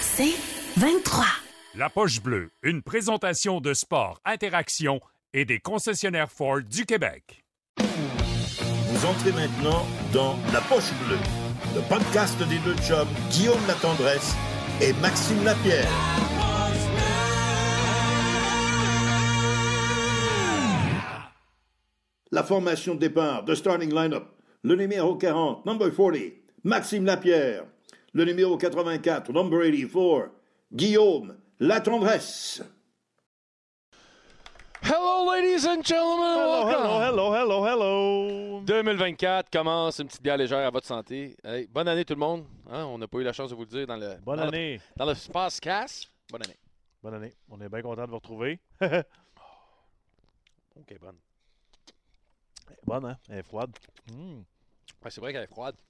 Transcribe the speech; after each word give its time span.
C'est 0.00 0.32
23. 0.78 1.24
La 1.74 1.90
Poche 1.90 2.22
Bleue, 2.22 2.50
une 2.62 2.82
présentation 2.82 3.60
de 3.60 3.74
sport, 3.74 4.18
interaction 4.24 4.98
et 5.34 5.44
des 5.44 5.58
concessionnaires 5.60 6.32
Ford 6.32 6.62
du 6.62 6.86
Québec. 6.86 7.44
Vous 7.78 9.06
entrez 9.06 9.32
maintenant 9.32 9.86
dans 10.12 10.38
La 10.52 10.62
Poche 10.62 10.92
Bleue, 11.06 11.18
le 11.74 11.82
podcast 11.88 12.38
des 12.38 12.58
deux 12.60 12.76
chums 12.78 13.08
Guillaume 13.30 13.60
Latendresse 13.68 14.34
et 14.80 14.94
Maxime 14.94 15.44
Lapierre. 15.44 15.88
La 22.32 22.42
formation 22.42 22.94
de 22.94 23.00
départ 23.00 23.44
de 23.44 23.54
starting 23.54 23.94
lineup. 23.94 24.24
Le 24.62 24.76
numéro 24.76 25.16
40, 25.16 25.66
number 25.66 25.94
40, 25.94 26.14
Maxime 26.64 27.04
Lapierre. 27.04 27.64
Le 28.12 28.24
numéro 28.24 28.56
84, 28.58 29.32
number 29.32 29.60
84, 29.62 30.30
Guillaume 30.72 31.36
Latendresse. 31.60 32.62
Hello, 34.82 35.30
ladies 35.30 35.64
and 35.66 35.82
gentlemen. 35.84 36.38
Hello, 36.38 36.64
welcome. 36.66 36.86
hello, 36.86 37.32
hello, 37.34 37.64
hello, 37.64 37.66
hello. 37.66 38.60
2024 38.64 39.50
commence 39.50 39.98
une 40.00 40.08
petite 40.08 40.22
bière 40.22 40.38
légère 40.38 40.66
à 40.66 40.70
votre 40.70 40.86
santé. 40.86 41.36
Hey, 41.44 41.66
bonne 41.68 41.86
année 41.86 42.04
tout 42.04 42.14
le 42.14 42.20
monde. 42.20 42.46
Hein, 42.68 42.84
on 42.86 42.98
n'a 42.98 43.06
pas 43.06 43.18
eu 43.18 43.22
la 43.22 43.32
chance 43.32 43.50
de 43.50 43.54
vous 43.54 43.62
le 43.62 43.68
dire 43.68 43.86
dans 43.86 43.96
le 43.96 44.16
Bonne 44.24 44.36
dans 44.38 44.42
le- 44.44 44.48
année. 44.48 44.80
dans 44.96 45.04
le 45.04 45.14
Space 45.14 45.60
Cast. 45.60 46.08
Bonne 46.30 46.42
année. 46.44 46.56
Bonne 47.02 47.14
année. 47.14 47.34
On 47.48 47.60
est 47.60 47.68
bien 47.68 47.82
content 47.82 48.04
de 48.06 48.10
vous 48.10 48.16
retrouver. 48.16 48.58
OK, 48.80 48.94
bonne. 51.00 51.16
Bonne, 52.86 53.04
hein? 53.04 53.18
Elle 53.28 53.38
est 53.38 53.42
froide. 53.42 53.70
Mm. 54.12 54.40
Ouais, 55.02 55.10
c'est 55.10 55.20
vrai 55.20 55.32
qu'elle 55.32 55.44
est 55.44 55.46
froide. 55.46 55.76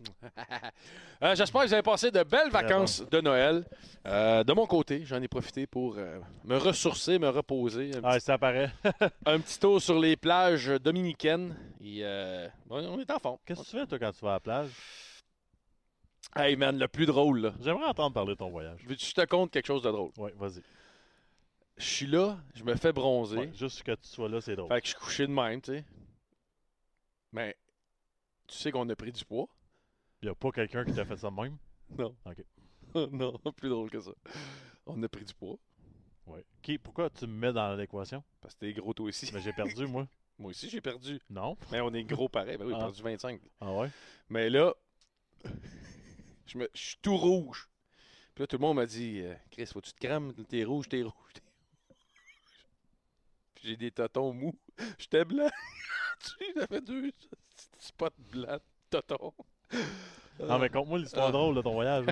Euh, 1.22 1.34
J'espère 1.34 1.60
que 1.60 1.66
vous 1.66 1.74
avez 1.74 1.82
passé 1.82 2.10
de 2.10 2.22
belles 2.22 2.48
vacances 2.48 3.02
de 3.10 3.20
Noël. 3.20 3.66
Euh, 4.06 4.42
de 4.42 4.54
mon 4.54 4.64
côté, 4.64 5.04
j'en 5.04 5.20
ai 5.20 5.28
profité 5.28 5.66
pour 5.66 5.96
euh, 5.98 6.18
me 6.44 6.56
ressourcer, 6.56 7.18
me 7.18 7.28
reposer. 7.28 7.90
Ah, 8.02 8.14
petit, 8.14 8.24
ça 8.24 8.38
paraît. 8.38 8.70
un 9.26 9.38
petit 9.38 9.58
tour 9.58 9.82
sur 9.82 9.98
les 9.98 10.16
plages 10.16 10.68
dominicaines. 10.82 11.54
Et, 11.84 12.02
on 12.70 12.98
est 12.98 13.10
en 13.10 13.18
forme. 13.18 13.36
Qu'est-ce 13.44 13.60
que 13.60 13.66
tu 13.66 13.76
fais, 13.76 13.86
toi, 13.86 13.98
quand 13.98 14.12
tu 14.12 14.24
vas 14.24 14.30
à 14.30 14.34
la 14.34 14.40
plage? 14.40 14.70
Hey 16.34 16.56
man, 16.56 16.78
le 16.78 16.88
plus 16.88 17.04
drôle. 17.04 17.52
J'aimerais 17.60 17.84
entendre 17.84 18.14
parler 18.14 18.32
de 18.32 18.38
ton 18.38 18.48
voyage. 18.48 18.80
Veux-tu 18.86 19.04
que 19.04 19.10
je 19.10 19.14
te 19.14 19.26
conte 19.26 19.50
quelque 19.50 19.66
chose 19.66 19.82
de 19.82 19.90
drôle? 19.90 20.12
Oui, 20.16 20.30
vas-y. 20.38 20.62
Je 21.76 21.84
suis 21.84 22.06
là, 22.06 22.38
je 22.54 22.64
me 22.64 22.74
fais 22.76 22.92
bronzer. 22.92 23.36
Ouais, 23.36 23.50
juste 23.54 23.82
que 23.82 23.92
tu 23.92 24.08
sois 24.08 24.30
là, 24.30 24.40
c'est 24.40 24.56
drôle. 24.56 24.68
Fait 24.68 24.80
que 24.80 24.86
je 24.86 24.92
suis 24.92 25.00
couché 25.00 25.26
de 25.26 25.32
même, 25.32 25.60
tu 25.60 25.72
sais. 25.72 25.84
Mais 27.32 27.56
tu 28.50 28.56
sais 28.58 28.70
qu'on 28.72 28.88
a 28.88 28.96
pris 28.96 29.12
du 29.12 29.24
poids? 29.24 29.48
Il 30.22 30.26
n'y 30.26 30.30
a 30.30 30.34
pas 30.34 30.50
quelqu'un 30.50 30.84
qui 30.84 30.92
t'a 30.92 31.04
fait 31.04 31.16
ça 31.16 31.30
de 31.30 31.34
même? 31.34 31.56
Non. 31.98 32.14
OK. 32.24 32.44
non, 33.12 33.36
plus 33.56 33.68
drôle 33.68 33.90
que 33.90 34.00
ça. 34.00 34.12
On 34.86 35.02
a 35.02 35.08
pris 35.08 35.24
du 35.24 35.34
poids. 35.34 35.56
Oui. 36.26 36.40
Qui, 36.62 36.78
pourquoi 36.78 37.10
tu 37.10 37.26
me 37.26 37.32
mets 37.32 37.52
dans 37.52 37.74
l'équation? 37.74 38.22
Parce 38.40 38.54
que 38.54 38.60
t'es 38.60 38.72
gros 38.72 38.92
toi 38.94 39.06
aussi. 39.06 39.30
Mais 39.32 39.40
j'ai 39.40 39.52
perdu, 39.52 39.86
moi. 39.86 40.06
Moi 40.38 40.50
aussi, 40.50 40.70
j'ai 40.70 40.80
perdu. 40.80 41.20
Non? 41.28 41.54
Mais 41.70 41.80
on 41.82 41.92
est 41.92 42.02
gros 42.04 42.28
pareil. 42.28 42.56
Ben 42.56 42.64
oui, 42.66 42.72
j'ai 42.72 42.80
Ah. 42.80 42.84
perdu 42.84 43.02
25. 43.02 43.40
Ah 43.60 43.72
ouais? 43.74 43.90
Mais 44.30 44.48
là, 44.48 44.72
je, 46.46 46.56
me, 46.58 46.68
je 46.74 46.80
suis 46.80 46.96
tout 47.02 47.16
rouge. 47.16 47.68
Puis 48.34 48.42
là, 48.42 48.46
tout 48.46 48.56
le 48.56 48.60
monde 48.62 48.76
m'a 48.76 48.86
dit 48.86 49.20
euh, 49.20 49.34
Chris, 49.50 49.66
faut 49.66 49.80
que 49.82 49.86
tu 49.88 49.92
te 49.92 50.06
crames 50.06 50.32
T'es 50.48 50.64
rouge, 50.64 50.88
t'es 50.88 51.02
rouge. 51.02 51.12
t'es 51.34 51.40
j'ai 53.62 53.76
des 53.76 53.90
totons 53.90 54.32
mous. 54.32 54.54
J'étais 54.98 55.24
blanc. 55.24 55.48
J'avais 56.56 56.80
deux 56.80 57.10
spots 57.78 58.08
blancs, 58.32 58.60
totons. 58.90 59.32
Non, 60.42 60.58
mais 60.58 60.70
conte-moi 60.70 60.98
l'histoire 60.98 61.28
Ah. 61.28 61.32
drôle 61.32 61.54
de 61.56 61.60
ton 61.62 61.72
voyage. 61.74 62.06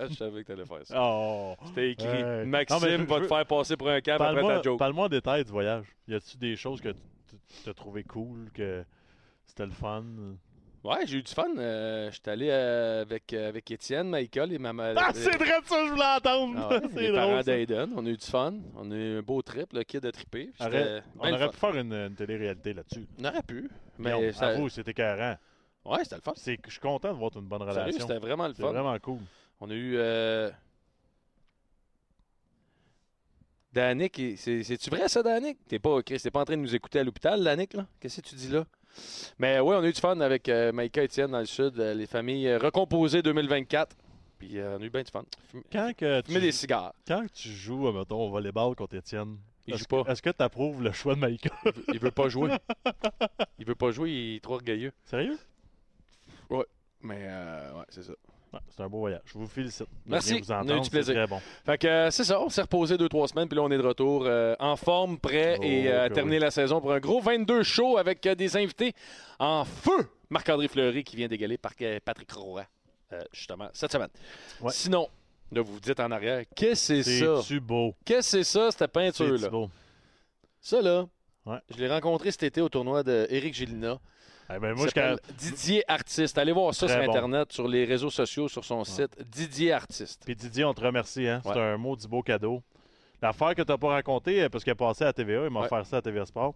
je 0.00 0.14
savais 0.14 0.42
que 0.42 0.48
t'allais 0.52 0.64
faire 0.64 0.86
ça. 0.86 0.94
Oh! 1.02 1.54
C'était 1.66 1.90
écrit. 1.92 2.22
Maxime 2.46 2.76
Non, 2.78 2.82
mais 2.86 2.92
je- 2.98 3.02
va 3.02 3.02
je 3.02 3.14
te 3.14 3.20
veux- 3.22 3.28
faire 3.28 3.46
passer 3.46 3.76
pour 3.76 3.88
un 3.90 4.00
câble 4.00 4.24
après 4.24 4.36
ta 4.36 4.40
Parle-moi 4.42 4.62
joke. 4.62 4.78
parle-moi 4.78 5.04
en 5.06 5.08
détail 5.08 5.44
du 5.44 5.50
voyage. 5.50 5.86
Y 6.08 6.14
a-tu 6.14 6.36
des 6.38 6.56
choses 6.56 6.80
que 6.80 6.94
tu 7.62 7.68
as 7.68 7.74
trouvé 7.74 8.04
cool, 8.04 8.50
que 8.54 8.84
c'était 9.44 9.66
le 9.66 9.72
fun? 9.72 10.04
Ouais, 10.84 11.06
j'ai 11.06 11.18
eu 11.18 11.22
du 11.22 11.32
fun. 11.32 11.48
Euh, 11.58 12.10
J'étais 12.12 12.30
allé 12.30 12.48
euh, 12.50 13.02
avec, 13.02 13.32
euh, 13.32 13.48
avec 13.48 13.68
Étienne, 13.70 14.08
Michael 14.08 14.52
et 14.52 14.58
ma 14.58 14.70
Ah, 14.96 15.10
c'est 15.12 15.36
vrai 15.36 15.58
ça, 15.64 15.84
je 15.86 15.90
voulais 15.90 16.04
entendre! 16.04 16.54
Ah 16.56 16.68
ouais, 16.70 16.80
c'est 16.94 17.00
les 17.00 17.08
drôle. 17.08 17.14
parents 17.20 17.40
d'Aiden. 17.42 17.92
On 17.96 18.06
a 18.06 18.08
eu 18.08 18.16
du 18.16 18.24
fun. 18.26 18.54
On 18.76 18.90
a 18.90 18.94
eu 18.94 19.18
un 19.18 19.22
beau 19.22 19.42
trip, 19.42 19.72
le 19.72 19.82
kid 19.82 20.04
a 20.06 20.12
trippé. 20.12 20.50
Arrête. 20.60 21.02
On 21.18 21.28
aurait 21.32 21.38
fun. 21.38 21.48
pu 21.48 21.56
faire 21.56 21.76
une, 21.76 21.92
une 21.92 22.14
télé-réalité 22.14 22.72
là-dessus. 22.74 23.06
On 23.20 23.24
aurait 23.24 23.42
pu. 23.42 23.68
Mais 23.98 24.18
Mais 24.20 24.32
ça... 24.32 24.48
avoue, 24.48 24.68
c'était 24.68 24.92
écœurant. 24.92 25.36
Ouais, 25.84 26.04
c'était 26.04 26.16
le 26.16 26.22
fun. 26.22 26.32
C'est 26.36 26.58
je 26.64 26.70
suis 26.70 26.80
content 26.80 27.12
de 27.12 27.18
voir 27.18 27.30
une 27.36 27.42
bonne 27.48 27.60
Sérieux, 27.60 27.80
relation. 27.80 28.06
c'était 28.06 28.18
vraiment 28.20 28.46
le 28.46 28.54
C'est 28.54 28.62
fun. 28.62 28.72
vraiment 28.72 28.96
cool. 29.00 29.18
On 29.60 29.70
a 29.70 29.74
eu. 29.74 29.94
Euh... 29.96 30.50
Danick, 33.72 34.16
il- 34.18 34.38
c'est- 34.38 34.62
c'est-tu 34.62 34.90
vrai 34.90 35.08
ça, 35.08 35.22
Danick? 35.22 35.58
T'es 35.68 35.78
pas, 35.78 36.02
Chris, 36.02 36.20
t'es 36.22 36.30
pas 36.30 36.40
en 36.40 36.44
train 36.44 36.56
de 36.56 36.62
nous 36.62 36.74
écouter 36.74 37.00
à 37.00 37.04
l'hôpital, 37.04 37.42
Danick, 37.42 37.74
là? 37.74 37.86
Qu'est-ce 38.00 38.20
que 38.20 38.28
tu 38.28 38.34
dis 38.34 38.48
là? 38.48 38.64
Mais 39.38 39.60
ouais, 39.60 39.76
on 39.76 39.80
a 39.80 39.86
eu 39.88 39.92
du 39.92 40.00
fun 40.00 40.20
avec 40.20 40.48
euh, 40.48 40.72
Maïka 40.72 41.02
et 41.02 41.04
Étienne 41.04 41.30
dans 41.30 41.40
le 41.40 41.46
sud, 41.46 41.78
euh, 41.78 41.94
les 41.94 42.06
familles 42.06 42.48
euh, 42.48 42.58
recomposées 42.58 43.22
2024. 43.22 43.96
Puis 44.38 44.56
on 44.60 44.80
a 44.80 44.84
eu 44.84 44.90
bien 44.90 45.02
du 45.02 45.10
fun. 45.10 45.24
Quand 45.72 45.92
que 45.96 46.22
Fumer 46.24 46.38
tu, 46.38 46.44
des 46.46 46.52
cigares. 46.52 46.92
quand 47.06 47.26
tu 47.32 47.48
joues, 47.48 47.90
mettons, 47.90 48.26
au 48.26 48.30
volleyball 48.30 48.74
contre 48.76 48.94
Étienne, 48.96 49.36
Il 49.66 49.74
est-ce 49.74 49.80
joue 49.80 49.86
que- 49.96 50.02
pas. 50.04 50.12
Est-ce 50.12 50.22
que 50.22 50.30
tu 50.30 50.42
approuves 50.42 50.82
le 50.82 50.92
choix 50.92 51.14
de 51.16 51.20
Maïka? 51.20 51.50
Il 51.92 51.98
veut 51.98 52.12
pas 52.12 52.28
jouer. 52.28 52.50
Il 53.58 53.66
veut 53.66 53.74
pas 53.74 53.90
jouer, 53.90 54.10
il 54.12 54.36
est 54.36 54.40
trop 54.40 54.54
orgueilleux. 54.54 54.92
Sérieux? 55.04 55.36
Mais 57.00 57.18
euh, 57.28 57.74
ouais, 57.74 57.84
c'est 57.90 58.02
ça. 58.02 58.12
Ouais, 58.52 58.60
c'est 58.74 58.82
un 58.82 58.88
beau 58.88 58.98
voyage. 59.00 59.20
Je 59.26 59.34
vous 59.38 59.46
félicite. 59.46 59.82
de 59.82 59.86
Merci. 60.06 60.40
Vous 60.40 60.50
entendre, 60.52 60.82
c'est 60.84 60.90
plaisir. 60.90 61.14
Très 61.14 61.26
bon. 61.26 61.40
Fait 61.66 61.76
que 61.78 61.86
euh, 61.86 62.10
c'est 62.10 62.24
ça, 62.24 62.40
on 62.40 62.48
s'est 62.48 62.62
reposé 62.62 62.96
deux, 62.96 63.08
trois 63.08 63.28
semaines, 63.28 63.46
puis 63.48 63.56
là 63.56 63.62
on 63.62 63.70
est 63.70 63.76
de 63.76 63.82
retour 63.86 64.24
euh, 64.26 64.54
en 64.58 64.76
forme, 64.76 65.18
prêt 65.18 65.56
Oh, 65.60 65.62
et 65.62 65.88
euh, 65.92 66.04
à 66.04 66.08
que 66.08 66.14
terminer 66.14 66.36
oui. 66.38 66.42
la 66.44 66.50
saison 66.50 66.80
pour 66.80 66.92
un 66.92 66.98
gros 67.00 67.20
22 67.20 67.62
show 67.62 67.98
avec 67.98 68.24
euh, 68.26 68.34
des 68.34 68.56
invités 68.56 68.94
en 69.38 69.64
feu. 69.64 70.08
Marc-André 70.30 70.68
Fleury 70.68 71.04
qui 71.04 71.16
vient 71.16 71.28
d'égaler 71.28 71.58
par 71.58 71.72
euh, 71.82 71.98
Patrick 72.04 72.30
Roy, 72.32 72.64
euh, 73.12 73.20
justement, 73.32 73.68
cette 73.74 73.92
semaine. 73.92 74.08
Ouais. 74.62 74.72
Sinon, 74.72 75.08
là 75.52 75.60
vous 75.62 75.74
vous 75.74 75.80
dites 75.80 76.00
en 76.00 76.10
arrière, 76.10 76.44
qu'est-ce 76.56 76.92
que 76.94 77.02
c'est 77.02 77.20
ça? 77.20 77.42
C'est-tu 77.42 77.60
beau? 77.60 77.94
Qu'est-ce 78.04 78.36
que 78.38 78.42
c'est 78.42 78.44
ça, 78.44 78.70
cette 78.70 78.90
peinture-là? 78.92 79.48
beau? 79.50 79.68
Ça 80.60 80.80
là, 80.80 81.06
Ouais. 81.46 81.58
je 81.70 81.78
l'ai 81.78 81.88
rencontré 81.88 82.30
cet 82.30 82.42
été 82.42 82.60
au 82.60 82.68
tournoi 82.68 83.02
de 83.02 83.26
Éric 83.30 83.54
Gélina. 83.54 83.98
Eh 84.50 84.58
ben, 84.58 84.74
moi, 84.74 84.86
je 84.86 85.32
Didier 85.34 85.84
Artiste. 85.88 86.38
Allez 86.38 86.52
voir 86.52 86.74
ça 86.74 86.86
Très 86.86 86.96
sur 86.96 87.04
bon. 87.04 87.10
Internet, 87.10 87.52
sur 87.52 87.68
les 87.68 87.84
réseaux 87.84 88.10
sociaux, 88.10 88.48
sur 88.48 88.64
son 88.64 88.82
site. 88.84 89.22
Didier 89.22 89.72
Artiste. 89.72 90.22
Puis 90.24 90.34
Didier, 90.34 90.64
on 90.64 90.72
te 90.72 90.80
remercie. 90.80 91.28
Hein? 91.28 91.42
Ouais. 91.44 91.52
C'est 91.52 91.60
un 91.60 91.76
maudit 91.76 92.08
beau 92.08 92.22
cadeau. 92.22 92.62
L'affaire 93.20 93.54
que 93.54 93.62
tu 93.62 93.70
n'as 93.70 93.76
pas 93.78 93.88
racontée, 93.88 94.42
euh, 94.42 94.48
parce 94.48 94.64
qu'il 94.64 94.70
est 94.70 94.76
passé 94.76 95.04
à 95.04 95.12
TVA, 95.12 95.44
il 95.44 95.50
m'a 95.50 95.60
offert 95.60 95.84
ça 95.84 95.98
à 95.98 96.02
TVA 96.02 96.24
Sport. 96.24 96.54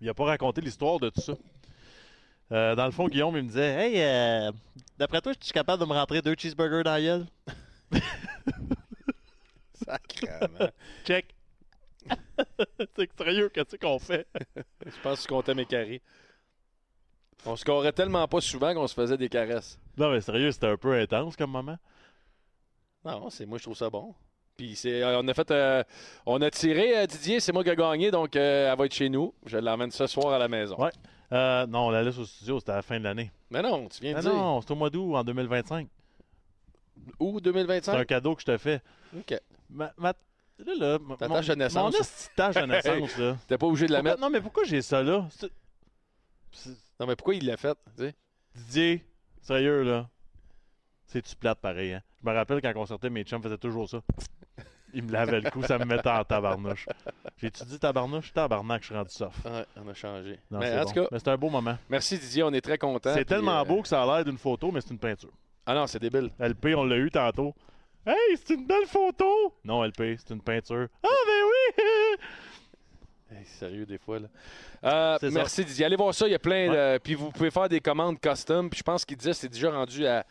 Il 0.00 0.06
n'a 0.06 0.14
pas 0.14 0.24
raconté 0.24 0.60
l'histoire 0.60 0.98
de 1.00 1.10
tout 1.10 1.20
ça. 1.20 1.34
Euh, 2.52 2.74
dans 2.74 2.86
le 2.86 2.92
fond, 2.92 3.08
Guillaume, 3.08 3.36
il 3.36 3.42
me 3.42 3.48
disait 3.48 3.74
Hey, 3.74 3.94
euh, 3.98 4.52
d'après 4.98 5.20
toi, 5.20 5.32
je 5.38 5.44
suis 5.44 5.52
capable 5.52 5.82
de 5.82 5.88
me 5.88 5.92
rentrer 5.92 6.22
deux 6.22 6.34
cheeseburgers 6.38 6.84
dans 6.84 6.92
la 6.92 7.00
gueule? 7.02 7.26
Sacrément. 9.84 10.70
Check. 11.04 11.34
c'est 12.96 13.10
sérieux, 13.16 13.48
qu'est-ce 13.48 13.76
qu'on 13.76 13.98
fait? 13.98 14.26
Je 14.86 15.00
pense 15.02 15.18
que 15.18 15.22
tu 15.22 15.28
comptais 15.28 15.54
mes 15.54 15.66
carrés. 15.66 16.02
On 17.46 17.56
se 17.56 17.62
scorait 17.62 17.92
tellement 17.92 18.26
pas 18.28 18.40
souvent 18.40 18.72
qu'on 18.74 18.86
se 18.86 18.94
faisait 18.94 19.16
des 19.16 19.28
caresses. 19.28 19.78
Non, 19.96 20.10
mais 20.12 20.20
sérieux, 20.20 20.52
c'était 20.52 20.68
un 20.68 20.76
peu 20.76 20.92
intense 20.98 21.36
comme 21.36 21.50
moment. 21.50 21.76
Non, 23.04 23.30
c'est 23.30 23.46
moi 23.46 23.58
je 23.58 23.64
trouve 23.64 23.76
ça 23.76 23.90
bon. 23.90 24.14
Puis 24.56 24.76
c'est, 24.76 25.02
euh, 25.02 25.20
on 25.20 25.26
a 25.26 25.34
fait, 25.34 25.50
euh, 25.50 25.82
on 26.26 26.40
a 26.42 26.50
tiré 26.50 26.96
euh, 26.98 27.06
Didier, 27.06 27.40
c'est 27.40 27.52
moi 27.52 27.64
qui 27.64 27.70
ai 27.70 27.74
gagné, 27.76 28.10
donc 28.10 28.36
euh, 28.36 28.70
elle 28.70 28.78
va 28.78 28.84
être 28.86 28.94
chez 28.94 29.08
nous. 29.08 29.34
Je 29.46 29.56
l'emmène 29.58 29.90
ce 29.90 30.06
soir 30.06 30.32
à 30.34 30.38
la 30.38 30.46
maison. 30.46 30.76
Ouais. 30.78 30.90
Non, 31.66 31.86
on 31.86 31.90
la 31.90 32.02
laisse 32.02 32.18
au 32.18 32.26
studio, 32.26 32.58
c'était 32.60 32.72
à 32.72 32.76
la 32.76 32.82
fin 32.82 32.98
de 32.98 33.04
l'année. 33.04 33.32
Mais 33.50 33.62
non, 33.62 33.88
tu 33.88 34.00
viens 34.02 34.14
de 34.14 34.20
dire. 34.20 34.32
non, 34.32 34.60
c'est 34.60 34.70
au 34.70 34.74
mois 34.76 34.90
d'août 34.90 35.14
en 35.16 35.24
2025. 35.24 35.88
Où 37.18 37.32
C'est 37.42 37.48
un 37.48 37.52
2025 37.52 38.06
cadeau 38.06 38.34
que 38.36 38.42
je 38.42 38.46
te 38.46 38.58
fais. 38.58 38.80
Ok. 39.16 39.34
Ma, 39.70 39.92
ma- 39.96 40.12
là, 40.58 40.74
là, 40.78 40.94
m- 40.96 41.16
Ta 41.18 41.28
tâche 41.28 41.46
de 41.48 41.54
naissance. 41.54 41.94
Mon 41.94 42.04
tâche 42.36 42.54
de 42.54 42.60
naissance, 42.66 43.16
là. 43.18 43.36
T'es 43.48 43.56
pas 43.58 43.66
obligé 43.66 43.86
de 43.86 43.92
la 43.92 43.98
Pourquoi- 43.98 44.10
mettre. 44.12 44.20
Non, 44.20 44.30
mais 44.30 44.40
pourquoi 44.42 44.64
j'ai 44.64 44.82
ça 44.82 45.02
là? 45.02 45.26
C'est- 45.30 45.50
c'est- 46.52 46.76
Non, 47.02 47.08
mais 47.08 47.16
pourquoi 47.16 47.34
il 47.34 47.44
l'a 47.44 47.56
fait 47.56 47.76
tu 47.96 48.04
sais? 48.04 48.14
Didier, 48.54 49.04
sérieux, 49.40 49.82
là. 49.82 50.08
C'est-tu 51.06 51.34
plate 51.34 51.58
pareil, 51.58 51.94
hein? 51.94 52.02
Je 52.22 52.30
me 52.30 52.32
rappelle 52.32 52.62
quand 52.62 52.72
on 52.76 52.86
sortait, 52.86 53.10
mes 53.10 53.24
chums 53.24 53.42
faisaient 53.42 53.58
toujours 53.58 53.88
ça. 53.90 54.02
Ils 54.94 55.02
me 55.02 55.10
lavaient 55.10 55.40
le 55.40 55.50
cou, 55.50 55.64
ça 55.64 55.78
me 55.80 55.84
mettait 55.84 56.08
en 56.08 56.22
tabarnouche. 56.22 56.86
J'ai-tu 57.38 57.64
dit 57.64 57.80
tabarnouche? 57.80 58.32
Tabarnak, 58.32 58.82
je 58.82 58.86
suis 58.86 58.94
rendu 58.94 59.10
soft. 59.10 59.44
Ouais, 59.44 59.64
on 59.84 59.88
a 59.88 59.94
changé. 59.94 60.38
Non, 60.48 60.60
mais 60.60 60.72
en 60.78 60.82
bon. 60.84 60.86
tout 60.86 60.94
cas, 60.94 61.08
Mais 61.10 61.18
c'est 61.18 61.28
un 61.28 61.36
beau 61.36 61.50
moment. 61.50 61.76
merci 61.88 62.20
Didier, 62.20 62.44
on 62.44 62.52
est 62.52 62.60
très 62.60 62.78
contents. 62.78 63.14
C'est 63.14 63.24
tellement 63.24 63.58
euh, 63.58 63.64
beau 63.64 63.82
que 63.82 63.88
ça 63.88 64.00
a 64.00 64.06
l'air 64.06 64.24
d'une 64.24 64.38
photo, 64.38 64.70
mais 64.70 64.80
c'est 64.80 64.90
une 64.90 65.00
peinture. 65.00 65.32
Ah 65.66 65.74
non, 65.74 65.88
c'est 65.88 65.98
débile. 65.98 66.30
LP, 66.38 66.66
on 66.76 66.84
l'a 66.84 66.98
eu 66.98 67.10
tantôt. 67.10 67.52
Hey, 68.06 68.36
c'est 68.36 68.54
une 68.54 68.66
belle 68.66 68.86
photo! 68.86 69.56
Non, 69.64 69.82
LP, 69.82 70.16
c'est 70.18 70.30
une 70.30 70.40
peinture. 70.42 70.86
Ah, 71.02 71.08
ben 71.26 71.42
oui! 71.48 71.84
Hey, 73.38 73.44
sérieux, 73.46 73.86
des 73.86 73.98
fois. 73.98 74.18
Là. 74.18 74.26
Euh, 74.84 75.18
merci 75.32 75.64
Didier. 75.64 75.86
Allez 75.86 75.96
voir 75.96 76.12
ça, 76.14 76.26
il 76.26 76.32
y 76.32 76.34
a 76.34 76.38
plein 76.38 76.68
de. 76.72 76.98
Puis 76.98 77.14
vous 77.14 77.30
pouvez 77.30 77.50
faire 77.50 77.68
des 77.68 77.80
commandes 77.80 78.20
custom. 78.20 78.68
Puis 78.68 78.78
je 78.78 78.82
pense 78.84 79.04
qu'il 79.04 79.16
disait 79.16 79.30
que 79.30 79.36
c'est 79.36 79.48
déjà 79.48 79.70
rendu 79.70 80.06
à 80.06 80.24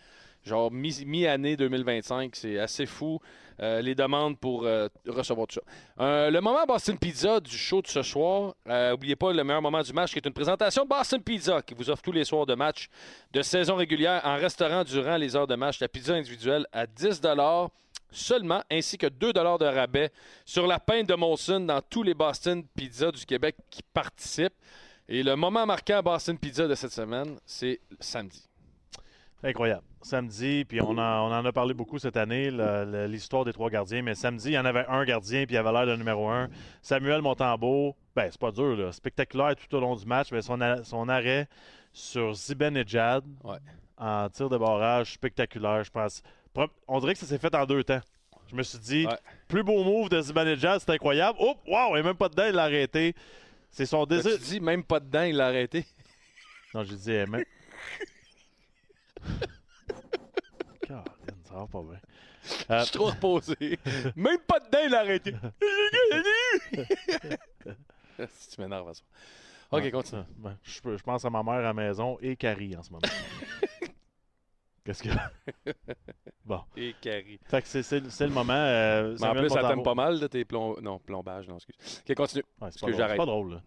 genre 0.43 0.71
mi- 0.71 1.03
mi-année 1.05 1.55
2025. 1.57 2.35
C'est 2.35 2.59
assez 2.59 2.85
fou, 2.85 3.19
euh, 3.61 3.81
les 3.81 3.95
demandes 3.95 4.37
pour 4.39 4.65
euh, 4.65 4.87
recevoir 5.07 5.47
tout 5.47 5.59
ça. 5.97 6.29
Le 6.29 6.39
moment 6.39 6.65
Boston 6.67 6.97
Pizza 6.97 7.39
du 7.39 7.55
show 7.57 7.81
de 7.81 7.87
ce 7.87 8.01
soir. 8.01 8.55
euh, 8.67 8.93
Oubliez 8.93 9.15
pas 9.15 9.31
le 9.33 9.43
meilleur 9.43 9.61
moment 9.61 9.81
du 9.81 9.93
match 9.93 10.11
qui 10.11 10.17
est 10.19 10.25
une 10.25 10.33
présentation 10.33 10.85
Boston 10.85 11.21
Pizza 11.21 11.61
qui 11.61 11.73
vous 11.73 11.89
offre 11.89 12.01
tous 12.01 12.11
les 12.11 12.25
soirs 12.25 12.45
de 12.45 12.55
match 12.55 12.87
de 13.31 13.41
saison 13.41 13.75
régulière 13.75 14.21
en 14.25 14.35
restaurant 14.35 14.83
durant 14.83 15.15
les 15.17 15.35
heures 15.35 15.47
de 15.47 15.55
match. 15.55 15.79
La 15.79 15.87
pizza 15.87 16.13
individuelle 16.13 16.65
à 16.71 16.85
10 16.87 17.21
seulement, 18.11 18.61
ainsi 18.71 18.97
que 18.97 19.07
2 19.07 19.33
de 19.33 19.39
rabais 19.65 20.11
sur 20.45 20.67
la 20.67 20.79
peinte 20.79 21.07
de 21.07 21.15
Molson 21.15 21.61
dans 21.61 21.81
tous 21.81 22.03
les 22.03 22.13
Boston 22.13 22.63
Pizza 22.75 23.11
du 23.11 23.25
Québec 23.25 23.55
qui 23.69 23.81
participent. 23.93 24.53
Et 25.07 25.23
le 25.23 25.35
moment 25.35 25.65
marquant 25.65 25.97
à 25.97 26.01
Boston 26.01 26.37
Pizza 26.37 26.67
de 26.67 26.75
cette 26.75 26.91
semaine, 26.91 27.37
c'est 27.45 27.79
samedi. 27.99 28.47
Incroyable. 29.43 29.83
Samedi, 30.03 30.65
puis 30.65 30.81
on 30.81 30.91
en, 30.97 31.29
on 31.29 31.33
en 31.33 31.45
a 31.45 31.51
parlé 31.51 31.73
beaucoup 31.73 31.97
cette 31.99 32.17
année, 32.17 32.51
l'histoire 33.07 33.43
des 33.43 33.53
trois 33.53 33.69
gardiens. 33.69 34.01
Mais 34.03 34.13
samedi, 34.15 34.49
il 34.49 34.53
y 34.53 34.59
en 34.59 34.65
avait 34.65 34.85
un 34.87 35.03
gardien, 35.03 35.45
puis 35.45 35.55
il 35.55 35.57
avait 35.57 35.71
l'air 35.71 35.85
de 35.87 35.95
numéro 35.95 36.29
un. 36.29 36.47
Samuel 36.81 37.21
Montembeau, 37.21 37.95
ben, 38.15 38.29
c'est 38.31 38.39
pas 38.39 38.51
dur, 38.51 38.75
là. 38.77 38.91
Spectaculaire 38.91 39.55
tout 39.55 39.75
au 39.75 39.79
long 39.79 39.95
du 39.95 40.05
match, 40.05 40.31
mais 40.31 40.41
son 40.41 41.09
arrêt 41.09 41.47
sur 41.91 42.33
Ziben 42.33 42.77
et 42.77 42.83
Jad 42.85 43.23
Ouais. 43.43 43.57
en 43.97 44.29
tir 44.29 44.47
de 44.49 44.57
barrage, 44.57 45.13
spectaculaire, 45.13 45.83
je 45.83 45.91
pense. 45.91 46.21
On 46.87 46.99
dirait 46.99 47.13
que 47.13 47.19
ça 47.19 47.25
s'est 47.25 47.37
fait 47.37 47.53
en 47.55 47.65
deux 47.65 47.83
temps. 47.83 48.01
Je 48.49 48.55
me 48.55 48.63
suis 48.63 48.79
dit, 48.79 49.05
Ouais. 49.07 49.17
plus 49.47 49.63
beau 49.63 49.81
move 49.83 50.09
de 50.09 50.21
Ziben 50.21 50.47
et 50.47 50.57
Jad, 50.57 50.81
c'est 50.81 50.89
incroyable. 50.91 51.37
Oh, 51.41 51.55
wow, 51.67 51.95
il 51.95 51.99
a 51.99 52.03
même 52.03 52.15
pas 52.17 52.27
dedans, 52.27 52.45
il 52.47 52.55
l'a 52.55 52.63
arrêté. 52.63 53.15
C'est 53.69 53.85
son 53.85 54.05
désir. 54.05 54.33
tu 54.37 54.43
dis 54.43 54.59
même 54.59 54.83
pas 54.83 54.99
dedans, 54.99 55.23
il 55.23 55.35
l'a 55.37 55.47
arrêté? 55.47 55.85
Non, 56.73 56.85
j'ai 56.85 56.95
dit, 56.95 57.11
eh, 57.11 57.25
même. 57.25 57.43
Caroline, 60.87 61.43
ça 61.47 61.53
va 61.55 61.67
pas 61.67 61.81
bien. 61.81 61.99
Je 62.43 62.73
Euh, 62.73 62.83
suis 62.83 62.91
trop 62.93 63.05
reposé. 63.07 63.77
même 64.15 64.39
pas 64.47 64.59
dedans, 64.61 64.79
il 64.85 64.91
l'a 64.91 64.99
arrêté. 65.01 65.33
si 68.29 68.49
tu 68.55 68.61
m'énerves 68.61 68.89
à 68.89 68.93
ça. 68.93 69.01
OK, 69.71 69.89
continue. 69.91 70.21
je, 70.63 70.97
je 70.97 71.03
pense 71.03 71.23
à 71.25 71.29
ma 71.29 71.43
mère 71.43 71.53
à 71.55 71.61
la 71.61 71.73
maison 71.73 72.17
et 72.21 72.35
Carrie 72.35 72.75
en 72.75 72.83
ce 72.83 72.89
moment. 72.91 73.01
Qu'est-ce 74.83 75.03
que. 75.03 75.09
bon. 76.45 76.61
Et 76.75 76.95
Carrie. 76.99 77.39
Fait 77.45 77.61
que 77.61 77.67
c'est, 77.67 77.99
le 77.99 78.29
moment. 78.29 78.53
euh, 78.53 79.15
Mais 79.19 79.27
en 79.27 79.35
plus, 79.35 79.49
ça 79.49 79.61
t'aime 79.67 79.83
pas 79.83 79.93
mal, 79.95 80.19
là, 80.19 80.27
tes 80.27 80.43
plom... 80.43 80.75
Non, 80.81 80.97
plombage, 80.99 81.47
non, 81.47 81.55
excuse. 81.57 82.01
OK, 82.07 82.15
continue. 82.15 82.43
Ouais, 82.59 82.69
c'est, 82.71 82.79
pas 82.81 83.25
drôle, 83.25 83.49
pas 83.49 83.55
là. 83.55 83.61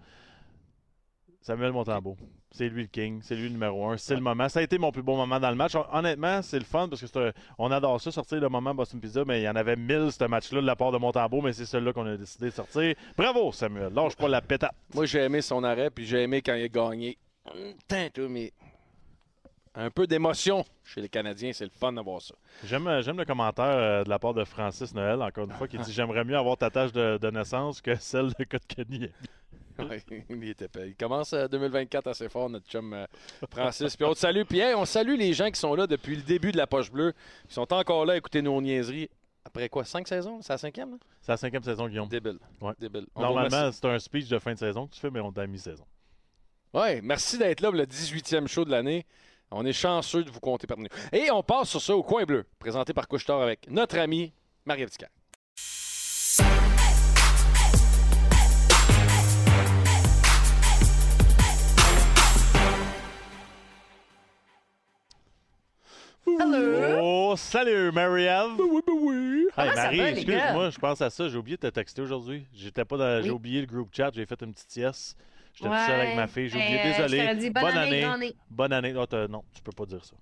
Samuel 1.41 1.73
Montembeau. 1.73 2.17
C'est 2.51 2.69
lui 2.71 2.83
le 2.83 2.89
king. 2.89 3.21
C'est 3.23 3.35
lui 3.37 3.45
le 3.45 3.51
numéro 3.51 3.87
un. 3.91 3.99
C'est 3.99 4.15
le 4.15 4.23
moment. 4.23 4.49
Ça 4.49 4.61
a 4.61 4.63
été 4.63 4.79
mon 4.79 4.91
plus 4.91 5.03
beau 5.03 5.15
moment 5.15 5.39
dans 5.39 5.51
le 5.51 5.57
match. 5.57 5.75
Hon- 5.75 5.85
Honnêtement, 5.93 6.41
c'est 6.41 6.59
le 6.59 6.65
fun 6.65 6.89
parce 6.89 7.03
que 7.03 7.29
un- 7.29 7.33
on 7.59 7.71
adore 7.71 8.01
ça, 8.01 8.11
sortir 8.11 8.41
le 8.41 8.49
moment 8.49 8.75
Boston 8.75 8.99
Pizza, 8.99 9.25
mais 9.27 9.43
il 9.43 9.45
y 9.45 9.49
en 9.49 9.55
avait 9.57 9.77
mille 9.77 10.11
ce 10.11 10.25
match-là 10.25 10.63
de 10.63 10.67
la 10.67 10.75
part 10.75 10.91
de 10.91 10.97
Montembeau, 10.97 11.43
mais 11.43 11.53
c'est 11.53 11.67
celui-là 11.67 11.93
qu'on 11.93 12.07
a 12.07 12.17
décidé 12.17 12.47
de 12.47 12.51
sortir. 12.51 12.95
Bravo, 13.17 13.53
Samuel. 13.53 13.93
Lâche 13.93 14.17
pas 14.17 14.29
la 14.29 14.41
pétate. 14.41 14.75
Moi, 14.95 15.05
j'ai 15.05 15.21
aimé 15.21 15.43
son 15.43 15.63
arrêt, 15.65 15.91
puis 15.91 16.07
j'ai 16.07 16.23
aimé 16.23 16.41
quand 16.41 16.55
il 16.55 16.65
a 16.65 16.69
gagné. 16.69 17.19
Tain, 17.87 18.09
toi, 18.09 18.27
mais 18.31 18.51
un 19.75 19.91
peu 19.91 20.07
d'émotion 20.07 20.65
chez 20.85 21.01
les 21.01 21.09
Canadiens, 21.09 21.53
c'est 21.53 21.65
le 21.65 21.71
fun 21.71 21.93
d'avoir 21.93 22.23
ça. 22.23 22.35
J'aime, 22.65 22.87
euh, 22.87 23.03
j'aime 23.03 23.17
le 23.19 23.25
commentaire 23.25 23.65
euh, 23.65 24.05
de 24.05 24.09
la 24.09 24.19
part 24.19 24.35
de 24.35 24.45
Francis 24.45 24.95
Noël, 24.95 25.21
encore 25.23 25.45
une 25.45 25.53
fois, 25.53 25.67
qui 25.69 25.79
dit 25.79 25.93
J'aimerais 25.93 26.25
mieux 26.25 26.37
avoir 26.37 26.57
ta 26.57 26.71
tâche 26.71 26.93
de, 26.93 27.19
de 27.19 27.31
naissance 27.31 27.81
que 27.81 27.95
celle 27.97 28.33
de 28.39 28.45
Kotkani. 28.45 29.09
Ouais, 29.77 30.01
il, 30.31 30.49
était 30.51 30.69
pas- 30.69 30.87
il 30.87 30.95
commence 30.95 31.33
euh, 31.33 31.49
2024 31.49 32.07
assez 32.07 32.29
fort, 32.29 32.49
notre 32.49 32.65
chum 32.69 32.93
euh, 32.93 33.07
Francis. 33.51 33.97
Puis 33.97 34.05
on 34.07 34.13
te 34.15 34.19
salue. 34.21 34.43
Puis 34.49 34.61
hey, 34.61 34.73
on 34.75 34.85
salue 34.85 35.17
les 35.17 35.33
gens 35.33 35.51
qui 35.51 35.59
sont 35.59 35.75
là 35.75 35.89
depuis 35.89 36.15
le 36.15 36.23
début 36.23 36.53
de 36.53 36.57
la 36.57 36.69
poche 36.69 36.93
bleue. 36.93 37.13
Ils 37.49 37.53
sont 37.53 37.73
encore 37.73 38.07
là 38.07 38.13
à 38.13 38.17
écouter 38.17 38.41
nos 38.41 38.61
niaiseries. 38.63 39.11
Après 39.45 39.69
quoi, 39.69 39.85
cinq 39.85 40.07
saisons? 40.07 40.41
C'est 40.43 40.53
la 40.53 40.59
cinquième? 40.59 40.97
C'est 41.21 41.33
la 41.33 41.37
cinquième 41.37 41.65
saison, 41.65 41.89
Guillaume. 41.89 42.09
Débile. 42.09 42.39
Ouais. 42.61 42.73
Débile. 42.79 43.07
On 43.17 43.23
Normalement, 43.23 43.73
c'est 43.73 43.85
un 43.87 43.99
speech 43.99 44.29
de 44.29 44.39
fin 44.39 44.55
de 44.55 44.59
saison 44.61 44.87
que 44.87 44.95
tu 44.95 45.01
fais, 45.01 45.11
mais 45.11 45.19
on 45.19 45.33
t'a 45.33 45.45
mi-saison. 45.45 45.85
Ouais, 46.73 47.01
merci 47.03 47.37
d'être 47.37 47.61
là 47.61 47.71
pour 47.71 47.77
le 47.79 47.85
18e 47.87 48.47
show 48.47 48.65
de 48.65 48.71
l'année. 48.71 49.05
On 49.57 49.65
est 49.65 49.73
chanceux 49.73 50.25
de 50.25 50.31
vous 50.31 50.41
compter 50.41 50.67
parmi 50.67 50.85
nous. 50.85 51.19
Et 51.19 51.31
on 51.31 51.43
passe 51.45 51.69
sur 51.71 51.81
ça 51.81 51.95
au 51.95 52.03
coin 52.03 52.25
bleu, 52.25 52.45
présenté 52.59 52.93
par 52.93 53.07
Couchetard 53.07 53.41
avec 53.41 53.71
notre 53.71 53.97
ami 53.99 54.33
Marie-Ève 54.67 54.91
Ticard. 54.91 55.11
Oh, 66.27 67.35
salut, 67.37 67.93
Marie-Ève! 67.93 68.59
Oui, 68.59 68.81
oui, 68.89 68.95
oui! 69.03 69.47
Comment 69.55 69.71
ça 69.75 69.75
Marie, 69.85 70.01
excuse-moi, 70.01 70.71
je 70.71 70.79
pense 70.79 71.01
à 71.03 71.11
ça. 71.11 71.29
J'ai 71.29 71.37
oublié 71.37 71.57
de 71.57 71.63
te 71.63 71.67
texter 71.69 72.01
aujourd'hui. 72.01 72.47
J'étais 72.55 72.85
pas 72.85 72.97
dans- 72.97 73.23
J'ai 73.23 73.29
Oui. 73.29 73.37
oublié 73.37 73.61
le 73.61 73.67
groupe 73.67 73.91
chat. 73.95 74.11
J'ai 74.15 74.25
fait 74.25 74.41
une 74.43 74.53
petite 74.55 74.71
sieste. 74.71 75.17
J'étais 75.55 75.69
tout 75.71 75.77
seul 75.87 76.01
avec 76.01 76.17
ma 76.17 76.27
fille. 76.27 76.49
J'ai 76.49 76.59
oublié. 76.59 76.81
Euh, 76.81 76.85
Désolé. 76.85 77.17
Je 77.19 77.23
t'aurais 77.23 77.37
dit 77.37 77.51
bonne, 77.51 77.63
Bonne 77.65 77.77
année. 77.79 78.37
Bonne 78.51 78.73
année. 78.73 78.93
Non, 78.93 79.07
t'as- 79.07 79.29
non, 79.29 79.43
tu 79.55 79.63
peux 79.63 79.73
pas 79.73 79.87
dire 79.87 80.05
ça. 80.05 80.17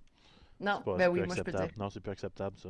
Non, 0.61 0.77
C'est 0.79 0.85
pas- 0.85 0.97
ben 0.99 1.09
oui, 1.09 1.19
plus 1.21 1.27
moi 1.27 1.37
je 1.37 1.43
peux 1.43 1.49
acceptable. 1.51 1.73
dire. 1.73 1.83
Non, 1.83 1.91
c'est 1.91 2.01
plus 2.01 2.13
acceptable, 2.13 2.59
ça. 2.59 2.69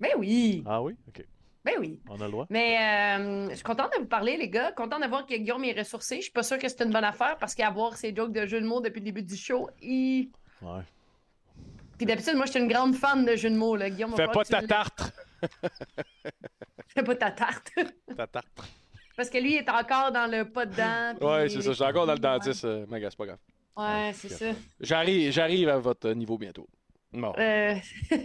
Ben 0.00 0.10
oui, 0.18 0.62
Ah 0.66 0.82
oui? 0.82 0.96
OK. 1.08 1.24
ben 1.64 1.74
oui. 1.78 2.00
On 2.10 2.20
a 2.20 2.24
le 2.26 2.30
droit? 2.32 2.46
Mais 2.50 2.76
euh, 3.18 3.50
je 3.50 3.54
suis 3.54 3.62
contente 3.64 3.92
de 3.94 4.00
vous 4.00 4.06
parler, 4.08 4.36
les 4.36 4.48
gars. 4.48 4.72
Contente 4.72 5.00
de 5.02 5.06
voir 5.08 5.24
que 5.26 5.34
Guillaume 5.36 5.64
est 5.64 5.78
ressourcé. 5.78 6.16
Je 6.16 6.22
suis 6.22 6.32
pas 6.32 6.42
sûre 6.42 6.58
que 6.58 6.68
c'est 6.68 6.82
une 6.82 6.90
bonne 6.92 7.04
affaire 7.04 7.38
parce 7.38 7.54
qu'avoir 7.54 7.96
ses 7.96 8.14
jokes 8.14 8.32
de 8.32 8.44
jeux 8.46 8.60
de 8.60 8.66
mots 8.66 8.80
depuis 8.80 8.98
le 8.98 9.04
début 9.04 9.22
du 9.22 9.36
show, 9.36 9.70
il... 9.80 10.30
Ouais. 10.60 10.82
Puis 11.96 12.06
d'habitude, 12.06 12.34
moi, 12.34 12.46
je 12.46 12.50
suis 12.50 12.60
une 12.60 12.66
grande 12.68 12.96
fan 12.96 13.24
de 13.24 13.36
jeux 13.36 13.50
de 13.50 13.56
mots, 13.56 13.76
là. 13.76 13.88
Guillaume, 13.88 14.14
Fais 14.16 14.26
pas 14.26 14.44
ta 14.44 14.60
tarte. 14.62 15.12
Fais 16.88 17.02
pas 17.02 17.14
ta 17.14 17.30
tarte. 17.30 17.70
Ta 18.16 18.26
tarte. 18.26 18.48
Parce 19.16 19.30
que 19.30 19.38
lui, 19.38 19.52
il 19.54 19.58
est 19.58 19.70
encore 19.70 20.12
dans 20.12 20.30
le 20.30 20.44
pas 20.50 20.66
dedans. 20.66 21.14
puis 21.18 21.26
Ouais, 21.28 21.48
c'est 21.48 21.62
ça. 21.62 21.70
Je 21.70 21.74
suis 21.74 21.84
encore 21.84 22.06
dans 22.06 22.12
le 22.14 22.18
Ouais. 22.18 22.20
dentiste. 22.20 22.64
euh, 22.64 22.86
mais 22.88 23.00
c'est 23.00 23.16
pas 23.16 23.26
grave. 23.26 23.38
Ouais, 23.76 24.12
c'est 24.14 24.28
ça. 24.28 24.46
J'arrive, 24.80 25.32
j'arrive 25.32 25.68
à 25.68 25.78
votre 25.78 26.10
niveau 26.12 26.36
bientôt. 26.38 26.68
Bon. 27.12 27.32
Euh... 27.38 27.74
Ça 28.10 28.16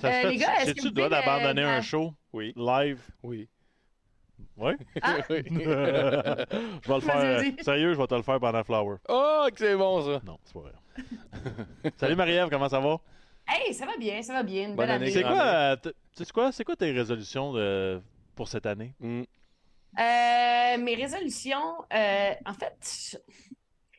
se 0.00 0.06
Euh, 0.06 0.10
fait- 0.22 0.28
les 0.30 0.36
gars, 0.36 0.54
est-ce 0.62 0.74
que 0.74 0.82
vous 0.82 0.90
dois 0.90 1.08
d'abandonner 1.08 1.62
euh, 1.64 1.78
un 1.78 1.80
show? 1.80 2.12
Oui. 2.32 2.52
live? 2.56 3.00
Oui. 3.22 3.48
Oui? 4.56 4.72
Ah. 5.00 5.16
Oui. 5.30 5.42
je 5.48 5.54
vais 6.88 6.94
le 6.94 7.00
faire. 7.00 7.16
euh, 7.16 7.42
sérieux, 7.62 7.94
je 7.94 7.98
vais 7.98 8.06
te 8.06 8.14
le 8.14 8.22
faire 8.22 8.38
pendant 8.38 8.62
Flower. 8.64 8.96
oh, 9.08 9.46
que 9.50 9.58
c'est 9.58 9.76
bon, 9.76 10.02
ça. 10.02 10.20
Non, 10.26 10.38
c'est 10.44 10.52
pas 10.52 10.60
vrai. 10.60 10.72
Salut 11.96 12.16
Marie-Ève, 12.16 12.48
comment 12.50 12.68
ça 12.68 12.78
va? 12.80 12.98
Hey, 13.48 13.72
ça 13.72 13.86
va 13.86 13.96
bien, 13.96 14.20
ça 14.22 14.34
va 14.34 14.42
bien. 14.42 14.68
Une 14.68 14.76
Bonne 14.76 14.86
belle 14.86 14.90
année. 14.90 15.04
année. 15.06 15.12
C'est 15.12 15.22
quoi, 15.22 15.76
quoi, 16.32 16.52
c'est 16.52 16.64
quoi 16.64 16.76
tes 16.76 16.90
résolutions 16.92 17.52
de- 17.54 18.00
pour 18.34 18.46
cette 18.48 18.66
année? 18.66 18.94
Mm. 19.00 19.22
Euh, 19.98 20.78
mes 20.78 20.94
résolutions, 20.94 21.74
euh, 21.92 22.32
en 22.46 22.54
fait, 22.54 23.20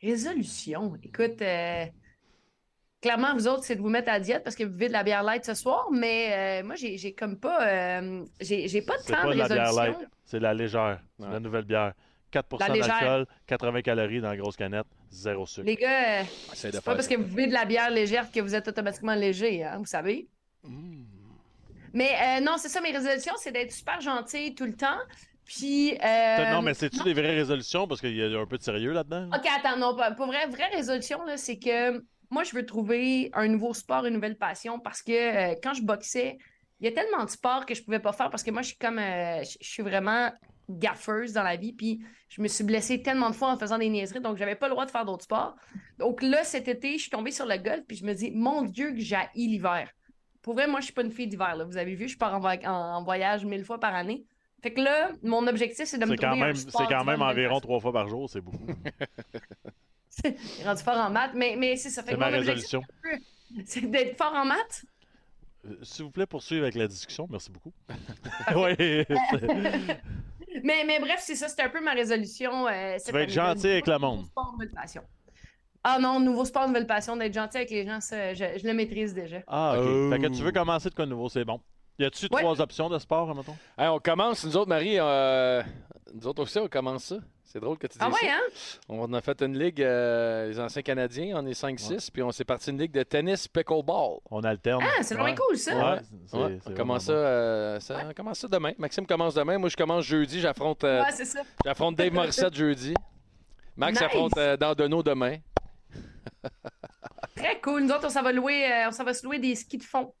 résolutions, 0.00 0.96
écoute, 1.02 1.40
euh, 1.40 1.86
clairement, 3.00 3.34
vous 3.34 3.46
autres, 3.46 3.64
c'est 3.64 3.76
de 3.76 3.80
vous 3.80 3.88
mettre 3.90 4.08
à 4.08 4.14
la 4.14 4.20
diète 4.20 4.42
parce 4.42 4.56
que 4.56 4.64
vous 4.64 4.70
buvez 4.72 4.88
de 4.88 4.92
la 4.92 5.04
bière 5.04 5.22
light 5.22 5.44
ce 5.44 5.54
soir, 5.54 5.88
mais 5.92 6.62
euh, 6.62 6.66
moi, 6.66 6.74
j'ai 6.74 7.14
comme 7.14 7.38
pas, 7.38 7.66
euh, 7.66 8.24
j'ai 8.40 8.82
pas 8.82 8.96
de 8.96 9.02
C'est 9.02 9.12
temps 9.12 9.22
pas 9.22 9.28
de 9.28 9.34
de 9.34 9.38
la 9.38 9.48
bière 9.48 9.72
light, 9.72 9.96
c'est 10.24 10.40
la 10.40 10.52
légère. 10.54 11.00
Ouais. 11.18 11.30
la 11.30 11.40
nouvelle 11.40 11.64
bière. 11.64 11.92
4 12.32 12.58
La 12.58 12.68
légère. 12.68 12.88
d'alcool, 12.88 13.26
80 13.46 13.82
calories 13.82 14.20
dans 14.20 14.30
la 14.30 14.36
grosse 14.36 14.56
canette, 14.56 14.86
zéro 15.08 15.46
sucre. 15.46 15.66
Les 15.66 15.76
gars, 15.76 16.24
c'est 16.52 16.72
pas 16.72 16.80
faire 16.80 16.94
parce 16.94 17.06
que 17.06 17.14
vous 17.14 17.22
buvez 17.22 17.46
de 17.46 17.52
la 17.52 17.64
bière 17.64 17.90
légère 17.90 18.28
que 18.32 18.40
vous 18.40 18.56
êtes 18.56 18.66
automatiquement 18.66 19.14
léger, 19.14 19.62
hein, 19.62 19.78
vous 19.78 19.84
savez. 19.84 20.26
Mm. 20.64 21.04
Mais 21.92 22.10
euh, 22.10 22.40
non, 22.40 22.56
c'est 22.58 22.68
ça, 22.68 22.80
mes 22.80 22.90
résolutions, 22.90 23.34
c'est 23.36 23.52
d'être 23.52 23.70
super 23.70 24.00
gentil 24.00 24.52
tout 24.56 24.64
le 24.64 24.74
temps. 24.74 24.98
Puis. 25.44 25.96
Euh, 26.02 26.50
non, 26.52 26.62
mais 26.62 26.74
c'est-tu 26.74 27.02
des 27.02 27.12
vraies 27.14 27.34
résolutions? 27.34 27.86
Parce 27.86 28.00
qu'il 28.00 28.16
y 28.16 28.22
a 28.22 28.38
un 28.40 28.46
peu 28.46 28.58
de 28.58 28.62
sérieux 28.62 28.92
là-dedans? 28.92 29.26
là? 29.30 29.38
OK, 29.38 29.46
attends, 29.58 29.76
non, 29.76 29.94
pas- 29.96 30.12
pour 30.12 30.26
vrai, 30.26 30.46
vraie 30.46 30.68
résolution, 30.74 31.24
là, 31.24 31.36
c'est 31.36 31.58
que 31.58 32.02
moi, 32.30 32.42
je 32.44 32.54
veux 32.54 32.64
trouver 32.66 33.30
un 33.34 33.46
nouveau 33.48 33.74
sport, 33.74 34.06
une 34.06 34.14
nouvelle 34.14 34.36
passion 34.38 34.78
parce 34.80 35.02
que 35.02 35.12
euh, 35.12 35.54
quand 35.62 35.74
je 35.74 35.82
boxais, 35.82 36.38
il 36.80 36.86
y 36.86 36.88
a 36.88 36.92
tellement 36.92 37.24
de 37.24 37.30
sports 37.30 37.66
que 37.66 37.74
je 37.74 37.82
pouvais 37.82 38.00
pas 38.00 38.12
faire 38.12 38.30
parce 38.30 38.42
que 38.42 38.50
moi, 38.50 38.62
je 38.62 38.68
suis 38.68 38.76
comme, 38.78 38.98
euh, 38.98 39.42
je 39.44 39.56
suis 39.60 39.82
vraiment 39.82 40.30
gaffeuse 40.70 41.32
dans 41.34 41.42
la 41.42 41.56
vie, 41.56 41.72
puis 41.74 42.00
je 42.30 42.40
me 42.40 42.48
suis 42.48 42.64
blessée 42.64 43.02
tellement 43.02 43.28
de 43.30 43.34
fois 43.34 43.50
en 43.52 43.58
faisant 43.58 43.76
des 43.78 43.88
niaiseries, 43.90 44.20
donc 44.20 44.38
j'avais 44.38 44.54
pas 44.56 44.66
le 44.66 44.72
droit 44.72 44.86
de 44.86 44.90
faire 44.90 45.04
d'autres 45.04 45.24
sports. 45.24 45.54
Donc 45.98 46.22
là, 46.22 46.42
cet 46.42 46.68
été, 46.68 46.94
je 46.94 47.02
suis 47.02 47.10
tombée 47.10 47.30
sur 47.32 47.44
le 47.46 47.58
golf, 47.58 47.82
puis 47.86 47.98
je 47.98 48.04
me 48.04 48.14
dis, 48.14 48.30
mon 48.30 48.62
Dieu, 48.62 48.92
que 48.92 48.98
j'ai 48.98 49.16
l'hiver. 49.34 49.90
Pour 50.42 50.54
vrai, 50.54 50.66
moi, 50.66 50.80
je 50.80 50.86
suis 50.86 50.94
pas 50.94 51.02
une 51.02 51.10
fille 51.12 51.26
d'hiver, 51.26 51.54
là. 51.54 51.64
Vous 51.64 51.76
avez 51.76 51.94
vu, 51.94 52.08
je 52.08 52.16
pars 52.16 52.34
en, 52.34 52.40
voy- 52.40 52.66
en- 52.66 52.70
en 52.72 53.02
voyage 53.04 53.44
mille 53.44 53.64
fois 53.64 53.78
par 53.78 53.94
année. 53.94 54.24
Fait 54.64 54.72
que 54.72 54.80
là, 54.80 55.10
mon 55.22 55.46
objectif, 55.46 55.84
c'est 55.84 55.98
de 55.98 56.06
me 56.06 56.12
C'est 56.12 56.16
quand 56.16 56.28
trouver 56.28 56.42
un 56.42 56.46
même, 56.46 56.56
sport 56.56 56.80
c'est 56.80 56.94
quand 56.94 57.04
même 57.04 57.20
environ 57.20 57.60
trois 57.60 57.80
fois 57.80 57.92
par 57.92 58.08
jour, 58.08 58.30
c'est 58.30 58.40
beaucoup. 58.40 58.64
Il 60.24 60.30
est 60.60 60.64
rendu 60.64 60.82
fort 60.82 60.96
en 60.96 61.10
maths, 61.10 61.32
mais, 61.34 61.54
mais 61.58 61.76
c'est 61.76 61.90
ça. 61.90 62.02
Fait 62.02 62.12
C'est 62.12 62.14
que 62.14 62.20
ma 62.20 62.30
mon 62.30 62.38
objectif, 62.38 62.78
résolution. 62.78 62.82
c'est 63.66 63.90
d'être 63.90 64.16
fort 64.16 64.32
en 64.34 64.46
maths. 64.46 64.86
Euh, 65.66 65.76
S'il 65.82 66.06
vous 66.06 66.10
plaît, 66.10 66.24
poursuivre 66.24 66.62
avec 66.62 66.76
la 66.76 66.88
discussion. 66.88 67.26
Merci 67.30 67.50
beaucoup. 67.50 67.74
oui. 68.56 69.04
Mais, 70.62 70.84
mais 70.86 70.98
bref, 70.98 71.18
c'est 71.20 71.34
ça, 71.34 71.48
c'était 71.48 71.64
un 71.64 71.68
peu 71.68 71.82
ma 71.82 71.92
résolution. 71.92 72.66
euh, 72.66 72.94
Tu 72.96 73.00
cette 73.04 73.14
vas 73.14 73.20
être 73.22 73.30
gentil 73.30 73.66
avec 73.68 73.86
le 73.86 73.92
Nouveau 73.94 74.06
monde. 74.16 74.26
sport, 74.26 74.50
nouvelle 74.52 74.70
passion. 74.70 75.02
Ah 75.82 75.98
non, 76.00 76.20
nouveau 76.20 76.46
sport, 76.46 76.66
nouvelle 76.68 76.86
passion, 76.86 77.16
d'être 77.18 77.34
gentil 77.34 77.58
avec 77.58 77.70
les 77.70 77.84
gens, 77.86 78.00
ça, 78.00 78.32
je, 78.32 78.44
je 78.56 78.66
le 78.66 78.72
maîtrise 78.72 79.12
déjà. 79.12 79.42
Ah, 79.46 79.74
ok. 79.76 79.84
Oh. 79.86 80.10
Fait 80.10 80.18
que 80.20 80.28
tu 80.28 80.42
veux 80.42 80.52
commencer 80.52 80.88
de 80.88 80.94
quoi 80.94 81.04
de 81.04 81.10
nouveau, 81.10 81.28
c'est 81.28 81.44
bon. 81.44 81.60
Y 81.98 82.04
a-tu 82.04 82.26
Ouais. 82.30 82.40
trois 82.42 82.60
options 82.60 82.88
de 82.88 82.98
sport, 82.98 83.32
mettons? 83.34 83.56
Hey, 83.78 83.86
on 83.88 83.98
commence, 84.00 84.44
nous 84.44 84.56
autres, 84.56 84.68
Marie, 84.68 84.96
euh, 84.98 85.62
nous 86.12 86.26
autres 86.26 86.42
aussi, 86.42 86.58
on 86.58 86.66
commence 86.68 87.04
ça. 87.04 87.16
C'est 87.44 87.60
drôle 87.60 87.78
que 87.78 87.86
tu 87.86 87.98
dises 87.98 88.00
Ah 88.04 88.08
ouais, 88.08 88.28
ça. 88.28 88.34
hein? 88.34 88.40
On 88.88 89.12
a 89.12 89.20
fait 89.20 89.40
une 89.42 89.56
ligue, 89.56 89.80
euh, 89.80 90.48
les 90.48 90.58
anciens 90.58 90.82
Canadiens, 90.82 91.36
on 91.40 91.46
est 91.46 91.52
5-6, 91.54 92.10
puis 92.10 92.20
on 92.24 92.32
s'est 92.32 92.44
parti 92.44 92.70
une 92.70 92.80
ligue 92.80 92.90
de 92.90 93.04
tennis 93.04 93.46
pickleball. 93.46 94.18
On 94.28 94.40
alterne. 94.42 94.82
Ah, 94.84 95.02
c'est 95.04 95.14
vraiment 95.14 95.28
Ouais. 95.30 95.36
cool, 95.36 95.56
ça. 95.56 95.76
Ouais, 95.76 96.00
c'est- 96.26 96.36
Ouais, 96.36 96.58
c'est 96.64 96.70
on, 96.72 96.74
commence 96.74 97.04
ça, 97.04 97.12
euh, 97.12 97.78
ça- 97.78 98.02
on 98.10 98.12
commence 98.12 98.38
ça 98.40 98.48
demain. 98.48 98.72
Maxime 98.76 99.06
commence 99.06 99.34
demain. 99.34 99.56
Moi, 99.58 99.68
je 99.68 99.76
commence 99.76 100.04
jeudi. 100.04 100.40
J'affronte 100.40 100.82
euh, 100.82 101.00
Ouais, 101.04 101.12
c'est 101.12 101.24
ça. 101.26 101.42
j'affronte 101.64 101.94
Dave 101.94 102.12
Morissette 102.12 102.54
jeudi. 102.56 102.92
Max 103.76 103.92
Nice. 103.92 104.02
affronte 104.02 104.36
euh, 104.36 104.56
Dandonneau 104.56 105.04
demain. 105.04 105.36
Très 107.36 107.60
cool. 107.60 107.82
Nous 107.84 107.90
autres, 107.90 108.06
on 108.06 108.10
s'en 108.10 108.22
va 108.22 108.32
louer, 108.32 108.64
euh, 108.66 108.88
on 108.88 108.92
s'en 108.92 109.04
va 109.04 109.14
se 109.14 109.24
louer 109.24 109.38
des 109.38 109.54
skis 109.54 109.78
de 109.78 109.82
fond. 109.84 110.12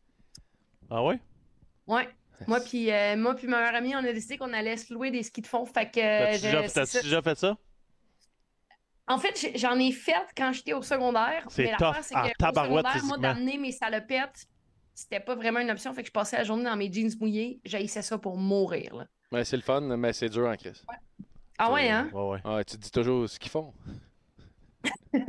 Ah 0.88 1.02
ouais? 1.02 1.18
Ouais. 1.86 2.08
Moi 2.46 2.60
puis 2.60 2.90
euh, 2.90 3.16
moi 3.16 3.34
puis 3.34 3.46
ma 3.46 3.58
meilleure 3.60 3.74
amie, 3.76 3.94
on 3.94 3.98
a 3.98 4.12
décidé 4.12 4.36
qu'on 4.38 4.52
allait 4.52 4.76
se 4.76 4.92
louer 4.92 5.10
des 5.10 5.22
skis 5.22 5.40
de 5.42 5.46
fond. 5.46 5.64
Fait 5.64 5.86
que 5.90 6.00
T'as-tu 6.00 6.38
je- 6.38 6.42
déjà, 6.42 6.62
t'as-tu 6.68 7.22
fait 7.22 7.38
ça? 7.38 7.56
En 9.06 9.18
fait, 9.18 9.52
j'en 9.56 9.78
ai 9.78 9.92
fait 9.92 10.14
quand 10.36 10.52
j'étais 10.52 10.72
au 10.72 10.82
secondaire. 10.82 11.44
C'est 11.50 11.64
mais 11.64 11.70
l'affaire, 11.72 12.02
c'est 12.02 12.14
que 12.14 12.20
au 12.20 12.54
secondaire, 12.64 13.04
moi, 13.04 13.18
d'amener 13.18 13.58
mes 13.58 13.70
salopettes, 13.72 14.46
c'était 14.94 15.20
pas 15.20 15.34
vraiment 15.34 15.60
une 15.60 15.70
option. 15.70 15.92
Fait 15.92 16.00
que 16.02 16.08
je 16.08 16.12
passais 16.12 16.38
la 16.38 16.44
journée 16.44 16.64
dans 16.64 16.76
mes 16.76 16.90
jeans 16.90 17.10
mouillés. 17.20 17.60
J'haïssais 17.64 18.00
ça 18.02 18.16
pour 18.16 18.38
mourir. 18.38 18.94
Là. 18.96 19.06
Ouais, 19.30 19.44
c'est 19.44 19.56
le 19.56 19.62
fun, 19.62 19.80
mais 19.82 20.12
c'est 20.14 20.30
dur 20.30 20.46
en 20.48 20.56
crise. 20.56 20.82
Ah 21.58 21.70
ouais, 21.72 21.90
hein? 21.90 22.08
Ouais, 22.14 22.40
ouais. 22.44 22.50
Ouais, 22.50 22.64
tu 22.64 22.76
te 22.76 22.82
dis 22.82 22.90
toujours 22.90 23.28
ce 23.28 23.38
qu'ils 23.38 23.50
font. 23.50 23.74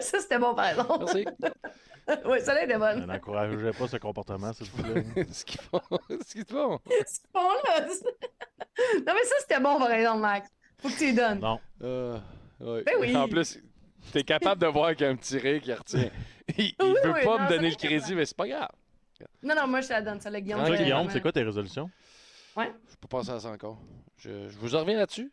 ça, 0.00 0.20
c'était 0.20 0.38
bon, 0.38 0.54
par 0.54 0.66
exemple. 0.68 1.04
Merci. 1.04 1.24
oui, 2.26 2.40
ça 2.40 2.54
là 2.54 2.64
était 2.64 2.74
Euh, 2.74 2.78
bonne. 2.78 3.06
N'encouragez 3.06 3.70
pas 3.72 3.88
ce 3.88 3.96
comportement, 3.96 4.52
s'il 4.52 4.66
vous 4.70 4.82
plaît. 4.82 5.04
ce 5.32 5.44
qu'ils 5.44 5.60
font. 5.60 5.80
ce 6.08 6.32
qu'ils 6.34 6.44
font. 6.44 6.78
C'est 7.06 7.22
bon, 7.32 7.40
là. 7.66 7.80
non, 7.86 9.12
mais 9.14 9.24
ça, 9.24 9.34
c'était 9.40 9.60
bon, 9.60 9.78
par 9.78 9.90
exemple, 9.92 10.20
Max. 10.20 10.48
Faut 10.78 10.88
que 10.88 10.94
tu 10.98 11.06
les 11.06 11.12
donnes. 11.14 11.40
Non. 11.40 11.58
Euh, 11.82 12.18
ouais. 12.60 12.82
Ben 12.84 12.94
oui. 13.00 13.16
En 13.16 13.28
plus, 13.28 13.58
t'es 14.12 14.22
capable 14.22 14.60
de 14.60 14.66
voir 14.66 14.94
qu'il 14.94 15.06
y 15.06 15.08
a 15.08 15.12
un 15.12 15.16
petit 15.16 15.38
rire 15.38 15.60
qui 15.62 15.72
retient. 15.72 16.10
Il, 16.58 16.64
il 16.66 16.74
Oui, 16.80 16.94
veut 17.02 17.12
oui, 17.12 17.24
pas 17.24 17.38
non, 17.38 17.44
me 17.44 17.48
donner 17.48 17.70
le 17.70 17.76
crédit, 17.76 18.14
mais 18.14 18.26
c'est 18.26 18.36
pas 18.36 18.46
grave. 18.48 18.68
Non, 19.42 19.54
non, 19.54 19.66
moi, 19.66 19.80
je 19.80 19.88
te 19.88 19.92
la 19.94 20.02
donne, 20.02 20.20
ça, 20.20 20.28
le 20.28 20.40
Guillaume. 20.40 20.64
Toi, 20.66 20.76
je- 20.76 20.82
Guillaume, 20.82 21.08
c'est 21.10 21.20
quoi 21.22 21.32
tes 21.32 21.42
résolutions? 21.42 21.90
Je 22.56 22.96
peux 23.00 23.08
passer 23.08 23.30
à 23.30 23.40
ça 23.40 23.48
encore. 23.50 23.80
Je, 24.18 24.48
je 24.48 24.58
vous 24.58 24.74
en 24.74 24.80
reviens 24.80 24.98
là-dessus? 24.98 25.32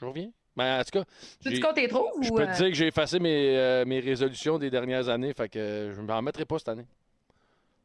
Je 0.00 0.04
reviens? 0.06 0.30
Mais 0.56 0.78
en 0.78 0.82
tout 0.84 0.98
cas, 0.98 1.04
Tu 1.42 1.60
comptes 1.60 1.74
tes 1.74 1.86
trouves 1.86 2.08
je 2.22 2.30
peux 2.30 2.40
euh, 2.42 2.46
te 2.46 2.56
dire 2.56 2.68
que 2.68 2.74
j'ai 2.74 2.86
effacé 2.86 3.18
mes, 3.18 3.56
euh, 3.56 3.84
mes 3.84 4.00
résolutions 4.00 4.58
des 4.58 4.70
dernières 4.70 5.08
années, 5.08 5.34
fait 5.34 5.48
que 5.50 5.92
je 5.94 6.00
ne 6.00 6.06
m'en 6.06 6.22
mettrai 6.22 6.46
pas 6.46 6.58
cette 6.58 6.70
année. 6.70 6.86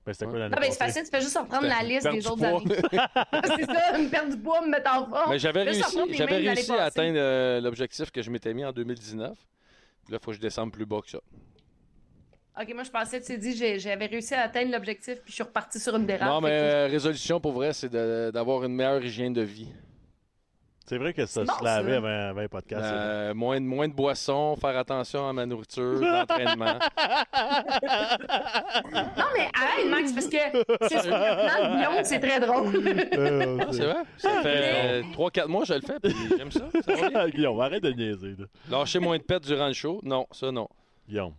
Ben, 0.06 0.14
c'était 0.14 0.26
quoi 0.26 0.40
l'année 0.40 0.56
Non, 0.56 0.62
mais 0.62 0.72
c'est 0.72 0.78
facile, 0.78 1.04
tu 1.04 1.10
fais 1.12 1.22
juste 1.22 1.38
reprendre 1.38 1.68
la 1.68 1.84
liste 1.84 2.10
des 2.10 2.26
autres 2.26 2.38
poids. 2.38 2.48
années. 2.62 2.66
c'est 3.58 3.66
ça, 3.66 3.98
me 3.98 4.10
perdre 4.10 4.36
du 4.36 4.42
poids, 4.42 4.62
me 4.62 4.70
mettre 4.70 4.90
en 4.92 5.06
forme. 5.06 5.30
Mais 5.30 5.38
j'avais 5.38 5.64
réussi, 5.64 5.84
j'avais 6.12 6.72
à 6.72 6.84
atteindre 6.84 7.18
euh, 7.18 7.62
l'objectif 7.62 8.10
que 8.10 8.22
je 8.22 8.32
m'étais 8.32 8.54
mis 8.54 8.64
en 8.66 8.72
2019. 8.72 9.38
Puis 10.06 10.14
là, 10.14 10.18
il 10.20 10.24
faut 10.24 10.32
que 10.32 10.38
je 10.38 10.42
descende 10.42 10.72
plus 10.72 10.86
bas 10.86 11.02
que 11.04 11.10
ça. 11.12 11.20
Ok, 12.60 12.74
moi, 12.74 12.84
je 12.84 12.90
pensais, 12.90 13.20
tu 13.22 13.28
t'es 13.28 13.38
dit, 13.38 13.56
j'ai- 13.56 13.80
j'avais 13.80 14.08
réussi 14.08 14.34
à 14.34 14.42
atteindre 14.42 14.72
l'objectif, 14.72 15.16
puis 15.22 15.30
je 15.30 15.34
suis 15.36 15.44
reparti 15.44 15.80
sur 15.80 15.96
une 15.96 16.06
dérape. 16.06 16.28
non, 16.28 16.42
mais 16.42 16.50
que- 16.50 16.92
résolution 16.92 17.40
pour 17.40 17.52
vrai, 17.52 17.72
c'est 17.74 17.90
d'avoir 18.32 18.64
une 18.64 18.74
meilleure 18.74 19.04
hygiène 19.04 19.34
de 19.34 19.42
vie. 19.42 19.70
C'est 20.92 20.98
vrai 20.98 21.14
que 21.14 21.26
ça 21.26 21.46
se 21.46 21.64
lavait 21.64 21.96
avant, 21.96 22.30
avant 22.32 22.42
les 22.42 22.50
podcasts. 22.50 22.84
Euh, 22.84 23.34
moins, 23.34 23.62
de, 23.62 23.66
moins 23.66 23.88
de 23.88 23.94
boissons, 23.94 24.58
faire 24.58 24.78
attention 24.78 25.26
à 25.26 25.32
ma 25.32 25.46
nourriture, 25.46 25.94
l'entraînement. 26.02 26.78
Non, 28.92 29.26
mais 29.34 29.48
arrête, 29.58 29.90
Max, 29.90 30.12
parce 30.12 30.28
que 30.28 30.38
c'est 30.90 31.00
sur 31.00 31.12
le 31.12 31.48
plan 31.48 31.70
de 31.70 31.78
Guillaume, 31.78 32.04
c'est 32.04 32.20
très 32.20 32.42
drôle. 32.42 32.72
Euh, 33.22 33.58
Ah, 33.62 33.68
c'est 33.72 33.86
vrai? 33.86 34.04
Ça 34.18 34.42
fait 34.42 35.02
3-4 35.14 35.48
mois 35.48 35.62
que 35.62 35.68
je 35.68 35.74
le 35.76 35.82
fais, 35.82 36.00
puis 36.02 36.14
j'aime 36.38 36.52
ça. 36.52 37.28
Guillaume, 37.30 37.60
arrête 37.62 37.84
de 37.84 37.92
niaiser. 37.92 38.36
Là. 38.38 38.46
Lâcher 38.70 39.00
moins 39.00 39.18
de 39.18 39.24
pets 39.24 39.44
durant 39.44 39.68
le 39.68 39.74
show? 39.74 40.02
Non, 40.04 40.28
ça 40.32 40.52
non. 40.52 40.68
Guillaume. 41.08 41.36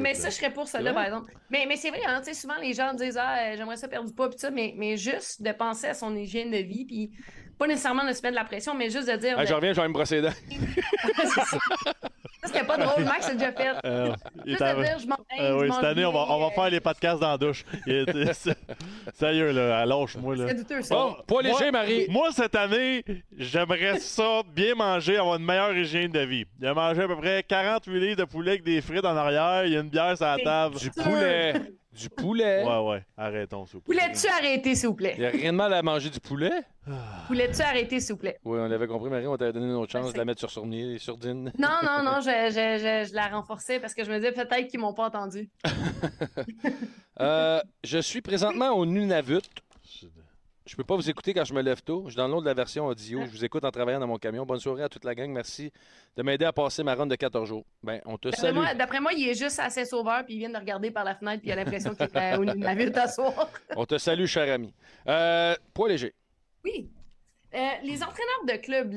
mais 0.00 0.14
ça, 0.14 0.28
je 0.28 0.34
serais 0.34 0.52
pour 0.52 0.66
ça, 0.66 0.80
là, 0.80 0.92
par 0.92 1.04
exemple. 1.04 1.32
Mais, 1.50 1.66
mais 1.68 1.76
c'est 1.76 1.90
vrai, 1.90 2.00
hein, 2.06 2.18
tu 2.18 2.32
sais, 2.32 2.40
souvent, 2.40 2.58
les 2.60 2.72
gens 2.72 2.94
disent, 2.94 3.16
ah, 3.16 3.36
euh, 3.38 3.56
j'aimerais 3.56 3.76
ça 3.76 3.86
perdre 3.86 4.08
du 4.08 4.14
poids, 4.14 4.28
puis 4.28 4.38
ça, 4.40 4.50
mais, 4.50 4.74
mais 4.76 4.96
juste 4.96 5.40
de 5.40 5.52
penser 5.52 5.86
à 5.86 5.94
son 5.94 6.16
hygiène 6.16 6.50
de 6.50 6.58
vie, 6.58 6.84
puis 6.84 7.10
pas 7.58 7.66
nécessairement 7.66 8.04
de 8.06 8.12
se 8.12 8.22
mettre 8.22 8.30
de 8.30 8.36
la 8.40 8.44
pression, 8.44 8.74
mais 8.74 8.90
juste 8.90 9.08
de 9.10 9.16
dire. 9.16 9.34
Ah, 9.38 9.42
de- 9.42 9.48
je 9.48 9.54
reviens, 9.54 9.72
je 9.72 9.80
vais 9.80 9.88
me 9.88 9.92
brosser 9.92 10.16
les 10.16 10.22
dents. 10.22 10.34
C'est 11.16 11.26
ça. 11.26 11.44
Ça, 12.44 12.48
c'était 12.48 12.64
pas 12.66 12.76
drôle, 12.76 13.04
Max, 13.04 13.24
c'est 13.28 13.36
déjà 13.36 13.52
fait. 13.52 13.68
Euh, 13.84 14.12
Juste 14.44 14.60
de 14.60 14.82
dire, 14.82 14.98
je 14.98 15.06
m'entraîne, 15.06 15.40
Euh, 15.40 15.60
oui, 15.60 15.68
cette 15.72 15.84
année, 15.84 16.04
on 16.04 16.10
va, 16.12 16.26
on 16.28 16.40
va 16.40 16.50
faire 16.50 16.70
les 16.70 16.80
podcasts 16.80 17.20
dans 17.20 17.30
la 17.30 17.38
douche. 17.38 17.64
Sérieux, 19.14 19.52
là. 19.52 19.86
Là. 19.86 19.96
C'est 20.48 20.54
douteux, 20.56 20.82
ça. 20.82 20.94
Bon, 20.94 21.16
poids 21.26 21.42
Moi- 21.42 21.52
léger, 21.60 21.70
Marie. 21.70 22.06
Moi, 22.08 22.30
cette 22.32 22.56
année, 22.56 23.04
j'aimerais 23.38 23.98
ça 24.00 24.42
bien 24.54 24.74
manger, 24.74 25.18
avoir 25.18 25.36
une 25.36 25.44
meilleure 25.44 25.76
hygiène 25.76 26.10
de 26.10 26.20
vie. 26.20 26.44
Il 26.60 26.66
a 26.66 26.74
mangé 26.74 27.02
à 27.02 27.06
peu 27.06 27.16
près 27.16 27.44
48 27.46 28.00
livres 28.00 28.16
de 28.16 28.24
poulet 28.24 28.52
avec 28.52 28.64
des 28.64 28.80
frites 28.80 29.04
en 29.04 29.16
arrière. 29.16 29.64
Il 29.66 29.72
y 29.72 29.76
a 29.76 29.80
une 29.80 29.88
bière 29.90 30.16
sur 30.16 30.26
la 30.26 30.38
table. 30.38 30.76
Du 30.78 30.90
poulet. 30.90 31.54
Du 31.92 32.08
poulet. 32.08 32.64
Ouais, 32.64 32.78
ouais. 32.90 33.04
Arrêtons, 33.18 33.66
s'il 33.66 33.74
vous 33.74 33.80
plaît. 33.82 33.94
Voulais-tu 33.94 34.26
arrêter, 34.28 34.74
s'il 34.74 34.88
vous 34.88 34.94
plaît? 34.94 35.12
Il 35.16 35.20
n'y 35.20 35.26
a 35.26 35.30
rien 35.30 35.52
de 35.52 35.58
mal 35.58 35.74
à 35.74 35.82
manger 35.82 36.08
du 36.08 36.20
poulet? 36.20 36.50
Voulais-tu 37.28 37.60
arrêter, 37.60 38.00
s'il 38.00 38.14
vous 38.14 38.18
plaît? 38.20 38.38
Oui, 38.44 38.58
on 38.60 38.66
l'avait 38.66 38.86
compris, 38.86 39.10
Marie. 39.10 39.26
On 39.26 39.36
t'avait 39.36 39.52
donné 39.52 39.66
une 39.66 39.74
autre 39.74 39.92
chance 39.92 40.12
de 40.12 40.18
la 40.18 40.24
mettre 40.24 40.40
sur 40.40 40.50
Sournier, 40.50 40.98
sur 40.98 41.18
Dine. 41.18 41.52
Non, 41.58 41.68
non, 41.82 42.02
non, 42.02 42.20
je, 42.20 42.30
je, 42.48 42.78
je, 43.04 43.10
je 43.10 43.14
la 43.14 43.28
renforçais 43.28 43.78
parce 43.78 43.92
que 43.94 44.04
je 44.04 44.10
me 44.10 44.16
disais 44.16 44.32
peut-être 44.32 44.68
qu'ils 44.68 44.80
m'ont 44.80 44.94
pas 44.94 45.06
entendu. 45.06 45.50
Euh, 47.20 47.60
je 47.84 47.98
suis 47.98 48.22
présentement 48.22 48.70
au 48.70 48.86
Nunavut. 48.86 49.42
Je 50.72 50.76
peux 50.78 50.84
pas 50.84 50.96
vous 50.96 51.10
écouter 51.10 51.34
quand 51.34 51.44
je 51.44 51.52
me 51.52 51.60
lève 51.60 51.82
tôt. 51.82 52.04
Je 52.06 52.12
suis 52.12 52.16
dans 52.16 52.26
le 52.26 52.40
de 52.40 52.46
la 52.46 52.54
version 52.54 52.86
audio. 52.86 53.20
Je 53.26 53.30
vous 53.30 53.44
écoute 53.44 53.62
en 53.62 53.70
travaillant 53.70 54.00
dans 54.00 54.06
mon 54.06 54.16
camion. 54.16 54.46
Bonne 54.46 54.58
soirée 54.58 54.82
à 54.82 54.88
toute 54.88 55.04
la 55.04 55.14
gang. 55.14 55.30
Merci 55.30 55.70
de 56.16 56.22
m'aider 56.22 56.46
à 56.46 56.52
passer 56.54 56.82
ma 56.82 56.94
run 56.94 57.04
de 57.04 57.14
14 57.14 57.46
jours. 57.46 57.66
Ben, 57.82 58.00
on 58.06 58.16
te 58.16 58.28
D'après 58.28 58.40
salue. 58.40 58.54
moi, 58.54 58.72
d'après 58.72 58.98
moi, 58.98 59.12
il 59.12 59.28
est 59.28 59.34
juste 59.34 59.58
assez 59.58 59.84
sauveur 59.84 60.24
puis 60.24 60.36
il 60.36 60.38
vient 60.38 60.48
de 60.48 60.56
regarder 60.56 60.90
par 60.90 61.04
la 61.04 61.14
fenêtre 61.14 61.42
puis 61.42 61.50
il 61.50 61.52
a 61.52 61.56
l'impression 61.56 61.94
qu'il 61.94 62.08
est 62.14 62.36
au 62.38 62.44
navire 62.46 62.90
d'asseoir. 62.90 63.50
On 63.76 63.84
te 63.84 63.98
salue, 63.98 64.24
cher 64.24 64.50
ami. 64.50 64.72
Euh, 65.08 65.54
poids 65.74 65.90
léger. 65.90 66.14
Oui. 66.64 66.88
Euh, 67.54 67.58
les 67.82 68.02
entraîneurs 68.02 68.44
de 68.48 68.56
club, 68.56 68.92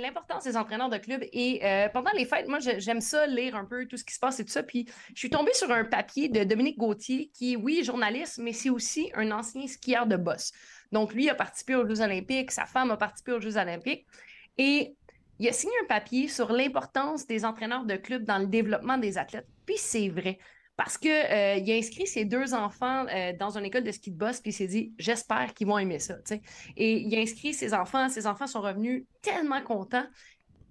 l'importance 0.00 0.44
des 0.44 0.56
entraîneurs 0.56 0.88
de 0.88 0.96
club 0.96 1.22
et 1.34 1.60
euh, 1.62 1.88
pendant 1.90 2.10
les 2.12 2.24
fêtes, 2.24 2.48
moi 2.48 2.58
j'aime 2.58 3.02
ça 3.02 3.26
lire 3.26 3.54
un 3.54 3.66
peu 3.66 3.86
tout 3.86 3.98
ce 3.98 4.04
qui 4.04 4.14
se 4.14 4.18
passe 4.18 4.40
et 4.40 4.44
tout 4.44 4.52
ça. 4.52 4.62
Puis 4.62 4.86
je 5.14 5.18
suis 5.18 5.28
tombée 5.28 5.52
sur 5.52 5.70
un 5.70 5.84
papier 5.84 6.30
de 6.30 6.42
Dominique 6.44 6.78
Gauthier 6.78 7.30
qui 7.34 7.52
est 7.52 7.56
oui 7.56 7.84
journaliste, 7.84 8.38
mais 8.38 8.54
c'est 8.54 8.70
aussi 8.70 9.10
un 9.14 9.30
ancien 9.30 9.66
skieur 9.66 10.06
de 10.06 10.16
boss. 10.16 10.52
Donc 10.92 11.12
lui 11.12 11.28
a 11.28 11.34
participé 11.34 11.74
aux 11.74 11.86
Jeux 11.86 12.00
Olympiques, 12.00 12.52
sa 12.52 12.64
femme 12.64 12.90
a 12.90 12.96
participé 12.96 13.32
aux 13.32 13.40
Jeux 13.40 13.58
Olympiques 13.58 14.06
et 14.56 14.94
il 15.38 15.48
a 15.48 15.52
signé 15.52 15.74
un 15.82 15.86
papier 15.86 16.28
sur 16.28 16.52
l'importance 16.52 17.26
des 17.26 17.44
entraîneurs 17.44 17.84
de 17.84 17.96
club 17.96 18.24
dans 18.24 18.38
le 18.38 18.46
développement 18.46 18.96
des 18.96 19.18
athlètes. 19.18 19.48
Puis 19.66 19.76
c'est 19.76 20.08
vrai. 20.08 20.38
Parce 20.82 20.96
qu'il 20.96 21.10
a 21.12 21.74
inscrit 21.76 22.06
ses 22.06 22.24
deux 22.24 22.54
enfants 22.54 23.04
euh, 23.14 23.34
dans 23.38 23.58
une 23.58 23.66
école 23.66 23.84
de 23.84 23.92
ski 23.92 24.12
de 24.12 24.16
boss, 24.16 24.40
puis 24.40 24.50
il 24.50 24.54
s'est 24.54 24.66
dit 24.66 24.94
J'espère 24.98 25.52
qu'ils 25.52 25.66
vont 25.66 25.76
aimer 25.76 25.98
ça. 25.98 26.14
Et 26.74 27.00
il 27.02 27.14
a 27.16 27.20
inscrit 27.20 27.52
ses 27.52 27.74
enfants, 27.74 28.08
ses 28.08 28.26
enfants 28.26 28.46
sont 28.46 28.62
revenus 28.62 29.04
tellement 29.20 29.60
contents. 29.60 30.06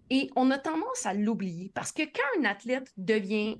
Et 0.10 0.32
on 0.36 0.50
a 0.50 0.58
tendance 0.58 1.06
à 1.06 1.13
l'oublier 1.13 1.72
parce 1.75 1.92
que 1.92 2.01
quand 2.01 2.42
un 2.42 2.46
athlète 2.46 2.92
devient 2.98 3.58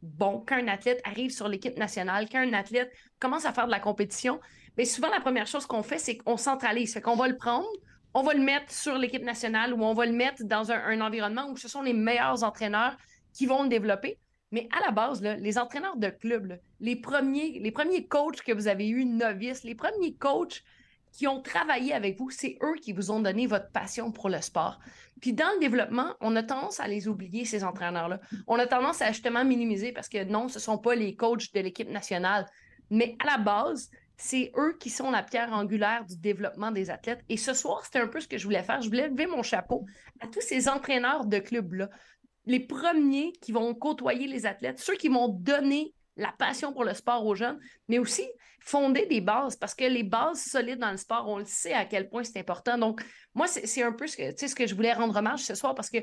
bon, 0.00 0.42
quand 0.48 0.56
un 0.56 0.68
athlète 0.68 1.02
arrive 1.04 1.32
sur 1.32 1.48
l'équipe 1.48 1.76
nationale, 1.76 2.30
quand 2.32 2.38
un 2.40 2.54
athlète 2.54 2.90
commence 3.18 3.44
à 3.44 3.52
faire 3.52 3.66
de 3.66 3.70
la 3.70 3.80
compétition, 3.80 4.40
bien 4.78 4.86
souvent 4.86 5.10
la 5.10 5.20
première 5.20 5.46
chose 5.46 5.66
qu'on 5.66 5.82
fait, 5.82 5.98
c'est 5.98 6.16
qu'on 6.16 6.38
centralise. 6.38 6.94
Fait 6.94 7.02
qu'on 7.02 7.16
va 7.16 7.28
le 7.28 7.36
prendre, 7.36 7.68
on 8.14 8.22
va 8.22 8.32
le 8.32 8.40
mettre 8.40 8.72
sur 8.72 8.96
l'équipe 8.96 9.22
nationale 9.22 9.74
ou 9.74 9.84
on 9.84 9.92
va 9.92 10.06
le 10.06 10.12
mettre 10.12 10.44
dans 10.44 10.72
un 10.72 11.02
environnement 11.02 11.50
où 11.50 11.58
ce 11.58 11.68
sont 11.68 11.82
les 11.82 11.92
meilleurs 11.92 12.42
entraîneurs 12.42 12.96
qui 13.34 13.44
vont 13.44 13.64
le 13.64 13.68
développer. 13.68 14.18
Mais 14.52 14.68
à 14.76 14.84
la 14.84 14.90
base, 14.90 15.22
les 15.22 15.58
entraîneurs 15.58 15.96
de 15.96 16.08
club, 16.08 16.58
les, 16.80 16.96
premiers, 16.96 17.58
les 17.60 17.70
premiers 17.70 18.06
coachs 18.06 18.42
que 18.42 18.52
vous 18.52 18.68
avez 18.68 18.88
eus, 18.88 19.04
novices, 19.04 19.62
les 19.62 19.74
premiers 19.74 20.14
coachs 20.14 20.64
qui 21.12 21.26
ont 21.26 21.40
travaillé 21.40 21.92
avec 21.92 22.18
vous, 22.18 22.30
c'est 22.30 22.58
eux 22.62 22.74
qui 22.80 22.92
vous 22.92 23.10
ont 23.10 23.20
donné 23.20 23.46
votre 23.46 23.70
passion 23.70 24.12
pour 24.12 24.28
le 24.28 24.40
sport. 24.40 24.78
Puis 25.20 25.32
dans 25.32 25.52
le 25.54 25.60
développement, 25.60 26.14
on 26.20 26.34
a 26.36 26.42
tendance 26.42 26.80
à 26.80 26.88
les 26.88 27.08
oublier, 27.08 27.44
ces 27.44 27.64
entraîneurs-là. 27.64 28.20
On 28.46 28.58
a 28.58 28.66
tendance 28.66 29.02
à 29.02 29.08
justement 29.08 29.44
minimiser 29.44 29.92
parce 29.92 30.08
que 30.08 30.24
non, 30.24 30.48
ce 30.48 30.58
ne 30.58 30.62
sont 30.62 30.78
pas 30.78 30.94
les 30.94 31.14
coachs 31.14 31.52
de 31.52 31.60
l'équipe 31.60 31.90
nationale. 31.90 32.46
Mais 32.90 33.16
à 33.20 33.26
la 33.26 33.38
base, 33.38 33.90
c'est 34.16 34.52
eux 34.56 34.76
qui 34.78 34.90
sont 34.90 35.10
la 35.10 35.22
pierre 35.22 35.52
angulaire 35.52 36.04
du 36.04 36.16
développement 36.16 36.70
des 36.70 36.90
athlètes. 36.90 37.24
Et 37.28 37.36
ce 37.36 37.54
soir, 37.54 37.84
c'était 37.84 38.00
un 38.00 38.06
peu 38.06 38.20
ce 38.20 38.28
que 38.28 38.38
je 38.38 38.44
voulais 38.44 38.62
faire. 38.62 38.80
Je 38.82 38.88
voulais 38.88 39.08
lever 39.08 39.26
mon 39.26 39.42
chapeau 39.42 39.86
à 40.20 40.26
tous 40.26 40.40
ces 40.40 40.68
entraîneurs 40.68 41.24
de 41.24 41.38
clubs-là. 41.38 41.88
Les 42.46 42.60
premiers 42.60 43.32
qui 43.40 43.52
vont 43.52 43.74
côtoyer 43.74 44.26
les 44.26 44.46
athlètes, 44.46 44.78
ceux 44.78 44.94
qui 44.94 45.08
vont 45.08 45.28
donner 45.28 45.94
la 46.16 46.32
passion 46.32 46.72
pour 46.72 46.84
le 46.84 46.94
sport 46.94 47.24
aux 47.26 47.34
jeunes, 47.34 47.58
mais 47.88 47.98
aussi 47.98 48.26
fonder 48.60 49.06
des 49.06 49.20
bases, 49.20 49.56
parce 49.56 49.74
que 49.74 49.84
les 49.84 50.02
bases 50.02 50.42
solides 50.44 50.78
dans 50.78 50.90
le 50.90 50.96
sport, 50.96 51.26
on 51.28 51.38
le 51.38 51.44
sait 51.46 51.72
à 51.72 51.86
quel 51.86 52.08
point 52.08 52.24
c'est 52.24 52.38
important. 52.38 52.76
Donc, 52.76 53.02
moi, 53.34 53.46
c'est 53.46 53.82
un 53.82 53.92
peu 53.92 54.06
ce 54.06 54.16
que, 54.16 54.46
ce 54.46 54.54
que 54.54 54.66
je 54.66 54.74
voulais 54.74 54.92
rendre 54.92 55.16
hommage 55.16 55.40
ce 55.40 55.54
soir, 55.54 55.74
parce 55.74 55.88
que 55.88 55.98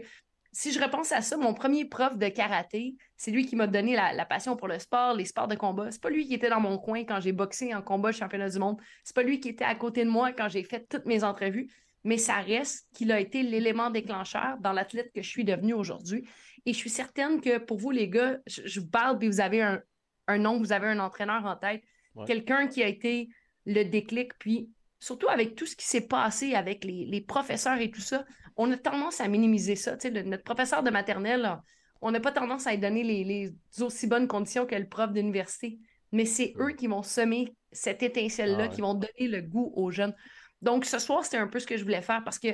si 0.52 0.72
je 0.72 0.82
repense 0.82 1.12
à 1.12 1.22
ça, 1.22 1.38
mon 1.38 1.54
premier 1.54 1.86
prof 1.86 2.18
de 2.18 2.28
karaté, 2.30 2.96
c'est 3.16 3.30
lui 3.30 3.46
qui 3.46 3.56
m'a 3.56 3.68
donné 3.68 3.96
la, 3.96 4.26
passion 4.26 4.56
pour 4.56 4.68
le 4.68 4.80
sport, 4.80 5.14
les 5.14 5.26
sports 5.26 5.48
de 5.48 5.54
combat. 5.54 5.92
C'est 5.92 6.02
pas 6.02 6.10
lui 6.10 6.26
qui 6.26 6.34
était 6.34 6.50
dans 6.50 6.60
mon 6.60 6.80
coin 6.80 7.04
quand 7.04 7.20
j'ai 7.20 7.32
boxé 7.32 7.76
en 7.76 7.84
combat 7.84 8.12
championnat 8.12 8.50
du 8.50 8.58
monde. 8.58 8.82
C'est 9.04 9.16
pas 9.16 9.22
lui 9.22 9.40
qui 9.40 9.50
était 9.50 9.66
à 9.66 9.76
côté 9.76 10.04
de 10.04 10.10
moi 10.10 10.32
quand 10.32 10.50
j'ai 10.50 10.64
fait 10.64 10.88
toutes 10.90 11.06
mes 11.06 11.24
entrevues. 11.24 11.70
Mais 12.04 12.18
ça 12.18 12.36
reste 12.36 12.88
qu'il 12.94 13.12
a 13.12 13.20
été 13.20 13.44
l'élément 13.44 13.90
déclencheur 13.90 14.58
dans 14.60 14.72
l'athlète 14.72 15.12
que 15.14 15.22
je 15.22 15.30
suis 15.30 15.44
devenue 15.44 15.74
aujourd'hui. 15.74 16.28
Et 16.66 16.74
je 16.74 16.78
suis 16.78 16.90
certaine 16.90 17.42
que 17.42 17.58
pour 17.58 17.78
vous, 17.78 17.92
les 17.92 18.10
gars, 18.10 18.38
je, 18.46 18.80
vous 18.80 18.88
parle, 18.88 19.18
puis 19.18 19.28
vous 19.28 19.40
avez 19.40 19.62
un, 19.62 20.38
nom, 20.38 20.58
vous 20.58 20.74
avez 20.74 20.88
un 20.88 21.00
entraîneur 21.00 21.46
en 21.46 21.56
tête, 21.56 21.82
quelqu'un 22.26 22.68
qui 22.68 22.84
a 22.84 22.88
été 22.88 23.30
le 23.66 23.84
déclic, 23.84 24.38
puis 24.40 24.70
surtout 25.00 25.30
avec 25.30 25.56
tout 25.56 25.66
ce 25.66 25.76
qui 25.76 25.86
s'est 25.86 26.08
passé 26.08 26.56
avec 26.56 26.84
les, 26.84 27.22
professeurs 27.22 27.80
et 27.80 27.92
tout 27.92 28.02
ça, 28.02 28.26
on 28.56 28.72
a 28.72 28.78
tendance 28.78 29.22
à 29.22 29.28
minimiser 29.28 29.76
ça. 29.76 29.96
notre 30.26 30.44
professeur 30.44 30.84
de 30.84 30.90
maternelle, 30.90 31.58
on 32.02 32.12
n'a 32.12 32.20
pas 32.20 32.32
tendance 32.32 32.68
à 32.68 32.72
lui 32.72 32.80
donner 32.80 33.04
les, 33.04 33.54
aussi 33.80 34.08
bonnes 34.08 34.28
conditions 34.28 34.66
que 34.66 34.76
le 34.76 34.88
prof 34.88 35.12
d'université, 35.12 35.80
mais 36.12 36.26
c'est 36.26 36.54
eux 36.60 36.72
qui 36.72 36.88
vont 36.88 37.04
semer 37.04 37.54
cette 37.72 38.02
étincelle-là, 38.02 38.66
ah 38.66 38.68
qui 38.68 38.82
vont 38.82 38.94
donner 38.94 39.28
le 39.28 39.42
goût 39.42 39.72
aux 39.76 39.92
jeunes. 39.92 40.16
Donc, 40.62 40.86
ce 40.86 41.00
soir, 41.00 41.24
c'était 41.24 41.38
un 41.38 41.48
peu 41.48 41.60
ce 41.60 41.68
que 41.68 41.78
je 41.78 41.84
voulais 41.84 42.02
faire 42.02 42.24
parce 42.24 42.40
que 42.40 42.50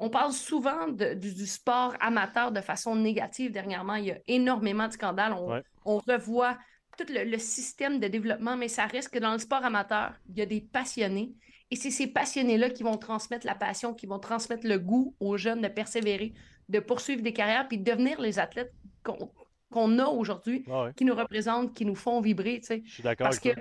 on 0.00 0.10
parle 0.10 0.32
souvent 0.32 0.88
du, 0.88 1.46
sport 1.46 1.94
amateur 2.00 2.50
de 2.50 2.60
façon 2.60 2.96
négative 2.96 3.52
dernièrement. 3.52 3.94
Il 3.94 4.06
y 4.06 4.10
a 4.10 4.18
énormément 4.26 4.88
de 4.88 4.92
scandales. 4.92 5.34
On, 5.84 5.98
revoit 5.98 6.58
tout 6.98 7.06
le, 7.08 7.38
système 7.38 8.00
de 8.00 8.08
développement, 8.08 8.56
mais 8.56 8.68
ça 8.68 8.86
reste 8.86 9.10
que 9.10 9.20
dans 9.20 9.32
le 9.32 9.38
sport 9.38 9.64
amateur, 9.64 10.14
il 10.28 10.38
y 10.38 10.42
a 10.42 10.46
des 10.46 10.60
passionnés 10.60 11.32
et 11.70 11.76
c'est 11.76 11.90
ces 11.90 12.06
passionnés-là 12.06 12.70
qui 12.70 12.82
vont 12.82 12.96
transmettre 12.96 13.46
la 13.46 13.54
passion, 13.54 13.94
qui 13.94 14.06
vont 14.06 14.18
transmettre 14.18 14.66
le 14.66 14.78
goût 14.78 15.14
aux 15.18 15.36
jeunes 15.36 15.60
de 15.60 15.68
persévérer, 15.68 16.34
de 16.68 16.78
poursuivre 16.80 17.22
des 17.22 17.32
carrières, 17.32 17.66
puis 17.68 17.78
de 17.78 17.90
devenir 17.90 18.20
les 18.20 18.38
athlètes 18.38 18.72
qu'on 19.02 19.98
a 19.98 20.06
aujourd'hui, 20.06 20.64
ah 20.70 20.90
qui 20.94 21.04
nous 21.04 21.14
représentent, 21.14 21.74
qui 21.74 21.84
nous 21.84 21.94
font 21.94 22.20
vibrer. 22.20 22.60
Je 22.62 22.90
suis 22.90 23.02
d'accord 23.02 23.28
avec 23.28 23.40
que... 23.40 23.60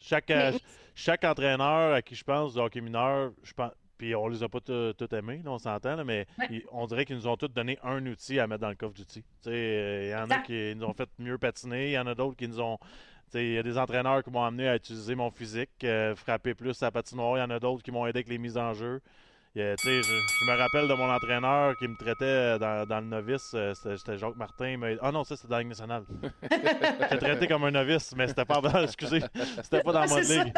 Chaque, 0.00 0.30
euh, 0.30 0.52
chaque 0.98 1.22
entraîneur 1.22 1.94
à 1.94 2.02
qui 2.02 2.16
je 2.16 2.24
pense 2.24 2.54
du 2.54 2.60
hockey 2.60 2.80
mineur, 2.80 3.30
je 3.44 3.52
pense, 3.52 3.70
puis 3.98 4.16
on 4.16 4.26
les 4.26 4.42
a 4.42 4.48
pas 4.48 4.58
tous 4.60 4.94
aimés, 5.12 5.40
on 5.46 5.58
s'entend, 5.58 6.04
mais 6.04 6.26
on 6.72 6.86
dirait 6.86 7.04
qu'ils 7.04 7.16
nous 7.16 7.28
ont 7.28 7.36
tous 7.36 7.48
donné 7.48 7.78
un 7.84 8.04
outil 8.04 8.40
à 8.40 8.48
mettre 8.48 8.62
dans 8.62 8.68
le 8.68 8.74
coffre 8.74 8.94
d'outils. 8.94 9.24
Euh, 9.46 10.06
il 10.06 10.10
y 10.10 10.14
en 10.14 10.28
a 10.28 10.38
qui 10.38 10.74
nous 10.74 10.84
ont 10.84 10.94
fait 10.94 11.08
mieux 11.20 11.38
patiner, 11.38 11.90
il 11.90 11.92
y 11.92 11.98
en 11.98 12.06
a 12.08 12.16
d'autres 12.16 12.36
qui 12.36 12.48
nous 12.48 12.60
ont 12.60 12.78
il 13.34 13.52
y 13.52 13.58
a 13.58 13.62
des 13.62 13.76
entraîneurs 13.76 14.24
qui 14.24 14.30
m'ont 14.30 14.42
amené 14.42 14.68
à 14.68 14.76
utiliser 14.76 15.14
mon 15.14 15.30
physique, 15.30 15.84
euh, 15.84 16.16
frapper 16.16 16.54
plus 16.54 16.72
sa 16.72 16.90
patinoire. 16.90 17.36
Il 17.36 17.40
y 17.40 17.44
en 17.44 17.50
a 17.50 17.60
d'autres 17.60 17.82
qui 17.82 17.90
m'ont 17.90 18.06
aidé 18.06 18.20
avec 18.20 18.28
les 18.28 18.38
mises 18.38 18.56
en 18.56 18.72
jeu. 18.72 19.02
Je, 19.58 20.50
me 20.50 20.56
rappelle 20.56 20.88
de 20.88 20.94
mon 20.94 21.10
entraîneur 21.10 21.76
qui 21.76 21.88
me 21.88 21.96
traitait 21.96 22.58
dans, 22.58 23.00
le 23.00 23.06
novice, 23.06 23.52
euh, 23.54 23.74
c'était 23.74 24.18
Jacques 24.18 24.36
Martin. 24.36 24.76
Mais... 24.78 24.96
Ah 25.02 25.12
non, 25.12 25.24
ça 25.24 25.36
c'était 25.36 25.48
dans 25.48 25.58
la 25.58 25.64
nationale. 25.64 26.04
J'étais 26.42 27.18
traité 27.18 27.46
comme 27.48 27.64
un 27.64 27.70
novice, 27.70 28.14
mais 28.16 28.28
c'était 28.28 28.44
pas 28.44 28.60
excusez, 28.82 29.22
c'était 29.62 29.82
pas 29.82 29.92
dans 29.92 30.06
mon 30.08 30.16
ligue. 30.16 30.52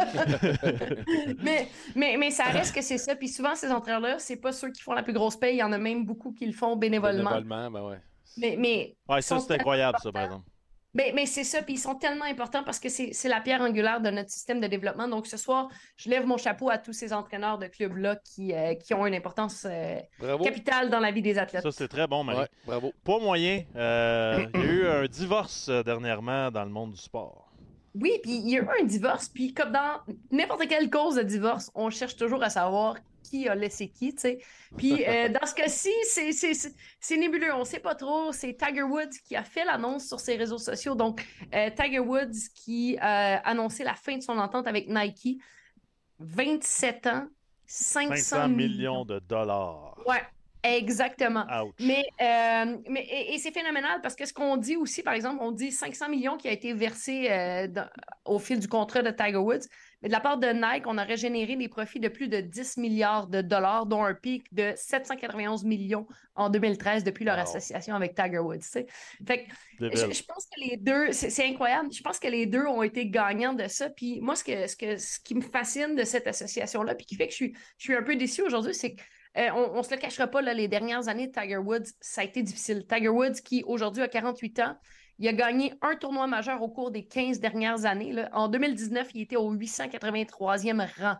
mais, 1.43 1.67
mais, 1.95 2.17
mais 2.17 2.31
ça 2.31 2.45
reste 2.45 2.75
que 2.75 2.81
c'est 2.81 2.97
ça. 2.97 3.15
Puis 3.15 3.29
souvent, 3.29 3.55
ces 3.55 3.71
entraîneurs-là, 3.71 4.19
c'est 4.19 4.37
pas 4.37 4.51
ceux 4.51 4.71
qui 4.71 4.81
font 4.81 4.93
la 4.93 5.03
plus 5.03 5.13
grosse 5.13 5.37
paye. 5.37 5.55
Il 5.55 5.59
y 5.59 5.63
en 5.63 5.71
a 5.71 5.77
même 5.77 6.05
beaucoup 6.05 6.31
qui 6.31 6.45
le 6.45 6.53
font 6.53 6.75
bénévolement. 6.75 7.31
Bénévolement, 7.31 7.71
ben 7.71 7.83
ouais. 7.83 7.99
Mais, 8.37 8.55
mais 8.57 8.95
ouais, 9.09 9.21
ça 9.21 9.39
c'est 9.39 9.53
incroyable, 9.53 9.97
ça, 10.01 10.11
par 10.11 10.23
exemple. 10.23 10.45
Mais, 10.93 11.13
mais 11.15 11.25
c'est 11.25 11.45
ça, 11.45 11.61
puis 11.61 11.75
ils 11.75 11.79
sont 11.79 11.95
tellement 11.95 12.25
importants 12.25 12.63
parce 12.63 12.79
que 12.79 12.89
c'est 12.89 13.29
la 13.29 13.39
pierre 13.39 13.61
angulaire 13.61 14.01
de 14.01 14.09
notre 14.09 14.29
système 14.29 14.59
de 14.59 14.67
développement. 14.67 15.07
Donc 15.07 15.25
ce 15.25 15.37
soir, 15.37 15.69
je 15.95 16.09
lève 16.09 16.25
mon 16.25 16.37
chapeau 16.37 16.69
à 16.69 16.77
tous 16.77 16.93
ces 16.93 17.13
entraîneurs 17.13 17.57
de 17.57 17.67
clubs-là 17.67 18.17
qui, 18.17 18.53
euh, 18.53 18.75
qui 18.75 18.93
ont 18.93 19.05
une 19.05 19.15
importance 19.15 19.65
euh, 19.69 19.99
capitale 20.43 20.89
dans 20.89 20.99
la 20.99 21.11
vie 21.11 21.21
des 21.21 21.37
athlètes. 21.37 21.63
Ça, 21.63 21.71
c'est 21.71 21.87
très 21.87 22.07
bon, 22.07 22.23
Marie. 22.23 22.47
bravo. 22.65 22.91
Pas 23.05 23.19
moyen. 23.19 23.63
Euh, 23.75 24.45
il 24.53 24.59
y 24.59 24.63
a 24.63 24.67
eu 24.67 24.87
un 24.87 25.05
divorce 25.05 25.69
dernièrement 25.69 26.51
dans 26.51 26.65
le 26.65 26.71
monde 26.71 26.91
du 26.91 27.01
sport. 27.01 27.47
Oui, 27.93 28.11
puis 28.23 28.37
il 28.37 28.49
y 28.49 28.57
a 28.57 28.61
eu 28.61 28.67
un 28.81 28.85
divorce, 28.85 29.27
puis 29.27 29.53
comme 29.53 29.71
dans 29.71 29.99
n'importe 30.31 30.67
quelle 30.67 30.89
cause 30.89 31.15
de 31.15 31.23
divorce, 31.23 31.71
on 31.75 31.89
cherche 31.89 32.15
toujours 32.15 32.41
à 32.41 32.49
savoir 32.49 32.95
qui 33.23 33.47
a 33.47 33.55
laissé 33.55 33.89
qui, 33.89 34.13
tu 34.13 34.21
sais. 34.21 34.39
Puis 34.77 35.05
euh, 35.07 35.29
dans 35.41 35.45
ce 35.45 35.53
cas-ci, 35.53 35.91
c'est 36.99 37.17
nébuleux, 37.17 37.53
on 37.53 37.59
ne 37.59 37.63
sait 37.63 37.79
pas 37.79 37.95
trop. 37.95 38.31
C'est 38.31 38.55
Tiger 38.55 38.83
Woods 38.83 39.17
qui 39.25 39.35
a 39.35 39.43
fait 39.43 39.65
l'annonce 39.65 40.07
sur 40.07 40.19
ses 40.19 40.35
réseaux 40.35 40.57
sociaux. 40.57 40.95
Donc, 40.95 41.25
euh, 41.53 41.69
Tiger 41.69 41.99
Woods 41.99 42.49
qui 42.55 42.97
a 42.99 43.37
annoncé 43.47 43.83
la 43.83 43.95
fin 43.95 44.17
de 44.17 44.23
son 44.23 44.37
entente 44.37 44.67
avec 44.67 44.87
Nike. 44.87 45.41
27 46.19 47.07
ans, 47.07 47.27
500, 47.65 48.15
500 48.15 48.49
millions 48.49 49.05
de 49.05 49.19
dollars. 49.19 49.97
Ouais, 50.05 50.21
Exactement. 50.63 51.45
Mais, 51.79 52.05
euh, 52.21 52.77
mais 52.87 53.07
et, 53.09 53.37
c'est 53.39 53.51
phénoménal 53.51 53.99
parce 54.01 54.15
que 54.15 54.25
ce 54.25 54.33
qu'on 54.33 54.57
dit 54.57 54.75
aussi, 54.75 55.01
par 55.01 55.13
exemple, 55.13 55.37
on 55.41 55.51
dit 55.51 55.71
500 55.71 56.09
millions 56.09 56.37
qui 56.37 56.47
a 56.47 56.51
été 56.51 56.73
versé 56.73 57.27
euh, 57.31 57.67
au 58.25 58.37
fil 58.37 58.59
du 58.59 58.67
contrat 58.67 59.01
de 59.01 59.09
Tiger 59.09 59.37
Woods. 59.37 59.67
Mais 60.01 60.09
de 60.09 60.13
la 60.13 60.19
part 60.19 60.37
de 60.37 60.47
Nike, 60.47 60.85
on 60.87 60.97
aurait 60.97 61.17
généré 61.17 61.55
des 61.55 61.67
profits 61.67 61.99
de 61.99 62.07
plus 62.07 62.27
de 62.27 62.41
10 62.41 62.77
milliards 62.77 63.27
de 63.27 63.41
dollars, 63.41 63.85
dont 63.85 64.03
un 64.03 64.13
pic 64.13 64.51
de 64.53 64.73
791 64.75 65.63
millions 65.63 66.07
en 66.35 66.49
2013 66.49 67.03
depuis 67.03 67.25
leur 67.25 67.37
association 67.37 67.95
avec 67.95 68.15
Tiger 68.15 68.39
Woods. 68.39 68.61
Fait 68.61 69.47
je, 69.79 70.23
pense 70.23 70.45
que 70.45 70.59
les 70.59 70.77
deux, 70.77 71.11
c'est 71.11 71.45
incroyable. 71.45 71.89
Je 71.91 72.01
pense 72.01 72.19
que 72.19 72.27
les 72.27 72.45
deux 72.45 72.65
ont 72.65 72.83
été 72.83 73.07
gagnants 73.07 73.53
de 73.53 73.67
ça. 73.67 73.89
Puis 73.89 74.21
moi, 74.21 74.35
ce, 74.35 74.43
que, 74.43 74.67
ce, 74.67 74.75
que, 74.75 74.97
ce 74.97 75.19
qui 75.19 75.35
me 75.35 75.41
fascine 75.41 75.95
de 75.95 76.03
cette 76.03 76.27
association-là, 76.27 76.95
puis 76.95 77.05
qui 77.05 77.15
fait 77.15 77.27
que 77.27 77.31
je 77.31 77.37
suis, 77.37 77.53
je 77.77 77.83
suis 77.83 77.95
un 77.95 78.03
peu 78.03 78.15
déçu 78.15 78.41
aujourd'hui, 78.41 78.73
c'est 78.73 78.95
que 78.95 79.01
euh, 79.37 79.49
on 79.53 79.77
ne 79.77 79.83
se 79.83 79.93
le 79.93 79.99
cachera 79.99 80.27
pas, 80.27 80.41
les 80.41 80.67
dernières 80.67 81.07
années 81.07 81.27
de 81.27 81.31
Tiger 81.31 81.57
Woods, 81.57 81.91
ça 82.01 82.21
a 82.21 82.23
été 82.23 82.43
difficile. 82.43 82.85
Tiger 82.87 83.09
Woods, 83.09 83.41
qui 83.43 83.63
aujourd'hui 83.65 84.03
a 84.03 84.07
48 84.07 84.59
ans, 84.59 84.77
il 85.19 85.27
a 85.27 85.33
gagné 85.33 85.73
un 85.81 85.95
tournoi 85.95 86.27
majeur 86.27 86.61
au 86.61 86.67
cours 86.67 86.91
des 86.91 87.05
15 87.05 87.39
dernières 87.39 87.85
années. 87.85 88.25
En 88.33 88.49
2019, 88.49 89.09
il 89.13 89.21
était 89.21 89.35
au 89.35 89.55
883e 89.55 90.87
rang 90.99 91.15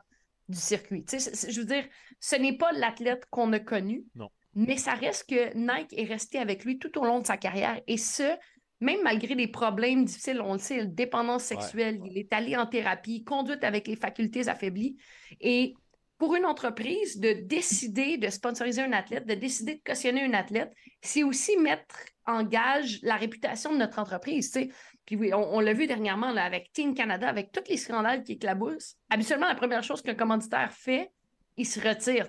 du 0.50 0.58
circuit. 0.58 1.06
je 1.10 1.60
veux 1.60 1.66
dire, 1.66 1.86
ce 2.20 2.36
n'est 2.36 2.58
pas 2.58 2.72
l'athlète 2.74 3.26
qu'on 3.30 3.54
a 3.54 3.60
connu, 3.60 4.04
non. 4.16 4.30
mais 4.56 4.76
ça 4.76 4.94
reste 4.94 5.30
que 5.30 5.56
Nike 5.56 5.94
est 5.96 6.06
resté 6.06 6.40
avec 6.40 6.66
lui 6.66 6.80
tout 6.80 6.98
au 7.00 7.06
long 7.06 7.20
de 7.20 7.28
sa 7.28 7.38
carrière. 7.38 7.80
Et 7.88 7.98
ce, 7.98 8.36
même 8.82 9.02
malgré 9.04 9.36
les 9.36 9.48
problèmes 9.48 10.04
difficiles, 10.04 10.42
on 10.42 10.54
le 10.54 10.60
sait, 10.60 10.86
dépendance 10.86 11.44
sexuelle, 11.44 12.02
il 12.04 12.18
est 12.18 12.34
allé 12.34 12.58
en 12.58 12.66
thérapie, 12.66 13.24
conduite 13.24 13.64
avec 13.64 13.88
les 13.88 13.96
facultés 13.96 14.50
affaiblies. 14.50 14.98
Et 15.40 15.76
pour 16.22 16.36
une 16.36 16.46
entreprise 16.46 17.20
de 17.20 17.34
décider 17.34 18.16
de 18.18 18.30
sponsoriser 18.30 18.84
un 18.84 18.92
athlète, 18.92 19.26
de 19.26 19.34
décider 19.34 19.74
de 19.74 19.82
cautionner 19.84 20.24
un 20.24 20.36
athlète, 20.36 20.72
c'est 21.02 21.24
aussi 21.24 21.58
mettre 21.58 21.96
en 22.28 22.44
gage 22.44 23.00
la 23.02 23.16
réputation 23.16 23.74
de 23.74 23.80
notre 23.80 23.98
entreprise. 23.98 24.56
Puis 25.04 25.16
oui, 25.16 25.34
on, 25.34 25.60
l'a 25.60 25.74
vu 25.74 25.88
dernièrement 25.88 26.28
avec 26.28 26.72
Team 26.74 26.94
Canada, 26.94 27.28
avec 27.28 27.52
tous 27.52 27.68
les 27.68 27.78
scandales 27.78 28.22
qui 28.22 28.34
éclaboussent. 28.34 28.98
Habituellement, 29.10 29.48
la 29.48 29.56
première 29.56 29.82
chose 29.82 30.04
qu'un 30.04 30.14
commanditaire 30.14 30.72
fait, 30.72 31.12
il 31.58 31.66
se 31.66 31.80
retire. 31.80 32.28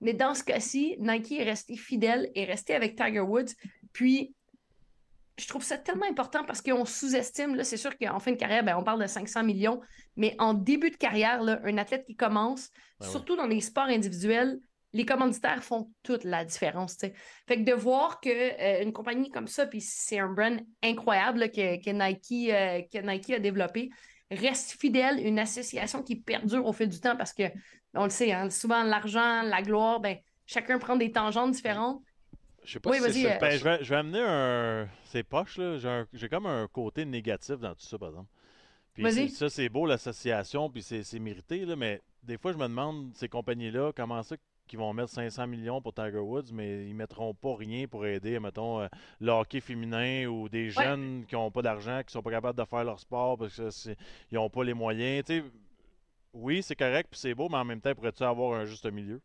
Mais 0.00 0.12
dans 0.12 0.34
ce 0.34 0.42
cas-ci, 0.42 0.96
Nike 0.98 1.30
est 1.30 1.44
resté 1.44 1.76
fidèle, 1.76 2.32
est 2.34 2.46
resté 2.46 2.74
avec 2.74 2.96
Tiger 2.96 3.20
Woods. 3.20 3.54
Puis 3.92 4.34
je 5.40 5.48
trouve 5.48 5.62
ça 5.62 5.78
tellement 5.78 6.06
important 6.06 6.44
parce 6.44 6.60
qu'on 6.62 6.84
sous-estime, 6.84 7.54
là, 7.54 7.64
c'est 7.64 7.76
sûr 7.76 7.96
qu'en 7.98 8.18
fin 8.20 8.32
de 8.32 8.36
carrière, 8.36 8.64
ben, 8.64 8.76
on 8.76 8.84
parle 8.84 9.00
de 9.00 9.06
500 9.06 9.42
millions, 9.44 9.80
mais 10.16 10.34
en 10.38 10.54
début 10.54 10.90
de 10.90 10.96
carrière, 10.96 11.42
là, 11.42 11.60
un 11.64 11.78
athlète 11.78 12.04
qui 12.06 12.16
commence, 12.16 12.70
ben 13.00 13.08
surtout 13.08 13.36
dans 13.36 13.46
les 13.46 13.60
sports 13.60 13.88
individuels, 13.88 14.60
les 14.92 15.04
commanditaires 15.04 15.62
font 15.62 15.90
toute 16.02 16.24
la 16.24 16.44
différence. 16.44 16.96
Fait 16.98 17.56
que 17.56 17.62
de 17.62 17.72
voir 17.72 18.20
qu'une 18.20 18.32
euh, 18.32 18.90
compagnie 18.92 19.30
comme 19.30 19.46
ça, 19.46 19.66
puis 19.66 19.80
c'est 19.80 20.18
un 20.18 20.28
brand 20.28 20.60
incroyable 20.82 21.50
que, 21.50 21.90
Nike, 21.90 22.50
euh, 22.50 22.82
que 22.92 22.98
Nike 22.98 23.30
a 23.30 23.38
développé, 23.38 23.90
reste 24.30 24.72
fidèle, 24.80 25.24
une 25.24 25.38
association 25.38 26.02
qui 26.02 26.16
perdure 26.16 26.66
au 26.66 26.72
fil 26.72 26.88
du 26.88 27.00
temps 27.00 27.16
parce 27.16 27.32
que, 27.32 27.44
on 27.94 28.04
le 28.04 28.10
sait, 28.10 28.32
hein, 28.32 28.50
souvent 28.50 28.82
l'argent, 28.82 29.42
la 29.42 29.62
gloire, 29.62 30.00
ben, 30.00 30.16
chacun 30.46 30.78
prend 30.78 30.96
des 30.96 31.12
tangentes 31.12 31.52
différentes. 31.52 32.02
Je 32.64 32.72
sais 32.72 32.80
pas 32.80 32.92
si 32.92 33.12
c'est 33.12 33.36
euh, 33.36 33.38
ben, 33.38 33.58
je, 33.58 33.64
vais, 33.64 33.84
je 33.84 33.90
vais 33.90 33.96
amener 33.96 34.20
un. 34.20 34.88
C'est 35.04 35.22
poche, 35.22 35.58
là. 35.58 36.04
J'ai 36.12 36.28
comme 36.28 36.46
un 36.46 36.66
côté 36.68 37.04
négatif 37.04 37.56
dans 37.56 37.74
tout 37.74 37.86
ça, 37.86 37.98
par 37.98 38.10
exemple. 38.10 38.28
Puis 38.94 39.30
ça, 39.30 39.48
c'est 39.48 39.68
beau, 39.68 39.86
l'association, 39.86 40.68
puis 40.68 40.82
c'est 40.82 41.18
mérité, 41.18 41.64
là, 41.64 41.76
mais 41.76 42.00
des 42.22 42.36
fois, 42.36 42.52
je 42.52 42.58
me 42.58 42.64
demande, 42.64 43.12
ces 43.14 43.28
compagnies-là, 43.28 43.92
comment 43.94 44.22
ça 44.22 44.36
qu'ils 44.70 44.78
vont 44.78 44.92
mettre 44.92 45.10
500 45.10 45.48
millions 45.48 45.82
pour 45.82 45.92
Tiger 45.92 46.18
Woods, 46.18 46.52
mais 46.52 46.86
ils 46.86 46.94
mettront 46.94 47.34
pas 47.34 47.56
rien 47.56 47.88
pour 47.88 48.06
aider, 48.06 48.38
mettons, 48.38 48.80
euh, 48.80 48.86
le 49.20 49.32
hockey 49.32 49.60
féminin 49.60 50.26
ou 50.26 50.48
des 50.48 50.70
jeunes 50.70 51.24
qui 51.26 51.34
n'ont 51.34 51.50
pas 51.50 51.60
d'argent, 51.62 52.02
qui 52.06 52.12
sont 52.12 52.22
pas 52.22 52.30
capables 52.30 52.56
de 52.56 52.64
faire 52.64 52.84
leur 52.84 53.00
sport 53.00 53.36
parce 53.36 53.56
qu'ils 53.56 53.96
n'ont 54.30 54.48
pas 54.48 54.62
les 54.62 54.74
moyens. 54.74 55.24
oui, 56.32 56.62
c'est 56.62 56.76
correct, 56.76 57.08
puis 57.10 57.18
c'est 57.18 57.34
beau, 57.34 57.48
mais 57.48 57.56
en 57.56 57.64
même 57.64 57.80
temps, 57.80 57.92
pourrais-tu 57.96 58.22
avoir 58.22 58.60
un 58.60 58.64
juste 58.64 58.86
milieu? 58.86 59.20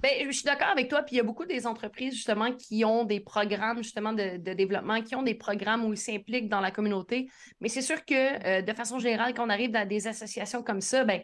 Ben, 0.00 0.10
je 0.26 0.30
suis 0.30 0.44
d'accord 0.44 0.68
avec 0.68 0.88
toi. 0.88 1.02
Puis 1.02 1.16
il 1.16 1.18
y 1.18 1.20
a 1.20 1.24
beaucoup 1.24 1.44
des 1.44 1.66
entreprises 1.66 2.14
justement 2.14 2.52
qui 2.52 2.84
ont 2.84 3.04
des 3.04 3.20
programmes 3.20 3.78
justement 3.78 4.12
de, 4.12 4.36
développement, 4.36 5.02
qui 5.02 5.16
ont 5.16 5.22
des 5.22 5.34
programmes 5.34 5.84
où 5.84 5.92
ils 5.92 5.98
s'impliquent 5.98 6.48
dans 6.48 6.60
la 6.60 6.70
communauté. 6.70 7.28
Mais 7.60 7.68
c'est 7.68 7.82
sûr 7.82 8.04
que 8.04 8.14
euh, 8.46 8.62
de 8.62 8.72
façon 8.72 8.98
générale, 8.98 9.34
quand 9.34 9.46
on 9.46 9.50
arrive 9.50 9.70
dans 9.72 9.86
des 9.86 10.06
associations 10.06 10.62
comme 10.62 10.80
ça, 10.80 11.04
ben 11.04 11.22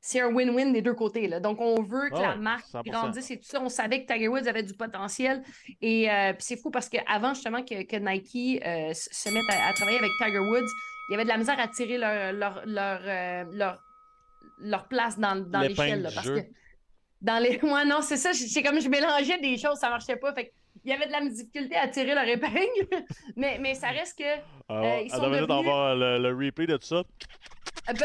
c'est 0.00 0.20
un 0.20 0.32
win-win 0.32 0.72
des 0.72 0.82
deux 0.82 0.94
côtés. 0.94 1.26
Là. 1.26 1.40
Donc, 1.40 1.60
on 1.60 1.82
veut 1.82 2.10
que 2.10 2.20
la 2.20 2.36
marque 2.36 2.66
100%. 2.66 2.90
grandisse 2.90 3.30
et 3.32 3.38
tout 3.38 3.46
ça. 3.46 3.60
On 3.60 3.68
savait 3.68 4.04
que 4.04 4.12
Tiger 4.12 4.28
Woods 4.28 4.46
avait 4.46 4.62
du 4.62 4.74
potentiel. 4.74 5.42
Et 5.80 6.08
euh, 6.08 6.32
c'est 6.38 6.56
fou 6.56 6.70
parce 6.70 6.88
qu'avant, 6.88 7.34
justement, 7.34 7.64
que, 7.64 7.82
que 7.82 7.96
Nike 7.96 8.62
euh, 8.64 8.92
se 8.94 9.28
mette 9.30 9.50
à, 9.50 9.68
à 9.68 9.72
travailler 9.72 9.98
avec 9.98 10.12
Tiger 10.22 10.38
Woods, 10.38 10.70
il 11.08 11.12
y 11.12 11.14
avait 11.14 11.24
de 11.24 11.28
la 11.28 11.38
misère 11.38 11.58
à 11.58 11.66
tirer 11.66 11.98
leur, 11.98 12.32
leur, 12.32 12.62
leur, 12.66 13.46
leur, 13.52 13.82
leur 14.58 14.86
place 14.86 15.18
dans, 15.18 15.36
dans 15.44 15.60
l'échelle. 15.60 16.08
Parce 16.14 16.26
jeu. 16.26 16.40
que 16.40 16.46
dans 17.26 17.42
les. 17.42 17.58
Moi, 17.62 17.84
non, 17.84 18.00
c'est 18.02 18.16
ça. 18.16 18.32
C'est 18.32 18.62
comme 18.62 18.80
je 18.80 18.88
mélangeais 18.88 19.38
des 19.40 19.58
choses, 19.58 19.78
ça 19.78 19.90
marchait 19.90 20.16
pas. 20.16 20.32
Fait 20.34 20.52
il 20.84 20.90
y 20.90 20.94
avait 20.94 21.06
de 21.06 21.12
la 21.12 21.20
difficulté 21.28 21.74
à 21.76 21.88
tirer 21.88 22.14
leur 22.14 22.28
épingle. 22.28 22.86
mais, 23.36 23.58
mais 23.60 23.74
ça 23.74 23.88
reste 23.88 24.16
que. 24.18 24.24
Ah, 24.68 24.82
Euh, 24.82 25.00
ils 25.04 25.10
sont 25.10 25.22
devenus- 25.28 25.48
va 25.48 25.94
le, 25.94 26.18
le 26.18 26.46
replay 26.46 26.66
de 26.66 26.76
tout 26.76 26.86
ça. 26.86 27.02
c'est 27.88 27.98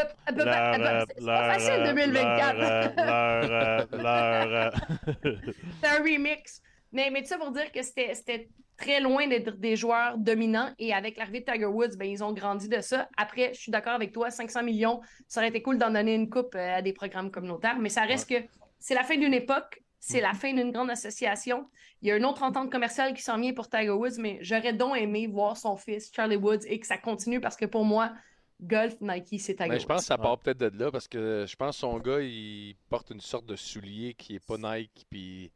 pas 1.24 1.52
facile 1.52 1.72
euh, 1.80 1.92
2024. 1.92 2.56
Leur, 2.56 2.70
euh, 2.98 3.86
leur, 3.92 3.96
euh, 3.96 4.46
leur, 4.46 4.72
euh, 5.24 5.36
C'est 5.80 5.88
un 5.88 6.02
remix. 6.02 6.60
Mais, 6.92 7.10
mais 7.10 7.22
tout 7.22 7.28
ça 7.28 7.38
pour 7.38 7.52
dire 7.52 7.70
que 7.72 7.82
c'était 7.82 8.14
c'était 8.14 8.48
très 8.76 9.00
loin 9.00 9.26
d'être 9.28 9.56
des 9.58 9.76
joueurs 9.76 10.18
dominants. 10.18 10.70
Et 10.78 10.92
avec 10.92 11.16
l'arrivée 11.16 11.40
de 11.40 11.44
Tiger 11.52 11.66
Woods, 11.66 11.96
ben, 11.96 12.08
ils 12.08 12.22
ont 12.24 12.32
grandi 12.32 12.68
de 12.68 12.80
ça. 12.80 13.08
Après, 13.16 13.50
je 13.54 13.60
suis 13.60 13.70
d'accord 13.72 13.94
avec 13.94 14.12
toi, 14.12 14.30
500 14.30 14.62
millions, 14.64 15.00
ça 15.28 15.40
aurait 15.40 15.48
été 15.50 15.62
cool 15.62 15.78
d'en 15.78 15.90
donner 15.90 16.14
une 16.14 16.28
coupe 16.28 16.54
euh, 16.54 16.78
à 16.78 16.82
des 16.82 16.92
programmes 16.92 17.30
communautaires. 17.30 17.78
Mais 17.78 17.88
ça 17.88 18.02
reste 18.02 18.28
que 18.28 18.40
c'est 18.82 18.94
la 18.94 19.04
fin 19.04 19.16
d'une 19.16 19.32
époque. 19.32 19.82
C'est 20.04 20.20
la 20.20 20.34
fin 20.34 20.52
d'une 20.52 20.72
grande 20.72 20.90
association. 20.90 21.70
Il 22.00 22.08
y 22.08 22.10
a 22.10 22.16
une 22.16 22.24
autre 22.24 22.42
entente 22.42 22.72
commerciale 22.72 23.14
qui 23.14 23.22
s'en 23.22 23.38
vient 23.38 23.54
pour 23.54 23.68
Tiger 23.70 23.90
Woods, 23.90 24.18
mais 24.18 24.38
j'aurais 24.40 24.72
donc 24.72 24.96
aimé 24.98 25.28
voir 25.28 25.56
son 25.56 25.76
fils, 25.76 26.10
Charlie 26.12 26.34
Woods, 26.34 26.66
et 26.66 26.80
que 26.80 26.86
ça 26.88 26.98
continue 26.98 27.40
parce 27.40 27.54
que 27.56 27.66
pour 27.66 27.84
moi, 27.84 28.12
golf, 28.60 28.94
Nike, 29.00 29.40
c'est 29.40 29.54
Tiger 29.54 29.68
Mais 29.68 29.76
Ben, 29.76 29.80
je 29.80 29.86
pense 29.86 30.00
que 30.00 30.06
ça 30.06 30.18
part 30.18 30.38
peut-être 30.40 30.58
de 30.58 30.76
là 30.76 30.90
parce 30.90 31.06
que 31.06 31.44
je 31.48 31.54
pense 31.54 31.76
que 31.76 31.80
son 31.80 31.98
gars, 32.00 32.20
il 32.20 32.74
porte 32.90 33.10
une 33.10 33.20
sorte 33.20 33.46
de 33.46 33.54
soulier 33.54 34.14
qui 34.14 34.34
est 34.34 34.44
pas 34.44 34.56
Nike. 34.58 35.06
Puis 35.08 35.52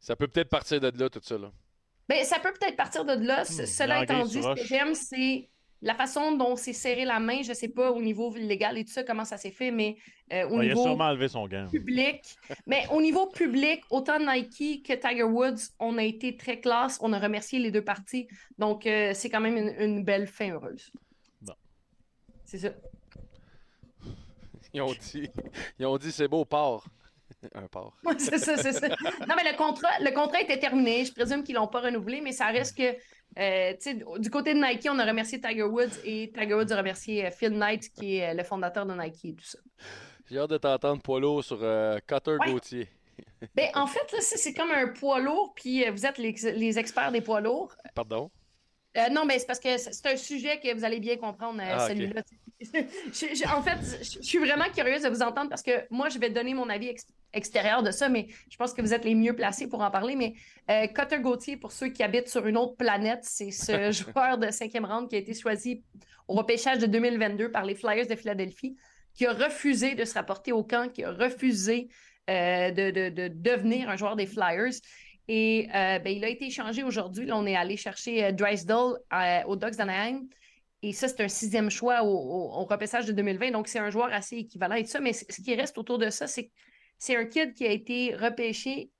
ça 0.00 0.16
peut 0.16 0.26
peut-être 0.26 0.48
partir 0.48 0.80
de 0.80 0.90
là, 0.98 1.08
tout 1.08 1.20
ça. 1.22 1.38
Là. 1.38 1.52
Ben, 2.08 2.24
ça 2.24 2.40
peut 2.40 2.52
peut-être 2.58 2.76
partir 2.76 3.04
de 3.04 3.12
là. 3.24 3.42
Hmm, 3.42 3.66
Cela 3.66 4.02
étant 4.02 4.24
dit, 4.24 4.42
ce 4.42 4.54
que 4.54 4.64
j'aime, 4.66 4.96
c'est 4.96 5.48
la 5.86 5.94
façon 5.94 6.32
dont 6.32 6.56
c'est 6.56 6.72
serré 6.72 7.04
la 7.04 7.20
main. 7.20 7.42
Je 7.42 7.52
sais 7.52 7.68
pas 7.68 7.90
au 7.92 8.02
niveau 8.02 8.34
légal 8.34 8.76
et 8.76 8.84
tout 8.84 8.92
ça, 8.92 9.04
comment 9.04 9.24
ça 9.24 9.36
s'est 9.36 9.52
fait, 9.52 9.70
mais 9.70 9.96
euh, 10.32 10.48
au 10.48 10.58
Ouais, 10.58 10.66
il 10.66 10.70
a 10.70 10.74
niveau 10.74 10.82
sûrement 10.82 11.04
enlevé 11.04 11.28
son 11.28 11.46
gant. 11.46 11.66
public. 11.70 12.36
Mais 12.66 12.84
au 12.90 13.00
niveau 13.00 13.26
public, 13.28 13.82
autant 13.90 14.18
Nike 14.18 14.84
que 14.86 14.94
Tiger 14.94 15.22
Woods, 15.22 15.70
on 15.78 15.96
a 15.96 16.02
été 16.02 16.36
très 16.36 16.60
classe. 16.60 16.98
On 17.00 17.12
a 17.12 17.18
remercié 17.20 17.58
les 17.60 17.70
deux 17.70 17.84
parties. 17.84 18.26
Donc, 18.58 18.86
euh, 18.86 19.12
c'est 19.14 19.30
quand 19.30 19.40
même 19.40 19.56
une, 19.56 19.74
une 19.78 20.04
belle 20.04 20.26
fin 20.26 20.50
heureuse. 20.52 20.90
Bon. 21.40 21.54
C'est 22.44 22.58
ça. 22.58 22.70
Ils 24.74 24.82
ont 24.82 24.92
dit, 24.92 25.30
ils 25.78 25.86
ont 25.86 25.96
dit 25.96 26.12
c'est 26.12 26.28
beau, 26.28 26.44
port. 26.44 26.84
Un 27.54 27.66
port. 27.68 27.96
Ouais, 28.04 28.14
c'est 28.18 28.38
ça, 28.38 28.56
c'est 28.56 28.72
ça. 28.72 28.88
Non, 28.88 29.34
mais 29.36 29.50
le 29.50 29.56
contrat, 29.56 29.88
le 30.00 30.10
contrat 30.12 30.40
était 30.40 30.58
terminé. 30.58 31.04
Je 31.04 31.12
présume 31.12 31.44
qu'ils 31.44 31.54
l'ont 31.54 31.68
pas 31.68 31.80
renouvelé, 31.80 32.20
mais 32.20 32.32
ça 32.32 32.46
reste 32.46 32.76
que, 32.76 32.96
euh, 33.38 33.72
du 34.18 34.30
côté 34.30 34.54
de 34.54 34.58
Nike, 34.60 34.86
on 34.90 34.98
a 34.98 35.04
remercié 35.04 35.40
Tiger 35.40 35.62
Woods 35.64 35.98
et 36.04 36.32
Tiger 36.32 36.54
Woods 36.54 36.72
a 36.72 36.76
remercié 36.76 37.26
euh, 37.26 37.30
Phil 37.30 37.50
Knight, 37.50 37.90
qui 37.92 38.16
est 38.16 38.30
euh, 38.30 38.34
le 38.34 38.44
fondateur 38.44 38.86
de 38.86 38.94
Nike 38.94 39.24
et 39.24 39.34
tout 39.34 39.44
ça. 39.44 39.58
J'ai 40.30 40.38
hâte 40.38 40.50
de 40.50 40.58
t'entendre 40.58 41.02
poids 41.02 41.20
lourd 41.20 41.44
sur 41.44 41.58
euh, 41.62 41.98
Cutter 42.06 42.36
Ouais. 42.40 42.52
Gauthier. 42.52 42.88
Ben, 43.54 43.70
en 43.74 43.86
fait, 43.86 44.12
là, 44.12 44.18
c'est 44.20 44.36
c'est 44.36 44.52
comme 44.52 44.70
un 44.70 44.88
poids 44.88 45.20
lourd, 45.20 45.52
puis 45.54 45.88
vous 45.90 46.04
êtes 46.04 46.18
les, 46.18 46.32
les 46.54 46.78
experts 46.78 47.12
des 47.12 47.20
poids 47.22 47.40
lourds. 47.40 47.74
Pardon? 47.94 48.30
Euh, 48.96 49.08
non, 49.10 49.24
mais 49.24 49.38
c'est 49.38 49.46
parce 49.46 49.60
que 49.60 49.76
c'est 49.76 50.06
un 50.06 50.16
sujet 50.16 50.58
que 50.58 50.74
vous 50.74 50.84
allez 50.84 51.00
bien 51.00 51.16
comprendre, 51.16 51.60
Ah, 51.62 51.88
celui-là. 51.88 52.22
Je- 52.60 53.34
je- 53.34 53.48
en 53.54 53.62
fait, 53.62 53.78
je 54.02 54.18
je 54.18 54.22
suis 54.22 54.38
vraiment 54.38 54.64
curieuse 54.74 55.02
de 55.02 55.08
vous 55.08 55.20
entendre 55.22 55.48
parce 55.50 55.62
que 55.62 55.86
moi, 55.90 56.08
je 56.08 56.18
vais 56.18 56.30
donner 56.30 56.54
mon 56.54 56.68
avis 56.70 56.88
ex- 56.88 57.06
extérieur 57.34 57.82
de 57.82 57.90
ça, 57.90 58.08
mais 58.08 58.28
je 58.50 58.56
pense 58.56 58.72
que 58.72 58.80
vous 58.80 58.94
êtes 58.94 59.04
les 59.04 59.14
mieux 59.14 59.34
placés 59.36 59.68
pour 59.68 59.82
en 59.82 59.90
parler. 59.90 60.16
Mais 60.16 60.32
euh, 60.70 60.86
Cutter 60.86 61.18
Gauthier, 61.20 61.56
pour 61.58 61.72
ceux 61.72 61.88
qui 61.88 62.02
habitent 62.02 62.28
sur 62.28 62.46
une 62.46 62.56
autre 62.56 62.76
planète, 62.76 63.20
c'est 63.24 63.50
ce 63.50 63.90
joueur 63.92 64.38
de 64.38 64.50
cinquième 64.50 64.86
round 64.86 65.08
qui 65.08 65.16
a 65.16 65.18
été 65.18 65.34
choisi 65.34 65.84
au 66.28 66.34
repêchage 66.34 66.78
de 66.78 66.86
2022 66.86 67.50
par 67.50 67.64
les 67.64 67.74
Flyers 67.74 68.06
de 68.06 68.16
Philadelphie, 68.16 68.74
qui 69.14 69.26
a 69.26 69.32
refusé 69.32 69.94
de 69.94 70.04
se 70.04 70.14
rapporter 70.14 70.52
au 70.52 70.64
camp, 70.64 70.90
qui 70.90 71.04
a 71.04 71.10
refusé 71.12 71.88
euh, 72.30 72.70
de, 72.70 72.90
de- 72.90 73.08
de 73.10 73.28
devenir 73.28 73.90
un 73.90 73.96
joueur 73.96 74.16
des 74.16 74.26
Flyers. 74.26 74.72
Et 75.28 75.68
euh, 75.74 75.98
ben, 75.98 76.10
il 76.16 76.24
a 76.24 76.28
été 76.28 76.46
échangé 76.46 76.82
aujourd'hui. 76.84 77.26
Là, 77.26 77.36
on 77.36 77.44
est 77.46 77.56
allé 77.56 77.76
chercher 77.76 78.24
euh, 78.24 78.32
Drysdale 78.32 78.94
euh, 79.12 79.42
aux 79.46 79.56
Ducks 79.56 79.76
d'Anaheim. 79.76 80.22
Et 80.88 80.92
ça, 80.92 81.08
c'est 81.08 81.20
un 81.22 81.28
sixième 81.28 81.70
choix 81.70 82.02
au, 82.02 82.08
au, 82.08 82.60
au 82.60 82.64
repêchage 82.64 83.06
de 83.06 83.12
2020. 83.12 83.50
Donc, 83.50 83.66
c'est 83.68 83.78
un 83.78 83.90
joueur 83.90 84.12
assez 84.12 84.36
équivalent 84.36 84.76
et 84.76 84.84
tout 84.84 84.90
ça. 84.90 85.00
Mais 85.00 85.12
ce 85.12 85.24
qui 85.42 85.54
reste 85.54 85.78
autour 85.78 85.98
de 85.98 86.10
ça, 86.10 86.26
c'est 86.26 86.46
que 86.46 86.52
c'est 86.98 87.16
un 87.16 87.24
kid 87.26 87.54
qui 87.54 87.66
a 87.66 87.70
été 87.72 88.14
repêché 88.14 88.90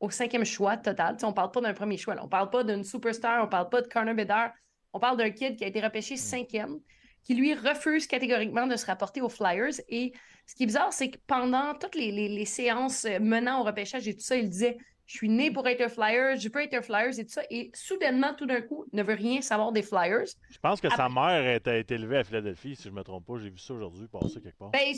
au 0.00 0.10
cinquième 0.10 0.44
choix 0.44 0.76
total. 0.76 1.16
Tu 1.16 1.20
sais, 1.20 1.26
on 1.26 1.30
ne 1.30 1.34
parle 1.34 1.50
pas 1.50 1.60
d'un 1.60 1.74
premier 1.74 1.96
choix. 1.96 2.14
là. 2.14 2.22
On 2.22 2.26
ne 2.26 2.30
parle 2.30 2.50
pas 2.50 2.64
d'une 2.64 2.84
superstar. 2.84 3.40
On 3.42 3.46
ne 3.46 3.50
parle 3.50 3.68
pas 3.68 3.82
de 3.82 3.88
Connor 3.88 4.14
Bedard. 4.14 4.52
On 4.92 5.00
parle 5.00 5.16
d'un 5.16 5.30
kid 5.30 5.56
qui 5.56 5.64
a 5.64 5.66
été 5.68 5.80
repêché 5.80 6.16
cinquième, 6.16 6.78
qui 7.24 7.34
lui 7.34 7.54
refuse 7.54 8.06
catégoriquement 8.06 8.66
de 8.66 8.76
se 8.76 8.86
rapporter 8.86 9.20
aux 9.20 9.28
Flyers. 9.28 9.80
Et 9.88 10.12
ce 10.46 10.54
qui 10.54 10.64
est 10.64 10.66
bizarre, 10.66 10.92
c'est 10.92 11.10
que 11.10 11.18
pendant 11.26 11.74
toutes 11.74 11.94
les, 11.94 12.10
les- 12.12 12.28
les 12.28 12.44
séances 12.44 13.04
euh, 13.04 13.18
menant 13.20 13.60
au 13.60 13.64
repêchage 13.64 14.06
et 14.08 14.14
tout 14.14 14.22
ça, 14.22 14.36
il 14.36 14.48
disait 14.50 14.76
Je 15.06 15.16
suis 15.16 15.28
né 15.28 15.50
pour 15.50 15.66
être 15.68 15.80
un 15.80 15.88
Flyers, 15.88 16.38
je 16.38 16.48
peux 16.48 16.62
être 16.62 16.74
un 16.74 16.82
Flyers 16.82 17.18
et 17.18 17.24
tout 17.24 17.32
ça. 17.32 17.42
Et 17.50 17.70
soudainement, 17.74 18.34
tout 18.34 18.46
d'un 18.46 18.62
coup, 18.62 18.86
ne 18.92 19.02
veut 19.02 19.14
rien 19.14 19.40
savoir 19.42 19.72
des 19.72 19.82
Flyers. 19.82 20.26
Je 20.50 20.58
pense 20.58 20.80
que 20.80 20.88
sa 20.88 21.08
mère 21.08 21.60
a 21.66 21.76
été 21.76 21.94
élevée 21.94 22.18
à 22.18 22.24
Philadelphie, 22.24 22.76
si 22.76 22.84
je 22.84 22.90
me 22.90 23.02
trompe 23.02 23.26
pas. 23.26 23.34
J'ai 23.38 23.50
vu 23.50 23.58
ça 23.58 23.74
aujourd'hui 23.74 24.06
passer 24.08 24.40
quelque 24.40 24.58
part. 24.58 24.70
Ben, 24.70 24.94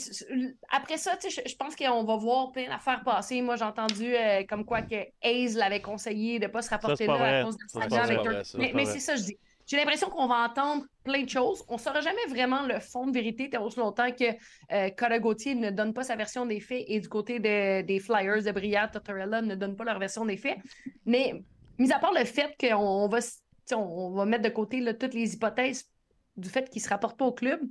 après 0.69 0.97
ça, 0.97 1.17
je, 1.21 1.55
pense 1.55 1.75
qu'on 1.75 2.03
va 2.03 2.15
voir 2.15 2.51
plein 2.51 2.67
d'affaires 2.67 3.03
passer. 3.03 3.41
Moi, 3.41 3.55
j'ai 3.55 3.65
entendu 3.65 4.15
euh, 4.15 4.43
comme 4.47 4.63
quoi 4.65 4.81
que 4.83 4.95
Hayes 5.21 5.53
l'avait 5.55 5.81
conseillé 5.81 6.39
de 6.39 6.45
ne 6.45 6.51
pas 6.51 6.61
se 6.61 6.69
rapporter 6.69 7.05
pas 7.05 7.13
là 7.13 7.19
vrai. 7.19 7.39
à 7.39 7.43
cause 7.43 7.57
de 7.57 7.63
Ça, 7.67 8.03
avec 8.03 8.45
ça. 8.45 8.57
Mais, 8.57 8.71
mais 8.73 8.85
c'est 8.85 8.99
ça, 8.99 9.15
je 9.15 9.23
dis. 9.23 9.37
J'ai 9.67 9.77
l'impression 9.77 10.09
qu'on 10.09 10.27
va 10.27 10.45
entendre 10.45 10.85
plein 11.03 11.23
de 11.23 11.29
choses. 11.29 11.63
On 11.67 11.75
ne 11.75 11.79
saura 11.79 12.01
jamais 12.01 12.25
vraiment 12.29 12.65
le 12.67 12.79
fond 12.79 13.07
de 13.07 13.11
vérité, 13.11 13.49
tant 13.49 13.63
aussi 13.65 13.79
longtemps 13.79 14.11
que 14.11 14.25
euh, 14.71 14.89
Cora 14.91 15.19
Gauthier 15.19 15.55
ne 15.55 15.71
donne 15.71 15.93
pas 15.93 16.03
sa 16.03 16.15
version 16.15 16.45
des 16.45 16.59
faits 16.59 16.83
et 16.87 16.99
du 16.99 17.09
côté 17.09 17.39
de- 17.39 17.81
des 17.81 17.99
Flyers 17.99 18.43
de 18.43 18.51
Briard, 18.51 18.91
Tortorella 18.91 19.41
ne 19.41 19.55
donne 19.55 19.75
pas 19.75 19.83
leur 19.83 19.97
version 19.97 20.25
des 20.25 20.37
faits. 20.37 20.57
Mais, 21.05 21.43
mis 21.79 21.91
à 21.91 21.99
part 21.99 22.13
le 22.13 22.25
fait 22.25 22.55
qu'on 22.59 22.75
on 22.75 23.07
va, 23.07 23.19
on, 23.71 24.11
va 24.11 24.25
mettre 24.25 24.43
de 24.43 24.49
côté 24.49 24.83
toutes 24.97 25.13
les 25.15 25.33
hypothèses 25.33 25.89
du 26.37 26.49
fait 26.49 26.69
qu'il 26.69 26.81
ne 26.81 26.85
se 26.85 26.89
rapporte 26.89 27.17
pas 27.17 27.25
au 27.25 27.33
club, 27.33 27.61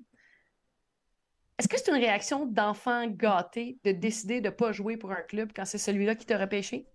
est-ce 1.59 1.69
que 1.69 1.79
c'est 1.79 1.93
une 1.93 1.99
réaction 2.03 2.47
d'enfant 2.47 3.07
gâté 3.07 3.79
de 3.85 3.93
décider 3.93 4.41
de 4.41 4.49
ne 4.49 4.55
pas 4.55 4.73
jouer 4.73 4.97
pour 4.97 5.13
un 5.13 5.23
club 5.23 5.53
quand 5.55 5.65
c'est 5.65 5.79
celui-là 5.79 6.17
qui 6.17 6.27
t'a 6.27 6.39
repêché? 6.39 6.89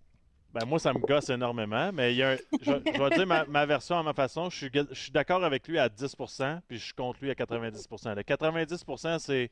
Ben, 0.52 0.66
moi, 0.66 0.78
ça 0.80 0.92
me 0.92 0.98
gosse 0.98 1.30
énormément, 1.30 1.90
mais 1.92 2.12
il 2.12 2.16
y 2.16 2.22
a 2.24 2.36
je, 2.60 2.72
vais 2.72 3.10
dire 3.10 3.26
ma, 3.26 3.66
version 3.66 3.98
à 3.98 4.02
ma 4.02 4.12
façon. 4.12 4.50
Je 4.50 4.56
suis, 4.56 4.70
je 4.72 4.94
suis 4.94 5.12
d'accord 5.12 5.44
avec 5.44 5.68
lui 5.68 5.78
à 5.78 5.88
10% 5.88 6.60
puis 6.66 6.78
je 6.78 6.92
contre 6.92 7.20
lui 7.22 7.30
à 7.30 7.34
90% 7.34 8.16
Le 8.16 8.22
90% 8.22 9.18
c'est 9.20 9.50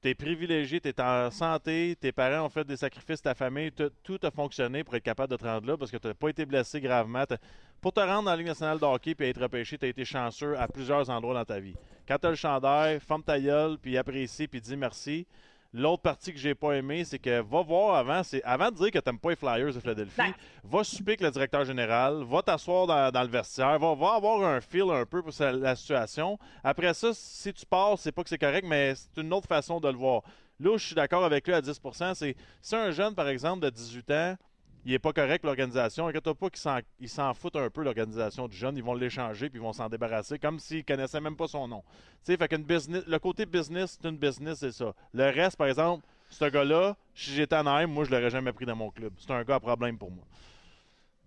t'es 0.00 0.14
privilégié, 0.14 0.80
t'es 0.80 1.00
en 1.00 1.30
santé, 1.30 1.96
tes 2.00 2.12
parents 2.12 2.46
ont 2.46 2.48
fait 2.48 2.64
des 2.64 2.76
sacrifices, 2.76 3.20
ta 3.20 3.34
famille, 3.34 3.72
tout, 3.72 4.18
a 4.22 4.30
fonctionné 4.30 4.84
pour 4.84 4.94
être 4.94 5.02
capable 5.02 5.32
de 5.32 5.36
te 5.36 5.44
rendre 5.44 5.66
là 5.66 5.76
parce 5.76 5.90
que 5.90 5.96
tu 5.96 6.06
n'as 6.06 6.14
pas 6.14 6.28
été 6.28 6.46
blessé 6.46 6.80
gravement. 6.80 7.24
T'as- 7.26 7.38
Pour 7.80 7.92
te 7.92 8.00
rendre 8.00 8.24
dans 8.24 8.30
la 8.30 8.36
Ligue 8.36 8.46
nationale 8.46 8.78
de 8.78 8.84
hockey 8.84 9.14
et 9.18 9.28
être 9.28 9.40
repêché, 9.42 9.78
tu 9.78 9.86
as 9.86 9.88
été 9.88 10.04
chanceux 10.04 10.56
à 10.58 10.68
plusieurs 10.68 11.08
endroits 11.10 11.34
dans 11.34 11.44
ta 11.44 11.58
vie. 11.60 11.74
Quand 12.06 12.18
tu 12.18 12.26
as 12.26 12.30
le 12.30 12.36
chandail, 12.36 13.00
ferme 13.00 13.22
ta 13.22 13.40
gueule, 13.40 13.76
puis 13.78 13.96
apprécie, 13.96 14.46
puis 14.46 14.60
dis 14.60 14.76
merci. 14.76 15.26
L'autre 15.74 16.00
partie 16.02 16.32
que 16.32 16.38
j'ai 16.38 16.54
pas 16.54 16.72
aimé, 16.72 17.04
c'est 17.04 17.18
que 17.18 17.42
va 17.42 17.60
voir 17.60 17.96
avant, 17.96 18.22
c'est 18.22 18.42
avant 18.42 18.70
de 18.70 18.76
dire 18.76 18.90
que 18.90 18.98
t'aimes 19.00 19.18
pas 19.18 19.30
les 19.30 19.36
Flyers 19.36 19.74
de 19.74 19.80
Philadelphie, 19.80 20.14
Ben. 20.16 20.32
va 20.64 20.82
souper 20.82 21.10
avec 21.10 21.20
le 21.20 21.30
directeur 21.30 21.62
général, 21.66 22.22
va 22.24 22.40
t'asseoir 22.40 22.86
dans, 22.86 23.10
dans 23.12 23.22
le 23.22 23.28
vestiaire, 23.28 23.78
va, 23.78 23.94
va 23.94 24.14
avoir 24.14 24.42
un 24.44 24.62
feel 24.62 24.90
un 24.90 25.04
peu 25.04 25.22
pour 25.22 25.32
sa- 25.32 25.52
la 25.52 25.76
situation. 25.76 26.38
Après 26.64 26.94
ça, 26.94 27.10
si 27.12 27.52
tu 27.52 27.66
pars, 27.66 27.98
c'est 27.98 28.12
pas 28.12 28.22
que 28.22 28.30
c'est 28.30 28.38
correct, 28.38 28.64
mais 28.66 28.94
c'est 28.94 29.20
une 29.20 29.30
autre 29.34 29.46
façon 29.46 29.78
de 29.78 29.88
le 29.88 29.96
voir. 29.98 30.22
Là 30.58 30.70
où 30.70 30.78
je 30.78 30.86
suis 30.86 30.94
d'accord 30.94 31.22
avec 31.24 31.46
lui 31.46 31.52
à 31.54 31.60
10% 31.60 32.14
c'est 32.14 32.34
si 32.62 32.74
un 32.74 32.90
jeune, 32.90 33.14
par 33.14 33.28
exemple, 33.28 33.62
de 33.62 33.68
18 33.70 34.10
ans, 34.10 34.36
il 34.84 34.92
est 34.92 34.98
pas 34.98 35.12
correct 35.12 35.44
l'organisation, 35.44 36.08
inquiète 36.08 36.32
pas 36.32 36.50
qu'ils 36.50 37.08
s'en, 37.08 37.34
foutent 37.34 37.56
un 37.56 37.70
peu 37.70 37.82
l'organisation 37.82 38.48
du 38.48 38.56
jeune, 38.56 38.76
ils 38.76 38.82
vont 38.82 38.94
l'échanger 38.94 39.48
puis 39.50 39.58
ils 39.58 39.62
vont 39.62 39.72
s'en 39.72 39.88
débarrasser 39.88 40.38
comme 40.38 40.58
s'ils 40.58 40.84
connaissaient 40.84 41.20
même 41.20 41.36
pas 41.36 41.48
son 41.48 41.68
nom. 41.68 41.82
Tu 42.24 42.32
sais, 42.32 42.36
fait 42.36 42.56
business, 42.58 43.04
le 43.06 43.18
côté 43.18 43.46
business, 43.46 43.98
c'est 44.00 44.08
une 44.08 44.16
business, 44.16 44.58
c'est 44.58 44.72
ça. 44.72 44.94
Le 45.12 45.24
reste, 45.24 45.56
par 45.56 45.66
exemple, 45.66 46.04
ce 46.30 46.44
gars-là, 46.44 46.96
si 47.14 47.32
j'étais 47.32 47.56
en 47.56 47.66
Anaheim, 47.66 47.88
moi, 47.88 48.04
je 48.04 48.10
l'aurais 48.10 48.30
jamais 48.30 48.52
pris 48.52 48.66
dans 48.66 48.76
mon 48.76 48.90
club. 48.90 49.12
C'est 49.18 49.30
un 49.30 49.42
gars 49.42 49.56
à 49.56 49.60
problème 49.60 49.98
pour 49.98 50.10
moi. 50.10 50.24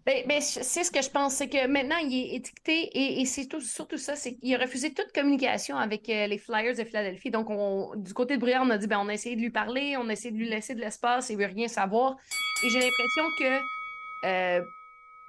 Ben, 0.06 0.24
ben, 0.28 0.42
c'est 0.42 0.84
ce 0.84 0.92
que 0.92 1.02
je 1.02 1.10
pense, 1.12 1.36
c'est 1.36 1.48
que 1.48 1.68
maintenant, 1.68 1.98
il 1.98 2.12
est 2.18 2.36
étiqueté 2.36 2.90
et, 3.22 3.26
c'est 3.26 3.46
tout- 3.48 3.62
surtout 3.62 3.98
ça, 3.98 4.16
c'est 4.16 4.34
qu'il 4.36 4.56
a 4.56 4.58
refusé 4.58 4.94
toute 4.96 5.12
communication 5.14 5.78
avec 5.78 6.10
euh, 6.10 6.26
les 6.26 6.40
Flyers 6.40 6.76
de 6.76 6.84
Philadelphie. 6.84 7.30
Donc, 7.30 7.52
on- 7.52 7.96
du 7.96 8.12
côté 8.14 8.36
de 8.36 8.42
Briand, 8.42 8.66
on 8.66 8.72
a 8.72 8.80
dit, 8.80 8.88
ben, 8.88 8.98
on 9.00 9.08
a 9.10 9.14
essayé 9.14 9.36
de 9.36 9.42
lui 9.42 9.52
parler, 9.52 9.98
on 9.98 10.10
a 10.10 10.14
essayé 10.14 10.32
de 10.32 10.38
lui 10.38 10.50
laisser 10.50 10.74
de 10.74 10.80
l'espace, 10.80 11.30
il 11.30 11.38
veut 11.38 11.46
rien 11.46 11.68
savoir. 11.68 12.18
Et 12.66 12.70
j'ai 12.70 12.80
l'impression 12.80 13.24
que, 13.40 13.60
euh, 14.28 14.62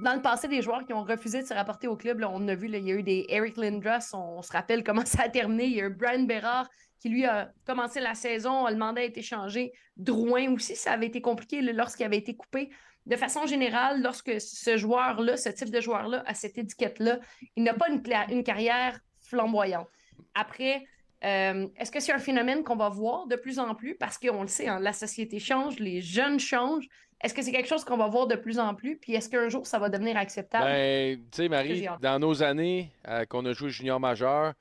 dans 0.00 0.14
le 0.14 0.22
passé, 0.22 0.48
des 0.48 0.62
joueurs 0.62 0.85
qui 0.87 0.92
ont 0.94 1.04
refusé 1.04 1.42
de 1.42 1.46
se 1.46 1.54
rapporter 1.54 1.87
au 1.88 1.96
club, 1.96 2.24
on 2.28 2.48
a 2.48 2.54
vu, 2.54 2.68
il 2.68 2.76
y 2.87 2.92
a 2.92 2.94
eu 2.94 3.02
des 3.02 3.26
Eric 3.28 3.56
Lindros, 3.58 4.14
on, 4.14 4.38
on 4.38 4.42
se 4.42 4.52
rappelle 4.52 4.82
comment 4.85 5.04
ça 5.06 5.24
a 5.24 5.28
terminé. 5.28 5.64
Il 5.66 5.72
y 5.74 5.80
a 5.82 5.87
eu 5.87 5.90
Brian 5.90 6.22
Bérard 6.24 6.68
qui, 6.98 7.08
lui, 7.11 7.26
a 7.26 7.52
commencé 7.66 8.00
la 8.00 8.14
saison, 8.14 8.68
le 8.68 8.76
mandat 8.76 9.02
a 9.02 9.04
été 9.04 9.22
changé. 9.22 9.72
Drouin 9.96 10.52
aussi, 10.54 10.76
ça 10.76 10.92
avait 10.92 11.06
été 11.06 11.20
compliqué 11.20 11.61
lorsqu'il 11.61 12.06
avait 12.06 12.18
été 12.18 12.37
coupé. 12.37 12.70
De 13.06 13.16
façon 13.16 13.46
générale, 13.46 14.00
lorsque 14.02 14.40
ce 14.40 14.76
joueur-là, 14.76 15.36
ce 15.36 15.48
type 15.48 15.70
de 15.70 15.80
joueur-là, 15.80 16.22
a 16.26 16.34
cette 16.34 16.56
étiquette-là, 16.56 17.18
il 17.56 17.64
n'a 17.64 17.74
pas 17.74 17.88
une, 17.88 18.44
carrière 18.44 19.00
flamboyante. 19.20 19.88
Après, 20.34 20.84
euh, 21.24 21.66
est-ce 21.76 21.90
que 21.90 22.00
c'est 22.00 22.12
un 22.12 22.18
phénomène 22.18 22.62
qu'on 22.62 22.76
va 22.76 22.88
voir 22.88 23.26
de 23.26 23.36
plus 23.36 23.58
en 23.58 23.74
plus? 23.74 23.96
Parce 23.96 24.18
qu'on 24.18 24.42
le 24.42 24.48
sait, 24.48 24.68
hein, 24.68 24.78
la 24.80 24.92
société 24.92 25.40
change, 25.40 25.78
les 25.78 26.00
jeunes 26.00 26.38
changent. 26.38 26.86
Est-ce 27.22 27.34
que 27.34 27.42
c'est 27.42 27.52
quelque 27.52 27.68
chose 27.68 27.84
qu'on 27.84 27.96
va 27.96 28.08
voir 28.08 28.26
de 28.26 28.34
plus 28.34 28.58
en 28.58 28.74
plus? 28.74 28.96
Puis 28.98 29.14
est-ce 29.14 29.28
qu'un 29.28 29.48
jour, 29.48 29.66
ça 29.66 29.78
va 29.78 29.88
devenir 29.88 30.16
acceptable? 30.16 30.64
Ben, 30.64 31.18
tu 31.30 31.36
sais, 31.36 31.48
Marie, 31.48 31.86
dans 32.00 32.18
nos 32.18 32.42
années 32.42 32.92
euh, 33.08 33.24
qu'on 33.24 33.44
a 33.46 33.52
joué 33.52 33.70
junior 33.70 34.00
majeur, 34.00 34.54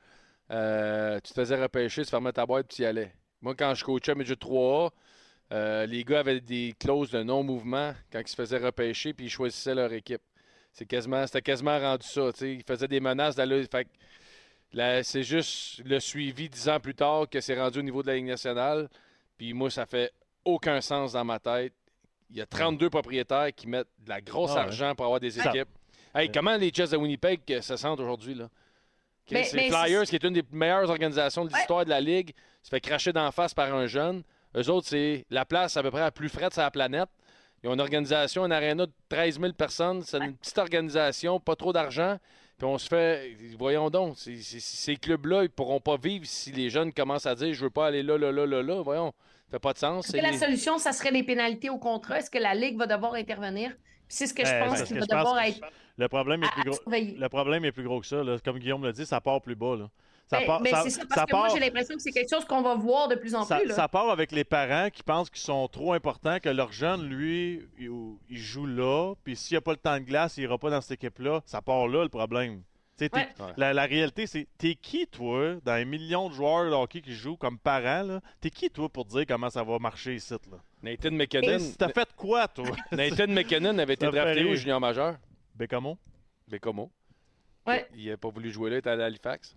euh, 0.51 1.19
tu 1.23 1.33
te 1.33 1.39
faisais 1.39 1.59
repêcher, 1.59 2.03
tu 2.03 2.09
fermais 2.09 2.31
ta 2.31 2.45
boîte, 2.45 2.67
tu 2.67 2.83
y 2.83 2.85
allais. 2.85 3.13
Moi, 3.41 3.55
quand 3.55 3.73
je 3.73 3.83
coachais 3.83 4.13
Midget 4.13 4.35
3A, 4.35 4.91
euh, 5.51 5.85
les 5.85 6.03
gars 6.03 6.19
avaient 6.19 6.39
des 6.39 6.73
clauses 6.79 7.11
de 7.11 7.23
non-mouvement 7.23 7.93
quand 8.11 8.19
ils 8.19 8.27
se 8.27 8.35
faisaient 8.35 8.57
repêcher, 8.57 9.13
puis 9.13 9.25
ils 9.25 9.29
choisissaient 9.29 9.75
leur 9.75 9.91
équipe. 9.93 10.21
C'est 10.73 10.85
quasiment, 10.85 11.25
c'était 11.27 11.41
quasiment 11.41 11.77
rendu 11.79 12.07
ça. 12.07 12.31
tu 12.31 12.39
sais. 12.39 12.53
Ils 12.53 12.63
faisaient 12.63 12.87
des 12.87 13.01
menaces 13.01 13.35
d'aller. 13.35 13.65
Fait 13.69 13.83
que 13.85 13.89
là, 14.73 15.03
c'est 15.03 15.23
juste 15.23 15.81
le 15.83 15.99
suivi 15.99 16.47
dix 16.49 16.69
ans 16.69 16.79
plus 16.79 16.95
tard 16.95 17.27
que 17.29 17.41
c'est 17.41 17.59
rendu 17.59 17.79
au 17.79 17.81
niveau 17.81 18.01
de 18.01 18.07
la 18.07 18.15
Ligue 18.15 18.25
nationale. 18.27 18.87
Puis 19.37 19.53
moi, 19.53 19.69
ça 19.69 19.85
fait 19.85 20.11
aucun 20.45 20.79
sens 20.79 21.11
dans 21.13 21.25
ma 21.25 21.39
tête. 21.39 21.73
Il 22.29 22.37
y 22.37 22.41
a 22.41 22.45
32 22.45 22.89
propriétaires 22.89 23.49
qui 23.53 23.67
mettent 23.67 23.89
de 23.99 24.07
la 24.09 24.21
grosse 24.21 24.51
Ah 24.51 24.55
ouais. 24.55 24.59
argent 24.61 24.95
pour 24.95 25.05
avoir 25.05 25.19
des 25.19 25.31
Ça- 25.31 25.49
équipes. 25.49 25.67
Hey, 26.15 26.27
Ouais. 26.27 26.31
comment 26.33 26.55
les 26.55 26.71
Jets 26.73 26.87
de 26.87 26.97
Winnipeg 26.97 27.41
euh, 27.49 27.61
se 27.61 27.75
sentent 27.75 27.99
aujourd'hui? 27.99 28.35
là? 28.35 28.49
Mais- 29.31 29.43
c'est 29.43 29.55
mais 29.57 29.69
Flyers, 29.69 29.99
c'est- 30.01 30.05
qui 30.07 30.15
est 30.15 30.23
une 30.27 30.33
des 30.33 30.43
meilleures 30.51 30.89
organisations 30.89 31.43
de 31.45 31.51
Ouais. 31.51 31.57
l'histoire 31.57 31.83
de 31.83 31.89
la 31.89 31.99
Ligue, 31.99 32.33
se 32.63 32.69
fait 32.69 32.79
cracher 32.81 33.11
d'en 33.11 33.29
face 33.31 33.53
par 33.53 33.73
un 33.73 33.87
jeune. 33.87 34.23
Eux 34.55 34.69
autres, 34.69 34.87
c'est 34.87 35.25
la 35.29 35.45
place 35.45 35.77
à 35.77 35.83
peu 35.83 35.91
près 35.91 36.01
la 36.01 36.11
plus 36.11 36.29
frette 36.29 36.53
sur 36.53 36.61
la 36.61 36.71
planète. 36.71 37.09
Ils 37.63 37.69
ont 37.69 37.73
une 37.73 37.81
organisation, 37.81 38.45
une 38.45 38.51
aréna 38.51 38.85
de 38.87 38.91
13 39.09 39.39
000 39.39 39.53
personnes. 39.53 40.01
C'est 40.01 40.17
une 40.17 40.35
petite 40.35 40.57
organisation, 40.57 41.39
pas 41.39 41.55
trop 41.55 41.71
d'argent. 41.71 42.17
Puis 42.57 42.65
on 42.67 42.77
se 42.77 42.87
fait. 42.87 43.35
Voyons 43.57 43.89
donc, 43.89 44.15
ces 44.17 44.95
clubs-là, 44.95 45.43
ils 45.43 45.49
pourront 45.49 45.79
pas 45.79 45.97
vivre 45.97 46.25
si 46.25 46.51
les 46.51 46.69
jeunes 46.69 46.91
commencent 46.93 47.25
à 47.25 47.35
dire 47.35 47.53
je 47.53 47.63
veux 47.63 47.69
pas 47.69 47.87
aller 47.87 48.03
là, 48.03 48.17
là, 48.17 48.31
là, 48.31 48.45
là, 48.45 48.61
là. 48.61 48.81
Voyons, 48.81 49.13
ça 49.47 49.51
fait 49.51 49.59
pas 49.59 49.73
de 49.73 49.77
sens. 49.77 50.05
Est-ce 50.09 50.17
que 50.17 50.21
la 50.23 50.31
les- 50.31 50.37
solution, 50.37 50.77
ça 50.77 50.91
serait 50.91 51.11
des 51.11 51.23
pénalités 51.23 51.69
au 51.69 51.77
contrat? 51.77 52.19
Est-ce 52.19 52.29
que 52.29 52.37
la 52.39 52.53
Ligue 52.55 52.77
va 52.77 52.87
devoir 52.87 53.13
intervenir? 53.13 53.69
Puis 53.71 54.17
c'est 54.17 54.27
ce 54.27 54.33
que 54.33 54.45
je 54.45 54.51
Ben, 54.51 54.67
pense 54.67 54.83
qu'il 54.83 54.99
va 54.99 55.05
devoir 55.05 55.39
être 55.41 55.59
Le 55.97 56.07
problème 56.07 56.43
est 56.43 56.51
plus 56.51 56.63
gros. 56.63 56.73
surveiller. 56.73 57.15
Le 57.17 57.29
problème 57.29 57.63
est 57.65 57.71
plus 57.71 57.83
gros 57.83 57.99
que 58.01 58.07
ça. 58.07 58.23
là. 58.23 58.37
Comme 58.43 58.59
Guillaume 58.59 58.83
l'a 58.83 58.91
dit, 58.91 59.05
ça 59.05 59.21
part 59.21 59.41
plus 59.41 59.55
bas. 59.55 59.75
Là. 59.77 59.89
Ça 60.31 60.39
Ben, 60.39 60.45
part, 60.47 60.61
ben, 60.61 60.71
ça- 60.71 60.83
c'est 60.83 60.89
ça, 60.91 61.01
parce 61.05 61.19
ça 61.19 61.25
que 61.25 61.35
moi, 61.35 61.49
j'ai 61.53 61.59
l'impression 61.59 61.95
que 61.95 62.01
c'est 62.01 62.11
quelque 62.13 62.29
chose 62.33 62.45
qu'on 62.45 62.61
va 62.61 62.75
voir 62.75 63.09
de 63.09 63.15
plus 63.15 63.35
en 63.35 63.43
ça, 63.43 63.57
plus. 63.57 63.67
Là. 63.67 63.75
ça 63.75 63.89
part 63.89 64.09
avec 64.09 64.31
les 64.31 64.45
parents 64.45 64.89
qui 64.89 65.03
pensent 65.03 65.29
qu'ils 65.29 65.41
sont 65.41 65.67
trop 65.67 65.91
importants, 65.91 66.39
que 66.39 66.47
leur 66.47 66.71
jeune, 66.71 67.03
lui, 67.03 67.61
il, 67.77 67.89
il 68.29 68.37
joue 68.37 68.65
là, 68.65 69.13
puis 69.25 69.35
s'il 69.35 69.55
n'y 69.55 69.57
a 69.57 69.61
pas 69.61 69.71
le 69.71 69.77
temps 69.77 69.95
de 69.97 70.05
glace, 70.05 70.37
il 70.37 70.43
ira 70.43 70.57
pas 70.57 70.69
dans 70.69 70.79
cette 70.79 70.91
équipe-là. 71.03 71.41
Ça 71.45 71.61
part 71.61 71.85
là, 71.89 72.03
le 72.03 72.09
problème. 72.09 72.63
Ouais. 73.01 73.09
La, 73.57 73.73
la 73.73 73.85
réalité, 73.85 74.25
c'est 74.27 74.47
t'es 74.57 74.75
qui, 74.75 75.05
toi, 75.07 75.55
dans 75.65 75.75
les 75.75 75.85
millions 75.85 76.29
de 76.29 76.33
joueurs 76.35 76.69
de 76.69 76.75
hockey 76.75 77.01
qui 77.01 77.13
jouent 77.13 77.35
comme 77.35 77.57
parents, 77.57 78.03
là, 78.03 78.21
t'es 78.39 78.51
qui, 78.51 78.69
toi, 78.69 78.87
pour 78.87 79.03
dire 79.05 79.25
comment 79.27 79.49
ça 79.49 79.63
va 79.63 79.79
marcher 79.79 80.15
ici, 80.15 80.33
là? 80.49 80.57
Nathan 80.81 81.11
McKinnon. 81.11 81.57
T'as 81.77 81.89
fait 81.89 82.07
quoi, 82.15 82.47
toi? 82.47 82.65
Nathan 82.91 83.27
McKinnon 83.27 83.77
avait 83.79 83.95
été 83.95 84.05
drafté 84.05 84.45
au 84.45 84.55
junior 84.55 84.79
majeur. 84.79 85.17
Bécamo? 85.55 85.97
Bécomo. 86.47 86.89
Ouais. 87.67 87.87
Il 87.95 88.07
n'a 88.09 88.17
pas 88.17 88.29
voulu 88.29 88.49
jouer 88.51 88.69
là, 88.69 88.75
il 88.77 88.79
est 88.79 88.87
allé 88.87 89.03
à 89.03 89.05
Halifax. 89.07 89.55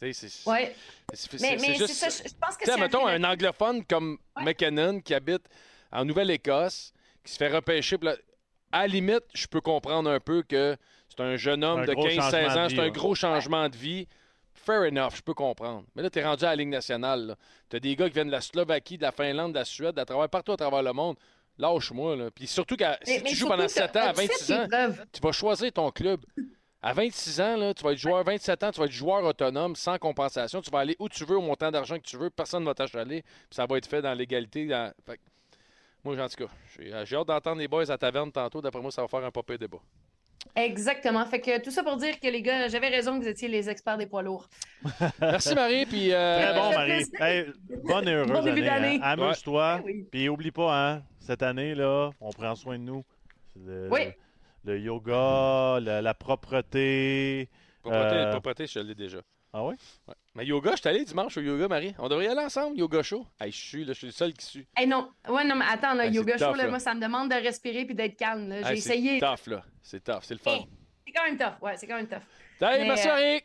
Tu 0.00 0.12
sais, 0.12 0.28
c'est. 0.28 0.50
Ouais. 0.50 0.74
c'est- 1.12 1.30
c'est- 1.30 1.40
Mais, 1.40 1.48
c'est 1.50 1.54
mais 1.56 1.74
c'est 1.74 1.86
juste- 1.86 1.94
ça, 1.94 2.08
je 2.08 2.34
pense 2.40 2.56
que 2.56 2.64
Tu 2.64 2.66
sais, 2.66 2.72
c'est 2.74 2.80
mettons 2.80 3.06
un 3.06 3.22
anglophone 3.22 3.84
comme 3.84 4.18
Ouais. 4.36 4.44
McKinnon 4.44 5.00
qui 5.00 5.14
habite 5.14 5.42
en 5.92 6.04
Nouvelle-Écosse, 6.04 6.92
qui 7.24 7.32
se 7.32 7.36
fait 7.36 7.48
repêcher. 7.48 7.98
puis 7.98 8.08
là, 8.08 8.16
à 8.72 8.80
la 8.80 8.86
limite, 8.88 9.22
je 9.34 9.46
peux 9.46 9.60
comprendre 9.60 10.10
un 10.10 10.18
peu 10.18 10.42
que 10.42 10.76
c'est 11.08 11.20
un 11.22 11.36
jeune 11.36 11.62
homme 11.62 11.80
Un 11.80 11.84
de 11.86 11.92
gros 11.94 12.08
15-16 12.08 12.16
changement 12.46 12.54
de 12.54 12.58
ans, 12.58 12.66
vie, 12.66 12.74
c'est 12.74 12.80
un 12.80 12.84
ouais. 12.86 12.90
gros 12.90 13.14
changement 13.14 13.68
de 13.68 13.76
vie. 13.76 14.08
Fair 14.54 14.82
enough, 14.82 15.16
je 15.16 15.22
peux 15.22 15.34
comprendre. 15.34 15.84
Mais 15.94 16.02
là, 16.02 16.10
tu 16.10 16.18
es 16.18 16.24
rendu 16.24 16.44
à 16.44 16.48
la 16.48 16.56
Ligue 16.56 16.68
nationale. 16.68 17.36
Tu 17.68 17.76
as 17.76 17.80
des 17.80 17.94
gars 17.96 18.08
qui 18.08 18.14
viennent 18.14 18.26
de 18.28 18.32
la 18.32 18.40
Slovaquie, 18.40 18.96
de 18.96 19.02
la 19.02 19.12
Finlande, 19.12 19.52
de 19.52 19.58
la 19.58 19.64
Suède, 19.64 19.98
à 19.98 20.04
travers 20.04 20.28
partout 20.28 20.52
à 20.52 20.56
travers 20.56 20.82
le 20.82 20.92
monde. 20.92 21.16
Lâche-moi. 21.58 22.16
Là. 22.16 22.30
Puis 22.30 22.46
surtout, 22.46 22.76
que 22.76 22.84
Mais- 22.84 22.98
si 23.04 23.22
mais 23.22 23.30
tu 23.30 23.36
joues 23.36 23.46
pendant 23.48 23.64
t'as- 23.64 23.68
7 23.68 23.96
ans, 23.96 24.00
à 24.00 24.08
as-tu 24.08 24.20
fait 24.22 24.26
26 24.28 24.46
tes 24.46 24.54
ans, 24.54 24.66
tu 25.12 25.20
vas 25.20 25.32
choisir 25.32 25.72
ton 25.72 25.90
club. 25.90 26.24
À 26.82 26.92
26 26.92 27.40
ans, 27.40 27.56
là, 27.56 27.72
tu 27.74 27.84
vas 27.84 27.92
être 27.92 27.98
joueur, 27.98 28.24
27 28.24 28.64
ans, 28.64 28.70
tu 28.72 28.80
vas 28.80 28.86
être 28.86 28.92
joueur 28.92 29.22
autonome, 29.24 29.76
sans 29.76 29.98
compensation. 29.98 30.60
Tu 30.60 30.70
vas 30.70 30.80
aller 30.80 30.96
où 30.98 31.08
tu 31.08 31.24
veux, 31.24 31.36
au 31.36 31.40
montant 31.40 31.70
d'argent 31.70 31.96
que 31.96 32.02
tu 32.02 32.16
veux. 32.16 32.28
Personne 32.28 32.62
ne 32.62 32.66
va 32.68 32.74
t'achaler. 32.74 33.22
Puis 33.22 33.32
ça 33.52 33.66
va 33.66 33.76
être 33.78 33.86
fait 33.86 34.02
dans 34.02 34.14
l'égalité. 34.14 34.66
dans- 34.66 34.92
Fait 35.06 35.16
que, 35.16 35.22
moi, 36.02 36.16
en 36.20 36.28
tout 36.28 36.44
cas, 36.44 36.52
j'ai 36.76 36.92
j'ai 37.04 37.16
hâte 37.16 37.28
d'entendre 37.28 37.60
les 37.60 37.68
boys 37.68 37.88
à 37.90 37.96
taverne 37.96 38.32
tantôt. 38.32 38.60
D'après 38.60 38.80
moi, 38.82 38.90
ça 38.90 39.00
va 39.02 39.06
faire 39.08 39.24
un 39.24 39.30
papier 39.30 39.58
débat. 39.58 39.78
Exactement. 40.56 41.24
Fait 41.24 41.40
que 41.40 41.62
tout 41.62 41.70
ça 41.70 41.84
pour 41.84 41.96
dire 41.98 42.18
que 42.18 42.26
les 42.26 42.42
gars, 42.42 42.66
j'avais 42.66 42.88
raison 42.88 43.16
que 43.16 43.22
vous 43.22 43.28
étiez 43.28 43.46
les 43.46 43.70
experts 43.70 43.96
des 43.96 44.06
poids 44.06 44.22
lourds. 44.22 44.48
Merci, 45.20 45.54
Marie. 45.54 45.86
Puis, 45.86 46.12
euh, 46.12 46.42
Très 46.42 46.60
bon, 46.60 46.70
Marie. 46.74 47.04
Hey, 47.20 47.46
bonne 47.84 48.08
et 48.08 48.12
heureuse 48.12 48.32
Bon 48.32 48.42
début 48.42 48.62
année. 48.66 48.98
d'année. 48.98 49.00
hein. 49.04 49.24
Amuse-toi. 49.24 49.76
Ouais. 49.76 49.82
Oui. 49.84 50.08
Puis 50.10 50.28
oublie 50.28 50.50
pas, 50.50 50.74
hein, 50.94 51.02
cette 51.20 51.44
année, 51.44 51.76
là, 51.76 52.10
on 52.20 52.30
prend 52.32 52.56
soin 52.56 52.76
de 52.76 52.82
nous. 52.82 53.04
Le, 53.64 53.88
Oui. 53.88 54.00
Le 54.64 54.78
yoga, 54.78 55.80
la, 55.80 56.02
la 56.02 56.14
propreté. 56.14 57.48
propreté, 57.82 58.14
Euh, 58.16 58.30
propreté, 58.30 58.66
je 58.66 58.78
l'ai 58.80 58.94
déjà. 58.94 59.18
Ah 59.54 59.62
oui? 59.64 59.74
Ouais. 60.08 60.14
Mais 60.34 60.46
yoga, 60.46 60.70
je 60.72 60.76
suis 60.80 60.88
allé 60.88 61.04
dimanche 61.04 61.36
au 61.36 61.40
yoga, 61.42 61.68
Marie. 61.68 61.94
On 61.98 62.08
devrait 62.08 62.24
y 62.24 62.28
aller 62.28 62.40
ensemble, 62.40 62.78
yoga 62.78 63.02
show. 63.02 63.26
Hey, 63.38 63.52
je 63.52 63.56
suis, 63.58 63.84
là, 63.84 63.92
je 63.92 63.98
suis 63.98 64.06
le 64.06 64.12
seul 64.12 64.32
qui 64.32 64.46
suit. 64.46 64.66
Hey, 64.74 64.86
non. 64.86 65.10
Ouais, 65.28 65.44
non, 65.44 65.56
mais 65.56 65.66
attends, 65.68 65.92
là, 65.94 66.06
yoga 66.06 66.38
show, 66.38 66.46
tough, 66.46 66.56
là, 66.56 66.64
là. 66.64 66.70
moi, 66.70 66.78
ça 66.78 66.94
me 66.94 67.00
demande 67.02 67.28
de 67.30 67.34
respirer 67.34 67.84
puis 67.84 67.94
d'être 67.94 68.16
calme. 68.16 68.48
là. 68.48 68.62
J'ai 68.62 68.68
Hey, 68.70 68.80
c'est 68.80 68.96
essayé. 68.98 69.20
tough, 69.20 69.46
là. 69.48 69.62
C'est 69.82 70.02
tough, 70.02 70.20
c'est 70.22 70.34
le 70.34 70.40
fun. 70.40 70.52
Hey, 70.52 70.66
C'est 71.06 71.12
quand 71.12 71.24
même 71.24 71.36
tough. 71.36 71.60
Ouais, 71.62 71.76
c'est 71.76 71.86
quand 71.86 71.96
même 71.96 72.06
tough. 72.08 72.22
Hey, 72.62 72.80
Mais, 72.80 72.88
merci, 72.88 73.08
euh, 73.08 73.12
Marie. 73.12 73.40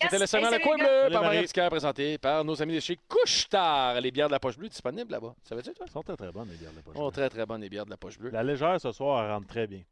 C'était 0.00 0.16
le 0.16 0.16
hey, 0.16 0.20
Le 0.22 0.26
salut, 0.26 0.62
Coin 0.64 0.76
les 0.78 0.82
gars. 0.82 0.88
Bleu 0.88 1.00
Salut, 1.02 1.12
par 1.12 1.22
Marie. 1.22 1.38
Abdicaire, 1.38 1.70
présenté 1.70 2.18
par 2.18 2.44
nos 2.44 2.60
amis 2.60 2.74
de 2.74 2.80
chez 2.80 2.98
Couche-Tard. 3.08 4.00
Les 4.00 4.10
bières 4.10 4.26
de 4.26 4.32
la 4.32 4.40
poche 4.40 4.58
bleue 4.58 4.68
disponibles 4.68 5.12
là-bas. 5.12 5.34
Savais-tu, 5.44 5.72
toi? 5.74 5.86
Elles 5.86 5.92
sont 5.92 6.02
très 6.02 6.16
très 6.16 6.32
bonnes, 6.32 6.48
les 6.50 6.56
bières 6.56 6.72
de 6.72 6.76
la 6.76 6.82
poche. 6.82 6.96
Oh, 6.98 7.08
très, 7.12 7.28
très 7.28 7.46
bonnes, 7.46 7.60
les 7.60 7.68
bières 7.68 7.84
de 7.84 7.90
la 7.90 7.96
poche 7.96 8.18
bleue. 8.18 8.30
La 8.30 8.42
légère 8.42 8.80
ce 8.80 8.90
soir, 8.90 9.24
elle 9.24 9.30
rentre 9.30 9.46
très 9.46 9.68
bien. 9.68 9.82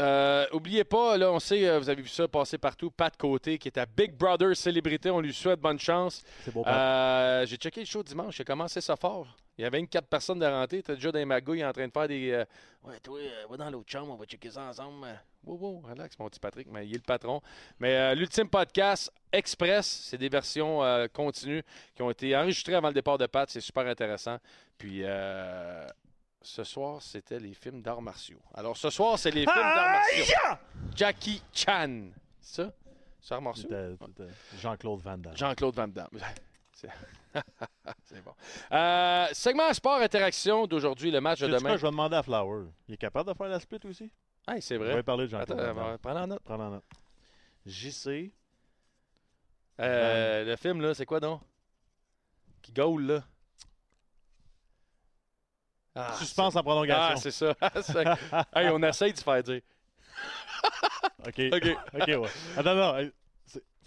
Euh, 0.00 0.46
oubliez 0.52 0.84
pas, 0.84 1.16
là, 1.18 1.30
on 1.30 1.38
sait, 1.38 1.68
euh, 1.68 1.78
vous 1.78 1.88
avez 1.90 2.00
vu 2.02 2.08
ça 2.08 2.26
passer 2.26 2.56
partout. 2.58 2.90
Pat 2.90 3.14
Côté, 3.16 3.58
qui 3.58 3.68
est 3.68 3.78
à 3.78 3.84
Big 3.86 4.12
Brother 4.14 4.56
Célébrité. 4.56 5.10
On 5.10 5.20
lui 5.20 5.32
souhaite 5.34 5.60
bonne 5.60 5.78
chance. 5.78 6.22
C'est 6.44 6.52
beau, 6.52 6.62
Pat. 6.62 6.74
Euh, 6.74 7.46
J'ai 7.46 7.56
checké 7.56 7.80
le 7.80 7.86
show 7.86 8.02
dimanche. 8.02 8.36
J'ai 8.36 8.44
commencé 8.44 8.80
ça 8.80 8.96
fort. 8.96 9.26
Il 9.58 9.62
y 9.62 9.64
avait 9.66 9.78
24 9.80 10.06
personnes 10.06 10.38
de 10.38 10.46
rentrée. 10.46 10.82
T'es 10.82 10.94
déjà 10.94 11.12
dans 11.12 11.18
les 11.18 11.24
magouilles 11.26 11.64
en 11.64 11.72
train 11.72 11.86
de 11.86 11.92
faire 11.92 12.08
des. 12.08 12.30
euh, 12.30 12.44
ouais, 12.84 12.98
toi, 13.00 13.18
euh, 13.18 13.44
va 13.50 13.56
dans 13.58 13.68
l'autre 13.70 13.90
chambre, 13.90 14.12
on 14.12 14.16
va 14.16 14.24
checker 14.24 14.50
ça 14.50 14.62
ensemble. 14.62 15.06
Wow, 15.44 15.56
wow, 15.58 15.82
relax, 15.90 16.18
mon 16.18 16.28
petit 16.28 16.40
Patrick, 16.40 16.68
mais 16.70 16.86
il 16.86 16.92
est 16.94 16.98
le 16.98 17.02
patron. 17.02 17.42
Mais 17.78 18.14
l'ultime 18.14 18.48
podcast 18.48 19.12
Express, 19.32 19.86
c'est 20.08 20.18
des 20.18 20.28
versions 20.28 20.80
continues 21.12 21.62
qui 21.94 22.02
ont 22.02 22.10
été 22.10 22.34
enregistrées 22.36 22.74
avant 22.74 22.88
le 22.88 22.94
départ 22.94 23.18
de 23.18 23.26
Pat. 23.26 23.48
C'est 23.50 23.60
super 23.60 23.86
intéressant. 23.86 24.38
Puis. 24.78 25.02
Ce 26.42 26.64
soir, 26.64 27.02
c'était 27.02 27.38
les 27.38 27.54
films 27.54 27.82
d'arts 27.82 28.02
martiaux. 28.02 28.40
Alors, 28.54 28.76
ce 28.76 28.88
soir, 28.90 29.18
c'est 29.18 29.30
les 29.30 29.42
films 29.44 29.54
d'arts 29.54 29.92
martiaux. 29.92 30.34
Jackie 30.96 31.42
Chan. 31.52 32.04
C'est 32.40 32.62
ça? 32.64 32.72
C'est 33.20 33.34
arts 33.34 33.42
martiaux? 33.42 33.68
Jean-Claude 34.58 35.00
Van 35.00 35.18
Damme. 35.18 35.36
Jean-Claude 35.36 35.74
Van 35.74 35.88
Damme. 35.88 36.08
C'est 36.72 36.88
c'est 38.04 38.24
bon. 38.24 38.32
Euh, 38.72 39.28
segment 39.32 39.72
sport 39.74 40.00
interaction 40.00 40.66
d'aujourd'hui, 40.66 41.10
le 41.10 41.20
match 41.20 41.38
de 41.40 41.46
quoi, 41.48 41.58
demain. 41.58 41.76
je 41.76 41.82
vais 41.82 41.90
demander 41.90 42.16
à 42.16 42.22
Flower. 42.22 42.64
Il 42.88 42.94
est 42.94 42.96
capable 42.96 43.30
de 43.30 43.36
faire 43.36 43.48
la 43.48 43.60
split 43.60 43.78
aussi? 43.84 44.10
Hey, 44.48 44.62
c'est 44.62 44.76
On 44.78 44.80
va 44.80 44.92
vrai. 44.92 45.02
parler 45.02 45.28
de 45.28 45.36
Attends, 45.36 45.56
Jean-Claude 45.58 45.76
Van 45.76 45.84
Damme. 45.90 45.98
prends 45.98 46.16
en 46.22 46.26
note. 46.26 46.42
Prends 46.42 46.58
en 46.58 46.70
note. 46.70 46.84
JC, 47.66 48.32
Euh, 49.80 50.44
le 50.44 50.56
film, 50.56 50.80
là, 50.80 50.94
c'est 50.94 51.06
quoi 51.06 51.20
donc? 51.20 51.40
Qui 52.62 52.72
gaule, 52.72 53.02
là? 53.06 53.24
Ah, 55.94 56.14
suspense 56.18 56.48
en 56.48 56.50
c'est- 56.50 56.58
Ah, 56.58 56.62
prolongation. 56.62 57.16
c'est 57.16 57.30
ça. 57.30 58.16
Hey, 58.54 58.68
on 58.70 58.82
essaye 58.82 59.12
de 59.12 59.18
se 59.18 59.22
faire 59.24 59.42
dire. 59.42 59.60
OK. 61.26 61.40
OK. 61.52 61.76
OK, 62.00 62.06
ouais. 62.08 62.28
Attends, 62.56 62.74
non. 62.74 63.10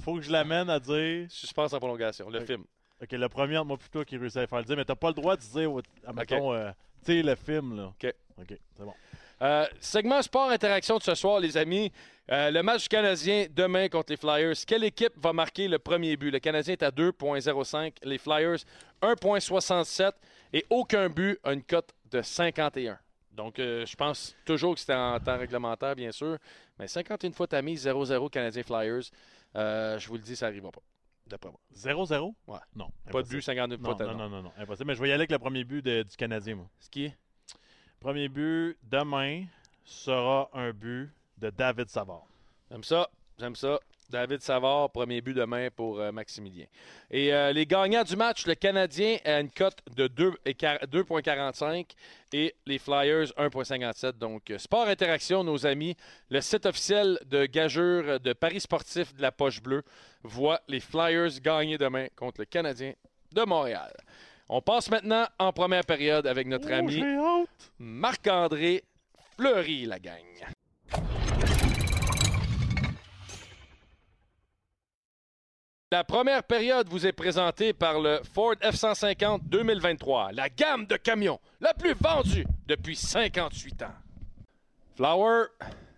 Faut 0.03 0.15
que 0.15 0.21
je 0.21 0.31
l'amène 0.31 0.69
à 0.69 0.79
dire. 0.79 1.27
Suspense 1.29 1.73
en 1.73 1.79
prolongation, 1.79 2.29
le 2.29 2.41
film. 2.45 2.63
OK, 3.01 3.11
le 3.11 3.29
premier 3.29 3.61
moi 3.63 3.77
plutôt 3.77 4.03
qui 4.03 4.17
réussit 4.17 4.37
à 4.37 4.47
faire 4.47 4.59
le 4.59 4.65
dire, 4.65 4.75
mais 4.77 4.85
t'as 4.85 4.95
pas 4.95 5.09
le 5.09 5.13
droit 5.13 5.35
de 5.35 5.41
dire, 5.41 5.71
ouais, 5.71 5.81
admettons, 6.05 6.53
euh, 6.53 6.71
tu 7.05 7.13
sais, 7.13 7.21
le 7.23 7.35
film, 7.35 7.75
là. 7.77 7.85
OK. 7.85 8.13
OK, 8.39 8.47
c'est 8.77 8.83
bon. 8.83 8.93
Euh, 9.41 9.65
segment 9.79 10.21
sport 10.21 10.49
interaction 10.49 10.97
de 10.97 11.03
ce 11.03 11.15
soir, 11.15 11.39
les 11.39 11.57
amis. 11.57 11.91
Euh, 12.31 12.49
le 12.51 12.63
match 12.63 12.83
du 12.83 12.89
Canadien 12.89 13.47
demain 13.49 13.89
contre 13.89 14.11
les 14.13 14.17
Flyers. 14.17 14.53
Quelle 14.65 14.85
équipe 14.85 15.13
va 15.17 15.33
marquer 15.33 15.67
le 15.67 15.79
premier 15.79 16.15
but? 16.15 16.31
Le 16.31 16.39
Canadien 16.39 16.73
est 16.73 16.83
à 16.83 16.91
2,05. 16.91 17.93
Les 18.03 18.17
Flyers, 18.17 18.59
1,67. 19.01 20.11
Et 20.53 20.65
aucun 20.69 21.09
but 21.09 21.39
a 21.43 21.53
une 21.53 21.63
cote 21.63 21.93
de 22.11 22.21
51. 22.21 22.99
Donc, 23.31 23.57
euh, 23.57 23.85
je 23.85 23.95
pense 23.95 24.35
toujours 24.45 24.75
que 24.75 24.79
c'était 24.79 24.93
en 24.93 25.19
temps 25.19 25.37
réglementaire, 25.39 25.95
bien 25.95 26.11
sûr. 26.11 26.37
Mais 26.77 26.87
51 26.87 27.31
fois 27.31 27.47
ta 27.47 27.61
mise 27.63 27.87
0-0 27.87 28.29
Canadien 28.29 28.61
Flyers, 28.63 29.01
euh, 29.55 29.97
je 29.97 30.07
vous 30.07 30.13
le 30.15 30.21
dis, 30.21 30.35
ça 30.35 30.45
n'arrivera 30.47 30.71
pas. 30.71 30.81
D'après 31.25 31.49
moi. 31.49 31.59
0-0? 31.73 32.35
Ouais. 32.47 32.59
Non. 32.75 32.91
Pas 33.11 33.23
de 33.23 33.27
but, 33.29 33.41
59 33.41 33.79
Non, 33.79 33.85
fois 33.85 33.95
ta 33.97 34.05
non, 34.05 34.11
non. 34.13 34.17
non, 34.17 34.29
non, 34.29 34.43
non, 34.43 34.51
impossible. 34.57 34.87
Mais 34.87 34.95
je 34.95 35.01
vais 35.01 35.07
y 35.09 35.11
aller 35.11 35.21
avec 35.21 35.31
le 35.31 35.39
premier 35.39 35.63
but 35.63 35.81
de- 35.83 36.03
du 36.03 36.15
Canadien, 36.15 36.55
moi. 36.55 36.69
Ce 36.79 36.89
qui 36.89 37.05
est? 37.05 37.17
Premier 37.99 38.27
but, 38.29 38.77
demain, 38.83 39.45
sera 39.85 40.49
un 40.53 40.71
but 40.71 41.09
de 41.37 41.49
David 41.49 41.89
Savard. 41.89 42.25
J'aime 42.69 42.83
ça. 42.83 43.09
J'aime 43.39 43.55
ça. 43.55 43.79
David 44.13 44.41
Savard, 44.41 44.91
premier 44.91 45.21
but 45.21 45.33
demain 45.33 45.69
pour 45.75 45.99
euh, 45.99 46.11
Maximilien. 46.11 46.65
Et 47.09 47.33
euh, 47.33 47.51
les 47.51 47.65
gagnants 47.65 48.03
du 48.03 48.15
match, 48.15 48.45
le 48.45 48.53
Canadien 48.53 49.17
a 49.25 49.39
une 49.39 49.49
cote 49.49 49.79
de 49.95 50.05
2 50.07 50.33
et 50.45 50.53
quar- 50.53 50.85
2,45 50.85 51.85
et 52.31 52.53
les 52.67 52.77
Flyers 52.77 53.29
1,57. 53.37 54.11
Donc, 54.19 54.51
euh, 54.51 54.59
Sport 54.59 54.87
Interaction, 54.87 55.43
nos 55.43 55.65
amis, 55.65 55.97
le 56.29 56.41
site 56.41 56.67
officiel 56.67 57.17
de 57.25 57.47
gageure 57.47 58.19
de 58.19 58.33
Paris 58.33 58.59
sportif 58.61 59.15
de 59.15 59.21
la 59.23 59.31
Poche 59.31 59.63
Bleue, 59.63 59.81
voit 60.21 60.61
les 60.67 60.79
Flyers 60.79 61.39
gagner 61.41 61.79
demain 61.79 62.05
contre 62.15 62.41
le 62.41 62.45
Canadien 62.45 62.93
de 63.31 63.41
Montréal. 63.41 63.91
On 64.47 64.61
passe 64.61 64.91
maintenant 64.91 65.25
en 65.39 65.51
première 65.51 65.85
période 65.85 66.27
avec 66.27 66.45
notre 66.45 66.67
Oh, 66.69 66.73
ami! 66.73 67.01
Marc-André 67.79 68.83
Fleury, 69.35 69.85
la 69.85 69.97
gang. 69.97 70.21
La 75.93 76.03
première 76.03 76.41
période 76.41 76.89
vous 76.89 77.05
est 77.05 77.11
présentée 77.11 77.71
par 77.71 77.99
le 77.99 78.19
Ford 78.33 78.55
F-150 78.63 79.41
2023, 79.43 80.31
la 80.31 80.49
gamme 80.49 80.87
de 80.87 80.95
camions 80.95 81.39
la 81.61 81.75
plus 81.75 81.93
vendue 81.93 82.47
depuis 82.65 82.95
58 82.95 83.83
ans. 83.83 83.93
Flower, 84.95 85.43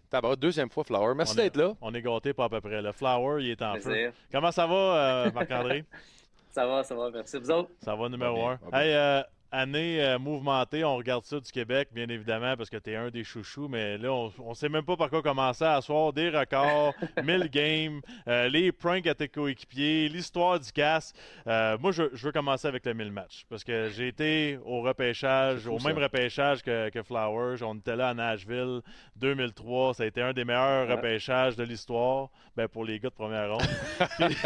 tabac, 0.10 0.36
deuxième 0.36 0.70
fois 0.70 0.84
Flower, 0.84 1.14
merci 1.16 1.34
On 1.34 1.40
est- 1.40 1.44
d'être 1.44 1.56
là. 1.56 1.74
On 1.80 1.94
est 1.94 2.02
gâtés 2.02 2.34
pas 2.34 2.44
à 2.44 2.50
peu 2.50 2.60
près. 2.60 2.82
Le 2.82 2.92
Flower, 2.92 3.42
il 3.42 3.52
est 3.52 3.62
en 3.62 3.76
feu. 3.76 3.84
Plaisir. 3.84 4.12
Comment 4.34 4.52
ça 4.52 4.68
va, 4.68 4.76
euh, 4.76 5.32
Marc-André? 5.32 5.86
Ça 6.52 6.66
va, 6.68 6.84
ça 6.84 6.94
va, 6.96 7.10
merci. 7.12 7.38
Vous 7.38 7.52
autres? 7.52 7.70
Ça 7.82 7.96
va 7.96 8.08
numéro 8.10 8.48
un. 8.48 8.58
Hey, 8.74 8.94
euh, 8.94 9.22
année 9.56 10.04
euh, 10.04 10.20
mouvementée, 10.20 10.84
on 10.84 10.96
regarde 10.98 11.24
ça 11.24 11.40
du 11.40 11.52
Québec, 11.52 11.90
bien 11.92 12.08
évidemment, 12.10 12.56
parce 12.58 12.70
que 12.70 12.78
tu 12.78 12.92
es 12.92 12.96
un 12.96 13.10
des 13.10 13.24
chouchous, 13.24 13.68
mais 13.68 13.98
là, 13.98 14.12
on, 14.12 14.32
on 14.40 14.54
sait 14.54 14.70
même 14.70 14.84
pas 14.84 14.96
par 14.98 15.10
quoi 15.10 15.22
commencer 15.22 15.64
à 15.64 15.82
soir. 15.82 16.14
Des 16.14 16.30
records, 16.30 16.94
1000 17.24 17.50
games, 17.50 18.02
euh, 18.28 18.48
les 18.50 18.72
pranks 18.72 19.08
à 19.08 19.16
tes 19.16 19.28
coéquipiers, 19.30 20.10
l'histoire 20.10 20.60
du 20.60 20.72
casse. 20.72 21.14
Euh, 21.48 21.78
moi, 21.80 21.92
je, 21.92 22.04
je 22.14 22.26
veux 22.26 22.32
commencer 22.32 22.68
avec 22.68 22.86
le 22.86 22.94
1000 22.94 23.12
matchs, 23.12 23.46
parce 23.50 23.64
que 23.64 23.90
j'ai 23.90 24.08
été 24.10 24.60
au 24.66 24.82
repêchage, 24.82 25.68
au 25.68 25.80
ça. 25.80 25.88
même 25.88 25.98
repêchage 26.02 26.62
que, 26.62 26.90
que 26.90 27.02
Flowers. 27.04 27.64
On 27.64 27.76
était 27.76 27.96
là 27.96 28.10
à 28.10 28.14
Nashville, 28.14 28.82
2003. 29.16 29.94
Ça 29.96 30.04
a 30.04 30.06
été 30.06 30.22
un 30.22 30.34
des 30.34 30.44
meilleurs 30.46 30.88
Ouais. 30.88 30.94
repêchages 30.96 31.56
de 31.56 31.64
l'histoire, 31.64 32.30
ben, 32.56 32.68
pour 32.68 32.84
les 32.86 33.00
gars 33.00 33.10
de 33.10 33.14
première 33.16 33.52
ronde. 33.52 33.62
Puis, 34.18 34.36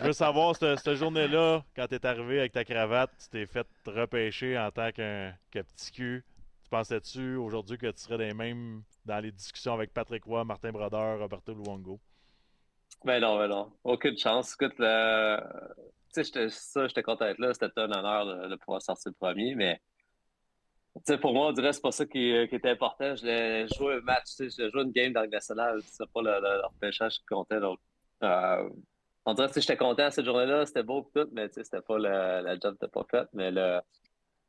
je 0.00 0.04
veux 0.04 0.12
savoir, 0.12 0.54
cette, 0.56 0.78
cette 0.80 0.94
journée-là, 0.96 1.62
quand 1.74 1.86
tu 1.86 1.94
es 1.94 2.06
arrivé 2.06 2.40
avec 2.40 2.52
ta 2.52 2.64
cravate, 2.64 3.10
tu 3.18 3.28
t'es 3.28 3.46
fait 3.46 3.66
repêcher 3.84 4.58
en 4.58 4.70
tant 4.70 4.90
qu'un 4.92 5.34
que 5.50 5.60
petit 5.60 5.92
cul. 5.92 6.24
Tu 6.62 6.70
pensais-tu 6.70 7.36
aujourd'hui 7.36 7.78
que 7.78 7.90
tu 7.90 8.00
serais 8.00 8.18
les 8.18 8.34
mêmes 8.34 8.82
dans 9.04 9.20
les 9.20 9.30
discussions 9.30 9.74
avec 9.74 9.92
Patrick 9.92 10.24
Roy, 10.24 10.44
Martin 10.44 10.72
Brodeur, 10.72 11.20
Roberto 11.20 11.54
Luongo? 11.54 12.00
Ben 13.04 13.20
non, 13.20 13.38
ben 13.38 13.48
non. 13.48 13.72
Aucune 13.84 14.18
chance. 14.18 14.54
Écoute, 14.54 14.74
tu 14.76 16.24
sais, 16.24 16.48
ça, 16.50 16.88
j'étais 16.88 17.02
content 17.02 17.26
d'être 17.26 17.38
là. 17.38 17.52
C'était 17.54 17.70
un 17.76 17.90
honneur 17.92 18.48
de, 18.48 18.56
pouvoir 18.56 18.82
sortir 18.82 19.12
le 19.12 19.16
premier, 19.16 19.54
mais 19.54 19.80
tu 20.96 21.02
sais, 21.04 21.18
pour 21.18 21.34
moi, 21.34 21.48
on 21.48 21.52
dirait 21.52 21.68
que 21.68 21.74
c'est 21.76 21.82
pas 21.82 21.92
ça 21.92 22.06
qui, 22.06 22.32
qui 22.48 22.54
était 22.56 22.70
important. 22.70 23.14
Je 23.14 23.20
voulais 23.20 23.68
jouer 23.68 23.94
un 23.96 24.00
match, 24.00 24.26
je 24.38 24.70
joué 24.70 24.82
une 24.82 24.92
game 24.92 25.12
dans 25.12 25.22
le 25.22 25.28
national. 25.28 25.80
C'est 25.82 26.10
pas 26.10 26.22
le, 26.22 26.32
le, 26.40 26.56
le 26.62 26.66
repêchage 26.66 27.18
qui 27.18 27.26
comptait. 27.26 27.60
Donc, 27.60 27.78
euh, 28.22 28.68
on 29.26 29.34
dirait 29.34 29.48
que 29.48 29.60
j'étais 29.60 29.76
content 29.76 30.10
cette 30.10 30.24
journée-là. 30.24 30.64
C'était 30.66 30.84
beau 30.84 31.02
pis 31.02 31.10
tout, 31.14 31.28
mais 31.32 31.48
c'était 31.50 31.80
pas 31.80 31.98
la 31.98 32.58
job 32.58 32.72
n'était 32.72 32.88
pas 32.88 33.04
faite. 33.10 33.28
Mais 33.32 33.50
le, 33.50 33.80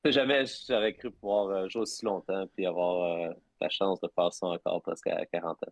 jamais 0.05 0.45
j'aurais 0.67 0.93
cru 0.93 1.11
pouvoir 1.11 1.49
euh, 1.49 1.69
jouer 1.69 1.81
aussi 1.81 2.05
longtemps 2.05 2.45
puis 2.55 2.65
avoir 2.65 3.19
euh, 3.19 3.33
la 3.59 3.69
chance 3.69 3.99
de 4.01 4.09
faire 4.13 4.31
ça 4.31 4.47
encore 4.47 4.81
presque 4.81 5.07
à 5.07 5.25
40 5.25 5.51
ans. 5.63 5.71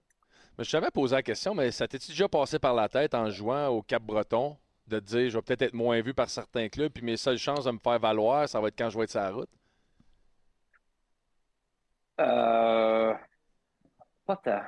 Mais 0.57 0.63
je 0.63 0.71
t'avais 0.71 0.91
posé 0.91 1.15
la 1.15 1.23
question, 1.23 1.53
mais 1.53 1.71
ça 1.71 1.87
t'est-tu 1.87 2.11
déjà 2.11 2.27
passé 2.27 2.59
par 2.59 2.73
la 2.73 2.89
tête 2.89 3.13
en 3.13 3.29
jouant 3.29 3.67
au 3.67 3.81
Cap-Breton 3.81 4.57
de 4.87 4.99
te 4.99 5.05
dire 5.05 5.29
je 5.29 5.37
vais 5.37 5.41
peut-être 5.41 5.61
être 5.63 5.73
moins 5.73 6.01
vu 6.01 6.13
par 6.13 6.29
certains 6.29 6.69
clubs, 6.69 6.91
puis 6.91 7.03
mes 7.03 7.17
seules 7.17 7.37
chances 7.37 7.65
de 7.65 7.71
me 7.71 7.79
faire 7.79 7.99
valoir, 7.99 8.47
ça 8.47 8.59
va 8.59 8.69
être 8.69 8.77
quand 8.77 8.89
je 8.89 8.97
vais 8.97 9.03
être 9.03 9.11
sur 9.11 9.21
la 9.21 9.31
route? 9.31 9.49
Euh... 12.19 13.13
Pas 14.25 14.37
tant. 14.37 14.61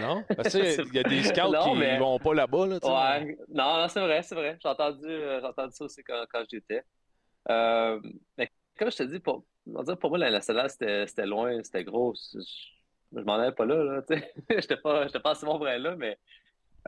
Non? 0.00 0.24
Parce 0.36 0.52
que, 0.52 0.58
tu 0.58 0.64
sais, 0.72 0.82
il 0.86 0.94
y 0.94 0.98
a 0.98 1.02
des 1.02 1.22
scouts 1.22 1.52
Non, 1.52 1.72
qui 1.72 1.78
mais- 1.78 1.98
vont 1.98 2.18
pas 2.18 2.34
là-bas. 2.34 2.66
Là, 2.66 2.78
non, 3.48 3.78
non, 3.80 3.88
c'est 3.88 4.00
vrai, 4.00 4.22
c'est 4.22 4.34
vrai. 4.34 4.58
J'ai 4.62 4.68
entendu, 4.68 5.06
euh, 5.06 5.42
entendu 5.42 5.72
ça 5.74 5.84
aussi 5.84 6.02
quand, 6.02 6.24
quand 6.32 6.42
j'y 6.48 6.56
étais. 6.56 6.82
Euh, 7.50 8.00
mais 8.38 8.50
comme 8.78 8.90
je 8.90 8.96
te 8.98 9.02
dis, 9.04 9.18
pour, 9.20 9.44
pour 10.00 10.10
moi, 10.10 10.18
la 10.18 10.30
nationale, 10.30 10.70
c'était, 10.70 11.26
loin, 11.26 11.62
c'était 11.62 11.84
gros. 11.84 12.14
Je, 12.34 12.38
je 13.14 13.20
m'en 13.22 13.34
allais 13.34 13.52
pas 13.52 13.66
là, 13.66 13.82
là, 13.82 14.02
sais. 14.08 14.32
J'étais 14.50 14.76
pas, 14.76 15.06
j'étais 15.06 15.20
pas 15.20 15.32
assez 15.32 15.44
bon 15.46 15.62
aller 15.62 15.78
là, 15.82 15.96
mais, 15.96 16.18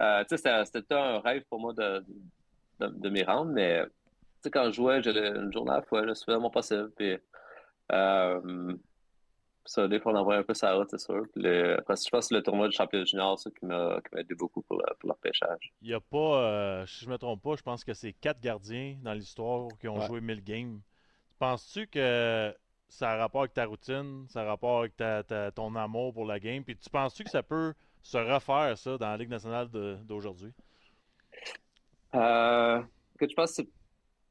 euh, 0.01 0.25
c'était, 0.29 0.95
un 0.95 1.21
rêve 1.21 1.45
pour 1.51 1.61
moi 1.61 1.73
de, 1.73 2.05
de, 2.81 2.87
de 2.89 3.09
m'y 3.11 3.23
rendre, 3.23 3.53
mais, 3.53 3.85
tu 3.85 3.91
sais, 4.43 4.51
quand 4.51 4.67
je 4.67 4.73
jouais, 4.73 5.03
j'allais 5.03 5.29
une 5.29 5.53
journée 5.53 5.73
à 5.73 5.77
la 5.77 5.83
fois, 5.83 6.05
là, 6.05 6.15
c'était 6.15 6.33
vraiment 6.33 6.51
possible, 6.51 6.91
puis, 6.97 7.17
ça, 9.67 9.89
des 9.89 9.99
fois, 10.01 10.13
on 10.13 10.17
envoie 10.17 10.37
un 10.37 10.43
peu 10.43 10.55
sa 10.55 10.75
route, 10.75 10.89
c'est 10.91 10.99
sûr. 11.01 11.23
Puis 11.33 11.43
le, 11.43 11.79
après, 11.79 11.95
je 11.97 12.09
pense 12.11 12.25
que 12.25 12.29
c'est 12.29 12.35
le 12.35 12.43
tournoi 12.43 12.69
du 12.69 12.77
championnat 12.77 13.05
junior, 13.05 13.39
ça, 13.39 13.51
qui 13.51 13.65
m'a, 13.67 14.01
qui 14.03 14.15
m'a 14.15 14.21
aidé 14.21 14.35
beaucoup 14.35 14.63
pour, 14.63 14.83
pour 15.01 15.09
leur 15.09 15.19
pêchage. 15.19 15.73
Il 15.83 15.89
n'y 15.89 15.95
a 15.95 16.01
pas, 16.01 16.43
euh, 16.43 16.87
si 16.87 17.05
je 17.05 17.11
me 17.11 17.17
trompe 17.19 17.43
pas, 17.43 17.57
je 17.57 17.63
pense 17.63 17.85
que 17.85 17.95
c'est 17.95 18.13
quatre 18.13 18.41
gardiens 18.41 18.97
dans 19.03 19.13
l'histoire 19.15 19.69
qui 19.81 19.89
ont 19.89 19.99
Ouais. 19.99 20.07
joué 20.07 20.21
1000 20.21 20.43
games. 20.43 20.81
Penses-tu 21.39 21.87
que 21.87 22.55
ça 22.89 23.13
a 23.13 23.17
rapport 23.17 23.43
avec 23.43 23.55
ta 23.55 23.65
routine, 23.67 24.27
ça 24.29 24.43
a 24.43 24.45
rapport 24.45 24.81
avec 24.81 24.97
ta, 24.97 25.23
ta- 25.23 25.51
ton 25.51 25.75
amour 25.77 26.13
pour 26.13 26.27
la 26.27 26.39
game? 26.39 26.63
Puis 26.65 26.77
tu 26.77 26.91
penses-tu 26.91 27.25
que 27.25 27.31
ça 27.31 27.43
peut 27.43 27.75
se 28.03 28.19
refaire, 28.19 28.77
ça, 28.79 28.99
dans 28.99 29.09
la 29.09 29.17
Ligue 29.17 29.31
nationale 29.31 29.69
d'aujourd'hui? 30.05 30.53
Euh, 32.15 32.83
écoute, 33.17 33.31
je 33.31 33.35
pense 33.35 33.51
que 33.51 33.55
c'est 33.57 33.69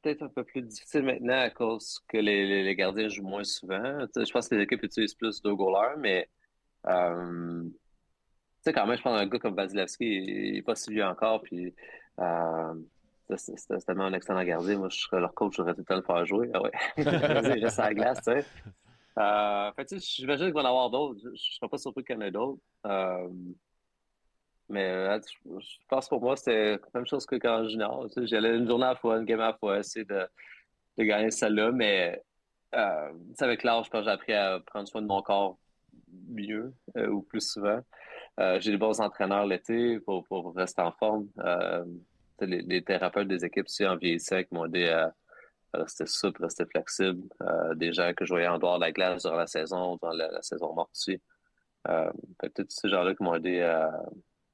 peut-être 0.04 0.22
un 0.22 0.28
peu 0.28 0.44
plus 0.44 0.62
difficile 0.62 1.02
maintenant 1.02 1.40
à 1.40 1.50
cause 1.50 1.98
que 2.08 2.18
les, 2.18 2.74
gardiens 2.76 3.08
jouent 3.08 3.26
moins 3.26 3.44
souvent. 3.44 4.06
Je 4.14 4.30
pense 4.32 4.48
que 4.48 4.54
les 4.54 4.62
équipes 4.62 4.82
utilisent 4.82 5.14
plus 5.14 5.40
deux 5.42 5.54
goalers, 5.54 5.96
mais 5.98 6.28
euh, 6.86 7.62
tu 7.62 7.70
sais, 8.60 8.72
quand 8.72 8.86
même, 8.86 8.98
je 8.98 9.02
pense 9.02 9.18
un 9.18 9.26
gars 9.26 9.38
comme 9.38 9.54
Vasilevski, 9.54 10.04
il 10.04 10.52
n'est 10.52 10.62
pas 10.62 10.74
si 10.74 10.90
vieux 10.90 11.04
encore, 11.04 11.40
puis 11.42 11.74
euh, 12.20 12.74
c'est 13.36 13.86
tellement 13.86 14.04
un 14.04 14.12
excellent 14.12 14.44
gardien. 14.44 14.78
Moi, 14.78 14.90
je 14.90 14.98
serais 14.98 15.20
leur 15.20 15.32
coach, 15.32 15.54
j'aurais 15.56 15.72
tout 15.72 15.80
le 15.80 15.84
temps 15.86 15.96
le 15.96 16.02
faire 16.02 16.26
jouer. 16.26 16.50
Ah 16.52 16.62
ouais. 16.62 16.70
Il 16.98 17.64
reste 17.64 17.78
à 17.78 17.88
la 17.88 17.94
glace, 17.94 18.18
tu 18.18 18.32
sais. 18.32 18.44
Euh, 19.16 19.70
fait 19.72 19.98
j'imagine 20.00 20.46
qu'il 20.46 20.54
va 20.54 20.60
y 20.60 20.64
en 20.64 20.68
avoir 20.68 20.90
d'autres. 20.90 21.20
Je 21.22 21.28
ne 21.28 21.36
serais 21.36 21.68
pas 21.68 21.78
surpris 21.78 22.04
qu'il 22.04 22.16
y 22.16 22.18
en 22.18 22.20
ait 22.22 22.30
d'autres. 22.30 22.60
Euh, 22.86 23.28
mais 24.68 24.88
euh, 24.88 25.18
je 25.58 25.76
pense 25.88 26.08
pour 26.08 26.20
moi, 26.20 26.36
c'était 26.36 26.72
la 26.72 26.78
même 26.94 27.06
chose 27.06 27.26
que 27.26 27.36
quand 27.36 27.68
junior. 27.68 28.08
Tu 28.12 28.26
J'allais 28.26 28.56
une 28.56 28.66
journée 28.66 28.86
à 28.86 28.90
la 28.90 28.96
fois, 28.96 29.18
une 29.18 29.24
game 29.24 29.40
à 29.40 29.48
la 29.48 29.54
fois, 29.54 29.78
essayer 29.78 30.04
de, 30.04 30.26
de 30.98 31.04
gagner 31.04 31.30
celle-là. 31.30 31.70
Mais 31.72 32.22
euh, 32.74 33.12
avec 33.40 33.62
l'âge, 33.62 33.86
j'ai 33.92 34.10
appris 34.10 34.32
à 34.32 34.60
prendre 34.60 34.88
soin 34.88 35.02
de 35.02 35.06
mon 35.06 35.22
corps 35.22 35.58
mieux 36.28 36.72
euh, 36.96 37.08
ou 37.08 37.22
plus 37.22 37.52
souvent. 37.52 37.80
J'ai 38.58 38.72
des 38.72 38.76
bons 38.76 39.00
entraîneurs 39.00 39.46
l'été 39.46 40.00
pour, 40.00 40.24
pour 40.24 40.54
rester 40.56 40.82
en 40.82 40.90
forme. 40.90 41.28
Les, 42.40 42.82
thérapeutes 42.82 43.28
des 43.28 43.44
équipes 43.44 43.66
aussi 43.66 43.86
en 43.86 43.96
vieillissant 43.96 44.42
qui 44.42 44.52
m'ont 44.52 44.64
aidé 44.64 44.88
à, 44.88 45.14
rester 45.72 46.06
souple, 46.06 46.42
rester 46.42 46.64
flexible. 46.66 47.22
Des 47.76 47.92
gens 47.92 48.12
que 48.12 48.24
je 48.24 48.32
voyais 48.32 48.48
en 48.48 48.58
dehors 48.58 48.78
de 48.78 48.84
la 48.84 48.90
glace 48.90 49.22
durant 49.22 49.36
la 49.36 49.46
saison, 49.46 49.96
durant 49.96 50.14
la, 50.14 50.42
saison 50.42 50.74
morte 50.74 50.90
aussi. 50.92 51.20
Euh, 51.88 52.10
tous 52.54 52.66
ces 52.68 52.88
gens-là 52.88 53.14
qui 53.14 53.22
m'ont 53.22 53.34
aidé 53.34 53.60
à, 53.60 53.92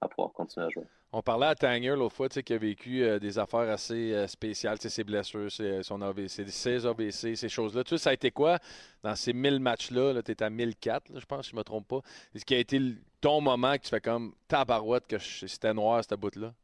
à 0.01 0.09
pouvoir 0.09 0.33
continuer 0.33 0.67
à 0.67 0.69
jouer. 0.71 0.85
On 1.13 1.23
parlait 1.23 1.47
à 1.47 1.55
Tanger 1.55 1.95
l'autre 1.97 2.15
fois, 2.15 2.29
tu 2.29 2.35
sais, 2.35 2.43
qui 2.43 2.55
a 2.55 2.59
vécu 2.59 3.03
euh, 3.03 3.19
des 3.19 3.39
affaires 3.39 3.69
assez 3.69 4.15
euh, 4.15 4.27
spéciales, 4.27 4.79
ses 4.81 5.05
blessures, 5.05 5.51
ses, 5.51 5.83
son 5.83 6.01
AVC, 6.01 6.49
ses 6.49 6.87
AVC, 6.87 7.37
ces 7.37 7.49
choses-là. 7.49 7.83
Tu 7.83 7.91
sais, 7.91 7.99
ça 7.99 8.11
a 8.11 8.13
été 8.13 8.31
quoi 8.31 8.59
dans 9.03 9.17
ces 9.17 9.33
1000 9.33 9.59
matchs-là? 9.59 10.15
-là, 10.15 10.23
tu 10.23 10.31
es 10.31 10.43
à 10.43 10.49
1004, 10.49 11.11
là, 11.11 11.21
je 11.21 11.27
pense, 11.27 11.47
si 11.47 11.51
je 11.51 11.57
ne 11.57 11.61
me 11.61 11.65
trompe 11.65 11.89
pas. 11.89 12.01
Ce 12.35 12.45
qui 12.45 12.55
a 12.55 12.59
été 12.59 12.81
ton 13.21 13.41
moment 13.41 13.75
que 13.77 13.83
tu 13.83 13.91
fais 13.91 14.01
comme 14.01 14.35
tabarouette 14.49 15.07
que 15.07 15.19
c'était 15.19 15.75
noir, 15.75 16.03
cette 16.03 16.19
bout-là? 16.19 16.55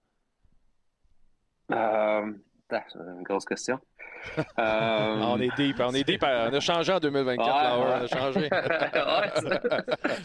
Euh, 1.72 2.32
c'est 2.70 2.98
une 2.98 3.22
grosse 3.22 3.44
question. 3.44 3.78
Euh, 4.38 4.42
Ah, 4.56 5.14
on 5.28 5.40
est 5.40 5.54
deep, 5.56 5.76
on 5.78 5.92
est 5.94 6.02
deep. 6.02 6.20
On 6.24 6.26
a 6.52 6.58
changé 6.58 6.90
en 6.92 6.98
2024, 6.98 7.46
Ouais, 7.46 7.60
Flower, 7.60 7.84
on 7.84 7.92
a 7.92 8.00
ouais. 8.00 8.08
changé. 8.08 8.48
Ouais, 8.50 9.30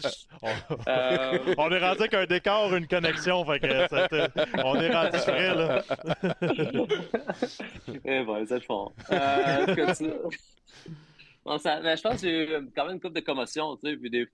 c'est- 0.00 0.26
On, 0.42 0.48
Euh, 0.88 1.54
on 1.58 1.70
est 1.70 1.78
rendu 1.78 2.00
avec 2.00 2.14
un 2.14 2.26
décor, 2.26 2.74
une 2.74 2.88
connexion, 2.88 3.44
fait 3.44 3.60
que 3.60 3.86
ça 3.88 4.08
te- 4.08 4.64
on 4.64 4.74
est 4.80 4.92
rendu 4.92 5.18
frais, 5.18 5.54
là. 5.54 5.82
Eh 8.04 8.24
ben, 8.24 8.44
c'est 8.46 8.54
le 8.54 8.60
fond. 8.60 8.90
Euh, 9.12 9.66
que 9.74 9.96
tu- 9.96 10.12
Bon, 11.44 11.58
ça- 11.58 11.80
mais 11.80 11.96
je 11.96 12.02
pense 12.02 12.14
que 12.14 12.28
j'ai 12.28 12.44
eu 12.58 12.70
quand 12.74 12.84
même 12.86 12.94
une 12.94 13.00
couple 13.00 13.14
de 13.14 13.20
commotions, 13.20 13.76
tu 13.76 13.90
sais, 13.90 13.96
puis 13.96 14.10
des... 14.10 14.26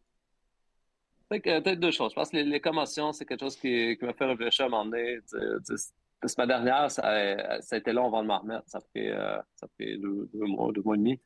Peut-être 1.29 1.43
que- 1.43 1.61
peut-être 1.61 1.81
deux 1.81 1.91
choses. 1.91 2.11
Je 2.13 2.15
pense 2.15 2.31
que 2.31 2.37
les, 2.37 2.45
les 2.45 2.61
commotions, 2.61 3.13
c'est 3.13 3.27
quelque 3.27 3.41
chose 3.41 3.57
qui, 3.57 3.97
qui 3.99 4.05
m'a 4.05 4.15
fait 4.15 4.25
réfléchir 4.27 4.65
à 4.65 4.69
un 4.69 4.71
moment 4.71 4.85
donné. 4.87 5.19
tu 5.31 5.39
sais, 5.39 5.45
tu 5.67 5.77
sais, 5.77 5.91
parce 6.21 6.35
que 6.35 6.43
ma 6.43 6.47
dernière, 6.47 6.91
ça, 6.91 7.03
a- 7.05 7.61
ça 7.63 7.77
a 7.77 7.79
été 7.79 7.93
long 7.93 8.07
avant 8.07 8.23
de 8.23 8.29
m'en 8.29 8.41
remettre. 8.41 8.65
Ça 8.69 8.81
fait, 8.93 9.11
euh, 9.13 9.39
ça 9.55 9.67
fait 9.77 9.97
deux, 9.99 10.29
deux 10.33 10.47
mois, 10.47 10.73
deux 10.73 10.83
mois 10.83 10.95
et 10.97 10.99
demi. 10.99 11.21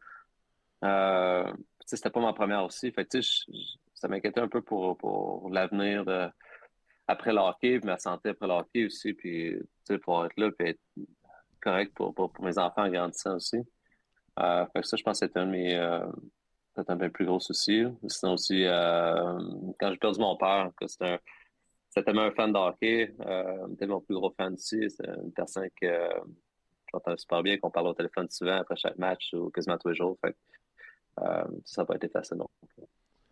Euh, 0.85 1.53
c'était 1.87 2.11
pas 2.11 2.21
ma 2.21 2.33
première 2.33 2.65
aussi. 2.65 2.91
Fait 2.93 3.07
je- 3.13 3.45
ça 3.95 4.09
m'inquiétait 4.09 4.41
un 4.41 4.49
peu 4.49 4.63
pour, 4.63 4.97
pour 4.99 5.49
l'avenir 5.51 6.05
de- 6.05 6.29
après 7.07 7.33
le 7.33 7.39
hockey, 7.39 7.79
puis 7.79 7.87
ma 7.87 7.99
santé 7.99 8.31
après 8.31 8.47
le 8.47 8.55
hockey 8.55 8.87
aussi, 8.87 9.13
puis, 9.13 9.57
pour 10.03 10.25
être 10.27 10.37
là, 10.37 10.51
puis 10.53 10.69
être 10.71 10.81
correct 11.61 11.93
pour, 11.95 12.15
pour, 12.15 12.33
mes 12.45 12.59
enfants 12.59 12.85
en 12.85 12.91
grandissant 12.91 13.37
aussi. 13.37 13.59
Euh, 14.41 14.67
fait 14.73 14.81
que 14.81 14.87
ça, 14.87 14.97
je 14.97 15.03
pense 15.03 15.21
que 15.21 15.27
c'était 15.27 15.41
un 15.41 15.47
de 15.47 15.51
mes, 15.51 15.77
euh, 15.77 16.07
un 16.77 16.97
de 16.97 17.09
plus 17.09 17.27
gros 17.27 17.41
soucis. 17.41 17.85
Sinon 18.09 18.35
aussi, 18.35 18.65
euh, 18.65 19.39
quand 19.79 19.91
j'ai 19.91 19.99
perdu 19.99 20.21
mon 20.21 20.37
père, 20.37 20.71
c'était 20.87 21.07
un, 21.07 21.19
c'était 21.95 22.07
tellement 22.07 22.23
un 22.23 22.31
fan 22.33 22.51
de 22.53 22.59
hockey, 22.59 23.15
euh, 23.21 23.87
mon 23.87 24.01
plus 24.01 24.15
gros 24.15 24.31
fan 24.31 24.55
aussi. 24.55 24.89
C'est 24.89 25.07
une 25.07 25.33
personne 25.33 25.69
que 25.79 25.85
euh, 25.87 26.09
j'entends 26.91 27.17
super 27.19 27.43
bien, 27.43 27.59
qu'on 27.59 27.71
parle 27.71 27.89
au 27.89 27.93
téléphone 27.95 28.29
souvent 28.31 28.57
après 28.57 28.77
chaque 28.77 28.97
match 28.97 29.35
ou 29.35 29.51
quasiment 29.51 29.77
tous 29.77 29.89
les 29.89 29.95
jours. 29.95 30.17
Fait 30.25 30.35
euh, 31.21 31.45
ça 31.67 31.83
n'a 31.83 31.87
pas 31.87 31.97
été 31.97 32.09
facile. 32.09 32.39
non. 32.39 32.49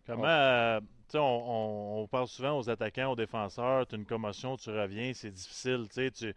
Comment, 0.06 0.24
euh, 0.26 0.80
tu 0.80 1.12
sais, 1.12 1.18
on, 1.18 1.22
on- 1.22 2.02
on 2.02 2.06
parle 2.08 2.28
souvent 2.28 2.58
aux 2.58 2.68
attaquants, 2.68 3.12
aux 3.12 3.16
défenseurs, 3.16 3.86
tu 3.86 3.94
as 3.94 3.98
une 3.98 4.04
commotion, 4.04 4.56
tu 4.56 4.68
reviens, 4.70 5.12
c'est 5.14 5.30
difficile, 5.30 5.86
tu 5.90 6.34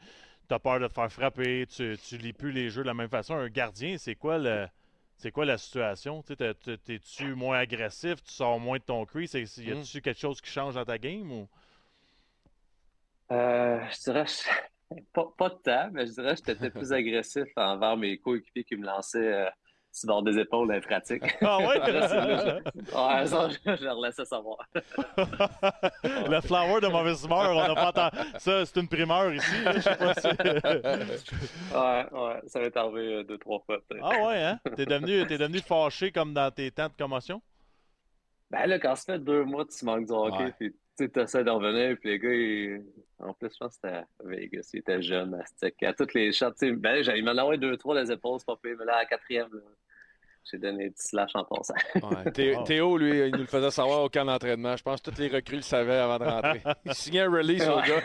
as 0.50 0.60
peur 0.60 0.80
de 0.80 0.88
te 0.88 0.94
faire 0.94 1.12
frapper, 1.12 1.66
tu, 1.68 1.98
tu 1.98 2.18
lis 2.18 2.34
plus 2.34 2.52
les 2.52 2.70
jeux 2.70 2.84
de 2.84 2.88
la 2.88 2.94
même 2.94 3.10
façon. 3.10 3.34
Un 3.36 3.50
gardien, 3.50 3.98
c'est 3.98 4.16
quoi 4.16 4.38
le. 4.38 4.68
C'est 5.18 5.32
quoi 5.32 5.46
la 5.46 5.58
situation? 5.58 6.22
T'es-tu 6.24 7.36
moins 7.36 7.60
agressif? 7.60 8.22
Tu 8.24 8.32
sors 8.34 8.60
moins 8.60 8.78
de 8.78 8.84
ton? 8.84 9.06
C'est- 9.28 9.58
Y 9.60 9.72
a-tu 9.72 10.02
quelque 10.02 10.20
chose 10.20 10.42
qui 10.42 10.50
change 10.50 10.76
dans 10.76 10.86
ta 10.86 10.98
game? 10.98 11.32
Ou... 11.32 11.48
Euh, 13.34 13.80
je 13.92 14.04
dirais, 14.12 14.26
pas, 15.14 15.26
pas 15.38 15.50
de 15.50 15.56
temps, 15.56 15.90
mais 15.92 16.06
je 16.06 16.12
dirais 16.12 16.36
que 16.36 16.42
j'étais 16.54 16.70
plus 16.70 16.92
agressif 17.02 17.48
envers 17.56 17.98
mes 17.98 18.18
coéquipiers 18.20 18.64
qui 18.64 18.76
me 18.76 18.86
lançaient 18.86 19.34
euh, 19.34 19.50
sur 19.92 20.08
bord 20.08 20.24
des 20.24 20.38
épaules 20.40 20.68
dans 20.68 20.74
les 20.76 20.82
pratiques. 20.82 21.24
Ah 21.42 21.58
ouais? 21.60 21.80
Ouais, 21.80 23.28
ça, 23.28 23.50
je, 23.50 23.76
je 23.76 23.84
leur 23.84 24.00
laissais 24.02 24.26
savoir. 24.26 24.58
le 24.76 26.42
flower 26.42 26.82
de 26.82 26.88
mauvaise 26.88 27.24
humeur, 27.26 27.52
on 27.52 27.68
n'a 27.68 27.76
pas 27.76 27.90
entendu. 27.90 28.18
Ça, 28.40 28.66
c'est 28.66 28.80
une 28.80 28.88
primeur 28.88 29.34
ici. 29.34 29.64
là, 29.64 29.74
Je 29.74 29.80
sais 29.82 29.96
pas 29.96 30.14
si. 30.16 30.28
Ouais, 31.76 32.06
ouais, 32.12 32.42
ça 32.48 32.60
m'est 32.60 32.76
arrivé 32.78 33.14
euh, 33.16 33.24
deux, 33.24 33.38
trois 33.38 33.60
fois. 33.66 33.78
ah 34.02 34.10
ouais, 34.28 34.44
hein? 34.44 34.60
T'es 34.76 34.86
devenu, 34.86 35.26
t'es 35.28 35.38
devenu 35.38 35.60
fâché 35.60 36.12
comme 36.12 36.34
dans 36.34 36.52
tes 36.52 36.72
temps 36.72 36.88
de 36.88 36.94
commotion? 36.98 37.42
Ben 38.54 38.68
là, 38.68 38.78
quand 38.78 38.96
ça 38.96 39.14
fait 39.14 39.20
deux 39.20 39.44
mois 39.46 39.66
tu 39.66 39.84
manques 39.84 40.06
du 40.06 40.14
hockey, 40.14 40.44
Ouais. 40.44 40.54
puis 40.60 41.10
tu 41.12 41.20
essaies 41.20 41.44
d'en 41.44 41.58
revenir, 41.58 41.98
puis 42.00 42.10
les 42.10 42.20
gars, 42.20 42.30
ils- 42.34 42.86
en 43.20 43.34
plus, 43.34 43.50
je 43.52 43.58
pense 43.58 43.70
que 43.78 43.82
c'était 43.82 43.96
à 43.96 44.06
Vegas, 44.24 44.70
ils 44.74 44.80
étaient 44.80 45.02
jeunes, 45.02 45.34
à 45.34 45.44
stick. 45.46 45.82
À 45.82 45.94
toutes 45.94 46.14
les 46.14 46.32
shots, 46.32 46.52
tu 46.52 46.68
sais, 46.68 46.72
ben, 46.72 47.04
j'ai- 47.04 47.18
il 47.18 47.26
m'en 47.26 47.32
a 47.32 47.42
envoyé 47.42 47.60
deux, 47.60 47.76
trois 47.78 48.00
des 48.00 48.12
épaules, 48.12 48.40
pas 48.46 48.56
pire, 48.62 48.76
mais 48.78 48.86
là, 48.86 48.98
à 48.98 49.00
la 49.00 49.06
quatrième, 49.06 49.50
là, 49.52 49.62
j'ai 50.50 50.58
donné 50.58 50.86
un 50.86 50.90
petit 50.90 51.08
slash 51.08 51.32
en 51.36 51.44
passant. 51.44 51.74
Ouais. 51.96 52.32
Thé-. 52.32 52.58
Théo, 52.66 52.98
lui, 52.98 53.28
il 53.28 53.32
nous 53.32 53.40
le 53.40 53.46
faisait 53.46 53.72
savoir 53.72 54.04
au 54.04 54.10
camp 54.10 54.26
d'entraînement. 54.26 54.76
Je 54.76 54.84
pense 54.84 55.02
que 55.02 55.10
tous 55.10 55.20
les 55.20 55.30
recrues 55.30 55.58
le 55.58 55.62
savaient 55.62 55.98
avant 55.98 56.20
de 56.20 56.26
rentrer. 56.26 56.62
Il 56.86 56.94
signait 56.94 57.22
un 57.22 57.32
release 57.32 57.68
au 57.68 57.78
gars. 57.78 58.04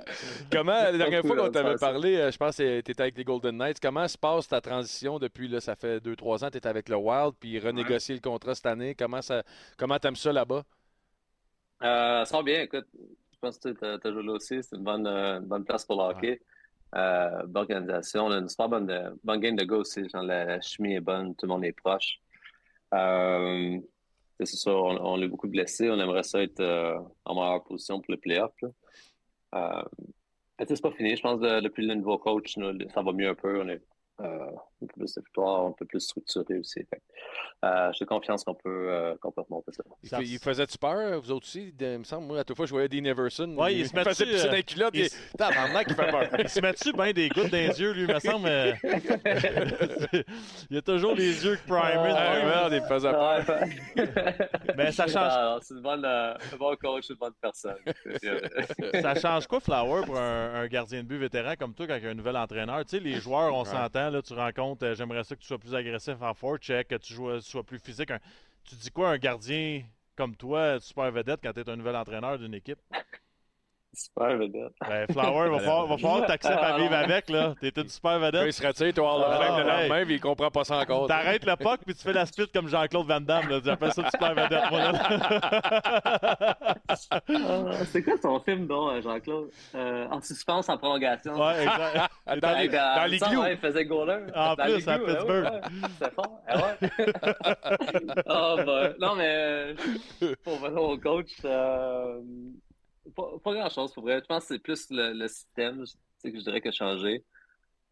comment, 0.52 0.72
la 0.72 0.96
dernière 0.96 1.22
fois 1.22 1.36
qu'on 1.36 1.50
t'avait 1.50 1.76
parlé, 1.76 2.16
euh, 2.16 2.30
je 2.30 2.36
pense 2.36 2.56
que 2.56 2.80
tu 2.80 2.90
étais 2.90 3.02
avec 3.02 3.16
les 3.18 3.24
Golden 3.24 3.56
Knights, 3.56 3.80
comment 3.80 4.08
se 4.08 4.18
passe 4.18 4.48
ta 4.48 4.60
transition 4.60 5.18
depuis, 5.18 5.48
là, 5.48 5.60
ça 5.60 5.76
fait 5.76 5.98
2-3 5.98 6.44
ans, 6.44 6.50
tu 6.50 6.58
étais 6.58 6.68
avec 6.68 6.88
le 6.88 6.96
Wild, 6.96 7.34
puis 7.38 7.58
renégocier 7.58 8.14
le 8.14 8.20
contrat 8.20 8.54
cette 8.54 8.66
année? 8.66 8.94
Comment 8.94 9.22
ça, 9.22 9.42
comment 9.76 9.98
t'aimes 9.98 10.16
ça 10.16 10.32
là-bas? 10.32 10.64
Euh, 11.82 12.24
ça 12.24 12.36
va 12.36 12.42
bien, 12.42 12.62
écoute. 12.62 12.86
Je 12.94 13.38
pense 13.40 13.58
que 13.58 13.70
tu 13.70 14.08
as 14.08 14.12
joué 14.12 14.22
là 14.22 14.32
aussi. 14.32 14.62
C'est 14.62 14.76
une 14.76 14.84
bonne, 14.84 15.06
euh, 15.06 15.38
une 15.38 15.46
bonne 15.46 15.64
place 15.64 15.84
pour 15.84 15.96
le 15.96 16.10
hockey. 16.10 16.40
Euh, 16.96 17.42
organisation. 17.54 18.26
On 18.26 18.30
a 18.32 18.38
une 18.38 18.48
super 18.48 18.68
bonne, 18.68 18.90
euh, 18.90 19.10
bonne 19.22 19.40
game 19.40 19.56
de 19.56 19.64
gars 19.64 19.76
aussi. 19.76 20.08
Genre, 20.08 20.22
la 20.22 20.60
chimie 20.60 20.94
est 20.94 21.00
bonne, 21.00 21.34
tout 21.36 21.46
le 21.46 21.52
monde 21.52 21.64
est 21.64 21.72
proche. 21.72 22.18
Euh, 22.94 23.78
c'est 24.40 24.56
ça, 24.56 24.72
on, 24.72 24.98
on 24.98 25.22
a 25.22 25.26
beaucoup 25.28 25.46
de 25.46 25.52
blessés. 25.52 25.88
On 25.90 26.00
aimerait 26.00 26.22
ça 26.22 26.42
être 26.42 26.60
euh, 26.60 26.98
en 27.24 27.34
meilleure 27.34 27.62
position 27.62 28.00
pour 28.00 28.12
le 28.12 28.16
playoff. 28.18 28.52
Euh, 29.54 29.82
c'est 30.58 30.82
pas 30.82 30.90
fini. 30.92 31.16
Je 31.16 31.22
pense 31.22 31.40
que 31.40 31.60
depuis 31.60 31.86
le 31.86 31.94
nouveau 31.94 32.18
coach, 32.18 32.54
ça 32.54 33.02
va 33.02 33.12
mieux 33.12 33.28
un 33.28 33.34
peu. 33.34 33.62
On 33.62 33.68
est 33.68 33.82
euh, 34.20 34.50
un 34.82 34.86
peu 34.86 34.92
plus 34.98 35.14
de 35.14 35.20
victoire, 35.20 35.66
un 35.66 35.72
peu 35.72 35.84
plus 35.84 36.00
structuré 36.00 36.58
aussi. 36.58 36.80
Que, 36.86 36.96
euh, 37.66 37.92
J'ai 37.92 38.06
confiance 38.06 38.44
qu'on 38.44 38.54
peut, 38.54 38.88
euh, 38.90 39.14
qu'on 39.20 39.30
peut 39.30 39.42
remonter 39.42 39.72
ça. 39.72 39.82
Il, 40.20 40.32
il 40.32 40.38
faisait-tu 40.38 40.78
peur, 40.78 41.20
vous 41.20 41.30
autres 41.30 41.46
aussi? 41.46 41.72
De- 41.72 41.92
il 41.94 41.98
me 41.98 42.04
semble, 42.04 42.26
moi, 42.26 42.38
à 42.40 42.44
toute 42.44 42.56
fois, 42.56 42.66
je 42.66 42.70
voyais 42.70 42.88
Dean 42.88 43.04
Everson. 43.04 43.54
Ouais, 43.58 43.74
il 43.74 43.88
se 43.88 43.94
met 43.94 44.04
faisait 44.04 44.24
dessus, 44.24 44.34
pisser 44.34 44.46
euh, 44.46 44.50
dans 44.50 44.56
les 44.56 44.62
culottes. 44.62 44.94
il 44.94 45.08
Tabarnak, 45.36 45.86
il 45.90 45.94
fait 45.94 46.10
peur. 46.10 46.28
Il 46.38 46.48
se 46.48 46.60
met 46.60 46.72
dessus 46.72 46.92
bien 46.92 47.12
des 47.12 47.28
gouttes 47.28 47.50
dans 47.50 47.56
les 47.58 47.80
yeux, 47.80 47.92
lui, 47.92 48.06
me 48.06 48.18
semble. 48.18 48.48
euh, 48.48 48.72
il 50.70 50.76
a 50.76 50.82
toujours 50.82 51.14
les 51.14 51.44
yeux 51.44 51.58
primés. 51.66 52.08
de 52.10 52.16
Ah, 52.16 52.44
merde, 52.70 52.72
il 52.72 52.82
faisait 52.88 53.10
peur. 53.10 53.46
Ouais. 53.96 54.06
Mais 54.76 54.92
ça 54.92 55.06
change- 55.06 55.16
Ah, 55.30 55.58
C'est 55.62 55.74
une 55.74 55.80
bonne, 55.82 56.04
euh, 56.04 56.34
un 56.34 56.56
bon 56.56 56.74
coach, 56.76 57.08
une 57.10 57.16
bonne 57.16 57.32
personne. 57.40 57.76
Ça 59.02 59.14
change 59.14 59.46
quoi, 59.46 59.60
Flower, 59.60 60.02
pour 60.06 60.18
un, 60.18 60.54
un 60.54 60.66
gardien 60.66 61.02
de 61.02 61.08
but 61.08 61.18
vétéran 61.18 61.54
comme 61.58 61.74
toi, 61.74 61.86
quand 61.86 61.96
il 61.96 62.04
y 62.04 62.06
a 62.06 62.10
un 62.10 62.14
nouvel 62.14 62.36
entraîneur? 62.36 62.84
Tu 62.84 62.96
sais, 62.96 63.00
les 63.00 63.20
joueurs, 63.20 63.54
on 63.54 63.64
s'entend, 63.64 64.10
là, 64.10 64.22
tu 64.22 64.32
rencontres, 64.34 64.69
euh, 64.82 64.94
j'aimerais 64.94 65.24
ça 65.24 65.36
que 65.36 65.40
tu 65.40 65.46
sois 65.46 65.58
plus 65.58 65.74
agressif 65.74 66.20
en 66.20 66.34
forecheck, 66.34 66.88
que 66.88 66.96
tu 66.96 67.14
joues- 67.14 67.40
sois 67.40 67.64
plus 67.64 67.78
physique. 67.78 68.12
Tu 68.64 68.74
dis 68.76 68.90
quoi, 68.90 69.10
un 69.10 69.18
gardien 69.18 69.82
comme 70.16 70.36
toi, 70.36 70.80
super 70.80 71.10
vedette, 71.12 71.40
quand 71.42 71.52
tu 71.52 71.60
es 71.60 71.68
un 71.70 71.76
nouvel 71.76 71.96
entraîneur 71.96 72.38
d'une 72.38 72.54
équipe? 72.54 72.78
Super 73.92 74.36
vedette. 74.38 74.72
Ben, 74.88 75.06
Flower, 75.10 75.48
va 75.50 75.58
falloir, 75.60 75.86
va 75.88 75.98
falloir 75.98 76.20
que 76.22 76.26
tu 76.26 76.32
acceptes 76.32 76.62
à 76.62 76.76
vivre 76.78 76.94
avec, 76.94 77.28
là. 77.28 77.54
T'es 77.60 77.72
une 77.76 77.88
super 77.88 78.18
vedette. 78.20 78.44
il 78.46 78.52
se 78.52 78.64
retire, 78.66 78.94
toi, 78.94 79.20
Fame, 79.36 79.46
Ah, 79.54 79.58
le 79.58 79.64
lendemain, 79.68 80.04
puis 80.04 80.14
il 80.14 80.20
comprend 80.20 80.50
pas 80.50 80.62
ça 80.64 80.78
encore. 80.78 81.08
T'arrêtes 81.08 81.44
le 81.44 81.56
puck 81.56 81.80
puis 81.84 81.94
tu 81.94 82.02
fais 82.02 82.12
la 82.12 82.24
split 82.26 82.48
comme 82.54 82.68
Jean-Claude 82.68 83.06
Van 83.06 83.20
Damme. 83.20 83.48
là. 83.48 83.60
J'appelle 83.64 83.92
ça 83.92 84.08
super 84.10 84.34
vedette, 84.34 84.70
moi. 84.70 84.92
Là. 84.92 86.56
Ah, 86.88 87.84
C'est 87.86 88.02
quoi 88.02 88.14
son 88.22 88.40
film, 88.40 88.66
donc, 88.66 88.92
euh, 88.92 89.02
Jean-Claude? 89.02 89.50
Euh, 89.74 90.06
en 90.10 90.20
suspense, 90.20 90.68
en 90.68 90.78
prolongation. 90.78 91.34
ouais, 91.34 91.62
exact. 91.62 92.10
Dans 92.40 92.58
les, 92.58 92.68
dans 92.68 93.06
les 93.10 93.18
glous. 93.18 93.40
ouais, 93.42 93.52
il 93.54 93.58
faisait 93.58 93.84
goaler. 93.84 94.18
En 94.36 94.54
Dans 94.54 94.64
plus, 94.64 94.88
à 94.88 94.98
ouais, 94.98 95.04
Pittsburgh. 95.04 95.44
ouais, 95.44 95.50
ouais. 95.50 95.88
C'est 96.00 96.14
fort. 96.14 96.40
Ah 96.46 96.56
ouais. 96.56 96.78
Ah, 98.26 98.54
ben, 98.64 98.94
non, 99.00 99.14
mais 99.16 99.26
euh, 99.26 99.74
pour 100.44 100.56
venir 100.58 100.80
au 100.82 100.96
coach, 100.96 101.30
euh, 101.44 102.20
pas, 103.10 103.54
grand-chose 103.54 103.92
pour 103.92 104.04
vrai. 104.04 104.20
Je 104.20 104.26
pense 104.26 104.44
que 104.44 104.54
c'est 104.54 104.58
plus 104.58 104.90
le, 104.90 105.12
le 105.12 105.28
système 105.28 105.84
que 106.22 106.38
je 106.38 106.44
dirais 106.44 106.60
qui 106.60 106.68
a 106.68 106.72
changé. 106.72 107.24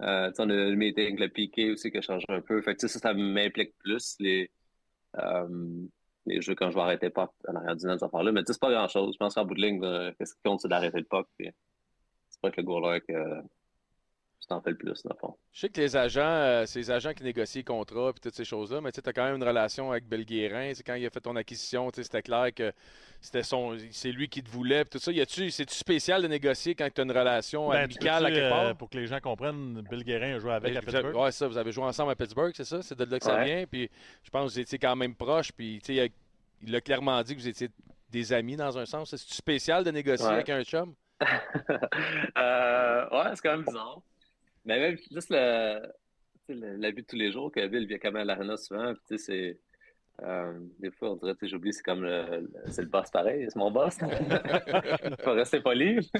Euh, 0.02 0.30
on 0.38 0.50
a 0.50 0.54
le 0.54 0.76
meeting 0.76 1.18
le 1.18 1.28
piqué 1.28 1.72
aussi 1.72 1.90
qui 1.90 1.98
a 1.98 2.00
changé 2.02 2.24
un 2.28 2.40
peu. 2.40 2.60
Fait 2.62 2.74
que, 2.74 2.86
ça, 2.86 2.98
ça 2.98 3.14
m'implique 3.14 3.76
plus 3.78 4.16
les, 4.20 4.50
euh, 5.16 5.86
les 6.26 6.40
jeux 6.40 6.54
quand 6.54 6.70
je 6.70 6.76
vais 6.76 6.82
arrêter 6.82 7.10
pas 7.10 7.32
en 7.48 7.56
arrière 7.56 7.76
du 7.76 7.86
net, 7.86 7.98
ces 7.98 8.04
affaires-là. 8.04 8.32
Mais 8.32 8.42
c'est 8.46 8.60
pas 8.60 8.70
grand-chose. 8.70 9.14
Je 9.14 9.18
pense 9.18 9.34
qu'en 9.34 9.44
bout 9.44 9.54
de 9.54 9.62
ligne, 9.62 9.82
euh, 9.84 10.12
qu'est-ce 10.18 10.34
qui 10.34 10.40
compte, 10.44 10.60
c'est 10.60 10.68
d'arrêter 10.68 10.98
le 10.98 11.04
puck. 11.04 11.26
C'est 11.38 12.40
pas 12.40 12.48
être 12.48 12.56
le 12.56 12.62
goaler 12.62 13.00
que 13.00 13.14
tu 14.41 14.47
t'en 14.47 14.61
fais 14.61 14.70
le 14.70 14.76
plus, 14.76 15.03
dans 15.03 15.11
le 15.14 15.18
fond. 15.18 15.36
Je 15.53 15.61
sais 15.61 15.68
que 15.68 15.80
les 15.80 15.97
agents, 15.97 16.20
euh, 16.22 16.64
c'est 16.64 16.78
les 16.78 16.91
agents 16.91 17.12
qui 17.12 17.24
négocient 17.24 17.59
les 17.61 17.64
contrats 17.64 18.11
et 18.16 18.20
toutes 18.20 18.34
ces 18.34 18.45
choses-là, 18.45 18.80
mais 18.80 18.93
tu 18.93 19.01
as 19.05 19.12
quand 19.12 19.24
même 19.24 19.36
une 19.36 19.43
relation 19.45 19.91
avec 19.91 20.09
Bill 20.09 20.24
Guérin. 20.24 20.72
C'est 20.74 20.82
quand 20.84 20.95
il 20.95 21.05
a 21.05 21.11
fait 21.11 21.20
ton 21.20 21.34
acquisition, 21.36 21.91
c'était 21.93 22.22
clair 22.22 22.55
que 22.55 22.72
c'était 23.20 23.43
son, 23.43 23.76
c'est 23.91 24.12
lui 24.12 24.28
qui 24.28 24.43
te 24.43 24.49
voulait. 24.51 24.84
pis 24.84 24.91
tout 24.91 24.99
ça, 25.01 25.11
y 25.11 25.20
a-tu, 25.20 25.51
c'est-tu 25.51 25.74
spécial 25.74 26.22
de 26.22 26.28
négocier 26.28 26.74
quand 26.76 26.89
tu 26.95 27.01
as 27.01 27.05
une 27.05 27.11
relation 27.11 27.68
Ben, 27.70 27.82
amicale 27.84 28.26
à 28.26 28.30
quelque 28.30 28.45
euh, 28.45 28.51
part? 28.51 28.76
pour 28.76 28.89
que 28.89 28.97
les 28.97 29.07
gens 29.09 29.18
comprennent, 29.20 29.82
Bill 29.91 30.05
Guérin 30.05 30.36
a 30.36 30.39
joué 30.39 30.53
avec 30.53 30.76
à 30.76 30.80
Vous 30.80 30.89
avez- 30.95 31.03
Pittsburgh. 31.03 31.24
ouais, 31.24 31.32
ça, 31.32 31.49
vous 31.49 31.59
avez 31.59 31.72
joué 31.72 31.84
ensemble 31.84 32.12
à 32.12 32.16
Pittsburgh, 32.16 32.53
c'est 32.55 32.64
ça? 32.64 32.80
C'est 32.80 32.97
de 32.97 33.05
là 33.05 33.18
que 33.18 33.24
ça 33.24 33.43
vient. 33.43 33.64
Puis 33.68 33.91
je 34.22 34.30
pense 34.30 34.49
que 34.51 34.53
vous 34.55 34.61
étiez 34.61 34.78
quand 34.78 34.95
même 34.95 35.14
proches. 35.16 35.51
Puis 35.53 35.80
il 35.89 36.01
a- 36.01 36.07
il 36.62 36.76
a 36.76 36.80
clairement 36.80 37.20
dit 37.24 37.34
que 37.34 37.41
vous 37.41 37.49
étiez 37.49 37.68
des 38.11 38.32
amis 38.32 38.55
dans 38.57 38.78
un 38.78 38.86
sens. 38.86 39.11
C'est 39.11 39.18
spécial 39.18 39.82
de 39.84 39.91
négocier 39.91 40.26
Ouais. 40.26 40.32
avec 40.34 40.49
un 40.51 40.62
chum? 40.62 40.95
euh, 42.39 43.09
ouais, 43.11 43.30
c'est 43.34 43.41
quand 43.43 43.57
même 43.57 43.64
bizarre. 43.64 44.01
Mais 44.68 44.78
même 44.78 44.96
juste 45.10 45.30
le, 45.30 45.80
la 46.48 46.90
vie 46.90 47.02
de 47.02 47.06
tous 47.06 47.16
les 47.16 47.32
jours, 47.32 47.50
que 47.50 47.66
Bill 47.66 47.86
vient 47.86 47.98
quand 47.98 48.12
même 48.12 48.22
à 48.22 48.24
l'arena 48.24 48.56
souvent. 48.58 48.92
Puis, 48.94 49.02
tu 49.08 49.18
sais, 49.18 49.58
c'est. 50.18 50.24
euh, 50.26 50.58
des 50.78 50.90
fois, 50.90 51.12
on 51.12 51.16
dirait, 51.16 51.34
j'oublie, 51.42 51.72
c'est 51.72 51.82
comme 51.82 52.02
le, 52.02 52.40
le- 52.40 52.50
c'est 52.66 52.82
le 52.82 52.88
boss 52.88 53.10
pareil, 53.10 53.46
c'est 53.48 53.56
mon 53.58 53.70
boss. 53.70 53.96
Faut 55.24 55.32
rester 55.32 55.60
poli. 55.60 56.10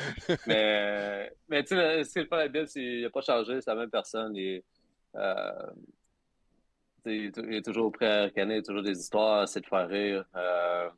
Mais, 0.46 1.30
mais 1.49 1.62
tu 1.62 1.76
sais, 1.76 2.05
ce 2.05 2.12
qui 2.12 2.18
est 2.20 2.22
le 2.22 2.28
fun 2.28 2.38
à 2.38 2.49
Bill, 2.49 2.66
c'est 2.66 2.80
qu'il 2.80 3.03
n'a 3.03 3.11
pas 3.11 3.20
changé, 3.20 3.61
c'est 3.61 3.70
la 3.70 3.76
même 3.76 3.90
personne. 3.90 4.34
Il 4.34 4.46
est, 4.57 4.64
euh, 5.16 5.70
il 7.05 7.26
est 7.26 7.32
tou- 7.34 7.44
il 7.46 7.55
est 7.57 7.64
toujours 7.64 7.90
prêt 7.92 8.07
à 8.07 8.22
ricaner, 8.24 8.55
il 8.57 8.59
a 8.59 8.62
toujours 8.62 8.82
des 8.82 8.99
histoires, 8.99 9.46
c'est 9.49 9.61
de 9.61 9.66
faire 9.66 9.88
rire. 9.88 10.24
Euh, 10.36 10.88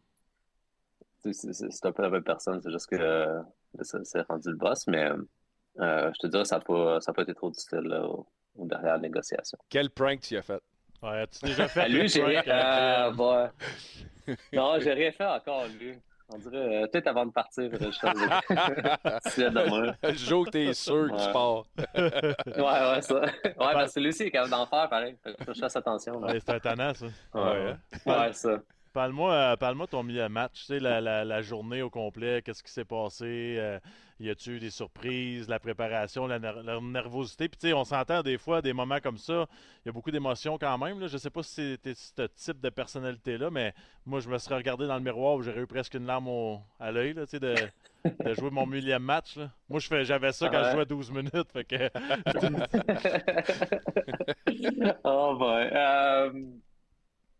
tu 1.23 1.33
sais, 1.33 1.53
c'est 1.53 1.87
un 1.87 1.93
peu 1.93 2.03
la 2.03 2.11
même 2.11 2.23
personne, 2.25 2.61
c'est 2.63 2.71
juste 2.71 2.89
que 2.89 3.41
ça- 3.83 4.05
c'est 4.05 4.21
rendu 4.23 4.51
le 4.51 4.57
boss, 4.57 4.87
mais 4.87 5.09
je 5.79 6.19
te 6.19 6.27
dirais, 6.27 6.45
ça 6.45 6.57
n'a 6.59 6.65
pas, 6.65 7.01
ça 7.01 7.11
a 7.11 7.15
pas 7.15 7.23
été 7.23 7.35
trop 7.35 7.51
difficile 7.51 7.81
là, 7.81 8.05
au, 8.05 8.27
au 8.57 8.67
derrière 8.67 8.95
la 8.95 8.99
négociation. 8.99 9.59
Quel 9.69 9.91
prank 9.91 10.21
tu 10.21 10.37
as 10.37 10.43
fait? 10.43 10.61
Ouais, 11.03 11.27
tu 11.29 11.47
déjà 11.47 11.67
fait 11.69 11.81
Ah, 11.81 11.89
lui, 11.89 12.09
j'ai 12.09 12.23
rien. 12.23 12.43
Euh, 12.47 13.09
euh, 13.09 13.11
bon. 13.13 13.49
Non, 14.53 14.79
j'ai 14.79 14.93
rien 14.93 15.11
fait 15.11 15.27
encore, 15.27 15.65
lui. 15.81 15.95
On 16.33 16.39
dirait, 16.39 16.83
euh, 16.83 16.87
peut-être 16.87 17.09
avant 17.09 17.27
de 17.27 17.33
partir, 17.33 17.69
je 17.73 17.91
Si, 19.31 19.41
demain. 19.51 19.95
Joe, 20.15 20.49
t'es 20.51 20.73
sûr 20.73 21.09
que 21.09 21.27
tu 21.27 21.33
pars. 21.33 21.65
Ouais, 22.47 22.95
ouais, 22.95 23.03
ça. 23.03 23.21
Ouais, 23.23 23.73
parce 23.73 23.95
que 23.95 24.01
lui 24.01 24.11
aussi, 24.11 24.25
il 24.25 24.27
est 24.27 24.31
capable 24.31 24.53
d'en 24.53 24.67
faire, 24.67 24.89
pareil. 24.89 25.17
Faut 25.25 25.47
que 25.47 25.55
je 25.55 25.59
fasse 25.59 25.75
attention. 25.75 26.19
ouais, 26.21 26.39
c'est 26.39 26.51
un 26.51 26.61
tannant, 26.61 26.95
ça. 26.95 27.07
Ouais, 27.35 27.73
hein? 27.73 27.79
ouais, 28.07 28.33
ça. 28.35 28.61
Parle-moi 28.93 29.33
euh, 29.33 29.57
parle-moi 29.57 29.87
ton 29.87 30.03
milieu 30.03 30.23
de 30.23 30.29
match, 30.29 30.53
tu 30.61 30.65
sais, 30.67 30.79
la, 30.81 31.01
la, 31.01 31.25
la 31.25 31.43
journée 31.43 31.81
au 31.81 31.91
complet, 31.91 32.43
qu'est-ce 32.43 32.63
qui 32.63 32.73
s'est 32.73 32.85
passé, 32.85 33.57
euh, 33.59 33.79
y 34.27 34.31
a-tu 34.31 34.57
eu 34.57 34.61
des 34.61 34.71
surprises, 34.71 35.49
la 35.49 35.59
préparation, 35.59 36.27
la, 36.27 36.39
ner- 36.39 36.63
la 36.65 36.81
nervosité, 36.81 37.49
puis 37.49 37.59
tu 37.59 37.69
sais, 37.69 37.73
on 37.73 37.85
s'entend 37.85 38.23
des 38.23 38.39
fois, 38.39 38.63
des 38.63 38.73
moments 38.73 39.01
comme 39.01 39.19
ça, 39.19 39.47
il 39.85 39.87
y 39.87 39.89
a 39.89 39.93
beaucoup 39.93 40.11
d'émotions 40.11 40.59
quand 40.59 40.77
même, 40.79 41.01
là. 41.01 41.07
je 41.07 41.17
sais 41.17 41.31
pas 41.31 41.43
si 41.43 41.73
c'était 41.73 41.95
ce 41.95 42.23
type 42.27 42.61
de 42.61 42.69
personnalité-là, 42.71 43.51
mais 43.51 43.75
moi 44.07 44.21
je 44.21 44.29
me 44.29 44.39
serais 44.39 44.57
regardé 44.57 44.87
dans 44.87 44.97
le 44.97 45.03
miroir 45.03 45.35
où 45.37 45.43
j'aurais 45.43 45.61
eu 45.63 45.67
presque 45.67 45.95
une 45.95 46.07
larme 46.07 46.29
au- 46.29 46.61
à 46.79 46.93
l'œil, 46.93 47.15
tu 47.15 47.27
sais, 47.27 47.41
de, 47.41 47.55
de 48.25 48.35
jouer 48.35 48.51
mon 48.51 48.67
millième 48.67 49.03
match, 49.03 49.37
là. 49.37 49.51
Moi 49.69 49.81
j'avais 49.81 50.33
ça 50.33 50.49
quand 50.49 50.57
Ah 50.59 50.63
ouais. 50.63 50.71
je 50.71 50.77
jouais 50.77 50.87
12 50.87 51.11
minutes, 51.11 51.53
fait 51.53 51.65
que... 51.65 51.91
oh 55.05 55.37
boy. 55.39 55.69
Euh, 55.73 56.33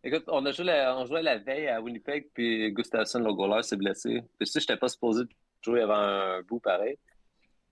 écoute, 0.05 0.25
on 0.29 0.45
a 0.47 0.53
joué 0.53 0.65
la, 0.65 0.97
on 0.97 1.05
jouait 1.07 1.23
la 1.23 1.39
veille 1.39 1.69
à 1.69 1.81
Winnipeg, 1.81 2.29
puis 2.35 2.71
Gustafsson, 2.73 3.21
le 3.21 3.33
goaler, 3.33 3.63
s'est 3.63 3.77
blessé. 3.77 4.21
Puis 4.39 4.47
tu 4.47 4.47
sais, 4.47 4.61
j'étais 4.61 4.77
pas 4.77 4.89
supposé 4.89 5.25
jouer 5.63 5.83
avant 5.83 5.99
un 5.99 6.43
bout 6.43 6.61
pareil. 6.61 6.97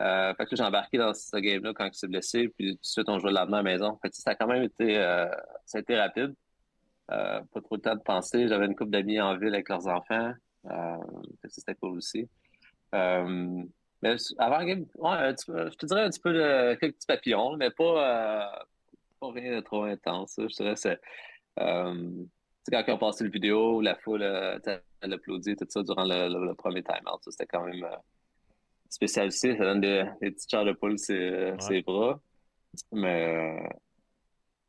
Euh, 0.00 0.32
fait 0.34 0.46
que 0.46 0.54
j'ai 0.54 0.62
embarqué 0.62 0.96
dans 0.96 1.12
ce 1.12 1.36
game-là 1.36 1.72
quand 1.74 1.86
il 1.86 1.94
s'est 1.94 2.06
blessé, 2.06 2.48
puis 2.48 2.76
tout 2.76 2.80
de 2.80 2.86
suite, 2.86 3.08
on 3.08 3.18
jouait 3.18 3.30
le 3.30 3.36
lendemain 3.36 3.58
à 3.58 3.62
la 3.62 3.70
maison. 3.70 3.98
Fait 4.00 4.10
que 4.10 4.16
ça 4.16 4.30
a 4.30 4.34
quand 4.36 4.46
même 4.46 4.62
été, 4.62 4.96
euh, 4.96 5.28
rapide. 5.90 6.34
Euh, 7.10 7.40
pas 7.52 7.60
trop 7.62 7.76
de 7.76 7.82
temps 7.82 7.96
de 7.96 8.02
penser. 8.02 8.48
J'avais 8.48 8.66
une 8.66 8.76
couple 8.76 8.90
d'amis 8.90 9.20
en 9.20 9.36
ville 9.36 9.54
avec 9.54 9.68
leurs 9.68 9.86
enfants. 9.88 10.32
C'était 11.48 11.74
cool 11.74 11.96
aussi. 11.96 12.28
Mais 12.92 14.14
avant 14.38 14.64
game, 14.64 14.86
ouais, 14.96 15.34
je 15.48 15.74
te 15.74 15.86
dirais 15.86 16.02
un 16.02 16.10
petit 16.10 16.20
peu 16.20 16.32
de 16.32 16.74
quelques 16.74 16.96
petits 16.96 17.06
papillons, 17.06 17.56
mais 17.56 17.70
pas, 17.70 18.66
pas 19.18 19.32
rien 19.32 19.56
de 19.56 19.60
trop 19.60 19.84
intense. 19.84 20.34
Je 20.38 20.54
dirais 20.54 20.76
c'est 20.76 21.00
quand 22.70 22.84
ils 22.86 22.92
ont 22.92 22.98
passé 22.98 23.24
le 23.24 23.30
vidéo, 23.30 23.80
la 23.80 23.96
foule 23.96 24.22
euh, 24.22 24.58
elle 25.00 25.12
applaudit, 25.12 25.56
tout 25.56 25.66
ça 25.68 25.82
durant 25.82 26.04
le, 26.04 26.28
le- 26.28 26.46
le 26.46 26.54
premier 26.54 26.82
time-out. 26.82 27.20
C'était 27.22 27.46
quand 27.46 27.64
même 27.64 27.84
euh, 27.84 27.96
spécial 28.88 29.28
aussi. 29.28 29.56
Ça 29.56 29.64
donne 29.64 29.80
des, 29.80 30.04
des 30.20 30.30
petites 30.30 30.50
chars 30.50 30.64
de 30.64 30.72
poule 30.72 30.98
sur 30.98 31.62
ses 31.62 31.82
bras. 31.82 32.20
Mais 32.92 33.68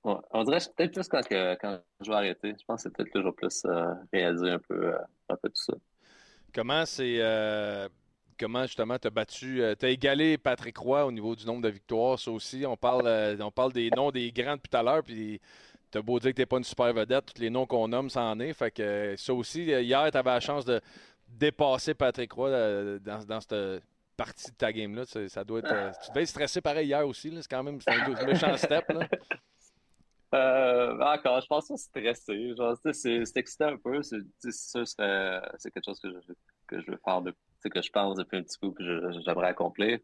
euh, 0.05 0.11
ouais, 0.11 0.19
on 0.31 0.43
dirait 0.43 0.57
que 0.57 0.63
c'est 0.63 0.75
peut-être 0.75 0.93
plus 0.93 1.07
quand, 1.07 1.21
que- 1.27 1.55
quand 1.55 1.79
je 2.01 2.09
vais 2.09 2.15
arrêter. 2.17 2.53
Je 2.59 2.65
pense 2.65 2.83
que 2.83 2.89
c'est 2.89 2.95
peut-être 2.95 3.13
toujours 3.13 3.35
plus 3.35 3.63
euh, 3.65 3.93
réaliser 4.13 4.49
un 4.51 4.59
peu, 4.59 4.93
euh, 4.93 4.97
un 5.29 5.35
peu 5.35 5.49
tout 5.49 5.63
ça. 5.63 5.73
Comment 6.53 6.85
c'est. 6.85 7.17
euh, 7.19 7.87
comment 8.39 8.63
justement 8.63 8.97
tu 8.97 9.07
as 9.07 9.11
battu. 9.11 9.61
tu 9.77 9.85
as 9.85 9.89
égalé 9.89 10.37
Patrick 10.37 10.77
Roy 10.77 11.05
au 11.05 11.11
niveau 11.11 11.35
du 11.35 11.45
nombre 11.45 11.61
de 11.61 11.69
victoires? 11.69 12.17
Ça 12.17 12.31
aussi, 12.31 12.65
on 12.65 12.77
parle, 12.77 13.05
euh, 13.05 13.37
on 13.41 13.51
parle 13.51 13.73
des 13.73 13.89
noms 13.91 14.11
des 14.11 14.31
grands 14.31 14.55
depuis 14.55 14.69
tout 14.69 14.77
à 14.77 14.83
l'heure. 14.83 15.03
Puis 15.03 15.39
t'as 15.91 16.01
beau 16.01 16.19
dire 16.19 16.31
que 16.31 16.35
t'es 16.35 16.45
pas 16.45 16.57
une 16.57 16.63
super 16.63 16.93
vedette, 16.93 17.33
tous 17.33 17.41
les 17.41 17.49
noms 17.49 17.65
qu'on 17.65 17.87
nomme, 17.87 18.09
ça 18.09 18.21
en 18.21 18.39
est. 18.39 18.53
Fait 18.53 18.71
que 18.71 18.81
euh, 18.81 19.17
ça 19.17 19.33
aussi, 19.33 19.71
euh, 19.73 19.81
hier, 19.81 20.09
tu 20.11 20.17
avais 20.17 20.29
la 20.29 20.39
chance 20.39 20.65
de 20.65 20.81
dépasser 21.27 21.93
Patrick 21.93 22.31
Roy 22.31 22.49
euh, 22.49 22.99
dans, 22.99 23.41
cette 23.41 23.83
partie 24.17 24.51
de 24.51 24.55
ta 24.55 24.71
game-là. 24.71 25.05
Ça, 25.05 25.43
doit 25.43 25.59
être. 25.59 26.01
tu 26.03 26.09
devais 26.09 26.23
être 26.23 26.29
stressé 26.29 26.61
pareil 26.61 26.87
hier 26.87 27.07
aussi. 27.07 27.31
C'est 27.35 27.47
quand 27.47 27.63
même 27.63 27.79
un 27.85 28.25
méchant 28.25 28.55
step. 28.57 28.85
Encore, 30.31 31.41
je 31.41 31.47
pense 31.47 31.67
pas 31.69 31.77
stressé. 31.77 32.53
C'est 32.93 33.37
excitant 33.37 33.69
un 33.69 33.77
peu. 33.77 34.01
C'est 34.03 34.19
c'est 34.41 35.71
quelque 35.71 35.85
chose 35.85 35.99
que 35.99 36.09
je, 36.11 36.33
que 36.67 36.75
veux 36.75 36.99
faire, 37.03 37.21
de, 37.21 37.33
que 37.63 37.81
je 37.81 37.89
pense 37.89 38.15
depuis 38.17 38.37
un 38.37 38.43
petit 38.43 38.57
coup, 38.59 38.71
que 38.71 38.83
j'aimerais 39.25 39.47
accomplir. 39.47 39.99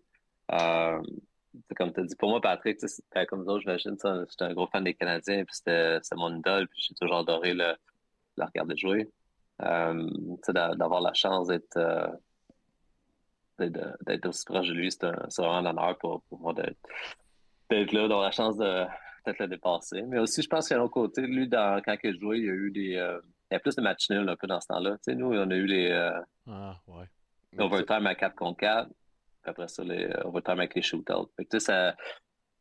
Comme 1.76 1.93
tu 1.93 1.99
as 1.99 2.03
dit, 2.03 2.16
pour 2.16 2.30
moi, 2.30 2.41
Patrick, 2.41 2.80
c'était 2.82 3.26
comme 3.26 3.45
d'autres, 3.45 3.62
j'imagine, 3.62 3.95
j'étais 4.30 4.43
un 4.43 4.53
gros 4.53 4.68
fan 4.68 4.84
des 4.84 4.93
Canadiens, 4.93 5.43
puis 5.45 5.56
c'était 5.56 5.99
mon 6.16 6.36
idole, 6.38 6.68
puis 6.68 6.82
j'ai 6.88 6.95
toujours 6.95 7.18
adoré 7.18 7.53
le, 7.53 7.74
le 8.38 8.43
regarder 8.45 8.76
jouer. 8.78 9.10
Euh, 9.64 10.10
d'avoir 10.49 10.99
la 11.01 11.14
chance 11.14 11.47
d'être 11.47 11.78
euh, 11.78 12.08
d'être 13.58 14.26
aussi 14.28 14.43
proche 14.45 14.68
de 14.68 14.74
lui, 14.74 14.91
c'est 14.91 15.06
vraiment 15.38 15.58
un 15.58 15.66
honneur 15.66 15.97
pour, 15.97 16.22
pour 16.24 16.39
moi 16.39 16.53
d'être 16.53 17.91
là, 17.93 18.01
d'avoir 18.01 18.24
la 18.24 18.32
chance 18.32 18.58
de 18.58 18.84
peut-être 19.24 19.39
le 19.39 19.47
dépasser. 19.47 20.01
Mais 20.03 20.20
aussi, 20.20 20.41
je 20.41 20.49
pense 20.49 20.68
qu'à 20.68 20.78
l'autre 20.78 20.93
côté, 20.93 21.22
lui, 21.22 21.47
dans, 21.47 21.82
quand 21.84 21.95
il 22.03 22.20
joué, 22.20 22.39
il 22.39 22.45
y 22.45 22.49
a 22.49 22.53
eu 22.53 22.72
des. 22.72 22.95
euh, 22.95 23.20
il 23.49 23.53
y 23.53 23.58
a 23.58 23.60
plus 23.60 23.76
de 23.76 23.82
matchs 23.82 24.10
nuls 24.10 24.28
un 24.28 24.36
peu 24.36 24.47
dans 24.47 24.60
ce 24.60 24.68
temps-là. 24.68 24.91
Tu 24.97 25.03
sais, 25.03 25.16
nous, 25.16 25.28
on 25.34 25.49
a 25.51 25.56
eu 25.56 25.66
les 25.66 25.89
euh, 25.91 26.20
Ah, 26.47 26.76
ouais. 26.88 27.06
overtime 27.60 28.08
à 28.08 28.16
4 28.16 28.36
contre 28.36 28.58
4. 28.60 28.89
Après 29.46 29.68
ça, 29.68 29.84
les 29.84 30.10
overtime 30.24 30.60
avec 30.60 30.76
les 30.76 30.82
shootouts. 30.82 31.30
Fait 31.36 31.46
que, 31.46 31.60
ça, 31.60 31.96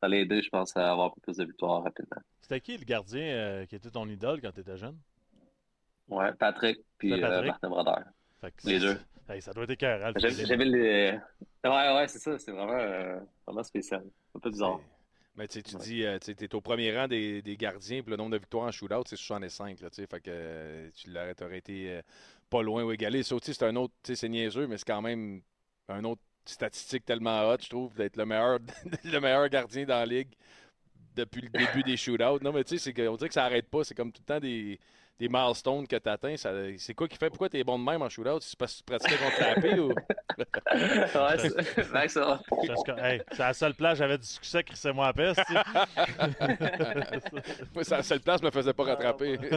ça 0.00 0.08
l'a 0.08 0.16
aidé, 0.18 0.42
je 0.42 0.50
pense, 0.50 0.76
à 0.76 0.92
avoir 0.92 1.06
un 1.06 1.10
peu 1.10 1.20
plus 1.20 1.36
de 1.38 1.44
victoires 1.44 1.82
rapidement. 1.82 2.20
C'était 2.40 2.60
qui 2.60 2.76
le 2.76 2.84
gardien 2.84 3.22
euh, 3.22 3.66
qui 3.66 3.74
était 3.76 3.90
ton 3.90 4.06
idole 4.08 4.40
quand 4.40 4.52
tu 4.52 4.60
étais 4.60 4.76
jeune? 4.76 4.98
Ouais, 6.08 6.32
Patrick, 6.34 6.78
puis 6.98 7.12
euh, 7.12 7.20
Patrick? 7.20 7.46
Martin 7.46 7.68
Brodeur. 7.70 8.04
Les 8.64 8.78
deux. 8.78 8.98
Hey, 9.26 9.40
ça 9.40 9.54
doit 9.54 9.64
être 9.64 9.70
écœurant. 9.70 10.12
J'avais 10.16 10.64
les. 10.66 11.18
Ouais, 11.64 11.94
ouais, 11.94 12.08
c'est 12.08 12.18
ça. 12.18 12.38
C'est 12.38 12.52
vraiment, 12.52 12.78
euh, 12.78 13.18
vraiment 13.46 13.62
spécial. 13.62 14.04
Un 14.34 14.38
peu 14.38 14.50
bizarre. 14.50 14.80
Mais 15.36 15.48
tu 15.48 15.62
dis, 15.62 16.04
tu 16.20 16.44
es 16.44 16.54
au 16.54 16.60
premier 16.60 16.96
rang 16.96 17.08
des, 17.08 17.40
des 17.40 17.56
gardiens, 17.56 18.02
puis 18.02 18.10
le 18.10 18.16
nombre 18.16 18.32
de 18.32 18.36
victoires 18.36 18.66
en 18.66 18.70
shootout, 18.70 19.02
c'est 19.06 19.16
65. 19.16 19.80
Là, 19.80 19.88
fait 19.90 20.20
que 20.20 20.90
tu 20.90 21.10
l'aurais 21.10 21.58
été 21.58 22.00
pas 22.50 22.62
loin 22.62 22.84
ou 22.84 22.92
égalé. 22.92 23.22
Ça 23.22 23.34
aussi, 23.34 23.54
c'est 23.54 23.64
un 23.64 23.74
autre, 23.76 23.94
tu 24.02 24.12
sais, 24.12 24.16
c'est 24.16 24.28
niaiseux, 24.28 24.66
mais 24.66 24.76
c'est 24.76 24.86
quand 24.86 25.02
même 25.02 25.40
un 25.88 26.04
autre 26.04 26.22
statistique 26.44 27.04
tellement 27.04 27.48
hot, 27.50 27.58
je 27.62 27.68
trouve, 27.68 27.94
d'être 27.94 28.16
le 28.16 28.26
meilleur, 28.26 28.58
le 29.04 29.18
meilleur 29.20 29.48
gardien 29.48 29.84
dans 29.84 29.98
la 29.98 30.06
ligue 30.06 30.32
depuis 31.14 31.42
le 31.42 31.48
début 31.48 31.82
des 31.82 31.96
shootouts. 31.96 32.42
Non, 32.42 32.52
mais 32.52 32.64
tu 32.64 32.78
sais, 32.78 33.08
on 33.08 33.16
dirait 33.16 33.28
que 33.28 33.34
ça 33.34 33.44
arrête 33.44 33.68
pas. 33.68 33.84
C'est 33.84 33.94
comme 33.94 34.12
tout 34.12 34.22
le 34.26 34.34
temps 34.34 34.40
des, 34.40 34.78
des 35.18 35.28
milestones 35.28 35.86
que 35.86 35.96
tu 35.96 36.08
atteins. 36.08 36.34
C'est 36.78 36.94
quoi 36.94 37.06
qui 37.08 37.16
fait? 37.16 37.28
Pourquoi 37.28 37.48
tu 37.48 37.58
es 37.58 37.64
bon 37.64 37.78
de 37.78 37.84
même 37.84 38.02
en 38.02 38.08
shootout? 38.08 38.40
C'est 38.40 38.58
parce 38.58 38.72
que 38.74 38.78
tu 38.78 38.84
pratiquais 38.84 39.16
contre 39.16 39.40
la 39.40 39.54
paix 39.60 39.78
ou? 39.78 39.88
ouais, 40.38 41.38
c'est 41.38 42.08
ça. 42.08 42.40
Hey, 42.98 43.22
c'est 43.30 43.38
la 43.38 43.52
seule 43.52 43.74
place 43.74 43.98
j'avais 43.98 44.18
du 44.18 44.26
succès, 44.26 44.64
Chris 44.64 44.80
et 44.84 44.92
moi 44.92 45.06
à 45.08 45.12
peste. 45.12 45.40
Moi, 47.74 47.84
c'est 47.84 47.96
la 47.96 48.02
seule 48.02 48.20
place, 48.20 48.40
je 48.40 48.46
me 48.46 48.50
faisais 48.50 48.72
pas 48.72 48.84
rattraper. 48.84 49.38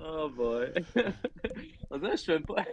Oh 0.00 0.28
boy. 0.28 0.72
On 1.90 1.98
dirait 1.98 2.12
que 2.12 2.16
je 2.24 2.32
même 2.32 2.44
pas. 2.44 2.64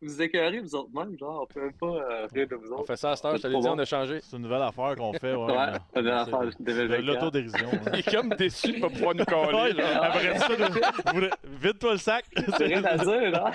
Vous 0.00 0.22
écœurez 0.22 0.60
vous 0.60 0.74
autres 0.74 0.88
même, 0.94 1.18
genre, 1.18 1.42
on 1.42 1.46
peut 1.52 1.60
même 1.60 1.72
pas 1.74 1.86
euh, 1.86 2.26
rire 2.32 2.48
de 2.48 2.54
vous 2.56 2.72
on 2.72 2.76
autres. 2.78 2.86
fait 2.86 2.96
ça 2.96 3.10
à 3.10 3.16
cette 3.16 3.24
heure, 3.26 3.36
je 3.36 3.42
te 3.42 3.46
l'ai 3.46 3.56
dit, 3.56 3.60
bon. 3.62 3.72
on 3.74 3.78
a 3.78 3.84
changé. 3.84 4.20
C'est 4.22 4.36
une 4.36 4.42
nouvelle 4.44 4.62
affaire 4.62 4.94
qu'on 4.96 5.12
fait. 5.12 5.34
Ouais, 5.34 5.52
Ouais, 5.52 5.72
une 5.96 6.08
affaire 6.08 6.40
de 6.40 6.52
2024. 6.58 7.02
l'autodérision. 7.04 7.68
hein. 7.72 7.90
Il 7.92 7.98
est 7.98 8.10
comme 8.14 8.28
déçu 8.30 8.72
de 8.72 8.80
pas 8.80 8.88
pouvoir 8.98 9.14
nous 9.14 9.24
coller. 9.24 9.74
Ouais, 9.74 9.82
genre. 9.82 10.04
après 10.04 10.38
ça, 10.38 10.48
de- 10.48 11.12
voudrais- 11.12 11.30
vide-toi 11.44 11.92
le 11.92 11.98
sac. 11.98 12.24
C'est 12.58 12.64
rien 12.66 12.84
à 12.84 12.96
dire, 12.96 13.30
là. 13.30 13.52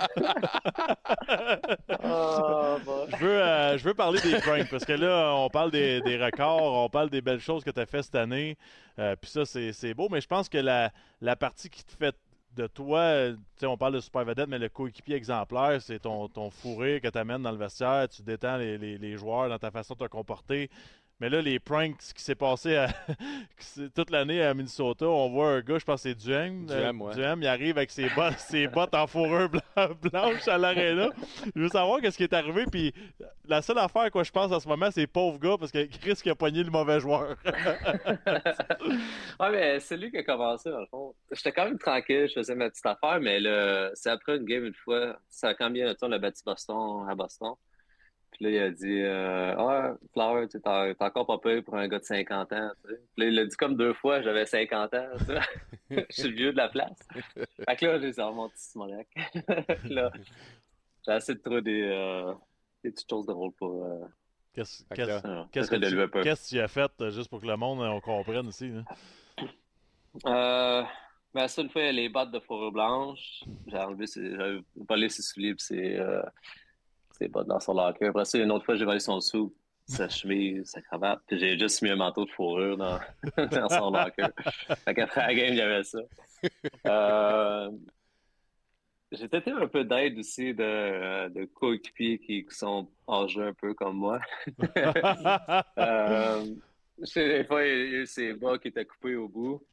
Oh 2.03 2.77
boy. 2.85 3.07
Je 3.11 3.17
veux, 3.25 3.41
euh, 3.41 3.77
je 3.77 3.83
veux 3.83 3.93
parler 3.93 4.19
des 4.21 4.37
pranks 4.39 4.69
parce 4.69 4.85
que 4.85 4.93
là, 4.93 5.33
on 5.35 5.49
parle 5.49 5.71
des, 5.71 6.01
des 6.01 6.17
records, 6.23 6.73
on 6.85 6.89
parle 6.89 7.09
des 7.09 7.21
belles 7.21 7.39
choses 7.39 7.63
que 7.63 7.71
tu 7.71 7.79
as 7.79 7.85
fait 7.85 8.01
cette 8.03 8.15
année. 8.15 8.57
Euh, 8.99 9.15
Puis 9.19 9.31
ça, 9.31 9.45
c'est 9.45 9.73
c'est 9.73 9.93
beau, 9.93 10.07
mais 10.09 10.21
je 10.21 10.27
pense 10.27 10.49
que 10.49 10.57
la, 10.57 10.91
la 11.21 11.35
partie 11.35 11.69
qui 11.69 11.83
te 11.83 11.93
fait 11.95 12.15
de 12.55 12.67
toi, 12.67 13.29
tu 13.31 13.37
sais, 13.61 13.65
on 13.65 13.77
parle 13.77 13.93
de 13.93 13.99
super 13.99 14.23
vedette, 14.25 14.47
mais 14.47 14.59
le 14.59 14.69
coéquipier 14.69 15.15
exemplaire, 15.15 15.81
c'est 15.81 15.97
ton, 15.97 16.27
ton 16.27 16.51
fou 16.51 16.75
rire 16.75 17.01
que 17.01 17.07
tu 17.07 17.17
amènes 17.17 17.41
dans 17.41 17.51
le 17.51 17.57
vestiaire. 17.57 18.07
Tu 18.09 18.21
détends 18.21 18.57
les, 18.57 18.77
les- 18.77 18.99
les 18.99 19.17
joueurs 19.17 19.49
dans 19.49 19.57
ta 19.57 19.71
façon 19.71 19.95
de 19.95 19.99
te 20.05 20.09
comporter. 20.09 20.69
Mais 21.23 21.29
là, 21.29 21.41
les 21.41 21.57
pranks, 21.57 22.01
ce 22.01 22.13
qui 22.13 22.21
s'est 22.21 22.35
passé 22.35 22.75
à- 22.75 22.89
toute 23.95 24.09
l'année 24.09 24.41
à 24.43 24.53
Minnesota, 24.53 25.07
on 25.07 25.29
voit 25.29 25.51
un 25.51 25.61
gars, 25.61 25.79
je 25.79 25.85
pense 25.85 26.03
que 26.03 26.09
c'est 26.09 26.15
Duhem. 26.15 26.65
Duhem, 26.65 27.01
ouais. 27.01 27.13
Duhem, 27.15 27.41
il 27.41 27.47
arrive 27.47 27.77
avec 27.77 27.91
ses 27.91 28.09
bottes, 28.09 28.33
ses 28.39 28.67
bottes 28.67 28.93
en 28.93 29.07
fourrure 29.07 29.47
blan- 29.47 29.93
blanche 30.11 30.45
à 30.49 30.57
l'aréna. 30.57 31.07
Je 31.55 31.61
veux 31.61 31.69
savoir 31.69 32.01
qu'est-ce 32.01 32.17
qui 32.17 32.23
est 32.23 32.33
arrivé. 32.33 32.65
Puis 32.69 32.93
la 33.47 33.61
seule 33.61 33.77
affaire 33.77 34.01
à 34.01 34.09
quoi 34.09 34.23
je 34.23 34.31
pense 34.31 34.51
en 34.51 34.59
ce 34.59 34.67
moment, 34.67 34.89
c'est 34.91 35.07
pauvre 35.07 35.39
gars 35.39 35.55
parce 35.57 35.71
que 35.71 35.85
Chris 35.85 36.15
qui 36.21 36.29
a 36.29 36.35
pogné 36.35 36.61
le 36.61 36.71
mauvais 36.71 36.99
joueur. 36.99 37.37
Ouais, 39.39 39.49
mais 39.49 39.79
c'est 39.79 39.95
lui 39.95 40.11
qui 40.11 40.17
a 40.17 40.23
commencé, 40.23 40.71
dans 40.71 40.81
le 40.81 40.87
fond. 40.87 41.15
J'étais 41.31 41.53
quand 41.53 41.63
même 41.63 41.79
tranquille, 41.79 42.27
je 42.27 42.33
faisais 42.33 42.53
ma 42.55 42.69
petite 42.69 42.85
affaire, 42.85 43.21
mais 43.21 43.39
le... 43.39 43.91
c'est 43.93 44.09
après 44.09 44.35
une 44.35 44.43
game 44.45 44.65
une 44.65 44.73
fois. 44.73 45.17
Ça 45.29 45.47
a 45.47 45.53
combien 45.53 45.87
de 45.87 45.93
temps 45.93 46.07
on 46.07 46.11
a 46.11 46.19
battu 46.19 46.41
Boston 46.45 47.07
à 47.09 47.15
Boston? 47.15 47.53
Puis 48.33 48.45
là, 48.45 48.49
il 48.51 48.57
a 48.59 48.69
dit 48.71 49.01
euh, 49.01 49.55
Ah, 49.57 49.95
Flower, 50.13 50.47
tu 50.47 50.59
t'es 50.61 50.69
encore 50.99 51.25
pas 51.27 51.37
payé 51.37 51.61
pour 51.61 51.75
un 51.75 51.87
gars 51.87 51.99
de 51.99 52.03
50 52.03 52.51
ans. 52.53 52.71
Puis 52.83 52.95
là, 53.17 53.25
il 53.25 53.35
l'a 53.35 53.45
dit 53.45 53.55
comme 53.55 53.75
deux 53.75 53.93
fois, 53.93 54.21
j'avais 54.21 54.45
50 54.45 54.93
ans. 54.93 55.07
Je 55.89 56.03
suis 56.09 56.29
le 56.29 56.35
vieux 56.35 56.51
de 56.51 56.57
la 56.57 56.69
place. 56.69 56.97
Fait 57.67 57.75
que 57.75 57.85
là, 57.85 57.99
j'ai 57.99 58.11
dit 58.11 58.19
Oh 58.21 58.33
mon 58.33 58.49
là, 59.85 60.11
j'ai 61.05 61.13
essayé 61.15 61.37
de 61.37 61.43
trouver 61.43 61.61
des, 61.61 61.83
euh, 61.83 62.33
des 62.83 62.91
petites 62.91 63.09
choses 63.09 63.25
pour, 63.57 63.85
euh, 63.85 64.05
Qu'est-ce 64.53 64.83
Ah, 64.89 64.95
que 64.95 65.75
de 65.75 65.85
tu 65.85 65.89
Liverpool. 65.91 66.23
qu'est-ce 66.23 66.49
que 66.49 66.55
tu 66.55 66.61
as 66.61 66.67
fait 66.67 66.91
euh, 67.01 67.09
juste 67.11 67.29
pour 67.29 67.41
que 67.41 67.47
le 67.47 67.57
monde 67.57 67.81
euh, 67.81 67.89
on 67.89 67.99
comprenne 68.01 68.47
ici? 68.47 68.69
là? 68.69 68.83
Euh, 70.27 70.83
ben, 71.33 71.47
ça, 71.47 71.61
une 71.63 71.69
fois, 71.69 71.91
les 71.91 72.09
bottes 72.09 72.31
de 72.31 72.39
fourrure 72.39 72.71
blanche. 72.71 73.43
J'ai 73.67 73.77
enlevé, 73.77 74.05
j'avais 74.15 74.59
volé 74.75 75.09
ses 75.09 75.23
souliers 75.23 75.55
puis 75.55 75.65
ses, 75.65 75.95
euh, 75.97 76.21
ses 77.13 77.27
bottes 77.27 77.47
dans 77.47 77.59
son 77.59 77.73
locker. 77.73 78.07
Après 78.07 78.25
ça, 78.25 78.37
une 78.37 78.51
autre 78.51 78.65
fois, 78.65 78.75
j'ai 78.75 78.85
volé 78.85 78.99
son 78.99 79.21
sou, 79.21 79.53
sa 79.87 80.09
chemise, 80.09 80.65
sa 80.65 80.81
cravate. 80.81 81.21
Puis 81.27 81.39
j'ai 81.39 81.57
juste 81.57 81.81
mis 81.81 81.89
un 81.89 81.95
manteau 81.95 82.25
de 82.25 82.31
fourrure 82.31 82.77
dans, 82.77 82.99
dans 83.37 83.69
son 83.69 83.91
locker. 83.91 84.27
Fait 84.85 84.93
qu'après 84.93 85.27
la 85.27 85.33
game, 85.33 85.59
avait 85.59 85.83
ça. 85.83 85.99
Euh, 86.87 87.71
j'ai 89.11 89.27
peut-être 89.27 89.47
eu 89.47 89.53
un 89.53 89.67
peu 89.67 89.83
d'aide 89.83 90.17
aussi 90.17 90.53
de, 90.53 91.29
de 91.29 91.45
coéquipiers 91.45 92.17
qui, 92.19 92.45
qui 92.45 92.55
sont 92.55 92.89
âgés 93.07 93.43
un 93.43 93.53
peu 93.53 93.73
comme 93.73 93.97
moi. 93.97 94.19
Euh, 95.77 96.45
je 96.99 97.05
sais, 97.05 97.27
des 97.27 97.43
fois, 97.43 97.65
il 97.65 97.69
y 97.69 97.71
a 97.71 98.01
eu 98.01 98.05
ses 98.05 98.33
bas 98.33 98.57
qui 98.57 98.67
étaient 98.69 98.85
coupés 98.85 99.15
au 99.15 99.27
bout. 99.27 99.65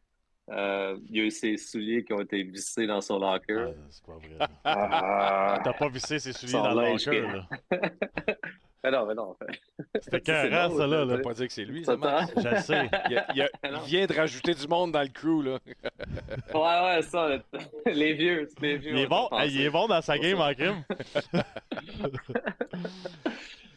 Euh, 0.51 0.97
il 1.09 1.17
y 1.17 1.21
a 1.21 1.25
eu 1.25 1.31
ses 1.31 1.57
souliers 1.57 2.03
qui 2.05 2.13
ont 2.13 2.21
été 2.21 2.43
vissés 2.43 2.87
dans 2.87 3.01
son 3.01 3.19
locker. 3.21 3.67
Ah, 3.69 3.73
c'est 3.91 4.05
pas 4.05 4.15
vrai. 4.15 4.49
Ah. 4.65 5.61
T'as 5.63 5.73
pas 5.75 5.89
vissé 5.89 6.19
ses 6.19 6.33
souliers 6.33 6.53
Son 6.53 6.63
dans 6.63 6.75
le 6.75 6.93
locker, 6.93 7.21
là. 7.23 7.49
Mais 8.83 8.91
non, 8.91 9.05
mais 9.05 9.15
non. 9.15 9.37
C'était 9.97 10.01
C'est 10.11 10.21
carré, 10.23 10.49
drôle, 10.69 10.79
ça, 10.79 10.87
là. 10.87 11.17
Faut 11.19 11.23
pas 11.23 11.35
dire 11.35 11.47
que 11.49 11.53
c'est 11.53 11.65
lui. 11.67 11.85
Ça. 11.85 11.97
Je 12.35 12.49
le 12.49 12.57
sais. 12.63 12.91
Il, 13.11 13.19
a- 13.19 13.27
il 13.35 13.43
a- 13.43 13.51
il 13.63 13.81
vient 13.89 14.07
de 14.07 14.15
rajouter 14.15 14.55
du 14.55 14.67
monde 14.69 14.93
dans 14.93 15.03
le 15.03 15.09
crew, 15.09 15.43
là. 15.45 15.59
Ouais, 16.55 16.95
ouais, 16.97 17.03
ça, 17.03 17.29
le- 17.29 17.43
les 17.93 18.15
vieux, 18.15 18.49
les 18.63 18.79
vieux. 18.79 18.93
Il 18.93 19.01
est 19.01 19.07
bon, 19.07 19.29
il 19.45 19.61
est 19.61 19.69
bon 19.69 19.87
dans 19.87 20.01
sa 20.01 20.15
Pour 20.15 20.23
game 20.23 20.41
en 20.41 20.55
crime. 20.55 20.83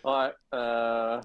Ouais. 0.06 0.32
Euh... 0.54 1.22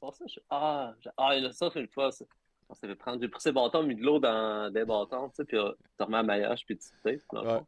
Bon, 0.00 0.10
ça, 0.12 0.24
je... 0.26 0.40
Ah, 0.48 0.92
je- 1.00 1.10
ah, 1.18 1.34
il 1.36 1.44
a 1.44 1.52
ça, 1.52 1.68
une 1.74 1.88
fois. 1.88 2.10
ça. 2.12 2.24
On 2.68 2.74
s'est 2.74 2.86
fait 2.86 2.94
prendre. 2.94 3.20
J'ai 3.20 3.28
pris 3.28 3.40
ses 3.40 3.52
bâtons, 3.52 3.82
mis 3.82 3.94
de 3.94 4.02
l'eau 4.02 4.18
dans 4.18 4.72
des 4.72 4.84
bâtons, 4.84 5.28
tu 5.28 5.36
sais, 5.36 5.44
puis 5.44 5.56
euh, 5.56 5.72
tu 5.98 6.04
remets 6.04 6.18
un 6.18 6.22
maillage, 6.22 6.64
puis 6.64 6.76
tu 6.76 6.88
le 7.04 7.18
Ouais. 7.32 7.60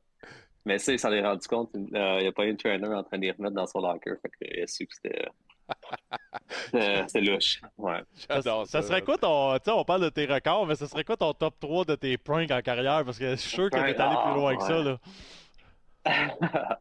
Mais 0.65 0.79
ça, 0.79 0.93
il 0.93 0.99
s'en 0.99 1.13
est 1.13 1.23
rendu 1.23 1.47
compte. 1.47 1.71
euh, 1.77 2.17
il 2.19 2.23
n'y 2.23 2.27
a 2.27 2.33
pas 2.33 2.45
eu 2.45 2.53
un 2.53 2.57
trainer 2.57 2.89
en 2.89 3.05
train 3.05 3.19
de 3.19 3.23
les 3.23 3.31
remettre 3.31 3.55
dans 3.55 3.67
son 3.67 3.81
locker. 3.81 4.15
Fait 4.21 4.31
qu'il 4.37 4.63
a 4.63 4.67
su 4.67 4.87
que 4.87 4.95
c'était. 4.95 5.29
c'était- 6.49 7.05
C'était 7.07 7.21
louche. 7.21 7.61
Ouais. 7.79 8.03
J'adore 8.29 8.67
Ça 8.67 8.83
serait 8.83 9.03
quoi 9.03 9.17
ton. 9.17 9.57
Tu 9.59 9.65
sais, 9.67 9.71
on 9.71 9.85
parle 9.85 10.03
de 10.03 10.09
tes 10.09 10.27
records, 10.27 10.67
mais 10.67 10.75
ce 10.75 10.87
serait 10.87 11.05
quoi 11.05 11.17
ton 11.17 11.33
top 11.35 11.55
3 11.61 11.85
de 11.85 11.95
tes 11.95 12.19
pranks 12.19 12.51
en 12.51 12.61
carrière? 12.63 13.05
Parce 13.05 13.19
que 13.19 13.31
je 13.31 13.37
suis 13.37 13.51
sûr 13.51 13.71
que 13.71 13.77
t'es 13.77 13.83
allé 13.83 13.95
plus 13.95 14.03
ah, 14.03 14.35
loin 14.35 14.57
que 14.57 14.63
ça, 14.65 14.79
ouais. 14.79 14.85
là. 14.85 16.79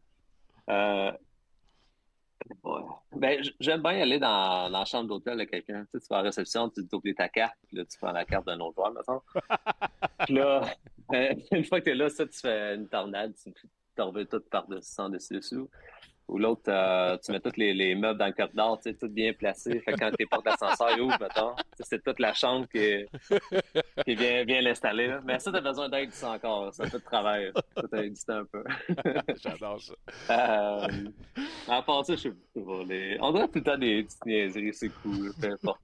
Euh, 0.68 1.12
ouais. 2.64 2.80
Ben, 3.16 3.42
j'aime 3.60 3.82
bien 3.82 4.00
aller 4.02 4.18
dans, 4.18 4.70
dans 4.70 4.78
la 4.80 4.84
chambre 4.84 5.08
d'hôtel 5.08 5.38
de 5.38 5.44
quelqu'un. 5.44 5.84
Tu 5.84 5.98
sais, 5.98 6.00
tu 6.00 6.06
vas 6.10 6.18
à 6.18 6.22
la 6.22 6.28
réception, 6.28 6.68
tu 6.68 6.82
oublies 6.92 7.14
ta 7.14 7.28
carte, 7.28 7.56
puis 7.66 7.76
là, 7.78 7.84
tu 7.84 7.98
prends 7.98 8.12
la 8.12 8.24
carte 8.24 8.46
d'un 8.46 8.60
autre 8.60 8.74
joueur, 8.74 8.92
mettons. 8.92 9.20
Puis 10.26 10.34
là, 10.34 10.62
euh, 11.12 11.34
une 11.52 11.64
fois 11.64 11.80
que 11.80 11.86
tu 11.86 11.90
es 11.90 11.94
là, 11.94 12.08
ça, 12.08 12.26
tu 12.26 12.38
fais 12.38 12.74
une 12.74 12.88
tornade, 12.88 13.34
tu 13.42 13.52
t'en 13.94 14.10
reviens 14.10 14.26
tout 14.26 14.40
par-dessus, 14.50 14.92
sans 14.92 15.08
dessus-dessous. 15.08 15.68
Ou 16.28 16.38
l'autre, 16.38 16.62
euh, 16.68 17.16
tu 17.24 17.30
mets 17.30 17.38
tous 17.38 17.56
les, 17.56 17.72
les 17.72 17.94
meubles 17.94 18.18
dans 18.18 18.26
le 18.26 18.32
corridor, 18.32 18.78
tu 18.78 18.90
sais, 18.90 18.96
tout 18.96 19.08
bien 19.08 19.32
placé. 19.32 19.78
Fait 19.80 19.92
que 19.92 19.98
quand 19.98 20.10
tes 20.10 20.26
portes 20.26 20.44
d'ascenseur 20.44 20.98
ouvrent, 21.00 21.18
mettons, 21.20 21.54
c'est 21.80 22.02
toute 22.02 22.18
la 22.18 22.34
chambre 22.34 22.66
qui 22.68 22.78
est, 22.78 23.08
qui 24.04 24.10
est 24.10 24.16
bien, 24.16 24.44
bien 24.44 24.66
installée. 24.66 25.06
là. 25.06 25.20
Mais 25.24 25.38
ça, 25.38 25.52
t'as 25.52 25.60
besoin 25.60 25.88
d'aide 25.88 26.12
ça 26.12 26.30
encore. 26.32 26.74
Ça 26.74 26.84
fait 26.86 26.98
de 26.98 27.04
travail. 27.04 27.52
Ça 27.76 27.82
t'a 27.88 28.02
existé 28.04 28.32
un 28.32 28.44
peu. 28.44 28.64
J'adore 29.36 29.80
ça. 29.80 29.94
Euh, 30.30 30.88
à 31.68 31.82
part 31.82 32.04
ça, 32.04 32.16
je 32.16 32.20
sais 32.22 32.30
pas. 32.30 32.82
Les... 32.88 33.18
On 33.20 33.32
dirait 33.32 33.46
tout 33.46 33.58
le 33.58 33.62
temps 33.62 33.78
des 33.78 34.02
petites 34.02 34.26
niaiseries, 34.26 34.74
c'est 34.74 34.88
cool, 35.02 35.32
peu 35.40 35.52
importe. 35.52 35.80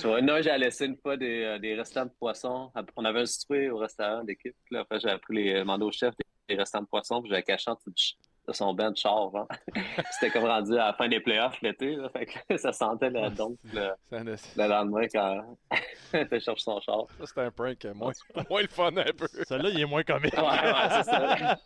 Tu 0.00 0.06
vois, 0.06 0.20
non, 0.20 0.40
j'ai 0.40 0.56
laissé 0.58 0.86
une 0.86 0.96
fois 0.96 1.16
des, 1.16 1.42
euh, 1.42 1.58
des 1.58 1.74
restants 1.74 2.04
de 2.04 2.12
poissons. 2.18 2.70
On 2.96 3.04
avait 3.04 3.20
un 3.20 3.26
souper 3.26 3.70
au 3.70 3.78
restaurant 3.78 4.22
d'équipe. 4.22 4.54
Après, 4.74 5.00
j'avais 5.00 5.18
pris 5.18 5.34
les 5.36 5.54
demandé 5.54 5.84
au 5.84 5.90
chef 5.90 6.14
des, 6.48 6.54
restants 6.54 6.80
de 6.82 6.86
poissons, 6.86 7.20
puis 7.22 7.30
j'avais 7.30 7.42
caché 7.42 7.70
en 7.70 7.74
dessous 7.74 7.90
du 7.90 8.00
ch- 8.02 8.16
de 8.48 8.52
son 8.54 8.74
bain 8.74 8.90
de 8.90 8.96
char. 8.96 9.30
genre. 9.30 9.46
C'était 10.12 10.30
comme 10.32 10.44
rendu 10.44 10.72
à 10.74 10.86
la 10.86 10.92
fin 10.94 11.08
des 11.08 11.20
playoffs 11.20 11.60
l'été. 11.62 11.94
là. 11.96 12.08
Fait 12.08 12.26
que 12.26 12.56
ça 12.56 12.72
sentait 12.72 13.10
la 13.10 13.30
dompe 13.30 13.58
le, 13.72 13.90
Ça, 14.10 14.24
ne- 14.24 14.32
le 14.32 14.68
lendemain 14.68 15.06
quand 15.12 15.56
tu 16.30 16.40
cherches 16.40 16.62
son 16.62 16.80
char. 16.80 17.04
ça, 17.20 17.26
c'est 17.26 17.40
un 17.42 17.50
prank 17.50 17.84
euh, 17.84 17.94
moins, 17.94 18.12
moins 18.50 18.62
le 18.62 18.68
fun 18.68 18.96
un 18.96 19.04
peu. 19.16 19.26
Celui-là, 19.46 19.70
il 19.70 19.80
est 19.80 19.84
moins 19.86 20.02
comique. 20.02 20.34
Ouais, 20.36 20.42
ouais, 20.42 20.88
c'est 20.90 21.04
ça. 21.04 21.56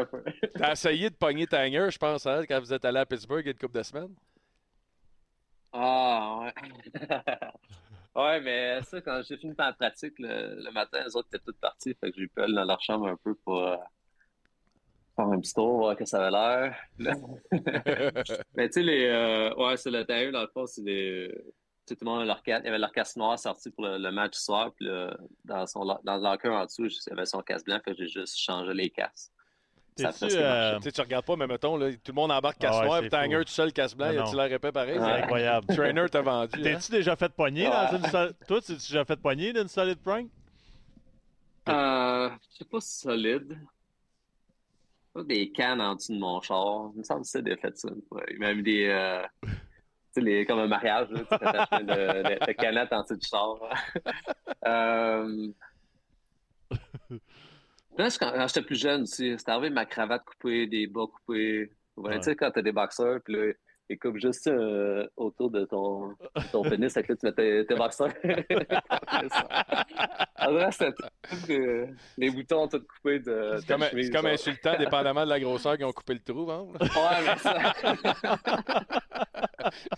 Un 0.00 0.04
peu. 0.06 0.24
T'as 0.56 0.72
essayé 0.72 1.10
de 1.10 1.14
pogner 1.16 1.46
Tanger, 1.46 1.88
je 1.90 1.98
pense, 1.98 2.26
hein, 2.26 2.42
quand 2.48 2.60
vous 2.60 2.72
êtes 2.72 2.84
allé 2.84 3.00
à 3.00 3.06
Pittsburgh 3.06 3.42
il 3.42 3.46
y 3.46 3.48
a 3.48 3.52
une 3.52 3.58
couple 3.58 3.76
de 3.78 3.82
semaines? 3.82 4.14
Ah, 5.72 6.40
ouais. 6.40 6.52
ouais, 8.14 8.40
mais 8.40 8.82
ça, 8.82 9.00
quand 9.00 9.20
j'ai 9.28 9.36
fini 9.36 9.54
ma 9.58 9.72
pratique 9.72 10.14
le, 10.18 10.62
le 10.64 10.70
matin, 10.70 11.00
les 11.04 11.16
autres 11.16 11.28
étaient 11.32 11.42
toutes 11.44 11.58
partis. 11.58 11.94
Fait 12.00 12.12
que 12.12 12.18
j'ai 12.20 12.28
pu 12.28 12.40
aller 12.42 12.54
dans 12.54 12.64
leur 12.64 12.80
chambre 12.80 13.08
un 13.08 13.16
peu 13.16 13.34
pour 13.34 13.58
euh, 13.60 13.76
faire 15.16 15.26
un 15.26 15.40
petit 15.40 15.52
tour, 15.54 15.78
voir 15.78 15.96
que 15.96 16.04
ça 16.04 16.26
avait 16.26 16.30
l'air. 16.30 16.76
Mais 18.56 18.68
tu 18.68 18.72
sais, 18.74 18.82
les. 18.82 19.04
euh, 19.06 19.54
ouais, 19.56 19.76
c'est 19.76 19.90
le 19.90 20.04
tailleur, 20.04 20.32
dans 20.32 20.42
le 20.42 20.48
fond, 20.48 20.66
c'est 20.66 20.82
des. 20.82 21.28
Tu 21.86 21.92
sais, 21.92 21.96
tout 21.96 22.04
le 22.06 22.10
monde 22.10 22.22
a 22.22 22.24
leur 22.24 22.42
casque. 22.42 22.62
Il 22.64 22.66
y 22.66 22.68
avait 22.70 22.78
leur 22.78 22.92
casque 22.92 23.16
noir 23.16 23.38
sorti 23.38 23.70
pour 23.70 23.84
le, 23.84 23.98
le 23.98 24.10
match 24.10 24.34
soir. 24.36 24.72
Puis 24.74 24.88
dans, 25.44 25.66
son, 25.66 25.84
dans 25.84 26.16
le 26.16 26.22
locker 26.22 26.48
en 26.48 26.64
dessous, 26.64 26.86
il 26.86 27.10
y 27.10 27.12
avait 27.12 27.26
son 27.26 27.42
casque 27.42 27.66
blanc. 27.66 27.78
Fait 27.84 27.92
que 27.94 27.98
j'ai 27.98 28.08
juste 28.08 28.38
changé 28.38 28.72
les. 28.72 28.92
Ça 29.96 30.08
presque 30.08 30.34
euh. 30.36 30.76
Tu 30.78 30.82
sais, 30.84 30.92
tu 30.92 31.00
regardes 31.02 31.24
pas, 31.26 31.36
mais 31.36 31.46
mettons, 31.46 31.76
là, 31.76 31.92
tout 31.92 31.98
le 32.08 32.14
monde 32.14 32.32
embarque 32.32 32.58
casse 32.58 32.74
Ah 32.74 32.80
ouais, 32.80 32.86
noir, 32.86 33.00
puis 33.02 33.10
Tanger 33.10 33.44
tout 33.44 33.52
seul, 33.52 33.72
casse 33.72 33.94
blanc, 33.94 34.10
Ah 34.18 34.22
a-tu 34.24 34.34
l'air 34.34 34.52
épais 34.52 34.72
pareil? 34.72 34.96
C'est 34.98 35.04
incroyable. 35.22 35.66
Trainer 35.68 36.08
t'a 36.08 36.20
vendu. 36.22 36.50
hein? 36.58 36.62
T'es-tu 36.62 36.90
déjà 36.90 37.14
fait 37.14 37.28
pogner 37.28 37.64
dans 37.66 37.70
Ouais. 37.92 37.96
une 37.98 38.04
sol- 38.06 38.32
Toi, 38.48 38.60
tu 38.60 38.66
tu 38.68 38.72
déjà 38.72 39.04
fait 39.04 39.16
pogner 39.16 39.52
d'une 39.52 39.68
solide 39.68 40.00
prank? 40.02 40.26
Euh, 41.68 42.30
je 42.50 42.56
sais 42.56 42.64
pas 42.64 42.80
si 42.80 42.98
solide. 43.00 43.56
Des 45.16 45.52
cannes 45.52 45.80
en 45.80 45.94
dessous 45.94 46.12
de 46.12 46.18
mon 46.18 46.40
char. 46.40 46.90
Il 46.94 46.98
me 46.98 47.04
semble 47.04 47.22
que 47.22 47.28
c'est 47.28 47.42
des 47.42 47.56
fait 47.56 47.76
ça. 47.76 47.88
m'a 48.38 48.54
mis 48.54 48.62
des. 48.62 48.88
euh, 48.88 49.22
tu 50.16 50.22
sais, 50.22 50.46
comme 50.46 50.58
un 50.60 50.66
mariage, 50.66 51.08
là, 51.10 51.20
tu 51.20 51.26
t'attaches 51.26 51.82
de, 51.82 52.46
de, 52.46 52.52
canettes 52.52 52.92
en 52.92 53.02
dessous 53.02 53.16
du 53.16 53.26
char. 53.26 53.58
euh... 54.66 55.48
Là, 57.96 58.08
quand, 58.18 58.32
quand 58.32 58.46
j'étais 58.48 58.62
plus 58.62 58.80
jeune 58.80 59.02
aussi, 59.02 59.38
c'était 59.38 59.52
arrivé 59.52 59.70
ma 59.70 59.86
cravate 59.86 60.24
coupée, 60.24 60.66
des 60.66 60.86
bas 60.86 61.06
coupés. 61.06 61.70
Ouais, 61.96 62.10
Ouais. 62.10 62.18
Tu 62.18 62.24
sais, 62.24 62.36
quand 62.36 62.50
t'as 62.50 62.62
des 62.62 62.72
boxeurs, 62.72 63.20
puis 63.24 63.34
là, 63.34 63.52
ils 63.88 63.98
coupent 63.98 64.18
juste 64.18 64.46
euh, 64.46 65.06
autour 65.16 65.50
de 65.50 65.64
ton, 65.64 66.14
ton 66.52 66.62
pénis, 66.68 66.92
fait 66.92 67.02
que 67.02 67.12
là, 67.12 67.16
tu 67.18 67.26
mets 67.26 67.32
tes, 67.32 67.66
tes 67.66 67.74
boxeurs. 67.74 68.12
En 70.36 70.52
vrai, 70.52 70.72
c'était 70.72 70.92
tout, 70.92 71.52
euh, 71.52 71.86
les 72.16 72.30
boutons 72.30 72.68
tout 72.68 72.80
coupés 72.80 73.18
de. 73.20 73.56
C'est 73.58 73.66
comme, 73.66 73.82
chemise, 73.84 74.06
c'est 74.06 74.12
comme 74.12 74.26
insultant, 74.26 74.76
dépendamment 74.78 75.24
de 75.24 75.30
la 75.30 75.40
grosseur 75.40 75.76
qu'ils 75.76 75.86
ont 75.86 75.92
coupé 75.92 76.14
le 76.14 76.20
trou, 76.20 76.50
hein? 76.50 76.66
Ouais, 76.80 76.88
mais 77.26 77.38
ça. 77.38 77.72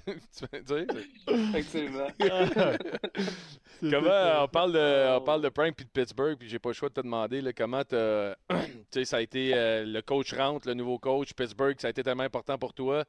tu 0.07 0.45
veux 0.53 0.62
dire? 0.62 0.87
Effectivement. 1.28 2.07
Comment 3.80 4.01
tout, 4.01 4.43
on 4.45 4.49
parle 4.49 4.72
de 4.72 5.16
on 5.16 5.20
parle 5.20 5.43
de 5.43 5.49
prank 5.51 5.74
puis 5.76 5.84
de 5.84 5.91
Pittsburgh 5.91 6.39
puis 6.39 6.49
j'ai 6.49 6.59
pas 6.59 6.70
le 6.70 6.74
choix 6.74 6.89
de 6.89 6.95
te 6.95 7.01
demander 7.03 7.43
là, 7.43 7.53
comment 7.53 7.84
t'as- 7.84 8.34
tu 8.49 8.57
sais 8.91 9.05
ça 9.05 9.18
a 9.18 9.20
été 9.20 9.53
euh, 9.55 9.84
le 9.84 10.01
coach 10.01 10.32
rentre 10.32 10.66
le 10.66 10.72
nouveau 10.72 10.99
coach 10.99 11.34
Pittsburgh 11.34 11.78
ça 11.78 11.89
a 11.89 11.91
été 11.91 12.03
tellement 12.03 12.22
important 12.22 12.57
pour 12.57 12.72
toi 12.72 13.05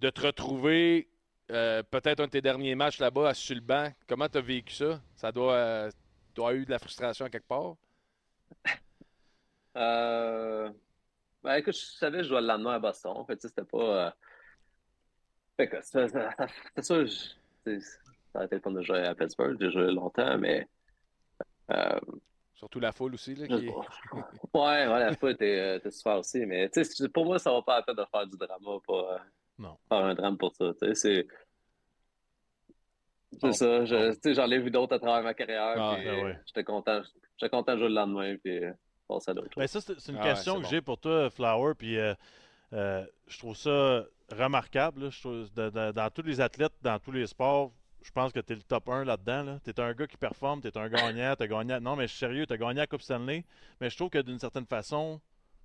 de 0.00 0.10
te 0.10 0.19
retrouver 0.20 1.08
euh, 1.50 1.82
peut-être 1.82 2.20
un 2.20 2.26
de 2.26 2.30
tes 2.30 2.40
derniers 2.40 2.74
matchs 2.74 2.98
là-bas 2.98 3.30
à 3.30 3.60
banc 3.60 3.92
comment 4.08 4.28
t'as 4.28 4.40
vécu 4.40 4.74
ça? 4.74 5.00
Ça 5.16 5.32
doit 5.32 5.54
euh, 5.54 5.90
doit 6.34 6.54
eu 6.54 6.64
de 6.64 6.70
la 6.70 6.78
frustration 6.78 7.28
quelque 7.28 7.48
part? 7.48 7.74
Euh... 9.76 10.70
Ben, 11.42 11.54
écoute, 11.56 11.74
je 11.74 11.80
savais 11.96 12.18
que 12.18 12.24
je 12.24 12.28
jouais 12.28 12.40
le 12.40 12.46
lendemain 12.46 12.74
à 12.74 12.78
Boston. 12.78 13.12
En 13.16 13.24
fait, 13.24 13.36
tu 13.36 13.48
c'était 13.48 13.64
pas. 13.64 14.06
euh, 14.06 14.10
Fait 15.56 15.68
que, 15.68 15.76
c'est 15.82 16.08
ça- 16.08 16.30
ça- 16.36 16.46
c'est 16.76 16.84
sûr, 16.84 17.06
je- 17.06 17.34
tu 17.64 17.80
ça 18.32 18.40
a 18.40 18.44
été 18.44 18.56
le 18.56 18.60
fun 18.60 18.70
de 18.72 18.82
jouer 18.82 19.06
à 19.06 19.14
Pittsburgh. 19.14 19.56
J'ai 19.60 19.70
joué 19.70 19.90
longtemps, 19.92 20.38
mais. 20.38 20.68
Euh... 21.70 21.98
surtout 22.54 22.78
la 22.80 22.92
foule 22.92 23.14
aussi 23.14 23.34
là, 23.34 23.46
qui. 23.46 23.68
Ouais, 23.68 24.86
ouais, 24.86 24.86
la 24.86 25.16
fois 25.16 25.30
était, 25.30 25.80
super 25.90 26.18
aussi. 26.18 26.44
Mais, 26.46 26.68
tu 26.68 27.08
pour 27.08 27.24
moi, 27.24 27.38
ça 27.38 27.52
va 27.52 27.62
pas 27.62 27.76
la 27.76 27.82
peine 27.82 27.96
de 27.96 28.04
faire 28.04 28.26
du 28.26 28.36
drama, 28.36 28.78
pas. 28.86 29.24
Non. 29.60 29.76
Faire 29.88 29.98
un 30.04 30.14
drame 30.14 30.36
pour 30.38 30.52
ça. 30.56 30.72
C'est. 30.94 31.26
Bon, 33.40 33.52
ça, 33.52 33.84
j'en 33.84 34.50
ai 34.50 34.58
vu 34.58 34.70
d'autres 34.70 34.96
à 34.96 34.98
travers 34.98 35.22
ma 35.22 35.34
carrière. 35.34 35.74
Ah, 35.76 35.96
ben 36.02 36.24
ouais. 36.24 36.38
J'étais 36.46 36.64
content, 36.64 37.00
j'étais 37.38 37.50
content 37.50 37.74
de 37.74 37.78
jouer 37.78 37.88
le 37.88 37.94
lendemain, 37.94 38.36
puis 38.42 38.64
euh, 38.64 38.72
passer 39.06 39.30
à 39.30 39.34
d'autres 39.34 39.50
Ben 39.56 39.66
ça, 39.68 39.80
c'est 39.80 40.08
une 40.12 40.18
Ah 40.18 40.22
question 40.30 40.56
que 40.56 40.62
bon. 40.62 40.68
j'ai 40.68 40.80
pour 40.80 40.98
toi, 40.98 41.30
Flower, 41.30 41.74
puis 41.78 41.96
euh, 41.96 42.12
euh, 42.72 43.04
je 43.28 43.38
trouve 43.38 43.56
ça 43.56 44.04
remarquable. 44.36 45.04
là. 45.04 45.10
Je 45.10 45.20
trouve- 45.20 45.52
de- 45.54 45.70
de- 45.70 45.92
dans 45.92 46.10
tous 46.10 46.22
les 46.22 46.40
athlètes, 46.40 46.72
dans 46.82 46.98
tous 46.98 47.12
les 47.12 47.26
sports, 47.28 47.72
je 48.02 48.10
pense 48.10 48.32
que 48.32 48.40
tu 48.40 48.52
es 48.52 48.56
le 48.56 48.62
top 48.62 48.88
1 48.88 49.04
là-dedans. 49.04 49.58
Tu 49.62 49.70
es 49.70 49.80
un 49.80 49.92
gars 49.92 50.06
qui 50.08 50.16
performe, 50.16 50.60
tu 50.60 50.68
es 50.68 50.76
un 50.76 50.88
gagnant, 50.88 51.36
tu 51.36 51.42
as 51.44 51.46
gagné. 51.46 51.78
Non, 51.80 51.94
mais 51.94 52.04
je 52.08 52.12
suis 52.12 52.18
sérieux, 52.18 52.46
tu 52.46 52.52
as 52.52 52.56
gagné 52.56 52.74
la 52.80 52.86
Coupe 52.88 53.02
Stanley, 53.02 53.44
mais 53.80 53.90
je 53.90 53.96
trouve 53.96 54.10
que 54.10 54.18
d'une 54.22 54.38
certaine 54.40 54.66
façon, 54.66 55.20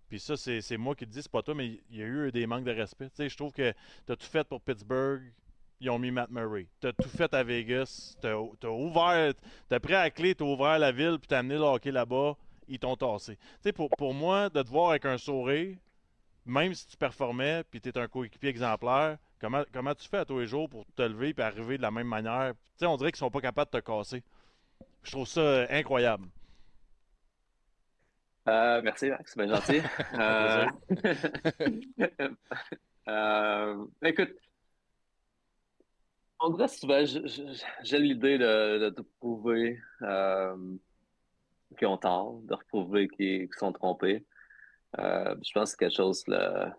Puis 0.07 0.19
ça, 0.19 0.37
c'est 0.37 0.77
moi 0.77 0.95
qui 0.95 1.05
te 1.05 1.11
dis, 1.11 1.21
c'est 1.21 1.31
pas 1.31 1.41
toi, 1.41 1.55
mais 1.55 1.79
il 1.89 1.97
y 1.97 2.03
a 2.03 2.05
eu 2.05 2.31
des 2.31 2.45
manques 2.45 2.63
de 2.63 2.71
respect. 2.71 3.09
Tu 3.09 3.15
sais, 3.15 3.29
je 3.29 3.37
trouve 3.37 3.51
que 3.51 3.73
tu 4.05 4.11
as 4.11 4.15
tout 4.15 4.25
fait 4.25 4.47
pour 4.47 4.61
Pittsburgh. 4.61 5.21
Ils 5.81 5.89
ont 5.89 5.99
mis 5.99 6.11
Matt 6.11 6.29
Murray. 6.29 6.67
Tu 6.79 6.87
as 6.87 6.93
tout 6.93 7.09
fait 7.09 7.33
à 7.33 7.43
Vegas. 7.43 8.15
Tu 8.21 8.27
as, 8.27 8.69
ouvert. 8.69 9.33
Tu 9.67 9.75
as 9.75 9.79
pris 9.79 9.93
à 9.93 10.03
la 10.03 10.11
clé, 10.11 10.35
tu 10.35 10.43
as 10.43 10.45
ouvert 10.45 10.79
la 10.79 10.91
ville, 10.91 11.17
puis 11.19 11.27
tu 11.27 11.33
as 11.33 11.39
amené 11.39 11.55
le 11.55 11.61
hockey 11.61 11.91
là-bas. 11.91 12.37
Ils 12.67 12.79
t'ont 12.79 12.95
tassé. 12.95 13.35
Tu 13.35 13.43
sais, 13.63 13.73
pour, 13.73 13.89
pour 13.89 14.13
moi, 14.13 14.49
de 14.49 14.61
te 14.61 14.69
voir 14.69 14.91
avec 14.91 15.05
un 15.05 15.17
sourire, 15.17 15.75
même 16.45 16.73
si 16.73 16.87
tu 16.87 16.97
performais, 16.97 17.63
puis 17.69 17.81
tu 17.81 17.89
es 17.89 17.97
un 17.97 18.07
coéquipier 18.07 18.49
exemplaire, 18.49 19.17
comment, 19.39 19.63
comment 19.73 19.93
tu 19.95 20.07
fais 20.07 20.17
à 20.17 20.25
tous 20.25 20.39
les 20.39 20.47
jours 20.47 20.69
pour 20.69 20.85
te 20.95 21.01
lever 21.01 21.33
et 21.37 21.41
arriver 21.41 21.77
de 21.77 21.81
la 21.81 21.91
même 21.91 22.07
manière? 22.07 22.53
Tu 22.53 22.71
sais, 22.77 22.85
on 22.85 22.97
dirait 22.97 23.11
qu'ils 23.11 23.19
sont 23.19 23.31
pas 23.31 23.41
capables 23.41 23.71
de 23.71 23.79
te 23.79 23.85
casser. 23.85 24.23
Je 25.03 25.11
trouve 25.11 25.27
ça 25.27 25.65
incroyable. 25.69 26.27
Euh, 28.47 28.81
merci, 28.83 29.09
Max, 29.09 29.33
c'est 29.33 29.43
bien 29.43 29.55
gentil. 29.55 29.81
euh... 30.19 30.67
euh, 33.07 33.85
écoute, 34.03 34.35
on 36.39 36.49
dirait 36.51 36.67
souvent, 36.67 37.03
j'ai 37.83 37.99
l'idée 37.99 38.37
de, 38.37 38.89
de, 38.89 39.01
prouver 39.19 39.79
euh, 40.03 40.55
qu'ils 41.77 41.87
ont 41.87 41.97
tort, 41.97 42.39
de 42.43 42.53
reprouver 42.53 43.07
qu'ils 43.07 43.49
sont 43.57 43.71
trompés. 43.71 44.23
Je 44.97 45.51
pense 45.53 45.63
que 45.63 45.65
c'est 45.65 45.77
quelque 45.77 45.95
chose, 45.95 46.23
là, 46.27 46.75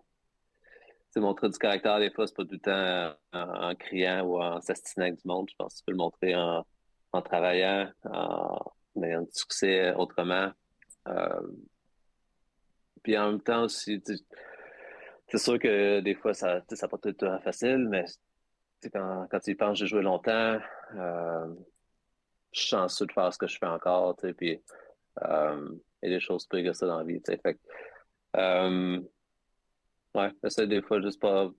montrer 1.19 1.49
du 1.49 1.57
caractère, 1.57 1.99
des 1.99 2.11
fois, 2.11 2.27
c'est 2.27 2.35
pas 2.35 2.45
tout 2.45 2.51
le 2.51 2.59
temps 2.59 3.17
en, 3.33 3.75
criant 3.75 4.21
ou 4.21 4.41
en 4.41 4.61
s'astinant 4.61 5.07
avec 5.07 5.19
du 5.19 5.27
monde. 5.27 5.49
Je 5.49 5.55
pense 5.57 5.73
que 5.73 5.79
tu 5.79 5.83
peux 5.85 5.91
le 5.91 5.97
montrer 5.97 6.35
en, 6.35 6.65
en 7.11 7.21
travaillant, 7.21 7.91
en 8.05 8.71
ayant 9.01 9.21
du 9.21 9.31
succès 9.31 9.93
autrement. 9.95 10.51
Euh, 11.07 11.47
puis 13.03 13.17
en 13.17 13.31
même 13.31 13.41
temps 13.41 13.67
c'est 13.67 14.01
sûr 15.35 15.59
que 15.59 15.99
des 16.01 16.15
fois, 16.15 16.33
ça 16.33 16.61
n'a 16.69 16.87
pas 16.87 16.97
tout 16.97 17.15
facile, 17.43 17.87
mais 17.89 18.05
quand, 18.93 19.27
quand 19.29 19.39
tu 19.39 19.51
y 19.51 19.55
penses, 19.55 19.77
j'ai 19.77 19.87
joué 19.87 20.01
longtemps, 20.01 20.59
euh, 20.95 21.53
je 22.53 22.59
suis 22.59 22.69
chanceux 22.69 23.05
de 23.05 23.11
faire 23.11 23.33
ce 23.33 23.37
que 23.37 23.47
je 23.47 23.57
fais 23.57 23.65
encore, 23.65 24.15
puis 24.37 24.61
euh, 25.23 25.69
il 26.01 26.09
y 26.09 26.13
a 26.13 26.17
des 26.17 26.21
choses 26.21 26.45
plus 26.47 26.63
que 26.63 26.73
ça 26.73 26.87
dans 26.87 26.99
la 26.99 27.03
vie. 27.03 27.21
Fait, 27.25 27.59
ouais, 30.15 30.31
essayer 30.43 30.67
des 30.67 30.81
fois 30.81 31.01
juste 31.01 31.19
pas 31.19 31.49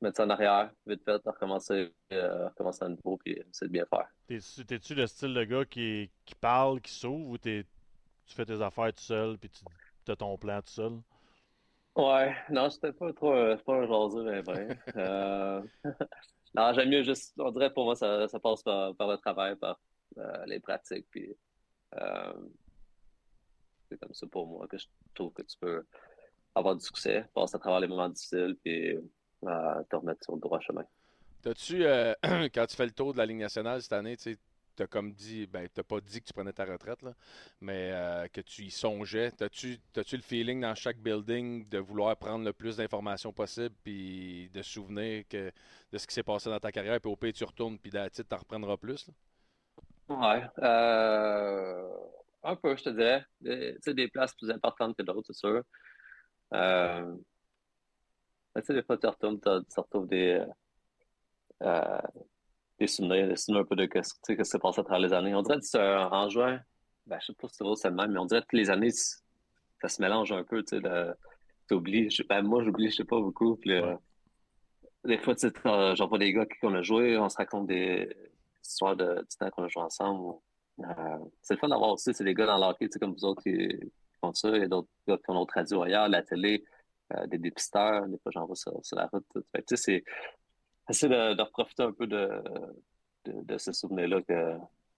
mettre 0.00 0.16
ça 0.16 0.24
en 0.24 0.30
arrière, 0.30 0.70
vite 0.86 1.02
fait, 1.04 1.20
recommencer, 1.24 1.92
recommencer 2.10 2.84
à 2.84 2.88
nouveau, 2.88 3.16
puis 3.18 3.32
essayer 3.32 3.68
de 3.68 3.72
bien 3.72 3.86
faire. 3.86 4.08
T'es-tu 4.66 4.94
le 4.94 5.06
style 5.06 5.32
de 5.32 5.44
gars 5.44 5.64
qui, 5.64 6.10
qui 6.24 6.34
parle, 6.34 6.80
qui 6.80 6.92
s'ouvre, 6.92 7.30
ou 7.30 7.38
tu 8.26 8.34
fais 8.34 8.44
tes 8.44 8.60
affaires 8.60 8.92
tout 8.92 9.04
seul, 9.04 9.38
puis 9.38 9.50
tu 9.50 10.10
as 10.10 10.16
ton 10.16 10.36
plan 10.36 10.60
tout 10.60 10.72
seul? 10.72 10.92
Ouais, 11.96 12.36
non, 12.50 12.68
c'était 12.68 12.92
pas 12.92 13.12
trop, 13.12 13.32
pas 13.32 13.74
un 13.74 13.86
jaseux, 13.86 14.24
mais 14.24 14.42
ben. 14.42 14.78
euh... 14.96 15.62
non, 16.54 16.72
j'aime 16.74 16.90
mieux 16.90 17.02
juste, 17.02 17.34
on 17.38 17.50
dirait 17.50 17.72
pour 17.72 17.84
moi, 17.84 17.96
ça, 17.96 18.28
ça 18.28 18.38
passe 18.38 18.62
par, 18.62 18.94
par, 18.96 19.08
le 19.08 19.16
travail, 19.16 19.56
par 19.56 19.80
euh, 20.18 20.44
les 20.46 20.60
pratiques, 20.60 21.06
puis 21.10 21.34
euh, 21.98 22.32
c'est 23.88 23.98
comme 23.98 24.12
ça 24.12 24.26
pour 24.26 24.46
moi 24.46 24.66
que 24.68 24.76
je 24.76 24.86
trouve 25.14 25.32
que 25.32 25.42
tu 25.42 25.56
peux 25.58 25.86
avoir 26.54 26.76
du 26.76 26.84
succès, 26.84 27.24
passer 27.34 27.56
à 27.56 27.58
travers 27.58 27.80
les 27.80 27.88
moments 27.88 28.08
difficiles, 28.08 28.56
puis 28.62 28.96
te 29.42 29.96
remettre 29.96 30.24
sur 30.24 30.34
le 30.34 30.40
droit 30.40 30.60
chemin. 30.60 30.84
T'as-tu, 31.46 31.84
euh, 31.84 32.12
quand 32.52 32.66
tu 32.66 32.76
fais 32.76 32.86
le 32.86 32.90
tour 32.90 33.12
de 33.12 33.18
la 33.18 33.26
Ligue 33.26 33.38
nationale 33.38 33.80
cette 33.80 33.92
année, 33.92 34.16
tu 34.16 34.36
as 34.82 34.86
comme 34.86 35.12
dit, 35.12 35.46
ben, 35.46 35.68
t'as 35.72 35.82
pas 35.82 36.00
dit 36.00 36.20
que 36.20 36.26
tu 36.26 36.32
prenais 36.32 36.52
ta 36.52 36.64
retraite, 36.64 37.02
là, 37.02 37.12
mais 37.60 37.90
euh, 37.92 38.28
que 38.28 38.40
tu 38.40 38.62
y 38.62 38.70
songeais. 38.70 39.30
T'as-tu, 39.30 39.78
as-tu 39.96 40.16
le 40.16 40.22
feeling 40.22 40.60
dans 40.60 40.74
chaque 40.74 40.98
building 40.98 41.68
de 41.68 41.78
vouloir 41.78 42.16
prendre 42.16 42.44
le 42.44 42.52
plus 42.52 42.76
d'informations 42.76 43.32
possible, 43.32 43.74
puis 43.82 44.50
de 44.52 44.62
souvenir 44.62 45.24
que, 45.28 45.50
de 45.92 45.98
ce 45.98 46.06
qui 46.06 46.14
s'est 46.14 46.22
passé 46.22 46.50
dans 46.50 46.60
ta 46.60 46.72
carrière, 46.72 47.00
puis 47.00 47.10
au 47.10 47.16
pays 47.16 47.32
tu 47.32 47.44
retournes, 47.44 47.78
puis 47.78 47.90
tu 48.12 48.24
t'en 48.24 48.36
reprendras 48.36 48.76
plus? 48.76 49.10
Ouais. 50.08 50.42
Euh, 50.58 51.88
un 52.42 52.56
peu, 52.56 52.76
je 52.76 52.84
te 52.84 52.90
dirais. 52.90 53.24
Des, 53.40 53.76
des 53.86 54.08
places 54.08 54.34
plus 54.34 54.50
importantes 54.50 54.96
que 54.96 55.02
d'autres, 55.02 55.26
c'est 55.26 55.36
sûr. 55.36 55.62
Euh, 56.54 57.16
tu 58.54 58.62
sais, 58.62 58.74
des 58.74 58.82
fois, 58.82 58.96
tu 58.96 59.06
retournes, 59.06 59.40
tu 59.40 59.80
retrouves 59.80 60.08
des, 60.08 60.40
euh, 61.62 61.98
des 62.78 62.86
souvenirs, 62.86 63.38
souvenirs 63.38 63.62
un 63.62 63.64
peu 63.64 63.76
de 63.76 63.88
ce 64.02 64.34
qui 64.34 64.44
s'est 64.44 64.58
passé 64.58 64.80
à 64.80 64.84
travers 64.84 65.00
les 65.00 65.12
années. 65.12 65.34
On 65.34 65.42
dirait 65.42 65.58
que 65.58 66.08
en 66.12 66.28
juin, 66.28 66.60
ben, 67.06 67.18
je 67.20 67.26
sais 67.26 67.34
pas 67.34 67.48
si 67.48 67.56
c'est 67.76 67.88
le 67.88 67.94
même, 67.94 68.12
mais 68.12 68.18
on 68.18 68.26
dirait 68.26 68.42
que 68.42 68.56
les 68.56 68.70
années, 68.70 68.90
ça 68.90 69.88
se 69.88 70.02
mélange 70.02 70.32
un 70.32 70.44
peu, 70.44 70.62
tu 70.62 70.80
sais, 70.80 70.82
t'oublies. 71.68 72.08
Ben, 72.28 72.42
moi, 72.42 72.62
j'oublie, 72.62 72.90
je 72.90 72.96
sais 72.96 73.04
pas 73.04 73.20
beaucoup. 73.20 73.56
Puis, 73.56 73.72
des 75.04 75.18
fois, 75.18 75.34
tu 75.34 75.48
sais, 75.48 75.94
j'en 75.94 76.08
vois 76.08 76.18
des 76.18 76.32
gars 76.32 76.46
qui 76.46 76.58
on 76.62 76.74
a 76.74 76.82
joué, 76.82 77.16
on 77.18 77.28
se 77.28 77.36
raconte 77.36 77.66
des 77.66 78.14
histoires 78.62 78.96
de, 78.96 79.20
du 79.20 79.36
temps 79.38 79.50
qu'on 79.50 79.64
a 79.64 79.68
joué 79.68 79.82
ensemble. 79.82 80.34
Euh, 80.80 81.18
c'est 81.40 81.54
le 81.54 81.60
fun 81.60 81.68
d'avoir 81.68 81.92
aussi, 81.92 82.12
c'est 82.12 82.24
des 82.24 82.34
gars 82.34 82.46
dans 82.46 82.58
l'hockey, 82.58 82.86
tu 82.86 82.92
sais, 82.92 82.98
comme 82.98 83.14
vous 83.14 83.24
autres 83.24 83.42
qui, 83.42 83.68
font 84.20 84.32
ça. 84.32 84.48
Il 84.50 84.62
y 84.62 84.64
a 84.64 84.68
d'autres 84.68 84.88
gars 85.06 85.16
qui 85.16 85.30
ont 85.30 85.34
notre 85.34 85.54
radio 85.54 85.82
ailleurs, 85.82 86.08
la 86.08 86.22
télé. 86.22 86.64
Euh, 87.14 87.26
des 87.28 87.38
dépisteurs, 87.38 88.08
des 88.08 88.18
fois 88.18 88.32
j'en 88.34 88.46
vois 88.46 88.56
sur, 88.56 88.72
la 88.92 89.06
route. 89.06 89.24
Fait 89.54 89.62
que, 89.62 89.76
c'est 89.76 90.02
essayer 90.88 91.12
de, 91.12 91.34
de 91.34 91.42
profiter 91.50 91.82
un 91.82 91.92
peu 91.92 92.06
de, 92.06 92.28
de, 93.24 93.44
de 93.44 93.58
ce 93.58 93.72
souvenir-là 93.72 94.20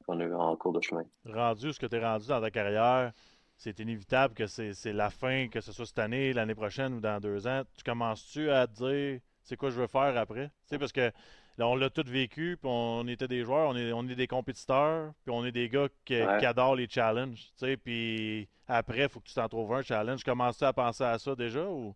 qu'on 0.04 0.20
a 0.20 0.24
eu 0.24 0.34
en 0.34 0.56
cours 0.56 0.72
de 0.72 0.80
chemin. 0.80 1.04
Rendu 1.24 1.72
ce 1.72 1.80
que 1.80 1.86
tu 1.86 1.96
es 1.96 2.04
rendu 2.04 2.26
dans 2.28 2.40
ta 2.40 2.50
carrière, 2.50 3.12
c'est 3.56 3.78
inévitable 3.80 4.34
que 4.34 4.46
c'est 4.46 4.92
la 4.92 5.10
fin, 5.10 5.48
que 5.48 5.60
ce 5.60 5.72
soit 5.72 5.86
cette 5.86 5.98
année, 5.98 6.32
l'année 6.32 6.54
prochaine 6.54 6.94
ou 6.94 7.00
dans 7.00 7.18
deux 7.20 7.46
ans. 7.46 7.62
Tu 7.76 7.82
commences-tu 7.82 8.50
à 8.50 8.66
te 8.66 8.74
dire 8.74 9.20
c'est 9.42 9.56
quoi 9.56 9.70
je 9.70 9.80
veux 9.80 9.86
faire 9.86 10.16
après? 10.16 10.50
Tu 10.70 10.78
parce 10.78 10.92
que 10.92 11.10
là, 11.56 11.66
on 11.66 11.74
l'a 11.74 11.90
tout 11.90 12.04
vécu, 12.06 12.56
puis 12.60 12.70
on 12.70 13.06
était 13.08 13.26
des 13.26 13.42
joueurs, 13.44 13.70
on 13.70 13.76
est, 13.76 13.92
on 13.92 14.06
est 14.08 14.14
des 14.14 14.26
compétiteurs, 14.26 15.12
puis 15.24 15.34
on 15.34 15.44
est 15.44 15.52
des 15.52 15.68
gars 15.68 15.88
qui, 16.04 16.14
adorent 16.16 16.76
les 16.76 16.88
challenges. 16.88 17.50
Tu 17.58 17.66
sais, 17.66 17.76
puis 17.76 18.48
après, 18.68 19.02
il 19.02 19.08
faut 19.08 19.20
que 19.20 19.26
tu 19.26 19.34
t'en 19.34 19.48
trouves 19.48 19.72
un 19.72 19.82
challenge. 19.82 20.22
Commences-tu 20.22 20.64
à 20.64 20.72
penser 20.72 21.04
à 21.04 21.18
ça 21.18 21.34
déjà 21.34 21.64
ou? 21.64 21.94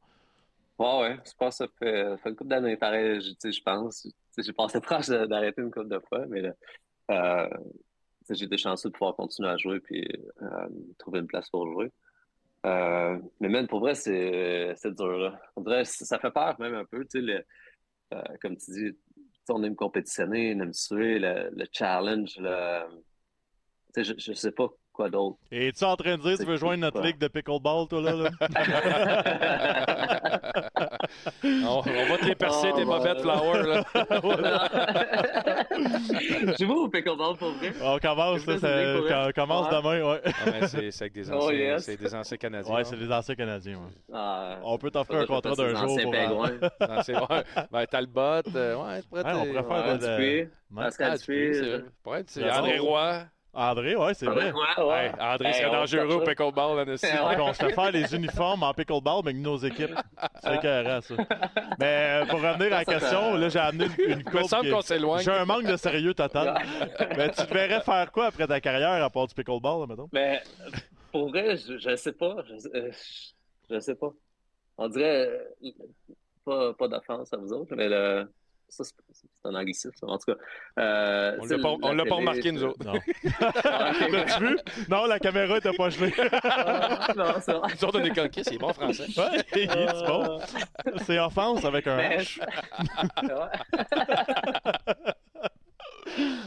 Ouais, 0.83 1.01
ouais. 1.01 1.16
Je 1.24 1.33
pense 1.39 1.59
ça 1.59 1.68
fait, 1.78 2.05
ça 2.09 2.16
fait 2.18 2.30
une 2.30 2.35
couple 2.37 2.51
d'années 2.51 2.76
pareil, 2.76 3.20
je 3.20 3.62
pense. 3.62 4.09
J'ai 4.37 4.53
passé 4.53 4.80
proche 4.80 5.09
d'arrêter 5.09 5.62
une 5.62 5.70
couple 5.70 5.89
de 5.89 6.01
fois, 6.09 6.26
mais 6.26 6.43
euh, 7.11 7.49
j'ai 8.28 8.45
été 8.47 8.57
chanceux 8.57 8.89
de 8.89 8.95
pouvoir 8.95 9.14
continuer 9.14 9.49
à 9.49 9.57
jouer 9.57 9.78
puis 9.78 10.05
euh, 10.43 10.68
trouver 10.99 11.20
une 11.20 11.28
place 11.28 11.49
pour 11.51 11.70
jouer. 11.70 11.93
Euh, 12.66 13.16
mais 13.41 13.49
même 13.49 13.68
pour 13.68 13.78
vrai, 13.78 13.95
c'est 13.95 14.74
dur. 14.87 15.39
Ça 15.85 16.18
fait 16.18 16.33
peur 16.33 16.59
même 16.61 16.74
un 16.74 16.85
peu. 16.85 17.05
Tu 17.07 17.24
sais, 17.24 17.47
euh, 18.14 18.22
comme 18.41 18.57
tu 18.57 18.72
dis, 18.72 18.99
on 19.51 19.62
aime 19.62 19.76
compétitionner, 19.76 20.53
on 20.57 20.61
aime 20.62 20.72
suer, 20.72 21.20
le, 21.20 21.51
le 21.55 21.66
challenge. 21.72 22.39
Le, 22.39 22.83
je, 23.97 24.14
je 24.18 24.33
sais 24.33 24.53
pas 24.53 24.68
Quoi 25.03 25.11
d'autre? 25.11 25.36
Et 25.50 25.66
es-tu 25.66 25.82
en 25.82 25.96
train 25.96 26.16
de 26.16 26.22
dire 26.22 26.38
que 26.38 26.44
tu 26.44 26.48
veux 26.48 26.59
joindre 26.59 26.82
notre 26.82 27.03
ligue 27.03 27.18
de 27.18 27.26
pickleball, 27.26 27.88
toi, 27.88 28.03
là? 28.03 28.12
là? 28.12 28.30
on, 31.42 31.80
on, 31.80 31.82
va 31.82 32.18
te 32.18 32.24
les 32.24 32.36
percer, 32.36 32.70
oh, 32.72 32.76
tes 32.76 32.84
mauvais 32.84 33.20
flower, 33.20 33.66
là. 33.66 33.82
Je 36.57 36.64
vais 36.64 36.72
au 36.72 36.86
pickleball, 36.86 37.36
pour 37.36 37.50
vrai. 37.50 37.72
On 37.82 37.98
commence, 37.98 38.46
là, 38.46 38.59
ça, 38.59 39.26
on 39.26 39.32
commence 39.32 39.68
demain, 39.70 40.09
ouais. 40.09 40.20
Ah, 40.24 40.68
c'est 40.68 40.92
avec 41.00 41.14
des 41.14 41.32
anciens, 41.32 41.48
oh, 41.48 41.50
yes. 41.50 41.84
des 41.86 42.14
anciens 42.14 42.36
Canadiens. 42.36 42.72
Ouais, 42.72 42.84
c'est 42.84 42.96
des 42.96 43.11
anciens 43.11 43.34
Canadiens, 43.34 43.78
ouais. 43.78 43.90
Ah, 44.12 44.59
on 44.62 44.78
peut 44.78 44.92
t'offrir 44.92 45.22
un 45.22 45.26
contrat 45.26 45.57
d'un 45.57 45.74
jour 45.74 45.98
pour... 46.00 46.14
Anciens 46.88 47.26
ouais. 47.28 47.42
Ben, 47.72 47.86
Talbot, 47.86 48.42
euh, 48.55 48.76
ouais, 48.76 49.03
prêt. 49.11 49.24
Ouais, 49.24 49.32
on 49.34 49.46
pourrait 49.46 49.64
faire 49.64 49.98
de... 49.98 50.46
Pascal 50.72 51.18
Dupé. 51.18 51.82
André 52.53 52.78
Roy. 52.78 53.26
André, 53.55 53.96
ouais, 53.96 54.14
c'est 54.14 54.26
vrai. 54.26 54.50
Ouais, 54.50 55.12
André, 55.20 55.53
c'est 55.53 55.70
dangereux 55.70 56.14
au 56.14 56.20
pickleball, 56.20 56.76
là, 56.76 56.84
dessus 56.86 57.07
On 57.38 57.53
se 57.53 57.62
fait 57.62 57.74
faire 57.74 57.92
les 57.92 58.14
uniformes 58.14 58.62
en 58.62 58.72
pickleball, 58.72 59.20
mais 59.24 59.32
avec 59.32 59.42
nos 59.42 59.59
équipes. 59.59 59.94
C'est 60.42 60.61
carré, 60.61 61.00
ça. 61.03 61.14
Mais 61.78 62.22
euh, 62.22 62.26
pour 62.26 62.40
revenir 62.40 62.72
à 62.72 62.78
la 62.78 62.84
question, 62.86 63.34
là, 63.34 63.48
j'ai 63.50 63.59
amené 63.59 63.88
une, 63.98 64.11
une 64.11 64.24
coupe. 64.24 64.40
Il 64.62 64.70
qu'on 64.70 64.80
s'éloigne. 64.80 65.22
J'ai 65.22 65.32
un 65.32 65.44
manque 65.44 65.66
de 65.66 65.76
sérieux 65.76 66.14
total. 66.14 66.62
mais 67.16 67.30
tu 67.30 67.44
te 67.44 67.53
verrais 67.53 67.82
faire 67.82 68.11
quoi 68.11 68.26
après 68.26 68.46
ta 68.46 68.59
carrière 68.61 69.05
à 69.05 69.11
part 69.11 69.26
du 69.26 69.34
pickleball, 69.34 69.80
là, 69.80 69.86
mettons? 69.86 70.09
Mais 70.12 70.42
pour 71.11 71.28
vrai, 71.28 71.57
je, 71.59 71.90
ne 71.90 71.96
sais 71.96 72.12
pas. 72.12 72.36
Je, 72.48 72.90
je, 73.70 73.80
sais 73.80 73.94
pas. 73.96 74.12
On 74.78 74.88
dirait, 74.88 75.28
pas, 76.46 76.72
pas 76.72 76.88
d'offense 76.88 77.30
à 77.34 77.36
vous 77.36 77.53
autres, 77.53 77.76
mais 77.76 77.90
le 77.90 78.26
ça, 78.73 78.85
c'est 78.85 78.95
un 79.45 79.55
anglicisme. 79.55 79.91
En 80.03 80.18
tout 80.18 80.33
cas, 80.33 80.39
euh, 80.79 81.37
on 81.41 81.47
ne 81.47 81.95
l'a 81.95 82.05
pas, 82.05 82.14
remarqué, 82.14 82.53
nous 82.53 82.64
autres. 82.64 82.85
Non. 82.85 82.93
L'as-tu 84.11 84.47
vu? 84.47 84.59
Non, 84.89 85.07
la 85.07 85.18
caméra 85.18 85.55
n'était 85.55 85.73
pas 85.73 85.91
gelée. 85.91 86.12
Ah, 86.43 87.09
non, 87.16 87.35
c'est 87.41 87.53
vrai. 87.53 87.73
Nous 87.75 87.85
autres, 87.85 88.01
on 88.01 88.05
est 88.05 88.14
coquets, 88.14 88.45
c'est 88.45 88.59
bon 88.59 88.73
français. 88.73 89.07
Ouais, 89.16 89.43
c'est 89.53 90.07
bon. 90.07 90.41
C'est 91.05 91.18
offense 91.18 91.64
avec 91.64 91.87
un 91.87 91.99
H. 91.99 92.41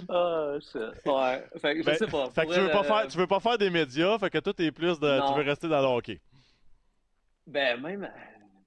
Oh, 0.10 0.58
shit. 0.62 1.06
Ouais. 1.06 1.44
Fait 1.60 1.76
que 1.76 1.82
je 1.82 1.86
ben, 1.86 1.96
sais 1.96 2.08
pas. 2.08 2.30
Fait 2.30 2.46
que 2.46 2.54
tu 2.54 2.60
veux, 2.60 2.70
pas 2.70 2.84
faire, 2.84 3.08
tu 3.08 3.18
veux 3.18 3.28
pas 3.28 3.40
faire 3.40 3.58
des 3.58 3.70
médias, 3.70 4.18
fait 4.20 4.30
que 4.30 4.38
toi, 4.40 4.54
t'es 4.54 4.72
plus 4.72 5.00
de. 5.00 5.28
Tu 5.28 5.34
veux 5.38 5.44
rester 5.44 5.68
dans 5.68 5.82
le 5.82 5.88
hockey. 5.88 6.20
Ben, 7.48 7.82
même, 7.82 8.12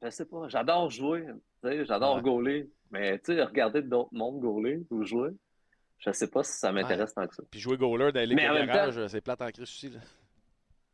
je 0.03 0.11
sais 0.11 0.25
pas, 0.25 0.49
j'adore 0.49 0.91
jouer, 0.91 1.27
tu 1.63 1.69
sais, 1.69 1.85
j'adore 1.85 2.17
Ouais. 2.17 2.23
gauler, 2.23 2.71
mais 2.91 3.19
tu 3.19 3.35
sais, 3.35 3.43
regarder 3.43 3.83
d'autres 3.83 4.13
mondes 4.13 4.41
gauler 4.41 4.81
ou 4.91 5.05
jouer, 5.05 5.31
je 5.99 6.13
sais 6.13 6.31
pas 6.31 6.43
si 6.43 6.53
ça 6.53 6.73
m'intéresse 6.73 7.15
tant 7.15 7.27
que 7.27 7.35
ça. 7.35 7.43
Puis 7.51 7.61
jouer 7.61 7.77
goaler 7.77 8.13
dans 8.13 8.21
les 8.21 8.27
ligues 8.27 8.39
de 8.39 8.67
garage, 8.67 9.07
c'est 9.09 9.21
plate 9.21 9.43
en 9.43 9.51
crise 9.51 9.63
aussi. 9.63 9.91
Là. 9.91 10.01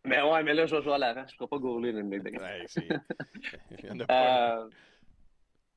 Mais 0.04 0.20
ouais, 0.22 0.42
mais 0.42 0.54
là, 0.54 0.66
je 0.66 0.76
vais 0.76 0.82
jouer 0.82 0.94
à 0.94 0.98
l'avant, 0.98 1.24
je 1.26 1.32
ne 1.32 1.36
ferai 1.36 1.48
pas 1.48 1.58
gauler 1.58 1.92
dans 1.92 2.00
une 2.00 2.10
ligue 2.10 2.22
de 2.24 2.30
garage. 2.30 2.66
Ouais, 2.76 2.88
Il 3.82 3.86
y 3.86 3.90
en 3.90 4.00
a 4.00 4.06
pas. 4.06 4.60
Euh, 4.62 4.68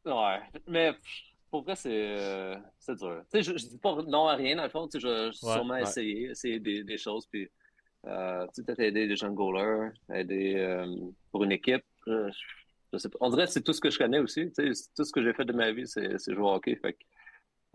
ouais, 0.05 0.61
mais 0.67 0.93
pour 1.49 1.63
vrai, 1.63 1.75
c'est 1.75 1.89
euh, 1.91 2.57
c'est 2.77 2.95
dur. 2.95 3.21
Tu 3.31 3.41
sais, 3.41 3.43
je, 3.43 3.57
je 3.57 3.67
dis 3.67 3.77
pas 3.77 3.95
non 4.05 4.27
à 4.27 4.35
rien, 4.35 4.57
dans 4.57 4.63
le 4.63 4.69
fond. 4.69 4.87
Tu 4.87 4.99
sais, 4.99 5.07
je 5.07 5.07
vais 5.07 5.25
Ouais, 5.27 5.31
sûrement 5.33 5.77
essayer, 5.77 6.29
essayer 6.31 6.59
des, 6.59 6.83
des 6.83 6.97
choses. 6.97 7.25
Puis, 7.27 7.49
euh, 8.05 8.45
tu 8.47 8.55
sais, 8.55 8.63
peut-être 8.63 8.81
aider 8.81 9.07
des 9.07 9.15
jeunes 9.15 9.33
goalers, 9.33 9.91
aider 10.13 10.85
pour 11.31 11.43
une 11.45 11.53
équipe. 11.53 11.83
Je, 12.05 12.29
je 12.93 12.97
sais 12.97 13.09
pas. 13.09 13.17
On 13.21 13.29
dirait 13.29 13.45
que 13.45 13.51
c'est 13.51 13.61
tout 13.63 13.73
ce 13.73 13.81
que 13.81 13.89
je 13.89 13.97
connais 13.97 14.19
aussi. 14.19 14.47
Tu 14.49 14.53
sais, 14.53 14.73
c'est 14.73 14.93
tout 14.95 15.03
ce 15.03 15.11
que 15.11 15.21
j'ai 15.23 15.33
fait 15.33 15.45
de 15.45 15.53
ma 15.53 15.71
vie, 15.71 15.87
c'est 15.87 16.17
c'est 16.19 16.33
jouer 16.33 16.43
au 16.43 16.53
hockey. 16.53 16.75
Fait 16.75 16.93
que, 16.93 16.99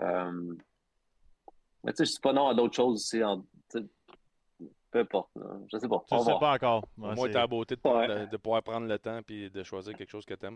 euh, 0.03 0.55
mais 1.85 1.93
tu 1.93 1.99
sais, 1.99 2.05
je 2.05 2.13
dis 2.13 2.21
pas 2.21 2.33
non 2.33 2.49
à 2.49 2.55
d'autres 2.55 2.75
choses 2.75 2.95
aussi. 3.01 3.23
En, 3.23 3.41
tu 3.71 3.79
sais, 3.81 3.85
peu 4.91 5.01
importe. 5.01 5.31
là. 5.37 5.59
Je 5.73 5.79
sais 5.79 5.89
pas. 5.89 6.05
Tu 6.09 6.15
va 6.15 6.19
sais 6.21 6.25
voir. 6.25 6.39
pas 6.41 6.53
encore. 6.55 6.85
Au 6.99 7.03
Ouais, 7.09 7.15
moins, 7.15 7.27
c'est- 7.27 7.33
t'as 7.33 7.41
la 7.41 7.47
beauté 7.47 7.77
de, 7.77 7.81
prendre 7.81 7.99
Ouais. 8.01 8.09
le- 8.21 8.27
de 8.27 8.37
pouvoir 8.37 8.63
prendre 8.63 8.87
le 8.87 8.99
temps 8.99 9.21
et 9.29 9.51
de 9.51 9.63
choisir 9.63 9.97
quelque 9.97 10.11
chose 10.11 10.25
que 10.27 10.35
tu 10.35 10.47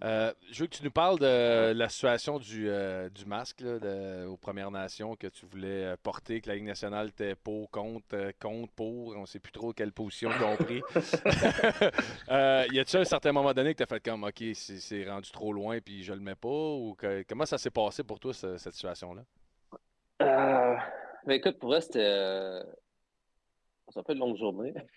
aimes. 0.00 0.32
je 0.52 0.60
veux 0.60 0.66
que 0.66 0.76
tu 0.76 0.84
nous 0.84 0.90
parles 0.90 1.18
de 1.18 1.72
la 1.72 1.88
situation 1.88 2.38
du, 2.38 2.68
euh, 2.68 3.08
du 3.08 3.24
masque 3.24 3.60
là, 3.60 3.78
de- 3.78 4.26
aux 4.26 4.36
Premières 4.36 4.70
Nations 4.70 5.16
que 5.16 5.26
tu 5.26 5.46
voulais 5.46 5.84
euh, 5.84 5.96
porter, 6.02 6.40
que 6.40 6.48
la 6.48 6.54
Ligue 6.56 6.64
nationale 6.66 7.08
était 7.08 7.34
pour, 7.34 7.70
contre, 7.70 8.06
euh, 8.14 8.32
contre, 8.40 8.72
pour. 8.72 9.16
On 9.16 9.22
ne 9.22 9.26
sait 9.26 9.38
plus 9.38 9.52
trop 9.52 9.72
quelle 9.72 9.92
position 9.92 10.30
ils 10.38 10.44
ont 10.44 10.56
pris. 10.56 10.82
euh, 12.30 12.66
y 12.72 12.78
a-t-il 12.80 13.00
un 13.00 13.04
certain 13.04 13.32
moment 13.32 13.52
donné 13.54 13.72
que 13.72 13.78
tu 13.78 13.82
as 13.82 13.86
fait 13.86 14.04
comme 14.04 14.24
OK, 14.24 14.42
c'est 14.54 15.08
rendu 15.08 15.30
trop 15.30 15.52
loin 15.52 15.80
puis 15.80 16.02
je 16.02 16.12
le 16.12 16.20
mets 16.20 16.34
pas 16.34 16.48
ou 16.48 16.94
que- 16.98 17.24
comment 17.28 17.46
ça 17.46 17.58
s'est 17.58 17.70
passé 17.70 18.02
pour 18.02 18.18
toi, 18.20 18.32
ce- 18.34 18.56
cette 18.56 18.74
situation-là? 18.74 19.22
Euh, 20.22 20.74
mais 21.26 21.36
écoute, 21.36 21.58
pour 21.58 21.70
vrai, 21.70 21.80
c'était. 21.80 22.62
Ça 23.88 24.02
fait 24.02 24.14
une 24.14 24.18
longue 24.18 24.36
journée. 24.36 24.74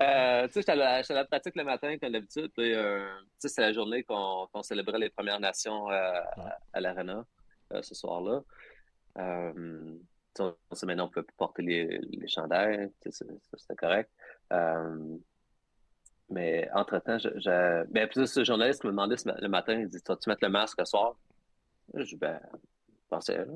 euh, 0.00 0.46
tu 0.46 0.52
sais, 0.52 0.60
j'étais 0.60 0.72
à, 0.72 0.76
la- 0.76 1.02
j'étais 1.02 1.14
à 1.14 1.16
la 1.16 1.24
pratique 1.24 1.56
le 1.56 1.64
matin, 1.64 1.98
comme 1.98 2.12
d'habitude. 2.12 2.52
Euh, 2.58 3.08
tu 3.18 3.26
sais, 3.38 3.48
c'est 3.48 3.60
la 3.60 3.72
journée 3.72 4.04
qu'on 4.04 4.46
qu'on 4.52 4.62
célébrait 4.62 4.98
les 4.98 5.10
Premières 5.10 5.40
Nations 5.40 5.90
euh, 5.90 6.20
à, 6.72 6.80
l'Arena 6.80 7.24
ce 7.82 7.94
soir-là. 7.94 8.42
On 9.16 10.74
s'est 10.74 10.86
maintenant, 10.86 11.06
on 11.06 11.10
peut 11.10 11.26
porter 11.36 11.62
les, 11.62 11.98
les 11.98 12.28
chandails. 12.28 12.90
C'était 13.10 13.74
correct. 13.76 14.10
Mais 16.28 16.68
entre-temps, 16.74 17.18
je, 17.18 17.28
je... 17.38 17.84
Ben, 17.84 18.08
ce 18.12 18.44
journaliste 18.44 18.84
me 18.84 18.90
demandait 18.90 19.16
le 19.24 19.48
matin, 19.48 19.74
il 19.74 19.88
dit, 19.88 19.98
tu 20.00 20.08
vas-tu 20.08 20.28
mettre 20.28 20.44
le 20.44 20.50
masque 20.50 20.78
ce 20.80 20.84
soir? 20.84 21.16
Je 21.94 22.02
dis, 22.02 22.16
ben, 22.16 22.40
je 22.52 23.08
pensais, 23.08 23.46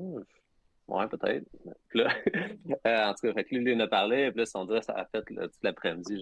ouais, 0.99 1.07
peut-être. 1.07 1.45
Là, 1.93 2.13
euh, 2.87 3.05
en 3.05 3.13
tout 3.13 3.27
cas, 3.27 3.33
fait 3.33 3.51
lui, 3.51 3.71
il 3.71 3.77
en 3.77 3.85
a 3.85 3.87
parlé, 3.87 4.31
puis 4.31 4.43
on 4.55 4.65
dirait 4.65 4.79
que 4.79 4.85
ça 4.85 4.93
a 4.93 5.05
fait 5.05 5.29
là, 5.31 5.47
toute 5.47 5.63
l'après-midi, 5.63 6.21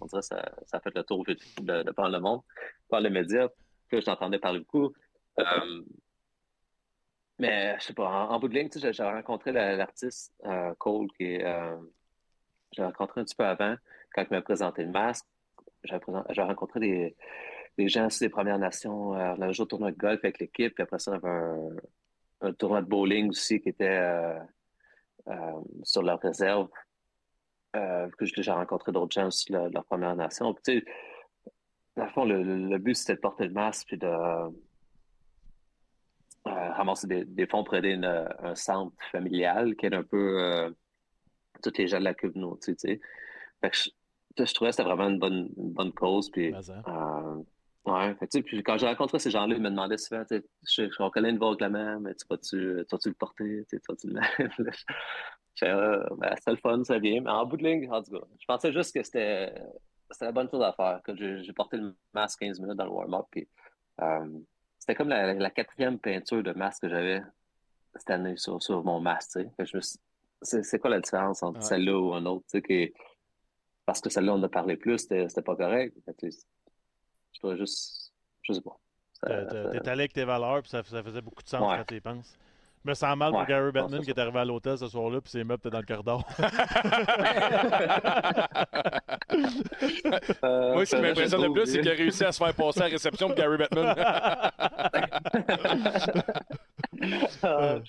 on 0.00 0.06
dirait 0.06 0.22
ça, 0.22 0.52
ça 0.66 0.76
a 0.76 0.80
fait 0.80 0.94
le 0.94 1.02
tour 1.02 1.24
de, 1.24 1.82
de 1.82 1.90
par 1.92 2.08
le 2.08 2.20
monde, 2.20 2.42
par 2.88 3.00
les 3.00 3.10
médias. 3.10 3.48
Puis 3.88 3.98
là, 3.98 4.00
j'entendais 4.04 4.38
parler 4.38 4.60
beaucoup. 4.60 4.92
Euh, 5.40 5.82
mais, 7.38 7.76
je 7.78 7.86
sais 7.86 7.94
pas, 7.94 8.08
en, 8.28 8.38
bout 8.38 8.48
de 8.48 8.54
ligne, 8.54 8.68
tu 8.68 8.80
sais, 8.80 8.92
j'ai 8.92 9.02
rencontré 9.02 9.52
la- 9.52 9.76
l'artiste 9.76 10.34
euh, 10.44 10.74
Cole, 10.78 11.08
qui 11.16 11.24
est, 11.24 11.44
j'ai 12.72 12.82
rencontré 12.82 13.20
un 13.20 13.24
petit 13.24 13.36
peu 13.36 13.44
avant, 13.44 13.76
quand 14.12 14.22
il 14.22 14.30
m'a 14.30 14.42
présenté 14.42 14.84
le 14.84 14.90
masque. 14.90 15.26
J'ai 15.84 16.42
rencontré 16.42 16.80
des, 16.80 17.16
des 17.78 17.88
gens 17.88 18.10
sur 18.10 18.24
les 18.24 18.28
Premières 18.28 18.58
Nations. 18.58 19.14
Euh, 19.14 19.34
on 19.36 19.42
avait 19.42 19.52
joué 19.52 19.62
au 19.62 19.66
tournoi 19.66 19.92
de 19.92 19.96
golf 19.96 20.20
avec 20.22 20.40
l'équipe, 20.40 20.74
puis 20.74 20.82
après 20.82 20.98
ça, 20.98 21.12
on 21.12 21.14
avait 21.14 21.28
un, 21.28 21.76
un 22.40 22.52
tournoi 22.52 22.82
de 22.82 22.86
bowling 22.86 23.30
aussi 23.30 23.60
qui 23.60 23.68
était 23.70 23.88
euh, 23.88 24.38
euh, 25.28 25.60
sur 25.82 26.02
leur 26.02 26.20
réserve. 26.20 26.68
Euh, 27.76 28.08
que 28.16 28.24
j'ai 28.24 28.34
déjà 28.34 28.54
rencontré 28.54 28.92
d'autres 28.92 29.12
gens 29.12 29.26
aussi 29.26 29.52
de, 29.52 29.58
de 29.68 29.74
leur 29.74 29.84
Première 29.84 30.16
Nation. 30.16 30.54
Puis, 30.54 30.62
tu 30.64 30.78
sais, 30.80 30.84
dans 31.96 32.04
le 32.04 32.10
fond, 32.10 32.24
le, 32.24 32.42
le- 32.42 32.78
but, 32.78 32.94
c'était 32.94 33.14
de 33.16 33.20
porter 33.20 33.44
le 33.46 33.52
masque 33.52 33.88
puis 33.88 33.98
de 33.98 34.06
euh, 34.06 34.48
ramasser 36.46 37.06
des, 37.06 37.24
des 37.24 37.46
fonds 37.46 37.62
pour 37.64 37.74
aider 37.74 37.90
une- 37.90 38.04
un 38.04 38.54
centre 38.54 38.96
familial 39.12 39.76
qui 39.76 39.86
aide 39.86 39.94
un 39.94 40.02
peu 40.02 40.42
euh, 40.42 40.70
tous 41.62 41.72
les 41.76 41.88
gens 41.88 41.98
de 41.98 42.04
la 42.04 42.14
communauté. 42.14 42.74
Tu 42.74 42.88
sais. 42.88 43.00
Fait 43.60 43.70
que 43.70 43.76
je, 43.76 43.90
je 44.44 44.54
trouvais 44.54 44.70
que 44.70 44.76
c'était 44.76 44.88
vraiment 44.88 45.08
une 45.10 45.18
bonne, 45.18 45.50
une 45.56 45.72
bonne 45.72 45.92
cause. 45.92 46.30
Puis, 46.30 46.52
euh, 46.88 47.42
ouais, 47.92 48.14
fait 48.14 48.42
puis 48.42 48.62
quand 48.62 48.76
j'ai 48.78 48.86
rencontré 48.86 49.18
ces 49.18 49.30
gens-là, 49.30 49.54
ils 49.56 49.62
me 49.62 49.70
demandaient 49.70 49.98
souvent, 49.98 50.24
tu 50.24 50.36
sais, 50.38 50.44
je, 50.68 50.90
je 50.90 51.02
reconnais 51.02 51.30
une 51.30 51.38
voix 51.38 51.50
règlement, 51.50 52.00
mais 52.00 52.14
tu 52.14 52.24
vas-tu, 52.28 52.84
tu 53.00 53.08
le 53.08 53.14
porter, 53.14 53.64
tu 53.68 53.78
le 54.04 54.10
fais, 55.58 55.70
euh, 55.70 56.04
ben, 56.18 56.34
c'était 56.36 56.50
le 56.52 56.56
fun, 56.58 56.82
ça 56.84 56.98
vient. 56.98 57.20
Mais 57.20 57.30
en 57.30 57.44
bout 57.46 57.56
de 57.56 57.64
ligne, 57.64 57.90
en 57.90 58.02
tout 58.02 58.12
cas, 58.12 58.24
je 58.40 58.44
pensais 58.46 58.72
juste 58.72 58.94
que 58.94 59.02
c'était, 59.02 59.52
c'était 60.10 60.26
la 60.26 60.32
bonne 60.32 60.48
chose 60.50 60.62
à 60.62 60.72
faire. 60.72 61.00
Que 61.02 61.14
j'ai, 61.16 61.42
j'ai 61.42 61.52
porté 61.52 61.76
le 61.78 61.94
masque 62.14 62.40
15 62.40 62.60
minutes 62.60 62.76
dans 62.76 62.84
le 62.84 62.90
warm-up. 62.90 63.26
Puis, 63.30 63.48
euh, 64.00 64.38
c'était 64.78 64.94
comme 64.94 65.08
la, 65.08 65.34
la 65.34 65.50
quatrième 65.50 65.98
peinture 65.98 66.42
de 66.42 66.52
masque 66.52 66.82
que 66.82 66.88
j'avais 66.88 67.22
cette 67.96 68.10
année 68.10 68.36
sur, 68.36 68.62
sur 68.62 68.84
mon 68.84 69.00
masque. 69.00 69.30
tu 69.32 69.40
sais. 69.42 69.50
Fait 69.56 69.64
que 69.64 69.68
je 69.70 69.76
me 69.76 69.80
suis- 69.82 69.98
c'est, 70.42 70.62
c'est 70.62 70.78
quoi 70.78 70.90
la 70.90 71.00
différence 71.00 71.42
entre 71.42 71.58
Ouais. 71.58 71.64
celle-là 71.64 71.98
ou 71.98 72.14
un 72.14 72.24
autre? 72.26 72.44
tu 72.50 72.58
sais, 72.58 72.62
qui- 72.62 72.92
parce 73.84 74.00
que 74.00 74.10
celle-là, 74.10 74.34
on 74.34 74.36
en 74.38 74.42
a 74.44 74.48
parlé 74.48 74.76
plus, 74.76 74.98
c'était, 74.98 75.28
c'était 75.28 75.42
pas 75.42 75.56
correct. 75.56 75.96
Fait 76.04 76.12
que, 76.14 76.26
tu 76.26 76.30
sais, 76.30 76.46
je 77.42 77.56
juste. 77.56 78.12
Sais 78.50 78.60
pas. 78.60 78.76
Ça- 79.22 79.44
T'es 79.72 79.88
allé 79.88 80.00
avec 80.02 80.12
tes 80.12 80.24
valeurs, 80.24 80.62
puis 80.62 80.70
ça, 80.70 80.82
ça 80.84 81.02
faisait 81.02 81.20
beaucoup 81.20 81.42
de 81.42 81.48
sens 81.48 81.60
Ouais. 81.68 81.76
quand 81.78 81.84
tu 81.86 81.96
y 81.96 82.00
penses. 82.00 82.36
Je 82.84 82.90
me 82.90 82.94
sens 82.94 83.16
mal 83.16 83.30
pour 83.32 83.40
Ouais, 83.40 83.46
Gary 83.46 83.72
que 83.72 84.02
qui 84.04 84.10
est 84.10 84.18
arrivé 84.18 84.38
à 84.38 84.44
l'hôtel 84.44 84.78
ce 84.78 84.86
soir-là, 84.86 85.20
puis 85.20 85.30
ses 85.30 85.42
meubles 85.44 85.60
étaient 85.60 85.70
dans 85.70 85.80
le 85.80 85.84
corridor. 85.84 86.24
Euh, 90.44 90.72
Moi, 90.74 90.84
ce 90.86 90.90
qui 90.90 90.96
ça, 90.96 91.02
m'impressionne 91.02 91.42
le 91.42 91.52
plus, 91.52 91.66
c'est 91.66 91.80
qu'il 91.80 91.90
a 91.90 91.94
réussi 91.94 92.24
à 92.24 92.32
se 92.32 92.38
faire 92.42 92.54
passer 92.54 92.80
à 92.80 92.84
la 92.84 92.90
réception 92.90 93.28
de 93.28 93.34
Gary 93.34 93.56
Bettman. 93.58 93.94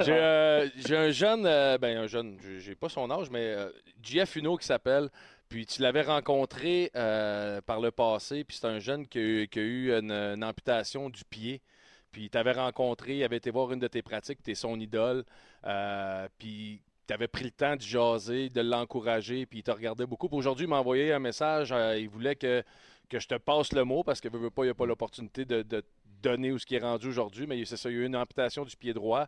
J'ai 0.00 0.12
euh, 0.12 0.68
j'ai 0.76 0.96
un 0.96 1.10
jeune, 1.10 1.46
euh, 1.46 1.78
ben 1.78 1.96
un 1.98 2.06
jeune, 2.06 2.36
j'ai- 2.42 2.60
j'ai 2.60 2.74
pas 2.74 2.88
son 2.90 3.10
âge, 3.10 3.30
mais 3.30 3.54
euh, 3.54 3.70
JF 4.02 4.36
Uno 4.36 4.56
qui 4.56 4.66
s'appelle. 4.66 5.08
Puis 5.48 5.66
tu 5.66 5.82
l'avais 5.82 6.02
rencontré 6.02 6.90
euh, 6.96 7.60
par 7.60 7.80
le 7.80 7.90
passé, 7.90 8.44
puis 8.44 8.56
c'est 8.60 8.66
un 8.66 8.78
jeune 8.80 9.06
qui 9.06 9.18
a, 9.18 9.22
eu- 9.60 9.92
une, 9.92 10.44
amputation 10.44 11.08
du 11.08 11.24
pied. 11.24 11.62
Puis 12.12 12.24
il 12.24 12.30
t'avait 12.30 12.52
rencontré, 12.52 13.16
il 13.18 13.24
avait 13.24 13.36
été 13.36 13.50
voir 13.50 13.72
une 13.72 13.78
de 13.78 13.88
tes 13.88 14.02
pratiques, 14.02 14.42
tu 14.42 14.50
es 14.52 14.54
son 14.54 14.80
idole. 14.80 15.24
Euh, 15.64 16.28
puis 16.38 16.82
tu 17.06 17.14
avais 17.14 17.28
pris 17.28 17.44
le 17.44 17.50
temps 17.50 17.76
de 17.76 17.80
jaser, 17.80 18.48
de 18.50 18.60
l'encourager, 18.60 19.46
puis 19.46 19.60
il 19.60 19.62
te 19.62 19.70
regardait 19.70 20.06
beaucoup. 20.06 20.28
Aujourd'hui, 20.32 20.66
il 20.66 20.68
m'a 20.68 20.78
envoyé 20.78 21.12
un 21.12 21.18
message, 21.20 21.70
euh, 21.72 21.98
il 21.98 22.08
voulait 22.08 22.36
que, 22.36 22.64
que 23.08 23.18
je 23.18 23.28
te 23.28 23.36
passe 23.36 23.72
le 23.72 23.84
mot, 23.84 24.02
parce 24.02 24.20
que 24.20 24.28
veut, 24.28 24.38
veut 24.38 24.50
pas, 24.50 24.62
il 24.62 24.66
n'y 24.66 24.70
a 24.70 24.74
pas 24.74 24.86
l'opportunité 24.86 25.44
de, 25.44 25.62
de 25.62 25.84
donner 26.22 26.50
où 26.52 26.58
ce 26.58 26.66
qui 26.66 26.74
est 26.74 26.80
rendu 26.80 27.08
aujourd'hui, 27.08 27.46
mais 27.46 27.64
c'est 27.64 27.76
ça, 27.76 27.90
il 27.90 27.96
y 27.96 27.98
a 27.98 28.02
eu 28.02 28.06
une 28.06 28.16
amputation 28.16 28.64
du 28.64 28.76
pied 28.76 28.92
droit. 28.92 29.26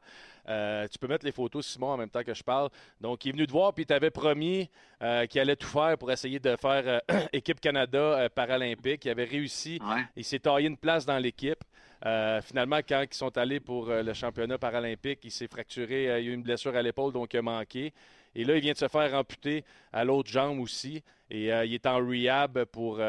Euh, 0.48 0.86
tu 0.88 0.98
peux 0.98 1.06
mettre 1.06 1.24
les 1.24 1.32
photos, 1.32 1.66
Simon, 1.66 1.88
en 1.88 1.96
même 1.96 2.10
temps 2.10 2.24
que 2.24 2.34
je 2.34 2.42
parle. 2.42 2.70
Donc, 3.00 3.24
il 3.24 3.28
est 3.28 3.32
venu 3.32 3.46
te 3.46 3.52
voir, 3.52 3.72
puis 3.72 3.84
il 3.84 3.86
t'avait 3.86 4.10
promis 4.10 4.68
euh, 5.02 5.26
qu'il 5.26 5.40
allait 5.40 5.56
tout 5.56 5.68
faire 5.68 5.96
pour 5.98 6.10
essayer 6.10 6.40
de 6.40 6.56
faire 6.56 7.02
euh, 7.10 7.20
équipe 7.32 7.60
Canada 7.60 8.28
paralympique. 8.34 9.04
Il 9.04 9.10
avait 9.10 9.24
réussi. 9.24 9.78
Ouais. 9.82 10.04
Il 10.16 10.24
s'est 10.24 10.40
taillé 10.40 10.68
une 10.68 10.76
place 10.76 11.06
dans 11.06 11.18
l'équipe. 11.18 11.62
Euh, 12.06 12.40
finalement, 12.42 12.78
quand 12.78 13.04
ils 13.10 13.14
sont 13.14 13.36
allés 13.36 13.60
pour 13.60 13.90
euh, 13.90 14.02
le 14.02 14.14
championnat 14.14 14.58
paralympique, 14.58 15.20
il 15.24 15.30
s'est 15.30 15.48
fracturé, 15.48 16.08
euh, 16.08 16.20
il 16.20 16.28
a 16.28 16.30
eu 16.30 16.34
une 16.34 16.42
blessure 16.42 16.74
à 16.76 16.82
l'épaule, 16.82 17.12
donc 17.12 17.34
il 17.34 17.38
a 17.38 17.42
manqué. 17.42 17.92
Et 18.34 18.44
là, 18.44 18.56
il 18.56 18.60
vient 18.60 18.72
de 18.72 18.78
se 18.78 18.88
faire 18.88 19.14
amputer 19.14 19.64
à 19.92 20.04
l'autre 20.04 20.30
jambe 20.30 20.60
aussi. 20.60 21.02
Et 21.30 21.46
il 21.46 21.74
est 21.74 21.86
en 21.86 21.98
rehab 21.98 22.64
pour, 22.64 23.00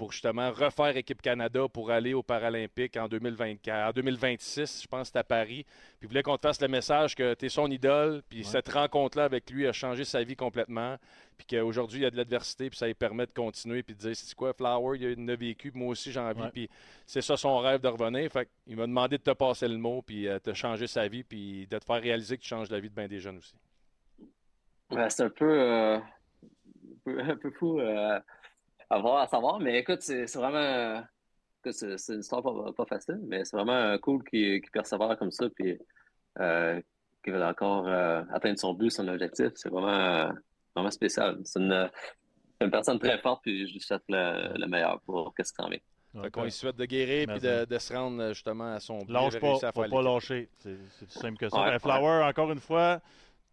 pour 0.00 0.12
justement 0.12 0.50
refaire 0.50 0.96
équipe 0.96 1.20
Canada 1.20 1.68
pour 1.70 1.90
aller 1.90 2.14
aux 2.14 2.22
Paralympiques 2.22 2.96
en 2.96 3.06
2024, 3.06 3.90
en 3.90 3.92
2026, 3.92 4.84
je 4.84 4.88
pense, 4.88 5.08
c'est 5.08 5.18
à 5.18 5.24
Paris. 5.24 5.66
Puis 5.98 5.98
il 6.04 6.08
voulait 6.08 6.22
qu'on 6.22 6.38
te 6.38 6.48
fasse 6.48 6.58
le 6.62 6.68
message 6.68 7.14
que 7.14 7.34
tu 7.34 7.44
es 7.44 7.48
son 7.50 7.70
idole, 7.70 8.22
puis 8.30 8.42
cette 8.42 8.70
rencontre-là 8.70 9.24
avec 9.24 9.50
lui 9.50 9.66
a 9.66 9.74
changé 9.74 10.04
sa 10.04 10.24
vie 10.24 10.36
complètement, 10.36 10.96
puis 11.36 11.46
qu'aujourd'hui, 11.46 11.98
il 11.98 12.02
y 12.04 12.06
a 12.06 12.10
de 12.10 12.16
l'adversité, 12.16 12.70
puis 12.70 12.78
ça 12.78 12.86
lui 12.86 12.94
permet 12.94 13.26
de 13.26 13.32
continuer, 13.32 13.82
puis 13.82 13.94
de 13.94 14.00
dire, 14.00 14.16
c'est 14.16 14.34
quoi, 14.34 14.54
Flower, 14.54 14.96
il 14.98 15.04
a 15.04 15.10
une 15.10 15.34
vécu, 15.34 15.70
puis 15.70 15.78
moi 15.78 15.90
aussi, 15.90 16.12
j'ai 16.12 16.20
envie, 16.20 16.40
Ouais. 16.40 16.50
puis 16.50 16.70
c'est 17.06 17.20
ça 17.20 17.36
son 17.36 17.58
rêve 17.58 17.82
de 17.82 17.88
revenir. 17.88 18.32
Fait 18.32 18.48
il 18.66 18.76
m'a 18.78 18.86
demandé 18.86 19.18
de 19.18 19.22
te 19.22 19.32
passer 19.32 19.68
le 19.68 19.76
mot, 19.76 20.00
puis 20.00 20.26
euh, 20.28 20.38
de 20.42 20.54
changer 20.54 20.86
sa 20.86 21.08
vie, 21.08 21.24
puis 21.24 21.66
de 21.66 21.78
te 21.78 21.84
faire 21.84 22.00
réaliser 22.00 22.38
que 22.38 22.42
tu 22.42 22.48
changes 22.48 22.70
la 22.70 22.80
vie 22.80 22.88
de 22.88 22.94
bien 22.94 23.06
des 23.06 23.20
jeunes 23.20 23.36
aussi. 23.36 23.52
Ouais, 24.92 25.10
c'est 25.10 25.24
un 25.24 25.28
peu, 25.28 25.60
euh, 25.60 25.96
un 25.98 26.00
peu, 27.04 27.20
un 27.20 27.36
peu 27.36 27.50
fou 27.50 27.80
euh, 27.80 28.18
à 28.90 28.98
voir, 28.98 29.18
à 29.22 29.26
savoir, 29.28 29.60
mais 29.60 29.78
écoute, 29.78 30.02
c'est 30.02 30.26
c'est 30.26 30.38
vraiment. 30.38 31.02
écoute, 31.64 31.72
C'est 31.74 31.96
c'est 31.98 32.14
une 32.14 32.20
histoire 32.20 32.42
pas, 32.42 32.72
pas 32.76 32.86
facile, 32.86 33.20
mais 33.26 33.44
c'est 33.44 33.56
vraiment 33.56 33.72
euh, 33.72 33.98
cool 33.98 34.22
qui, 34.24 34.60
qui 34.60 34.70
persévère 34.70 35.16
comme 35.18 35.30
ça, 35.30 35.48
puis 35.50 35.78
euh, 36.40 36.80
qui 37.24 37.30
veut 37.30 37.44
encore 37.44 37.86
euh, 37.86 38.22
atteindre 38.32 38.58
son 38.58 38.74
but, 38.74 38.90
son 38.90 39.06
objectif. 39.08 39.50
C'est 39.54 39.68
vraiment, 39.68 40.32
vraiment 40.74 40.90
spécial. 40.90 41.38
C'est 41.44 41.60
une, 41.60 41.90
une 42.60 42.70
personne 42.70 42.98
très 42.98 43.18
forte, 43.18 43.42
puis 43.42 43.66
je 43.68 43.72
lui 43.74 43.80
souhaite 43.80 44.02
le, 44.08 44.58
le 44.58 44.66
meilleur 44.66 45.00
pour 45.02 45.34
qu'est-ce 45.34 45.52
qui 45.52 45.62
s'en 45.62 45.68
vient. 45.68 45.78
Fait 46.22 46.30
qu'on 46.32 46.42
lui 46.42 46.50
souhaite 46.50 46.74
de 46.74 46.86
guérir 46.86 47.28
puis 47.28 47.38
de, 47.38 47.64
de 47.64 47.78
se 47.78 47.94
rendre 47.94 48.28
justement 48.32 48.74
à 48.74 48.80
son 48.80 48.98
but. 48.98 49.12
Lâche 49.12 49.38
pas, 49.38 49.72
faut 49.72 49.84
pas 49.88 50.02
lâcher. 50.02 50.48
C'est 50.58 50.76
c'est 50.90 51.06
tout 51.06 51.18
simple 51.20 51.38
que 51.38 51.48
ça. 51.48 51.60
Ouais, 51.60 51.70
Ben, 51.70 51.78
Flower, 51.78 52.24
encore 52.24 52.50
une 52.50 52.58
fois, 52.58 53.00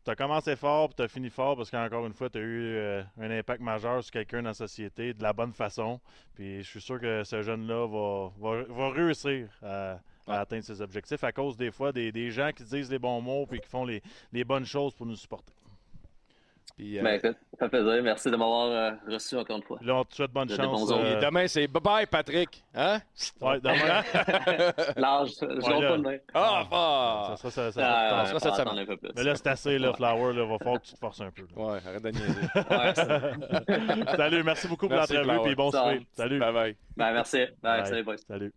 tu 0.08 0.12
as 0.12 0.16
commencé 0.16 0.56
fort 0.56 0.88
puis 0.88 0.96
tu 0.96 1.02
as 1.02 1.10
fini 1.10 1.30
fort 1.30 1.58
parce 1.58 1.70
qu'encore 1.70 2.06
une 2.06 2.14
fois, 2.14 2.30
tu 2.30 2.38
as 2.38 2.42
eu 2.42 2.76
euh, 2.78 3.04
un 3.20 3.30
impact 3.30 3.62
majeur 3.62 4.02
sur 4.02 4.14
quelqu'un 4.14 4.42
dans 4.42 4.50
la 4.50 4.54
société 4.54 5.14
de 5.14 5.22
la 5.22 5.34
bonne 5.34 5.52
façon. 5.52 6.00
Puis 6.34 6.64
je 6.64 6.70
suis 6.70 6.80
sûr 6.80 6.98
que 6.98 7.26
ce 7.26 7.42
jeune-là 7.42 7.86
va, 7.88 8.32
va, 8.40 8.64
va 8.64 8.90
réussir 8.92 9.50
à, 9.62 10.00
à 10.26 10.40
atteindre 10.40 10.64
ses 10.64 10.82
objectifs 10.82 11.26
à 11.26 11.34
cause 11.34 11.58
des 11.58 11.72
fois 11.72 11.92
des, 11.92 12.14
des 12.14 12.32
gens 12.32 12.52
qui 12.56 12.64
disent 12.64 12.90
les 12.90 13.00
bons 13.00 13.20
mots 13.20 13.46
puis 13.48 13.60
qui 13.60 13.68
font 13.68 13.84
les, 13.84 14.02
les 14.32 14.46
bonnes 14.46 14.66
choses 14.66 14.96
pour 14.96 15.06
nous 15.06 15.18
supporter. 15.18 15.52
Puis, 16.76 17.00
euh, 17.00 17.02
Ben 17.04 17.16
écoute, 17.16 17.38
ça 17.60 17.70
fait 17.70 17.70
plaisir. 17.82 18.04
Merci 18.04 18.30
de 18.30 18.36
m'avoir 18.36 18.68
euh, 18.68 18.92
reçu 19.08 19.36
encore 19.36 19.58
une 19.58 19.64
fois. 19.64 19.80
Là, 19.82 19.96
on 19.96 20.04
te 20.04 20.14
souhaite 20.14 20.32
bonne 20.32 20.48
De- 20.48 20.56
chance. 20.56 20.92
euh, 20.92 21.18
et 21.20 21.26
demain, 21.26 21.48
c'est 21.48 21.66
bye-bye, 21.68 22.06
Patrick. 22.06 22.64
Hein? 22.76 23.00
ouais, 23.42 23.60
demain. 23.60 24.04
Large, 24.96 25.32
je 25.42 25.46
Ouais, 25.46 25.88
pas 25.88 25.98
de 25.98 26.02
main. 26.04 26.18
Ah, 26.36 26.68
ah! 26.72 27.36
ça, 27.38 27.50
ça, 27.50 27.50
ça, 27.50 27.72
ça- 27.72 27.82
Ah, 28.20 28.26
sera 28.28 28.40
cette 28.40 28.52
semaine. 28.54 28.68
attendre 28.68 28.82
un 28.82 28.86
peu 28.86 28.98
plus. 28.98 29.10
Mais 29.16 29.24
là, 29.24 29.36
c'est 29.36 29.48
assez, 29.48 29.80
là, 29.80 29.92
Flower. 29.94 30.34
Là, 30.34 30.46
va 30.46 30.58
falloir 30.60 30.80
que 30.82 30.86
tu 30.88 30.94
te 30.94 31.00
forces 31.00 31.22
un 31.22 31.32
peu. 31.32 31.42
là. 31.56 31.64
Ouais, 31.64 31.80
arrête 31.84 32.04
de 32.04 32.10
niaiser. 32.12 32.42
Ouais, 32.70 34.16
Salut, 34.18 34.44
merci 34.44 34.68
beaucoup 34.68 34.88
pour 34.88 34.98
Merci, 34.98 35.14
l'entrevue 35.14 35.34
Flower. 35.36 35.52
et 35.52 35.56
bon 35.56 35.72
Ça 35.72 35.84
souper. 35.84 36.08
Salut. 36.14 36.40
Bye-bye. 36.40 36.76
ben, 36.96 37.14
merci. 37.14 37.38
Ben, 37.64 37.78
Bye. 37.82 37.88
salut, 37.88 38.04
boys. 38.04 38.18
Salut. 38.28 38.54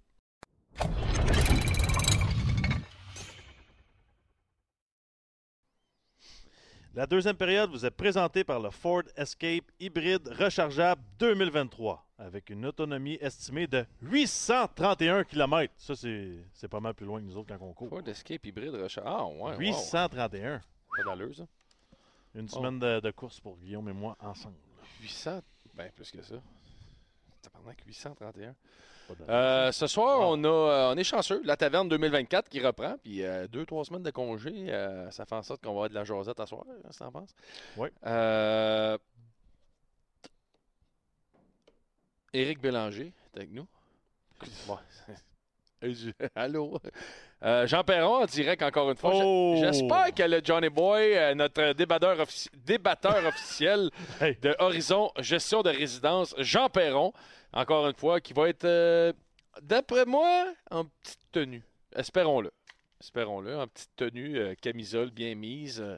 La 6.95 7.07
deuxième 7.07 7.37
période 7.37 7.71
vous 7.71 7.87
est 7.87 7.91
présentée 7.91 8.43
par 8.43 8.59
le 8.59 8.71
Ford 8.71 9.03
Escape 9.17 9.65
hybride 9.79 10.27
rechargeable 10.29 11.01
2023 11.21 12.05
avec 12.19 12.51
une 12.51 12.67
autonomie 12.67 13.17
estimée 13.21 13.67
de 13.69 13.87
831 14.03 15.23
km. 15.25 15.73
Ça, 15.77 15.95
c'est 15.95 16.69
pas 16.69 16.81
mal 16.81 16.95
plus 16.95 17.07
loin 17.07 17.21
que 17.21 17.25
nous 17.27 17.37
autres 17.37 17.57
quand 17.57 17.65
on 17.65 17.73
court. 17.73 17.89
Ford 17.91 18.07
Escape 18.09 18.45
hybride 18.45 18.75
recharge. 18.75 19.07
Ah, 19.07 19.25
ouais. 19.25 19.53
wow. 19.53 19.59
831. 19.59 20.61
Pas 20.97 21.03
d'allure, 21.05 21.35
ça. 21.37 21.45
Une 22.35 22.47
Oh. 22.53 22.57
semaine 22.57 22.79
de, 22.79 23.01
de 23.01 23.11
course 23.13 23.41
pour 23.41 23.57
Guillaume 23.57 23.89
et 23.89 23.93
moi 23.93 24.17
ensemble. 24.21 24.57
800. 25.01 25.41
Ben, 25.75 25.91
plus 25.95 26.11
que 26.11 26.23
ça. 26.23 26.37
Tabarnak, 27.43 27.83
831. 27.87 28.55
Euh, 29.29 29.73
ce 29.73 29.87
soir, 29.87 30.21
Wow. 30.21 30.37
on, 30.37 30.45
a, 30.45 30.49
euh, 30.49 30.93
on 30.95 30.97
est 30.97 31.05
chanceux. 31.05 31.41
La 31.45 31.57
taverne 31.57 31.89
2024 31.89 32.49
qui 32.49 32.61
reprend. 32.61 32.97
Puis 33.03 33.23
euh, 33.25 33.47
deux, 33.49 33.65
trois 33.67 33.85
semaines 33.85 34.03
de 34.03 34.11
congé. 34.11 34.53
euh, 34.69 35.11
ça 35.11 35.25
fait 35.27 35.35
en 35.35 35.43
sorte 35.43 35.63
qu'on 35.63 35.71
va 35.71 35.75
avoir 35.85 35.89
de 35.91 35.95
la 35.95 36.05
jasette 36.05 36.39
à 36.41 36.47
soir. 36.47 36.65
Qu'est-ce 36.85 36.99
que 36.99 37.05
t'en 37.05 37.13
penses? 37.13 37.35
Oui. 37.77 37.89
Éric 42.33 42.61
Bélanger 42.61 43.13
est 43.35 43.37
avec 43.39 43.51
nous. 43.53 43.67
Allô? 46.35 46.79
Euh, 47.43 47.67
Jean 47.67 47.83
Perron 47.83 48.17
en 48.23 48.27
direct 48.27 48.63
encore 48.63 48.91
une 48.91 48.97
fois. 48.99 49.13
Oh! 49.15 49.57
J'espère 49.59 50.13
que 50.15 50.23
le 50.25 50.41
Johnny 50.45 50.69
Boy, 50.69 51.35
notre 51.35 51.73
débatteur, 51.73 52.19
offici- 52.19 52.51
débatteur 52.55 53.25
officiel 53.27 53.91
Hey. 54.21 54.37
de 54.43 54.55
Horizon 54.59 55.11
Gestion 55.19 55.63
de 55.63 55.71
résidence, 55.71 56.35
Jean 56.39 56.69
Perron, 56.69 57.15
encore 57.53 57.87
une 57.87 57.95
fois, 57.95 58.21
qui 58.21 58.33
va 58.33 58.49
être, 58.49 58.65
euh, 58.65 59.13
d'après 59.63 60.05
moi, 60.05 60.53
en 60.71 60.85
petite 60.85 61.21
tenue. 61.33 61.63
Espérons-le. 61.95 62.53
Espérons-le, 63.01 63.59
en 63.59 63.67
petite 63.67 63.91
tenue, 63.97 64.39
euh, 64.39 64.55
camisole 64.61 65.11
bien 65.11 65.35
mise, 65.35 65.81
euh, 65.81 65.97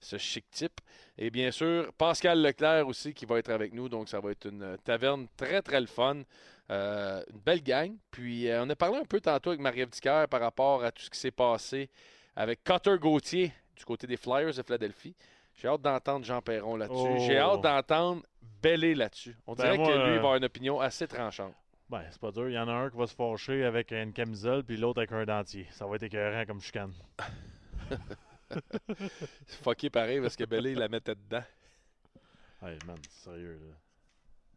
ce 0.00 0.16
chic 0.16 0.50
type. 0.50 0.80
Et 1.18 1.30
bien 1.30 1.50
sûr, 1.50 1.92
Pascal 1.98 2.42
Leclerc 2.42 2.86
aussi 2.86 3.12
qui 3.12 3.26
va 3.26 3.38
être 3.38 3.50
avec 3.50 3.74
nous. 3.74 3.88
Donc, 3.88 4.08
ça 4.08 4.20
va 4.20 4.30
être 4.30 4.46
une 4.46 4.76
taverne 4.84 5.26
très, 5.36 5.60
très 5.62 5.80
le 5.80 5.86
fun. 5.86 6.22
Une 6.70 7.40
belle 7.44 7.62
gang. 7.64 7.96
Puis, 8.12 8.48
on 8.52 8.70
a 8.70 8.76
parlé 8.76 8.98
un 8.98 9.04
peu 9.04 9.20
tantôt 9.20 9.50
avec 9.50 9.60
Marie-Ève 9.60 9.90
par 10.28 10.40
rapport 10.40 10.84
à 10.84 10.92
tout 10.92 11.02
ce 11.02 11.10
qui 11.10 11.18
s'est 11.18 11.32
passé 11.32 11.90
avec 12.36 12.62
Cutter 12.62 12.96
Gauthier 12.96 13.52
du 13.76 13.84
côté 13.84 14.06
des 14.06 14.16
Flyers 14.16 14.54
de 14.54 14.62
Philadelphie. 14.62 15.14
J'ai 15.54 15.68
hâte 15.68 15.82
d'entendre 15.82 16.24
Jean 16.24 16.40
Perron 16.40 16.76
là-dessus. 16.76 17.08
Oh. 17.10 17.18
J'ai 17.26 17.38
hâte 17.38 17.60
d'entendre 17.60 18.22
Bellé 18.62 18.94
là-dessus. 18.94 19.36
On 19.46 19.54
Ben, 19.54 19.64
dirait 19.64 19.76
moi, 19.78 19.86
que 19.86 19.92
lui 19.92 19.98
il 19.98 20.04
va 20.06 20.12
euh, 20.12 20.16
avoir 20.18 20.36
une 20.36 20.44
opinion 20.44 20.80
assez 20.80 21.06
tranchante. 21.08 21.54
Ben, 21.88 22.02
c'est 22.10 22.20
pas 22.20 22.30
dur. 22.30 22.48
Il 22.48 22.54
y 22.54 22.58
en 22.58 22.68
a 22.68 22.72
un 22.72 22.90
qui 22.90 22.96
va 22.96 23.06
se 23.06 23.14
fâcher 23.14 23.64
avec 23.64 23.90
une 23.92 24.12
camisole, 24.12 24.62
puis 24.64 24.76
l'autre 24.76 24.98
avec 25.00 25.12
un 25.12 25.24
dentier. 25.24 25.66
Ça 25.72 25.86
va 25.86 25.96
être 25.96 26.02
écœurant 26.04 26.44
comme 26.46 26.60
chicane. 26.60 26.92
C'est 29.46 29.62
fucké 29.62 29.90
pareil 29.90 30.20
parce 30.20 30.36
que 30.36 30.44
Bellé 30.44 30.72
il 30.72 30.78
la 30.78 30.88
mettait 30.88 31.14
dedans. 31.14 31.42
Hey, 32.62 32.76
man, 32.86 32.96
sérieux, 33.08 33.58
là. 33.68 33.74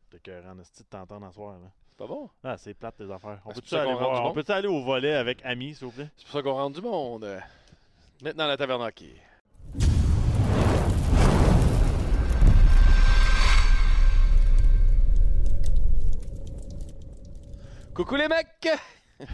T'es 0.09 0.17
écœurant, 0.17 0.59
est-ce 0.59 0.83
de 0.83 0.87
t'entendre 0.89 1.25
à 1.27 1.31
soir, 1.31 1.53
là? 1.59 1.71
C'est 1.89 1.97
pas 1.97 2.07
bon? 2.07 2.29
Ah, 2.43 2.57
c'est 2.57 2.73
plate, 2.73 2.97
tes 2.97 3.11
affaires. 3.11 3.39
On 3.45 3.53
peut-tu 3.53 3.75
aller, 3.75 3.93
monde? 3.93 4.33
peut-tu 4.33 4.51
aller 4.51 4.67
au 4.67 4.81
volet 4.83 5.13
avec 5.13 5.45
Ami, 5.45 5.75
s'il 5.75 5.85
vous 5.85 5.91
plaît? 5.93 6.09
C'est 6.17 6.25
pour 6.25 6.33
ça 6.33 6.41
qu'on 6.41 6.53
rentre 6.53 6.75
du 6.81 6.85
monde. 6.85 7.23
euh, 7.23 7.39
Maintenant, 8.23 8.47
la 8.47 8.57
taverne 8.57 8.81
hockey. 8.81 9.15
Coucou 17.95 18.15
les 18.15 18.27
mecs! 18.27 18.47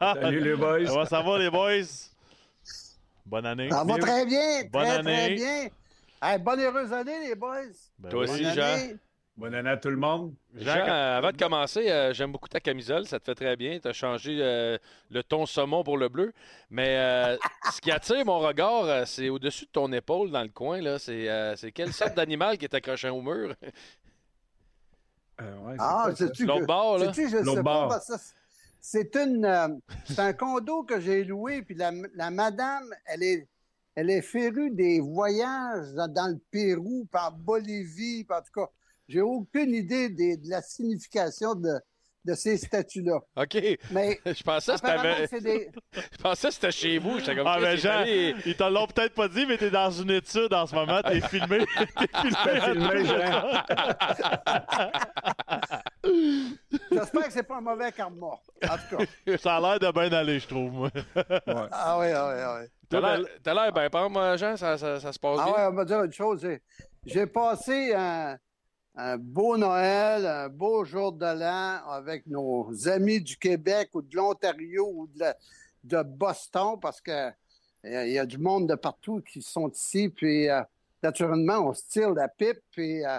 Salut 0.00 0.40
les 0.40 0.56
boys. 0.56 0.84
Comment 0.86 1.04
ça 1.06 1.22
va, 1.22 1.38
les 1.38 1.50
boys? 1.50 1.82
Bonne 3.26 3.46
année. 3.46 3.70
Ça 3.70 3.84
va 3.84 3.98
très 3.98 4.26
bien, 4.26 4.62
Bonne 4.70 4.82
très, 4.86 4.96
année. 4.96 5.14
très 5.26 5.34
bien. 5.34 5.68
Hey, 6.22 6.38
bonne 6.38 6.60
heureuse 6.60 6.92
année, 6.92 7.28
les 7.28 7.34
boys. 7.34 7.62
Ben 7.98 8.08
Toi 8.10 8.24
oui. 8.24 8.30
aussi, 8.30 8.44
Jean. 8.44 8.62
année. 8.62 8.96
Bonne 9.36 9.54
année 9.54 9.70
à 9.70 9.76
tout 9.78 9.88
le 9.88 9.96
monde. 9.96 10.34
Jean, 10.54 10.64
Jacques- 10.64 10.88
euh, 10.88 11.16
avant 11.18 11.30
de 11.32 11.36
commencer, 11.36 11.90
euh, 11.90 12.12
j'aime 12.12 12.30
beaucoup 12.32 12.48
ta 12.48 12.60
camisole, 12.60 13.06
ça 13.06 13.18
te 13.20 13.24
fait 13.24 13.34
très 13.34 13.56
bien. 13.56 13.78
Tu 13.78 13.88
as 13.88 13.92
changé 13.94 14.36
euh, 14.42 14.76
le 15.10 15.22
ton 15.22 15.46
saumon 15.46 15.82
pour 15.82 15.96
le 15.96 16.08
bleu. 16.10 16.34
Mais 16.68 16.96
euh, 16.98 17.36
ce 17.72 17.80
qui 17.80 17.90
attire 17.90 18.26
mon 18.26 18.38
regard, 18.40 18.84
euh, 18.84 19.04
c'est 19.06 19.30
au-dessus 19.30 19.64
de 19.64 19.70
ton 19.70 19.90
épaule 19.92 20.30
dans 20.30 20.42
le 20.42 20.48
coin. 20.50 20.82
là. 20.82 20.98
C'est 20.98 21.30
euh, 21.30 21.56
c'est 21.56 21.72
quelle 21.72 21.92
sorte 21.94 22.14
d'animal 22.16 22.58
qui 22.58 22.66
est 22.66 22.74
accroché 22.74 23.08
au 23.08 23.22
mur? 23.22 23.54
Euh, 25.40 25.58
ouais, 25.66 25.76
Ah, 25.78 26.02
quoi, 26.04 26.16
ça? 26.16 26.26
sais-tu 26.26 26.46
L'autre 26.46 26.60
que- 26.62 26.66
bord, 26.66 26.98
là. 26.98 27.12
sais-tu, 27.12 27.28
je 27.30 27.36
L'autre 27.38 27.54
sais 27.58 27.62
bord. 27.62 27.88
pas, 27.88 27.94
parce 27.94 28.06
que 28.08 28.12
ça, 28.16 28.34
c'est 28.80 29.16
une, 29.16 29.44
euh, 29.44 29.68
c'est 30.06 30.18
un 30.18 30.32
condo 30.32 30.82
que 30.82 31.00
j'ai 31.00 31.24
loué, 31.24 31.62
puis 31.62 31.74
la, 31.74 31.92
la 32.14 32.30
madame, 32.30 32.84
elle 33.06 33.22
est, 33.22 33.48
elle 33.94 34.10
est 34.10 34.22
férue 34.22 34.70
des 34.70 35.00
voyages 35.00 35.92
dans, 35.94 36.08
dans 36.12 36.28
le 36.28 36.38
Pérou, 36.50 37.06
par 37.10 37.32
Bolivie, 37.32 38.24
par 38.24 38.40
en 38.40 38.42
tout 38.42 38.52
cas, 38.60 38.70
j'ai 39.08 39.20
aucune 39.20 39.74
idée 39.74 40.08
des- 40.08 40.36
de 40.36 40.48
la 40.48 40.62
signification 40.62 41.54
de, 41.54 41.78
de 42.24 42.34
ces 42.34 42.56
statues-là. 42.58 43.18
OK. 43.36 43.56
Mais 43.90 44.18
Je 44.26 44.42
pensais 44.42 44.72
que 44.72 44.78
c'était 45.26 45.40
des, 45.40 45.70
je 46.12 46.18
pensais 46.22 46.48
que 46.48 46.54
c'était 46.54 46.70
chez 46.72 46.98
vous. 46.98 47.18
J'étais 47.18 47.34
comme 47.36 47.46
Ah, 47.46 47.58
est 47.60 47.76
Jean, 47.78 48.00
allé- 48.00 48.34
ils 48.44 48.56
te 48.56 48.62
l'ont 48.64 48.86
peut-être 48.86 49.14
pas 49.14 49.28
dit, 49.28 49.46
mais 49.46 49.56
t'es 49.56 49.70
dans 49.70 49.90
une 49.90 50.10
étude 50.10 50.52
en 50.52 50.66
ce 50.66 50.74
moment. 50.74 51.00
T'es 51.02 51.20
filmé. 51.22 51.58
T'es 51.98 52.30
filmé. 52.30 52.60
filmé, 52.60 53.04
Jean. 53.06 53.62
j'espère 56.90 57.24
que 57.26 57.32
c'est 57.32 57.42
pas 57.42 57.56
un 57.56 57.60
mauvais 57.60 57.92
karma. 57.92 58.26
En 58.26 58.38
tout 58.88 58.96
cas. 58.96 59.36
Ça 59.38 59.56
a 59.56 59.60
l'air 59.60 59.78
de 59.80 59.90
bien 59.92 60.12
aller, 60.18 60.38
je 60.40 60.46
trouve, 60.48 60.72
moi. 60.72 60.90
Ah 61.72 61.98
oui, 61.98 62.06
ah 62.14 62.28
oui, 62.34 62.40
ah 62.42 62.58
oui. 62.60 62.66
T'as 62.88 63.00
l'air- 63.54 63.72
bien, 63.72 63.88
par 63.90 64.04
exemple, 64.06 64.38
Jean, 64.38 64.56
ça, 64.56 64.76
ça, 64.78 65.00
ça 65.00 65.12
se 65.12 65.18
passe 65.18 65.38
Ah 65.40 65.44
bien. 65.44 65.54
ouais, 65.54 65.66
on 65.70 65.74
va 65.74 65.84
dire 65.84 66.02
une 66.04 66.12
chose. 66.12 66.40
j'ai- 66.42 66.60
J'ai 67.06 67.26
passé 67.26 67.94
un, 67.96 68.36
un 68.96 69.16
beau 69.16 69.56
Noël, 69.56 70.26
un 70.26 70.48
beau 70.48 70.84
jour 70.84 71.12
de 71.12 71.26
l'an 71.26 71.86
avec 71.88 72.26
nos 72.26 72.88
amis 72.88 73.20
du 73.20 73.36
Québec 73.36 73.90
ou 73.94 74.02
de 74.02 74.16
l'Ontario 74.16 74.90
ou 74.94 75.08
de, 75.14 76.02
Boston 76.02 76.78
parce 76.80 77.00
que 77.00 77.30
il 77.84 78.12
y 78.12 78.18
a 78.18 78.26
du 78.26 78.36
monde 78.36 78.68
de 78.68 78.74
partout 78.74 79.22
qui 79.22 79.40
sont 79.40 79.70
ici. 79.70 80.10
Puis 80.10 80.50
euh, 80.50 80.60
naturellement, 81.02 81.68
on 81.68 81.72
se 81.72 81.88
tire 81.88 82.10
la 82.10 82.28
pipe. 82.28 82.60
Puis 82.70 83.04
euh, 83.04 83.18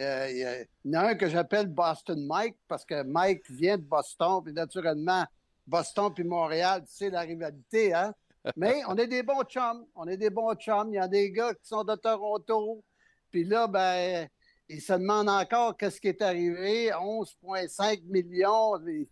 euh, 0.00 0.66
il 0.84 0.90
y 0.90 0.96
en 0.96 1.00
a 1.00 1.08
un 1.10 1.14
que 1.14 1.28
j'appelle 1.28 1.66
Boston 1.66 2.26
Mike 2.26 2.56
parce 2.66 2.86
que 2.86 3.02
Mike 3.02 3.50
vient 3.50 3.76
de 3.76 3.82
Boston. 3.82 4.40
Puis 4.42 4.54
naturellement, 4.54 5.26
Boston 5.66 6.10
puis 6.14 6.24
Montréal, 6.24 6.82
sais 6.86 7.10
la 7.10 7.20
rivalité, 7.20 7.92
hein? 7.92 8.14
Mais 8.56 8.80
on 8.88 8.96
est 8.96 9.06
des 9.06 9.22
bons 9.22 9.42
chums. 9.42 9.84
On 9.94 10.08
est 10.08 10.16
des 10.16 10.30
bons 10.30 10.54
chums. 10.54 10.88
Il 10.90 10.96
y 10.96 10.98
a 10.98 11.08
des 11.08 11.30
gars 11.30 11.52
qui 11.52 11.66
sont 11.66 11.84
de 11.84 11.94
Toronto. 11.96 12.82
Puis 13.30 13.44
là, 13.44 13.66
ben, 13.66 14.28
ils 14.70 14.80
se 14.80 14.92
demandent 14.94 15.28
encore 15.28 15.76
qu'est-ce 15.76 16.00
qui 16.00 16.08
est 16.08 16.22
arrivé. 16.22 16.90
11,5 16.92 18.02
millions. 18.04 18.76
Ils- 18.86 19.08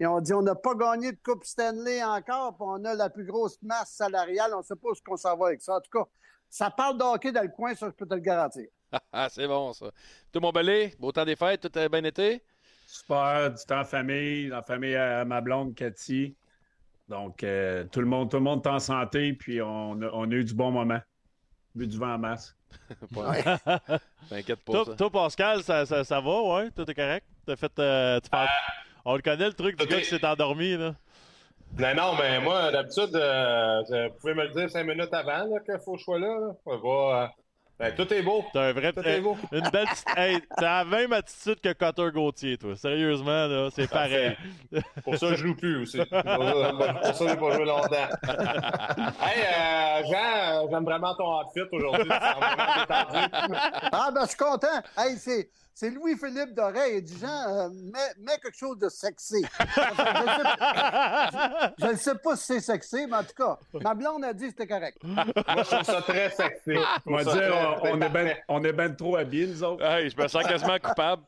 Ils 0.00 0.06
ont 0.08 0.20
dit 0.20 0.32
on 0.34 0.42
n'a 0.42 0.56
pas 0.56 0.74
gagné 0.74 1.12
de 1.12 1.18
Coupe 1.22 1.44
Stanley 1.44 2.02
encore, 2.02 2.56
puis 2.56 2.66
on 2.66 2.84
a 2.84 2.94
la 2.94 3.08
plus 3.08 3.24
grosse 3.24 3.56
masse 3.62 3.92
salariale. 3.92 4.50
On 4.54 4.58
ne 4.58 4.62
sait 4.64 4.74
pas 4.74 4.88
où 4.88 4.92
est-ce 4.92 5.02
qu'on 5.02 5.16
s'en 5.16 5.36
va 5.36 5.46
avec 5.48 5.62
ça. 5.62 5.76
En 5.76 5.80
tout 5.80 5.90
cas, 5.96 6.04
ça 6.50 6.70
parle 6.70 6.98
de 6.98 7.04
hockey 7.04 7.30
dans 7.30 7.42
le 7.42 7.48
coin, 7.48 7.72
ça, 7.76 7.86
je 7.86 7.92
peux 7.92 8.06
te 8.06 8.14
le 8.14 8.20
garantir. 8.20 8.66
Ah, 9.12 9.28
c'est 9.30 9.46
bon, 9.46 9.72
ça. 9.72 9.90
Tout 10.32 10.40
mon 10.40 10.50
belé, 10.50 10.94
beau 10.98 11.12
temps 11.12 11.24
des 11.24 11.36
fêtes, 11.36 11.60
tout 11.60 11.78
a 11.78 11.88
bien 11.88 12.02
été? 12.04 12.42
Super, 12.86 13.50
du 13.52 13.64
temps 13.64 13.80
en 13.80 13.84
famille, 13.84 14.52
en 14.52 14.62
famille 14.62 14.96
à 14.96 15.24
ma 15.24 15.40
blonde 15.40 15.74
Cathy. 15.74 16.36
Donc, 17.08 17.42
euh, 17.44 17.84
tout 17.84 18.00
le 18.00 18.06
monde, 18.06 18.30
tout 18.30 18.36
le 18.38 18.42
monde 18.42 18.66
est 18.66 18.68
en 18.70 18.78
santé, 18.80 19.32
puis 19.34 19.62
on 19.62 20.02
a, 20.02 20.10
on 20.12 20.30
a 20.30 20.34
eu 20.34 20.44
du 20.44 20.54
bon 20.54 20.70
moment. 20.72 21.00
Bu 21.74 21.86
du 21.86 21.98
vent 21.98 22.14
en 22.14 22.18
masse. 22.18 22.54
T'inquiète 24.28 24.60
pas. 24.64 24.84
Toi, 24.96 25.10
Pascal, 25.10 25.62
ça, 25.62 25.84
ça, 25.86 26.04
ça 26.04 26.20
va, 26.20 26.42
ouais? 26.42 26.70
Tout 26.70 26.88
est 26.90 26.94
correct? 26.94 27.26
T'as 27.46 27.56
fait. 27.56 27.72
euh, 27.78 28.20
tu 28.20 28.30
penses- 28.30 28.48
On 29.04 29.16
le 29.16 29.22
connaît, 29.22 29.46
le 29.46 29.52
truc 29.52 29.78
du 29.78 29.86
gars 29.86 29.98
qui 30.00 30.04
s'est 30.06 30.24
endormi, 30.24 30.76
là. 30.76 30.94
Non, 31.78 31.94
non, 31.94 32.12
mais 32.20 32.38
moi, 32.40 32.70
d'habitude, 32.70 33.14
euh, 33.16 33.80
vous 34.08 34.14
pouvez 34.20 34.34
me 34.34 34.42
le 34.44 34.50
dire 34.50 34.70
cinq 34.70 34.84
minutes 34.84 35.12
avant 35.14 35.44
là, 35.46 35.58
qu'il 35.64 35.78
faut 35.84 35.92
que 35.94 35.98
je 35.98 36.04
sois 36.04 36.18
là. 36.18 36.26
là. 36.38 36.52
On 36.66 36.76
va, 36.76 37.22
euh, 37.24 37.26
ben, 37.82 37.92
tout 37.96 38.14
est 38.14 38.22
beau. 38.22 38.44
T'as 38.52 38.68
un 38.68 38.72
vrai. 38.72 38.92
Tout 38.92 39.00
est 39.00 39.20
beau. 39.20 39.36
une 39.50 39.68
belle 39.70 39.86
petite. 39.86 40.04
Hey, 40.16 40.40
t'as 40.56 40.78
la 40.78 40.84
même 40.84 41.12
attitude 41.12 41.60
que 41.60 41.72
Cutter 41.72 42.12
Gauthier, 42.12 42.56
toi. 42.56 42.76
Sérieusement, 42.76 43.46
là, 43.46 43.70
c'est 43.74 43.90
pareil. 43.90 44.36
Pour 45.02 45.16
ça, 45.16 45.30
je 45.30 45.34
joue 45.36 45.56
plus 45.56 45.82
aussi. 45.82 45.98
Pour 46.06 46.06
ça, 46.14 47.26
j'ai 47.28 47.36
pas 47.36 47.50
joué 47.50 47.64
longtemps. 47.64 47.90
hey, 49.20 49.42
euh, 49.42 50.02
Jean, 50.08 50.68
j'aime 50.70 50.84
vraiment 50.84 51.12
ton 51.16 51.40
outfit 51.40 51.62
aujourd'hui. 51.72 52.08
Ah, 52.10 54.10
ben, 54.14 54.22
je 54.22 54.28
suis 54.28 54.36
content. 54.36 54.80
Hey, 54.96 55.16
c'est, 55.16 55.50
c'est 55.74 55.90
Louis-Philippe 55.90 56.54
Doré. 56.54 56.96
Il 56.98 57.02
dit, 57.04 57.18
Jean, 57.20 57.28
euh, 57.48 57.68
mets, 57.70 58.14
mets 58.18 58.38
quelque 58.42 58.56
chose 58.58 58.78
de 58.78 58.88
sexy. 58.88 59.44
Je 61.78 61.86
ne 61.86 61.96
sais 61.96 62.14
pas 62.16 62.36
si 62.36 62.44
c'est 62.44 62.60
sexy, 62.60 63.06
mais 63.08 63.16
en 63.16 63.24
tout 63.24 63.34
cas, 63.36 63.58
ma 63.80 63.94
blonde 63.94 64.24
a 64.24 64.32
dit 64.32 64.44
que 64.46 64.50
c'était 64.50 64.66
correct. 64.66 64.98
Moi, 65.02 65.24
je 65.26 65.62
trouve 65.62 65.82
ça 65.82 66.02
très 66.02 66.30
sexy. 66.30 66.72
On 67.06 67.16
va 67.16 67.24
dire, 67.24 67.32
très- 67.32 67.50
on, 67.50 67.82
on 67.82 68.00
c'est 68.00 68.06
est 68.06 68.08
ben, 68.10 68.36
on 68.48 68.64
est 68.64 68.72
ben 68.72 68.94
trop 68.96 69.16
habillés, 69.16 69.46
nous 69.46 69.62
autres. 69.64 69.84
Hey, 69.84 70.08
je 70.10 70.16
me 70.20 70.28
sens 70.28 70.44
quasiment 70.44 70.78
coupable. 70.78 71.22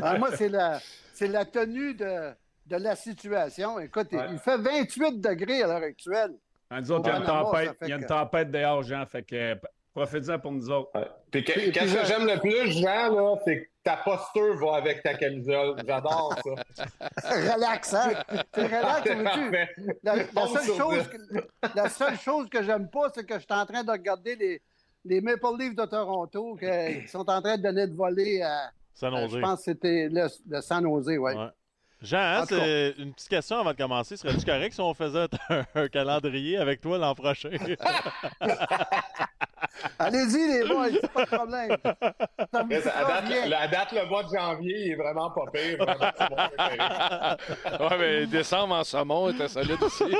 Ah, 0.00 0.18
moi, 0.18 0.30
c'est 0.36 0.48
la, 0.48 0.80
c'est 1.14 1.28
la 1.28 1.44
tenue 1.44 1.94
de, 1.94 2.30
de 2.66 2.76
la 2.76 2.96
situation. 2.96 3.78
Écoute, 3.78 4.08
il- 4.12 4.18
Ouais. 4.18 4.26
il 4.32 4.38
fait 4.38 4.56
28 4.58 5.20
degrés 5.20 5.62
à 5.62 5.66
l'heure 5.66 5.82
actuelle. 5.82 6.32
Hein, 6.70 6.80
Nous 6.80 6.92
autres, 6.92 7.08
il 7.08 7.12
y 7.12 7.16
a 7.16 7.18
une 7.18 7.24
tempête, 7.26 7.66
ça 7.68 7.74
fait 7.74 7.86
il 7.86 7.88
y 7.88 7.92
a 7.92 7.96
une 7.96 8.02
que- 8.02 8.08
tempête 8.08 8.50
dehors, 8.50 8.82
Jean. 8.82 9.04
Fait 9.06 9.22
que 9.22 9.54
euh, 9.96 10.00
profitez-en 10.06 10.38
pour 10.38 10.52
nous 10.52 10.70
autres. 10.70 10.90
Ouais. 10.94 11.06
Puis 11.30 11.44
que- 11.44 11.52
Puis- 11.52 11.62
puis 11.62 11.72
qu'est-ce 11.72 11.94
que 11.94 12.04
j'aime 12.04 12.26
le 12.26 12.38
plus, 12.38 12.72
Jean, 12.72 13.12
là, 13.14 13.36
c'est 13.44 13.60
que 13.62 13.66
ta 13.84 13.96
posture 13.96 14.56
va 14.56 14.76
avec 14.76 15.02
ta 15.02 15.14
camisole. 15.14 15.76
J'adore 15.86 16.34
ça. 16.74 16.84
Relax, 17.54 17.94
hein? 17.94 18.12
C'est 18.54 18.66
relax, 18.66 19.10
parfait. 19.24 19.68
La, 20.02 20.14
seule 20.46 20.76
chose 20.76 21.08
que, 21.08 21.16
la 21.74 21.88
seule 21.88 22.18
chose 22.18 22.48
que 22.48 22.62
j'aime 22.62 22.88
pas, 22.88 23.08
c'est 23.14 23.26
que 23.26 23.34
je 23.34 23.40
suis 23.40 23.46
en 23.50 23.66
train 23.66 23.82
de 23.82 23.90
regarder 23.90 24.36
les, 24.36 24.62
les 25.04 25.20
Maple 25.20 25.46
Leafs 25.58 25.74
de 25.74 25.84
Toronto 25.84 26.56
qui 26.56 27.08
sont 27.08 27.28
en 27.28 27.42
train 27.42 27.56
de 27.56 27.62
donner 27.62 27.86
de 27.88 27.94
voler 27.96 28.40
à, 28.42 28.70
San 28.94 29.12
à- 29.14 29.22
Jose. 29.22 29.34
je 29.36 29.40
pense 29.40 29.58
que 29.58 29.64
c'était 29.64 30.08
le, 30.10 30.28
le 30.48 30.60
San 30.60 30.82
Jose, 30.84 31.08
ouais. 31.08 31.18
Ouais. 31.34 31.48
Jean, 32.02 32.18
hein, 32.18 32.44
c'est 32.48 32.94
une 32.98 33.12
petite 33.14 33.28
question 33.28 33.58
avant 33.58 33.70
de 33.72 33.76
commencer. 33.76 34.16
Serais-tu 34.16 34.44
correct 34.44 34.72
si 34.74 34.80
on 34.80 34.92
faisait 34.92 35.26
un, 35.50 35.64
un 35.74 35.88
calendrier 35.88 36.56
avec 36.58 36.80
toi 36.80 36.98
l'an 36.98 37.14
prochain? 37.14 37.50
Allez-y, 39.98 40.60
les 40.62 40.68
boys, 40.68 40.86
c'est 41.00 41.12
pas 41.12 41.24
de 41.24 41.36
problème. 41.36 41.76
Ça 42.52 42.62
me 42.64 42.68
Mais 42.68 42.80
fera 42.80 42.98
à 42.98 43.04
date, 43.20 43.24
rien. 43.28 43.46
la 43.46 43.68
date, 43.68 43.92
le 43.92 44.06
mois 44.06 44.22
de 44.24 44.28
janvier, 44.36 44.76
il 44.86 44.92
est 44.92 44.96
vraiment 44.96 45.30
pas 45.30 45.44
pire. 45.52 45.78
Vraiment, 45.78 47.88
ouais, 47.90 47.98
mais 47.98 48.26
décembre 48.26 48.74
en 48.74 48.84
saumon 48.84 49.30
était 49.30 49.48
solide 49.48 49.82
aussi. 49.82 50.04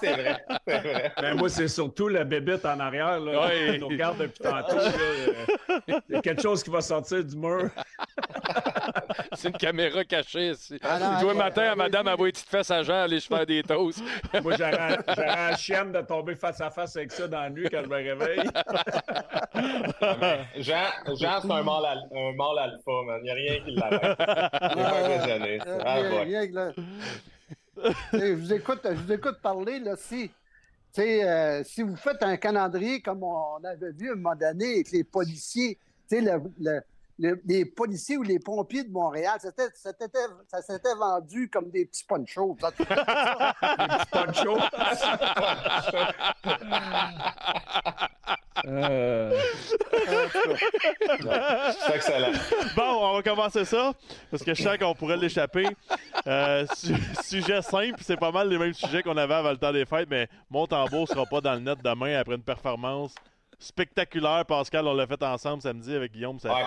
C'est 0.00 0.12
vrai, 0.12 0.36
c'est 0.66 0.78
vrai. 0.78 1.12
Mais 1.20 1.34
moi, 1.34 1.48
c'est 1.48 1.68
surtout 1.68 2.08
la 2.08 2.24
bébête 2.24 2.64
en 2.64 2.78
arrière 2.80 3.18
là, 3.20 3.46
Ouais. 3.46 3.72
qui 3.74 3.78
nous 3.80 3.88
regarde 3.88 4.18
depuis 4.18 4.38
tantôt. 4.42 4.76
là, 4.76 4.82
euh, 4.84 6.00
Il 6.08 6.14
y 6.14 6.18
a 6.18 6.20
quelque 6.20 6.42
chose 6.42 6.62
qui 6.62 6.70
va 6.70 6.80
sortir 6.80 7.24
du 7.24 7.36
mur. 7.36 7.68
C'est 9.34 9.48
une 9.48 9.56
caméra 9.56 10.04
cachée 10.04 10.50
ici. 10.50 10.78
Ah 10.82 10.98
non, 10.98 11.20
Toi, 11.20 11.34
matin, 11.34 11.72
à 11.72 11.76
madame, 11.76 12.08
elle 12.08 12.16
voit 12.16 12.26
les 12.26 12.32
petites 12.32 12.48
fesses 12.48 12.70
à 12.70 12.82
Jean 12.82 13.02
aller 13.04 13.20
se 13.20 13.28
faire 13.28 13.46
des 13.46 13.62
toasts. 13.62 14.02
Moi, 14.42 14.54
j'aurais 14.58 14.98
j'aurais 15.08 15.26
la 15.26 15.56
chienne 15.56 15.92
de 15.92 16.00
tomber 16.00 16.34
face 16.34 16.60
à 16.60 16.70
face 16.70 16.96
avec 16.96 17.12
ça 17.12 17.28
dans 17.28 17.40
la 17.40 17.50
nuit 17.50 17.68
quand 17.70 17.82
je 17.84 17.88
me 17.88 17.96
réveille. 17.96 18.42
Jean, 20.56 20.86
Jean 21.18 21.40
c'est 21.42 21.50
un 21.50 21.62
mâle, 21.62 21.84
al- 21.86 22.08
un 22.14 22.32
mâle 22.34 22.58
alpha, 22.58 22.92
man. 23.06 23.20
Il 23.20 23.24
n'y 23.24 23.30
a 23.30 23.34
rien 23.34 23.60
qui 23.64 23.70
l'arrête. 23.72 24.16
Il 24.74 24.78
est 24.80 25.58
pas 25.58 25.84
Ah, 25.84 25.98
sais, 26.22 26.24
je, 28.12 28.32
vous 28.34 28.52
écoute, 28.52 28.80
je 28.84 28.90
vous 28.94 29.12
écoute 29.12 29.38
parler, 29.42 29.78
là, 29.78 29.94
si, 29.96 30.30
euh, 31.24 31.62
si 31.64 31.82
vous 31.82 31.96
faites 31.96 32.22
un 32.22 32.36
calendrier 32.36 33.00
comme 33.00 33.22
on 33.22 33.62
avait 33.64 33.92
vu 33.92 34.10
à 34.10 34.12
un 34.12 34.16
moment 34.16 34.34
donné 34.34 34.74
avec 34.74 34.90
les 34.92 35.04
policiers, 35.04 35.78
tu 36.08 36.16
sais, 36.16 36.20
le- 36.20 36.42
le- 36.60 36.80
le- 37.20 37.40
les 37.44 37.64
policiers 37.66 38.16
ou 38.16 38.22
les 38.22 38.38
pompiers 38.40 38.82
de 38.82 38.90
Montréal, 38.90 39.38
c'était, 39.40 39.68
c'était- 39.74 40.08
ça 40.48 40.62
s'était 40.62 40.94
vendu 40.94 41.48
comme 41.50 41.70
des 41.70 41.84
petits 41.86 42.04
ponchos. 42.04 42.56
Ça, 42.60 42.70
Poncho. 44.10 44.56
Euh, 48.66 49.32
C'est 51.80 51.94
excellent. 51.94 52.32
Bon, 52.76 52.82
on 53.00 53.14
va 53.14 53.22
commencer 53.22 53.64
ça, 53.64 53.92
parce 54.30 54.42
que 54.42 54.54
je 54.54 54.62
sens 54.62 54.76
qu'on 54.76 54.94
pourrait 54.94 55.16
l'échapper. 55.16 55.66
Euh, 56.26 56.66
su- 56.74 56.94
sujet 57.22 57.62
simple, 57.62 58.00
c'est 58.02 58.18
pas 58.18 58.30
mal 58.30 58.48
les 58.48 58.58
mêmes 58.58 58.74
sujets 58.74 59.02
qu'on 59.02 59.16
avait 59.16 59.34
avant 59.34 59.50
le 59.52 59.56
temps 59.56 59.72
des 59.72 59.86
fêtes, 59.86 60.08
mais 60.10 60.28
mon 60.50 60.66
tambour 60.66 61.08
sera 61.08 61.24
pas 61.26 61.40
dans 61.40 61.54
le 61.54 61.60
net 61.60 61.78
demain 61.82 62.18
après 62.18 62.34
une 62.34 62.42
performance 62.42 63.14
spectaculaire. 63.58 64.44
Pascal, 64.46 64.86
on 64.86 64.94
l'a 64.94 65.06
fait 65.06 65.22
ensemble 65.22 65.62
samedi 65.62 65.94
avec 65.94 66.12
Guillaume, 66.12 66.38
ça 66.38 66.52
Ouais. 66.54 66.64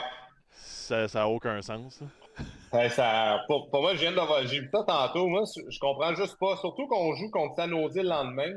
Ça, 0.56 1.08
ça 1.08 1.24
a 1.24 1.28
aucun 1.28 1.62
sens. 1.62 2.02
Pour, 3.48 3.70
moi, 3.82 3.94
je 3.94 4.00
viens 4.00 4.12
de 4.12 4.16
voir- 4.16 4.46
j'ai 4.48 4.60
vu 4.62 4.70
ça 4.74 4.84
tantôt. 4.84 5.28
Moi, 5.28 5.44
je 5.70 5.80
comprends 5.80 6.16
juste 6.16 6.38
pas. 6.40 6.58
Surtout 6.58 6.88
qu'on 6.88 7.14
joue 7.16 7.30
contre 7.30 7.56
San 7.56 7.70
le 7.70 8.02
lendemain. 8.02 8.54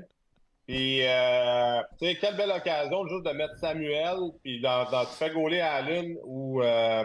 Puis, 0.66 1.06
euh, 1.06 1.80
tu 2.00 2.14
quelle 2.16 2.36
belle 2.36 2.50
occasion 2.50 3.06
juste 3.06 3.24
de 3.24 3.30
mettre 3.30 3.56
Samuel, 3.58 4.16
puis 4.42 4.60
dans, 4.60 4.84
tu 4.86 5.12
fais 5.16 5.30
gauler 5.30 5.60
à 5.60 5.74
Allen 5.74 6.16
ou, 6.24 6.60
euh, 6.60 7.04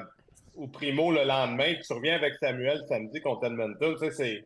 ou 0.56 0.68
Primo 0.68 1.12
le 1.12 1.24
lendemain, 1.24 1.74
puis 1.76 1.84
tu 1.86 1.94
reviens 1.94 2.16
avec 2.16 2.34
Samuel 2.36 2.82
samedi 2.88 3.22
contre 3.22 3.46
Edmonton. 3.46 3.96
Tu 4.02 4.12
c'est. 4.12 4.46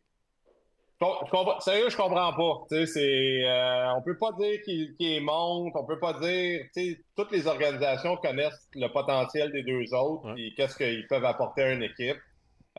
Je 1.25 1.31
comprends- 1.31 1.59
sérieux, 1.59 1.89
je 1.89 1.97
comprends 1.97 2.33
pas. 2.33 2.65
Tu 2.69 2.75
sais, 2.77 2.85
c'est, 2.85 3.45
euh, 3.45 3.93
on 3.95 4.01
peut 4.01 4.17
pas 4.17 4.31
dire 4.39 4.61
qu'il 4.63 4.95
qu'il 4.95 5.21
monte, 5.23 5.73
on 5.75 5.85
peut 5.85 5.99
pas 5.99 6.13
dire, 6.13 6.61
tu 6.75 6.91
sais, 6.93 6.99
toutes 7.15 7.31
les 7.31 7.47
organisations 7.47 8.15
connaissent 8.17 8.67
le 8.73 8.87
potentiel 8.87 9.51
des 9.51 9.63
deux 9.63 9.93
autres, 9.93 10.25
Ouais. 10.27 10.33
puis 10.35 10.53
qu'est-ce 10.55 10.75
qu'ils 10.77 11.07
peuvent 11.07 11.25
apporter 11.25 11.63
à 11.63 11.71
une 11.73 11.83
équipe. 11.83 12.17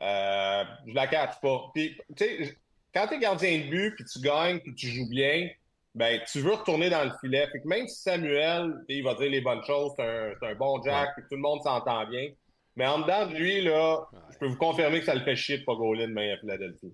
Euh, 0.01 0.63
je 0.87 0.93
la 0.93 1.07
cache 1.07 1.39
pas. 1.41 1.61
Puis, 1.73 1.97
tu 2.15 2.25
sais, 2.25 2.57
quand 2.93 3.07
t'es 3.07 3.19
gardien 3.19 3.57
de 3.59 3.69
but, 3.69 3.95
puis 3.95 4.05
tu 4.05 4.19
gagnes, 4.21 4.59
puis 4.59 4.73
tu 4.75 4.87
joues 4.87 5.09
bien, 5.09 5.49
ben, 5.95 6.19
tu 6.31 6.39
veux 6.41 6.53
retourner 6.53 6.89
dans 6.91 7.03
le 7.03 7.11
filet. 7.19 7.47
Fait 7.51 7.59
que 7.61 7.67
même 7.67 7.87
si 7.87 8.01
Samuel, 8.03 8.73
il 8.89 9.03
va 9.03 9.15
dire 9.15 9.29
les 9.31 9.41
bonnes 9.41 9.63
choses, 9.65 9.93
c'est 9.95 10.03
un, 10.03 10.33
un 10.43 10.55
bon 10.55 10.81
Jack, 10.83 11.09
puis 11.15 11.23
tout 11.29 11.35
le 11.35 11.41
monde 11.41 11.61
s'entend 11.63 12.05
bien. 12.07 12.29
Mais 12.75 12.85
en 12.85 12.99
dedans 12.99 13.25
de 13.25 13.33
lui, 13.35 13.61
là, 13.61 14.05
je 14.31 14.37
peux 14.37 14.45
vous 14.45 14.57
confirmer 14.57 14.99
que 14.99 15.05
ça 15.05 15.15
le 15.15 15.21
fait 15.21 15.35
chier 15.35 15.57
de 15.57 15.63
pas 15.63 15.73
gauler 15.73 16.05
demain 16.05 16.35
à 16.35 16.37
Philadelphie. 16.37 16.93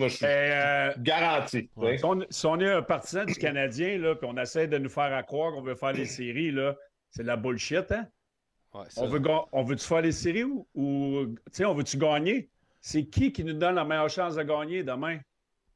Moi, 0.00 0.08
je 0.08 0.16
suis 0.16 0.24
et, 0.26 0.28
euh, 0.28 0.92
garanti. 0.98 1.70
si, 1.98 2.04
on, 2.04 2.24
si 2.28 2.46
on 2.46 2.58
est 2.60 2.70
un 2.72 2.82
partisan 2.82 3.24
du 3.24 3.34
Canadien, 3.34 3.98
là, 3.98 4.14
puis 4.14 4.28
on 4.30 4.36
essaie 4.36 4.66
de 4.66 4.78
nous 4.78 4.88
faire 4.88 5.14
à 5.14 5.22
croire 5.22 5.52
qu'on 5.52 5.62
veut 5.62 5.74
faire 5.74 5.92
les 5.92 6.06
séries, 6.06 6.50
là, 6.50 6.74
c'est 7.10 7.22
de 7.22 7.28
la 7.28 7.36
bullshit, 7.36 7.92
hein? 7.92 8.06
Ouais, 8.72 8.84
On 8.96 9.08
veut, 9.08 9.20
on 9.52 9.62
veut-tu 9.62 9.84
faire 9.86 10.00
les 10.00 10.12
séries 10.12 10.44
ou, 10.44 10.66
ou 10.74 11.26
tu 11.26 11.36
sais, 11.52 11.64
on 11.64 11.74
veut-tu 11.74 11.96
gagner? 11.98 12.48
C'est 12.80 13.04
qui 13.04 13.30
qui 13.32 13.44
nous 13.44 13.52
donne 13.52 13.74
la 13.74 13.84
meilleure 13.84 14.08
chance 14.08 14.36
de 14.36 14.42
gagner 14.42 14.82
demain? 14.82 15.18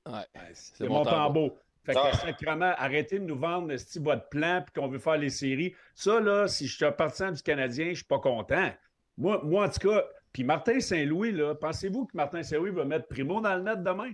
Ouais, 0.06 0.22
C'est 0.54 0.88
mon 0.88 1.04
tambour. 1.04 1.56
Fait 1.84 1.92
que, 1.92 1.98
Ah. 2.02 2.12
sacrément, 2.12 2.72
arrêtez 2.78 3.18
de 3.18 3.24
nous 3.24 3.36
vendre 3.38 3.76
ce 3.76 3.98
votre 4.00 4.28
plan 4.30 4.62
puis 4.64 4.72
qu'on 4.80 4.88
veut 4.88 4.98
faire 4.98 5.18
les 5.18 5.28
séries. 5.28 5.74
Ça, 5.94 6.18
là, 6.18 6.48
si 6.48 6.66
je 6.66 6.76
suis 6.76 6.84
un 6.84 6.92
partisan 6.92 7.30
du 7.32 7.42
Canadien, 7.42 7.90
je 7.90 7.94
suis 7.96 8.04
pas 8.04 8.20
content. 8.20 8.70
Moi, 9.18 9.40
moi, 9.44 9.66
en 9.66 9.68
tout 9.68 9.88
cas, 9.88 10.02
puis 10.34 10.44
Martin 10.44 10.80
Saint-Louis, 10.80 11.32
là, 11.32 11.54
pensez-vous 11.54 12.04
que 12.04 12.14
Martin 12.16 12.42
Saint-Louis 12.42 12.70
va 12.72 12.84
mettre 12.84 13.08
Primo 13.08 13.40
dans 13.40 13.54
le 13.54 13.62
net 13.62 13.82
demain? 13.82 14.10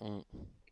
Mm. 0.00 0.18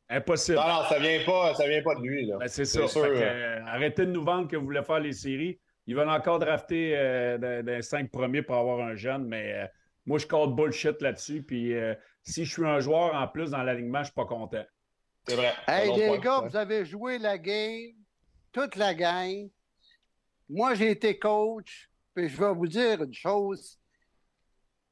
Impossible. 0.09 0.57
Non, 0.59 0.67
non, 0.69 0.83
ça 0.89 0.99
vient 0.99 1.21
pas, 1.25 1.55
ça 1.55 1.69
vient 1.69 1.83
pas 1.83 1.95
de 1.97 2.01
lui, 2.01 2.27
là. 2.27 2.37
Ben, 2.39 2.49
c'est 2.49 2.65
C'est 2.65 2.81
ça. 2.83 2.89
sûr, 2.89 3.03
que, 3.03 3.09
euh, 3.13 3.65
arrêtez 3.67 4.07
de 4.07 4.11
nous 4.13 4.25
vendre 4.25 4.49
que 4.49 4.57
vous 4.57 4.65
voulez 4.65 4.83
faire 4.83 5.01
les 5.01 5.13
séries. 5.13 5.59
Ils 5.87 5.95
veulent 5.95 6.09
encore 6.09 6.39
drafter 6.39 6.97
euh, 6.97 7.39
dans- 7.39 7.65
dans 7.65 7.73
les 7.73 7.83
cinq 7.83 8.11
premiers 8.11 8.43
pour 8.43 8.57
avoir 8.57 8.81
un 8.87 8.95
jeune, 8.97 9.27
mais 9.27 9.53
euh, 9.55 9.67
moi, 10.07 10.19
je 10.19 10.27
code 10.27 10.55
bullshit 10.57 11.01
là-dessus. 11.03 11.43
Puis 11.43 11.75
euh, 11.75 11.95
si 12.23 12.45
je 12.45 12.53
suis 12.53 12.65
un 12.65 12.81
joueur 12.81 13.15
en 13.15 13.29
plus 13.29 13.51
dans 13.51 13.63
l'alignement, 13.63 13.99
je 14.01 14.05
suis 14.07 14.15
pas 14.15 14.25
content. 14.27 14.65
C'est 15.29 15.35
vrai. 15.37 15.53
Hey, 15.69 15.93
les 15.97 16.19
gars, 16.21 16.41
vous 16.41 16.57
avez 16.57 16.85
joué 16.85 17.19
la 17.19 17.37
game, 17.37 17.93
toute 18.53 18.77
la 18.77 18.95
gang. 18.95 19.49
Moi, 20.49 20.75
j'ai 20.75 20.93
été 20.93 21.19
coach, 21.19 21.91
puis 22.15 22.29
je 22.29 22.37
vais 22.37 22.53
vous 22.55 22.69
dire 22.69 23.03
une 23.03 23.13
chose. 23.13 23.79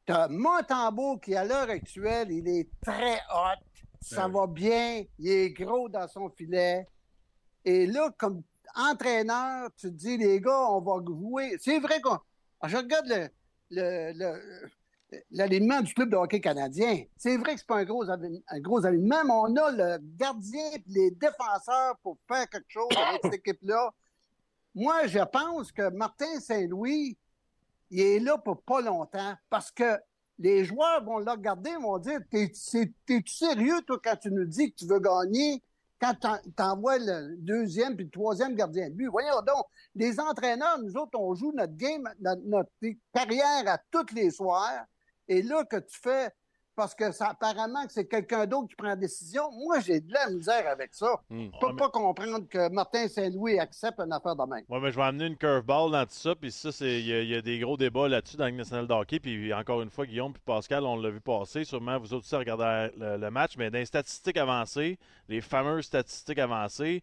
T'as 0.07 0.29
Montembeau 0.29 1.19
qui, 1.19 1.35
à 1.35 1.45
l'heure 1.45 1.71
actuelle, 1.71 2.31
il 2.31 2.47
est 2.49 2.69
très 2.83 3.15
hot. 3.35 3.61
Ça 4.01 4.27
Ouais. 4.27 4.33
va 4.33 4.47
bien. 4.47 5.05
Il 5.19 5.29
est 5.31 5.51
gros 5.51 5.89
dans 5.89 6.07
son 6.09 6.29
filet. 6.29 6.87
Et 7.65 7.87
là, 7.87 8.11
comme 8.19 8.43
entraîneur, 8.75 9.71
tu 9.77 9.87
te 9.89 9.93
dis, 9.95 10.19
les 10.19 10.41
gars, 10.41 10.69
on 10.71 10.81
va 10.83 11.03
jouer. 11.07 11.57
C'est 11.59 11.79
vrai 11.79 12.01
qu'on. 12.03 12.19
Je 12.67 12.77
regarde 12.77 13.07
le, 13.07 13.29
le- 13.71 14.13
le- 14.13 15.21
l'alignement 15.31 15.81
du 15.81 15.95
club 15.95 16.11
de 16.11 16.17
hockey 16.17 16.41
canadien. 16.41 17.05
C'est 17.17 17.37
vrai 17.39 17.55
que 17.55 17.61
c'est 17.61 17.67
pas 17.67 17.79
un 17.79 17.85
gros, 17.85 18.05
un 18.11 18.61
gros 18.61 18.85
alignement, 18.85 19.25
mais 19.25 19.33
on 19.33 19.57
a 19.57 19.71
le 19.71 19.99
gardien 20.17 20.71
et 20.75 20.83
les 20.87 21.11
défenseurs 21.13 21.97
pour 22.03 22.19
faire 22.29 22.49
quelque 22.51 22.69
chose 22.69 22.89
avec 22.97 23.21
cette 23.23 23.35
équipe-là. 23.47 23.91
moi, 24.75 25.07
je 25.07 25.21
pense 25.21 25.71
que 25.73 25.89
Martin 25.91 26.41
Saint-Louis, 26.41 27.17
il 27.91 28.01
est 28.01 28.19
là 28.21 28.39
pour 28.39 28.63
pas 28.63 28.81
longtemps 28.81 29.35
parce 29.51 29.71
que 29.71 29.99
les 30.39 30.65
joueurs 30.65 31.05
vont 31.05 31.19
le 31.19 31.31
regarder 31.31 31.75
vont 31.77 31.99
dire 31.99 32.21
T'es-tu 32.31 33.23
sérieux, 33.27 33.81
toi, 33.87 33.99
quand 34.03 34.17
tu 34.17 34.31
nous 34.31 34.45
dis 34.45 34.73
que 34.73 34.77
tu 34.77 34.87
veux 34.87 35.01
gagner? 35.01 35.63
Quand 36.01 36.15
tu 36.21 36.63
envoies 36.63 36.99
le 36.99 37.37
deuxième 37.37 37.95
puis 37.97 38.05
le 38.05 38.11
troisième 38.11 38.55
gardien 38.55 38.91
de 38.91 38.95
but? 38.95 39.07
Voyons 39.07 39.41
donc, 39.47 39.65
les 39.95 40.19
entraîneurs, 40.19 40.79
nous 40.79 40.97
autres, 40.97 41.19
on 41.19 41.35
joue 41.35 41.53
notre 41.53 41.77
game, 41.77 42.09
notre, 42.21 42.43
notre 42.45 42.71
carrière 43.13 43.63
à 43.67 43.79
tous 43.91 44.13
les 44.15 44.31
soirs. 44.31 44.85
Et 45.29 45.41
là, 45.43 45.65
que 45.65 45.77
tu 45.77 45.99
fais 45.99 46.31
parce 46.77 46.95
que 46.95 47.13
ça 47.13 47.29
apparemment 47.29 47.85
que 47.87 47.93
c'est 47.93 48.07
quelqu'un 48.07 48.47
d'autre 48.47 48.69
qui 48.69 48.75
prend 48.77 48.89
la 48.89 48.97
décision. 48.97 49.51
Moi, 49.53 49.81
j'ai 49.81 50.01
de 50.01 50.13
la 50.13 50.29
misère 50.31 50.67
avec 50.69 50.95
ça. 50.95 51.21
Hmm. 51.31 51.47
Je 51.55 51.59
peux 51.61 51.67
Ouais, 51.69 51.77
pas 51.77 51.89
comprendre 51.91 52.49
que 52.49 52.69
Martin 52.71 53.09
Saint-Louis 53.09 53.59
accepte 53.59 54.01
une 54.01 54.13
affaire 54.13 54.37
de 54.37 54.43
même. 54.43 54.65
Ouais, 54.69 54.81
mais 54.81 54.91
je 54.91 54.97
vais 54.97 55.03
amener 55.03 55.27
une 55.27 55.37
curveball 55.37 55.91
dans 55.93 56.05
tout 56.05 56.13
ça, 56.13 56.35
puis 56.35 56.51
ça, 56.53 56.73
c'est 56.73 57.01
il 57.01 57.07
y, 57.07 57.13
a- 57.13 57.21
il 57.23 57.29
y 57.29 57.35
a 57.35 57.43
des 57.43 57.59
gros 57.59 57.77
débats 57.77 58.09
là-dessus 58.09 58.37
dans 58.37 58.47
le 58.47 58.53
national 58.53 58.87
hockey, 58.91 59.21
puis 59.21 59.53
encore 59.55 59.83
une 59.83 59.91
fois, 59.91 60.07
Guillaume 60.07 60.33
puis 60.33 60.43
Pascal, 60.45 60.85
on 60.85 60.97
l'a 60.97 61.11
vu 61.11 61.21
passer, 61.21 61.65
sûrement 61.65 61.99
vous 61.99 62.13
autres 62.15 62.25
aussi 62.25 62.37
regardez 62.37 62.93
le, 62.97 63.17
le 63.17 63.31
match, 63.31 63.57
mais 63.57 63.71
dans 63.71 63.79
les 63.79 63.87
statistiques 63.87 64.37
avancées, 64.37 64.99
les 65.29 65.41
fameuses 65.41 65.85
statistiques 65.87 66.39
avancées, 66.39 67.03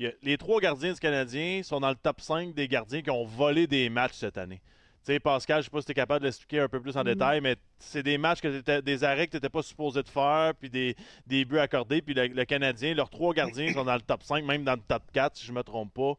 a- 0.00 0.04
les 0.22 0.36
trois 0.38 0.60
gardiens 0.60 0.92
du 0.92 0.98
Canadien 1.00 1.62
sont 1.62 1.80
dans 1.80 1.90
le 1.90 1.94
top 1.96 2.20
5 2.20 2.54
des 2.54 2.66
gardiens 2.68 3.02
qui 3.02 3.10
ont 3.10 3.24
volé 3.24 3.66
des 3.66 3.88
matchs 3.90 4.14
cette 4.14 4.38
année. 4.38 4.60
Tu 5.04 5.12
sais, 5.12 5.20
Pascal, 5.20 5.60
je 5.60 5.64
sais 5.64 5.70
pas 5.70 5.80
si 5.80 5.86
tu 5.86 5.92
es 5.92 5.94
capable 5.94 6.20
de 6.20 6.26
l'expliquer 6.26 6.60
un 6.60 6.68
peu 6.68 6.80
plus 6.80 6.96
en 6.96 7.02
détail, 7.02 7.40
mais 7.40 7.56
c'est 7.78 8.04
des 8.04 8.18
matchs 8.18 8.40
que 8.40 8.80
des 8.80 9.04
arrêts 9.04 9.26
que 9.26 9.32
tu 9.32 9.36
n'étais 9.36 9.48
pas 9.48 9.62
supposé 9.62 10.00
de 10.02 10.08
faire, 10.08 10.54
puis 10.54 10.70
des, 10.70 10.94
des 11.26 11.44
buts 11.44 11.58
accordés, 11.58 12.00
puis 12.02 12.14
le, 12.14 12.28
le 12.28 12.44
Canadien, 12.44 12.94
leurs 12.94 13.10
trois 13.10 13.34
gardiens 13.34 13.72
sont 13.72 13.84
dans 13.84 13.94
le 13.96 14.00
top 14.00 14.22
5, 14.22 14.44
même 14.44 14.62
dans 14.62 14.74
le 14.74 14.80
top 14.86 15.02
4, 15.12 15.36
si 15.36 15.46
je 15.46 15.52
me 15.52 15.62
trompe 15.64 15.92
pas. 15.92 16.14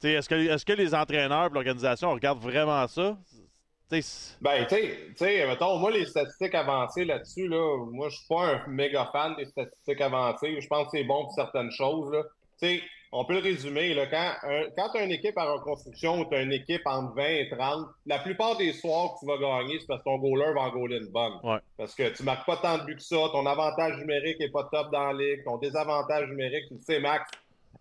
Tu 0.00 0.08
sais, 0.08 0.12
Est-ce 0.12 0.28
que, 0.28 0.34
est 0.34 0.64
que 0.64 0.72
les 0.74 0.94
entraîneurs 0.94 1.46
et 1.46 1.54
l'organisation 1.54 2.12
regardent 2.12 2.42
vraiment 2.42 2.86
ça? 2.86 3.16
Ben, 4.42 4.66
tu 4.66 4.74
sais- 4.76 5.06
tu 5.08 5.14
sais, 5.16 5.46
mettons, 5.46 5.78
moi, 5.78 5.90
les 5.90 6.04
statistiques 6.04 6.54
avancées 6.54 7.04
là-dessus, 7.06 7.48
là, 7.48 7.78
moi, 7.90 8.08
je 8.10 8.16
suis 8.16 8.26
pas 8.28 8.56
un 8.56 8.66
méga 8.68 9.08
fan 9.10 9.34
des 9.36 9.46
statistiques 9.46 10.00
avancées. 10.02 10.60
Je 10.60 10.66
pense 10.68 10.84
que 10.90 10.98
c'est 10.98 11.04
bon 11.04 11.24
pour 11.24 11.32
certaines 11.32 11.70
choses, 11.70 12.12
là. 12.12 12.22
Tu 12.60 12.68
sais, 12.68 12.82
on 13.12 13.24
peut 13.24 13.34
le 13.34 13.40
résumer, 13.40 13.94
là. 13.94 14.06
Quand, 14.06 14.48
un, 14.48 14.64
quand 14.76 14.90
tu 14.90 14.98
as 14.98 15.04
une 15.04 15.12
équipe 15.12 15.36
en 15.38 15.54
reconstruction 15.54 16.20
ou 16.20 16.24
tu 16.26 16.34
as 16.34 16.42
une 16.42 16.52
équipe 16.52 16.82
entre 16.84 17.14
20 17.14 17.26
et 17.26 17.48
30, 17.50 17.86
la 18.06 18.18
plupart 18.18 18.56
des 18.56 18.72
soirs 18.72 19.14
que 19.14 19.20
tu 19.20 19.26
vas 19.26 19.38
gagner, 19.38 19.78
c'est 19.80 19.86
parce 19.86 20.00
que 20.00 20.04
ton 20.04 20.18
goaler 20.18 20.52
va 20.54 20.62
en 20.62 20.70
goaler 20.70 20.98
une 20.98 21.10
bonne. 21.10 21.32
Ouais. 21.42 21.58
Parce 21.76 21.94
que 21.94 22.08
tu 22.10 22.22
marques 22.22 22.46
pas 22.46 22.56
tant 22.58 22.78
de 22.78 22.84
buts 22.84 22.96
que 22.96 23.02
ça, 23.02 23.16
ton 23.32 23.46
avantage 23.46 23.98
numérique 23.98 24.40
est 24.40 24.50
pas 24.50 24.68
top 24.70 24.90
dans 24.92 25.12
la 25.12 25.14
ligue, 25.14 25.44
ton 25.44 25.56
désavantage 25.56 26.28
numérique, 26.28 26.66
tu 26.68 26.74
le 26.74 26.80
sais, 26.80 27.00
Max. 27.00 27.30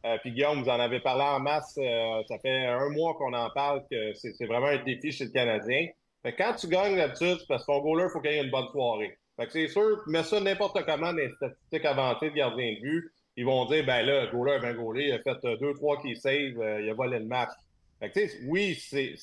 Euh, 0.06 0.18
puis 0.22 0.32
Guillaume, 0.32 0.64
vous 0.64 0.70
en 0.70 0.80
avez 0.80 1.00
parlé 1.00 1.24
en 1.24 1.40
masse, 1.40 1.78
euh, 1.78 2.24
ça 2.28 2.38
fait 2.40 2.66
un 2.66 2.90
mois 2.90 3.16
qu'on 3.16 3.34
en 3.34 3.50
parle, 3.50 3.84
que 3.92 4.14
c'est 4.14 4.46
vraiment 4.46 4.68
un 4.68 4.84
défi 4.84 5.12
chez 5.12 5.26
le 5.26 5.32
Canadien. 5.32 5.88
Fait 6.24 6.34
que 6.34 6.38
quand 6.44 6.54
tu 6.54 6.68
gagnes 6.68 6.96
d'habitude, 6.96 7.38
c'est 7.40 7.48
parce 7.48 7.64
que 7.64 7.72
ton 7.72 7.82
goaler, 7.82 8.06
il 8.06 8.12
faut 8.12 8.22
qu'il 8.22 8.32
ait 8.32 8.44
une 8.44 8.52
bonne 8.52 8.68
soirée. 8.70 9.18
Fait 9.38 9.46
que 9.46 9.52
c'est 9.52 9.68
sûr, 9.68 10.02
mets 10.08 10.24
ça 10.24 10.40
n'importe 10.40 10.84
comment 10.86 11.12
dans 11.12 11.18
les 11.18 11.30
statistiques 11.32 11.86
avancées 11.86 12.30
de 12.30 12.36
gardien 12.36 12.74
de 12.74 12.82
but, 12.82 13.12
ils 13.38 13.46
vont 13.46 13.66
dire, 13.66 13.86
ben 13.86 14.04
là, 14.06 14.26
le 14.26 14.32
goaler 14.32 14.54
a 14.56 14.60
bien 14.60 14.74
goalé, 14.74 15.06
il 15.06 15.12
a 15.14 15.20
fait 15.20 15.46
euh, 15.46 15.56
deux, 15.58 15.74
trois 15.76 16.02
qui 16.02 16.16
save, 16.18 16.60
euh, 16.60 16.82
il 16.82 16.90
a 16.90 16.94
volé 16.94 17.20
le 17.20 17.26
match. 17.26 17.52
Fait 18.00 18.10
que, 18.12 18.20
oui, 18.48 18.76
c'est- 18.76 19.16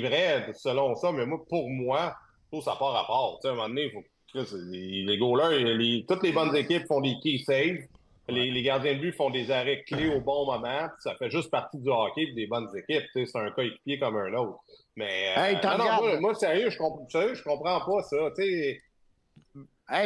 vrai 0.00 0.46
selon 0.54 0.94
ça, 0.96 1.12
mais 1.12 1.26
moi, 1.26 1.40
pour 1.48 1.68
moi, 1.68 2.14
que 2.52 2.60
ça 2.60 2.74
part 2.78 2.96
à 2.96 3.06
part. 3.06 3.38
Tu 3.40 3.42
sais, 3.42 3.48
à 3.48 3.52
un 3.52 3.54
moment 3.56 3.68
donné, 3.68 3.90
faut 3.90 4.02
les, 4.34 5.18
goalers, 5.18 5.74
les- 5.76 6.04
toutes 6.08 6.22
les 6.22 6.32
bonnes 6.32 6.54
équipes 6.56 6.86
font 6.86 7.00
des 7.00 7.14
key 7.22 7.38
saves. 7.38 7.86
Les, 8.28 8.48
les 8.52 8.62
gardiens 8.62 8.94
de 8.94 9.00
but 9.00 9.12
font 9.12 9.30
des 9.30 9.50
arrêts 9.50 9.82
clés 9.82 10.08
au 10.08 10.20
bon 10.20 10.46
moment. 10.46 10.86
Ça 11.00 11.16
fait 11.16 11.30
juste 11.30 11.50
partie 11.50 11.78
du 11.78 11.88
hockey 11.88 12.26
des 12.36 12.46
bonnes 12.46 12.68
équipes. 12.76 13.02
C'est 13.12 13.26
un 13.36 13.50
coéquipier 13.50 13.98
comme 13.98 14.16
un 14.16 14.32
autre. 14.34 14.60
Mais 14.94 15.34
euh, 15.36 15.42
Hey, 15.42 15.54
non, 15.56 15.78
non, 15.78 15.84
moi, 16.00 16.20
moi, 16.20 16.34
sérieux, 16.34 16.70
je 16.70 16.78
comprends, 16.78 17.08
sérieux, 17.08 17.34
je 17.34 17.42
comprends 17.42 17.80
pas 17.80 18.02
ça. 18.04 18.16
Tu 18.36 18.80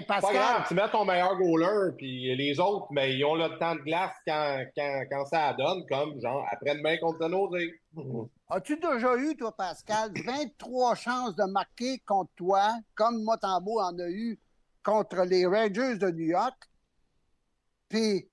pas 0.07 0.21
grave, 0.21 0.65
tu 0.67 0.75
mets 0.75 0.89
ton 0.91 1.05
meilleur 1.05 1.37
goaler, 1.37 1.93
puis 1.97 2.35
les 2.35 2.59
autres, 2.59 2.87
mais 2.91 3.15
ils 3.15 3.25
ont 3.25 3.35
le 3.35 3.59
temps 3.59 3.75
de 3.75 3.81
glace 3.81 4.15
quand, 4.27 4.65
quand, 4.77 5.03
quand 5.11 5.27
ça 5.27 5.53
donne, 5.53 5.85
comme 5.89 6.21
genre 6.21 6.45
après-demain 6.51 6.97
contre 6.99 7.19
San 7.21 7.33
Jose. 7.33 7.71
as-tu 8.49 8.77
déjà 8.77 9.17
eu, 9.17 9.37
toi, 9.37 9.55
Pascal, 9.57 10.11
23 10.25 10.95
chances 10.95 11.37
de 11.37 11.45
marquer 11.45 11.99
contre 12.07 12.31
toi, 12.37 12.73
comme 12.95 13.23
Motambo 13.23 13.81
en 13.81 13.99
a 13.99 14.09
eu 14.09 14.39
contre 14.83 15.23
les 15.23 15.47
Rangers 15.47 15.97
de 15.97 16.11
New 16.11 16.29
York? 16.29 16.57
Puis 17.89 18.29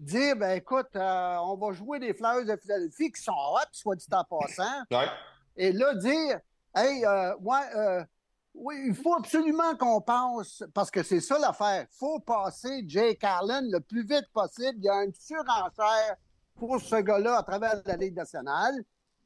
dire, 0.00 0.36
ben 0.36 0.56
écoute, 0.56 0.88
euh, 0.96 1.36
on 1.42 1.56
va 1.56 1.72
jouer 1.72 1.98
les 1.98 2.14
Flyers 2.14 2.44
de 2.44 2.56
Philadelphie 2.56 3.12
qui 3.12 3.22
sont 3.22 3.32
hot, 3.32 3.68
soit 3.72 3.96
dit 3.96 4.06
en 4.12 4.24
passant. 4.24 4.82
Ouais. 4.90 5.08
Et 5.56 5.72
là, 5.72 5.94
dire, 5.94 6.40
hey, 6.74 7.04
euh, 7.04 7.36
ouais, 7.36 7.76
euh, 7.76 8.04
oui, 8.54 8.74
il 8.88 8.94
faut 8.94 9.14
absolument 9.14 9.76
qu'on 9.76 10.00
passe, 10.00 10.62
parce 10.74 10.90
que 10.90 11.02
c'est 11.02 11.20
ça 11.20 11.38
l'affaire. 11.38 11.86
Il 11.90 11.96
faut 11.96 12.20
passer 12.20 12.84
Jake 12.86 13.22
Allen 13.22 13.70
le 13.70 13.80
plus 13.80 14.02
vite 14.02 14.28
possible. 14.32 14.78
Il 14.78 14.84
y 14.84 14.88
a 14.88 15.04
une 15.04 15.14
surenchère 15.14 16.16
pour 16.56 16.80
ce 16.80 16.96
gars-là 16.96 17.38
à 17.38 17.42
travers 17.42 17.80
la 17.84 17.96
Ligue 17.96 18.16
nationale. 18.16 18.74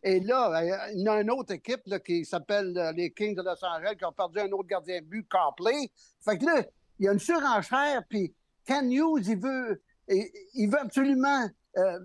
Et 0.03 0.21
là, 0.21 0.51
euh, 0.51 0.93
il 0.95 1.03
y 1.03 1.09
a 1.09 1.21
une 1.21 1.31
autre 1.31 1.53
équipe 1.53 1.83
qui 2.05 2.25
s'appelle 2.27 2.77
euh, 2.77 2.93
les 2.93 3.11
Kings 3.13 3.35
de 3.35 3.43
Los 3.43 3.65
Angeles 3.65 3.97
qui 3.99 4.05
ont 4.05 4.13
perdu 4.13 4.39
un 4.39 4.53
autre 4.53 4.69
gardien 4.69 5.01
de 5.01 5.07
but, 5.07 5.27
Copley. 5.29 5.91
Fait 6.21 6.37
que 6.37 6.45
là, 6.45 6.63
il 6.99 7.07
y 7.07 7.09
a 7.09 7.13
une 7.13 7.19
surenchère, 7.19 8.03
puis 8.09 8.35
Ken 8.67 8.93
Hughes, 8.93 9.27
il 9.27 9.41
veut, 9.41 9.83
il 10.09 10.69
veut 10.69 10.81
absolument 10.81 11.49
euh, 11.79 11.99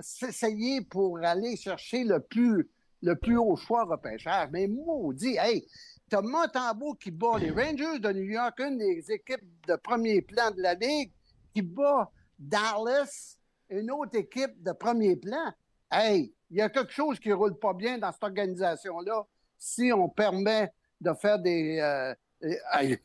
s'essayer 0.00 0.80
pour 0.80 1.18
aller 1.18 1.56
chercher 1.56 2.04
le 2.04 2.20
plus, 2.20 2.68
le 3.02 3.14
plus 3.14 3.36
haut 3.36 3.56
choix 3.56 3.84
repêchage. 3.84 4.48
Mais 4.50 4.66
maudit, 4.66 5.36
hey, 5.36 5.68
t'as 6.08 6.22
Montembeau 6.22 6.94
qui 6.94 7.10
bat 7.10 7.38
les 7.38 7.50
Rangers 7.50 7.98
de 7.98 8.12
New 8.12 8.30
York, 8.30 8.58
une 8.60 8.78
des 8.78 9.10
équipes 9.10 9.44
de 9.66 9.76
premier 9.76 10.22
plan 10.22 10.50
de 10.50 10.62
la 10.62 10.74
Ligue, 10.74 11.10
qui 11.54 11.62
bat 11.62 12.10
Dallas, 12.38 13.38
une 13.68 13.90
autre 13.90 14.16
équipe 14.16 14.62
de 14.62 14.72
premier 14.72 15.16
plan. 15.16 15.52
Hey, 15.90 16.32
il 16.50 16.58
y 16.58 16.62
a 16.62 16.68
quelque 16.68 16.92
chose 16.92 17.18
qui 17.18 17.32
roule 17.32 17.58
pas 17.58 17.72
bien 17.72 17.98
dans 17.98 18.12
cette 18.12 18.22
organisation-là 18.22 19.24
si 19.58 19.92
on 19.92 20.08
permet 20.08 20.70
de 21.00 21.12
faire 21.14 21.38
des... 21.38 21.78
euh, 21.80 22.14
euh, 22.44 22.54
hey, 22.74 22.98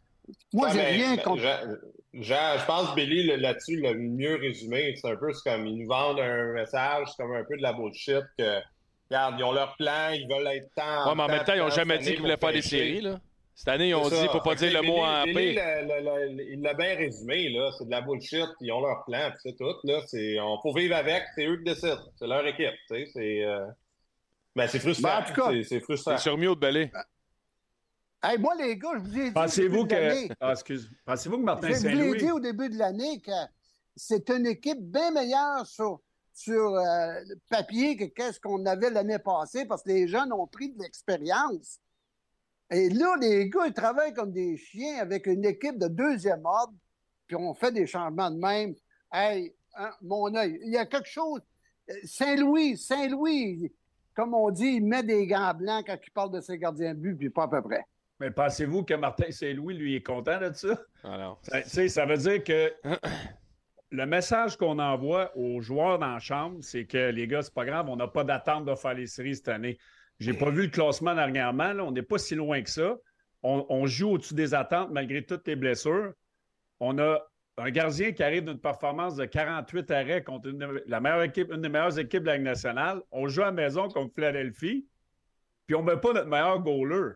moi, 0.53 0.69
j'ai 0.69 0.81
rien 0.81 1.17
contre... 1.17 1.41
Jean, 1.41 1.59
Jean, 2.13 2.57
je 2.59 2.65
pense 2.65 2.89
que 2.91 2.95
Billy, 2.95 3.23
le- 3.23 3.37
là-dessus, 3.37 3.77
l'a 3.77 3.93
mieux 3.93 4.35
résumé. 4.35 4.95
C'est 4.95 5.09
un 5.09 5.15
peu 5.15 5.31
comme 5.43 5.65
ils 5.65 5.77
nous 5.79 5.87
vendent 5.87 6.19
un 6.19 6.53
message, 6.53 7.07
c'est 7.09 7.23
comme 7.23 7.33
un 7.33 7.43
peu 7.43 7.57
de 7.57 7.61
la 7.61 7.73
bullshit 7.73 8.23
que, 8.37 8.59
regarde, 9.17 9.35
ils 9.39 9.43
ont 9.43 9.51
leur 9.51 9.75
plan, 9.77 10.09
ils 10.13 10.27
veulent 10.27 10.47
être 10.47 10.69
tant. 10.75 11.09
Ouais, 11.09 11.15
mais 11.15 11.23
en 11.23 11.27
même 11.27 11.43
temps, 11.43 11.53
ils 11.53 11.59
n'ont 11.59 11.69
jamais 11.69 11.97
dit 11.99 12.11
qu'ils 12.11 12.21
voulaient 12.21 12.37
faire 12.37 12.53
des 12.53 12.61
séries. 12.61 13.01
Là. 13.01 13.19
Cette 13.53 13.67
année, 13.67 13.89
ils 13.89 13.95
ont 13.95 14.05
C'est 14.05 14.15
dit, 14.15 14.25
ça. 14.25 14.31
faut 14.31 14.39
pas 14.39 14.55
dire 14.55 14.73
le 14.81 14.87
mot 14.87 14.99
en 15.03 15.23
Billy, 15.23 15.33
Billy, 15.35 15.55
P. 15.55 15.61
le- 15.61 16.01
le- 16.29 16.35
le- 16.35 16.51
il 16.53 16.61
l'a 16.61 16.73
bien 16.73 16.95
résumé, 16.95 17.49
là. 17.49 17.69
C'est 17.77 17.85
de 17.85 17.91
la 17.91 18.01
bullshit. 18.01 18.45
Ils 18.61 18.71
ont 18.71 18.81
leur 18.81 19.03
plan, 19.05 19.29
puis 19.29 19.39
c'est 19.43 19.57
tout. 19.57 19.73
Là. 19.83 19.99
C'est, 20.07 20.39
on 20.39 20.59
faut 20.61 20.73
vivre 20.73 20.95
avec, 20.95 21.23
c'est 21.35 21.45
eux 21.45 21.57
qui 21.57 21.63
décident. 21.65 21.99
C'est 22.17 22.27
leur 22.27 22.45
équipe, 22.47 22.73
tu 22.89 22.95
sais. 22.95 23.05
C'est, 23.13 23.43
euh... 23.43 23.67
ben, 24.55 24.67
c'est 24.67 24.79
frustrant. 24.79 25.09
Ben, 25.09 25.17
en 25.19 25.23
tout 25.27 25.33
cas- 25.33 25.51
c'est, 25.51 25.63
c'est 25.63 25.79
frustrant. 25.81 26.17
C'est 26.17 26.23
sur 26.23 26.37
mieux 26.37 26.49
de 26.55 26.59
belé. 26.59 26.91
Hey, 28.23 28.37
moi, 28.37 28.53
les 28.55 28.77
gars, 28.77 28.89
je 28.95 28.99
vous 28.99 29.17
ai 29.17 29.23
dit... 29.23 29.29
au 29.29 29.33
Pensez-vous 29.33 29.83
début 29.87 29.87
de 29.87 29.95
l'année- 30.07 30.27
que. 30.29 30.33
Ah, 30.39 30.51
excuse. 30.51 30.89
Pensez-vous 31.05 31.37
que 31.39 31.43
Martin 31.43 31.67
Je 31.69 31.73
vous 31.73 31.87
l'ai 31.87 31.95
Saint-Louis. 31.97 32.17
dit 32.19 32.31
au 32.31 32.39
début 32.39 32.69
de 32.69 32.77
l'année 32.77 33.19
que 33.19 33.31
c'est 33.95 34.29
une 34.29 34.45
équipe 34.47 34.79
bien 34.79 35.11
meilleure 35.11 35.65
sur, 35.65 35.99
sur 36.41 36.75
euh, 36.75 37.19
le 37.27 37.35
papier 37.49 37.95
que 37.95 38.05
qu'est-ce 38.05 38.39
qu'on 38.39 38.65
avait 38.65 38.89
l'année 38.89 39.19
passée 39.19 39.65
parce 39.65 39.83
que 39.83 39.89
les 39.89 40.07
jeunes 40.07 40.33
ont 40.33 40.47
pris 40.47 40.69
de 40.73 40.81
l'expérience. 40.81 41.79
Et 42.69 42.89
là, 42.89 43.15
les 43.19 43.49
gars, 43.49 43.67
ils 43.67 43.73
travaillent 43.73 44.13
comme 44.13 44.31
des 44.31 44.57
chiens 44.57 44.99
avec 44.99 45.27
une 45.27 45.45
équipe 45.45 45.77
de 45.77 45.87
deuxième 45.87 46.45
ordre, 46.45 46.73
puis 47.27 47.35
on 47.35 47.53
fait 47.53 47.71
des 47.71 47.85
changements 47.85 48.31
de 48.31 48.37
même. 48.37 48.75
Hey, 49.11 49.53
hein, 49.75 49.91
mon 50.01 50.33
œil, 50.35 50.59
il 50.63 50.71
y 50.71 50.77
a 50.77 50.85
quelque 50.85 51.09
chose. 51.09 51.41
euh, 51.89 51.93
Saint-Louis, 52.05 52.77
Saint-Louis, 52.77 53.71
comme 54.15 54.33
on 54.33 54.49
dit, 54.51 54.77
il 54.77 54.85
met 54.85 55.03
des 55.03 55.27
gants 55.27 55.53
blancs 55.53 55.85
quand 55.85 55.97
il 56.01 56.11
parle 56.11 56.31
de 56.31 56.41
ses 56.41 56.57
gardiens 56.57 56.93
de 56.93 56.99
but, 56.99 57.15
puis 57.15 57.29
pas 57.29 57.43
à 57.43 57.47
peu 57.47 57.61
près. 57.61 57.83
Mais 58.19 58.31
pensez-vous 58.31 58.83
que 58.83 58.93
Martin 58.93 59.31
Saint-Louis, 59.31 59.73
lui, 59.73 59.95
est 59.95 60.05
content 60.05 60.39
de 60.39 60.53
ça? 60.53 60.79
Alors, 61.03 61.39
Ça, 61.41 61.61
tu 61.61 61.69
sais, 61.69 61.89
ça 61.89 62.05
veut 62.05 62.17
dire 62.17 62.43
que 62.43 62.71
le 63.91 64.05
message 64.05 64.55
qu'on 64.57 64.79
envoie 64.79 65.35
aux 65.35 65.59
joueurs 65.61 65.99
dans 65.99 66.13
la 66.13 66.19
chambre, 66.19 66.57
c'est 66.61 66.85
que 66.85 67.09
les 67.11 67.27
gars, 67.27 67.41
c'est 67.41 67.53
pas 67.53 67.65
grave, 67.65 67.89
on 67.89 67.97
n'a 67.97 68.07
pas 68.07 68.23
d'attente 68.23 68.65
de 68.65 68.73
faire 68.75 68.93
les 68.93 69.05
séries 69.05 69.35
cette 69.35 69.49
année. 69.49 69.77
J'ai 70.19 70.33
pas 70.33 70.49
vu 70.49 70.63
le 70.63 70.67
classement 70.69 71.13
dernièrement, 71.13 71.73
on 71.79 71.91
n'est 71.91 72.01
pas 72.01 72.17
si 72.17 72.35
loin 72.35 72.61
que 72.61 72.69
ça. 72.69 72.95
On, 73.43 73.87
joue 73.87 74.11
au-dessus 74.11 74.35
des 74.35 74.53
attentes 74.53 74.91
malgré 74.91 75.25
toutes 75.25 75.47
les 75.47 75.55
blessures. 75.55 76.13
On 76.79 76.99
a 76.99 77.19
un 77.57 77.71
gardien 77.71 78.11
qui 78.11 78.21
arrive 78.21 78.45
d'une 78.45 78.59
performance 78.59 79.15
de 79.15 79.25
48 79.25 79.91
arrêts 79.91 80.23
contre 80.23 80.49
une, 80.49 80.81
la 80.85 80.99
meilleure 80.99 81.23
équipe, 81.23 81.51
des 81.51 81.69
meilleures 81.69 81.97
équipes 81.97 82.21
de 82.21 82.27
la 82.27 82.37
nationale. 82.37 83.01
On 83.11 83.27
joue 83.27 83.41
à 83.41 83.45
la 83.45 83.51
maison 83.51 83.89
contre 83.89 84.13
Philadelphie, 84.13 84.85
puis 85.65 85.75
on 85.75 85.81
ne 85.81 85.91
met 85.91 85.99
pas 85.99 86.13
notre 86.13 86.27
meilleur 86.27 86.59
goaler. 86.59 87.15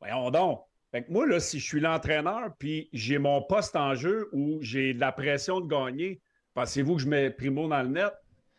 Voyons 0.00 0.30
donc. 0.30 0.65
Fait 0.90 1.02
que 1.02 1.12
moi, 1.12 1.26
là, 1.26 1.40
si 1.40 1.58
je 1.58 1.64
suis 1.64 1.80
l'entraîneur, 1.80 2.54
puis 2.58 2.88
j'ai 2.92 3.18
mon 3.18 3.42
poste 3.42 3.76
en 3.76 3.94
jeu 3.94 4.28
où 4.32 4.58
j'ai 4.60 4.94
de 4.94 5.00
la 5.00 5.12
pression 5.12 5.60
de 5.60 5.66
gagner, 5.66 6.20
pensez-vous 6.54 6.96
que 6.96 7.02
je 7.02 7.08
mets 7.08 7.30
Primo 7.30 7.68
dans 7.68 7.82
le 7.82 7.88
net? 7.88 8.12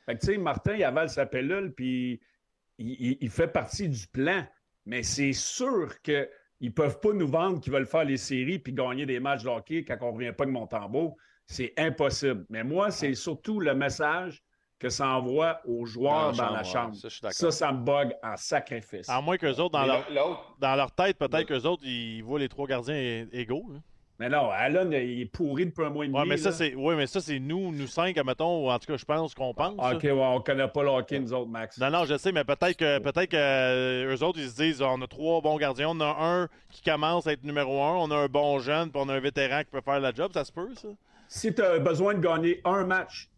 Tu 0.10 0.18
sais, 0.22 0.38
Martin, 0.38 0.76
il 0.76 0.84
avale 0.84 1.10
sa 1.10 1.26
pellule, 1.26 1.74
puis 1.74 2.22
il 2.78 3.30
fait 3.30 3.48
partie 3.48 3.90
du 3.90 4.08
plan. 4.08 4.46
Mais 4.86 5.04
c'est 5.04 5.34
sûr 5.34 6.02
qu'ils 6.02 6.30
ne 6.62 6.70
peuvent 6.70 7.00
pas 7.02 7.12
nous 7.12 7.28
vendre 7.28 7.60
qu'ils 7.60 7.74
veulent 7.74 7.86
faire 7.86 8.06
les 8.06 8.16
séries 8.18 8.60
puis 8.60 8.72
gagner 8.72 9.06
des 9.06 9.20
matchs 9.20 9.44
de 9.44 9.50
hockey 9.50 9.84
quand 9.84 9.98
on 10.02 10.08
ne 10.08 10.14
revient 10.14 10.32
pas 10.32 10.46
de 10.46 10.52
Montembeau. 10.52 11.18
C'est 11.46 11.74
impossible. 11.78 12.46
Mais 12.50 12.64
moi, 12.64 12.90
c'est 12.92 13.14
surtout 13.14 13.60
le 13.60 13.76
message 13.76 14.44
que 14.80 14.90
ça 14.90 15.08
envoie 15.08 15.60
aux 15.66 15.86
joueurs 15.86 16.34
dans, 16.34 16.52
la 16.52 16.64
chambre. 16.64 16.96
Ça, 16.96 17.08
je 17.10 17.14
suis 17.14 17.22
d'accord. 17.22 17.36
Ça, 17.36 17.52
ça 17.52 17.72
me 17.72 17.84
bug 17.84 18.14
en 18.22 18.36
sacrifice. 18.38 19.10
À 19.10 19.22
moins 19.22 19.38
qu'eux 19.38 19.56
autres, 19.56 19.72
dans 19.72 19.86
leur, 19.86 20.56
dans 20.60 20.76
leur 20.76 20.92
tête, 20.92 21.18
peut-être 21.18 21.48
qu'eux 21.48 21.66
autres, 21.66 21.84
ils 21.86 22.22
voient 22.22 22.40
les 22.40 22.50
trois 22.50 22.68
gardiens 22.68 23.26
égaux. 23.32 23.66
hein. 23.74 23.82
Mais 24.20 24.30
non, 24.30 24.50
Allen, 24.50 24.92
il 24.94 25.22
est 25.22 25.26
pourri 25.26 25.68
depuis 25.68 25.86
un 25.86 25.92
mois 25.92 26.04
et 26.04 26.08
demi. 26.08 26.18
Ouais, 26.18 26.26
mais 26.26 26.38
ça, 26.38 26.52
c'est 26.52 26.74
ouais, 26.74 26.96
mais 26.96 27.06
ça, 27.06 27.22
c'est 27.22 27.38
nous, 27.38 27.72
nous 27.72 27.86
cinq, 27.86 28.18
admettons, 28.18 28.66
ou 28.66 28.72
en 28.72 28.80
tout 28.80 28.88
cas, 28.88 28.98
je 28.98 29.06
pense 29.06 29.36
qu'on 29.36 29.54
pense. 29.54 29.76
Ah. 29.78 29.94
OK, 29.94 30.04
ouais, 30.04 30.12
on 30.12 30.42
connaît 30.42 30.68
pas 30.68 30.82
le 30.82 30.90
hockey, 30.90 31.20
nous 31.20 31.34
autres, 31.34 31.50
Max. 31.50 31.78
Non, 31.78 31.92
non, 31.92 32.06
je 32.06 32.18
sais, 32.18 32.32
mais 32.32 32.44
peut-être 32.44 32.78
que 32.78 32.98
peut-être 32.98 33.30
que 33.30 33.38
euh, 33.38 34.16
eux 34.16 34.24
autres, 34.24 34.40
ils 34.40 34.50
se 34.50 34.56
disent 34.56 34.82
on 34.82 35.00
a 35.04 35.08
trois 35.08 35.42
bons 35.42 35.58
gardiens, 35.58 35.90
on 35.90 36.00
a 36.00 36.16
un 36.20 36.48
qui 36.72 36.82
commence 36.82 37.28
à 37.28 37.34
être 37.34 37.44
numéro 37.44 37.84
un, 37.84 37.96
on 37.96 38.10
a 38.10 38.16
un 38.16 38.28
bon 38.28 38.58
jeune, 38.58 38.90
puis 38.90 39.00
on 39.04 39.08
a 39.08 39.14
un 39.14 39.20
vétéran 39.20 39.60
qui 39.60 39.70
peut 39.70 39.82
faire 39.82 40.00
la 40.00 40.12
job, 40.12 40.32
ça 40.34 40.44
se 40.44 40.52
peut, 40.52 40.74
ça? 40.74 40.88
Si 41.28 41.54
tu 41.54 41.62
as 41.62 41.78
besoin 41.78 42.16
de 42.16 42.20
gagner 42.20 42.62
un 42.66 42.86
match, 42.86 43.30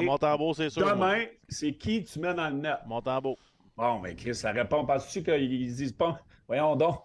Montembeau, 0.00 0.54
c'est 0.54 0.70
sûr. 0.70 0.86
demain, 0.86 1.24
c'est 1.48 1.72
qui 1.72 2.04
tu 2.04 2.18
mets 2.18 2.34
dans 2.34 2.48
le 2.48 2.56
net? 2.56 2.78
Montembeau. 2.86 3.36
Bon, 3.76 3.98
mais 4.00 4.14
Chris, 4.14 4.34
ça 4.34 4.52
répond. 4.52 4.84
Penses-tu 4.84 5.22
qu'ils 5.22 5.74
disent 5.74 5.92
pas? 5.92 6.20
Voyons 6.46 6.76
donc. 6.76 6.96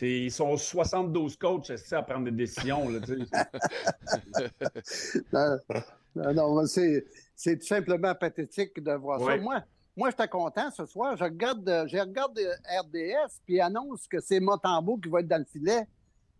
Ils 0.00 0.30
sont 0.32 0.56
72 0.56 1.36
coachs 1.36 1.70
à 1.92 2.02
prendre 2.02 2.24
des 2.24 2.32
décisions. 2.32 2.88
Là, 2.88 2.98
tu 3.00 3.24
sais. 3.26 3.44
Non, 6.16 6.32
non, 6.32 6.66
c'est, 6.66 7.04
tout 7.58 7.66
simplement 7.66 8.14
pathétique 8.14 8.80
de 8.80 8.92
voir 8.92 9.18
ça. 9.20 9.36
Moi, 9.36 9.62
moi 9.96 10.10
j'étais 10.10 10.28
content 10.28 10.70
ce 10.70 10.86
soir. 10.86 11.16
Je 11.16 11.24
regarde, 11.24 11.68
euh, 11.68 11.86
je 11.88 11.98
regarde 11.98 12.38
euh, 12.38 12.54
RDS, 12.82 13.40
puis 13.44 13.60
annonce 13.60 14.06
que 14.06 14.20
c'est 14.20 14.38
Montembeau 14.38 14.96
qui 14.98 15.08
va 15.08 15.20
être 15.20 15.28
dans 15.28 15.38
le 15.38 15.44
filet. 15.44 15.88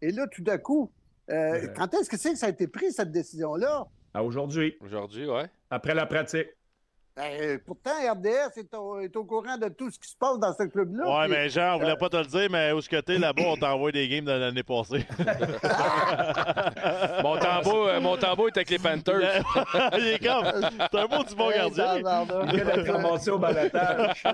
Et 0.01 0.12
là, 0.12 0.26
tout 0.28 0.42
d'un 0.42 0.59
coup, 0.59 0.92
euh, 1.30 1.34
Euh. 1.34 1.68
quand 1.76 1.92
est-ce 1.94 2.09
que 2.09 2.16
c'est 2.16 2.32
que 2.32 2.38
ça 2.38 2.46
a 2.46 2.51
été 2.51 2.68
pris, 2.68 2.92
cette 2.92 3.10
décision-là? 3.10 3.86
À 4.14 4.22
aujourd'hui, 4.22 4.76
Aujourd'hui, 4.80 5.26
ouais. 5.28 5.46
après 5.70 5.94
la 5.94 6.06
pratique. 6.06 6.46
Ben, 7.16 7.60
pourtant, 7.64 7.92
RDS 8.12 8.58
est 8.58 8.74
au, 8.74 8.98
est 8.98 9.14
au 9.16 9.24
courant 9.24 9.56
de 9.56 9.68
tout 9.68 9.88
ce 9.88 10.00
qui 10.00 10.10
se 10.10 10.16
passe 10.16 10.36
dans 10.40 10.52
ce 10.52 10.64
club-là. 10.64 11.04
Ouais, 11.06 11.26
puis- 11.26 11.30
mais 11.36 11.48
Jean, 11.48 11.76
on 11.76 11.78
voulait 11.78 11.94
pas 11.96 12.08
te 12.08 12.16
le 12.16 12.24
dire, 12.24 12.48
mais 12.50 12.72
où 12.72 12.80
ce 12.80 12.88
que 12.88 13.00
t'es 13.00 13.18
là-bas, 13.18 13.42
on 13.46 13.56
t'envoie 13.56 13.92
des 13.92 14.08
games 14.08 14.24
de 14.24 14.32
l'année 14.32 14.64
passée. 14.64 15.06
Mon 17.22 17.38
tambour, 17.38 17.86
euh, 17.88 18.00
mon 18.00 18.16
tambour 18.16 18.48
est 18.48 18.56
avec 18.56 18.70
les 18.70 18.78
Panthers. 18.78 19.42
Il 19.98 20.06
est 20.08 20.24
comme. 20.24 20.44
C'est 20.90 20.98
un 20.98 21.06
beau 21.06 21.22
du 21.24 21.34
bon 21.36 21.50
gardien. 21.50 21.96
Il 21.96 22.02
vient 22.56 22.64
d'être 22.64 22.90
ramassé 22.92 23.30
au 23.30 23.38
balatage. 23.38 24.24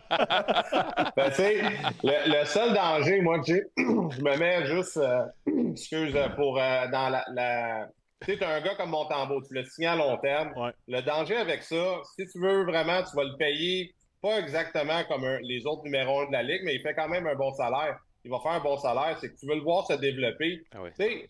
Ben, 1.17 1.29
tu 1.29 1.35
sais, 1.35 1.63
le, 2.03 2.39
le 2.41 2.45
seul 2.47 2.73
danger, 2.75 3.21
moi, 3.21 3.39
que 3.41 3.47
j'ai, 3.47 3.63
je 3.77 4.23
me 4.23 4.37
mets 4.39 4.67
juste, 4.67 4.97
euh, 4.97 5.25
excuse, 5.73 6.15
euh, 6.17 6.29
pour, 6.31 6.59
euh, 6.59 6.87
dans 6.91 7.11
la, 7.11 7.25
la- 7.33 7.89
tu 8.25 8.37
sais, 8.37 8.45
un 8.45 8.61
gars 8.61 8.75
comme 8.75 8.91
Montembeau, 8.91 9.43
tu 9.47 9.55
le 9.55 9.65
signes 9.65 9.87
à 9.87 9.97
long 9.97 10.17
terme. 10.19 10.53
Ouais. 10.57 10.73
Le 10.89 11.01
danger 11.03 11.37
avec 11.37 11.63
ça, 11.63 12.01
si 12.17 12.27
tu 12.27 12.39
veux 12.41 12.65
vraiment, 12.65 13.03
tu 13.03 13.15
vas 13.17 13.25
le 13.25 13.37
payer, 13.39 13.95
pas 14.23 14.39
exactement 14.39 15.03
comme 15.09 15.25
un- 15.25 15.39
les 15.43 15.65
autres 15.67 15.83
numéros 15.85 16.21
1 16.21 16.27
de 16.27 16.33
la 16.33 16.43
Ligue, 16.43 16.63
mais 16.65 16.75
il 16.75 16.83
fait 16.83 16.95
quand 16.95 17.09
même 17.09 17.27
un 17.27 17.35
bon 17.35 17.53
salaire. 17.53 17.99
Il 18.25 18.31
va 18.31 18.39
faire 18.41 18.53
un 18.53 18.61
bon 18.61 18.77
salaire, 18.77 19.17
c'est 19.21 19.31
que 19.33 19.39
tu 19.39 19.47
veux 19.47 19.55
le 19.55 19.63
voir 19.63 19.87
se 19.87 19.95
développer. 19.95 20.61
Ah. 20.75 20.79
Tu 20.99 21.03
sais, 21.05 21.29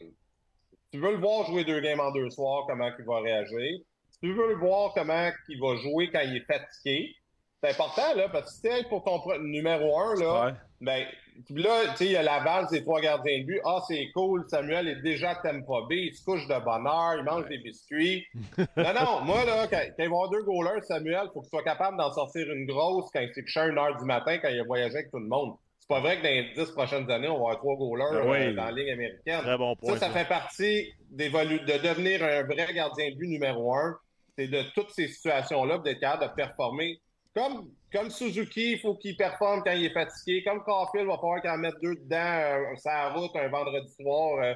tu 0.92 0.98
veux 0.98 1.12
le 1.12 1.18
voir 1.18 1.46
jouer 1.46 1.64
deux 1.64 1.80
games 1.80 2.00
en 2.00 2.10
deux 2.10 2.28
soirs, 2.30 2.64
comment 2.66 2.90
il 2.98 3.04
va 3.04 3.20
réagir. 3.20 3.78
Tu 4.20 4.32
veux 4.34 4.48
le 4.48 4.56
voir 4.56 4.92
comment 4.92 5.30
il 5.48 5.60
va 5.60 5.76
jouer 5.76 6.10
quand 6.10 6.20
il 6.24 6.36
est 6.38 6.52
fatigué. 6.52 7.14
C'est 7.62 7.70
important, 7.70 8.14
là, 8.16 8.28
parce 8.28 8.60
que 8.60 8.68
si 8.68 8.84
pour 8.88 9.04
ton 9.04 9.20
numéro 9.40 9.98
un, 10.00 10.14
là, 10.18 10.46
Ouais. 10.46 10.52
Ben, 10.80 11.04
là, 11.50 11.82
tu 11.90 11.96
sais, 11.96 12.04
il 12.06 12.12
y 12.12 12.16
a 12.16 12.22
Laval, 12.22 12.66
c'est 12.70 12.80
trois 12.82 13.00
gardiens 13.00 13.38
de 13.40 13.44
but. 13.44 13.60
Ah, 13.64 13.82
c'est 13.86 14.10
cool, 14.14 14.44
Samuel 14.48 14.88
est 14.88 15.02
déjà 15.02 15.34
Tampa 15.34 15.82
Bay, 15.88 16.06
il 16.06 16.14
se 16.14 16.24
couche 16.24 16.46
de 16.46 16.58
bonne 16.64 16.86
heure, 16.86 17.16
il 17.18 17.24
mange 17.24 17.46
des 17.48 17.58
biscuits. 17.58 18.24
non, 18.58 18.94
non, 18.94 19.20
moi, 19.24 19.44
là, 19.44 19.66
quand, 19.68 19.76
quand 19.78 19.86
il 19.88 19.96
va 19.96 20.02
y 20.02 20.06
avoir 20.06 20.30
deux 20.30 20.42
goalers, 20.42 20.82
Samuel, 20.84 21.28
faut 21.34 21.40
qu'il 21.42 21.50
soit 21.50 21.62
capable 21.64 21.98
d'en 21.98 22.10
sortir 22.12 22.50
une 22.50 22.66
grosse 22.66 23.10
quand 23.12 23.20
il 23.20 23.32
s'est 23.34 23.42
couché 23.42 23.60
à 23.60 23.64
1 23.64 23.76
heure 23.76 23.96
du 23.98 24.04
matin, 24.04 24.38
quand 24.38 24.48
il 24.48 24.58
a 24.60 24.64
voyagé 24.64 24.94
avec 24.96 25.10
tout 25.10 25.18
le 25.18 25.28
monde. 25.28 25.54
C'est 25.78 25.88
pas 25.88 26.00
vrai 26.00 26.18
que 26.18 26.22
dans 26.22 26.28
les 26.28 26.52
dix 26.54 26.70
prochaines 26.72 27.10
années, 27.10 27.28
on 27.28 27.44
va 27.44 27.52
avoir 27.52 27.58
trois 27.58 27.76
goalers 27.76 28.22
Ben 28.24 28.30
oui. 28.30 28.38
euh, 28.38 28.54
dans 28.54 28.64
la 28.66 28.72
Ligue 28.72 28.90
américaine. 28.90 29.40
Très 29.40 29.58
bon 29.58 29.76
point. 29.76 29.94
Ça, 29.94 29.98
ça 29.98 30.06
ça. 30.06 30.12
fait 30.12 30.28
partie 30.28 30.92
de 31.10 31.78
devenir 31.78 32.22
un 32.22 32.42
vrai 32.44 32.72
gardien 32.72 33.10
de 33.10 33.16
but 33.16 33.26
numéro 33.28 33.74
un. 33.74 33.96
C'est 34.38 34.46
de 34.46 34.62
toutes 34.74 34.90
ces 34.92 35.08
situations-là, 35.08 35.78
d'être 35.78 36.00
capable 36.00 36.30
de 36.30 36.34
performer. 36.34 37.00
Comme, 37.34 37.70
comme 37.92 38.10
Suzuki, 38.10 38.72
il 38.72 38.80
faut 38.80 38.96
qu'il 38.96 39.16
performe 39.16 39.62
quand 39.64 39.72
il 39.72 39.84
est 39.84 39.92
fatigué. 39.92 40.42
Comme 40.42 40.62
Caulfield, 40.64 41.06
il 41.06 41.10
va 41.10 41.16
falloir 41.16 41.40
qu'il 41.40 41.50
en 41.50 41.58
mette 41.58 41.80
deux 41.80 41.94
dedans 41.94 42.16
euh, 42.16 42.76
sur 42.76 42.90
la 42.90 43.12
route 43.12 43.36
un 43.36 43.48
vendredi 43.48 43.92
soir, 44.00 44.42
euh, 44.42 44.54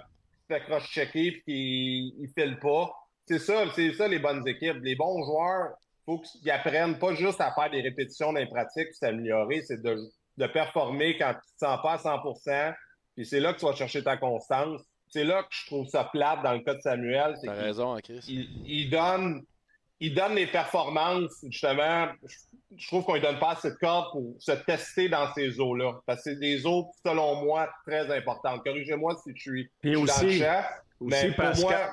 fait 0.48 0.60
cross-checker 0.60 1.30
puis 1.32 1.42
qu'il 1.44 2.24
il 2.24 2.28
file 2.36 2.58
pas. 2.58 2.92
C'est 3.26 3.38
ça, 3.38 3.64
c'est 3.74 3.92
ça 3.94 4.08
les 4.08 4.18
bonnes 4.18 4.46
équipes. 4.46 4.78
Les 4.82 4.96
bons 4.96 5.24
joueurs, 5.24 5.70
il 5.80 6.04
faut 6.04 6.18
qu'ils 6.18 6.50
apprennent 6.50 6.98
pas 6.98 7.14
juste 7.14 7.40
à 7.40 7.52
faire 7.52 7.70
des 7.70 7.80
répétitions 7.80 8.32
dans 8.32 8.40
les 8.40 8.46
pratiques 8.46 8.88
puis 8.88 8.94
s'améliorer, 8.94 9.62
c'est 9.62 9.80
de, 9.80 9.96
de 10.36 10.46
performer 10.46 11.16
quand 11.16 11.32
tu 11.32 11.54
te 11.54 11.64
sens 11.64 11.80
pas 11.80 11.92
à 11.92 11.96
100% 11.96 12.74
Puis 13.14 13.24
c'est 13.24 13.40
là 13.40 13.54
que 13.54 13.60
tu 13.60 13.66
vas 13.66 13.74
chercher 13.74 14.02
ta 14.02 14.16
constance. 14.16 14.82
C'est 15.08 15.24
là 15.24 15.42
que 15.44 15.48
je 15.50 15.66
trouve 15.66 15.86
ça 15.86 16.04
plate 16.04 16.42
dans 16.42 16.52
le 16.52 16.60
cas 16.60 16.74
de 16.74 16.80
Samuel. 16.80 17.36
T'as 17.42 17.52
raison, 17.52 17.94
hein, 17.94 18.00
Chris. 18.02 18.20
il, 18.26 18.48
il 18.66 18.90
donne, 18.90 19.44
il 20.06 20.14
donne 20.14 20.34
les 20.34 20.46
performances, 20.46 21.44
justement. 21.48 22.08
Je, 22.76 22.86
trouve 22.88 23.04
qu'on 23.04 23.14
ne 23.14 23.20
donne 23.20 23.38
pas 23.38 23.52
assez 23.52 23.70
de 23.70 23.76
cordes 23.76 24.10
pour 24.12 24.34
se 24.38 24.52
tester 24.52 25.08
dans 25.08 25.32
ces 25.34 25.60
eaux-là. 25.60 26.00
Parce 26.06 26.24
que 26.24 26.30
c'est 26.30 26.38
des 26.40 26.66
eaux, 26.66 26.90
selon 27.04 27.44
moi, 27.44 27.70
très 27.86 28.10
importantes. 28.16 28.62
Corrigez-moi 28.64 29.16
si 29.22 29.32
je 29.34 29.40
suis, 29.40 29.70
je 29.82 29.88
suis 29.88 29.94
dans 29.94 30.00
le 30.00 30.04
aussi, 30.06 30.40
Mais 31.00 31.32
pour 31.32 31.56
moi, 31.60 31.90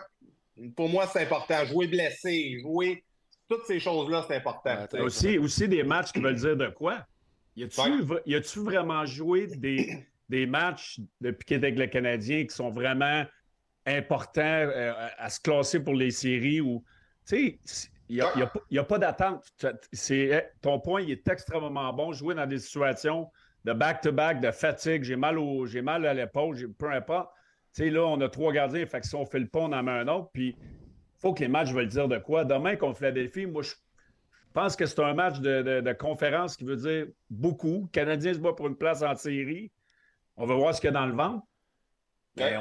pour 0.75 0.89
moi, 0.89 1.07
c'est 1.07 1.21
important. 1.21 1.65
Jouer 1.65 1.87
blessé, 1.87 2.59
jouer. 2.61 3.03
Toutes 3.47 3.65
ces 3.65 3.79
choses-là, 3.79 4.25
c'est 4.27 4.37
important. 4.37 4.77
Aussi, 4.99 5.37
aussi 5.37 5.67
des 5.67 5.83
matchs 5.83 6.11
qui 6.11 6.19
veulent 6.19 6.35
dire 6.35 6.55
de 6.57 6.67
quoi? 6.69 7.05
Y 7.55 7.63
a-tu, 7.65 7.81
Ouais. 7.81 8.01
v- 8.01 8.21
y 8.25 8.35
a-tu 8.35 8.59
vraiment 8.59 9.05
joué 9.05 9.47
des, 9.47 10.07
des 10.29 10.45
matchs 10.45 10.99
depuis 11.19 11.45
qu'il 11.45 11.55
est 11.57 11.67
avec 11.67 11.77
le 11.77 11.87
Canadien 11.87 12.45
qui 12.45 12.55
sont 12.55 12.69
vraiment 12.69 13.25
importants 13.85 14.41
euh, 14.41 14.93
à, 14.95 15.25
à 15.25 15.29
se 15.29 15.39
classer 15.39 15.79
pour 15.83 15.93
les 15.93 16.11
séries 16.11 16.61
ou. 16.61 16.83
Tu 17.27 17.59
sais, 17.65 17.90
il 18.11 18.37
n'y 18.37 18.41
a, 18.43 18.47
pas- 18.47 18.59
y 18.69 18.77
a 18.79 18.83
pas 18.83 18.97
d'attente. 18.99 19.43
C'est, 19.93 20.17
eh, 20.19 20.41
ton 20.61 20.79
point, 20.79 21.01
il 21.01 21.11
est 21.11 21.27
extrêmement 21.27 21.93
bon. 21.93 22.11
Jouer 22.11 22.35
dans 22.35 22.45
des 22.45 22.59
situations 22.59 23.29
de 23.63 23.73
back-to-back, 23.73 24.41
de 24.41 24.51
fatigue, 24.51 25.03
j'ai 25.03 25.15
mal, 25.15 25.37
au, 25.39 25.65
j'ai 25.65 25.81
mal 25.81 26.05
à 26.05 26.13
l'épaule, 26.13 26.55
j'ai- 26.55 26.67
peu 26.67 26.91
importe. 26.91 27.29
Tu 27.73 27.83
sais, 27.83 27.89
là, 27.89 28.03
on 28.05 28.19
a 28.21 28.27
trois 28.27 28.51
gardiens, 28.51 28.85
fait 28.85 28.99
que 29.01 29.07
si 29.07 29.15
on 29.15 29.25
fait 29.25 29.39
le 29.39 29.47
pont, 29.47 29.69
on 29.69 29.71
en 29.73 29.83
met 29.83 29.91
un 29.91 30.07
autre. 30.07 30.29
Puis, 30.33 30.57
faut 31.19 31.33
que 31.33 31.39
les 31.41 31.47
matchs 31.47 31.71
veulent 31.71 31.87
dire 31.87 32.07
de 32.07 32.17
quoi. 32.17 32.43
Demain, 32.43 32.75
contre 32.75 32.97
Philadelphie, 32.97 33.45
moi, 33.45 33.61
je 33.61 33.71
je 33.73 34.53
pense 34.59 34.75
que 34.75 34.85
c'est 34.85 34.99
un 34.99 35.13
match 35.13 35.39
de, 35.39 35.61
de- 35.61 35.79
de 35.79 35.93
conférence 35.93 36.57
qui 36.57 36.65
veut 36.65 36.75
dire 36.75 37.05
beaucoup. 37.29 37.83
Le 37.83 37.87
Canadien 37.93 38.33
se 38.33 38.39
bat 38.39 38.51
pour 38.51 38.67
une 38.67 38.75
place 38.75 39.01
en 39.01 39.15
série. 39.15 39.71
On 40.35 40.45
va 40.45 40.55
voir 40.55 40.75
ce 40.75 40.81
qu'il 40.81 40.89
y 40.89 40.93
a 40.93 40.99
dans 40.99 41.05
le 41.05 41.13
ventre. 41.15 41.45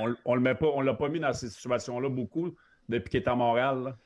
On, 0.00 0.14
on 0.24 0.34
le 0.36 0.40
met 0.40 0.54
pas, 0.54 0.68
on 0.68 0.82
l'a 0.82 0.94
pas 0.94 1.08
mis 1.08 1.18
dans 1.18 1.32
ces 1.32 1.48
situations-là 1.48 2.08
beaucoup 2.08 2.54
depuis 2.88 3.10
qu'il 3.10 3.20
est 3.22 3.28
à 3.28 3.34
Montréal. 3.34 3.82
là. 3.82 3.96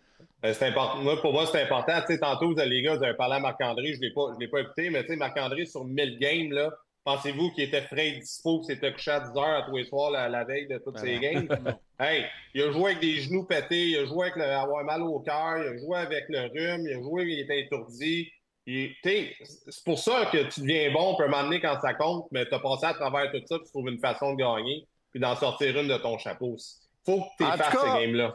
Euh, 0.45 0.53
C'est 0.53 0.67
important. 0.67 0.99
Moi, 1.03 1.21
pour 1.21 1.33
moi, 1.33 1.47
c'est 1.47 1.63
important. 1.63 1.93
Tu 2.07 2.15
sais, 2.15 2.19
tantôt, 2.19 2.49
vous, 2.55 2.57
les 2.57 2.83
gars, 2.83 2.97
vous 2.97 3.05
avez 3.05 3.15
parlé 3.15 3.37
à 3.37 3.41
Marc-André. 3.41 3.95
Je 3.95 3.99
ne 3.99 4.03
l'ai 4.03 4.13
pas, 4.13 4.27
je 4.35 4.41
l'ai 4.41 4.49
pas 4.49 4.61
écouté, 4.61 4.91
mais 4.91 5.03
tu 5.03 5.09
sais, 5.11 5.17
Marc-André, 5.17 5.65
sur 5.67 5.85
1000 5.85 6.19
games, 6.19 6.53
là, 6.53 6.71
pensez-vous 7.05 7.51
qu'il 7.53 7.65
était 7.65 7.83
frais 7.83 8.09
et 8.09 8.19
dispo, 8.19 8.61
qu'il 8.61 8.75
s'était 8.75 8.93
couché 8.93 9.11
à 9.11 9.21
10 9.21 9.37
heures 9.39 9.45
à 9.59 9.63
tous 9.63 9.77
les 9.77 9.85
soirs 9.85 10.11
la, 10.11 10.29
la 10.29 10.45
veille 10.45 10.67
de 10.69 10.79
toutes 10.79 10.95
Ben 10.95 11.01
ces 11.01 11.19
games? 11.19 11.49
hey, 12.01 12.25
il 12.55 12.63
a 12.63 12.71
joué 12.73 12.93
avec 12.93 13.01
des 13.01 13.21
genoux 13.23 13.45
pétés, 13.45 13.89
il 13.89 13.97
a 13.99 14.05
joué 14.07 14.25
avec 14.27 14.37
le, 14.37 14.45
avoir 14.45 14.85
mal 14.85 15.03
au 15.03 15.21
cœur, 15.21 15.59
il 15.59 15.69
a 15.69 15.79
joué 15.79 15.97
avec 15.99 16.25
le 16.29 16.41
rhume, 16.41 16.87
il 16.87 16.95
a 16.97 17.01
joué, 17.01 17.25
il 17.25 17.41
était 17.41 17.61
étourdi. 17.61 18.31
Il- 18.67 18.95
C'est 19.05 19.85
pour 19.85 19.99
ça 19.99 20.27
que 20.33 20.39
tu 20.49 20.61
deviens 20.61 20.91
bon, 20.93 21.15
peut 21.17 21.29
m'amener 21.29 21.61
quand 21.61 21.79
ça 21.81 21.93
compte, 21.95 22.27
mais 22.33 22.47
tu 22.47 22.55
as 22.55 22.59
passé 22.59 22.87
à 22.87 22.95
travers 22.95 23.31
tout 23.31 23.43
ça, 23.47 23.59
tu 23.59 23.71
trouves 23.71 23.89
une 23.89 23.99
façon 24.01 24.33
de 24.33 24.39
gagner, 24.39 24.87
puis 25.11 25.21
d'en 25.21 25.37
sortir 25.37 25.79
une 25.79 25.89
de 25.89 25.97
ton 25.99 26.17
chapeau. 26.19 26.57
faut 27.05 27.21
que 27.21 27.27
tu 27.39 27.45
fasses 27.59 27.71
ces 27.99 28.07
games-là. 28.07 28.35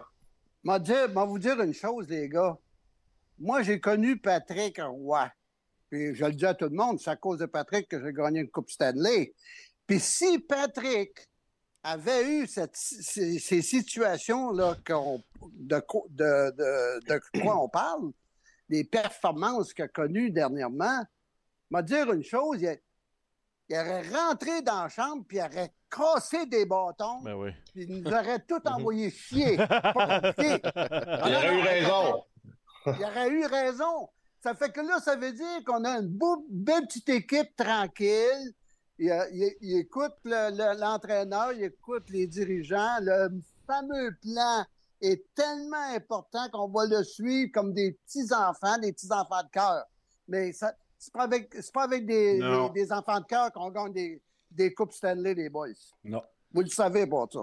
M'a 0.63 0.79
dire, 0.79 1.09
m'a 1.09 1.25
vous 1.25 1.39
dire 1.39 1.59
une 1.61 1.73
chose, 1.73 2.07
les 2.09 2.27
gars. 2.27 2.57
Moi, 3.37 3.61
j'ai 3.61 3.79
connu 3.79 4.17
Patrick 4.17 4.79
Roy. 4.81 5.31
Puis 5.89 6.13
je 6.13 6.25
le 6.25 6.33
dis 6.33 6.45
à 6.45 6.53
tout 6.53 6.65
le 6.65 6.75
monde, 6.75 6.99
c'est 6.99 7.09
à 7.09 7.15
cause 7.15 7.39
de 7.39 7.45
Patrick 7.45 7.87
que 7.87 8.03
j'ai 8.03 8.13
gagné 8.13 8.41
une 8.41 8.49
Coupe 8.49 8.69
Stanley. 8.69 9.33
Puis 9.87 9.99
si 9.99 10.39
Patrick 10.39 11.27
avait 11.81 12.29
eu 12.29 12.47
ces, 12.47 13.61
situations-là 13.61 14.75
de, 14.85 15.79
de 16.99 17.41
quoi 17.41 17.63
on 17.63 17.69
parle, 17.69 18.11
les 18.67 18.83
performances 18.83 19.73
qu'il 19.73 19.85
a 19.85 19.87
connues 19.87 20.29
dernièrement, 20.29 21.03
m'a 21.71 21.81
dire 21.81 22.11
une 22.11 22.23
chose, 22.23 22.61
il, 22.61 22.79
il 23.69 23.75
aurait 23.77 24.07
rentré 24.09 24.61
dans 24.61 24.83
la 24.83 24.89
chambre 24.89 25.23
puis 25.27 25.37
il 25.37 25.41
aurait 25.41 25.73
cassé 25.89 26.45
des 26.45 26.65
bâtons 26.65 27.21
Ben 27.23 27.33
oui. 27.35 27.51
puis 27.73 27.83
il 27.89 28.01
nous 28.03 28.07
aurait 28.11 28.39
tout 28.47 28.61
envoyé 28.65 29.09
chier. 29.11 29.57
Pas 29.57 29.91
compliqué. 29.93 30.61
Il 30.65 31.35
aurait 31.35 31.55
eu 31.57 31.61
raison. 31.61 32.23
Il 32.85 33.03
aurait 33.05 33.29
eu 33.29 33.45
raison. 33.45 34.09
Ça 34.41 34.53
fait 34.55 34.71
que 34.71 34.79
là, 34.81 34.99
ça 34.99 35.15
veut 35.15 35.33
dire 35.33 35.63
qu'on 35.65 35.83
a 35.83 35.99
une 35.99 36.07
beau- 36.07 36.45
belle 36.49 36.85
petite 36.87 37.09
équipe 37.09 37.55
tranquille. 37.57 38.53
Il, 38.97 39.07
il- 39.33 39.55
il 39.61 39.77
écoute 39.79 40.13
le- 40.23 40.51
le- 40.51 40.79
l'entraîneur, 40.79 41.51
il 41.53 41.63
écoute 41.63 42.09
les 42.09 42.27
dirigeants. 42.27 42.97
Le 43.01 43.29
fameux 43.67 44.15
plan 44.21 44.65
est 45.01 45.23
tellement 45.33 45.93
important 45.95 46.47
qu'on 46.51 46.67
va 46.69 46.85
le 46.85 47.03
suivre 47.03 47.51
comme 47.53 47.73
des 47.73 47.93
petits-enfants, 48.05 48.77
des 48.79 48.91
petits-enfants 48.93 49.43
de 49.43 49.49
cœur. 49.51 49.85
Mais 50.27 50.51
ça, 50.53 50.73
c'est 50.97 51.13
pas 51.13 51.23
avec, 51.23 51.53
c'est 51.53 51.73
pas 51.73 51.83
avec 51.83 52.05
des, 52.05 52.37
Non. 52.39 52.67
des- 52.69 52.83
des 52.83 52.91
enfants 52.91 53.19
de 53.19 53.25
cœur 53.25 53.51
qu'on 53.53 53.69
gagne 53.71 53.93
des, 53.93 54.21
des 54.59 54.73
Coupes 54.73 54.91
Stanley, 54.91 55.33
les 55.33 55.49
boys. 55.49 55.67
Non. 56.03 56.21
Vous 56.53 56.61
le 56.61 56.67
savez, 56.67 57.07
pas 57.07 57.25
ça. 57.31 57.41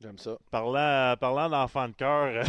J'aime 0.00 0.18
ça. 0.18 0.36
Parlant, 0.50 1.14
parlant 1.16 1.48
d'enfants 1.48 1.86
de 1.88 1.94
cœur, 1.94 2.44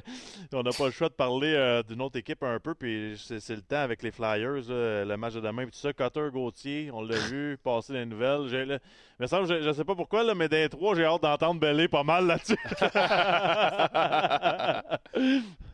on 0.52 0.62
n'a 0.62 0.70
pas 0.72 0.84
le 0.86 0.90
choix 0.90 1.08
de 1.08 1.14
parler 1.14 1.54
euh, 1.54 1.82
d'une 1.82 2.02
autre 2.02 2.18
équipe 2.18 2.42
un 2.42 2.60
peu, 2.60 2.74
puis 2.74 3.18
c'est 3.18 3.40
c'est 3.40 3.56
le 3.56 3.62
temps 3.62 3.78
avec 3.80 4.02
les 4.02 4.10
Flyers, 4.10 4.68
là, 4.68 5.06
le 5.06 5.16
match 5.16 5.32
de 5.32 5.40
demain, 5.40 5.62
puis 5.62 5.72
tout 5.72 5.78
ça. 5.78 5.94
Cotter, 5.94 6.28
Gauthier, 6.30 6.90
on 6.92 7.00
l'a 7.00 7.16
vu 7.16 7.56
passer 7.64 7.94
les 7.94 8.04
nouvelles. 8.04 8.78
Mais 9.18 9.26
ça, 9.26 9.42
je, 9.44 9.62
je 9.62 9.72
sais 9.72 9.84
pas 9.84 9.94
pourquoi, 9.94 10.22
là, 10.22 10.34
mais 10.34 10.50
des 10.50 10.68
trois, 10.68 10.94
j'ai 10.94 11.06
hâte 11.06 11.22
d'entendre 11.22 11.58
Bellé 11.60 11.88
pas 11.88 12.04
mal 12.04 12.26
là-dessus. 12.26 12.58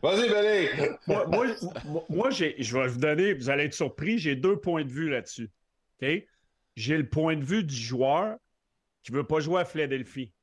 Vas-y, 0.01 0.29
Belé. 0.29 0.69
moi, 1.07 1.25
moi, 1.27 1.45
moi- 1.85 2.05
moi, 2.09 2.29
j'ai- 2.29 2.55
je 2.59 2.77
vais 2.77 2.87
vous 2.87 2.99
donner, 2.99 3.33
vous 3.33 3.49
allez 3.49 3.65
être 3.65 3.73
surpris, 3.73 4.19
j'ai 4.19 4.35
deux 4.37 4.55
points 4.57 4.83
de 4.85 4.89
vue 4.89 5.09
là-dessus. 5.09 5.49
OK? 6.01 6.07
J'ai 6.75 6.97
le 6.97 7.07
point 7.07 7.35
de 7.35 7.43
vue 7.43 7.63
du 7.63 7.75
joueur 7.75 8.37
qui 9.03 9.11
ne 9.11 9.17
veut 9.17 9.27
pas 9.27 9.39
jouer 9.39 9.61
à 9.61 9.65
Philadelphie. 9.65 10.33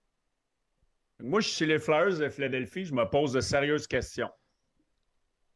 Moi, 1.20 1.40
je 1.40 1.48
suis 1.48 1.56
chez 1.58 1.66
les 1.66 1.78
Flyers 1.78 2.18
de 2.18 2.28
Philadelphie, 2.28 2.84
je 2.84 2.94
me 2.94 3.04
pose 3.04 3.32
de 3.32 3.40
sérieuses 3.40 3.86
questions. 3.86 4.30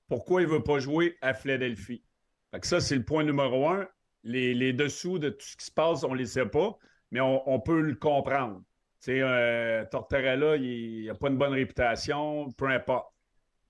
Pourquoi 0.09 0.43
il 0.43 0.48
ne 0.48 0.53
veut 0.53 0.62
pas 0.62 0.78
jouer 0.78 1.16
à 1.20 1.35
Philadelphie? 1.35 2.05
Fait 2.51 2.61
que 2.61 2.66
ça, 2.66 2.81
c'est 2.81 2.97
le 2.97 3.05
point 3.05 3.24
numéro 3.24 3.69
un. 3.69 3.89
Les, 4.23 4.55
les 4.55 4.73
dessous 4.73 5.19
de 5.19 5.31
tout 5.31 5.47
ce 5.47 5.57
qui 5.57 5.65
se 5.66 5.73
passe, 5.73 6.05
on 6.05 6.12
ne 6.12 6.19
les 6.19 6.27
sait 6.27 6.47
pas, 6.47 6.77
mais 7.11 7.20
on, 7.20 7.48
on 7.48 7.61
peut 7.61 7.81
le 7.81 7.94
comprendre. 7.94 8.62
Euh, 9.09 9.85
Tortorella, 9.90 10.57
il 10.57 11.07
n'a 11.07 11.15
pas 11.15 11.28
une 11.28 11.39
bonne 11.39 11.53
réputation, 11.53 12.51
peu 12.53 12.66
importe. 12.66 13.12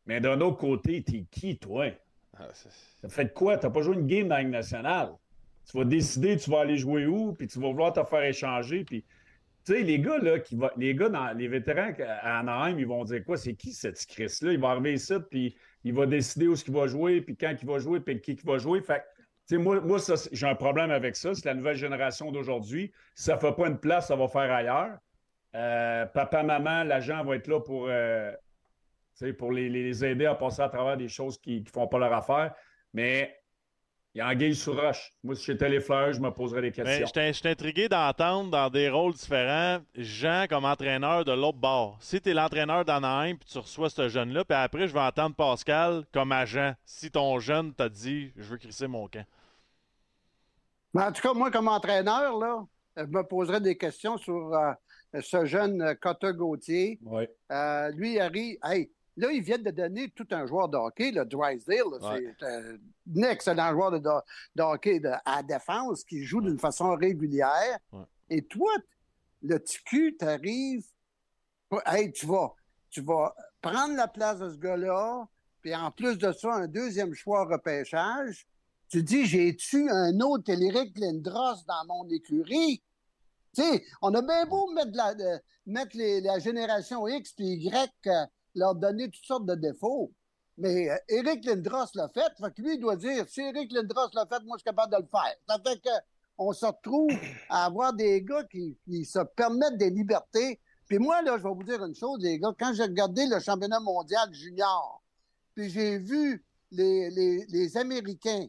Mais 0.06 0.20
d'un 0.20 0.40
autre 0.40 0.56
côté, 0.56 1.02
t'es 1.02 1.26
qui, 1.30 1.58
toi? 1.58 1.90
Ah, 2.38 2.48
fait 3.08 3.32
quoi? 3.34 3.58
T'as 3.58 3.70
pas 3.70 3.82
joué 3.82 3.96
une 3.96 4.06
game 4.06 4.28
dans 4.28 4.36
la 4.36 4.42
Ligue 4.42 4.52
nationale? 4.52 5.12
Tu 5.70 5.76
vas 5.76 5.84
décider, 5.84 6.36
tu 6.36 6.50
vas 6.50 6.60
aller 6.60 6.76
jouer 6.76 7.06
où, 7.06 7.32
puis 7.32 7.46
tu 7.46 7.58
vas 7.58 7.68
vouloir 7.68 7.92
te 7.92 8.02
faire 8.04 8.22
échanger. 8.22 8.84
Puis, 8.84 9.04
tu 9.64 9.72
sais, 9.72 9.82
les 9.82 9.98
gars, 9.98 10.18
là, 10.18 10.38
qui 10.38 10.54
va, 10.54 10.72
les 10.76 10.94
gars, 10.94 11.08
dans, 11.08 11.32
les 11.32 11.48
vétérans 11.48 11.92
à 11.98 12.38
Anaheim, 12.38 12.78
ils 12.78 12.86
vont 12.86 13.02
dire 13.04 13.24
quoi? 13.24 13.36
C'est 13.36 13.54
qui 13.54 13.72
cette 13.72 14.04
Chris-là? 14.06 14.52
Il 14.52 14.60
va 14.60 14.70
arriver 14.70 14.94
ici, 14.94 15.14
puis 15.28 15.56
il 15.82 15.92
va 15.92 16.06
décider 16.06 16.46
où 16.46 16.52
est-ce 16.52 16.64
qu'il 16.64 16.74
va 16.74 16.86
jouer, 16.86 17.20
puis 17.20 17.36
quand 17.36 17.54
il 17.60 17.66
va 17.66 17.78
jouer, 17.78 18.00
puis 18.00 18.20
qui 18.20 18.38
va 18.44 18.58
jouer. 18.58 18.80
Fait 18.80 19.00
que, 19.00 19.22
tu 19.48 19.56
sais, 19.56 19.58
moi, 19.58 19.80
moi 19.80 19.98
j'ai 20.30 20.46
un 20.46 20.54
problème 20.54 20.92
avec 20.92 21.16
ça. 21.16 21.34
C'est 21.34 21.46
la 21.46 21.54
nouvelle 21.54 21.76
génération 21.76 22.30
d'aujourd'hui. 22.30 22.92
Si 23.16 23.24
ça 23.24 23.34
ne 23.34 23.40
fait 23.40 23.52
pas 23.52 23.66
une 23.66 23.78
place, 23.78 24.06
ça 24.06 24.16
va 24.16 24.28
faire 24.28 24.52
ailleurs. 24.52 24.98
Euh, 25.56 26.06
papa, 26.06 26.42
maman, 26.44 26.84
l'agent 26.84 27.24
va 27.24 27.36
être 27.36 27.48
là 27.48 27.60
pour, 27.60 27.86
euh, 27.88 28.32
pour 29.38 29.50
les, 29.50 29.68
les 29.68 30.04
aider 30.04 30.26
à 30.26 30.34
passer 30.34 30.62
à 30.62 30.68
travers 30.68 30.96
des 30.96 31.08
choses 31.08 31.38
qui 31.38 31.60
ne 31.60 31.68
font 31.68 31.88
pas 31.88 31.98
leur 31.98 32.12
affaire. 32.12 32.54
Mais 32.92 33.36
il 34.16 34.20
y 34.20 34.22
a 34.22 34.28
Anguille 34.28 34.56
sous 34.56 34.72
roche. 34.72 35.12
Moi, 35.22 35.34
si 35.36 35.44
j'étais 35.44 35.68
les 35.68 35.78
fleurs, 35.78 36.14
je 36.14 36.20
me 36.22 36.30
poserais 36.30 36.62
des 36.62 36.68
Mais 36.68 37.00
questions. 37.00 37.22
je 37.22 37.32
suis 37.32 37.48
intrigué 37.48 37.86
d'entendre 37.86 38.50
dans 38.50 38.70
des 38.70 38.88
rôles 38.88 39.12
différents 39.12 39.80
Jean 39.94 40.46
comme 40.48 40.64
entraîneur 40.64 41.22
de 41.22 41.32
l'autre 41.32 41.58
bord. 41.58 41.98
Si 42.00 42.18
tu 42.18 42.30
es 42.30 42.32
l'entraîneur 42.32 42.82
d'Anaheim 42.86 43.36
puis 43.36 43.46
tu 43.46 43.58
reçois 43.58 43.90
ce 43.90 44.08
jeune-là, 44.08 44.46
puis 44.46 44.56
après, 44.56 44.88
je 44.88 44.94
vais 44.94 45.00
entendre 45.00 45.36
Pascal 45.36 46.06
comme 46.14 46.32
agent. 46.32 46.72
Si 46.86 47.10
ton 47.10 47.38
jeune 47.40 47.74
t'a 47.74 47.90
dit 47.90 48.32
je 48.36 48.44
veux 48.44 48.56
crisser 48.56 48.86
mon 48.86 49.06
camp. 49.06 49.26
Mais 50.94 51.02
en 51.02 51.12
tout 51.12 51.20
cas, 51.20 51.34
moi, 51.34 51.50
comme 51.50 51.68
entraîneur, 51.68 52.38
là, 52.38 52.64
je 52.96 53.02
me 53.02 53.22
poserais 53.22 53.60
des 53.60 53.76
questions 53.76 54.16
sur 54.16 54.54
euh, 54.54 54.72
ce 55.20 55.44
jeune 55.44 55.82
euh, 55.82 55.94
Cotter 55.94 56.32
Gauthier. 56.32 56.98
Oui. 57.02 57.24
Euh, 57.52 57.90
lui, 57.90 58.14
il 58.14 58.20
arrive. 58.20 58.56
Hey, 58.64 58.90
là, 59.16 59.30
ils 59.32 59.42
viennent 59.42 59.62
de 59.62 59.70
donner 59.70 60.10
tout 60.10 60.26
un 60.30 60.46
joueur 60.46 60.68
de 60.68 60.76
hockey, 60.76 61.10
le 61.10 61.24
Drysdale. 61.24 61.84
Ouais. 62.00 62.34
C'est 62.38 62.44
euh, 62.46 62.76
un 63.16 63.22
excellent 63.22 63.70
joueur 63.72 63.92
de, 63.92 64.62
hockey 64.62 65.00
de- 65.00 65.10
à 65.24 65.42
défense 65.42 66.04
qui 66.04 66.24
joue 66.24 66.40
d'une 66.40 66.58
façon 66.58 66.94
régulière. 66.94 67.78
Ouais. 67.92 68.04
Et 68.30 68.42
toi, 68.42 68.70
le 69.42 69.58
TQ, 69.58 70.16
t'arrives. 70.18 70.86
Hey, 71.86 72.12
tu 72.12 72.26
vas, 72.26 72.54
tu 72.90 73.00
vas 73.02 73.34
prendre 73.60 73.96
la 73.96 74.08
place 74.08 74.38
de 74.38 74.50
ce 74.50 74.56
gars-là, 74.56 75.26
puis 75.62 75.74
en 75.74 75.90
plus 75.90 76.16
de 76.18 76.30
ça, 76.32 76.52
un 76.54 76.68
deuxième 76.68 77.12
choix 77.14 77.44
repêchage. 77.44 78.46
Tu 78.88 79.02
dis, 79.02 79.26
j'ai-tu 79.26 79.90
un 79.90 80.20
autre 80.20 80.48
Elric 80.50 80.96
Lindros 80.96 81.64
dans 81.66 81.84
mon 81.88 82.08
écurie? 82.08 82.80
Tu 83.52 83.62
sais, 83.62 83.84
on 84.00 84.14
a 84.14 84.22
bien 84.22 84.46
beau 84.46 84.70
mettre, 84.72 84.92
de 84.92 84.96
la, 84.96 85.14
de- 85.14 85.40
mettre 85.66 85.96
les- 85.96 86.20
la 86.20 86.38
génération 86.38 87.08
X 87.08 87.32
puis 87.32 87.46
Y, 87.64 87.90
euh, 88.06 88.26
leur 88.56 88.74
donner 88.74 89.08
toutes 89.10 89.24
sortes 89.24 89.46
de 89.46 89.54
défauts. 89.54 90.12
Mais 90.58 90.88
euh, 90.90 90.96
Eric 91.08 91.44
Lindros 91.44 91.86
l'a 91.94 92.08
fait, 92.08 92.32
fait 92.40 92.54
que 92.54 92.62
lui, 92.62 92.74
il 92.74 92.80
doit 92.80 92.96
dire, 92.96 93.26
si 93.28 93.40
Eric 93.42 93.70
Lindros 93.72 94.08
l'a 94.14 94.26
fait, 94.26 94.42
moi, 94.44 94.56
je 94.56 94.60
suis 94.62 94.64
capable 94.64 94.92
de 94.92 94.98
le 95.02 95.06
faire. 95.08 95.34
Ça 95.48 95.58
fait 95.64 95.78
que 95.80 95.90
on 96.38 96.52
se 96.52 96.66
retrouve 96.66 97.10
à 97.48 97.66
avoir 97.66 97.92
des 97.94 98.22
gars 98.22 98.44
qui, 98.44 98.76
qui 98.84 99.04
se 99.04 99.20
permettent 99.36 99.78
des 99.78 99.90
libertés. 99.90 100.60
Puis 100.88 100.98
moi, 100.98 101.22
là, 101.22 101.36
je 101.38 101.42
vais 101.42 101.48
vous 101.54 101.62
dire 101.62 101.84
une 101.84 101.94
chose, 101.94 102.18
les 102.20 102.38
gars, 102.38 102.52
quand 102.58 102.72
j'ai 102.74 102.82
regardé 102.84 103.26
le 103.26 103.40
championnat 103.40 103.80
mondial 103.80 104.32
junior, 104.32 105.02
puis 105.54 105.70
j'ai 105.70 105.98
vu 105.98 106.44
les, 106.70 107.10
les, 107.10 107.44
les 107.48 107.76
Américains, 107.76 108.46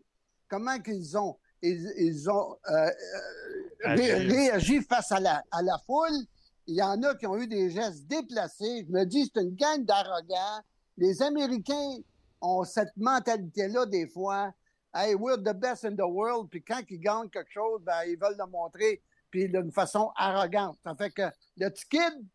comment 0.49 0.79
qu'ils 0.79 1.17
ont, 1.17 1.37
ils, 1.61 1.91
ils 1.97 2.29
ont 2.29 2.55
euh, 2.69 2.73
euh, 2.73 3.95
ré- 3.95 4.11
Agi. 4.11 4.27
réagi 4.27 4.81
face 4.81 5.11
à 5.11 5.19
la, 5.19 5.43
à 5.51 5.61
la 5.61 5.77
foule. 5.85 6.25
Il 6.67 6.75
y 6.75 6.81
en 6.81 7.01
a 7.03 7.15
qui 7.15 7.25
ont 7.25 7.37
eu 7.37 7.47
des 7.47 7.69
gestes 7.69 8.05
déplacés. 8.07 8.85
Je 8.85 8.91
me 8.91 9.05
dis, 9.05 9.31
c'est 9.33 9.41
une 9.41 9.55
gang 9.55 9.83
d'arrogants. 9.85 10.61
Les 10.97 11.21
Américains 11.21 11.97
ont 12.41 12.63
cette 12.63 12.95
mentalité-là 12.97 13.85
des 13.85 14.07
fois. 14.07 14.53
Hey, 14.93 15.15
we're 15.15 15.37
the 15.37 15.53
best 15.53 15.85
in 15.85 15.95
the 15.95 16.07
world. 16.07 16.49
Puis 16.49 16.63
quand 16.63 16.81
ils 16.89 16.99
gagnent 16.99 17.29
quelque 17.29 17.51
chose, 17.51 17.81
ben, 17.83 18.03
ils 18.07 18.17
veulent 18.17 18.37
le 18.37 18.47
montrer, 18.47 19.01
puis 19.29 19.47
d'une 19.47 19.71
façon 19.71 20.11
arrogante. 20.15 20.77
Ça 20.83 20.95
fait 20.95 21.11
que 21.11 21.23
le 21.57 21.69
petit 21.69 21.87
kid, 21.89 22.25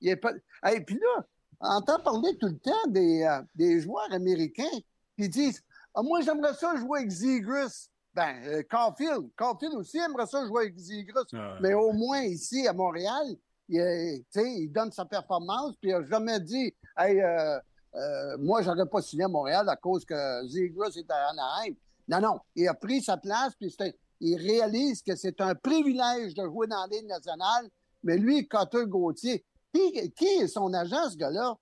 il 0.00 0.10
est 0.10 0.16
pas. 0.16 0.32
Hey, 0.62 0.80
puis 0.80 0.98
là, 0.98 1.26
on 1.60 1.66
entend 1.66 2.00
parler 2.00 2.36
tout 2.38 2.48
le 2.48 2.58
temps 2.58 2.88
des, 2.88 3.22
euh, 3.22 3.42
des 3.54 3.80
joueurs 3.80 4.12
américains 4.12 4.78
qui 5.18 5.28
disent 5.28 5.62
ah, 5.94 6.02
Moi, 6.02 6.20
j'aimerais 6.22 6.54
ça 6.54 6.76
jouer 6.76 7.00
avec 7.00 7.10
Zegras. 7.10 7.88
Ben, 8.14 8.42
euh, 8.44 8.62
Caulfield. 8.70 9.30
Caulfield 9.36 9.74
aussi 9.74 9.98
aimerait 9.98 10.26
ça 10.26 10.46
jouer 10.46 10.64
avec 10.64 10.78
Zegras. 10.78 11.24
Ouais. 11.32 11.58
Mais 11.60 11.74
au 11.74 11.92
moins 11.92 12.22
ici, 12.22 12.66
à 12.66 12.72
Montréal, 12.72 13.36
il, 13.72 14.24
tu 14.32 14.40
sais, 14.40 14.52
il 14.54 14.68
donne 14.68 14.92
sa 14.92 15.04
performance, 15.04 15.74
puis 15.80 15.90
il 15.90 15.98
n'a 15.98 16.04
jamais 16.04 16.40
dit 16.40 16.74
Hey, 16.96 17.20
euh, 17.20 17.58
euh, 17.94 18.36
moi, 18.38 18.62
j'aurais 18.62 18.86
pas 18.86 19.00
signé 19.02 19.24
à 19.24 19.28
Montréal 19.28 19.68
à 19.68 19.76
cause 19.76 20.04
que 20.04 20.46
Zegras 20.46 20.92
est 20.96 21.10
à 21.10 21.30
Anaheim. 21.30 21.74
Non, 22.08 22.20
non. 22.20 22.40
Il 22.54 22.68
a 22.68 22.74
pris 22.74 23.02
sa 23.02 23.16
place, 23.16 23.54
puis 23.54 23.74
il 24.20 24.36
réalise 24.36 25.02
que 25.02 25.16
c'est 25.16 25.40
un 25.40 25.54
privilège 25.54 26.34
de 26.34 26.44
jouer 26.44 26.66
dans 26.66 26.80
la 26.80 26.96
Ligue 26.96 27.06
nationale. 27.06 27.68
Mais 28.02 28.16
lui, 28.18 28.46
Cotter 28.46 28.86
Gauthier, 28.86 29.44
qui, 29.72 30.12
qui 30.12 30.24
est 30.24 30.48
son 30.48 30.72
agent, 30.74 31.10
ce 31.10 31.16
gars-là? 31.16 31.54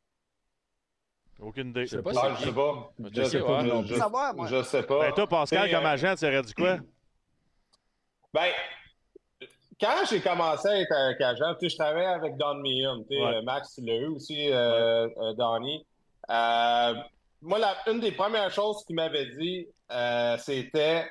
Aucune 1.41 1.69
idée. 1.70 1.87
Je 1.87 1.97
sais 1.97 2.03
pas 2.03 2.11
je 2.35 2.45
sais 2.45 2.53
pas. 2.53 2.93
Je 2.99 3.23
sais 3.24 3.41
pas, 3.41 3.62
Je, 4.47 4.62
sais 4.62 4.82
pas. 4.82 5.01
Ben, 5.01 5.12
toi, 5.15 5.27
Pascal, 5.27 5.70
comme 5.70 5.85
euh, 5.85 5.89
agent, 5.89 6.15
tu 6.16 6.27
aurais 6.27 6.43
dit 6.43 6.55
quoi? 6.55 6.78
Ben, 8.32 8.51
quand 9.81 10.05
j'ai 10.09 10.20
commencé 10.20 10.69
à 10.69 10.81
être 10.81 10.93
avec 10.93 11.20
agent, 11.20 11.55
tu 11.55 11.69
sais, 11.69 11.69
je 11.70 11.77
travaillais 11.77 12.07
avec 12.07 12.36
Don 12.36 12.55
Meehan. 12.57 13.02
tu 13.02 13.15
sais, 13.16 13.20
Ouais. 13.23 13.36
euh, 13.36 13.43
Max 13.43 13.78
eu 13.78 14.07
aussi, 14.09 14.51
euh, 14.52 15.09
euh, 15.19 15.32
Donnie. 15.35 15.85
Euh, 16.31 16.94
moi, 17.43 17.59
la- 17.59 17.77
une 17.90 18.01
des 18.01 18.12
premières 18.12 18.51
choses 18.51 18.85
qu'il 18.85 18.97
m'avait 18.97 19.27
dit, 19.27 19.66
c'était 20.39 21.07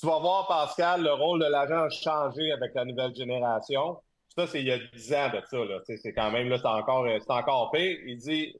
Tu 0.00 0.06
vas 0.06 0.18
voir, 0.18 0.48
Pascal, 0.48 1.02
le 1.02 1.12
rôle 1.12 1.40
de 1.40 1.46
l'agent 1.46 1.82
a 1.84 1.90
changé 1.90 2.50
avec 2.50 2.74
la 2.74 2.84
nouvelle 2.86 3.14
génération. 3.14 3.98
Ça, 4.34 4.46
c'est 4.46 4.60
il 4.60 4.66
y 4.68 4.72
a 4.72 4.78
10 4.78 5.12
ans 5.14 5.28
de 5.28 5.40
ça. 5.48 5.58
Là. 5.58 5.80
Tu 5.86 5.98
C'est 5.98 6.14
quand 6.14 6.30
même, 6.30 6.48
là, 6.48 6.56
c'est 6.56 6.66
encore, 6.66 7.06
c'est 7.20 7.30
encore 7.30 7.70
pire. 7.72 7.98
Il 8.06 8.16
dit 8.16 8.56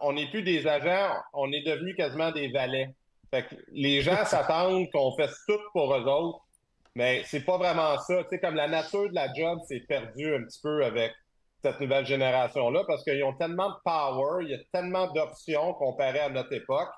on 0.00 0.12
n'est 0.12 0.30
plus 0.30 0.42
des 0.42 0.66
agents, 0.68 1.12
on 1.32 1.50
est 1.52 1.62
devenus 1.62 1.96
quasiment 1.96 2.30
des 2.30 2.48
valets. 2.52 2.94
Fait 3.32 3.42
que 3.42 3.56
les 3.72 4.00
gens 4.02 4.24
s'attendent 4.24 4.88
qu'on 4.92 5.10
fasse 5.16 5.36
tout 5.48 5.58
pour 5.72 5.92
eux 5.94 6.04
autres. 6.06 6.38
Mais 6.98 7.22
c'est 7.26 7.44
pas 7.44 7.58
vraiment 7.58 7.96
ça. 7.98 8.24
Tu 8.24 8.30
sais, 8.30 8.40
comme 8.40 8.56
la 8.56 8.66
nature 8.66 9.08
de 9.08 9.14
la 9.14 9.32
job 9.32 9.60
s'est 9.68 9.84
perdue 9.88 10.34
un 10.34 10.42
petit 10.42 10.58
peu 10.60 10.84
avec 10.84 11.12
cette 11.62 11.78
nouvelle 11.80 12.04
génération-là 12.04 12.82
parce 12.88 13.04
qu'ils 13.04 13.22
ont 13.22 13.34
tellement 13.34 13.68
de 13.68 13.76
power, 13.84 14.42
il 14.42 14.50
y 14.50 14.54
a 14.54 14.58
tellement 14.72 15.06
d'options 15.12 15.74
comparé 15.74 16.18
à 16.18 16.28
notre 16.28 16.52
époque. 16.52 16.88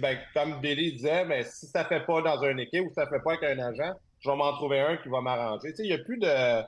ben, 0.00 0.16
comme 0.32 0.60
Billy 0.60 0.92
disait, 0.92 1.24
mais 1.24 1.42
si 1.42 1.66
ça 1.66 1.84
fait 1.84 2.06
pas 2.06 2.22
dans 2.22 2.40
une 2.44 2.60
équipe 2.60 2.84
ou 2.84 2.88
si 2.90 2.94
ça 2.94 3.08
fait 3.08 3.18
pas 3.18 3.32
avec 3.32 3.58
un 3.58 3.58
agent, 3.58 3.92
je 4.20 4.30
vais 4.30 4.36
m'en 4.36 4.52
trouver 4.52 4.78
un 4.78 4.96
qui 4.98 5.08
va 5.08 5.20
m'arranger. 5.20 5.70
Tu 5.70 5.74
sais, 5.74 5.82
il 5.86 5.88
n'y 5.88 6.00
a 6.00 6.04
plus 6.04 6.18
de. 6.18 6.62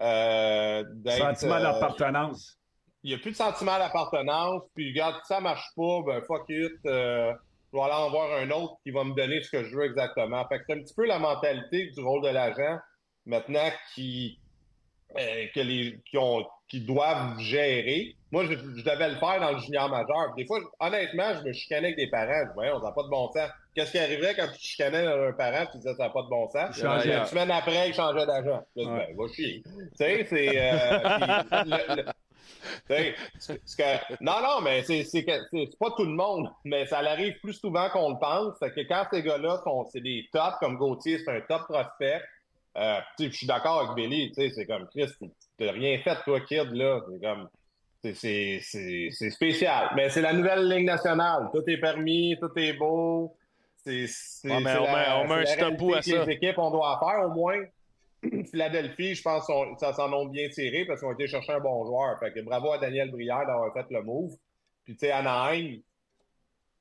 Euh, 0.00 0.84
Sentiment 1.18 1.56
euh, 1.56 1.62
d'appartenance. 1.64 2.58
il 3.02 3.10
n'y 3.10 3.14
a 3.14 3.18
plus 3.18 3.32
de 3.32 3.36
sentiment 3.36 3.78
d'appartenance. 3.78 4.62
Puis, 4.74 4.88
regarde, 4.90 5.16
si 5.20 5.26
ça 5.34 5.40
marche 5.40 5.68
pas, 5.76 6.00
ben, 6.06 6.22
fuck 6.22 6.46
it. 6.48 6.72
euh, 6.86 7.34
je 7.76 7.80
vais 7.80 7.92
aller 7.92 8.02
en 8.02 8.10
voir 8.10 8.32
un 8.38 8.50
autre 8.50 8.76
qui 8.82 8.90
va 8.90 9.04
me 9.04 9.14
donner 9.14 9.42
ce 9.42 9.50
que 9.50 9.64
je 9.64 9.76
veux 9.76 9.84
exactement. 9.84 10.46
Fait 10.48 10.58
que 10.58 10.64
c'est 10.66 10.74
un 10.74 10.80
petit 10.80 10.94
peu 10.94 11.06
la 11.06 11.18
mentalité 11.18 11.90
du 11.90 12.00
rôle 12.00 12.22
de 12.22 12.28
l'agent 12.28 12.78
maintenant 13.26 13.68
qui, 13.94 14.38
euh, 15.18 15.46
que 15.54 15.60
les, 15.60 16.00
qui, 16.08 16.16
ont, 16.16 16.46
qui 16.68 16.80
doivent 16.80 17.38
gérer. 17.38 18.14
Moi, 18.30 18.44
je, 18.46 18.52
je, 18.54 18.82
devais 18.82 19.10
le 19.10 19.16
faire 19.16 19.40
dans 19.40 19.52
le 19.52 19.58
junior 19.58 19.88
majeur. 19.90 20.34
Des 20.36 20.46
fois, 20.46 20.60
honnêtement, 20.80 21.34
je 21.34 21.48
me 21.48 21.52
chicanais 21.52 21.88
avec 21.88 21.96
des 21.96 22.08
parents. 22.08 22.44
Je 22.56 22.72
on 22.72 22.80
n'a 22.80 22.92
pas 22.92 23.02
de 23.02 23.10
bon 23.10 23.30
sens. 23.32 23.50
Qu'est-ce 23.74 23.92
qui 23.92 23.98
arriverait 23.98 24.34
quand 24.34 24.48
tu 24.52 24.58
chicanais 24.58 25.06
un 25.06 25.32
parent, 25.32 25.66
tu 25.70 25.78
disais, 25.78 25.94
ça 25.96 26.04
n'a 26.04 26.10
pas 26.10 26.22
de 26.22 26.28
bon 26.28 26.48
sens? 26.48 26.78
Une 26.78 27.26
semaine 27.26 27.50
après, 27.50 27.88
il 27.88 27.94
changeait 27.94 28.26
d'agent. 28.26 28.62
Dis, 28.74 28.86
ben, 28.86 29.06
va 29.16 29.28
chier. 29.34 29.62
Tu 29.62 29.72
sais, 29.96 30.26
c'est. 30.28 30.52
Euh, 30.54 32.12
que, 32.88 34.14
non, 34.20 34.40
non, 34.42 34.60
mais 34.62 34.82
c'est 34.82 35.24
pas 35.78 35.90
tout 35.96 36.04
le 36.04 36.14
monde, 36.14 36.50
mais 36.64 36.86
ça 36.86 36.98
arrive 36.98 37.38
plus 37.40 37.54
souvent 37.54 37.88
qu'on 37.90 38.10
le 38.10 38.18
pense. 38.18 38.54
C'est 38.60 38.74
que 38.74 38.80
quand 38.88 39.04
ces 39.10 39.22
gars-là 39.22 39.60
sont 39.64 39.86
c'est 39.92 40.00
des 40.00 40.28
tops, 40.32 40.56
comme 40.60 40.76
Gauthier, 40.76 41.18
c'est 41.18 41.30
un 41.30 41.40
top 41.40 41.62
prospect. 41.68 42.22
Euh, 42.76 43.00
je 43.18 43.30
suis 43.30 43.46
d'accord 43.46 43.80
avec 43.80 43.94
Billy, 43.94 44.32
c'est 44.34 44.66
comme 44.66 44.86
Chris, 44.88 45.10
t'as 45.58 45.72
rien 45.72 45.98
fait, 45.98 46.16
toi, 46.24 46.40
kid, 46.40 46.72
là. 46.72 47.00
C'est 47.10 47.20
comme. 47.20 47.48
C'est 48.14 49.30
spécial. 49.30 49.90
Mais 49.96 50.10
c'est 50.10 50.20
la 50.20 50.32
nouvelle 50.32 50.68
ligne 50.68 50.84
nationale. 50.84 51.48
Tout 51.52 51.64
est 51.66 51.78
permis, 51.78 52.36
tout 52.40 52.52
est 52.56 52.74
beau. 52.74 53.34
C'est 53.84 54.06
ouais, 54.44 54.50
on, 54.52 54.60
la, 54.60 55.18
on 55.20 55.28
met 55.28 55.42
un 55.42 55.46
stop 55.46 55.74
à 55.96 56.02
ça. 56.02 56.24
Les 56.24 56.32
équipes, 56.34 56.58
on 56.58 56.70
doit 56.70 56.98
faire 56.98 57.26
au 57.26 57.30
moins. 57.30 57.62
Philadelphie, 58.50 59.14
je 59.14 59.22
pense 59.22 59.50
ça 59.78 59.92
s'en 59.92 60.12
ont 60.12 60.26
bien 60.26 60.48
tiré 60.48 60.84
parce 60.84 61.00
qu'ils 61.00 61.08
ont 61.08 61.12
été 61.12 61.26
chercher 61.26 61.52
un 61.52 61.60
bon 61.60 61.84
joueur. 61.84 62.18
Fait 62.18 62.32
que 62.32 62.40
bravo 62.40 62.72
à 62.72 62.78
Daniel 62.78 63.10
Brière 63.10 63.46
d'avoir 63.46 63.72
fait 63.72 63.86
le 63.90 64.02
move. 64.02 64.32
Puis, 64.84 64.94
tu 64.94 65.00
sais, 65.00 65.10
Anaheim, 65.10 65.80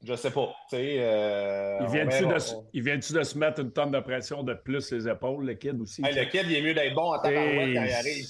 je 0.03 0.15
sais 0.15 0.29
pas. 0.29 0.53
Euh, 0.73 1.77
il 1.81 1.87
vient-tu 1.87 2.25
de, 2.27 2.81
vient 2.81 2.97
de, 2.97 3.23
se 3.23 3.37
mettre 3.37 3.61
une 3.61 3.71
tonne 3.71 3.91
de 3.91 3.99
pression 3.99 4.43
de 4.43 4.53
plus 4.53 4.91
les 4.91 5.07
épaules, 5.07 5.45
le 5.45 5.53
kid 5.55 5.79
aussi? 5.81 6.05
Hey, 6.05 6.13
le 6.13 6.25
kid, 6.25 6.43
il 6.45 6.57
est 6.57 6.61
mieux 6.61 6.73
d'être 6.73 6.93
bon 6.93 7.13
en 7.13 7.17
temps 7.17 7.29
quand 7.29 7.29
il 7.31 7.77
arrive. 7.77 8.25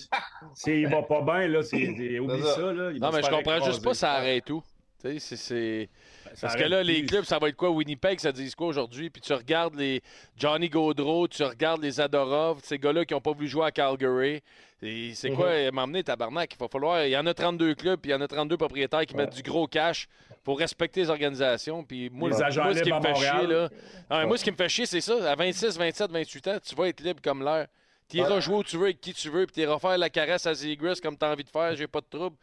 S'il 0.54 0.88
va 0.88 1.04
pas 1.04 1.22
bien, 1.22 1.48
là, 1.48 1.64
c'est, 1.64 1.78
oublie 2.20 2.42
ça. 2.42 2.56
ça 2.56 2.74
là, 2.74 2.94
non, 2.94 3.12
mais 3.12 3.22
je 3.22 3.30
comprends 3.30 3.64
juste 3.66 3.84
pas, 3.84 3.94
ça 3.94 4.14
arrête 4.14 4.46
tout. 4.46 4.64
C'est. 5.20 5.90
Parce 6.42 6.56
que 6.56 6.64
là, 6.64 6.84
les 6.84 7.06
clubs, 7.06 7.26
ça 7.26 7.40
va 7.40 7.50
être 7.50 7.56
quoi? 7.56 7.70
Winnipeg, 7.70 8.20
ça 8.20 8.32
dit 8.32 8.52
quoi 8.52 8.68
aujourd'hui? 8.68 9.10
Puis 9.10 9.22
tu 9.22 9.34
regardes 9.34 9.76
les 9.76 10.02
Johnny 10.38 10.70
Gaudreau, 10.70 11.28
tu 11.28 11.44
regardes 11.44 11.82
les 11.82 12.00
Adorov, 12.00 12.60
ces 12.64 12.78
gars-là 12.78 13.06
qui 13.06 13.14
n'ont 13.14 13.22
pas 13.22 13.32
voulu 13.34 13.48
jouer 13.48 13.66
à 13.66 13.72
Calgary. 13.72 14.42
C'est 14.82 15.32
quoi, 15.32 15.50
mm-hmm. 15.50 15.72
m'emmener, 15.72 16.04
tabarnak? 16.04 16.54
Il 16.54 16.60
va 16.60 16.68
falloir. 16.68 17.06
Il 17.06 17.12
y 17.12 17.18
en 17.18 17.26
a 17.26 17.34
32 17.34 17.76
clubs, 17.76 18.00
puis 18.00 18.12
il 18.12 18.14
y 18.14 18.16
en 18.16 18.22
a 18.22 18.28
32 18.28 18.58
propriétaires 18.58 19.06
qui 19.06 19.16
mettent 19.16 19.36
du 19.36 19.42
gros 19.42 19.68
cash 19.68 20.08
pour 20.44 20.60
respecter 20.60 21.02
les 21.02 21.10
organisations. 21.10 21.84
Puis 21.84 22.10
moi, 22.12 22.30
moi 22.30 22.74
ce 22.74 22.82
qui 22.82 22.92
me 22.94 23.02
fait 23.02 23.16
chier, 23.16 23.48
là. 23.48 24.26
Moi, 24.26 24.38
ce 24.38 24.44
qui 24.44 24.52
me 24.52 24.58
fait 24.58 24.70
chier, 24.70 24.86
c'est 24.86 25.02
ça. 25.02 25.32
À 25.32 25.36
26, 25.36 25.78
27, 25.78 26.12
28 26.12 26.48
ans, 26.48 26.58
tu 26.64 26.76
vas 26.76 26.88
être 26.88 27.02
libre 27.02 27.22
comme 27.24 27.44
l'air. 27.44 27.68
Tu 28.08 28.18
iras 28.18 28.40
jouer 28.40 28.56
où 28.56 28.64
tu 28.64 28.78
veux 28.78 28.86
avec 28.86 29.02
qui 29.02 29.14
tu 29.14 29.30
veux, 29.30 29.48
puis 29.48 29.56
tu 29.56 29.62
iras 29.62 29.80
faire 29.80 29.98
la 29.98 30.10
caresse 30.10 30.46
à 30.46 30.54
Zegris 30.54 31.00
comme 31.02 31.18
tu 31.18 31.26
as 31.26 31.32
envie 31.32 31.44
de 31.44 31.50
faire, 31.50 31.76
j'ai 31.76 31.88
pas 31.88 32.02
de 32.02 32.06
trouble. 32.10 32.36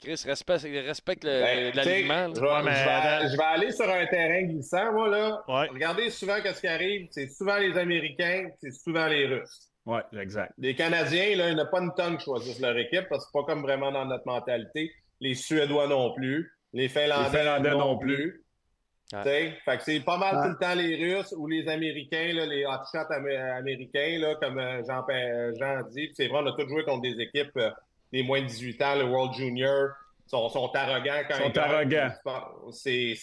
Chris, 0.00 0.22
respecte, 0.24 0.62
respecte 0.62 1.24
le, 1.24 1.40
ben, 1.40 1.74
l'alignement. 1.74 2.28
Je, 2.34 2.40
je, 2.40 3.36
vais 3.36 3.42
aller 3.44 3.70
sur 3.70 3.88
un 3.88 4.06
terrain 4.06 4.42
glissant, 4.44 4.92
moi, 4.92 5.08
là. 5.08 5.42
Regardez 5.46 6.08
souvent 6.08 6.36
ce 6.42 6.60
qui 6.60 6.66
arrive. 6.66 7.08
C'est 7.10 7.28
souvent 7.28 7.58
les 7.58 7.76
Américains, 7.76 8.48
c'est 8.60 8.72
souvent 8.72 9.06
les 9.06 9.26
Russes. 9.26 9.70
Oui, 9.84 10.00
exact. 10.18 10.52
Les 10.56 10.74
Canadiens, 10.74 11.36
là, 11.36 11.50
il 11.50 11.54
n'y 11.54 11.60
a 11.60 11.66
pas 11.66 11.80
une 11.80 11.92
tonne 11.94 12.16
qui 12.16 12.24
choisissent 12.24 12.60
leur 12.60 12.76
équipe 12.78 13.06
parce 13.10 13.24
que 13.24 13.30
c'est 13.32 13.38
pas 13.40 13.44
comme 13.44 13.62
vraiment 13.62 13.92
dans 13.92 14.06
notre 14.06 14.26
mentalité. 14.26 14.90
Les 15.20 15.34
Suédois 15.34 15.86
non 15.86 16.14
plus. 16.14 16.50
Les 16.72 16.88
Finlandais, 16.88 17.44
non, 17.72 17.98
plus. 17.98 18.44
Fait 19.10 19.58
que 19.66 19.82
c'est 19.82 20.00
pas 20.00 20.16
mal 20.16 20.36
tout 20.42 20.50
le 20.50 20.58
temps 20.58 20.74
les 20.74 20.96
Russes 20.96 21.34
ou 21.36 21.46
les 21.46 21.68
Américains, 21.68 22.32
là, 22.32 22.46
les 22.46 22.64
hotshots 22.64 23.10
américains, 23.10 24.18
là, 24.20 24.36
comme 24.40 24.58
euh, 24.58 24.82
Jean, 24.86 25.04
Jean 25.58 25.82
dit. 25.90 26.10
C'est 26.14 26.28
vrai, 26.28 26.40
on 26.42 26.46
a 26.46 26.52
tous 26.52 26.68
joué 26.68 26.84
contre 26.84 27.02
des 27.02 27.20
équipes 27.20 27.58
des 28.12 28.22
moins 28.22 28.40
de 28.40 28.46
18 28.46 28.82
ans, 28.82 28.94
le 28.96 29.04
World 29.04 29.34
Junior, 29.34 29.90
sont, 30.26 30.48
sont 30.48 30.70
arrogants 30.74 31.22
quand 31.28 31.36
ils 31.38 31.52
sont 31.52 31.58
arrogants. 31.58 32.12
C'est 32.72 33.16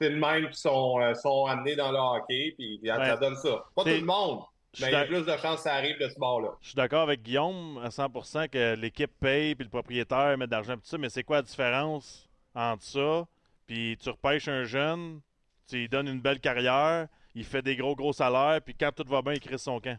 une 0.00 0.18
même 0.18 0.50
qui 0.50 0.60
sont, 0.60 1.00
euh, 1.00 1.14
sont 1.14 1.46
amenés 1.46 1.76
dans 1.76 1.92
le 1.92 1.98
hockey, 1.98 2.54
puis 2.56 2.80
ça 2.84 3.16
donne 3.16 3.36
ça. 3.36 3.64
Pas 3.74 3.82
tout 3.82 3.88
le 3.88 4.00
monde. 4.00 4.40
Mais 4.80 4.88
il 4.88 4.92
y 4.92 4.96
a 4.96 5.04
plus 5.04 5.24
de 5.24 5.36
chances 5.36 5.56
que 5.56 5.62
ça 5.62 5.74
arrive 5.74 6.00
de 6.00 6.08
ce 6.08 6.18
bord-là. 6.18 6.48
Je 6.60 6.68
suis 6.68 6.74
d'accord 6.74 7.02
avec 7.02 7.22
Guillaume 7.22 7.78
à 7.84 7.90
100% 7.90 8.48
que 8.48 8.74
l'équipe 8.74 9.12
paye 9.20 9.54
puis 9.54 9.64
le 9.64 9.70
propriétaire 9.70 10.36
met 10.36 10.46
de 10.46 10.50
l'argent 10.50 10.74
tout 10.74 10.80
ça, 10.82 10.98
mais 10.98 11.10
c'est 11.10 11.22
quoi 11.22 11.36
la 11.36 11.42
différence 11.42 12.28
entre 12.56 12.82
ça 12.82 13.24
puis 13.66 13.96
tu 14.00 14.10
repêches 14.10 14.48
un 14.48 14.64
jeune, 14.64 15.20
tu 15.68 15.76
lui 15.76 15.88
donnes 15.88 16.08
une 16.08 16.20
belle 16.20 16.40
carrière, 16.40 17.08
il 17.34 17.44
fait 17.44 17.62
des 17.62 17.76
gros 17.76 17.96
gros 17.96 18.12
salaires, 18.12 18.60
puis 18.62 18.74
quand 18.74 18.92
tout 18.92 19.08
va 19.08 19.22
bien, 19.22 19.34
il 19.34 19.40
crée 19.40 19.58
son 19.58 19.80
camp? 19.80 19.98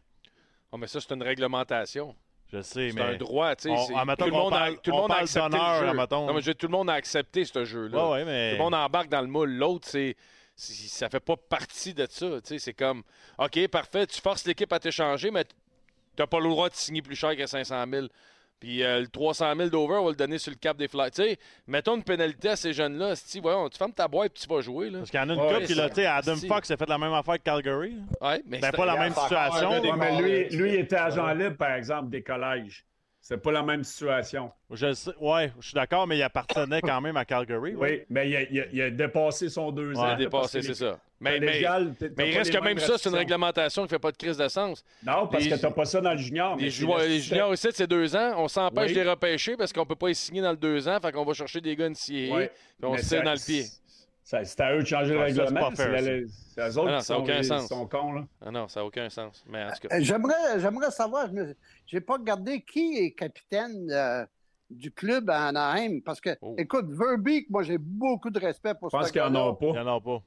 Oh, 0.72 0.78
mais 0.78 0.88
ça, 0.88 1.00
c'est 1.00 1.14
une 1.14 1.24
réglementation. 1.24 2.16
Je 2.54 2.62
sais, 2.62 2.92
mais. 2.94 3.02
C'est 3.02 3.02
un 3.02 3.18
droit, 3.18 3.56
tu 3.56 3.70
sais. 3.70 3.76
Tout 4.18 4.26
le 4.26 4.32
monde 4.32 4.54
a, 4.54 4.72
tout 4.72 4.92
le 4.92 4.98
monde 4.98 5.12
a 5.12 5.16
accepté 5.16 5.58
le 5.58 5.80
jeu. 5.80 5.94
Non, 6.12 6.34
mais 6.34 6.42
tout 6.42 6.68
le 6.68 6.72
monde 6.72 6.90
a 6.90 6.94
accepté 6.94 7.46
ce 7.46 7.66
jeu-là. 7.66 8.10
Ouais, 8.10 8.26
mais... 8.26 8.52
Tout 8.52 8.58
le 8.58 8.64
monde 8.64 8.76
embarque 8.76 9.10
dans 9.10 9.22
le 9.22 9.28
moule. 9.28 9.52
L'autre, 9.52 9.88
c'est. 9.88 10.16
Ça 10.56 11.10
fait 11.10 11.20
pas 11.20 11.36
partie 11.36 11.94
de 11.94 12.08
ça. 12.10 12.28
C'est 12.44 12.74
comme, 12.74 13.04
OK, 13.38 13.68
parfait, 13.68 14.08
tu 14.08 14.22
forces 14.22 14.46
l'équipe 14.46 14.72
à 14.72 14.80
t'échanger, 14.80 15.30
mais 15.30 15.44
tu 15.44 15.52
n'as 16.18 16.28
pas 16.28 16.40
le 16.40 16.48
droit 16.48 16.70
de 16.70 16.76
signer 16.76 17.02
plus 17.02 17.16
cher 17.16 17.36
que 17.36 17.46
500 17.46 17.84
000. 17.92 18.08
Puis 18.60 18.84
euh, 18.84 19.02
le 19.02 19.08
300 19.08 19.54
000 19.56 19.70
d'over, 19.70 19.96
on 19.96 20.06
va 20.06 20.10
le 20.12 20.16
donner 20.16 20.38
sur 20.38 20.52
le 20.52 20.58
cap 20.58 20.78
des 20.78 20.88
flights. 20.88 21.14
Tu 21.14 21.24
sais, 21.24 21.38
mettons 21.68 21.96
une 21.96 22.04
pénalité 22.04 22.50
à 22.50 22.56
ces 22.56 22.74
jeunes-là. 22.74 23.16
Si, 23.16 23.40
voyons, 23.40 23.70
tu 23.70 23.78
fermes 23.78 23.94
ta 23.94 24.08
boîte 24.08 24.32
et 24.36 24.40
tu 24.40 24.48
vas 24.48 24.62
jouer. 24.62 24.90
Là. 24.90 25.00
Parce 25.00 25.12
qu'il 25.12 25.20
y 25.20 25.24
en 25.24 25.30
a 25.30 25.34
une 25.34 25.40
couple 25.40 25.66
qui, 25.66 25.76
là, 25.76 25.90
tu 25.90 25.96
sais, 25.96 26.06
Adam 26.06 26.36
Fox 26.36 26.72
a 26.72 26.78
fait 26.78 26.90
la 26.90 26.98
même 26.98 27.14
affaire 27.14 27.36
que 27.36 27.44
Calgary. 27.44 27.98
Ouais, 28.22 28.42
mais 28.46 28.60
c'est 28.62 28.72
pas 28.72 28.86
la 28.86 28.98
même 28.98 29.14
situation. 29.14 29.70
Ouais, 29.70 29.92
mais 29.98 30.22
lui, 30.22 30.58
lui, 30.58 30.70
il 30.74 30.80
était 30.80 30.96
agent 30.96 31.34
libre, 31.34 31.58
par 31.58 31.72
exemple, 31.72 32.10
des 32.10 32.24
collèges. 32.24 32.86
C'est 33.28 33.38
pas 33.38 33.52
la 33.52 33.64
même 33.64 33.84
situation. 33.84 34.52
Je 34.70 34.94
sais, 34.94 35.10
ouais, 35.20 35.52
je 35.60 35.70
suis 35.70 35.74
d'accord, 35.74 36.06
mais 36.06 36.16
il 36.16 36.22
appartenait 36.22 36.80
quand 36.80 37.02
même 37.02 37.18
à 37.18 37.26
Calgary. 37.26 37.74
Oui, 37.74 38.04
mais 38.08 38.30
il 38.30 38.36
a, 38.36 38.42
il, 38.44 38.60
a, 38.60 38.66
il 38.72 38.82
a, 38.84 38.90
dépassé 38.92 39.50
son 39.50 39.72
deux 39.72 39.98
ans. 39.98 40.06
Il 40.06 40.12
a 40.12 40.16
dépassé, 40.16 40.62
c'est 40.62 40.76
ça. 40.76 41.00
Mais, 41.20 41.40
mais, 41.40 41.66
mais 42.18 42.30
il 42.30 42.38
reste 42.38 42.54
quand 42.54 42.62
même 42.62 42.78
ça, 42.78 43.00
c'est 43.00 43.10
une 43.10 43.16
réglementation 43.16 43.82
qui 43.82 43.86
ne 43.86 43.90
fait 43.90 44.00
pas 44.00 44.12
de 44.12 44.18
crise 44.18 44.38
de 44.38 44.48
sens. 44.48 44.86
Non, 45.04 45.26
parce 45.26 45.44
que 45.48 45.56
tu 45.56 45.60
n'as 45.60 45.72
pas 45.72 45.86
ça 45.86 46.02
dans 46.02 46.12
le 46.12 46.20
junior. 46.20 46.56
Les, 46.56 46.70
joueurs, 46.70 47.00
les 47.00 47.20
juniors 47.20 47.50
aussi, 47.50 47.68
c'est 47.74 47.88
deux 47.88 48.16
ans. 48.16 48.36
On 48.38 48.48
s'empêche 48.48 48.94
de 48.94 49.02
les 49.02 49.10
repêcher 49.10 49.58
parce 49.58 49.74
qu'on 49.74 49.82
ne 49.82 49.88
peut 49.88 49.96
pas 49.96 50.10
les 50.10 50.14
signer 50.14 50.44
dans 50.44 50.52
le 50.52 50.58
deux 50.58 50.88
ans. 50.88 51.00
Fait 51.02 51.12
qu'on 51.12 51.26
va 51.26 51.34
chercher 51.34 51.62
des 51.62 51.76
gars 51.76 51.88
ici. 51.88 52.30
Oui. 52.32 52.44
on 52.84 52.96
se 52.96 53.10
tire 53.10 53.24
dans 53.24 53.34
le 53.34 53.44
pied. 53.44 53.66
C'est 54.26 54.60
à 54.60 54.76
eux 54.76 54.80
de 54.80 54.88
changer 54.88 55.14
le 55.14 55.20
règlement. 55.20 55.70
C'est 55.76 55.88
eux 55.88 56.78
autres 56.80 56.88
ah 56.88 56.92
non, 56.92 56.98
qui 56.98 57.06
sont, 57.06 57.14
aucun 57.14 57.44
sens. 57.44 57.68
sont 57.68 57.86
cons. 57.86 58.12
Là. 58.14 58.28
Ah 58.42 58.50
non, 58.50 58.68
ça 58.68 58.80
n'a 58.80 58.86
aucun 58.88 59.08
sens. 59.08 59.46
Mais 59.48 59.64
en 59.64 59.70
tout 59.70 59.88
cas. 59.88 59.96
Euh, 59.96 60.02
j'aimerais, 60.02 60.60
j'aimerais 60.60 60.90
savoir, 60.90 61.28
je 61.28 61.54
n'ai 61.94 62.02
pas 62.02 62.14
regardé 62.14 62.62
qui 62.62 62.98
est 62.98 63.12
capitaine 63.12 63.88
euh, 63.92 64.26
du 64.72 64.92
club 64.92 65.30
à 65.30 65.46
Anaheim. 65.50 66.00
Parce 66.04 66.20
que, 66.20 66.36
oh. 66.42 66.56
écoute, 66.58 66.88
Verbeek, 66.90 67.52
moi, 67.52 67.62
j'ai 67.62 67.78
beaucoup 67.78 68.32
de 68.32 68.40
respect 68.40 68.74
pour 68.74 68.90
ce 68.90 68.98
Je 68.98 69.02
pense 69.04 69.12
qu'il 69.12 69.22
n'y 69.22 69.28
en 69.28 69.36
a 69.36 69.54
pas. 69.54 69.66
Il 69.68 69.72
n'y 69.74 69.80
en 69.80 69.96
a 69.96 70.02
pas. 70.02 70.24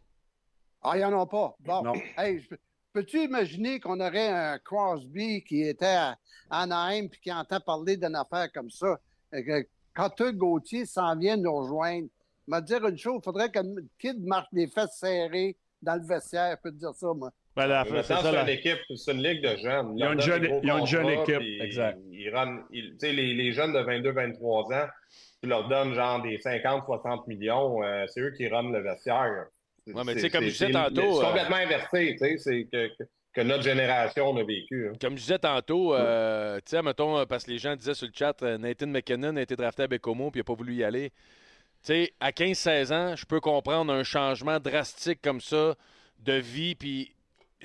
Ah, 0.83 0.93
il 0.95 0.99
n'y 0.99 1.05
en 1.05 1.21
a 1.21 1.27
pas. 1.27 1.57
Bon. 1.59 1.83
Non. 1.83 1.93
Hey, 2.17 2.47
peux-tu 2.93 3.25
imaginer 3.25 3.81
qu'on 3.81 3.99
aurait 3.99 4.29
un 4.29 4.61
Crosby 4.61 5.43
qui 5.43 5.63
était 5.63 5.87
à 5.87 6.17
Anaheim 6.51 7.07
et 7.07 7.19
qui 7.21 7.33
entend 7.33 7.59
parler 7.59 7.97
d'une 7.97 8.15
affaire 8.15 8.53
comme 8.53 8.71
ça? 8.71 9.01
Quand 9.93 10.21
eux, 10.21 10.31
Gauthier 10.31 10.87
s'en 10.87 11.17
vient 11.17 11.37
nous 11.37 11.53
rejoindre, 11.53 12.07
m'a 12.49 12.61
dire 12.61 12.87
une 12.87 12.99
chose, 12.99 13.19
il 13.21 13.25
faudrait 13.25 13.51
qu'un 13.51 13.65
kid 13.99 14.25
marque 14.25 14.49
les 14.53 14.67
fesses 14.67 14.99
serrées 14.99 15.57
dans 15.83 15.95
le 15.95 16.07
vestiaire, 16.07 16.57
je 16.57 16.63
peux 16.63 16.75
te 16.75 16.79
dire 16.79 16.95
ça, 16.95 17.07
moi. 17.15 17.31
Ben, 17.57 17.85
c'est 17.85 18.15
ça, 18.15 18.43
une 18.43 18.49
équipe, 18.49 18.79
c'est 18.95 19.13
une 19.13 19.23
ligue 19.23 19.43
de 19.43 19.57
jeunes. 19.57 19.99
Ils 19.99 20.05
ont 20.05 20.13
une 20.13 20.21
jeune, 20.21 20.61
ils 20.63 20.71
ont 20.71 20.79
une 20.79 20.87
jeune 20.87 21.09
équipe, 21.09 21.43
exact. 21.61 21.99
Ils, 22.11 22.33
ils, 22.71 22.97
les, 23.03 23.35
les, 23.35 23.53
jeunes 23.53 23.73
de 23.73 23.81
22-23 23.81 24.75
ans, 24.75 24.89
tu 25.43 25.49
leur 25.49 25.69
donnes 25.69 25.93
genre 25.95 26.23
des 26.23 26.39
50-60 26.39 27.27
millions, 27.27 27.83
euh, 27.83 28.05
c'est 28.07 28.21
eux 28.21 28.33
qui 28.37 28.47
runnent 28.47 28.73
le 28.73 28.81
vestiaire. 28.81 29.47
Ouais, 29.89 30.03
mais 30.05 30.15
tu 30.15 30.21
sais, 30.21 30.31
comme 30.31 30.45
je 30.45 30.51
disais 30.51 30.71
tantôt. 30.71 31.21
C'est 31.21 31.25
euh, 31.25 31.29
complètement 31.29 31.57
inversé, 31.57 32.17
tu 32.17 32.19
sais, 32.19 32.39
c'est 32.39 32.69
que, 32.73 32.91
que, 33.33 33.41
notre 33.41 33.65
génération 33.65 34.37
a 34.37 34.45
vécu. 34.45 34.89
Hein. 34.89 34.93
Comme 35.01 35.17
je 35.17 35.23
disais 35.23 35.39
tantôt, 35.39 35.95
euh, 35.95 36.59
tu 36.59 36.77
sais, 36.77 36.83
mettons, 36.83 37.27
parce 37.27 37.45
que 37.45 37.51
les 37.51 37.59
gens 37.59 37.75
disaient 37.75 37.95
sur 37.95 38.07
le 38.07 38.13
chat, 38.15 38.41
Nathan 38.43 38.87
McKinnon 38.87 39.37
a 39.37 39.43
été 39.43 39.57
drafté 39.57 39.83
à 39.83 39.89
Bécomo 39.89 40.31
puis 40.31 40.39
il 40.39 40.43
n'a 40.43 40.45
pas 40.45 40.55
voulu 40.55 40.75
y 40.75 40.85
aller. 40.85 41.11
Tu 41.85 41.93
sais, 41.93 42.13
à 42.21 42.31
15-16 42.31 42.93
ans, 42.93 43.17
je 43.17 43.25
peux 43.25 43.41
comprendre 43.41 43.93
un 43.93 44.03
changement 44.03 44.59
drastique 44.59 45.21
comme 45.23 45.41
ça 45.41 45.75
de 46.21 46.35
vie, 46.35 46.75
puis 46.75 47.15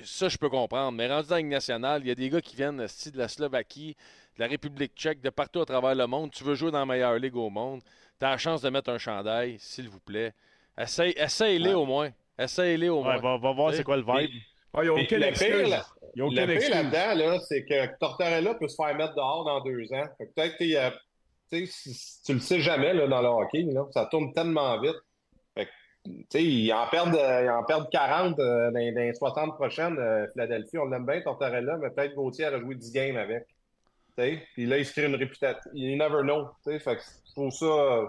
ça, 0.02 0.28
je 0.28 0.36
peux 0.36 0.48
comprendre. 0.48 0.92
Mais 0.92 1.08
rendu 1.08 1.28
dans 1.28 1.36
la 1.36 1.42
nationale, 1.42 2.02
il 2.02 2.08
y 2.08 2.10
a 2.10 2.14
des 2.14 2.30
gars 2.30 2.40
qui 2.40 2.56
viennent 2.56 2.78
de 2.78 3.18
la 3.18 3.28
Slovaquie, 3.28 3.96
de 4.36 4.42
la 4.42 4.48
République 4.48 4.92
tchèque, 4.94 5.20
de 5.20 5.30
partout 5.30 5.60
à 5.60 5.66
travers 5.66 5.94
le 5.94 6.06
monde. 6.06 6.30
Tu 6.30 6.44
veux 6.44 6.54
jouer 6.54 6.70
dans 6.70 6.80
la 6.80 6.86
meilleure 6.86 7.18
ligue 7.18 7.36
au 7.36 7.50
monde. 7.50 7.80
Tu 8.18 8.24
as 8.24 8.30
la 8.30 8.38
chance 8.38 8.62
de 8.62 8.70
mettre 8.70 8.90
un 8.90 8.98
chandail, 8.98 9.56
s'il 9.58 9.88
vous 9.88 10.00
plaît. 10.00 10.32
Essaye, 10.78 11.14
essaye-les 11.16 11.74
au 11.74 11.84
moins. 11.84 12.10
Essaye-les 12.38 12.88
au 12.88 13.02
moins. 13.02 13.18
va, 13.18 13.52
voir 13.52 13.72
c'est 13.72 13.84
quoi 13.84 13.96
le 13.96 14.02
vibe. 14.02 14.30
Il 14.76 14.82
n'y 14.82 14.88
a 14.88 14.92
aucune 14.92 15.22
excuse. 15.22 15.76
Il 16.16 16.18
y 16.18 16.22
a 16.22 16.26
aucune 16.26 16.50
excuse. 16.50 16.74
là-dedans, 16.74 17.14
là, 17.14 17.40
c'est 17.40 17.64
que 17.64 17.98
Tortorella 17.98 18.54
peut 18.54 18.68
se 18.68 18.74
faire 18.74 18.94
mettre 18.96 19.14
dehors 19.14 19.44
dans 19.44 19.60
deux 19.60 19.92
ans. 19.92 20.06
Peut-être 20.18 20.56
qu'il 20.56 20.70
y 20.70 20.76
a 20.76 20.92
tu 21.50 22.32
le 22.34 22.40
sais 22.40 22.60
jamais 22.60 22.92
là, 22.94 23.06
dans 23.06 23.22
le 23.22 23.28
hockey, 23.28 23.62
là, 23.62 23.84
ça 23.92 24.06
tourne 24.06 24.32
tellement 24.32 24.80
vite. 24.80 24.96
sais, 26.30 26.42
ils 26.44 26.72
en 26.72 26.86
perdent, 26.88 27.14
euh, 27.16 27.42
ils 27.44 27.50
en 27.50 27.62
perdent 27.64 27.88
40 27.90 28.38
euh, 28.38 28.66
dans, 28.70 28.72
dans 28.72 28.78
les 28.78 29.14
60 29.14 29.54
prochaines. 29.54 29.98
euh, 29.98 30.26
Philadelphie, 30.32 30.78
on 30.78 30.86
l'aime 30.86 31.06
bien, 31.06 31.20
Tortorella, 31.22 31.76
mais 31.78 31.90
peut-être 31.90 32.14
Gauthier 32.14 32.46
a 32.46 32.58
joué 32.58 32.74
10 32.74 32.92
games 32.92 33.16
avec. 33.16 33.46
Tu 34.16 34.22
sais, 34.24 34.42
Puis 34.54 34.66
là, 34.66 34.78
il 34.78 34.86
se 34.86 34.92
crée 34.92 35.06
une 35.06 35.14
réputation. 35.16 35.70
You 35.74 35.96
never 35.96 36.22
know. 36.22 36.48
tu 36.64 36.72
sais, 36.72 36.78
Fait 36.78 36.96
que 36.96 37.02
je 37.28 37.32
trouve 37.32 37.50
ça, 37.50 37.64
euh, 37.66 38.06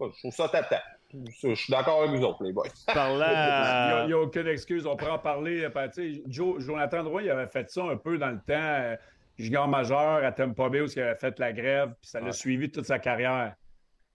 je 0.00 0.18
trouve 0.20 0.32
ça 0.34 0.48
tata. 0.48 0.82
Je 1.12 1.54
suis 1.54 1.70
d'accord 1.70 2.02
avec 2.02 2.18
vous 2.18 2.24
autres, 2.26 2.42
les 2.44 2.52
boys. 2.52 2.64
Parlant 2.86 3.14
Il 3.26 3.30
n'y 3.30 3.36
a, 3.36 3.96
à- 4.00 4.04
il 4.04 4.10
y 4.10 4.12
a 4.12 4.18
aucune 4.18 4.48
excuse. 4.48 4.86
On 4.86 4.96
pourrait 4.96 5.12
en 5.12 5.18
parler. 5.18 5.66
ben, 5.68 5.88
tu 5.88 6.14
sais, 6.16 6.22
Joe, 6.26 6.60
Jonathan 6.62 7.02
Drouin, 7.04 7.22
il 7.22 7.30
avait 7.30 7.46
fait 7.46 7.70
ça 7.70 7.84
un 7.84 7.96
peu 7.96 8.18
dans 8.18 8.30
le 8.30 8.40
temps. 8.46 8.96
Junior 9.38 9.68
majeur 9.68 10.24
à 10.24 10.32
Tampa 10.32 10.68
Bay 10.68 10.80
où 10.80 10.86
il 10.86 11.00
avait 11.00 11.14
fait 11.16 11.38
la 11.38 11.52
grève, 11.52 11.94
puis 12.00 12.10
ça 12.10 12.20
l'a 12.20 12.32
suivi 12.32 12.70
toute 12.70 12.86
sa 12.86 12.98
carrière. 12.98 13.54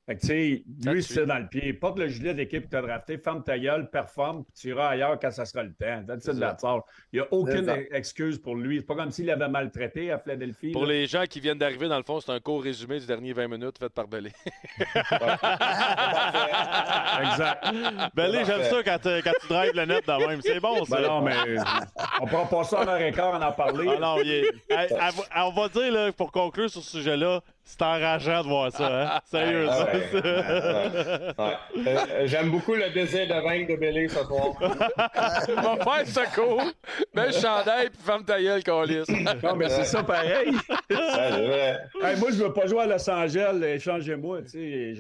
Fait 0.08 0.16
que, 0.16 0.22
tu 0.22 0.28
sais, 0.28 0.64
lui, 0.84 1.04
c'est 1.04 1.28
dans 1.28 1.38
le 1.38 1.48
pied. 1.48 1.74
Porte 1.74 2.00
le 2.00 2.08
gilet 2.08 2.34
d'équipe 2.34 2.66
que 2.66 2.70
tu 2.70 2.76
as 2.76 2.82
drafté, 2.82 3.20
ferme 3.20 3.44
ta 3.44 3.60
gueule, 3.60 3.88
performe, 3.90 4.44
puis 4.44 4.54
tu 4.60 4.70
iras 4.70 4.90
ailleurs 4.90 5.20
quand 5.20 5.30
ça 5.30 5.46
sera 5.46 5.64
le 5.64 5.74
temps. 5.74 6.04
That's 6.08 6.26
that's 6.40 6.64
all. 6.64 6.82
Il 7.14 7.20
n'y 7.20 7.26
a 7.26 7.28
aucune 7.32 7.66
ça. 7.66 7.78
excuse 7.92 8.40
pour 8.40 8.56
lui. 8.56 8.80
C'est 8.80 8.86
pas 8.86 8.96
comme 8.96 9.12
s'il 9.12 9.30
avait 9.30 9.48
maltraité 9.48 10.12
à 10.12 10.18
Philadelphie. 10.18 10.72
Pour 10.72 10.88
là. 10.88 10.94
les 10.94 11.06
gens 11.06 11.26
qui 11.30 11.40
viennent 11.40 11.60
d'arriver, 11.60 11.88
dans 11.88 11.98
le 11.98 12.04
fond, 12.04 12.20
c'est 12.20 12.32
un 12.32 12.40
court 12.40 12.64
résumé 12.64 13.00
du 13.00 13.06
dernier 13.06 13.34
20 13.34 13.48
minutes 13.48 13.78
fait 13.78 13.90
par 13.90 14.08
Belé. 14.08 14.32
Exact. 17.22 17.66
Belé, 18.16 18.44
j'aime 18.46 18.64
ça 18.64 18.84
quand, 18.84 19.06
euh, 19.06 19.22
quand 19.24 19.34
tu 19.40 19.48
drives 19.48 19.76
le 19.76 19.86
net 19.86 20.08
de 20.08 20.28
même. 20.28 20.42
C'est 20.42 20.60
bon, 20.60 20.84
ça. 20.84 20.96
Ben 21.00 21.08
non, 21.08 21.22
mais 21.22 21.36
on 22.20 22.26
pourra 22.26 22.50
passer 22.50 22.76
en 22.76 22.88
heure 22.88 23.02
et 23.02 23.12
quart 23.12 23.36
en 23.36 23.42
en 23.42 23.52
parler. 23.52 23.88
Ah 23.96 24.00
non, 24.00 24.18
est- 24.18 24.52
Hey, 24.70 24.90
on 25.38 25.52
va 25.52 25.70
dire, 25.70 25.92
là, 25.92 26.12
pour 26.12 26.32
conclure 26.32 26.70
sur 26.70 26.82
ce 26.82 26.98
sujet-là, 26.98 27.42
c'est 27.72 27.82
enrageant 27.84 28.44
de 28.44 28.48
voir 28.48 28.72
ça. 28.72 29.16
Hein? 29.16 29.20
Sérieux, 29.26 29.68
Ah 29.70 29.74
ça. 29.76 29.86
ouais. 29.94 31.34
Ouais. 31.38 31.58
Euh, 31.88 32.28
J'aime 32.28 32.52
beaucoup 32.52 32.74
le 32.76 32.90
désir 32.90 33.28
de 33.28 33.34
vaincre 33.42 33.72
de 33.72 33.78
Bélé 33.78 34.08
ce 34.08 34.24
soir. 34.24 34.54
Va 34.60 35.78
faire 35.78 36.08
ce 36.08 36.36
cours. 36.36 36.64
Mets 37.14 37.28
le 37.28 37.32
chandail 37.34 37.90
puis 37.90 38.00
ferme 38.04 38.24
ta 38.26 38.42
gueule, 38.42 38.64
Calis. 38.64 39.04
Non, 39.44 39.56
mais 39.56 39.70
c'est 39.70 39.86
ça 39.86 40.04
pareil. 40.04 40.50
Ouais, 40.52 40.80
c'est 40.90 41.30
vrai. 41.32 41.80
Hey, 42.04 42.20
moi, 42.20 42.30
je 42.32 42.44
veux 42.44 42.54
pas 42.54 42.68
jouer 42.68 42.82
à 42.84 42.88
Los 42.88 43.10
Angeles, 43.10 43.62
échangez-moi. 43.64 44.42
Tu 44.44 44.96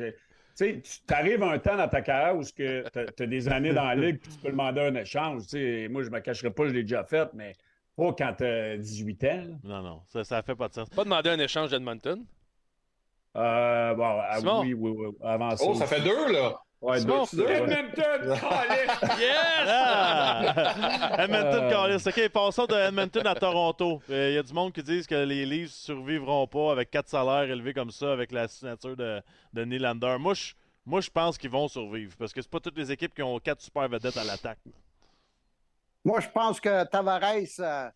sais, 0.56 0.82
tu 0.84 1.14
arrives 1.14 1.44
un 1.44 1.58
temps 1.60 1.78
dans 1.78 1.88
ta 1.88 2.02
carrière 2.02 2.36
où 2.36 2.44
tu 2.44 2.66
as, 2.68 3.26
des 3.26 3.48
années 3.50 3.74
dans 3.74 3.86
la 3.86 3.96
ligue 3.96 4.20
puis 4.20 4.32
tu 4.32 4.38
peux 4.40 4.52
demander 4.52 4.82
un 4.82 4.96
échange. 4.96 5.44
Tu 5.44 5.50
sais, 5.50 5.88
moi, 5.90 6.04
je 6.04 6.10
me 6.10 6.20
cacherai 6.20 6.50
pas, 6.52 6.66
je 6.68 6.72
l'ai 6.74 6.84
déjà 6.84 7.04
fait, 7.04 7.30
mais 7.34 7.54
pas 7.98 8.14
quand 8.18 8.34
tu 8.38 8.44
as 8.46 8.78
18 8.78 9.24
ans. 9.26 9.28
là. 9.28 9.56
Non, 9.64 9.82
non, 9.82 10.02
ça, 10.08 10.24
ça 10.24 10.42
fait 10.42 10.56
pas 10.56 10.68
de 10.68 10.74
sens. 10.74 10.90
Pas 10.90 11.04
demander 11.04 11.30
un 11.30 11.40
échange 11.40 11.70
d'Edmonton? 11.72 12.24
Euh, 13.36 13.94
bon, 13.94 14.20
ah, 14.30 14.40
Simon. 14.40 14.62
oui, 14.62 14.74
oui, 14.74 14.92
oui, 14.98 15.08
avant 15.24 15.56
ça. 15.56 15.64
Oh, 15.68 15.74
ça 15.76 15.86
fait 15.88 16.02
deux, 16.02 16.32
là. 16.34 16.60
Ouais, 16.82 17.00
Simon. 17.00 17.26
deux. 17.32 17.48
Edmonton! 17.48 18.38
Yes! 19.20 19.68
Ah! 19.68 21.16
Edmonton, 21.20 21.64
Euh. 21.64 21.70
Callis. 21.70 22.04
OK, 22.08 22.30
passons 22.30 22.66
de 22.66 22.76
Edmonton 22.76 23.26
à 23.28 23.36
Toronto. 23.36 24.02
Il 24.10 24.34
y 24.34 24.38
a 24.38 24.44
du 24.44 24.54
monde 24.54 24.74
qui 24.74 24.82
disent 24.84 25.06
que 25.08 25.16
les 25.16 25.46
Leafs 25.46 25.72
survivront 25.72 26.48
pas 26.48 26.72
avec 26.72 26.90
quatre 26.92 27.08
salaires 27.10 27.50
élevés 27.50 27.74
comme 27.74 27.92
ça, 27.92 28.12
avec 28.12 28.32
la 28.32 28.48
signature 28.48 28.96
de, 28.98 29.22
de 29.54 29.64
Nylander. 29.64 30.18
Moi, 30.20 30.34
je, 30.34 30.54
moi, 30.86 31.00
je 31.02 31.10
pense 31.10 31.38
qu'ils 31.38 31.52
vont 31.52 31.68
survivre, 31.68 32.16
parce 32.18 32.34
que 32.34 32.42
c'est 32.42 32.50
pas 32.52 32.60
toutes 32.60 32.78
les 32.78 32.92
équipes 32.92 33.14
qui 33.14 33.22
ont 33.24 33.38
quatre 33.40 33.62
super 33.62 33.88
vedettes 33.88 34.18
à 34.18 34.24
l'attaque. 34.24 34.60
Moi, 36.04 36.20
je 36.20 36.30
pense 36.30 36.60
que 36.60 36.84
Tavares, 36.86 37.24
euh, 37.60 37.90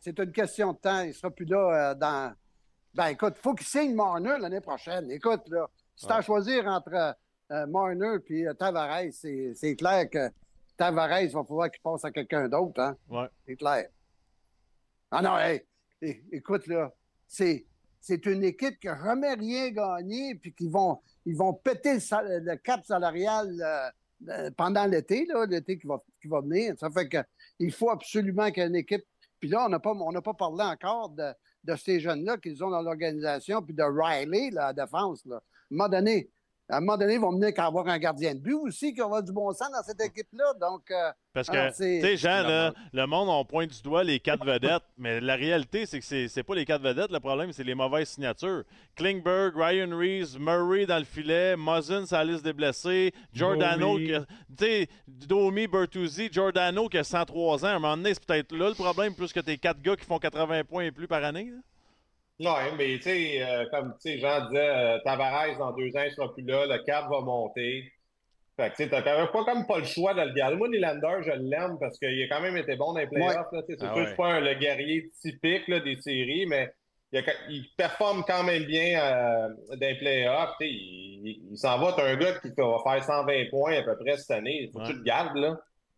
c'est 0.00 0.18
une 0.18 0.32
question 0.32 0.72
de 0.72 0.78
temps. 0.78 1.02
Il 1.02 1.08
ne 1.08 1.12
sera 1.12 1.30
plus 1.30 1.46
là 1.46 1.90
euh, 1.90 1.94
dans. 1.94 2.34
Ben, 2.94 3.06
écoute, 3.08 3.34
il 3.36 3.40
faut 3.40 3.54
qu'il 3.54 3.66
signe 3.66 3.94
Marner 3.94 4.36
l'année 4.38 4.60
prochaine. 4.60 5.10
Écoute, 5.10 5.42
là, 5.48 5.68
si 5.96 6.06
tu 6.06 6.12
as 6.12 6.16
à 6.16 6.22
choisir 6.22 6.66
entre 6.66 7.16
euh, 7.50 7.66
Marner 7.66 8.16
et 8.28 8.46
euh, 8.46 8.54
Tavares, 8.54 9.12
c'est 9.12 9.76
clair 9.76 10.10
que 10.10 10.30
Tavares 10.76 11.08
va 11.08 11.44
falloir 11.44 11.70
qu'il 11.70 11.80
passe 11.82 12.04
à 12.04 12.10
quelqu'un 12.10 12.48
d'autre. 12.48 12.80
Hein? 12.80 12.96
Ouais. 13.08 13.28
C'est 13.46 13.56
clair. 13.56 13.88
Ah 15.10 15.22
non, 15.22 15.38
hey, 15.38 15.62
écoute, 16.32 16.66
là, 16.66 16.92
c'est. 17.26 17.66
C'est 18.04 18.26
une 18.26 18.42
équipe 18.42 18.80
qui 18.80 18.88
n'a 18.88 19.00
jamais 19.00 19.32
rien 19.34 19.70
gagné, 19.70 20.34
puis 20.34 20.52
qui 20.52 20.68
vont, 20.68 20.98
ils 21.24 21.36
vont 21.36 21.52
péter 21.52 21.94
le, 21.94 22.56
cap 22.56 22.84
salarial 22.84 23.48
euh, 23.60 23.90
euh, 24.28 24.50
pendant 24.56 24.86
l'été, 24.86 25.24
là, 25.26 25.46
l'été 25.46 25.78
qui 25.78 25.86
va, 25.86 26.02
qui 26.20 26.26
va 26.26 26.40
venir. 26.40 26.74
Ça 26.80 26.90
fait 26.90 27.08
que 27.08 27.18
il 27.60 27.70
faut 27.70 27.90
absolument 27.90 28.50
qu'il 28.50 28.64
y 28.64 28.66
ait 28.66 28.68
une 28.68 28.74
équipe. 28.74 29.04
Puis 29.38 29.48
là, 29.48 29.66
on 29.66 29.68
n'a 29.68 29.78
pas, 29.78 29.92
on 29.92 30.10
n'a 30.10 30.20
pas 30.20 30.34
parlé 30.34 30.64
encore 30.64 31.10
de, 31.10 31.32
de 31.64 31.76
ces 31.76 32.00
jeunes-là 32.00 32.38
qu'ils 32.38 32.62
ont 32.64 32.70
dans 32.70 32.82
l'organisation, 32.82 33.62
puis 33.62 33.74
de 33.74 33.82
Riley, 33.82 34.50
la 34.50 34.72
défense. 34.72 35.24
Là. 35.26 35.42
Donné, 35.88 36.30
à 36.72 36.78
un 36.78 36.80
moment 36.80 36.96
donné, 36.96 37.14
ils 37.14 37.20
vont 37.20 37.32
venir 37.32 37.52
qu'à 37.52 37.66
avoir 37.66 37.86
un 37.86 37.98
gardien 37.98 38.34
de 38.34 38.40
but 38.40 38.54
aussi, 38.54 38.94
qui 38.94 39.00
va 39.00 39.04
avoir 39.04 39.22
du 39.22 39.30
bon 39.30 39.52
sens 39.52 39.70
dans 39.70 39.82
cette 39.82 40.00
équipe-là. 40.00 40.54
Donc, 40.58 40.90
euh, 40.90 41.10
Parce 41.34 41.48
que, 41.48 41.68
tu 41.68 41.74
sais, 42.00 42.16
Jean, 42.16 42.42
là, 42.48 42.72
le 42.92 43.06
monde, 43.06 43.28
on 43.28 43.44
pointe 43.44 43.68
du 43.70 43.82
doigt 43.82 44.02
les 44.02 44.18
quatre 44.20 44.44
vedettes, 44.44 44.82
mais 44.96 45.20
la 45.20 45.34
réalité, 45.36 45.84
c'est 45.84 46.00
que 46.00 46.28
c'est, 46.28 46.42
pas 46.42 46.54
les 46.54 46.64
quatre 46.64 46.82
vedettes. 46.82 47.10
Le 47.12 47.20
problème, 47.20 47.52
c'est 47.52 47.62
les 47.64 47.74
mauvaises 47.74 48.08
signatures. 48.08 48.64
Klingberg, 48.96 49.54
Ryan 49.54 49.90
Reeves, 49.96 50.38
Murray 50.40 50.86
dans 50.86 50.98
le 50.98 51.04
filet, 51.04 51.56
Muzzin 51.56 52.06
sur 52.06 52.16
la 52.16 52.24
liste 52.24 52.44
des 52.44 52.52
blessés, 52.54 53.12
Giordano, 53.34 53.92
Domi. 53.94 54.06
qui 54.06 54.14
a- 54.14 54.20
tu 54.56 54.64
sais, 54.64 54.88
Domi, 55.06 55.66
Bertuzzi, 55.66 56.28
Giordano 56.32 56.88
qui 56.88 56.98
a 56.98 57.04
103 57.04 57.64
ans. 57.64 57.68
À 57.68 57.72
un 57.72 57.78
moment 57.78 57.96
donné, 57.98 58.14
c'est 58.14 58.24
peut-être 58.24 58.52
là 58.56 58.68
le 58.70 58.74
problème, 58.74 59.14
plus 59.14 59.32
que 59.32 59.40
tes 59.40 59.58
quatre 59.58 59.80
gars 59.82 59.96
qui 59.96 60.04
font 60.06 60.18
80 60.18 60.64
points 60.64 60.84
et 60.84 60.90
plus 60.90 61.06
par 61.06 61.22
année. 61.22 61.50
là. 61.50 61.58
Non, 62.40 62.54
mais 62.76 62.96
tu 62.96 63.02
sais, 63.02 63.42
euh, 63.42 63.66
comme 63.70 63.94
Jean 64.04 64.46
disait, 64.48 64.68
euh, 64.68 64.98
Tavares, 65.04 65.56
dans 65.58 65.72
deux 65.72 65.94
ans, 65.96 66.02
il 66.04 66.10
sera 66.12 66.32
plus 66.34 66.42
là, 66.44 66.66
le 66.66 66.82
cap 66.84 67.04
va 67.10 67.20
monter. 67.20 67.92
Fait 68.56 68.70
que 68.70 68.76
tu 68.76 68.82
sais, 68.84 68.90
t'as 68.90 69.02
quand 69.02 69.16
même 69.16 69.28
pas 69.28 69.44
comme 69.44 69.66
pas 69.66 69.78
le 69.78 69.84
choix 69.84 70.12
de 70.12 70.22
le 70.22 70.32
garder. 70.34 70.56
Moi, 70.56 70.68
Nylander, 70.68 71.22
je 71.24 71.30
l'aime 71.32 71.78
parce 71.80 71.98
qu'il 71.98 72.22
a 72.22 72.28
quand 72.28 72.42
même 72.42 72.56
été 72.56 72.76
bon 72.76 72.92
dans 72.92 72.98
les 73.00 73.06
playoffs. 73.06 73.46
C'est 73.66 73.76
Ah 73.80 73.84
sûr 73.86 73.94
que 73.94 74.00
ouais. 74.00 74.06
c'est 74.08 74.16
pas 74.16 74.26
un- 74.34 74.40
le 74.40 74.54
guerrier 74.54 75.10
typique 75.20 75.68
là, 75.68 75.80
des 75.80 75.96
séries, 76.00 76.46
mais 76.46 76.70
il, 77.12 77.18
a- 77.20 77.22
il 77.48 77.64
performe 77.76 78.24
quand 78.26 78.42
même 78.42 78.64
bien 78.64 79.00
euh, 79.02 79.48
dans 79.70 79.86
les 79.86 79.94
playoffs. 79.94 80.54
Il, 80.60 80.66
il- 81.24 81.42
il 81.52 81.56
s'en 81.58 81.78
va, 81.78 81.92
t'as 81.96 82.06
un 82.10 82.16
gars 82.16 82.32
qui 82.40 82.48
va 82.56 82.76
faire 82.84 83.04
120 83.04 83.48
points 83.50 83.78
à 83.78 83.82
peu 83.82 83.96
près 83.98 84.16
cette 84.18 84.32
année. 84.32 84.68
Faut 84.72 84.80
que 84.80 84.86
tu 84.88 84.96
le 84.98 85.02
gardes, 85.02 85.36
là. 85.36 85.56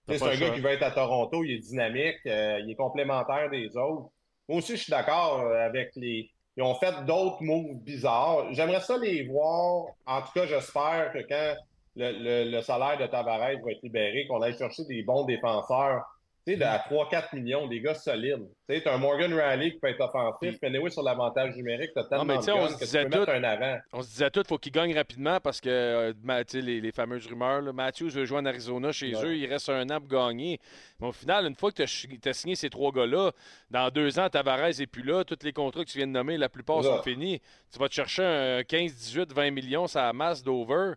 C'est 0.09 0.23
un 0.23 0.36
gars 0.36 0.51
qui 0.51 0.61
va 0.61 0.73
être 0.74 0.82
à 0.82 0.90
Toronto, 0.90 1.43
il 1.44 1.52
est 1.55 1.59
dynamique, 1.59 2.19
euh, 2.27 2.61
il 2.62 2.70
est 2.70 2.74
complémentaire 2.77 3.48
des 3.51 3.74
autres. 3.77 4.11
Moi 4.49 4.59
aussi, 4.59 4.77
je 4.77 4.83
suis 4.83 4.91
d'accord 4.91 5.41
euh, 5.41 5.66
avec 5.66 5.91
les. 5.97 6.31
Ils 6.57 6.62
ont 6.62 6.75
fait 6.77 7.05
d'autres 7.05 7.43
moves 7.43 7.75
bizarres. 7.83 8.53
J'aimerais 8.53 8.81
ça 8.81 8.97
les 8.99 9.27
voir. 9.27 9.87
En 10.07 10.23
tout 10.23 10.33
cas, 10.35 10.47
j'espère 10.47 11.11
que 11.12 11.19
quand 11.29 11.55
le, 11.97 12.45
le- 12.51 12.62
salaire 12.62 12.99
de 12.99 13.07
Tavares 13.07 13.39
va 13.39 13.53
être 13.53 13.83
libéré, 13.83 14.27
qu'on 14.29 14.41
aille 14.43 14.57
chercher 14.57 14.85
des 14.85 15.03
bons 15.03 15.25
défenseurs. 15.25 16.03
Tu 16.47 16.57
sais, 16.57 16.62
à 16.62 16.77
3-4 16.79 17.35
millions, 17.35 17.66
des 17.66 17.81
gars 17.81 17.95
solides. 17.95 18.47
Tu 18.69 18.77
sais, 18.79 18.89
un 18.89 18.99
Morgan 18.99 19.33
Riley 19.33 19.73
qui 19.73 19.79
peut 19.79 19.89
être 19.89 20.01
offensif, 20.03 20.59
mais 20.61 20.69
anyway, 20.69 20.91
sur 20.91 21.03
l'avantage 21.03 21.57
numérique, 21.57 21.93
t'as 21.95 22.05
tellement 22.05 22.25
mais 22.27 22.35
de 22.35 22.51
on 22.53 22.69
se 22.69 22.77
que 22.77 22.85
tu 22.85 23.11
peux 23.11 23.19
mettre 23.19 23.33
un 23.33 23.45
avant. 23.45 23.79
On 23.95 24.03
se 24.03 24.09
disait 24.09 24.31
tout, 24.31 24.43
faut 24.47 24.59
qu'il 24.59 24.73
gagne 24.73 24.95
rapidement 24.95 25.41
parce 25.41 25.61
que 25.62 25.71
euh, 25.71 26.45
les, 26.53 26.83
les 26.83 26.93
fameuses 26.93 27.27
rumeurs, 27.27 27.62
là, 27.62 27.73
Matthews 27.73 28.11
veut 28.11 28.27
jouer 28.27 28.39
en 28.39 28.47
Arizona 28.47 28.93
chez 28.93 29.15
Ouais. 29.16 29.25
eux, 29.25 29.37
il 29.37 29.47
reste 29.47 29.71
un 29.71 29.89
an 29.89 30.01
pour 30.01 30.09
gagner. 30.09 30.61
Mais 31.01 31.07
au 31.07 31.12
final, 31.12 31.47
une 31.47 31.55
fois 31.55 31.73
que 31.73 31.83
tu 31.83 32.29
as, 32.29 32.33
signé 32.35 32.57
ces 32.57 32.69
trois 32.69 32.93
gars-là, 32.93 33.33
dans 33.71 33.89
deux 33.91 34.19
ans, 34.19 34.29
Tavares 34.29 34.69
n'est 34.79 34.87
plus 34.87 35.03
là, 35.03 35.25
tous 35.25 35.39
les 35.45 35.53
contrats 35.53 35.85
que 35.85 35.91
tu 35.91 35.97
viens 35.97 36.07
de 36.07 36.12
nommer, 36.12 36.37
la 36.37 36.51
plupart 36.51 36.85
sont 36.85 37.03
finis. 37.03 37.41
Tu 37.73 37.79
vas 37.79 37.89
te 37.89 37.95
chercher 37.95 38.23
un 38.23 38.62
15, 38.65 38.93
18, 38.95 39.33
20 39.33 39.51
millions, 39.51 39.87
ça 39.87 40.12
masse 40.12 40.43
d'over. 40.43 40.93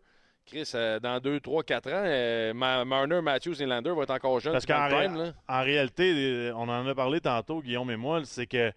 Chris, 0.47 0.71
euh, 0.75 0.99
dans 0.99 1.19
2, 1.19 1.39
3, 1.41 1.63
4 1.63 1.87
ans, 1.91 2.03
euh, 2.05 2.53
Ma- 2.53 2.85
Marner, 2.85 3.21
Matthews 3.21 3.61
et 3.61 3.65
Lander 3.65 3.89
vont 3.91 4.03
être 4.03 4.11
encore 4.11 4.39
jeunes. 4.39 4.53
Parce 4.53 4.65
qu'en 4.65 4.87
ré- 4.87 5.09
réalité, 5.49 6.13
euh, 6.15 6.53
on 6.55 6.69
en 6.69 6.87
a 6.87 6.95
parlé 6.95 7.19
tantôt, 7.19 7.61
Guillaume 7.61 7.91
et 7.91 7.97
moi, 7.97 8.21
c'est 8.23 8.47
que 8.47 8.71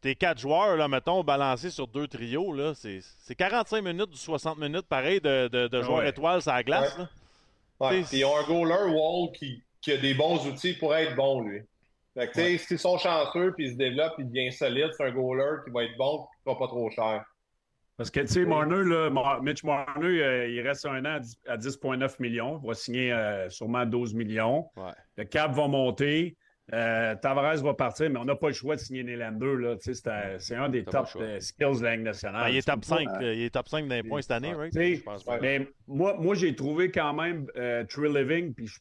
tes 0.00 0.14
quatre 0.14 0.38
joueurs, 0.40 0.76
là, 0.76 0.88
mettons, 0.88 1.22
balancés 1.22 1.68
sur 1.70 1.86
deux 1.86 2.08
trios, 2.08 2.54
là, 2.54 2.72
c'est, 2.74 3.00
c'est 3.20 3.34
45 3.34 3.82
minutes 3.82 4.10
du 4.10 4.16
60 4.16 4.58
minutes, 4.58 4.86
pareil, 4.88 5.20
de, 5.20 5.48
de, 5.48 5.68
de 5.68 5.82
joueurs 5.82 5.98
Ouais. 5.98 6.08
étoiles 6.08 6.40
sur 6.40 6.52
la 6.52 6.62
glace. 6.62 6.96
Ouais. 7.78 8.00
là. 8.00 8.06
Ils 8.12 8.24
ont 8.24 8.36
un 8.38 8.44
goaler, 8.44 8.90
Wall, 8.94 9.30
qui, 9.32 9.62
qui 9.82 9.92
a 9.92 9.98
des 9.98 10.14
bons 10.14 10.46
outils 10.46 10.72
pour 10.74 10.94
être 10.96 11.14
bon, 11.16 11.42
lui. 11.42 11.60
Fait 12.14 12.26
que, 12.28 12.32
tu 12.32 12.40
sais, 12.40 12.58
s'ils 12.58 12.78
sont 12.78 12.96
chanceux, 12.98 13.52
puis 13.54 13.66
ils 13.66 13.72
se 13.72 13.76
développent, 13.76 14.14
puis 14.16 14.24
il 14.24 14.30
devient 14.32 14.52
solide, 14.52 14.88
c'est 14.96 15.04
un 15.04 15.10
goaler 15.12 15.58
qui 15.64 15.70
va 15.70 15.84
être 15.84 15.96
bon, 15.98 16.26
qui 16.42 16.48
ne 16.50 16.54
pas 16.54 16.66
trop 16.66 16.90
cher. 16.90 17.24
Parce 18.00 18.10
que, 18.10 18.20
tu 18.20 18.28
sais, 18.28 18.44
Marner, 18.46 18.82
là, 18.82 19.10
Mar- 19.10 19.42
Mitch 19.42 19.62
Marner, 19.62 20.22
euh, 20.22 20.48
il 20.48 20.60
reste 20.66 20.86
un 20.86 21.04
an 21.04 21.16
à 21.16 21.20
10 21.20 21.36
à 21.46 21.56
10,9 21.58 22.16
millions. 22.18 22.58
Il 22.64 22.66
va 22.68 22.72
signer 22.72 23.12
euh, 23.12 23.50
sûrement 23.50 23.84
12 23.84 24.14
millions. 24.14 24.70
Ouais. 24.74 24.92
Le 25.18 25.24
cap 25.24 25.52
va 25.52 25.68
monter. 25.68 26.34
Euh, 26.72 27.14
Tavares 27.16 27.56
va 27.62 27.74
partir, 27.74 28.08
mais 28.08 28.18
on 28.18 28.24
n'a 28.24 28.36
pas 28.36 28.46
le 28.46 28.54
choix 28.54 28.76
de 28.76 28.80
signer 28.80 29.02
Nylander. 29.04 29.54
Là. 29.58 29.76
Tu 29.76 29.92
sais, 29.92 30.10
C'est 30.38 30.54
un, 30.54 30.68
des 30.70 30.84
top 30.84 31.08
skills 31.40 31.78
de 31.80 31.82
la 31.84 31.96
Ligue 31.96 32.04
nationale. 32.06 32.44
Ben, 32.44 32.48
il 32.50 32.56
est 32.56 32.66
top 32.66 32.80
pas, 32.80 32.96
5, 32.96 33.08
euh, 33.22 33.34
il 33.34 33.42
est 33.42 33.50
top 33.50 33.68
5 33.68 33.86
d'un 33.88 34.02
point 34.02 34.22
cette 34.22 34.30
année, 34.30 34.54
right? 34.54 34.72
tu 34.72 34.78
sais, 34.78 34.94
Je 34.94 35.02
pense 35.02 35.22
pas. 35.24 35.38
mais 35.40 35.68
moi, 35.86 36.16
moi 36.18 36.34
j'ai 36.36 36.54
trouvé 36.54 36.90
quand 36.90 37.12
même 37.12 37.48
euh, 37.56 37.84
True 37.84 38.08
Living, 38.16 38.54
puis 38.54 38.66
je- 38.68 38.74
je- 38.74 38.80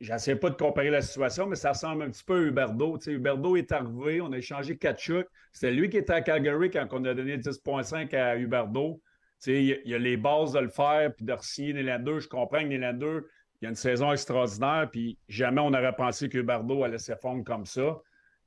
j'essaie 0.00 0.36
pas 0.36 0.50
de 0.50 0.56
comparer 0.56 0.90
la 0.90 1.02
situation, 1.02 1.46
mais 1.46 1.56
ça 1.56 1.70
ressemble 1.70 2.02
un 2.02 2.10
petit 2.10 2.24
peu 2.24 2.34
à 2.36 2.42
Huberdo. 2.42 2.98
Tu 2.98 3.04
sais, 3.04 3.12
Huberdo 3.12 3.56
est 3.56 3.70
arrivé, 3.72 4.20
on 4.20 4.32
a 4.32 4.38
échangé 4.38 4.76
Kachuk. 4.76 5.26
C'était 5.52 5.72
lui 5.72 5.88
qui 5.90 5.98
était 5.98 6.12
à 6.12 6.20
Calgary 6.20 6.70
quand 6.70 6.86
on 6.92 7.04
a 7.04 7.14
donné 7.14 7.36
10,5 7.38 8.14
à 8.14 8.36
Huberdo. 8.36 9.00
sais, 9.38 9.62
il 9.62 9.82
y 9.84 9.94
a- 9.94 9.98
les 9.98 10.16
bases 10.16 10.52
de 10.52 10.60
le 10.60 10.68
faire, 10.70 11.12
puis 11.14 11.26
de 11.26 11.32
re-signer 11.32 11.74
Nylander. 11.74 12.18
Je 12.20 12.28
comprends 12.28 12.60
que 12.60 12.64
Nylander, 12.64 13.18
il 13.60 13.64
y 13.64 13.66
a 13.66 13.68
une 13.68 13.74
saison 13.74 14.10
extraordinaire, 14.10 14.88
puis 14.90 15.18
jamais 15.28 15.60
on 15.60 15.68
aurait 15.74 15.94
pensé 15.94 16.30
que 16.30 16.38
Bardo 16.40 16.82
allait 16.82 16.96
se 16.98 17.14
fondre 17.16 17.44
comme 17.44 17.66
ça. 17.66 18.00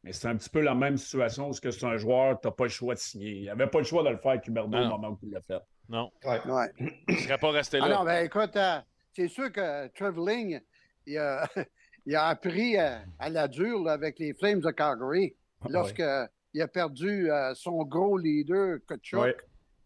Mais 0.04 0.12
c'est 0.12 0.28
un 0.28 0.36
petit 0.36 0.50
peu 0.50 0.62
la 0.62 0.74
même 0.74 0.98
situation 0.98 1.50
où 1.50 1.54
c'est 1.54 1.84
un 1.84 1.98
joueur, 1.98 2.40
tu 2.40 2.48
n'as 2.48 2.52
pas 2.52 2.64
le 2.64 2.70
choix 2.70 2.96
de 2.96 3.00
signer. 3.00 3.32
Il 3.32 3.42
n'y 3.44 3.50
avait 3.50 3.68
pas 3.68 3.78
le 3.80 3.84
choix 3.84 4.02
de 4.04 4.10
le 4.10 4.18
faire, 4.18 4.42
Cuberdo, 4.42 4.76
au 4.76 4.82
Non. 4.82 4.90
moment 4.90 5.10
où 5.10 5.20
il 5.22 5.32
l'a 5.32 5.42
fait. 5.42 5.60
Non. 5.88 6.10
Ouais. 6.26 6.40
Il 6.80 7.14
ne 7.16 7.20
serait 7.20 7.38
pas 7.38 7.52
resté 7.52 7.78
Ah 7.82 7.88
là. 7.90 7.96
non, 7.98 8.04
ben 8.04 8.26
écoute, 8.26 8.56
euh, 8.56 8.80
c'est 9.14 9.28
sûr 9.28 9.52
que 9.52 9.88
Traveling, 9.90 10.60
il 11.08 11.18
a, 11.18 11.48
il 12.06 12.16
a 12.16 12.28
appris 12.28 12.78
à, 12.78 13.02
à 13.18 13.30
la 13.30 13.48
dure 13.48 13.84
là, 13.84 13.94
avec 13.94 14.20
les 14.20 14.34
Flames 14.34 14.60
de 14.60 14.72
Calgary 14.72 15.36
lorsqu'il 15.70 16.04
a 16.62 16.68
perdu 16.68 17.32
euh, 17.32 17.54
son 17.56 17.84
gros 17.84 18.18
leader, 18.18 18.78
Kachuk, 18.88 19.20
Ouais. 19.22 19.36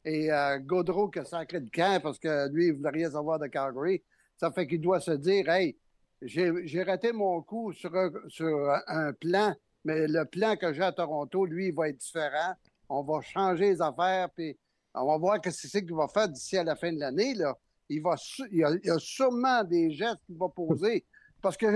et 0.03 0.31
euh, 0.31 0.59
Gaudreau 0.59 1.09
qui 1.09 1.19
a 1.19 1.25
sacré 1.25 1.59
de 1.61 1.69
camp 1.69 2.01
parce 2.01 2.19
que 2.19 2.49
lui, 2.53 2.65
il 2.67 2.71
ne 2.73 2.77
voulait 2.77 2.89
rien 2.89 3.11
savoir 3.11 3.39
de 3.39 3.47
Calgary. 3.47 4.03
Ça 4.37 4.51
fait 4.51 4.67
qu'il 4.67 4.81
doit 4.81 4.99
se 4.99 5.11
dire, 5.11 5.47
hey, 5.49 5.77
j'ai 6.23 6.83
raté 6.83 7.11
mon 7.13 7.41
coup 7.41 7.71
sur 7.73 7.95
un, 7.95 8.11
sur 8.27 8.47
un 8.87 9.13
plan, 9.13 9.55
mais 9.85 10.07
le 10.07 10.25
plan 10.25 10.55
que 10.55 10.73
j'ai 10.73 10.83
à 10.83 10.91
Toronto, 10.91 11.45
lui, 11.45 11.67
il 11.67 11.73
va 11.73 11.89
être 11.89 11.97
différent. 11.97 12.53
On 12.89 13.03
va 13.03 13.21
changer 13.21 13.69
les 13.71 13.81
affaires, 13.81 14.29
puis 14.31 14.57
on 14.93 15.05
va 15.07 15.17
voir 15.17 15.41
que 15.41 15.49
c'est 15.51 15.67
ce 15.67 15.77
qu'il 15.79 15.93
va 15.95 16.07
faire 16.07 16.27
d'ici 16.29 16.57
à 16.57 16.63
la 16.63 16.75
fin 16.75 16.91
de 16.91 16.99
l'année. 16.99 17.33
Là. 17.35 17.57
Il, 17.89 18.01
va 18.01 18.17
su- 18.17 18.47
il, 18.51 18.57
y 18.59 18.63
a, 18.63 18.71
il 18.71 18.85
y 18.85 18.89
a 18.89 18.99
sûrement 18.99 19.63
des 19.63 19.91
gestes 19.91 20.19
qu'il 20.25 20.37
va 20.37 20.49
poser. 20.49 21.05
Parce 21.41 21.57
que 21.57 21.67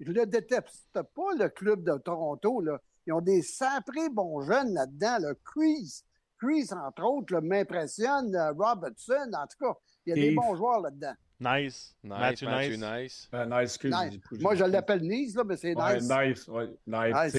je 0.00 0.12
ne 0.12 0.24
déteste 0.24 0.86
pas 1.14 1.32
le 1.38 1.48
club 1.48 1.82
de 1.84 1.96
Toronto. 1.98 2.60
Là. 2.60 2.80
Ils 3.06 3.12
ont 3.12 3.20
des 3.20 3.42
saprés 3.42 4.08
bons 4.10 4.42
jeunes 4.42 4.74
là-dedans. 4.74 5.18
Là. 5.20 5.34
Chris, 5.44 6.02
Chris, 6.38 6.68
entre 6.72 7.02
autres, 7.04 7.32
là, 7.34 7.40
m'impressionne. 7.40 8.34
euh, 8.34 8.52
Robertson, 8.52 9.30
en 9.32 9.46
tout 9.46 9.58
cas, 9.66 9.78
il 10.06 10.10
y 10.10 10.12
a 10.12 10.16
des 10.16 10.34
bons 10.34 10.54
joueurs 10.56 10.80
là-dedans. 10.80 11.12
Nice. 11.40 11.94
Nice, 12.02 12.12
Matthew 12.12 12.44
Matthew 12.44 12.70
Nice. 12.72 12.80
Nice. 12.80 13.28
Ben, 13.32 13.60
nice, 13.62 13.78
Moi, 14.40 14.54
je 14.54 14.64
l'appelle 14.64 15.02
Nice, 15.02 15.34
là, 15.34 15.44
mais 15.44 15.56
c'est 15.56 15.74
Ouais, 15.74 15.94
nice. 16.00 16.08
nice, 16.10 16.48
ouais, 16.48 16.68
nice. 16.86 17.36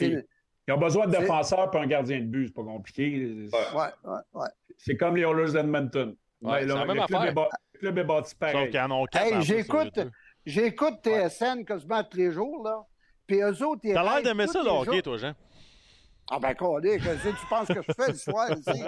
Ils 0.67 0.73
ont 0.73 0.77
besoin 0.79 1.05
de 1.07 1.11
défenseurs 1.17 1.71
et 1.73 1.77
un 1.77 1.87
gardien 1.87 2.19
de 2.19 2.25
but, 2.25 2.47
c'est 2.47 2.53
pas 2.53 2.63
compliqué. 2.63 3.47
ouais, 3.53 3.79
ouais, 4.03 4.17
ouais. 4.33 4.47
C'est 4.77 4.97
comme 4.97 5.15
les 5.15 5.21
Oilers 5.23 5.53
d'Edmonton. 5.53 6.15
Ouais, 6.41 6.65
le, 6.65 6.73
le 6.73 7.05
club 7.07 7.23
est 7.25 7.31
ba- 7.33 7.49
le 7.73 7.79
club 7.79 7.97
est 7.99 8.03
bâti 8.03 8.29
Sauf 8.31 8.39
pareil. 8.39 8.69
qu'ils 8.69 8.79
en 8.79 8.91
ont 8.91 9.05
quatre. 9.05 9.25
Hey, 9.27 9.41
j'écoute-. 9.41 9.99
J'écoute 10.45 10.95
TSN 11.03 11.63
quasiment 11.65 12.03
tous 12.03 12.17
les 12.17 12.31
jours, 12.31 12.63
là. 12.63 12.83
Puis 13.27 13.41
eux 13.41 13.63
autres, 13.65 13.81
ils 13.83 13.93
T'as 13.93 14.03
l'air 14.03 14.21
d'aimer 14.23 14.47
ça, 14.47 14.61
le 14.61 14.69
hockey, 14.69 14.93
jours- 14.93 15.01
toi, 15.01 15.17
Jean. 15.17 15.33
Ah 16.29 16.39
ben, 16.39 16.55
collé, 16.55 16.97
qu'est-ce 16.99 17.23
que 17.23 17.29
tu 17.39 17.45
penses 17.47 17.67
que 17.67 17.81
je 17.83 17.91
fais 17.93 18.11
le 18.11 18.17
soir 18.17 18.49
ici? 18.51 18.83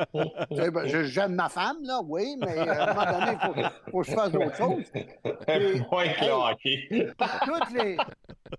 Tu 0.49 0.55
sais, 0.57 0.71
ben, 0.71 0.87
je- 0.87 1.03
J'aime 1.03 1.35
ma 1.35 1.49
femme, 1.49 1.77
là, 1.83 1.99
oui, 2.03 2.35
mais 2.39 2.57
euh, 2.57 2.65
à 2.71 2.89
un 2.89 2.93
moment 2.95 3.19
donné, 3.19 3.37
il 3.39 3.47
faut, 3.85 3.91
faut 3.91 4.01
que 4.01 4.07
je 4.07 4.11
fasse 4.15 4.31
d'autres 4.31 4.55
choses. 4.55 4.83
Puis, 4.91 5.05
Moins 5.91 6.07
que 6.13 6.25
le 6.25 6.31
hockey. 6.31 7.13
toutes 7.45 7.71
les, 7.73 7.97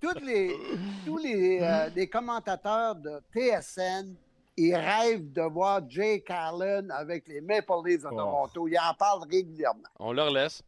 toutes 0.01 0.23
les, 0.23 0.57
tous 1.05 1.19
les, 1.19 1.59
euh, 1.61 1.89
les 1.97 2.09
commentateurs 2.09 2.95
de 2.95 3.21
TSN, 3.35 4.15
ils 4.57 4.75
rêvent 4.77 5.33
de 5.33 5.43
voir 5.43 5.81
Jake 5.89 6.27
Allen 6.31 6.89
avec 6.93 7.27
les 7.27 7.41
Maple 7.41 7.73
Leafs 7.85 8.03
de 8.03 8.09
Oh. 8.13 8.17
Toronto. 8.17 8.69
Ils 8.69 8.79
en 8.79 8.95
parlent 8.97 9.25
régulièrement. 9.29 9.83
On 9.99 10.13
leur 10.13 10.31
laisse. 10.31 10.63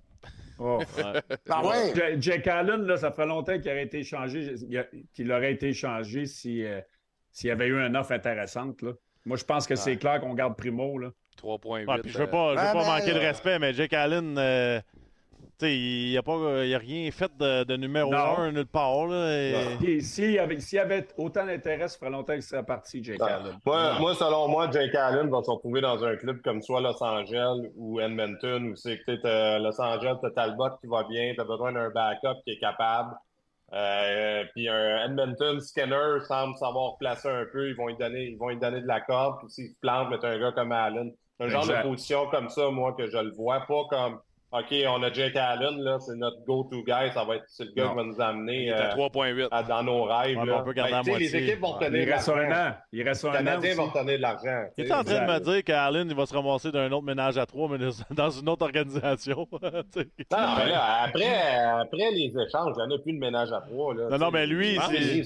Oh. 0.62 0.78
Ouais. 0.99 1.65
Ouais. 1.65 1.95
Ja- 1.95 2.20
Jake 2.20 2.47
Allen, 2.47 2.82
là, 2.85 2.97
ça 2.99 3.11
fait 3.11 3.24
longtemps 3.27 3.59
qu'il 3.59 3.70
aurait 3.70 3.85
été 3.85 4.01
a- 4.15 4.85
qu'il 5.15 5.32
aurait 5.32 5.53
été 5.53 5.69
échangé 5.69 6.27
si, 6.27 6.65
euh, 6.65 6.81
s'il 7.32 7.49
y 7.49 7.51
avait 7.51 7.66
eu 7.69 7.78
une 7.78 7.97
offre 7.97 8.12
intéressante. 8.12 8.82
Là. 8.82 8.93
Moi, 9.24 9.37
je 9.37 9.45
pense 9.45 9.66
que 9.66 9.74
c'est 9.77 9.97
clair 9.97 10.20
qu'on 10.20 10.35
garde 10.35 10.57
Primo. 10.57 10.99
Là. 10.99 11.11
3.8. 11.39 11.87
Ouais, 11.89 12.01
puis 12.03 12.11
je 12.11 12.19
veux 12.19 12.24
euh, 12.24 12.27
pas, 12.27 12.55
je 12.55 12.61
veux 12.61 12.66
Ben, 12.66 12.73
pas 12.73 12.85
ben, 12.85 12.87
manquer 12.99 13.12
de 13.15 13.19
euh, 13.19 13.20
respect, 13.20 13.59
mais 13.59 13.73
Jake 13.73 13.93
Allen, 13.95 14.37
euh, 14.39 14.81
tu 15.61 15.66
il 15.70 16.16
a, 16.19 16.23
pas, 16.23 16.65
il 16.65 16.74
a 16.74 16.78
rien 16.78 17.11
fait 17.12 17.31
de, 17.39 17.65
de 17.65 17.77
numéro 17.77 18.11
Non. 18.11 18.39
1 18.39 18.53
nulle 18.53 18.66
part. 18.66 19.07
Là, 19.07 19.32
et- 19.81 20.01
S'il 20.01 20.32
y, 20.32 20.39
avait, 20.39 20.59
s'il 20.61 20.77
y 20.77 20.81
avait 20.81 21.07
autant 21.16 21.47
d'intérêt, 21.47 21.87
ça 21.89 21.99
ferait 21.99 22.11
longtemps 22.11 22.32
qu'il 22.32 22.43
serait 22.43 22.65
parti, 22.65 23.03
Jake 23.05 23.20
Allen. 23.20 23.59
Moi, 23.65 23.99
moi, 24.01 24.15
selon 24.15 24.49
moi, 24.49 24.69
Jake 24.73 24.95
Allen 24.95 25.28
va 25.31 25.43
se 25.43 25.51
retrouver 25.51 25.81
dans 25.81 26.03
un 26.05 26.16
club 26.16 26.41
comme 26.43 26.61
soit 26.62 26.81
Los 26.81 27.03
Angeles 27.03 27.69
ou 27.77 28.01
Edmonton, 28.01 28.70
où 28.70 28.77
c'est 28.77 28.99
que 28.99 29.12
tu 29.12 29.20
sais, 29.20 29.59
Los 29.61 29.81
Angeles, 29.81 30.16
t'as 30.23 30.31
Talbot 30.31 30.70
qui 30.81 30.87
va 30.89 31.05
bien, 31.05 31.32
t'as 31.37 31.45
besoin 31.45 31.73
d'un 31.73 31.91
backup 31.91 32.41
qui 32.45 32.53
est 32.53 32.59
capable. 32.59 33.15
Euh, 33.73 34.43
puis 34.55 34.69
un 34.69 35.05
Edmonton 35.05 35.61
Skinner 35.61 36.19
semble 36.27 36.57
savoir 36.57 36.97
placer 36.99 37.28
un 37.28 37.45
peu. 37.53 37.69
Ils 37.69 37.77
vont 37.77 37.87
lui 37.87 37.97
donner, 37.97 38.24
ils 38.24 38.37
vont 38.37 38.49
lui 38.49 38.59
donner 38.59 38.81
de 38.81 38.87
la 38.87 39.01
corde. 39.01 39.39
Puis 39.41 39.51
s'il 39.51 39.69
se 39.69 39.77
plante, 39.81 40.11
mettre 40.11 40.24
un 40.27 40.39
gars 40.41 40.53
comme 40.53 40.73
Allen. 40.73 41.12
Un 41.39 41.49
genre 41.49 41.62
Exact. 41.62 41.85
de 41.85 41.89
position 41.89 42.27
comme 42.31 42.49
ça, 42.49 42.69
moi, 42.70 42.95
que 42.99 43.09
je 43.09 43.16
le 43.16 43.31
vois. 43.31 43.61
Pas 43.61 43.85
comme 43.89 44.19
OK, 44.52 44.74
on 44.89 45.02
a 45.05 45.12
Jake 45.12 45.36
Allen, 45.36 45.78
là, 45.81 46.01
c'est 46.01 46.16
notre 46.16 46.44
go-to 46.44 46.82
guy. 46.82 47.12
Ça 47.14 47.22
va 47.22 47.36
être 47.36 47.44
c'est 47.47 47.66
le 47.66 47.70
gars 47.72 47.85
Non. 47.85 47.90
qui 47.90 47.97
va 47.98 48.02
nous 48.02 48.20
amener 48.20 48.72
à 48.72 48.89
euh, 48.89 48.90
3.8. 48.97 49.47
à- 49.52 49.62
dans 49.62 49.82
nos 49.85 50.02
rêves. 50.02 50.36
Ouais, 50.39 50.44
mais 50.44 50.51
là. 50.51 50.59
on 50.60 50.64
peut 50.64 50.72
garder 50.72 51.09
Ben, 51.12 51.18
les 51.18 51.36
équipes 51.36 51.60
vont 51.60 51.68
Ouais. 51.78 51.85
retenir 51.85 52.01
Il 52.02 52.06
de 52.06 52.12
reste 52.12 52.28
un 52.28 52.35
l'argent. 52.36 52.70
an. 52.70 52.74
Il 52.93 53.02
reste 53.09 53.22
Les 53.22 53.28
un 53.28 53.32
an. 53.32 53.35
Canadiens 53.36 53.68
aussi. 53.70 53.78
vont 53.78 53.86
retenir 53.86 54.16
de 54.16 54.22
l'argent. 54.22 54.64
Il 54.66 54.74
tu 54.74 54.81
est 54.82 54.86
sais. 54.89 54.93
en 54.94 55.05
train 55.05 55.27
de 55.27 55.32
me 55.32 55.39
dire 55.39 55.64
qu'Allen, 55.64 56.10
il 56.10 56.16
va 56.16 56.27
se 56.27 56.35
ramasser 56.35 56.72
d'un 56.72 56.90
autre 56.90 57.05
ménage 57.06 57.39
à 57.39 57.47
trois, 57.47 57.68
mais 57.68 57.78
dans 58.10 58.31
une 58.31 58.48
autre 58.48 58.64
organisation. 58.64 59.47
Non, 59.52 60.39
non, 60.39 60.55
mais 60.59 60.70
là, 60.70 61.02
après, 61.05 61.56
après 61.81 62.10
les 62.10 62.32
échanges, 62.36 62.74
il 62.77 62.86
n'y 62.86 62.93
en 62.93 62.97
a 62.97 62.98
plus 62.98 63.12
de 63.12 63.18
ménage 63.18 63.52
à 63.52 63.60
trois. 63.60 63.94
Là, 63.94 64.09
Non, 64.10 64.18
non, 64.18 64.31
mais 64.32 64.47
lui, 64.47 64.78
c'est. 64.89 65.22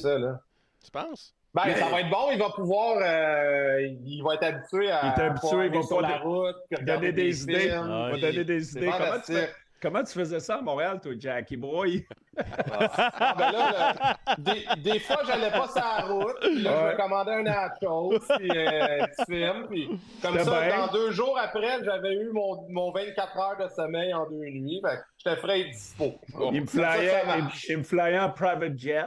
Tu 0.84 0.90
penses? 0.92 1.34
Ben, 1.54 1.62
Mais- 1.66 1.76
ça 1.76 1.86
va 1.88 2.00
être 2.00 2.10
bon, 2.10 2.30
il 2.32 2.38
va 2.38 2.50
pouvoir. 2.50 2.96
euh, 3.00 3.80
il 4.04 4.22
va 4.24 4.34
être 4.34 4.42
habitué 4.42 4.90
à. 4.90 5.00
Il 5.16 5.20
est 5.20 5.24
habitué, 5.24 5.66
il 5.66 5.72
va 5.72 5.82
sur 5.82 6.00
pas 6.00 6.08
la 6.08 6.18
route, 6.18 6.56
Donner 6.82 7.12
des 7.12 7.42
idées. 7.44 7.60
films, 7.60 7.88
Ah, 7.88 8.06
On 8.08 8.10
va 8.10 8.18
donner 8.18 8.44
des 8.44 8.70
idées. 8.72 8.86
Comment 8.86 8.96
tu, 8.98 9.04
fantastique. 9.04 9.36
fais- 9.36 9.52
comment 9.80 10.02
tu 10.02 10.12
faisais 10.14 10.40
ça 10.40 10.56
à 10.56 10.62
Montréal, 10.62 10.98
toi, 11.00 11.12
Jackie 11.18 11.56
Boy? 11.56 12.04
Ah, 12.36 13.34
ben 13.38 13.52
là, 13.52 13.72
là, 13.72 14.16
des, 14.38 14.66
des 14.82 14.98
fois, 14.98 15.18
j'allais 15.24 15.52
pas 15.52 15.68
sur 15.68 15.76
la 15.76 16.04
route, 16.04 16.36
puis 16.40 16.62
là, 16.62 16.90
je 16.90 16.92
me 16.96 16.96
commandais 17.00 17.30
un 17.34 17.42
nachos, 17.44 18.18
puis 18.36 18.50
euh, 18.50 19.06
film, 19.28 19.66
puis 19.70 19.88
comme 20.20 20.38
ça, 20.40 20.60
bien. 20.66 20.86
dans 20.86 20.92
deux 20.92 21.12
jours 21.12 21.38
après, 21.40 21.84
j'avais 21.84 22.14
eu 22.14 22.30
mon, 22.32 22.66
mon 22.70 22.90
24 22.90 23.38
heures 23.38 23.56
de 23.64 23.68
sommeil 23.72 24.12
en 24.12 24.28
deux 24.28 24.36
nuits, 24.50 24.80
que 24.82 24.88
j'étais 25.18 25.36
frais 25.36 25.60
et 25.60 25.64
dispo. 25.70 26.14
Il 26.52 26.62
me 26.62 26.66
Ça, 26.66 26.78
ça 26.82 26.90
flyait, 26.90 27.22
il, 27.22 27.42
marche. 27.44 27.66
il 27.68 27.78
me 27.78 27.82
flyait 27.84 28.18
en 28.18 28.30
private 28.30 28.76
jet. 28.76 29.04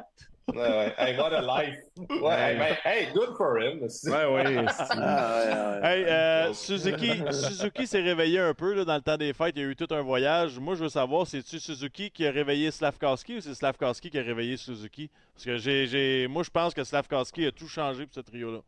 Ouais, 0.53 0.55
ouais. 0.61 0.95
Hey, 0.97 1.17
what 1.17 1.33
a 1.33 1.41
life. 1.41 1.77
Ouais, 1.97 2.53
hey, 2.53 2.57
ben, 2.57 2.77
hey, 2.85 3.13
good 3.13 3.35
for 3.35 3.57
him. 3.59 3.83
aussi. 3.83 4.09
Ouais, 4.09 4.25
ouais. 4.33 4.65
Ah, 4.67 5.39
ouais, 5.39 5.81
ouais. 5.81 5.87
Hey, 5.87 6.05
euh, 6.05 6.53
Suzuki, 6.53 7.21
Suzuki 7.31 7.85
s'est 7.85 8.01
réveillé 8.01 8.39
un 8.39 8.53
peu 8.53 8.73
là, 8.73 8.85
dans 8.85 8.95
le 8.95 9.01
temps 9.01 9.17
des 9.17 9.33
fêtes. 9.33 9.53
Il 9.57 9.61
y 9.61 9.65
a 9.65 9.67
eu 9.67 9.75
tout 9.75 9.93
un 9.93 10.01
voyage. 10.01 10.57
Moi, 10.57 10.75
je 10.75 10.83
veux 10.83 10.89
savoir, 10.89 11.27
c'est-tu 11.27 11.59
Suzuki 11.59 12.09
qui 12.11 12.25
a 12.25 12.31
réveillé 12.31 12.71
Slavkowski 12.71 13.37
ou 13.37 13.41
c'est 13.41 13.53
Slavkowski 13.55 14.09
qui 14.09 14.17
a 14.19 14.23
réveillé 14.23 14.55
Suzuki? 14.55 15.09
Parce 15.33 15.45
que 15.45 15.57
j'ai, 15.57 15.85
j'ai- 15.85 16.27
moi, 16.27 16.43
je 16.43 16.49
pense 16.49 16.73
que 16.73 16.83
Slavkowski 16.83 17.45
a 17.47 17.51
tout 17.51 17.67
changé 17.67 18.05
pour 18.05 18.15
ce 18.15 18.21
trio-là. 18.21 18.59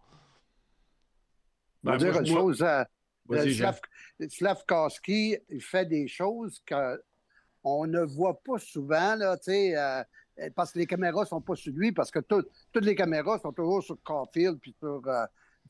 Ben, 1.83 1.95
dire 1.95 2.11
moi, 2.11 2.21
une 2.21 2.31
moi- 2.33 2.41
chose, 2.41 2.61
euh, 2.61 2.83
euh. 3.31 3.45
Slav- 3.45 3.79
Slavkowski 4.29 5.37
il 5.47 5.61
fait 5.61 5.85
des 5.85 6.09
choses 6.09 6.61
qu'on 6.67 7.87
ne 7.87 8.01
voit 8.01 8.37
pas 8.43 8.57
souvent, 8.59 9.15
là, 9.15 9.37
tu 9.37 9.43
sais, 9.45 9.77
euh, 9.77 10.03
parce 10.55 10.71
que 10.71 10.79
les 10.79 10.87
caméras 10.87 11.25
sont 11.25 11.41
pas 11.41 11.55
sur 11.55 11.73
lui, 11.73 11.91
parce 11.91 12.11
que 12.11 12.19
tout- 12.19 12.45
toutes 12.71 12.85
les 12.85 12.95
caméras 12.95 13.39
sont 13.39 13.51
toujours 13.51 13.83
sur 13.83 13.97
Caulfield 14.03 14.59
puis 14.59 14.75
sur, 14.79 15.01
euh, 15.07 15.25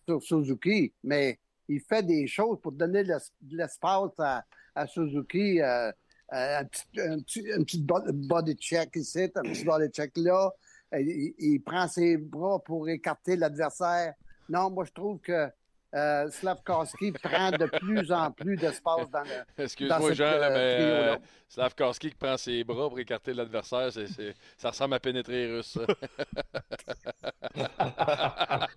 sur 0.05 0.21
Suzuki, 0.21 0.93
mais 1.03 1.39
il 1.67 1.79
fait 1.81 2.03
des 2.03 2.27
choses 2.27 2.59
pour 2.61 2.71
donner 2.71 3.03
de 3.03 3.09
l'es- 3.09 3.31
de 3.41 3.57
l'espace 3.57 4.11
à, 4.19 4.87
Suzuki, 4.87 5.61
euh, 5.61 5.91
euh, 6.33 6.59
un, 6.59 6.65
petit, 6.65 7.51
un, 7.51 7.63
petit, 7.63 7.81
body 7.83 8.55
check 8.55 8.95
ici, 8.95 9.23
un 9.35 9.41
petit 9.41 9.65
body 9.65 9.89
check 9.89 10.11
là, 10.17 10.51
il, 10.93 11.33
il 11.37 11.59
prend 11.61 11.87
ses 11.87 12.17
bras 12.17 12.59
pour 12.63 12.87
écarter 12.89 13.35
l'adversaire. 13.35 14.13
Non, 14.47 14.69
moi 14.69 14.85
je 14.85 14.91
trouve 14.91 15.19
que 15.19 15.47
euh, 15.95 16.29
Slavkowski 16.29 17.11
prend 17.13 17.49
de 17.51 17.65
plus 17.65 18.11
en 18.11 18.31
plus 18.31 18.55
d'espace 18.55 19.09
dans 19.09 19.21
le. 19.21 19.25
Dans 19.57 19.63
Excuse-moi, 19.63 20.09
cette, 20.09 20.17
Jean, 20.17 20.25
euh, 20.25 20.49
mais 20.49 20.77
euh, 20.79 21.15
Slavkowski 21.47 22.09
qui 22.11 22.15
prend 22.15 22.37
ses 22.37 22.63
bras 22.63 22.89
pour 22.89 22.99
écarter 22.99 23.33
l'adversaire, 23.33 23.91
c'est, 23.91 24.07
c'est- 24.07 24.35
ça 24.57 24.69
ressemble 24.69 24.93
à 24.95 24.99
pénétrer 24.99 25.47
les 25.47 25.55
Russes. 25.57 25.77
ça. 25.77 25.81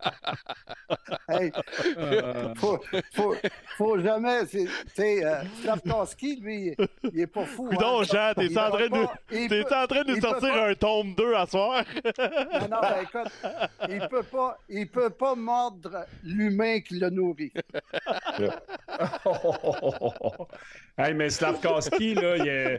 Hey, 1.28 1.52
faut, 2.56 2.78
faut, 3.14 3.34
faut 3.76 3.98
jamais. 4.01 4.44
c'est- 4.47 4.64
Tu 4.66 4.70
sais, 4.94 5.24
euh, 5.24 5.43
Slavkowski, 5.62 6.36
lui, 6.40 6.76
il 7.12 7.20
est 7.20 7.26
pas 7.26 7.44
fou. 7.44 7.68
Coudon, 7.68 8.01
hein. 8.01 8.05
Jean, 8.05 8.32
t'es 8.34 8.59
en 8.59 8.70
train 8.70 8.89
de 8.89 9.06
t'es 9.28 9.48
peut- 9.48 9.74
en 9.74 9.86
train 9.86 10.02
de 10.02 10.14
nous 10.14 10.20
sortir 10.20 10.52
pas- 10.52 10.68
un 10.68 10.74
tome 10.74 11.14
2 11.14 11.34
à 11.34 11.47
soir? 11.47 11.84
Non, 12.05 12.68
non, 12.70 12.80
ben, 12.80 12.94
écoute, 13.02 13.32
il 13.89 14.09
peut 14.09 14.22
pas, 14.24 14.59
il 14.68 14.89
peut 14.89 15.10
pas 15.10 15.34
mordre 15.34 16.06
l'humain 16.22 16.80
qui 16.80 16.98
le 17.02 17.10
nourrit. 17.10 17.52
hey, 20.98 21.14
mais 21.14 21.30
Slavkowski, 21.30 22.14
là, 22.14 22.36
il 22.36 22.48
est- 22.48 22.78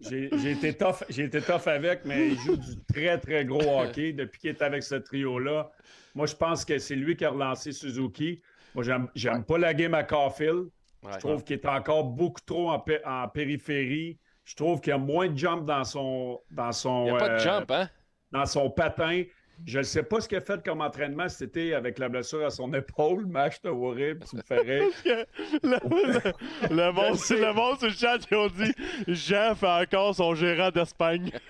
j'ai 0.00 0.50
été, 0.52 0.74
tough, 0.74 1.04
j'ai 1.08 1.24
été 1.24 1.40
tough 1.40 1.66
avec, 1.66 2.04
mais 2.04 2.28
il 2.28 2.38
joue 2.38 2.56
du 2.56 2.76
très, 2.92 3.18
très 3.18 3.44
gros 3.44 3.80
hockey 3.80 4.12
depuis 4.12 4.40
qu'il 4.40 4.50
est 4.50 4.62
avec 4.62 4.82
ce 4.82 4.96
trio-là. 4.96 5.70
Moi, 6.14 6.26
je 6.26 6.34
pense 6.34 6.64
que 6.64 6.78
c'est 6.78 6.96
lui 6.96 7.16
qui 7.16 7.24
a 7.24 7.30
relancé 7.30 7.72
Suzuki. 7.72 8.40
Moi, 8.74 8.84
j'aime 8.84 9.08
j'aime 9.14 9.44
pas 9.44 9.58
la 9.58 9.74
game 9.74 9.94
à 9.94 10.04
Caulfield. 10.04 10.68
Ouais. 11.02 11.12
Je 11.14 11.18
trouve 11.18 11.44
qu'il 11.44 11.56
est 11.56 11.66
encore 11.66 12.04
beaucoup 12.04 12.40
trop 12.44 12.70
en, 12.70 12.80
pé- 12.80 13.00
en 13.04 13.28
périphérie. 13.28 14.18
Je 14.44 14.56
trouve 14.56 14.80
qu'il 14.80 14.90
y 14.90 14.94
a 14.94 14.98
moins 14.98 15.28
de 15.28 15.36
jump 15.36 15.64
dans 15.64 15.84
son, 15.84 16.40
dans 16.50 16.72
son, 16.72 17.06
Il 17.06 17.10
n'y 17.12 17.16
a 17.16 17.18
pas 17.18 17.28
de 17.28 17.34
euh, 17.34 17.38
jump, 17.38 17.70
hein? 17.70 17.88
dans 18.32 18.46
son 18.46 18.70
patin. 18.70 19.22
Je 19.66 19.78
ne 19.78 19.82
sais 19.82 20.02
pas 20.02 20.20
ce 20.20 20.28
qu'il 20.28 20.38
a 20.38 20.40
fait 20.40 20.64
comme 20.64 20.80
entraînement 20.80 21.28
cet 21.28 21.50
été 21.56 21.74
avec 21.74 21.98
la 21.98 22.08
blessure 22.08 22.44
à 22.46 22.50
son 22.50 22.72
épaule. 22.72 23.26
Max, 23.28 23.60
t'as 23.60 23.70
horrible, 23.70 24.24
tu 24.28 24.36
me 24.36 24.42
ferais. 24.42 24.80
le, 25.04 25.18
le- 25.62 26.74
le 26.74 26.92
monde, 26.92 27.18
le 27.30 27.52
monde 27.52 27.78
sur 27.78 27.88
le 27.88 27.92
chat, 27.92 28.18
ils 28.30 28.36
ont 28.36 28.46
dit 28.48 28.72
Jean 29.08 29.54
fait 29.54 29.66
encore 29.66 30.14
son 30.14 30.34
gérant 30.34 30.70
d'Espagne. 30.70 31.30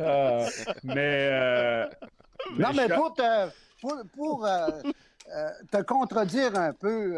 Euh, 0.00 0.44
mais. 0.82 1.28
euh, 1.30 1.86
Non, 2.58 2.70
mais 2.74 2.88
je- 2.88 2.94
pour 2.94 3.14
te, 3.14 3.48
pour, 3.80 3.94
pour, 4.16 4.44
euh, 4.46 4.66
euh, 5.32 5.48
te 5.70 5.82
contredire 5.82 6.56
un 6.58 6.72
peu, 6.72 7.14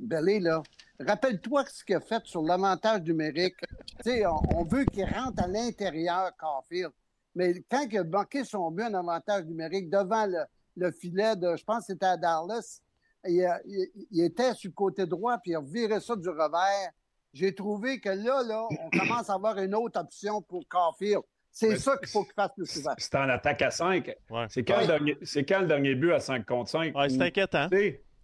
Belé, 0.00 0.40
là, 0.40 0.62
rappelle-toi 1.00 1.64
ce 1.66 1.84
qu'il 1.84 1.96
a 1.96 2.00
fait 2.00 2.22
sur 2.24 2.42
l'avantage 2.42 3.02
numérique. 3.02 3.56
tu 3.60 4.10
sais, 4.10 4.26
on, 4.26 4.40
on 4.56 4.64
veut 4.64 4.84
qu'il 4.84 5.04
rentre 5.04 5.42
à 5.42 5.46
l'intérieur, 5.46 6.30
Caulfield. 6.38 6.90
Mais 7.34 7.54
quand 7.70 7.86
il 7.90 7.98
a 7.98 8.04
manqué 8.04 8.44
son 8.44 8.70
but 8.70 8.84
en 8.84 8.94
avantage 8.94 9.44
numérique 9.44 9.88
devant 9.90 10.26
le, 10.26 10.40
le 10.76 10.90
filet 10.90 11.36
de, 11.36 11.56
je 11.56 11.64
pense 11.64 11.80
que 11.86 11.92
c'était 11.92 12.06
à 12.06 12.16
Dallas, 12.16 12.80
il, 13.26 13.44
a- 13.44 13.60
il- 13.64 13.90
il 14.10 14.24
était 14.24 14.54
sur 14.54 14.70
le 14.70 14.74
côté 14.74 15.06
droit, 15.06 15.38
puis 15.38 15.52
il 15.52 15.56
a 15.56 15.60
viré 15.60 16.00
ça 16.00 16.16
du 16.16 16.28
revers. 16.28 16.90
J'ai 17.32 17.54
trouvé 17.54 18.00
que 18.00 18.08
là, 18.08 18.42
là, 18.42 18.66
on 18.70 18.90
commence 18.98 19.28
à 19.30 19.34
avoir 19.34 19.58
une 19.58 19.74
autre 19.74 20.00
option 20.00 20.40
pour 20.42 20.64
Caulfield. 20.68 21.20
C'est 21.50 21.76
ça 21.76 21.96
qu'il 21.96 22.08
faut 22.08 22.24
qu'il 22.24 22.32
fasse 22.34 22.50
plus 22.56 22.66
souvent. 22.66 22.94
C'est 22.98 23.14
en 23.16 23.28
attaque 23.28 23.62
à 23.62 23.70
5. 23.70 24.06
Ouais. 24.30 24.46
C'est 24.48 24.62
quand, 24.64 24.74
Ouais. 24.76 24.80
le 24.82 24.86
dernier- 24.86 25.18
c'est 25.22 25.44
quand 25.44 25.60
le 25.60 25.66
dernier 25.66 25.94
but 25.94 26.12
à 26.12 26.20
5 26.20 26.44
contre 26.46 26.70
5? 26.70 26.94
Ouais, 26.96 27.08
c'est 27.08 27.20
inquiétant. 27.22 27.68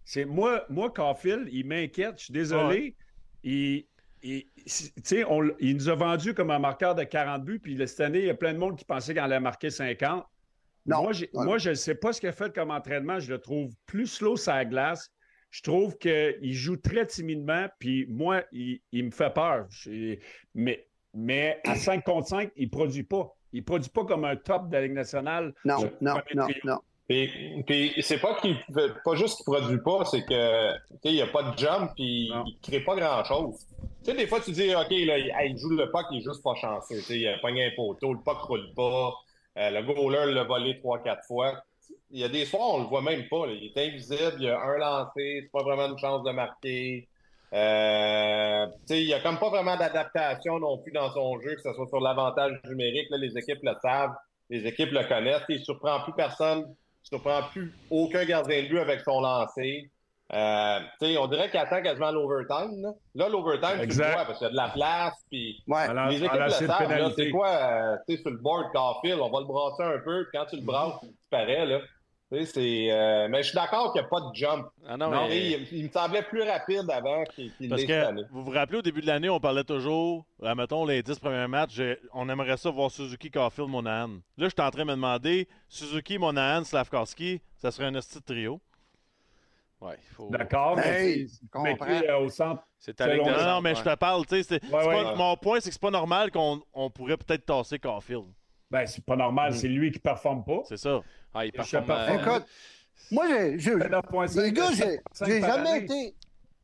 C'est 0.05 0.25
moi, 0.25 0.65
moi, 0.69 0.91
Caulfield, 0.91 1.49
il 1.51 1.65
m'inquiète. 1.65 2.19
Je 2.19 2.25
suis 2.25 2.33
désolé. 2.33 2.95
Il, 3.43 3.85
on 5.27 5.51
il 5.59 5.75
nous 5.75 5.89
a 5.89 5.95
vendu 5.95 6.33
comme 6.33 6.51
un 6.51 6.59
marqueur 6.59 6.95
de 6.95 7.03
40 7.03 7.43
buts. 7.43 7.59
Puis 7.59 7.75
cette 7.87 7.99
année, 7.99 8.19
il 8.19 8.25
y 8.25 8.29
a 8.29 8.35
plein 8.35 8.53
de 8.53 8.59
monde 8.59 8.77
qui 8.77 8.85
pensait 8.85 9.13
qu'il 9.13 9.21
allait 9.21 9.39
marquer 9.39 9.71
50. 9.71 10.25
Non. 10.85 11.01
Moi, 11.01 11.11
moi, 11.33 11.57
je 11.57 11.71
ne 11.71 11.75
sais 11.75 11.95
pas 11.95 12.13
ce 12.13 12.19
qu'il 12.19 12.29
a 12.29 12.33
fait 12.33 12.53
comme 12.53 12.69
entraînement. 12.69 13.19
Je 13.19 13.31
le 13.31 13.39
trouve 13.39 13.71
plus 13.87 14.05
slow 14.05 14.37
sur 14.37 14.53
la 14.53 14.65
glace. 14.65 15.11
Je 15.49 15.63
trouve 15.63 15.97
qu'il 15.97 16.53
joue 16.53 16.77
très 16.77 17.07
timidement. 17.07 17.67
Puis 17.79 18.05
moi, 18.07 18.43
il, 18.51 18.81
il 18.91 19.05
me 19.05 19.11
fait 19.11 19.33
peur. 19.33 19.67
Mais, 20.53 20.87
mais 21.15 21.59
à 21.65 21.75
5 21.75 22.03
contre 22.03 22.27
5, 22.27 22.51
il 22.55 22.65
ne 22.65 22.69
produit 22.69 23.03
pas. 23.03 23.35
Il 23.53 23.61
ne 23.61 23.65
produit 23.65 23.89
pas 23.89 24.05
comme 24.05 24.25
un 24.25 24.35
top 24.35 24.67
de 24.67 24.73
la 24.73 24.81
Ligue 24.83 24.93
nationale. 24.93 25.53
Non, 25.63 25.79
non, 26.01 26.19
non, 26.35 26.47
non. 26.63 26.79
Puis, 27.07 27.63
puis 27.67 27.93
c'est 28.01 28.17
pas 28.17 28.35
qu'il 28.39 28.57
pas 29.03 29.15
juste 29.15 29.37
qu'il 29.37 29.45
produit 29.45 29.77
pas, 29.77 30.05
c'est 30.05 30.25
que 30.25 30.73
tu 30.73 30.79
sais, 31.03 31.09
il 31.09 31.13
n'y 31.13 31.21
a 31.21 31.27
pas 31.27 31.43
de 31.43 31.57
jump 31.57 31.91
puis 31.95 32.31
Non. 32.33 32.43
il 32.47 32.57
crée 32.61 32.79
pas 32.79 32.95
grand 32.95 33.23
chose. 33.23 33.67
Tu 34.03 34.11
sais, 34.11 34.17
des 34.17 34.25
fois 34.25 34.39
tu 34.39 34.51
dis 34.51 34.73
OK, 34.73 34.89
là, 34.89 35.43
il, 35.45 35.57
joue 35.57 35.69
le 35.69 35.91
puck, 35.91 36.05
il 36.11 36.19
est 36.19 36.23
juste 36.23 36.43
pas 36.43 36.55
chanceux. 36.55 36.97
Tu 36.97 37.01
sais, 37.01 37.19
il 37.19 37.27
a 37.27 37.37
pogné 37.37 37.65
un 37.65 37.71
poteau, 37.75 38.13
le 38.13 38.19
puck 38.19 38.37
roule 38.39 38.73
pas, 38.75 39.13
euh, 39.57 39.69
le 39.69 39.83
goaler 39.83 40.33
l'a 40.33 40.43
volé 40.45 40.79
trois, 40.79 40.99
quatre 40.99 41.25
fois. 41.25 41.61
Il 42.09 42.19
y 42.19 42.23
a 42.23 42.29
des 42.29 42.45
soirs, 42.45 42.73
on 42.73 42.79
le 42.79 42.85
voit 42.85 43.01
même 43.01 43.27
pas. 43.27 43.45
là. 43.45 43.53
Il 43.53 43.65
est 43.65 43.87
invisible, 43.87 44.35
il 44.39 44.45
y 44.45 44.49
a 44.49 44.59
un 44.59 44.77
lancé, 44.77 45.41
c'est 45.43 45.51
pas 45.51 45.63
vraiment 45.63 45.87
une 45.87 45.97
chance 45.99 46.23
de 46.23 46.31
marquer. 46.31 47.07
Euh, 47.53 48.65
tu 48.65 48.73
sais, 48.87 49.01
il 49.01 49.07
y 49.07 49.13
a 49.13 49.19
comme 49.21 49.37
pas 49.37 49.49
vraiment 49.49 49.77
d'adaptation 49.77 50.59
non 50.59 50.79
plus 50.79 50.91
dans 50.91 51.11
son 51.11 51.39
jeu, 51.39 51.55
que 51.55 51.61
ce 51.61 51.73
soit 51.73 51.87
sur 51.87 51.99
l'avantage 51.99 52.59
numérique. 52.65 53.09
Là, 53.11 53.17
les 53.17 53.37
équipes 53.37 53.63
le 53.63 53.73
savent, 53.81 54.13
les 54.49 54.65
équipes 54.65 54.91
le 54.91 55.03
connaissent. 55.07 55.43
Il 55.49 55.63
surprend 55.63 56.01
plus 56.01 56.13
personne, 56.13 56.65
il 57.05 57.09
surprend 57.09 57.43
plus 57.51 57.73
aucun 57.89 58.25
gardien 58.25 58.63
de 58.63 58.67
but 58.67 58.79
avec 58.79 59.01
son 59.01 59.21
lancer. 59.21 59.91
Euh, 60.33 60.79
tu 60.99 61.05
sais, 61.05 61.17
on 61.17 61.27
dirait 61.27 61.51
qu'il 61.51 61.59
attend 61.59 61.83
quasiment 61.83 62.11
l'overtime. 62.11 62.81
Là, 62.81 62.93
là 63.13 63.29
l'overtime, 63.29 63.87
tu 63.87 63.99
le 63.99 64.05
vois 64.11 64.25
parce 64.25 64.39
qu'il 64.39 64.45
y 64.45 64.49
a 64.49 64.51
de 64.51 64.55
la 64.55 64.69
place. 64.69 65.13
Puis 65.29 65.63
Ouais. 65.67 65.81
Alors, 65.81 66.07
les 66.07 66.23
équipes 66.23 66.39
le 66.39 66.49
savent. 66.49 67.13
C'est 67.15 67.29
quoi, 67.29 67.49
euh, 67.49 67.97
tu 68.07 68.15
sais, 68.15 68.21
sur 68.21 68.31
le 68.31 68.37
board, 68.37 68.71
Carfield, 68.73 69.19
on 69.19 69.29
va 69.29 69.39
le 69.39 69.45
brasser 69.45 69.83
un 69.83 69.99
peu. 69.99 70.23
Puis 70.23 70.39
quand 70.39 70.45
tu 70.47 70.55
le 70.55 70.63
brasses, 70.63 70.95
il 71.03 71.11
disparaît. 71.11 71.65
Là. 71.67 71.79
Tu 72.31 72.39
sais, 72.39 72.45
c'est, 72.45 72.91
euh, 72.91 73.27
mais 73.29 73.43
je 73.43 73.49
suis 73.49 73.55
d'accord 73.55 73.93
qu'il 73.93 74.01
n'y 74.01 74.07
a 74.07 74.09
pas 74.09 74.19
de 74.21 74.33
jump. 74.33 74.67
Ah 74.87 74.97
non, 74.97 75.11
Non, 75.11 75.27
mais- 75.27 75.51
il, 75.51 75.67
il 75.77 75.83
me 75.85 75.89
semblait 75.91 76.23
plus 76.23 76.41
rapide 76.41 76.89
avant 76.89 77.23
qu'il 77.25 77.53
qu'il 77.53 77.69
Parce 77.69 77.83
que 77.85 78.31
vous 78.31 78.43
vous 78.43 78.49
rappelez 78.51 78.79
au 78.79 78.81
début 78.81 79.01
de 79.01 79.05
l'année, 79.07 79.29
on 79.29 79.39
parlait 79.39 79.63
toujours, 79.63 80.25
mettons 80.41 80.85
les 80.85 81.03
10 81.03 81.19
premiers 81.19 81.47
matchs, 81.47 81.79
on 82.13 82.27
aimerait 82.27 82.57
ça 82.57 82.71
voir 82.71 82.89
Suzuki, 82.89 83.29
Caulfield, 83.29 83.69
Monahan. 83.69 84.09
Là, 84.37 84.45
je 84.45 84.49
suis 84.49 84.61
en 84.61 84.71
train 84.71 84.81
de 84.81 84.87
me 84.89 84.95
demander, 84.95 85.47
Suzuki, 85.69 86.17
Monahan, 86.17 86.63
Slavkowski, 86.63 87.41
ça 87.57 87.69
serait 87.69 87.85
un 87.85 87.93
esti 87.93 88.19
trio. 88.23 88.59
Ouais, 89.79 89.95
il 90.01 90.15
faut... 90.15 90.29
D'accord, 90.31 90.77
mais 90.77 91.27
c'est- 91.27 92.09
euh, 92.09 92.17
au 92.17 92.29
centre. 92.29 92.63
C'est 92.79 92.99
Non, 92.99 93.23
non, 93.23 93.61
mais 93.61 93.75
je 93.75 93.83
te 93.83 93.95
parle, 93.95 94.25
tu 94.25 94.41
sais, 94.41 94.59
Ouais, 94.71 94.87
ouais. 94.87 95.15
mon 95.15 95.35
point, 95.37 95.59
c'est 95.59 95.69
que 95.69 95.73
c'est 95.73 95.81
pas 95.81 95.91
normal 95.91 96.31
qu'on 96.31 96.59
on 96.73 96.89
pourrait 96.89 97.17
peut-être 97.17 97.45
tasser 97.45 97.77
Caulfield. 97.77 98.25
Ben, 98.71 98.87
c'est 98.87 99.05
pas 99.05 99.15
normal, 99.15 99.53
c'est 99.53 99.67
lui 99.67 99.91
qui 99.91 99.99
performe 99.99 100.43
pas. 100.43 100.61
C'est 100.63 100.77
ça. 100.77 101.01
Ah, 101.35 101.45
il 101.45 101.51
pas. 101.51 102.09
euh, 102.09 102.17
Écoute, 102.21 102.45
moi, 103.11 103.25
j'ai, 103.27 103.59
j'ai- 103.59 103.75
9,5, 103.75 104.41
les 104.41 104.51
gars, 104.53 104.71
j'ai, 104.71 105.01
5 105.13 105.27
j'ai 105.27 105.41
jamais 105.41 105.79
été, 105.83 106.15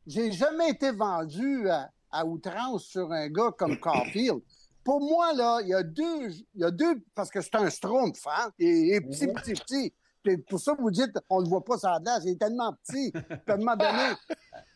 j'ai 0.06 0.32
jamais 0.32 0.70
été 0.70 0.90
vendu 0.92 1.68
à, 1.68 1.90
à 2.10 2.24
outrance 2.24 2.84
sur 2.84 3.12
un 3.12 3.28
gars 3.28 3.50
comme 3.56 3.78
Caulfield. 3.78 4.40
Pour 4.82 5.00
moi, 5.00 5.32
là, 5.34 5.60
il 5.62 5.68
y 5.68 5.74
a 5.74 5.82
deux, 5.82 6.30
il 6.54 6.60
y 6.60 6.64
a 6.64 6.70
deux, 6.70 7.02
parce 7.14 7.30
que 7.30 7.40
c'est 7.40 7.54
un 7.54 7.68
Strumpf, 7.70 8.26
hein? 8.26 8.50
Il 8.58 8.92
est 8.94 9.00
petit, 9.02 9.26
petit, 9.28 9.52
petit. 9.52 9.92
Puis 10.24 10.38
pour 10.38 10.58
ça, 10.58 10.74
vous 10.78 10.90
dites, 10.90 11.16
on 11.28 11.40
le 11.40 11.48
voit 11.48 11.62
pas 11.64 11.76
sur 11.78 11.90
la 11.90 12.00
glace, 12.00 12.22
il 12.24 12.32
est 12.32 12.38
tellement 12.40 12.72
petit. 12.84 13.12
À 13.46 13.52
un 13.52 13.56
moment 13.58 13.76
donné, 13.76 14.14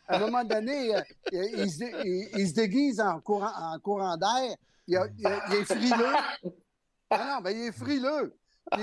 à 0.09 0.17
un 0.17 0.19
moment 0.21 0.45
donné, 0.45 0.95
euh, 0.95 1.01
il, 1.33 1.51
il 1.65 1.71
se, 1.71 1.85
il- 2.07 2.29
il 2.39 2.49
se 2.49 2.55
déguise 2.55 3.01
en 3.01 3.19
courant, 3.21 3.51
en 3.57 3.79
courant 3.81 4.17
d'air. 4.17 4.57
Il 4.87 4.95
est 4.97 5.65
frileux. 5.65 6.15
Ah 7.11 7.35
non, 7.37 7.41
ben 7.43 7.51
il 7.57 7.67
est 7.69 7.73
frileux. 7.73 8.37
Puis, 8.73 8.83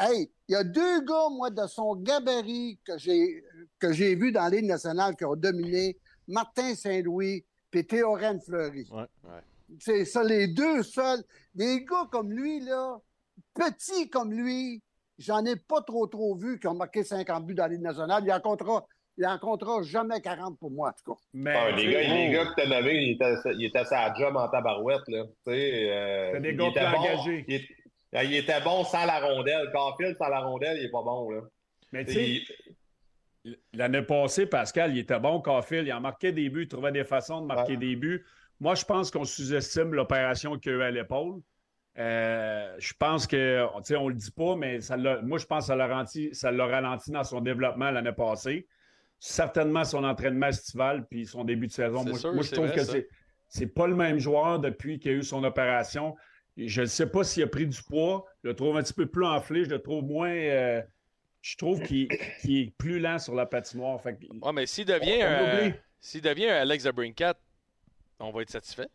Hey, 0.00 0.30
il 0.48 0.52
y 0.52 0.54
a 0.54 0.62
deux 0.62 1.00
gars, 1.04 1.28
moi, 1.30 1.50
de 1.50 1.66
son 1.66 1.96
gabarit 1.96 2.78
que 2.84 2.96
j'ai 2.98 3.42
que 3.80 3.92
j'ai 3.92 4.14
vu 4.14 4.30
dans 4.30 4.46
l'île 4.48 4.66
nationale 4.66 5.16
qui 5.16 5.24
ont 5.24 5.34
dominé, 5.34 5.96
Martin 6.28 6.74
Saint-Louis 6.74 7.44
et 7.72 7.84
Théorène 7.84 8.40
Fleury. 8.40 8.86
Ouais, 8.92 9.00
ouais. 9.24 9.40
C'est 9.80 10.04
ça, 10.04 10.22
les 10.22 10.46
deux 10.48 10.82
seuls. 10.82 11.22
Des 11.54 11.84
gars 11.84 12.06
comme 12.12 12.30
lui, 12.32 12.60
là, 12.60 12.98
petits 13.54 14.08
comme 14.08 14.32
lui, 14.32 14.82
j'en 15.18 15.44
ai 15.44 15.56
pas 15.56 15.82
trop 15.82 16.06
trop 16.06 16.36
vu 16.36 16.58
qui 16.60 16.66
ont 16.68 16.74
marqué 16.74 17.02
50 17.02 17.44
buts 17.44 17.54
dans 17.54 17.66
l'île 17.66 17.82
nationale. 17.82 18.22
Il 18.24 18.32
en 18.32 18.40
comptera, 18.40 18.86
il 19.18 19.26
en 19.26 19.38
comptera 19.38 19.82
jamais 19.82 20.20
40 20.20 20.58
pour 20.60 20.70
moi, 20.70 20.90
en 20.90 20.92
tout 20.92 21.12
cas. 21.14 21.20
Mais 21.34 21.54
Ah, 21.56 21.70
les, 21.72 21.90
gars, 21.92 22.00
les 22.02 22.30
gars 22.32 22.46
que 22.46 22.54
t'as 22.56 22.68
nommés, 22.68 22.94
il 23.02 23.12
était, 23.14 23.34
il 23.58 23.64
était 23.66 23.78
à 23.80 23.84
sa 23.84 24.14
job 24.14 24.36
en 24.36 24.48
tabarouette. 24.48 25.06
Là. 25.08 25.24
Tu 25.44 25.52
sais, 25.52 25.90
euh, 25.90 26.30
C'est 26.34 26.40
des 26.40 26.50
il 26.50 26.56
gars 26.56 26.68
était 26.68 26.90
bon. 26.92 26.96
engagés. 26.98 27.44
Il, 27.48 27.54
est- 27.54 27.68
ah, 27.70 27.77
il 28.12 28.34
était 28.34 28.60
bon 28.60 28.84
sans 28.84 29.04
la 29.04 29.20
rondelle. 29.20 29.70
Caulfield 29.72 30.16
sans 30.16 30.28
la 30.28 30.40
rondelle, 30.40 30.78
il 30.78 30.86
est 30.86 30.90
pas 30.90 31.02
bon. 31.02 31.30
Là. 31.30 31.40
mais 31.92 32.04
tu 32.04 32.12
Il- 32.20 32.46
sais, 32.46 33.58
l'année 33.72 34.02
passée, 34.02 34.46
Pascal, 34.46 34.92
il 34.92 34.98
était 34.98 35.18
bon, 35.20 35.40
Caulfield. 35.40 35.86
Il 35.86 35.92
en 35.92 36.00
marquait 36.00 36.32
des 36.32 36.48
buts, 36.50 36.62
il 36.64 36.68
trouvait 36.68 36.92
des 36.92 37.04
façons 37.04 37.40
de 37.40 37.46
marquer 37.46 37.72
Ouais. 37.72 37.78
des 37.78 37.96
buts. 37.96 38.24
Moi, 38.60 38.74
je 38.74 38.84
pense 38.84 39.10
qu'on 39.10 39.24
sous-estime 39.24 39.94
l'opération 39.94 40.58
qu'il 40.58 40.72
a 40.72 40.74
eu 40.76 40.82
à 40.82 40.90
l'épaule. 40.90 41.40
Euh, 41.98 42.74
je 42.78 42.92
pense 42.98 43.26
que, 43.26 43.64
tu 43.78 43.84
sais, 43.84 43.96
on 43.96 44.08
le 44.08 44.14
dit 44.14 44.30
pas, 44.30 44.54
mais 44.56 44.80
ça 44.80 44.96
moi, 44.96 45.38
je 45.38 45.46
pense 45.46 45.64
que 45.64 45.66
ça 45.68 45.76
l'a 45.76 45.86
ralenti, 45.86 46.28
ça 46.32 46.50
l'a 46.52 46.66
ralenti 46.66 47.10
dans 47.10 47.24
son 47.24 47.40
développement 47.40 47.90
l'année 47.90 48.12
passée. 48.12 48.66
Certainement 49.18 49.84
son 49.84 50.04
entraînement 50.04 50.46
estival 50.46 51.06
puis 51.08 51.26
son 51.26 51.42
début 51.44 51.66
de 51.66 51.72
saison. 51.72 52.04
Moi, 52.04 52.18
sûr, 52.18 52.32
moi, 52.32 52.42
je 52.44 52.52
trouve 52.52 52.66
vrai, 52.66 52.76
que 52.76 52.84
c'est, 52.84 53.08
c'est 53.48 53.66
pas 53.66 53.86
le 53.88 53.96
même 53.96 54.18
joueur 54.18 54.60
depuis 54.60 54.98
qu'il 55.00 55.10
a 55.10 55.14
eu 55.14 55.22
son 55.24 55.42
opération. 55.42 56.14
Je 56.58 56.80
ne 56.80 56.86
sais 56.86 57.06
pas 57.06 57.22
s'il 57.22 57.42
a 57.44 57.46
pris 57.46 57.66
du 57.66 57.80
poids. 57.82 58.26
Je 58.42 58.48
le 58.48 58.54
trouve 58.56 58.76
un 58.76 58.82
petit 58.82 58.92
peu 58.92 59.06
plus 59.06 59.24
enflé. 59.24 59.64
Je 59.64 59.70
le 59.70 59.78
trouve 59.80 60.04
moins. 60.04 60.30
euh, 60.30 60.82
je 61.40 61.56
trouve 61.56 61.80
qu'il, 61.82 62.08
est 62.12 62.76
plus 62.76 62.98
lent 62.98 63.18
sur 63.18 63.34
la 63.34 63.46
patinoire. 63.46 64.00
Fait 64.02 64.16
que- 64.16 64.26
Ouais, 64.44 64.52
mais 64.52 64.66
s'il 64.66 64.84
devient, 64.84 65.72
s'il 66.00 66.20
devient 66.20 66.48
un 66.48 66.62
Alex 66.62 66.84
Brinkat, 66.88 67.34
on 68.18 68.30
va 68.30 68.42
être 68.42 68.50
satisfait. 68.50 68.88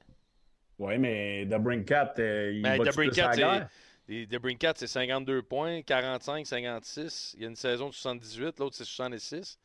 Oui, 0.77 0.97
mais 0.97 1.45
Debrincat, 1.45 2.15
euh, 2.19 2.51
il 2.53 2.61
Mais 2.61 2.77
va 2.77 3.35
guerre? 3.35 3.69
Les 4.07 4.25
Debrincat, 4.25 4.73
c'est 4.75 4.87
52 4.87 5.41
points, 5.43 5.81
45, 5.81 6.45
56. 6.45 7.35
Il 7.37 7.43
y 7.43 7.45
a 7.45 7.49
une 7.49 7.55
saison 7.55 7.87
de 7.87 7.93
78, 7.93 8.59
l'autre 8.59 8.75
c'est 8.75 8.83
66. 8.83 9.57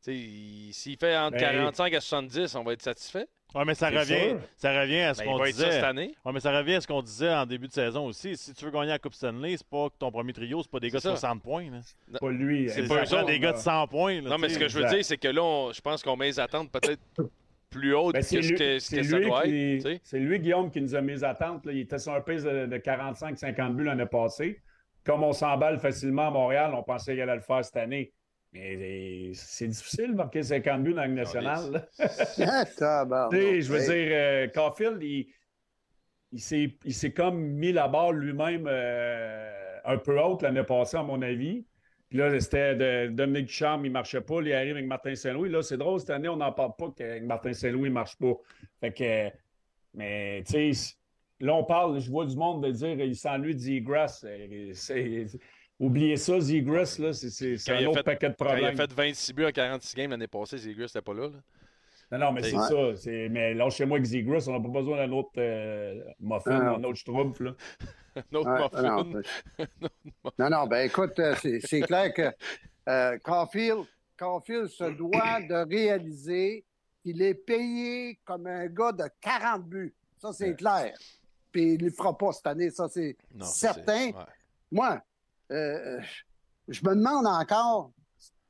S'il 0.00 0.96
fait 0.96 1.16
entre 1.16 1.32
Ben, 1.36 1.40
45 1.40 1.94
à 1.94 2.00
70, 2.00 2.54
on 2.54 2.62
va 2.64 2.72
être 2.72 2.82
satisfait. 2.82 3.26
Ouais, 3.54 3.64
mais 3.64 3.74
ça 3.74 3.88
C'est 3.90 3.98
revient, 3.98 4.28
sûr. 4.30 4.40
ça 4.56 4.78
revient 4.80 5.00
à 5.00 5.14
ce 5.14 5.20
Ben, 5.22 5.26
qu'on 5.26 5.44
être 5.44 5.54
ça 5.54 5.62
cette 5.62 5.70
disait. 5.72 5.82
année. 5.84 6.14
Ouais, 6.24 6.32
mais 6.32 6.40
ça 6.40 6.56
revient 6.56 6.74
à 6.74 6.80
ce 6.82 6.86
qu'on 6.86 7.00
disait 7.00 7.32
en 7.32 7.46
début 7.46 7.66
de 7.66 7.72
saison 7.72 8.04
aussi. 8.06 8.36
Si 8.36 8.52
tu 8.52 8.64
veux 8.66 8.70
gagner 8.70 8.88
la 8.88 8.98
Coupe 8.98 9.14
Stanley, 9.14 9.56
c'est 9.56 9.66
pas 9.66 9.88
que 9.88 9.94
ton 9.98 10.10
premier 10.10 10.34
trio, 10.34 10.62
c'est 10.62 10.70
pas 10.70 10.80
des 10.80 10.88
gars 10.90 10.98
de 10.98 11.02
C'est 11.02 11.08
ça. 11.08 11.16
60 11.16 11.42
points. 11.42 11.64
là. 11.70 12.18
Pas 12.20 12.30
lui. 12.30 12.68
C'est 12.68 12.86
pas 12.86 13.06
ça, 13.06 13.16
autres, 13.18 13.26
des 13.26 13.38
gars 13.40 13.52
de 13.52 13.56
là. 13.56 13.62
100 13.62 13.86
points. 13.88 14.20
là, 14.20 14.30
Non, 14.30 14.38
mais 14.38 14.50
ce 14.50 14.58
que 14.58 14.68
je 14.68 14.74
veux 14.76 14.82
exact. 14.84 14.96
dire, 14.96 15.04
c'est 15.06 15.16
que 15.16 15.28
là, 15.28 15.70
je 15.72 15.80
pense 15.80 16.02
qu'on 16.02 16.16
met 16.16 16.26
les 16.26 16.38
attentes 16.40 16.70
peut-être 16.70 17.00
plus 17.70 17.94
hautes 17.94 18.12
Ben, 18.14 18.20
que 18.20 18.26
c'est 18.26 18.42
ce 18.42 18.52
que, 18.52 18.78
ce 18.78 18.86
c'est 18.86 18.96
que 18.98 19.02
ça 19.04 19.20
doit 19.20 19.42
qui- 19.44 19.80
être. 19.86 20.00
c'est 20.04 20.18
lui, 20.18 20.38
Guillaume, 20.40 20.70
qui 20.70 20.82
nous 20.82 20.94
a 20.94 21.00
mis 21.00 21.12
les 21.12 21.24
attentes. 21.24 21.64
là. 21.64 21.72
Il 21.72 21.80
était 21.80 21.98
sur 21.98 22.12
un 22.12 22.20
pace 22.20 22.42
de, 22.44 22.66
de 22.66 22.76
45-50 22.78 23.74
buts 23.76 23.84
l'année 23.84 24.06
passée. 24.06 24.60
comme 25.04 25.22
on 25.24 25.32
s'emballe 25.32 25.78
facilement 25.78 26.26
à 26.28 26.30
Montréal, 26.30 26.72
on 26.74 26.82
pensait 26.82 27.12
qu'il 27.12 27.22
allait 27.22 27.36
le 27.36 27.40
faire 27.40 27.64
cette 27.64 27.78
année. 27.78 28.12
Mais 28.52 29.32
c'est 29.34 29.68
difficile 29.68 30.08
de 30.12 30.14
marquer 30.16 30.42
50 30.42 30.82
buts 30.82 30.94
dans 30.94 31.02
la 31.02 31.08
nationale. 31.08 31.86
Ah, 32.40 32.64
tabarnak. 32.64 33.30
Tu 33.40 33.46
sais, 33.46 33.60
je 33.62 33.72
veux 33.72 33.80
Hey. 33.80 33.86
dire, 34.06 34.08
euh, 34.16 34.46
Caulfield, 34.48 35.02
il, 35.02 35.26
il 36.32 36.40
s'est 36.40 36.76
il 36.84 36.94
s'est 36.94 37.12
comme 37.12 37.38
mis 37.40 37.72
la 37.72 37.88
barre 37.88 38.12
lui-même 38.12 38.66
euh, 38.66 39.78
un 39.84 39.98
peu 39.98 40.18
haute 40.20 40.42
l'année 40.42 40.64
passée, 40.64 40.96
à 40.96 41.02
mon 41.02 41.20
avis. 41.22 41.66
Puis 42.08 42.16
là, 42.18 42.40
c'était 42.40 42.74
de 42.74 43.08
Dominique 43.12 43.46
Ducharme, 43.48 43.84
il 43.84 43.88
ne 43.88 43.92
marchait 43.92 44.22
pas. 44.22 44.40
Il 44.40 44.50
arrive 44.54 44.76
avec 44.76 44.86
Martin 44.86 45.14
Saint-Louis. 45.14 45.50
Là, 45.50 45.60
c'est 45.62 45.76
drôle, 45.76 46.00
cette 46.00 46.08
année, 46.10 46.28
on 46.30 46.36
n'en 46.36 46.52
parle 46.52 46.72
pas 46.78 46.90
que 46.96 47.20
Martin 47.20 47.52
Saint-Louis 47.52 47.90
ne 47.90 47.94
marche 47.94 48.16
pas. 48.16 48.32
Fait 48.80 48.92
que, 48.92 49.36
mais, 49.92 50.42
tu 50.46 50.72
sais, 50.72 50.94
là, 51.40 51.54
on 51.54 51.64
parle, 51.64 52.00
je 52.00 52.10
vois 52.10 52.24
du 52.24 52.34
monde 52.34 52.64
de 52.64 52.70
dire 52.70 52.98
il 52.98 53.14
s'ennuie 53.14 53.54
de 53.54 53.60
Zegras. 53.60 54.22
Euh, 54.24 54.70
c'est- 54.72 55.26
Oubliez 55.80 56.16
ça, 56.16 56.40
Zegras, 56.40 56.96
là, 56.98 57.12
c'est- 57.12 57.70
un 57.70 57.86
autre 57.86 57.98
fait- 57.98 58.02
paquet 58.02 58.28
de 58.30 58.34
Quand 58.34 58.44
il 58.46 58.48
a 58.48 58.54
problèmes. 58.56 58.76
fait 58.76 58.92
26 58.92 59.32
buts 59.32 59.44
en 59.46 59.52
46 59.52 59.94
games 59.94 60.10
l'année 60.10 60.26
passée, 60.26 60.58
Zegras 60.58 60.86
n'était 60.86 61.02
pas 61.02 61.14
là. 61.14 61.28
là. 61.28 61.38
Non, 62.10 62.18
non, 62.18 62.32
mais 62.32 62.42
c'est 62.42 62.56
Ouais. 62.56 62.96
ça. 62.96 63.08
Mais 63.30 63.54
là, 63.54 63.68
chez 63.70 63.84
moi, 63.84 63.98
avec 63.98 64.06
Zegras, 64.06 64.44
on 64.48 64.52
n'a 64.52 64.60
pas 64.60 64.68
besoin 64.80 64.96
d'un 64.96 65.12
autre 65.12 65.30
euh, 65.38 66.02
muffin, 66.20 66.58
d'un 66.58 66.82
autre 66.84 66.96
schtroumpf. 66.96 67.38
là. 67.40 67.52
Un 68.16 68.36
autre 68.36 68.50
Ouais, 68.50 68.62
muffin. 68.62 68.82
non, 68.82 69.22
Non, 70.38 70.50
non, 70.50 70.66
ben 70.66 70.86
écoute, 70.86 71.16
euh, 71.20 71.34
c'est 71.36 71.80
clair 71.82 72.12
que 72.12 72.32
euh, 72.88 73.18
Caulfield, 73.22 73.84
Caulfield 74.18 74.66
se 74.68 74.84
doit 74.84 75.40
de 75.42 75.68
réaliser 75.70 76.64
qu'il 77.02 77.22
est 77.22 77.34
payé 77.34 78.18
comme 78.24 78.46
un 78.48 78.66
gars 78.66 78.90
de 78.92 79.04
40 79.20 79.68
buts. 79.68 79.94
Ça, 80.16 80.32
c'est 80.32 80.54
clair. 80.56 80.94
Puis 81.52 81.74
il 81.74 81.78
ne 81.80 81.84
le 81.88 81.92
fera 81.92 82.16
pas 82.18 82.32
cette 82.32 82.46
année, 82.48 82.70
ça, 82.70 82.88
c'est 82.88 83.16
certain. 83.42 84.10
Moi, 84.72 85.00
euh, 85.50 86.00
je 86.68 86.80
me 86.84 86.94
demande 86.94 87.26
encore 87.26 87.90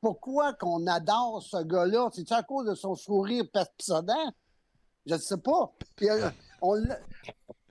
pourquoi 0.01 0.53
qu'on 0.53 0.85
adore 0.87 1.43
ce 1.43 1.63
gars-là. 1.63 2.09
C'est-tu 2.13 2.33
à 2.33 2.43
cause 2.43 2.67
de 2.67 2.75
son 2.75 2.95
sourire 2.95 3.45
personnel? 3.51 4.29
Je 5.05 5.13
ne 5.15 5.19
sais 5.19 5.37
pas. 5.37 5.71
Puis, 5.95 6.09
euh, 6.09 6.29
on 6.61 6.75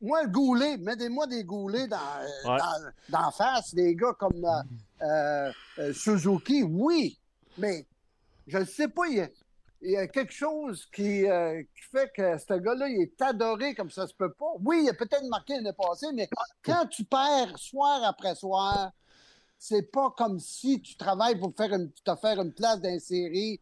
moi, 0.00 0.22
le 0.22 0.28
goulet, 0.28 0.76
mettez-moi 0.76 1.26
des 1.26 1.42
goulets 1.42 1.88
dans, 1.88 1.96
euh, 1.96 2.50
Ouais. 2.50 2.59
dans, 2.59 3.20
dans 3.20 3.30
face, 3.32 3.74
des 3.74 3.96
gars 3.96 4.12
comme 4.18 4.46
euh, 5.02 5.52
Suzuki, 5.92 6.62
oui. 6.62 7.18
Mais 7.56 7.84
je 8.46 8.59
ne 8.59 8.64
sais 8.64 8.86
pas, 8.88 9.09
il 9.09 9.16
y, 9.16 9.20
a, 9.20 9.28
il 9.82 9.90
y 9.90 9.96
a 9.96 10.06
quelque 10.06 10.32
chose 10.32 10.86
qui, 10.94 11.26
euh, 11.26 11.60
qui 11.62 11.82
fait 11.90 12.10
que 12.14 12.38
ce 12.38 12.55
gars-là, 12.55 12.88
il 12.88 13.02
est 13.02 13.20
adoré 13.22 13.74
comme 13.74 13.90
ça 13.90 14.06
se 14.06 14.14
peut 14.14 14.32
pas. 14.32 14.52
Oui, 14.64 14.82
il 14.84 14.88
a 14.90 14.94
peut-être 14.94 15.24
marqué 15.28 15.55
l'année 15.55 15.72
passée, 15.72 16.06
mais 16.14 16.28
quand 16.62 16.86
tu 16.86 17.05
perds 17.05 17.59
soir 17.59 18.05
après 18.05 18.36
soir, 18.36 18.92
c'est 19.59 19.90
pas 19.90 20.10
comme 20.16 20.39
si 20.39 20.80
tu 20.80 20.97
travailles 20.97 21.39
pour 21.39 21.52
faire 21.56 21.72
une, 21.72 21.90
te 21.93 22.14
faire 22.16 22.40
une 22.40 22.52
place 22.52 22.80
dans 22.80 22.89
une 22.90 23.01
série. 23.01 23.60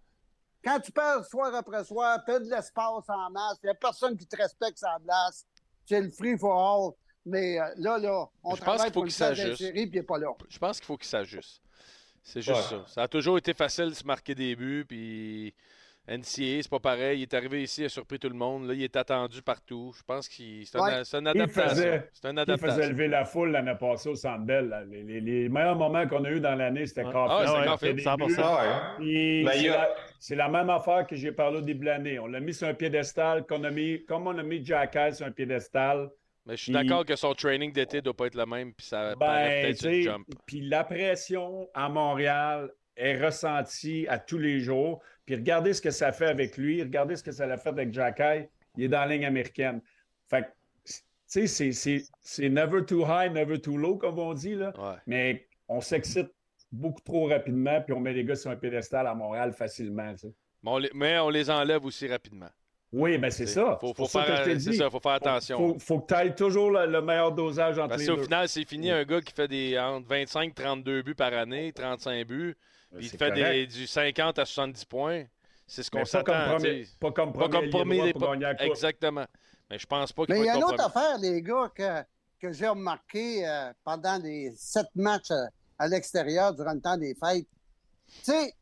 Quand 0.62 0.80
tu 0.80 0.92
perds 0.92 1.24
soir 1.24 1.54
après 1.54 1.84
soir, 1.84 2.18
tu 2.24 2.32
as 2.32 2.40
de 2.40 2.50
l'espace 2.50 3.04
en 3.08 3.30
masse, 3.30 3.58
il 3.62 3.66
n'y 3.66 3.70
a 3.70 3.74
personne 3.74 4.16
qui 4.16 4.26
te 4.26 4.36
respecte 4.36 4.78
sa 4.78 4.96
place. 5.04 5.46
C'est 5.86 6.00
le 6.00 6.10
free 6.10 6.36
for 6.36 6.52
all. 6.58 6.92
Mais 7.24 7.58
euh, 7.58 7.64
là, 7.78 7.98
là, 7.98 8.26
on 8.44 8.54
Je 8.54 8.56
pense 8.56 8.60
travaille 8.60 8.78
qu'il 8.78 8.86
faut 8.88 8.92
pour 8.94 9.02
une 9.04 9.08
qu'il 9.08 9.14
s'ajuste. 9.16 9.56
série, 9.58 9.86
puis 9.86 9.98
il 9.98 10.00
n'est 10.00 10.02
pas 10.06 10.18
là. 10.18 10.28
Je 10.48 10.58
pense 10.58 10.78
qu'il 10.78 10.86
faut 10.86 10.96
qu'il 10.96 11.08
s'ajuste. 11.08 11.60
C'est 12.22 12.42
juste 12.42 12.56
Ouais. 12.72 12.78
ça. 12.78 12.84
Ça 12.88 13.02
a 13.02 13.08
toujours 13.08 13.38
été 13.38 13.54
facile 13.54 13.86
de 13.90 13.94
se 13.94 14.04
marquer 14.04 14.34
des 14.34 14.54
buts, 14.56 14.84
puis 14.88 15.54
NCA, 16.08 16.62
c'est 16.62 16.70
pas 16.70 16.78
pareil. 16.78 17.18
Il 17.20 17.22
est 17.22 17.34
arrivé 17.34 17.62
ici, 17.62 17.82
il 17.82 17.86
a 17.86 17.88
surpris 17.88 18.18
tout 18.18 18.28
le 18.28 18.34
monde. 18.34 18.68
Là, 18.68 18.74
il 18.74 18.82
est 18.82 18.94
attendu 18.96 19.42
partout. 19.42 19.92
Je 19.98 20.02
pense 20.04 20.28
que 20.28 20.34
c'est 20.36 20.76
un- 20.78 20.80
Ouais. 20.82 20.92
une 21.12 21.20
Il 21.22 21.28
adaptation. 21.28 22.04
Il 22.14 22.56
faisait 22.58 22.88
lever 22.88 23.08
la 23.08 23.24
foule 23.24 23.50
l'année 23.50 23.74
passée 23.78 24.08
au 24.08 24.14
Centre 24.14 24.44
Bell. 24.44 24.86
Les, 24.90 25.02
les- 25.02 25.20
les 25.20 25.48
meilleurs 25.48 25.74
moments 25.76 26.06
qu'on 26.06 26.24
a 26.24 26.30
eu 26.30 26.38
dans 26.40 26.54
l'année, 26.54 26.86
c'était. 26.86 27.02
Caulfield. 27.02 27.26
Ah 27.30 27.38
ouais, 27.40 27.46
c'est 27.46 27.52
qui 27.62 27.66
Caulfield, 27.66 27.66
marquait 27.66 27.94
des 27.94 28.02
100%. 28.02 28.26
buts. 28.26 28.68
Ouais. 28.68 28.80
Puis 28.98 29.44
Ben, 29.44 29.52
c'est 29.52 29.68
a- 29.68 29.76
la- 29.78 29.88
C'est 30.18 30.34
la 30.36 30.48
même 30.48 30.70
affaire 30.70 31.06
que 31.06 31.14
j'ai 31.14 31.30
parlé 31.32 31.58
au 31.58 31.60
début 31.60 31.80
de 31.80 31.84
l'année. 31.86 32.18
On 32.18 32.26
l'a 32.26 32.40
mis 32.40 32.54
sur 32.54 32.66
un 32.66 32.74
piédestal, 32.74 33.44
qu'on 33.46 33.62
a 33.64 33.70
mis, 33.70 34.04
comme 34.06 34.26
on 34.26 34.36
a 34.38 34.42
mis 34.42 34.64
Jack 34.64 34.96
Hall 34.96 35.14
sur 35.14 35.26
un 35.26 35.30
piédestal. 35.30 36.08
Mais 36.46 36.56
je 36.56 36.62
suis 36.62 36.72
d'accord 36.72 37.04
que 37.04 37.16
son 37.16 37.34
training 37.34 37.72
d'été 37.72 38.00
doit 38.00 38.14
pas 38.14 38.26
être 38.26 38.34
le 38.36 38.46
même, 38.46 38.72
puis 38.72 38.86
ça 38.86 39.14
Ben, 39.16 39.74
peut-être 39.74 40.02
jump. 40.02 40.26
puis 40.46 40.60
la 40.62 40.84
pression 40.84 41.68
à 41.74 41.88
Montréal 41.88 42.70
est 42.96 43.22
ressentie 43.22 44.06
à 44.08 44.18
tous 44.18 44.38
les 44.38 44.60
jours. 44.60 45.00
Puis 45.26 45.34
regardez 45.34 45.72
ce 45.74 45.82
que 45.82 45.90
ça 45.90 46.12
fait 46.12 46.26
avec 46.26 46.56
lui, 46.56 46.80
regardez 46.82 47.16
ce 47.16 47.22
que 47.22 47.32
ça 47.32 47.44
a 47.44 47.56
fait 47.56 47.68
avec 47.68 47.92
Jack 47.92 48.18
High. 48.20 48.48
Il 48.76 48.84
est 48.84 48.88
dans 48.88 49.00
la 49.00 49.08
ligne 49.08 49.26
américaine. 49.26 49.80
Fait 50.28 50.42
que, 50.42 50.46
tu 51.30 51.46
sais, 51.48 51.72
c'est- 51.72 52.48
never 52.48 52.84
too 52.84 53.04
high, 53.06 53.32
never 53.32 53.60
too 53.60 53.76
low, 53.76 53.96
comme 53.96 54.18
on 54.18 54.32
dit, 54.34 54.54
là. 54.54 54.72
Ouais. 54.78 54.96
Mais 55.06 55.48
on 55.68 55.80
s'excite 55.80 56.28
beaucoup 56.70 57.00
trop 57.00 57.26
rapidement, 57.28 57.80
puis 57.80 57.92
on 57.92 58.00
met 58.00 58.12
les 58.12 58.24
gars 58.24 58.36
sur 58.36 58.50
un 58.50 58.56
pédestal 58.56 59.06
à 59.06 59.14
Montréal 59.14 59.52
facilement, 59.52 60.12
tu 60.12 60.18
sais. 60.28 60.34
Mais 60.62 60.70
on 60.70 60.78
les, 60.78 60.90
mais 60.94 61.18
on 61.18 61.28
les 61.30 61.50
enlève 61.50 61.84
aussi 61.84 62.06
rapidement. 62.08 62.48
Oui, 62.92 63.18
ben 63.18 63.30
c'est 63.30 63.46
ça. 63.46 63.76
Faut, 63.80 63.92
faut 63.94 64.06
faire, 64.06 64.44
c'est 64.44 64.72
ça, 64.72 64.88
faut 64.88 65.00
faire 65.00 65.12
attention. 65.12 65.58
Faut, 65.58 65.78
faut 65.78 66.00
que 66.00 66.06
tu 66.06 66.14
ailles 66.14 66.34
toujours 66.34 66.70
le, 66.70 66.86
le 66.86 67.02
meilleur 67.02 67.32
dosage 67.32 67.78
entre 67.78 67.88
Parce 67.90 68.02
les 68.02 68.06
qu'au 68.08 68.16
deux. 68.16 68.22
final, 68.22 68.48
c'est 68.48 68.66
fini 68.66 68.90
un 68.90 69.02
gars 69.04 69.20
qui 69.20 69.32
fait 69.34 69.48
des 69.48 69.76
entre 69.78 70.06
25 70.08 70.54
32 70.54 71.02
buts 71.02 71.14
par 71.16 71.32
année, 71.34 71.72
35 71.72 72.26
buts, 72.26 72.54
puis 72.94 73.06
il 73.06 73.18
fait 73.18 73.30
des, 73.32 73.66
du 73.66 73.86
50 73.86 74.38
à 74.38 74.44
70 74.44 74.84
points. 74.84 75.24
C'est 75.66 75.82
ce 75.82 75.90
qu'on 75.90 76.04
pas 76.04 76.22
comme 76.22 76.34
s'attend. 76.34 76.56
premier, 76.56 76.86
pas 77.00 77.10
comme 77.12 77.32
Pas 77.32 77.38
premier, 77.48 77.50
comme 77.60 77.70
premier 77.70 77.94
Liénois 77.94 78.06
des 78.06 78.12
pour 78.12 78.22
pas- 78.22 78.26
gagner 78.36 78.44
la 78.44 78.54
coupe. 78.54 78.66
Exactement. 78.66 79.26
Mais 79.68 79.78
je 79.78 79.86
pense 79.86 80.12
pas 80.12 80.24
qu'il 80.26 80.34
Mais 80.36 80.40
il 80.42 80.46
y 80.46 80.48
a 80.48 80.56
une 80.56 80.64
autre 80.64 80.80
affaire, 80.84 81.18
les 81.18 81.42
gars, 81.42 81.70
que, 81.74 82.02
que 82.40 82.52
j'ai 82.52 82.68
remarqué 82.68 83.46
euh, 83.48 83.72
pendant 83.84 84.16
les 84.22 84.52
sept 84.56 84.86
matchs 84.94 85.32
euh, 85.32 85.44
à 85.78 85.88
l'extérieur 85.88 86.54
durant 86.54 86.72
le 86.72 86.80
temps 86.80 86.96
des 86.96 87.14
fêtes. 87.16 87.48
Tu 88.08 88.30
sais, 88.32 88.52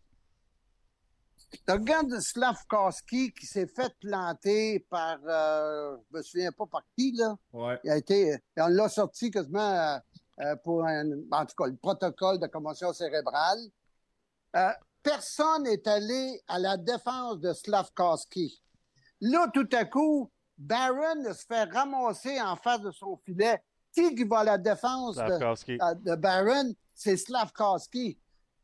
tu 1.67 1.73
regardes 1.73 2.19
Slavkowski 2.19 3.33
qui 3.33 3.47
s'est 3.47 3.67
fait 3.67 3.95
planter 4.01 4.81
par, 4.91 5.19
euh, 5.29 5.97
je 6.11 6.17
me 6.17 6.23
souviens 6.23 6.53
pas 6.53 6.65
par 6.67 6.83
qui, 6.97 7.13
là. 7.17 7.37
Ouais. 7.53 7.79
Il 7.85 7.91
a 7.91 7.97
été, 7.99 8.37
on 8.57 8.69
l'a 8.69 8.89
sorti 8.89 9.31
quasiment 9.31 9.61
euh, 9.61 9.99
euh, 10.41 10.57
pour 10.65 10.85
un, 10.85 11.05
en 11.31 11.47
tout 11.47 11.55
cas, 11.57 11.67
le 11.67 11.77
protocole 11.77 12.41
de 12.41 12.47
commotion 12.47 12.93
cérébrale. 12.93 13.59
Euh, 14.55 14.71
personne 15.03 15.65
n'est 15.65 15.87
allé 15.89 16.41
à 16.47 16.59
la 16.59 16.77
défense 16.77 17.41
de 17.41 17.53
Slavkowski. 17.53 18.63
Là, 19.21 19.49
tout 19.53 19.69
à 19.73 19.85
coup, 19.85 20.31
Barron 20.57 21.25
se 21.33 21.45
fait 21.47 21.65
ramasser 21.65 22.41
en 22.41 22.57
face 22.57 22.81
de 22.81 22.91
son 22.91 23.17
filet. 23.25 23.63
Qui 23.93 24.25
va 24.25 24.41
à 24.41 24.45
la 24.45 24.59
défense 24.59 25.17
de, 25.17 25.23
euh, 25.23 25.95
de 25.95 26.17
Barron? 26.17 26.75
C'est 26.95 27.17
Slavkowski. 27.17 28.19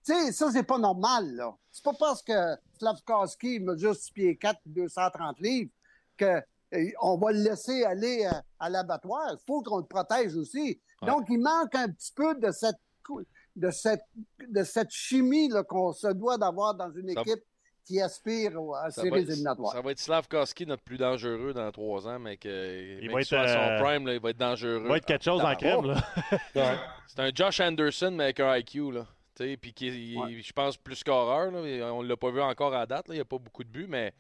Tu 0.05 0.13
sais, 0.13 0.33
ça, 0.33 0.51
c'est 0.51 0.65
pas 0.65 0.79
normal, 0.79 1.37
là. 1.37 1.57
C'est 1.71 1.85
pas 1.85 1.93
parce 1.93 2.23
que 2.23 2.57
Slavkowski 2.79 3.61
mesure 3.61 3.95
6 3.95 4.11
pieds 4.11 4.37
4 4.37 4.61
230 4.67 5.39
livres 5.41 5.71
que 6.17 6.43
euh, 6.75 6.91
on 7.01 7.17
va 7.17 7.33
le 7.33 7.43
laisser 7.43 7.85
aller 7.85 8.29
à 8.59 8.71
l'abattoir. 8.71 9.31
Il 9.33 9.39
faut 9.47 9.63
qu'on 9.63 9.79
le 9.79 9.85
protège 9.85 10.35
aussi. 10.35 10.81
Ouais. 11.03 11.09
Donc, 11.09 11.27
il 11.29 11.39
manque 11.39 11.75
un 11.75 11.89
petit 11.89 12.13
peu 12.13 12.35
de 12.35 12.51
cette, 12.51 12.79
de 13.61 13.71
cette, 13.71 14.03
de 14.49 14.63
cette 14.65 14.91
chimie 14.91 15.49
qu'on 15.69 15.93
se 15.93 16.09
doit 16.09 16.39
d'avoir 16.39 16.75
dans 16.75 16.91
une 16.91 17.13
Ça- 17.13 17.21
équipe 17.21 17.43
qui 17.85 18.01
aspire 18.01 18.53
à 18.85 18.91
séries 18.91 19.21
éliminatoires. 19.23 19.73
ça 19.73 19.81
va 19.81 19.91
être 19.91 19.99
Slavkowski, 19.99 20.65
notre 20.67 20.83
plus 20.83 20.99
dangereux 20.99 21.53
dans 21.53 21.71
trois 21.73 22.07
ans, 22.07 22.19
mais 22.21 22.37
que, 22.37 23.01
Il 23.03 23.11
va 23.11 23.21
être, 23.21 23.33
à 23.33 23.43
euh, 23.43 23.79
son 23.79 23.85
prime, 23.85 24.07
là, 24.07 24.15
il 24.15 24.21
va 24.21 24.31
être 24.31 24.37
dangereux. 24.37 24.81
Il 24.85 24.89
va 24.89 24.97
être 24.99 25.07
quelque 25.07 25.25
chose 25.25 25.41
Ah, 25.45 25.53
en 25.53 25.57
crème, 25.57 25.85
là. 25.87 25.95
Ouais. 26.55 26.77
C'est 27.09 27.21
un 27.21 27.31
Josh 27.35 27.59
Anderson, 27.61 28.13
mais 28.13 28.25
avec 28.25 28.41
un 28.41 28.57
IQ, 28.57 28.93
là. 28.93 29.07
Tu 29.35 29.45
sais, 29.45 29.57
Puis 29.57 29.73
qui 29.73 30.17
Ouais. 30.17 30.41
je 30.41 30.53
pense, 30.53 30.77
plus 30.77 30.97
scoreur. 30.97 31.51
Là. 31.51 31.93
On 31.93 32.03
ne 32.03 32.09
l'a 32.09 32.17
pas 32.17 32.31
vu 32.31 32.41
encore 32.41 32.75
à 32.75 32.87
date. 32.87 33.09
là. 33.09 33.15
Il 33.15 33.19
n'y 33.19 33.23
a 33.23 33.25
pas 33.25 33.39
beaucoup 33.39 33.65
de 33.65 33.69
buts, 33.71 33.87
mais 33.89 34.13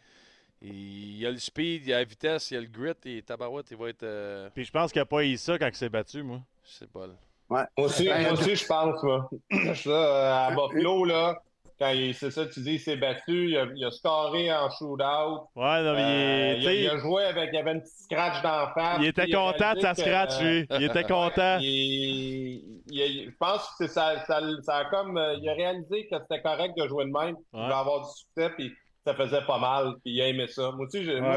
il 0.62 1.18
y 1.18 1.26
a 1.26 1.30
le 1.30 1.38
speed, 1.38 1.82
il 1.84 1.90
y 1.90 1.92
a 1.92 1.98
la 1.98 2.04
vitesse, 2.04 2.50
il 2.50 2.54
y 2.54 2.56
a 2.56 2.60
le 2.60 2.66
grit. 2.66 2.92
Et 3.04 3.22
tabarouette, 3.22 3.70
il 3.70 3.76
va 3.76 3.88
être. 3.90 4.02
euh, 4.02 4.48
Puis 4.54 4.64
je 4.64 4.72
pense 4.72 4.90
qu'il 4.92 5.00
n'a 5.00 5.06
pas 5.06 5.24
eu 5.24 5.36
ça 5.36 5.58
quand 5.58 5.68
il 5.68 5.74
s'est 5.76 5.88
battu, 5.88 6.22
moi. 6.22 6.40
je 6.64 6.70
sais 6.72 6.86
pas. 6.86 7.06
Moi 7.51 7.66
aussi, 7.77 8.06
Ben, 8.09 8.22
moi 8.22 8.32
aussi, 8.32 8.55
je 8.56 8.66
pense, 8.66 9.02
moi. 9.02 9.28
ça, 9.74 9.90
euh, 9.90 10.47
à 10.48 10.51
Buffalo, 10.52 11.05
là, 11.05 11.36
quand 11.81 11.89
il, 11.90 12.14
c'est 12.14 12.31
ça, 12.31 12.47
tu 12.47 12.60
dis, 12.60 12.74
il 12.74 12.78
s'est 12.81 12.97
battu, 12.97 13.48
il 13.51 13.56
a, 13.56 13.64
il 13.74 13.85
a 13.85 13.90
scoré 13.90 14.52
en 14.52 14.70
shootout. 14.70 15.48
Ouais, 15.56 15.82
non, 15.82 15.94
mais 15.94 16.02
Euh, 16.02 16.55
il, 16.59 16.62
il, 16.62 16.89
a, 16.89 16.94
il 16.94 17.01
joué 17.01 17.24
avec, 17.24 17.48
il 17.52 17.56
y 17.56 17.59
avait 17.59 17.72
une 17.72 17.81
petite 17.81 18.02
scratch 18.05 18.43
d'en 18.43 18.68
face. 18.74 18.98
il 19.01 19.06
était 19.06 19.31
content 19.31 19.72
de 19.74 19.81
sa 19.81 19.94
que, 19.94 20.01
scratch, 20.02 20.35
euh, 20.40 20.44
lui. 20.60 20.66
Il 20.78 20.85
était 20.85 21.05
content. 21.05 21.59
il- 21.60 21.64
il- 21.66 22.82
il- 22.90 23.24
je 23.31 23.36
pense 23.39 23.62
que 23.66 23.86
c'est 23.86 23.89
ça, 23.89 24.22
ça, 24.27 24.40
ça 24.62 24.77
a 24.77 24.85
comme, 24.85 25.16
euh, 25.16 25.35
il 25.40 25.48
a 25.48 25.55
réalisé 25.55 26.06
que 26.06 26.16
c'était 26.20 26.43
correct 26.43 26.74
de 26.77 26.86
jouer 26.86 27.05
de 27.06 27.10
même, 27.10 27.36
il 27.55 27.60
Ouais. 27.60 27.68
va 27.68 27.78
avoir 27.78 28.01
du 28.02 28.10
succès, 28.14 28.51
puis 28.56 28.72
ça 29.16 29.24
faisait 29.24 29.42
pas 29.46 29.58
mal, 29.58 29.94
puis 30.04 30.12
il 30.14 30.22
a 30.22 30.28
aimé 30.28 30.46
ça. 30.48 30.70
Moi 30.72 30.86
aussi, 30.86 30.98
Ouais. 31.06 31.20
moi, 31.20 31.36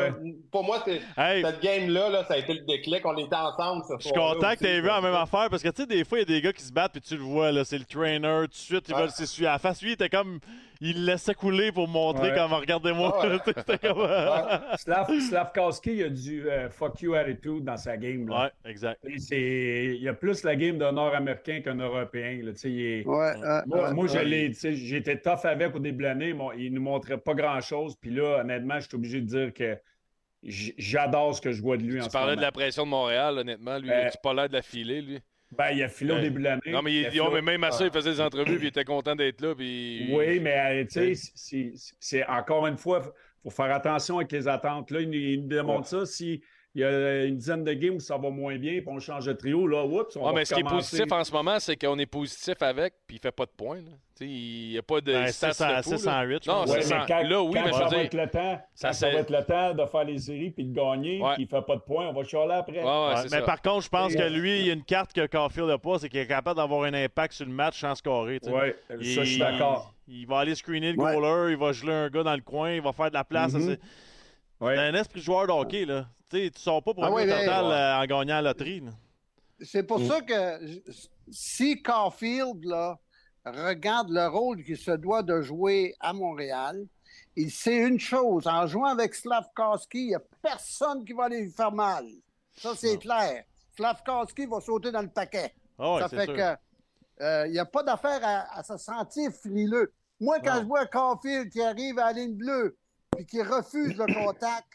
pour 0.51 0.63
moi, 0.63 0.81
c'est, 0.85 1.01
Hey, 1.17 1.43
cette 1.43 1.61
game-là, 1.61 2.09
là, 2.09 2.23
ça 2.25 2.35
a 2.35 2.37
été 2.37 2.53
le 2.53 2.61
déclic. 2.65 3.05
On 3.05 3.17
était 3.17 3.35
ensemble 3.35 3.83
ce 3.87 3.93
je 3.99 4.03
suis 4.05 4.13
content 4.13 4.39
que 4.39 4.45
aussi, 4.47 4.57
tu 4.57 4.65
aies 4.67 4.81
vu 4.81 4.87
la 4.87 5.01
même 5.01 5.13
affaire 5.15 5.47
parce 5.49 5.63
que 5.63 5.69
tu 5.69 5.81
sais, 5.81 5.87
des 5.87 6.03
fois, 6.03 6.19
il 6.19 6.21
y 6.21 6.23
a 6.23 6.25
des 6.25 6.41
gars 6.41 6.53
qui 6.53 6.63
se 6.63 6.71
battent 6.71 6.93
puis 6.93 7.01
tu 7.01 7.15
le 7.17 7.23
vois, 7.23 7.51
là, 7.51 7.63
c'est 7.65 7.77
le 7.77 7.85
trainer, 7.85 8.41
tout 8.43 8.47
de 8.47 8.53
suite, 8.53 8.87
ils 8.89 8.93
Ouais. 8.95 9.01
veulent 9.01 9.11
s'essuyer 9.11 9.47
à 9.47 9.53
la 9.53 9.59
face. 9.59 9.81
Lui, 9.81 9.89
il 9.91 9.93
était 9.93 10.09
comme. 10.09 10.39
Il 10.85 10.99
le 11.05 11.11
laissait 11.13 11.33
couler 11.33 11.71
pour 11.71 11.87
montrer 11.87 12.29
Ouais. 12.29 12.35
comment 12.35 12.57
regardez-moi. 12.57 13.17
Ah 13.21 13.27
ouais. 13.27 13.53
Comme. 13.81 13.99
euh, 13.99 14.59
Slav, 14.77 15.07
Slavkowski, 15.19 15.91
il 15.95 16.03
a 16.03 16.09
du 16.09 16.49
euh, 16.49 16.69
fuck 16.69 17.01
you 17.01 17.13
attitude 17.15 17.63
dans 17.63 17.77
sa 17.77 17.97
game. 17.97 18.27
Là. 18.27 18.43
Ouais, 18.63 18.71
exact. 18.71 18.99
Il 19.05 20.01
y 20.01 20.07
a 20.07 20.13
plus 20.13 20.43
la 20.43 20.55
game 20.55 20.77
d'un 20.77 20.91
Nord-Américain 20.91 21.61
qu'un 21.61 21.75
Européen. 21.75 22.39
Là. 22.43 22.51
Tu 22.51 22.57
sais, 22.59 22.71
il 22.71 22.81
est- 22.81 23.05
Ouais, 23.07 23.33
Moi, 23.65 23.87
ouais, 23.89 23.93
moi, 23.93 24.07
tu 24.07 24.75
j'étais 24.75 25.17
tough 25.19 25.45
avec 25.45 25.75
au 25.75 25.79
début 25.79 25.99
de 26.03 26.03
l'année. 26.09 26.33
Bon, 26.33 26.51
il 26.51 26.71
ne 26.71 26.75
nous 26.75 26.81
montrait 26.83 27.17
pas 27.17 27.33
grand-chose. 27.33 27.95
Puis 27.99 28.11
là, 28.11 28.39
honnêtement, 28.41 28.79
je 28.79 28.87
suis 28.87 28.95
obligé 28.95 29.21
de 29.21 29.25
dire 29.25 29.53
que 29.53 29.77
j'adore 30.43 31.35
ce 31.35 31.41
que 31.41 31.51
je 31.51 31.61
vois 31.61 31.77
de 31.77 31.83
lui 31.83 31.99
en 31.99 32.03
Tu 32.03 32.09
ce 32.09 32.13
parlais 32.13 32.35
de 32.35 32.41
la 32.41 32.51
pression 32.51 32.83
de 32.83 32.89
Montréal, 32.89 33.37
honnêtement. 33.37 33.77
Lui, 33.77 33.89
Euh, 33.89 34.09
tu 34.09 34.17
pas 34.21 34.33
l'air 34.33 34.49
de 34.49 34.53
la 34.53 34.61
filer, 34.61 35.01
lui? 35.01 35.19
Ben, 35.57 35.71
il 35.71 35.83
a 35.83 35.87
filé 35.89 36.11
au 36.11 36.15
Ouais. 36.15 36.21
début 36.21 36.39
de 36.39 36.43
l'année. 36.45 36.61
Non, 36.71 36.81
mais, 36.81 36.93
il, 36.93 37.21
oh, 37.21 37.29
même 37.41 37.63
à 37.63 37.71
ça, 37.71 37.85
il 37.85 37.91
faisait 37.91 38.11
des 38.11 38.21
entrevues 38.21 38.55
puis 38.57 38.65
il 38.65 38.69
était 38.69 38.83
content 38.85 39.15
d'être 39.15 39.41
là. 39.41 39.53
Puis... 39.55 40.07
Oui, 40.11 40.39
mais 40.39 40.81
euh, 40.81 40.85
tu 40.85 41.15
sais, 41.15 41.31
c'est- 41.35 41.71
c'est- 41.99 42.25
encore 42.27 42.65
une 42.67 42.77
fois, 42.77 43.01
il 43.05 43.49
faut 43.51 43.55
faire 43.55 43.73
attention 43.73 44.17
avec 44.17 44.31
les 44.31 44.47
attentes. 44.47 44.89
Là, 44.91 45.01
il, 45.01 45.07
nous- 45.09 45.13
il 45.17 45.41
nous 45.41 45.47
démontre 45.47 45.87
ça. 45.87 46.05
Si 46.05 46.41
il 46.75 46.81
y 46.81 46.83
a 46.83 47.25
une 47.25 47.37
dizaine 47.37 47.63
de 47.63 47.73
games 47.73 47.95
où 47.95 47.99
ça 47.99 48.17
va 48.17 48.29
moins 48.29 48.57
bien, 48.57 48.73
puis 48.79 48.87
on 48.87 48.99
change 48.99 49.25
de 49.25 49.33
trio, 49.33 49.67
là, 49.67 49.85
oups, 49.85 50.15
on 50.15 50.21
Ouais, 50.21 50.25
va 50.27 50.33
mais 50.33 50.45
ce 50.45 50.53
qui 50.55 50.61
est 50.61 50.63
positif 50.63 51.11
en 51.11 51.23
ce 51.23 51.31
moment, 51.31 51.59
c'est 51.59 51.75
qu'on 51.75 51.97
est 51.99 52.05
positif 52.07 52.55
avec, 52.61 52.93
puis 53.05 53.17
il 53.17 53.19
fait 53.19 53.31
pas 53.31 53.45
de 53.45 53.51
points. 53.55 53.79
Il 54.21 54.69
n'y 54.69 54.77
a 54.77 54.81
pas 54.83 55.01
de 55.01 55.11
Ben, 55.11 55.27
stats 55.27 55.51
600 55.53 55.67
de 55.77 55.81
fou, 55.81 55.91
là. 55.91 55.97
608, 55.97 56.43
je 56.45 56.49
Non. 56.49 56.65
Ouais, 56.65 56.79
mais 56.87 56.95
quand, 57.07 57.23
Là, 57.27 57.43
oui, 57.43 57.53
quand 57.55 57.65
mais 57.65 57.71
ça 57.73 57.79
va 57.79 57.89
dire- 57.89 57.99
être 57.99 58.13
le 58.13 58.27
temps, 58.29 58.61
ça, 58.73 58.87
quand 58.87 58.93
ça 58.93 58.93
c'est- 58.93 59.11
va 59.13 59.19
être 59.19 59.29
le 59.31 59.43
temps 59.43 59.73
de 59.73 59.85
faire 59.85 60.03
les 60.03 60.17
séries 60.19 60.51
puis 60.51 60.65
de 60.65 60.73
gagner, 60.73 61.19
Ouais. 61.21 61.33
puis 61.33 61.43
il 61.43 61.47
fait 61.47 61.61
pas 61.65 61.75
de 61.75 61.81
points, 61.81 62.07
on 62.07 62.13
va 62.13 62.23
chialer 62.23 62.53
après. 62.53 62.77
Ouais, 62.77 62.83
ouais, 62.83 63.07
Ouais, 63.07 63.15
c'est 63.17 63.23
mais 63.23 63.39
ça. 63.39 63.41
par 63.41 63.61
contre, 63.61 63.83
je 63.83 63.89
pense 63.89 64.15
que 64.15 64.21
euh, 64.21 64.29
lui, 64.29 64.59
il 64.59 64.67
y 64.67 64.69
a 64.69 64.73
une 64.73 64.83
carte 64.83 65.13
que 65.13 65.25
Caulfield 65.25 65.67
n'a 65.67 65.77
pas, 65.79 65.97
c'est 65.99 66.09
qu'il 66.09 66.19
est 66.19 66.27
capable 66.27 66.57
d'avoir 66.57 66.83
un 66.83 66.93
impact 66.93 67.33
sur 67.33 67.45
le 67.45 67.51
match 67.51 67.81
sans 67.81 67.95
scorer. 67.95 68.39
Il- 68.43 69.05
ça, 69.15 69.23
je 69.23 69.29
suis 69.29 69.39
d'accord. 69.39 69.93
Il 70.07 70.27
va 70.27 70.39
aller 70.39 70.55
screener 70.55 70.91
le 70.91 70.97
goaler, 70.97 71.51
il 71.53 71.57
va 71.57 71.71
geler 71.71 71.93
un 71.93 72.09
gars 72.09 72.23
dans 72.23 72.35
le 72.35 72.41
coin, 72.41 72.71
il 72.71 72.81
va 72.81 72.93
faire 72.93 73.09
de 73.09 73.15
la 73.15 73.23
place. 73.23 73.53
Mhm. 73.53 73.61
C'est 73.61 73.79
Ouais. 74.59 74.75
c'est 74.75 74.81
un 74.81 74.93
esprit 74.95 75.21
joueur 75.21 75.47
de 75.47 75.51
hockey. 75.51 75.85
Là. 75.85 76.07
Tu 76.29 76.37
sais, 76.45 76.51
tu 76.51 76.59
sors 76.61 76.81
pas 76.83 76.93
pour 76.93 77.03
Ah 77.03 77.07
un 77.07 77.11
ouais, 77.11 77.25
total 77.27 77.65
ouais. 77.65 77.71
euh, 77.71 77.97
en 77.97 78.05
gagnant 78.05 78.35
la 78.35 78.41
loterie. 78.41 78.79
là. 78.81 78.91
C'est 79.61 79.83
pour 79.83 79.99
ça 80.01 80.21
que 80.21 80.59
si 81.31 81.81
Caulfield 81.81 82.63
là, 82.65 82.97
regarde 83.45 84.09
le 84.09 84.27
rôle 84.27 84.63
qu'il 84.63 84.77
se 84.77 84.91
doit 84.91 85.23
de 85.23 85.41
jouer 85.41 85.95
à 85.99 86.11
Montréal, 86.13 86.85
il 87.35 87.51
sait 87.51 87.77
une 87.77 87.99
chose, 87.99 88.47
en 88.47 88.67
jouant 88.67 88.87
avec 88.87 89.15
Slavkowski, 89.15 89.97
il 89.99 90.07
n'y 90.07 90.15
a 90.15 90.21
personne 90.41 91.03
qui 91.05 91.13
va 91.13 91.25
aller 91.25 91.41
lui 91.41 91.51
faire 91.51 91.71
mal. 91.71 92.05
Ça, 92.55 92.71
c'est 92.75 92.97
clair. 92.97 93.43
Slavkowski 93.75 94.45
va 94.45 94.59
sauter 94.61 94.91
dans 94.91 95.01
le 95.01 95.09
paquet. 95.09 95.53
Ah 95.79 95.93
ouais, 95.95 96.01
ça 96.01 96.09
fait 96.09 96.25
sûr. 96.25 96.35
que 96.35 96.55
euh, 97.23 97.47
il 97.47 97.51
n'y 97.53 97.59
a 97.59 97.65
pas 97.65 97.83
d'affaire 97.83 98.19
à, 98.23 98.57
à 98.59 98.63
se 98.63 98.77
sentir 98.77 99.31
frileux. 99.31 99.91
Moi, 100.19 100.39
quand 100.43 100.55
Non. 100.55 100.61
je 100.61 100.65
vois 100.67 100.85
Caulfield 100.87 101.49
qui 101.51 101.61
arrive 101.61 101.97
à 101.99 102.05
la 102.07 102.13
ligne 102.13 102.35
bleue 102.35 102.77
et 103.17 103.25
qui 103.25 103.41
refuse 103.41 103.95
le 103.97 104.13
contact, 104.13 104.67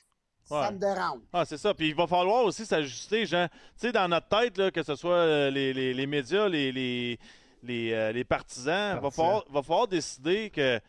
Ouais. 0.51 0.63
ça 0.63 0.71
me 0.71 0.79
dérange. 0.79 1.21
Ah, 1.33 1.45
c'est 1.45 1.59
ça. 1.59 1.75
Puis 1.75 1.89
il 1.89 1.95
va 1.95 2.07
falloir 2.07 2.43
aussi 2.45 2.65
s'ajuster, 2.65 3.27
Jean. 3.27 3.49
Tu 3.49 3.55
sais, 3.87 3.93
dans 3.93 4.09
notre 4.09 4.29
tête, 4.29 4.57
là, 4.57 4.71
que 4.71 4.83
ce 4.83 4.95
soit 4.95 5.13
euh, 5.15 5.51
les, 5.51 5.75
les- 5.75 5.93
les 5.93 6.07
médias, 6.07 6.49
les, 6.49 6.73
les, 6.73 7.19
les, 7.63 7.93
euh, 7.93 8.13
les 8.13 8.25
partisans, 8.25 8.95
va 8.95 9.01
Partisans. 9.03 9.27
falloir, 9.27 9.45
va 9.51 9.63
falloir 9.63 9.89
décider 9.89 10.49
que 10.51 10.81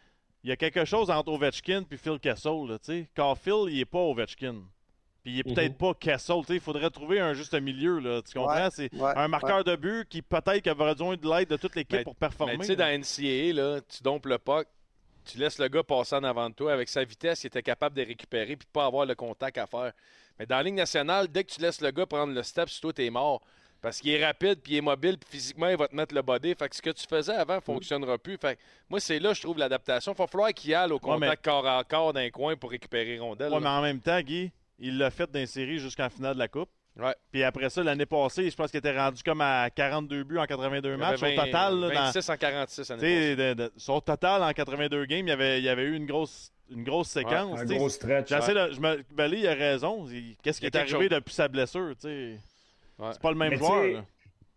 il 0.46 0.50
y 0.50 0.54
a 0.54 0.56
quelque 0.56 0.86
chose 0.86 1.12
entre 1.12 1.30
Ovechkin 1.34 1.84
et 1.92 1.98
Phil 1.98 2.18
Kessel. 2.20 2.54
Là, 2.70 2.80
tu 2.80 2.86
sais. 2.86 3.10
Caulfield, 3.14 3.68
il 3.70 3.80
n'est 3.80 3.86
pas 3.86 4.00
Ovechkin. 4.00 4.56
Puis 5.22 5.34
il 5.34 5.40
est 5.40 5.44
peut-être 5.44 5.78
pas 5.78 5.94
Kessel. 5.94 6.38
tu 6.40 6.46
sais. 6.48 6.54
Il 6.54 6.62
faudrait 6.62 6.90
trouver 6.90 7.20
un 7.20 7.34
juste 7.34 7.54
milieu. 7.60 8.00
Là, 8.00 8.22
tu 8.22 8.40
comprends? 8.40 8.56
Ouais, 8.56 8.70
c'est 8.72 8.94
ouais, 8.96 9.12
un 9.18 9.28
marqueur 9.28 9.66
de 9.66 9.76
but 9.76 10.08
qui 10.08 10.22
peut-être 10.22 10.62
qu'il 10.62 10.72
aurait 10.72 10.94
besoin 10.94 11.18
de 11.18 11.28
l'aide 11.30 11.50
de 11.50 11.58
toute 11.58 11.76
l'équipe 11.76 11.98
Mais- 11.98 12.04
pour 12.06 12.16
performer. 12.16 12.54
Mais 12.56 12.66
tu 12.66 12.68
sais, 12.68 12.76
dans. 12.78 12.86
NCAA, 12.88 13.52
là, 13.54 13.82
tu 13.82 14.02
dompes 14.02 14.26
le 14.28 14.38
puck, 14.38 14.66
tu 15.30 15.38
laisses 15.38 15.60
le 15.60 15.68
gars 15.68 15.84
passer 15.84 16.16
en 16.16 16.24
avant 16.24 16.50
de 16.50 16.56
toi. 16.56 16.74
Avec 16.74 16.90
sa 16.90 17.04
vitesse, 17.04 17.44
il 17.44 17.48
était 17.48 17.64
capable 17.64 17.96
de 17.96 18.02
récupérer 18.04 18.56
puis 18.56 18.66
de 18.66 18.72
pas 18.72 18.86
avoir 18.86 19.06
le 19.06 19.16
contact 19.16 19.58
à 19.58 19.68
faire. 19.68 19.94
Mais 20.38 20.46
dans 20.46 20.58
la 20.58 20.64
Ligue 20.64 20.76
nationale, 20.76 21.28
dès 21.28 21.44
que 21.44 21.52
tu 21.52 21.62
laisses 21.62 21.82
le 21.82 21.92
gars 21.92 22.06
prendre 22.06 22.34
le 22.34 22.44
step 22.44 22.70
sur 22.70 22.82
toi, 22.82 22.94
t'es 22.94 23.10
mort. 23.10 23.42
Parce 23.82 24.02
qu'il 24.02 24.12
est 24.12 24.26
rapide, 24.26 24.60
puis 24.62 24.74
il 24.74 24.78
est 24.78 24.82
mobile, 24.82 25.18
puis 25.18 25.30
physiquement, 25.40 25.70
il 25.70 25.78
va 25.78 25.88
te 25.88 25.96
mettre 25.96 26.14
le 26.14 26.22
body. 26.22 26.54
Fait 26.56 26.68
que 26.68 26.76
ce 26.76 26.82
que 26.82 26.90
tu 26.90 27.06
faisais 27.08 27.34
avant 27.34 27.56
ne 27.56 27.62
fonctionnera 27.62 28.18
plus. 28.18 28.38
Fait 28.38 28.56
que 28.56 28.62
moi, 28.90 29.00
c'est 29.00 29.20
là, 29.20 29.34
je 29.34 29.42
trouve, 29.42 29.58
l'adaptation. 29.58 30.14
Il 30.14 30.18
va 30.18 30.28
falloir 30.28 30.54
qu'il 30.54 30.74
aille 30.74 30.92
au 30.92 31.00
contact 31.00 31.46
mais- 31.46 31.52
corps 31.52 31.66
à 31.66 31.84
corps 31.86 32.12
d'un 32.12 32.30
coin 32.30 32.58
pour 32.58 32.72
récupérer 32.72 33.20
rondelle. 33.20 33.54
Ouais, 33.54 33.60
mais 33.60 33.70
en 33.70 33.82
même 33.82 34.02
temps, 34.02 34.20
Guy, 34.20 34.52
il 34.80 34.98
l'a 34.98 35.12
fait 35.12 35.30
séries 35.46 35.80
jusqu'en 35.80 36.10
finale 36.10 36.34
de 36.34 36.40
la 36.40 36.50
Coupe. 36.50 36.70
Ouais. 37.00 37.16
Puis 37.32 37.44
après 37.44 37.70
ça, 37.70 37.82
l'année 37.84 38.06
passée, 38.06 38.50
je 38.50 38.56
pense 38.56 38.72
qu'il 38.72 38.78
était 38.80 38.98
rendu 38.98 39.24
comme 39.24 39.42
à 39.42 39.70
42 39.70 40.24
buts 40.24 40.38
en 40.38 40.46
82 40.46 40.90
Il 40.90 40.94
y 40.96 40.98
matchs. 40.98 41.24
Au 41.24 41.30
total, 41.30 41.74
20 41.74 41.80
là, 41.88 41.94
dans- 41.94 42.02
26 42.12 42.30
en 42.30 42.38
46 42.38 42.90
l'année 42.90 43.02
Tu 43.02 43.08
sais, 43.08 43.36
de- 43.36 43.54
de- 43.54 43.72
son 43.78 44.02
total 44.02 44.44
en 44.44 44.52
82 44.52 45.06
games, 45.06 45.26
il 45.28 45.30
y 45.30 45.34
avait, 45.34 45.60
il 45.60 45.64
y 45.64 45.70
avait 45.70 45.84
eu 45.84 45.96
une 45.96 46.06
grosse, 46.06 46.52
une 46.70 46.84
grosse 46.84 47.10
séquence. 47.10 47.60
Un 47.60 47.66
gros 47.66 47.90
stretch. 47.90 48.30
De- 48.30 48.74
je 48.74 48.80
me, 48.80 49.04
ben, 49.14 49.32
il 49.34 49.48
a 49.48 49.54
raison. 49.54 50.06
Qu'est-ce 50.44 50.60
qui 50.60 50.66
est 50.66 50.76
arrivé 50.76 50.92
chose. 50.92 51.10
depuis 51.10 51.34
sa 51.34 51.48
blessure? 51.48 51.94
C'est 51.98 52.38
pas 53.22 53.32
le 53.32 53.36
même 53.38 53.52
Mais 53.52 53.58
joueur. 53.58 54.04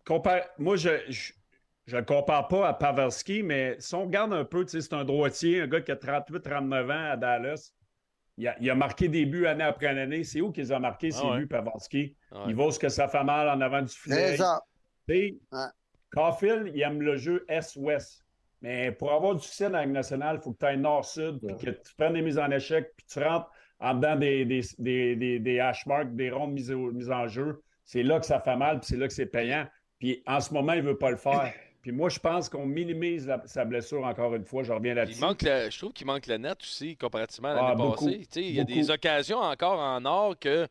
compare- 0.04 0.42
Moi, 0.58 0.76
je 0.76 0.90
je 1.08 1.32
je 1.86 1.96
le 1.96 2.04
compare 2.04 2.46
pas 2.48 2.68
à 2.68 2.74
Pavelski, 2.74 3.42
mais 3.42 3.74
si 3.80 3.92
on 3.94 4.04
regarde 4.04 4.32
un 4.32 4.44
peu, 4.44 4.64
c'est 4.68 4.92
un 4.92 5.04
droitier, 5.04 5.62
un 5.62 5.66
gars 5.66 5.80
qui 5.80 5.90
a 5.90 5.96
38-39 5.96 6.88
ans 6.90 7.10
à 7.10 7.16
Dallas. 7.16 7.72
Il 8.38 8.48
a, 8.48 8.56
il 8.60 8.70
a 8.70 8.74
marqué 8.74 9.08
des 9.08 9.26
buts 9.26 9.46
année 9.46 9.64
après 9.64 9.86
année. 9.88 10.24
C'est 10.24 10.40
où 10.40 10.50
qu'ils 10.52 10.72
ont 10.72 10.80
marqué 10.80 11.10
ces 11.10 11.20
Ah 11.22 11.32
ouais. 11.32 11.38
buts, 11.40 11.46
Pavelski? 11.48 12.16
Ouais. 12.32 12.38
Il 12.48 12.54
vaut 12.54 12.70
ce 12.70 12.78
que 12.78 12.88
ça 12.88 13.06
fait 13.08 13.22
mal 13.24 13.48
en 13.48 13.60
avant 13.60 13.82
du 13.82 13.92
filet. 13.92 14.30
C'est 14.30 14.36
ça. 14.38 14.62
Caulfield, 16.14 16.70
il 16.74 16.82
aime 16.82 17.00
le 17.02 17.16
jeu 17.16 17.44
Est-Ouest. 17.48 18.24
Mais 18.60 18.92
pour 18.92 19.12
avoir 19.12 19.34
du 19.34 19.42
succès 19.42 19.64
dans 19.64 19.72
la 19.78 19.84
Ligue 19.84 19.94
nationale, 19.94 20.36
il 20.40 20.42
faut 20.42 20.52
que 20.52 20.58
tu 20.58 20.66
ailles 20.66 20.78
Nord-Sud, 20.78 21.40
puis 21.46 21.56
que 21.56 21.70
tu 21.70 21.94
prennes 21.96 22.12
des 22.12 22.22
mises 22.22 22.38
en 22.38 22.50
échec, 22.50 22.92
puis 22.96 23.06
tu 23.06 23.18
rentres 23.18 23.50
en 23.80 23.94
dedans 23.94 24.14
des, 24.16 24.44
des, 24.44 24.60
des, 24.78 25.16
des, 25.16 25.38
des 25.40 25.58
hash 25.60 25.84
marks, 25.86 26.14
des 26.14 26.30
rondes 26.30 26.52
mises, 26.52 26.70
au- 26.70 26.92
mises 26.92 27.10
en 27.10 27.26
jeu. 27.26 27.60
C'est 27.84 28.04
là 28.04 28.20
que 28.20 28.26
ça 28.26 28.38
fait 28.40 28.54
mal, 28.56 28.78
puis 28.78 28.86
c'est 28.90 28.96
là 28.96 29.08
que 29.08 29.12
c'est 29.12 29.26
payant. 29.26 29.66
Puis 29.98 30.22
en 30.26 30.38
ce 30.40 30.54
moment, 30.54 30.74
il 30.74 30.82
ne 30.84 30.88
veut 30.88 30.98
pas 30.98 31.10
le 31.10 31.16
faire. 31.16 31.52
Puis 31.82 31.90
moi, 31.92 32.08
je 32.08 32.18
pense 32.20 32.48
qu'on 32.48 32.64
minimise 32.64 33.26
la- 33.26 33.42
sa 33.46 33.64
blessure 33.64 34.04
encore 34.04 34.34
une 34.36 34.44
fois. 34.44 34.62
Je 34.62 34.72
reviens 34.72 34.92
Il 34.92 34.96
là-dessus. 34.96 35.20
je 35.20 35.78
trouve 35.78 35.92
qu'il 35.92 36.06
manque 36.06 36.26
le 36.28 36.36
net 36.38 36.58
aussi, 36.62 36.96
comparativement 36.96 37.48
à 37.48 37.54
l'année 37.54 37.68
Ah, 37.72 37.74
beaucoup, 37.74 38.04
passée. 38.06 38.20
Il 38.36 38.50
y 38.52 38.60
a 38.60 38.64
beaucoup. 38.64 38.74
des 38.78 38.90
occasions 38.90 39.38
encore 39.38 39.80
en 39.80 40.04
or 40.04 40.38
que 40.38 40.68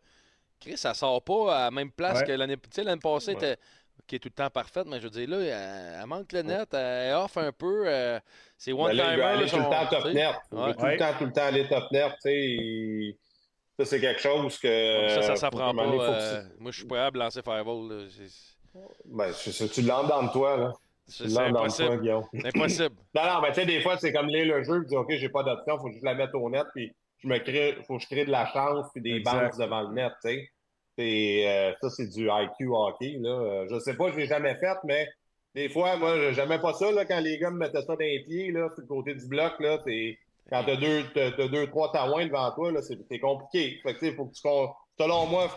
Chris, 0.60 0.78
ça 0.78 0.94
sort 0.94 1.22
pas 1.22 1.56
à 1.56 1.60
la 1.66 1.72
même 1.72 1.92
place 1.92 2.20
Ouais. 2.22 2.28
que 2.28 2.32
l'année 2.32 2.56
tu 2.56 2.70
sais, 2.72 2.84
l'année 2.84 3.02
passée. 3.02 3.32
Ouais. 3.32 3.38
était- 3.38 3.58
qui 4.08 4.16
est 4.16 4.20
tout 4.20 4.30
le 4.30 4.34
temps 4.44 4.50
parfaite, 4.50 4.88
mais 4.88 4.98
je 5.00 5.04
veux 5.04 5.10
dire, 5.10 5.30
là, 5.30 5.38
elle, 5.40 6.00
elle 6.02 6.06
manque 6.08 6.32
le 6.34 6.42
net, 6.42 6.74
elle 6.74 7.10
est 7.12 7.14
off 7.14 7.38
un 7.38 7.52
peu. 7.52 7.84
euh, 7.88 8.20
c'est 8.58 8.74
one-timer. 8.74 9.22
aller 9.22 9.46
tout 9.48 9.56
le 9.58 9.64
son- 9.64 9.70
temps 9.70 9.86
top 9.90 10.06
net. 10.08 10.36
Ouais. 10.52 10.74
tout 10.74 10.86
le 10.86 10.98
temps, 10.98 11.14
tout 11.18 11.26
le 11.26 11.32
temps 11.32 11.44
aller 11.44 11.68
top 11.68 11.92
net. 11.92 12.12
tu 12.16 12.22
sais, 12.22 12.36
il- 12.50 13.18
Ça, 13.80 13.86
c'est 13.86 14.00
quelque 14.02 14.20
chose 14.22 14.58
que. 14.60 15.08
ça, 15.10 15.22
ça 15.22 15.36
s'apprend 15.36 15.74
pas. 15.74 15.84
euh, 15.84 16.44
moi, 16.60 16.72
je 16.72 16.78
suis 16.80 16.88
prêt 16.88 17.00
à 17.00 17.10
lancer 17.12 17.42
Fireball. 17.42 17.90
là. 17.90 18.06
Ben, 19.06 19.32
tu 19.74 19.82
l'as 19.82 20.04
dans 20.04 20.28
toi, 20.30 20.58
là. 20.58 20.74
C'est 21.12 21.38
impossible. 21.38 22.14
Impossible. 22.46 22.96
Non, 23.16 23.24
non, 23.24 23.42
mais 23.42 23.50
tu 23.50 23.56
sais, 23.56 23.66
des 23.66 23.82
fois, 23.82 23.98
c'est 23.98 24.14
comme 24.14 24.28
lire 24.28 24.46
le 24.46 24.64
jeu, 24.64 24.86
dire, 24.86 25.00
OK, 25.00 25.12
j'ai 25.12 25.30
pas 25.30 25.44
d'option, 25.44 25.78
faut 25.78 25.90
que 25.90 25.98
je 26.00 26.06
la 26.06 26.16
mette 26.16 26.34
au 26.34 26.50
net, 26.50 26.66
puis 26.74 26.92
je 27.20 27.28
me 27.28 27.38
crée, 27.40 27.78
faut 27.86 27.98
que 27.98 28.04
je 28.04 28.08
crée 28.08 28.26
de 28.26 28.32
la 28.32 28.46
chance, 28.48 28.88
puis 28.94 29.02
des 29.02 29.18
Exact. 29.18 29.32
banques 29.32 29.58
devant 29.60 29.82
le 29.82 29.94
net, 29.94 30.14
tu 30.24 30.32
sais. 30.32 30.50
Euh, 31.00 31.74
ça, 31.82 31.90
c'est 31.90 32.08
du 32.08 32.30
IQ 32.30 32.68
hockey, 32.70 33.18
là. 33.20 33.66
Je 33.70 33.80
sais 33.80 33.96
pas, 33.96 34.12
je 34.12 34.18
l'ai 34.18 34.28
jamais 34.28 34.56
fait, 34.56 34.78
mais 34.86 35.08
des 35.54 35.70
fois, 35.70 35.98
moi, 35.98 36.32
j'aimais 36.32 36.60
pas 36.60 36.74
ça, 36.74 36.92
là, 36.92 37.06
quand 37.06 37.20
les 37.20 37.38
gars 37.38 37.52
me 37.52 37.58
mettaient 37.58 37.82
ça 37.82 37.96
dans 37.96 38.00
les 38.00 38.24
pieds, 38.24 38.52
là, 38.52 38.70
sur 38.74 38.82
le 38.82 38.88
côté 38.88 39.16
du 39.16 39.28
bloc, 39.28 39.54
là, 39.60 39.80
c'est, 39.86 40.18
quand 40.50 40.64
t'as 40.64 40.76
deux, 40.76 41.04
t'as, 41.14 41.48
deux, 41.48 41.68
trois 41.68 41.92
taouins 41.92 42.26
devant 42.26 42.52
toi, 42.52 42.72
là, 42.72 42.82
c'est, 42.82 43.20
compliqué. 43.20 43.80
Fait 43.84 43.94
que, 43.94 44.00
tu 44.00 44.06
sais, 44.06 44.16
faut 44.16 44.26
que 44.26 44.34
tu, 44.34 44.42
selon 45.00 45.26
moi, 45.28 45.50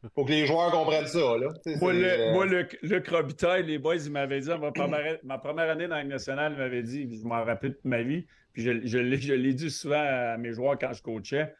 faut, 0.00 0.08
faut 0.14 0.24
que 0.24 0.30
les 0.30 0.46
joueurs 0.46 0.70
comprennent 0.70 1.06
ça, 1.06 1.18
là. 1.36 1.48
Moi, 1.80 1.92
le, 1.92 2.04
euh, 2.04 2.32
moi, 2.32 2.46
Luc, 2.46 2.78
Luc 2.82 3.08
Robitaille, 3.08 3.64
les 3.66 3.78
boys, 3.78 3.96
ils 3.96 4.10
m'avaient 4.10 4.40
dit, 4.40 4.48
ma 4.48 4.72
première, 4.72 5.18
ma 5.22 5.38
première 5.38 5.70
année 5.70 5.88
dans 5.88 5.96
la 5.96 6.02
Ligue 6.02 6.10
nationale, 6.12 6.52
ils 6.52 6.58
m'avaient 6.58 6.82
dit, 6.82 7.18
je 7.20 7.26
m'en 7.26 7.44
rappelle 7.44 7.74
toute 7.74 7.84
ma 7.84 8.02
vie, 8.02 8.26
puis 8.52 8.62
je, 8.62 8.86
je 8.86 8.98
l'ai 8.98 9.18
je 9.18 9.32
l'ai 9.34 9.54
dit 9.54 9.70
souvent 9.70 10.02
à 10.02 10.36
mes 10.38 10.52
joueurs 10.52 10.78
quand 10.78 10.92
je 10.92 11.02
coachais. 11.02 11.52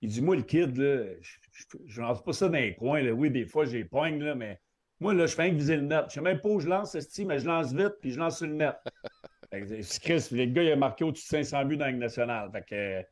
Il 0.00 0.08
dit, 0.08 0.22
moi, 0.22 0.34
le 0.36 0.42
kid, 0.42 0.76
là, 0.76 1.04
je- 1.20 1.36
je 1.86 2.00
ne 2.00 2.06
lance 2.06 2.22
pas 2.24 2.32
ça 2.32 2.48
dans 2.48 2.58
les 2.58 2.74
coins. 2.74 3.02
Là. 3.02 3.12
Oui, 3.12 3.30
des 3.30 3.46
fois, 3.46 3.64
j'ai 3.64 3.86
là, 3.92 4.34
mais 4.34 4.60
moi, 4.98 5.14
là, 5.14 5.26
je 5.26 5.34
fais 5.34 5.50
que 5.50 5.54
viser 5.56 5.76
le 5.76 5.82
net. 5.82 6.04
Je 6.08 6.14
sais 6.14 6.20
même 6.20 6.40
pas 6.40 6.48
où 6.48 6.60
je 6.60 6.68
lance, 6.68 6.98
ce 6.98 7.22
mais 7.22 7.38
je 7.38 7.46
lance 7.46 7.72
vite, 7.72 7.94
puis 8.00 8.12
je 8.12 8.18
lance 8.18 8.38
sur 8.38 8.46
le 8.46 8.54
net. 8.54 8.74
Chris, 10.02 10.28
le 10.32 10.46
gars, 10.46 10.62
il 10.62 10.72
a 10.72 10.76
marqué 10.76 11.04
au-dessus 11.04 11.24
de 11.24 11.42
500 11.44 11.64
buts 11.66 11.76
dans 11.76 11.84
la 11.84 11.90
Ligue 11.90 12.00
nationale. 12.00 12.50
Fait 12.52 12.64
que, 12.64 13.06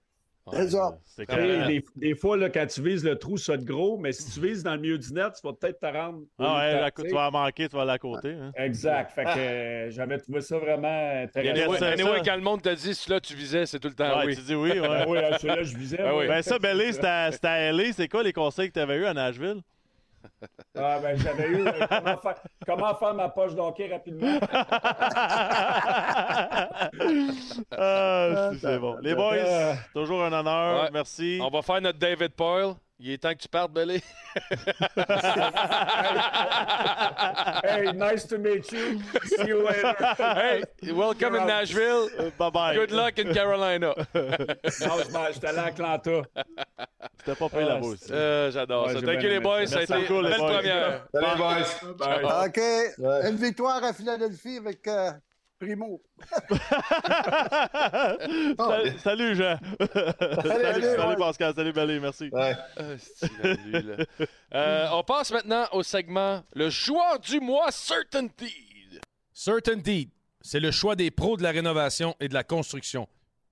C'est 1.04 1.26
clair. 1.26 1.66
des, 1.66 1.84
des 1.96 2.14
fois, 2.14 2.36
là, 2.36 2.48
quand 2.50 2.66
tu 2.66 2.82
vises 2.82 3.04
le 3.04 3.16
trou, 3.16 3.36
ça 3.36 3.56
te 3.58 3.62
gros, 3.64 3.98
mais 3.98 4.12
si 4.12 4.30
tu 4.32 4.46
vises 4.46 4.62
dans 4.62 4.74
le 4.74 4.80
milieu 4.80 4.98
du 4.98 5.12
net, 5.12 5.32
tu 5.40 5.46
vas 5.46 5.52
peut-être 5.52 5.78
te 5.80 5.86
rendre. 5.86 6.20
Ah 6.38 6.58
ouais, 6.58 6.74
de 6.74 6.80
la- 6.80 6.90
tu 6.90 7.08
vas 7.14 7.28
en 7.28 7.30
manquer, 7.30 7.68
tu 7.68 7.76
vas 7.76 7.82
aller 7.82 7.90
à 7.92 7.98
côté. 7.98 8.30
hein. 8.32 8.52
Exact. 8.56 9.10
Fait 9.12 9.24
que 9.24 9.38
euh, 9.38 9.90
j'avais 9.90 10.18
trouvé 10.18 10.40
ça 10.40 10.58
vraiment 10.58 11.22
intéressant. 11.22 11.72
Anyway, 11.74 11.92
Anyway, 11.92 12.22
quand 12.24 12.36
le 12.36 12.42
monde 12.42 12.62
te 12.62 12.74
dit, 12.74 12.94
celui-là, 12.94 13.20
tu 13.20 13.34
visais, 13.34 13.66
c'est 13.66 13.78
tout 13.78 13.88
le 13.88 13.94
temps 13.94 14.18
Ouais, 14.18 14.26
oui. 14.26 14.36
Tu 14.36 14.42
dis 14.42 14.54
oui, 14.54 14.70
ouais. 14.80 14.88
Ah 14.88 15.04
oui, 15.08 15.18
hein, 15.18 15.36
celui-là, 15.40 15.62
je 15.62 15.76
visais. 15.76 16.02
Moi. 16.02 16.18
oui. 16.18 16.26
Ben 16.28 16.42
ça, 16.42 16.58
Belly, 16.58 16.92
c'était 16.92 17.06
à- 17.06 17.32
c'était 17.32 17.48
à 17.48 17.72
LA. 17.72 17.92
C'est 17.92 18.08
quoi 18.08 18.22
les 18.22 18.32
conseils 18.32 18.68
que 18.68 18.74
tu 18.74 18.80
avais 18.80 18.96
eu 18.96 19.04
à 19.06 19.14
Nashville? 19.14 19.60
Ah, 20.76 20.98
ben, 21.00 21.18
j'avais 21.18 21.48
eu 21.48 21.66
euh, 21.66 21.72
comment, 21.88 22.16
faire, 22.18 22.34
comment 22.66 22.94
faire 22.94 23.14
ma 23.14 23.28
poche 23.28 23.54
d'hockey 23.54 23.88
rapidement? 23.92 24.38
Ah, 27.76 28.50
c'est 28.60 28.78
bon. 28.78 28.96
Les 29.02 29.14
boys, 29.14 29.34
Euh, 29.36 29.74
toujours 29.92 30.24
un 30.24 30.32
honneur. 30.32 30.84
Ouais. 30.84 30.90
Merci. 30.92 31.38
On 31.42 31.50
va 31.50 31.62
faire 31.62 31.80
notre 31.80 31.98
David 31.98 32.32
Poyle. 32.32 32.74
Il 33.02 33.12
est 33.12 33.18
temps 33.18 33.32
que 33.32 33.38
tu 33.38 33.48
partes, 33.48 33.72
Belé. 33.72 34.02
hey, 37.64 37.92
nice 37.94 38.26
to 38.26 38.36
meet 38.36 38.70
you. 38.70 39.00
See 39.24 39.46
you 39.48 39.62
later. 39.64 39.94
hey, 40.18 40.62
welcome 40.92 41.34
in 41.34 41.46
Nashville. 41.46 42.10
bye 42.36 42.50
bye. 42.50 42.74
Good 42.74 42.90
luck 42.90 43.18
in 43.18 43.32
Carolina. 43.32 43.94
Non, 43.96 44.04
je 44.14 45.32
j'étais 45.32 45.46
allé 45.48 45.58
à 45.58 45.64
Atlanta. 45.64 46.22
C'était 47.18 47.34
pas 47.38 47.48
payé 47.48 47.62
Ah, 47.64 47.74
là-bas 47.74 47.86
aussi. 47.86 48.12
Euh, 48.12 48.50
J'adore 48.50 48.86
Ouais, 48.86 48.94
ça. 48.94 49.00
Thank 49.00 49.22
you, 49.22 49.28
les 49.30 49.40
boys. 49.40 49.66
ça. 49.66 49.86
Ça 49.86 49.94
a 49.94 49.98
été 49.98 50.14
une 50.14 50.22
belle 50.22 50.36
première. 50.36 51.06
Salut, 51.14 51.36
boys. 51.38 51.64
Bye. 51.98 52.24
OK. 52.48 52.58
Ouais. 52.98 53.30
Une 53.30 53.36
victoire 53.36 53.82
à 53.82 53.94
Philadelphie 53.94 54.58
avec 54.58 54.86
euh, 54.88 55.10
Primo. 55.60 56.00
Salut, 58.56 58.98
salut, 58.98 59.34
Jean. 59.36 59.58
salut, 59.78 60.14
salut, 60.42 60.82
salut, 60.82 61.08
ouais. 61.08 61.16
Pascal. 61.18 61.54
Salut, 61.54 61.72
Belé. 61.72 62.00
Merci. 62.00 62.30
Ouais. 62.32 62.54
C'est 62.98 63.56
lui, 63.66 63.82
là. 63.82 64.06
Euh, 64.54 64.88
on 64.92 65.02
passe 65.02 65.30
maintenant 65.30 65.66
au 65.72 65.82
segment 65.82 66.42
Le 66.54 66.70
joueur 66.70 67.20
du 67.20 67.40
mois 67.40 67.70
Certainty. 67.70 68.54
Certainty, 69.34 70.10
c'est 70.40 70.60
le 70.60 70.70
choix 70.70 70.96
des 70.96 71.10
pros 71.10 71.36
de 71.36 71.42
la 71.42 71.50
rénovation 71.50 72.16
et 72.20 72.28
de 72.28 72.34
la 72.34 72.42
construction. 72.42 73.06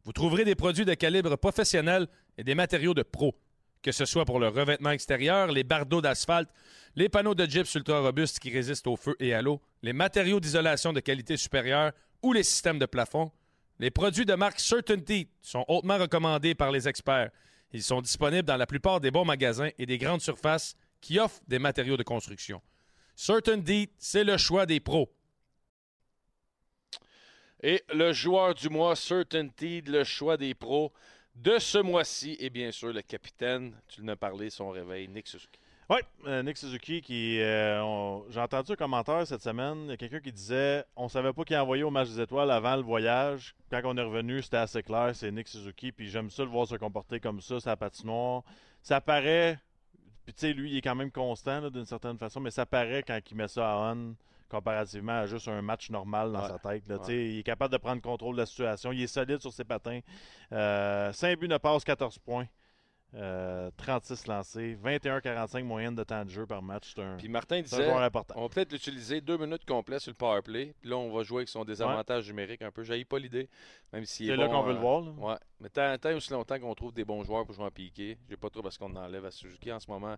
Vous 0.04 0.12
trouverez 0.12 0.46
des 0.46 0.54
produits 0.54 0.86
de 0.86 0.94
calibre 0.94 1.36
professionnel 1.36 2.06
et 2.38 2.44
des 2.44 2.54
matériaux 2.54 2.94
de 2.94 3.02
pro. 3.02 3.34
Que 3.82 3.92
ce 3.92 4.04
soit 4.04 4.24
pour 4.24 4.40
le 4.40 4.48
revêtement 4.48 4.90
extérieur, 4.90 5.48
les 5.48 5.64
bardeaux 5.64 6.00
d'asphalte, 6.00 6.50
les 6.96 7.08
panneaux 7.08 7.34
de 7.34 7.44
gyps 7.44 7.74
ultra 7.74 8.00
robustes 8.00 8.40
qui 8.40 8.50
résistent 8.50 8.88
au 8.88 8.96
feu 8.96 9.14
et 9.20 9.34
à 9.34 9.42
l'eau, 9.42 9.60
les 9.82 9.92
matériaux 9.92 10.40
d'isolation 10.40 10.92
de 10.92 11.00
qualité 11.00 11.36
supérieure 11.36 11.92
ou 12.22 12.32
les 12.32 12.42
systèmes 12.42 12.78
de 12.78 12.86
plafond, 12.86 13.30
les 13.78 13.90
produits 13.90 14.26
de 14.26 14.34
marque 14.34 14.58
Certainty 14.58 15.28
sont 15.40 15.64
hautement 15.68 15.98
recommandés 15.98 16.54
par 16.54 16.72
les 16.72 16.88
experts. 16.88 17.30
Ils 17.72 17.82
sont 17.82 18.00
disponibles 18.00 18.46
dans 18.48 18.56
la 18.56 18.66
plupart 18.66 19.00
des 19.00 19.10
bons 19.10 19.24
magasins 19.24 19.70
et 19.78 19.86
des 19.86 19.98
grandes 19.98 20.22
surfaces 20.22 20.74
qui 21.00 21.20
offrent 21.20 21.40
des 21.46 21.60
matériaux 21.60 21.96
de 21.96 22.02
construction. 22.02 22.60
Certainty, 23.14 23.90
c'est 23.98 24.24
le 24.24 24.36
choix 24.36 24.66
des 24.66 24.80
pros. 24.80 25.12
Et 27.62 27.82
le 27.92 28.12
joueur 28.12 28.54
du 28.54 28.68
mois 28.68 28.96
Certainty, 28.96 29.82
le 29.82 30.04
choix 30.04 30.36
des 30.36 30.54
pros 30.54 30.92
de 31.42 31.58
ce 31.58 31.78
mois-ci. 31.78 32.36
Et 32.40 32.50
bien 32.50 32.70
sûr, 32.70 32.92
le 32.92 33.02
capitaine, 33.02 33.74
tu 33.88 34.02
l'as 34.02 34.16
parlé, 34.16 34.50
son 34.50 34.70
réveil, 34.70 35.08
Nick 35.08 35.26
Suzuki. 35.26 35.58
Oui, 35.90 36.00
euh, 36.26 36.42
Nick 36.42 36.58
Suzuki, 36.58 37.00
qui. 37.00 37.40
euh, 37.40 38.20
J'ai 38.28 38.40
entendu 38.40 38.72
un 38.72 38.76
commentaire 38.76 39.26
cette 39.26 39.40
semaine. 39.40 39.84
Il 39.84 39.90
y 39.90 39.92
a 39.92 39.96
quelqu'un 39.96 40.20
qui 40.20 40.32
disait 40.32 40.84
on 40.94 41.08
savait 41.08 41.32
pas 41.32 41.44
qui 41.44 41.56
envoyait 41.56 41.82
au 41.82 41.90
match 41.90 42.08
des 42.08 42.20
étoiles 42.20 42.50
avant 42.50 42.76
le 42.76 42.82
voyage. 42.82 43.54
Quand 43.70 43.80
on 43.84 43.96
est 43.96 44.02
revenu, 44.02 44.42
c'était 44.42 44.58
assez 44.58 44.82
clair, 44.82 45.12
c'est 45.14 45.30
Nick 45.30 45.48
Suzuki. 45.48 45.90
Puis 45.90 46.10
j'aime 46.10 46.28
ça 46.30 46.42
le 46.42 46.50
voir 46.50 46.66
se 46.66 46.74
comporter 46.74 47.20
comme 47.20 47.40
ça, 47.40 47.58
sa 47.58 47.74
patinoire. 47.74 48.42
Ça 48.82 49.00
paraît. 49.00 49.58
Puis 50.26 50.34
tu 50.34 50.40
sais, 50.40 50.52
lui, 50.52 50.72
il 50.72 50.76
est 50.76 50.82
quand 50.82 50.94
même 50.94 51.10
constant 51.10 51.70
d'une 51.70 51.86
certaine 51.86 52.18
façon, 52.18 52.38
mais 52.40 52.50
ça 52.50 52.66
paraît 52.66 53.02
quand 53.02 53.18
il 53.30 53.34
met 53.34 53.48
ça 53.48 53.72
à 53.72 53.94
on 53.94 54.14
comparativement 54.48 55.20
à 55.20 55.26
juste 55.26 55.48
un 55.48 55.62
match 55.62 55.90
normal 55.90 56.32
dans 56.32 56.42
Ouais, 56.42 56.48
sa 56.48 56.58
tête. 56.58 56.84
là. 56.88 56.96
Ouais. 56.96 57.14
Il 57.32 57.38
est 57.40 57.42
capable 57.42 57.72
de 57.72 57.78
prendre 57.78 58.00
contrôle 58.02 58.34
de 58.36 58.40
la 58.40 58.46
situation. 58.46 58.92
Il 58.92 59.02
est 59.02 59.06
solide 59.06 59.40
sur 59.40 59.52
ses 59.52 59.64
patins. 59.64 60.00
Euh, 60.52 61.12
5 61.12 61.38
buts, 61.38 61.48
9 61.48 61.58
passes, 61.60 61.84
14 61.84 62.18
points. 62.18 62.46
Euh, 63.14 63.70
36 63.78 64.26
lancés, 64.26 64.76
21-45 64.84 65.62
moyenne 65.64 65.94
de 65.94 66.04
temps 66.04 66.22
de 66.26 66.28
jeu 66.28 66.44
par 66.44 66.60
match. 66.60 66.92
C'est 66.94 67.02
un, 67.02 67.16
Puis 67.16 67.28
Martin 67.30 67.56
un 67.56 67.62
disait 67.62 67.84
joueur 67.84 68.02
important. 68.02 68.34
on 68.36 68.42
va 68.42 68.48
peut-être 68.50 68.70
l'utiliser 68.70 69.22
deux 69.22 69.38
minutes 69.38 69.64
complètes 69.64 70.00
sur 70.02 70.10
le 70.10 70.14
power 70.16 70.42
play. 70.42 70.74
Puis 70.78 70.90
là, 70.90 70.98
on 70.98 71.10
va 71.10 71.22
jouer 71.22 71.38
avec 71.38 71.48
son 71.48 71.64
désavantage 71.64 72.26
numérique 72.28 72.60
un 72.60 72.70
peu. 72.70 72.82
J'ai 72.82 73.02
pas 73.06 73.18
l'idée, 73.18 73.48
même 73.94 74.04
C'est 74.04 74.24
là 74.36 74.46
qu'on 74.48 74.60
veut 74.62 74.72
euh, 74.72 74.74
le 74.74 74.80
voir. 74.80 75.00
là. 75.00 75.10
Ouais, 75.12 75.36
mais 75.58 75.70
tant, 75.70 75.96
tant 75.96 76.14
aussi 76.14 76.30
longtemps 76.34 76.60
qu'on 76.60 76.74
trouve 76.74 76.92
des 76.92 77.06
bons 77.06 77.24
joueurs 77.24 77.46
pour 77.46 77.54
jouer 77.54 77.64
en 77.64 77.70
piqué, 77.70 78.18
j'ai 78.28 78.36
pas 78.36 78.50
trop 78.50 78.60
parce 78.60 78.76
qu'on 78.76 78.94
enlève 78.94 79.24
à 79.24 79.30
Suzuki 79.30 79.72
en 79.72 79.80
ce 79.80 79.90
moment. 79.90 80.16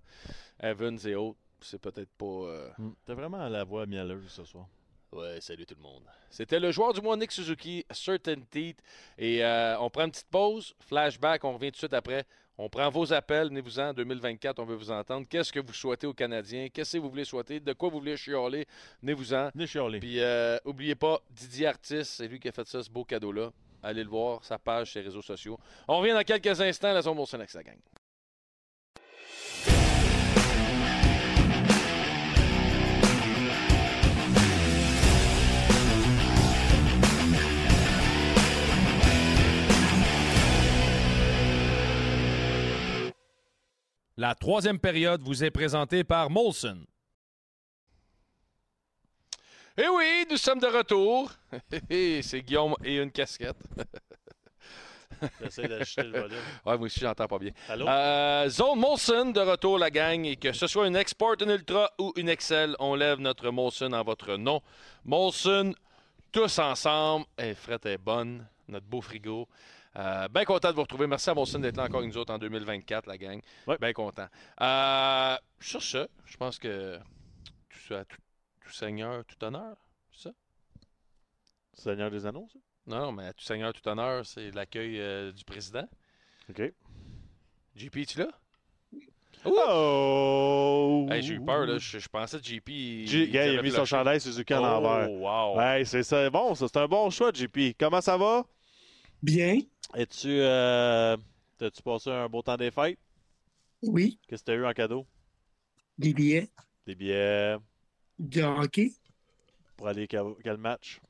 Evans 0.60 0.98
et 1.06 1.14
autres, 1.14 1.38
c'est 1.62 1.80
peut-être 1.80 2.10
pas. 2.16 2.24
euh, 2.26 2.68
Mm. 2.78 2.90
T'as 3.04 3.14
vraiment 3.14 3.48
la 3.48 3.64
voix 3.64 3.86
mielleuse 3.86 4.28
ce 4.30 4.44
soir. 4.44 4.66
Ouais, 5.12 5.40
salut 5.40 5.66
tout 5.66 5.74
le 5.76 5.82
monde. 5.82 6.04
C'était 6.30 6.60
le 6.60 6.70
joueur 6.70 6.92
du 6.92 7.00
mois 7.00 7.16
Nick 7.16 7.32
Suzuki, 7.32 7.84
Certainty. 7.90 8.76
Et 9.18 9.44
euh, 9.44 9.76
on 9.80 9.90
prend 9.90 10.04
une 10.04 10.12
petite 10.12 10.28
pause, 10.30 10.74
flashback, 10.86 11.42
on 11.44 11.54
revient 11.54 11.68
tout 11.68 11.72
de 11.72 11.76
suite 11.78 11.94
après. 11.94 12.24
On 12.56 12.68
prend 12.68 12.88
vos 12.90 13.10
appels, 13.12 13.48
venez-vous-en, 13.48 13.94
2024, 13.94 14.58
on 14.58 14.66
veut 14.66 14.76
vous 14.76 14.90
entendre. 14.90 15.26
Qu'est-ce 15.28 15.50
que 15.52 15.60
vous 15.60 15.72
souhaitez 15.72 16.06
aux 16.06 16.12
Canadiens? 16.12 16.68
Qu'est-ce 16.68 16.92
que 16.92 17.02
vous 17.02 17.08
voulez 17.10 17.24
souhaiter? 17.24 17.58
De 17.58 17.72
quoi 17.72 17.88
vous 17.88 17.98
voulez 18.00 18.16
chialer? 18.18 18.66
Venez-vous-en. 19.02 19.50
Venez 19.54 19.66
chialer. 19.66 19.98
Puis, 19.98 20.20
euh, 20.20 20.58
oubliez 20.66 20.94
pas, 20.94 21.20
Didier 21.30 21.68
Artist, 21.68 22.12
c'est 22.12 22.28
lui 22.28 22.38
qui 22.38 22.48
a 22.48 22.52
fait 22.52 22.68
ça, 22.68 22.82
ce 22.82 22.90
beau 22.90 23.04
cadeau-là. 23.04 23.50
Allez 23.82 24.04
le 24.04 24.10
voir, 24.10 24.44
sa 24.44 24.58
page, 24.58 24.92
ses 24.92 25.00
réseaux 25.00 25.22
sociaux. 25.22 25.58
On 25.88 25.98
revient 25.98 26.12
dans 26.12 26.22
quelques 26.22 26.60
instants, 26.60 26.92
la 26.92 27.00
zone 27.00 27.18
avec 27.32 27.48
sa 27.50 27.62
gang. 27.62 27.78
La 44.20 44.34
troisième 44.34 44.78
période 44.78 45.22
vous 45.22 45.44
est 45.44 45.50
présentée 45.50 46.04
par 46.04 46.28
Molson. 46.28 46.84
Eh 49.78 49.88
oui, 49.88 50.26
nous 50.30 50.36
sommes 50.36 50.58
de 50.58 50.66
retour. 50.66 51.32
c'est 51.90 52.42
Guillaume 52.42 52.74
et 52.84 52.96
une 52.98 53.10
casquette. 53.10 53.56
J'essaie 55.40 55.66
d'ajuster 55.66 56.02
le 56.02 56.20
volume. 56.20 56.38
Ouais, 56.66 56.76
moi 56.76 56.80
aussi, 56.80 57.00
j'entends 57.00 57.28
pas 57.28 57.38
bien. 57.38 57.52
Allô? 57.66 57.88
Euh, 57.88 58.46
Zone 58.50 58.78
Molson 58.78 59.30
de 59.30 59.40
retour, 59.40 59.78
la 59.78 59.90
gang. 59.90 60.26
Et 60.26 60.36
que 60.36 60.52
ce 60.52 60.66
soit 60.66 60.86
une 60.86 60.96
Export, 60.96 61.36
une 61.40 61.52
Ultra 61.52 61.90
ou 61.98 62.12
une 62.16 62.28
Excel, 62.28 62.76
on 62.78 62.96
lève 62.96 63.20
notre 63.20 63.48
Molson 63.50 63.90
en 63.94 64.04
votre 64.04 64.36
nom. 64.36 64.60
Molson, 65.02 65.72
tous 66.30 66.58
ensemble. 66.58 67.24
Et 67.38 67.54
Fred 67.54 67.86
est 67.86 67.96
bonne, 67.96 68.46
notre 68.68 68.84
beau 68.84 69.00
frigo. 69.00 69.48
Euh, 69.96 70.28
bien 70.28 70.44
content 70.44 70.70
de 70.70 70.74
vous 70.74 70.82
retrouver. 70.82 71.06
Merci 71.06 71.30
à 71.30 71.34
Molson 71.34 71.58
d'être 71.58 71.76
là 71.76 71.84
encore 71.84 72.00
avec 72.00 72.12
nous 72.12 72.18
autres 72.18 72.32
en 72.32 72.38
2024, 72.38 73.06
la 73.06 73.18
gang. 73.18 73.40
Ouais. 73.66 73.76
Bien 73.80 73.92
content. 73.92 74.26
Euh, 74.60 75.36
sur 75.58 75.82
ce, 75.82 76.08
je 76.24 76.36
pense 76.36 76.58
que 76.58 76.98
tout, 77.68 77.78
ça, 77.88 78.04
tout, 78.04 78.18
tout 78.64 78.72
seigneur, 78.72 79.24
tout 79.24 79.44
honneur, 79.44 79.76
c'est 80.12 80.28
ça? 80.28 80.30
Seigneur 81.74 82.10
des 82.10 82.24
Anneaux, 82.26 82.48
ça? 82.52 82.58
Non, 82.86 83.00
non, 83.06 83.12
mais 83.12 83.32
tout 83.32 83.44
seigneur, 83.44 83.72
tout 83.72 83.86
honneur, 83.88 84.24
c'est 84.24 84.50
l'accueil 84.52 85.00
euh, 85.00 85.32
du 85.32 85.44
président. 85.44 85.88
OK. 86.48 86.72
JP, 87.74 88.06
tu 88.06 88.18
là? 88.18 88.28
Oh! 89.44 91.06
Hey, 91.10 91.22
j'ai 91.22 91.34
eu 91.34 91.40
peur, 91.40 91.64
là. 91.66 91.78
Je, 91.78 91.98
je 91.98 92.08
pensais 92.08 92.38
que 92.38 92.44
JP. 92.44 93.30
Gars, 93.32 93.46
il 93.46 93.58
a 93.58 93.62
mis 93.62 93.70
son 93.70 93.84
chandail 93.84 94.20
Suzuki 94.20 94.52
en. 94.54 94.82
Oh, 94.82 95.06
wow. 95.20 95.60
Hey, 95.60 95.86
c'est 95.86 96.02
ça. 96.02 96.28
Bon, 96.28 96.54
ça, 96.54 96.66
c'est 96.68 96.78
un 96.78 96.86
bon 96.86 97.08
choix, 97.10 97.32
JP. 97.32 97.74
Comment 97.78 98.00
ça 98.00 98.16
va? 98.16 98.44
Bien, 99.22 99.60
Es-tu. 99.94 100.28
Euh... 100.42 101.16
T'as-tu 101.58 101.82
passé 101.82 102.10
un 102.10 102.28
beau 102.28 102.42
temps 102.42 102.56
des 102.56 102.70
fêtes? 102.72 102.98
oui, 103.82 104.18
Qu'est-ce 104.26 104.42
que 104.44 104.46
t'as 104.46 104.54
eu 104.56 104.64
en 104.64 104.72
cadeau? 104.72 105.06
des 105.98 106.12
billets, 106.14 106.50
Des 106.86 106.94
billets 106.94 107.56
de 108.18 108.42
hockey, 108.44 108.92
pour 109.76 109.88
aller 109.88 110.06
quel, 110.06 110.34
quel 110.44 110.58
match? 110.58 111.00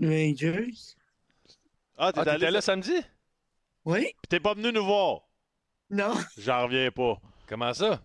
Rangers, 0.00 0.96
Ah, 1.98 2.10
t'es 2.12 2.20
Ah, 2.20 2.24
allé 2.26 2.38
t'étais 2.38 2.50
là 2.50 2.60
samedi? 2.62 2.94
oui, 3.84 4.16
Puis 4.20 4.28
t'es 4.28 4.40
pas 4.40 4.52
venu 4.52 4.72
nous 4.72 4.84
voir? 4.84 5.22
non, 5.90 6.16
J'en 6.36 6.62
reviens 6.64 6.90
pas. 6.92 7.20
Comment 7.48 7.74
ça? 7.74 8.00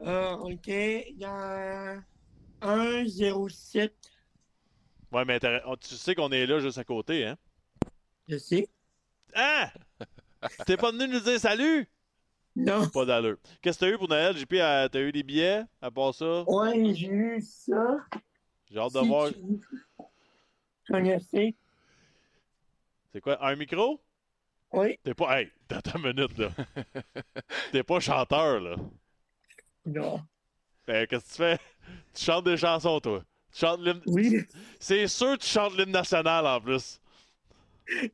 euh, 0.00 0.36
ok, 0.36 0.66
il 0.68 1.16
y 1.18 1.24
a 1.24 2.02
1-0-7, 2.60 3.94
Ouais, 5.12 5.24
mais 5.24 5.40
oh, 5.66 5.76
tu 5.76 5.94
sais 5.96 6.14
qu'on 6.14 6.30
est 6.32 6.46
là 6.46 6.58
juste 6.60 6.78
à 6.78 6.84
côté, 6.84 7.26
hein? 7.26 7.36
Je 8.28 8.38
sais, 8.38 8.68
Hein? 9.34 9.70
T'es 10.66 10.76
pas 10.76 10.90
venu 10.92 11.08
nous 11.08 11.20
dire 11.20 11.38
salut? 11.40 11.88
non, 12.56 12.90
Pas 12.92 13.04
d'allure. 13.04 13.36
Qu'est-ce 13.62 13.78
que 13.78 13.84
t'as 13.84 13.90
eu 13.92 13.98
pour 13.98 14.08
Noël, 14.08 14.36
JP? 14.36 14.54
Euh, 14.54 14.88
T'as 14.88 15.00
eu 15.00 15.12
des 15.12 15.22
billets 15.22 15.62
à 15.80 15.90
part 15.90 16.14
ça? 16.14 16.46
ouais, 16.46 16.94
j'ai 16.94 17.08
eu 17.08 17.40
ça, 17.40 17.98
J'ai 18.70 18.78
hâte 18.78 18.92
de 18.92 19.00
si 19.00 19.06
voir. 19.08 19.32
tu 19.32 20.92
connaissais, 20.92 21.54
C'est 23.12 23.20
quoi? 23.20 23.44
Un 23.44 23.56
micro? 23.56 24.00
oui, 24.72 24.98
T'es 25.04 25.14
pas. 25.14 25.40
Hey, 25.40 25.50
t'as 25.68 25.80
une 25.94 26.02
minute, 26.02 26.36
là. 26.38 26.50
T'es 27.72 27.82
pas 27.82 28.00
chanteur, 28.00 28.60
là. 28.60 28.76
non, 29.86 30.28
Ben, 30.86 31.06
qu'est-ce 31.06 31.24
que 31.24 31.30
tu 31.30 31.36
fais? 31.36 31.58
Tu 32.14 32.24
chantes 32.24 32.44
des 32.44 32.56
chansons, 32.56 33.00
toi. 33.00 33.22
Tu 33.52 33.60
chantes 33.60 33.80
l'hymne. 33.80 34.02
oui, 34.06 34.46
C'est 34.80 35.08
sûr 35.08 35.38
que 35.38 35.42
tu 35.44 35.48
chantes 35.48 35.76
l'hymne 35.76 35.92
national 35.92 36.46
en 36.46 36.60
plus. 36.60 37.00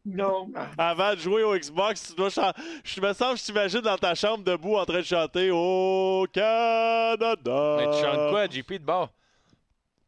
Non. 0.05 0.53
Avant 0.77 1.15
de 1.15 1.21
jouer 1.21 1.45
au 1.45 1.57
Xbox, 1.57 2.09
tu 2.09 2.15
dois 2.15 2.31
chanter. 2.31 2.61
Je 2.85 3.01
me 3.01 3.13
sens, 3.13 3.41
je 3.41 3.45
t'imagine 3.47 3.81
dans 3.81 3.97
ta 3.97 4.15
chambre 4.15 4.45
debout 4.45 4.77
en 4.77 4.85
train 4.85 4.99
de 4.99 5.03
chanter 5.03 5.51
Au 5.51 6.27
Canada. 6.33 7.77
Mais 7.79 7.87
tu 7.87 8.03
chantes 8.03 8.31
quoi, 8.31 8.47
JP, 8.49 8.73
de 8.75 8.85
bord? 8.85 9.11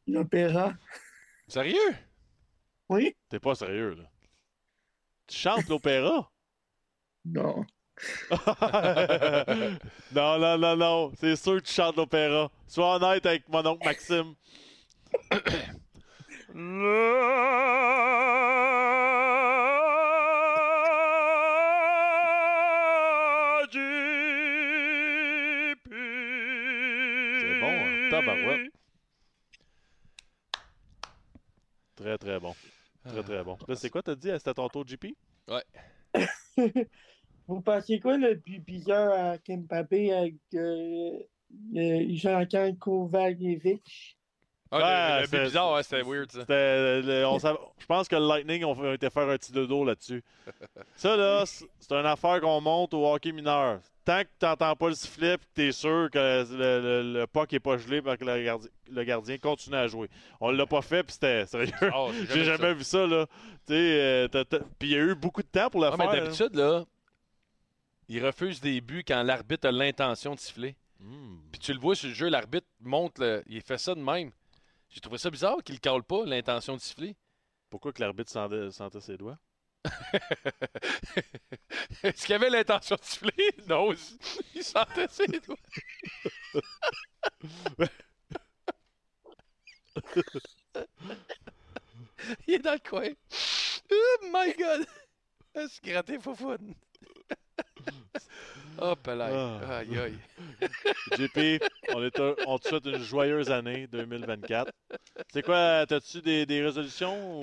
L'opéra. 0.06 0.74
Sérieux? 1.48 1.96
Oui? 2.88 3.16
T'es 3.28 3.38
pas 3.38 3.54
sérieux, 3.54 3.94
là. 3.94 4.04
Tu 5.26 5.36
chantes 5.38 5.68
l'opéra? 5.68 6.30
Non. 7.24 7.64
non, 10.12 10.38
non, 10.38 10.58
non, 10.58 10.76
non. 10.76 11.12
C'est 11.18 11.36
sûr 11.36 11.56
que 11.56 11.66
tu 11.66 11.72
chantes 11.72 11.96
l'opéra. 11.96 12.50
Sois 12.66 12.96
honnête 12.96 13.24
avec 13.24 13.48
mon 13.48 13.64
oncle 13.64 13.86
Maxime. 13.86 14.34
Tabarouette. 28.24 28.70
Très, 31.96 32.18
très 32.18 32.40
bon. 32.40 32.54
Très, 33.04 33.22
très 33.22 33.44
bon. 33.44 33.56
Là, 33.68 33.76
c'est 33.76 33.90
quoi, 33.90 34.02
t'as 34.02 34.14
dit? 34.14 34.30
C'était 34.30 34.54
ton 34.54 34.68
tour, 34.68 34.84
JP? 34.86 35.06
Ouais. 35.48 35.64
Vous 37.46 37.60
pensez 37.60 38.00
quoi 38.00 38.16
le 38.16 38.40
plus 38.40 38.58
bizarre 38.58 39.12
à 39.12 39.38
Kempapé 39.38 40.12
avec 40.12 40.34
euh, 40.54 41.18
euh, 41.76 42.06
Jean-Claude 42.10 42.78
Kovacevic? 42.78 44.16
Ah, 44.70 44.78
Ouais, 44.78 45.20
le, 45.22 45.26
but 45.28 45.42
bizarre, 45.44 45.74
ouais, 45.74 45.82
c'était 45.82 46.02
weird, 46.02 46.32
ça. 46.32 46.44
Le- 46.48 47.24
on 47.26 47.38
je 47.38 47.86
pense 47.86 48.08
que 48.08 48.16
le 48.16 48.26
Lightning 48.26 48.64
ont 48.64 48.92
été 48.92 49.10
faire 49.10 49.28
un 49.28 49.36
petit 49.36 49.52
dodo 49.52 49.84
là-dessus. 49.84 50.24
Ça, 50.96 51.16
là, 51.16 51.44
c'est 51.46 51.92
une 51.92 52.06
affaire 52.06 52.40
qu'on 52.40 52.60
monte 52.60 52.94
au 52.94 53.06
hockey 53.06 53.30
mineur. 53.30 53.80
Tant 54.04 54.22
que 54.22 54.28
tu 54.38 54.44
n'entends 54.44 54.76
pas 54.76 54.88
le 54.90 54.94
sifflet 54.94 55.34
et 55.34 55.38
que 55.38 55.42
tu 55.54 55.62
es 55.62 55.72
sûr 55.72 56.10
que 56.12 56.18
le, 56.52 56.80
le, 57.02 57.20
le 57.20 57.26
puck 57.26 57.50
n'est 57.52 57.60
pas 57.60 57.78
gelé 57.78 58.02
parce 58.02 58.18
que 58.18 58.24
le 58.26 58.44
gardien, 58.44 58.70
le 58.90 59.04
gardien 59.04 59.38
continue 59.38 59.76
à 59.76 59.86
jouer. 59.86 60.10
On 60.40 60.50
l'a 60.50 60.66
pas 60.66 60.82
fait, 60.82 61.02
puis 61.02 61.14
c'était 61.14 61.46
sérieux. 61.46 61.72
Oh, 61.94 62.10
J'ai 62.30 62.44
jamais 62.44 62.74
vu 62.74 62.84
ça, 62.84 63.06
là. 63.06 63.26
Tu 63.66 63.72
sais, 63.72 64.28
euh, 64.28 64.28
Puis 64.78 64.88
il 64.88 64.90
y 64.90 64.94
a 64.96 64.98
eu 65.00 65.14
beaucoup 65.14 65.40
de 65.42 65.48
temps 65.48 65.70
pour 65.70 65.80
le 65.80 65.86
Ah, 65.86 65.96
faire. 65.96 66.12
là. 66.12 66.20
d'habitude, 66.20 66.54
là, 66.54 66.84
il 68.08 68.24
refuse 68.24 68.60
des 68.60 68.80
buts 68.82 69.04
quand 69.06 69.22
l'arbitre 69.22 69.68
a 69.68 69.72
l'intention 69.72 70.34
de 70.34 70.38
siffler. 70.40 70.76
Hmm. 71.00 71.38
Puis 71.50 71.60
tu 71.60 71.72
le 71.72 71.78
vois 71.80 71.94
sur 71.96 72.08
le 72.08 72.14
jeu, 72.14 72.28
l'arbitre 72.28 72.66
monte, 72.80 73.18
le- 73.18 73.42
il 73.48 73.62
fait 73.62 73.78
ça 73.78 73.94
de 73.94 74.00
même. 74.00 74.30
J'ai 74.90 75.00
trouvé 75.00 75.16
ça 75.16 75.30
bizarre 75.30 75.62
qu'il 75.64 75.76
ne 75.76 75.80
cale 75.80 76.02
pas 76.02 76.24
l'intention 76.26 76.74
de 76.76 76.80
siffler. 76.80 77.16
Pourquoi 77.70 77.92
que 77.92 78.02
l'arbitre 78.02 78.30
sentait 78.30 79.00
ses 79.00 79.16
doigts? 79.16 79.38
Est-ce 82.02 82.26
qu'il 82.26 82.34
avait 82.34 82.50
l'intention 82.50 82.96
de 82.96 83.04
siffler? 83.04 83.50
Non, 83.68 83.92
il 84.54 84.62
sentait 84.64 85.06
ses 85.10 85.26
doigts. 85.26 85.56
il 92.46 92.54
est 92.54 92.58
dans 92.58 92.72
le 92.72 92.78
coin. 92.88 93.08
Oh 93.92 94.18
my 94.32 94.54
god! 94.58 94.86
Ah, 95.56 95.66
C'est 95.68 95.84
gratté 95.84 96.20
foufoune. 96.20 96.74
Oh, 98.80 98.94
palais. 98.96 99.24
Ah. 99.30 99.78
Aïe, 99.78 99.98
aïe. 99.98 100.18
JP, 101.16 101.62
on, 101.94 102.02
est 102.04 102.18
un- 102.20 102.34
on 102.46 102.58
te 102.58 102.68
souhaite 102.68 102.86
une 102.86 103.02
joyeuse 103.02 103.50
année 103.50 103.86
2024. 103.86 104.70
C'est 105.32 105.42
quoi, 105.42 105.84
t'as-tu 105.88 106.20
des, 106.22 106.46
des 106.46 106.62
résolutions 106.62 107.40
ou? 107.40 107.42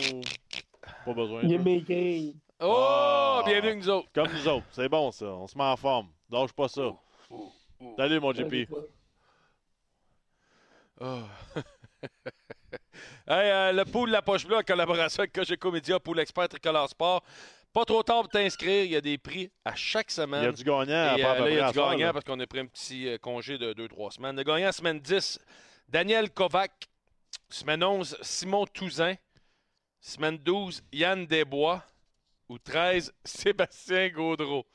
Pas 1.05 1.13
besoin? 1.13 1.41
Il 1.43 1.53
est 1.53 1.57
maigri. 1.57 2.35
Oh, 2.59 2.75
Ah. 2.77 3.43
bienvenue 3.45 3.75
nous 3.77 3.89
autres. 3.89 4.09
Comme 4.13 4.31
nous 4.31 4.47
autres, 4.47 4.65
c'est 4.71 4.89
bon 4.89 5.11
ça, 5.11 5.25
on 5.25 5.47
se 5.47 5.57
met 5.57 5.63
en 5.63 5.75
forme. 5.77 6.07
Lâche 6.29 6.53
pas 6.53 6.67
ça. 6.67 6.93
Salut 7.97 8.19
mon 8.19 8.33
JP. 8.33 8.67
Oh. 10.99 11.21
hey, 13.27 13.51
euh, 13.51 13.71
le 13.71 13.85
pool 13.85 14.09
de 14.09 14.13
la 14.13 14.21
poche 14.21 14.45
bleue 14.45 14.57
en 14.57 14.61
collaboration 14.61 15.21
avec 15.21 15.33
Cogeco 15.33 15.71
Média, 15.71 15.99
pool 15.99 16.19
expert 16.19 16.47
tricolore 16.49 16.89
sport. 16.89 17.23
Pas 17.73 17.85
trop 17.85 18.03
tard 18.03 18.21
pour 18.23 18.29
t'inscrire, 18.29 18.83
il 18.83 18.91
y 18.91 18.95
a 18.95 19.01
des 19.01 19.17
prix 19.17 19.49
à 19.63 19.73
chaque 19.75 20.11
semaine. 20.11 20.41
Il 20.41 20.45
y 20.45 20.49
a 20.49 20.51
du 20.51 20.63
gagnant 20.63 20.83
à 21.13 21.17
Et, 21.17 21.21
faire 21.21 21.31
euh, 21.31 21.39
là, 21.39 21.49
il 21.49 21.55
y 21.55 21.59
a 21.59 21.71
du 21.71 21.77
gagnant 21.79 22.11
parce 22.13 22.25
qu'on 22.25 22.39
a 22.39 22.45
pris 22.45 22.59
un 22.59 22.65
petit 22.65 23.07
euh, 23.07 23.17
congé 23.17 23.57
de 23.57 23.73
2-3 23.73 24.11
semaines. 24.11 24.35
Le 24.35 24.43
gagnant, 24.43 24.71
semaine 24.71 24.99
10, 24.99 25.39
Daniel 25.87 26.29
Kovac. 26.31 26.71
Semaine 27.49 27.83
11, 27.83 28.17
Simon 28.21 28.65
Touzin. 28.67 29.15
Semaine 30.01 30.37
12, 30.37 30.83
Yann 30.91 31.25
Desbois. 31.25 31.81
Ou 32.49 32.57
13, 32.57 33.13
Sébastien 33.23 34.09
Gaudreau. 34.09 34.65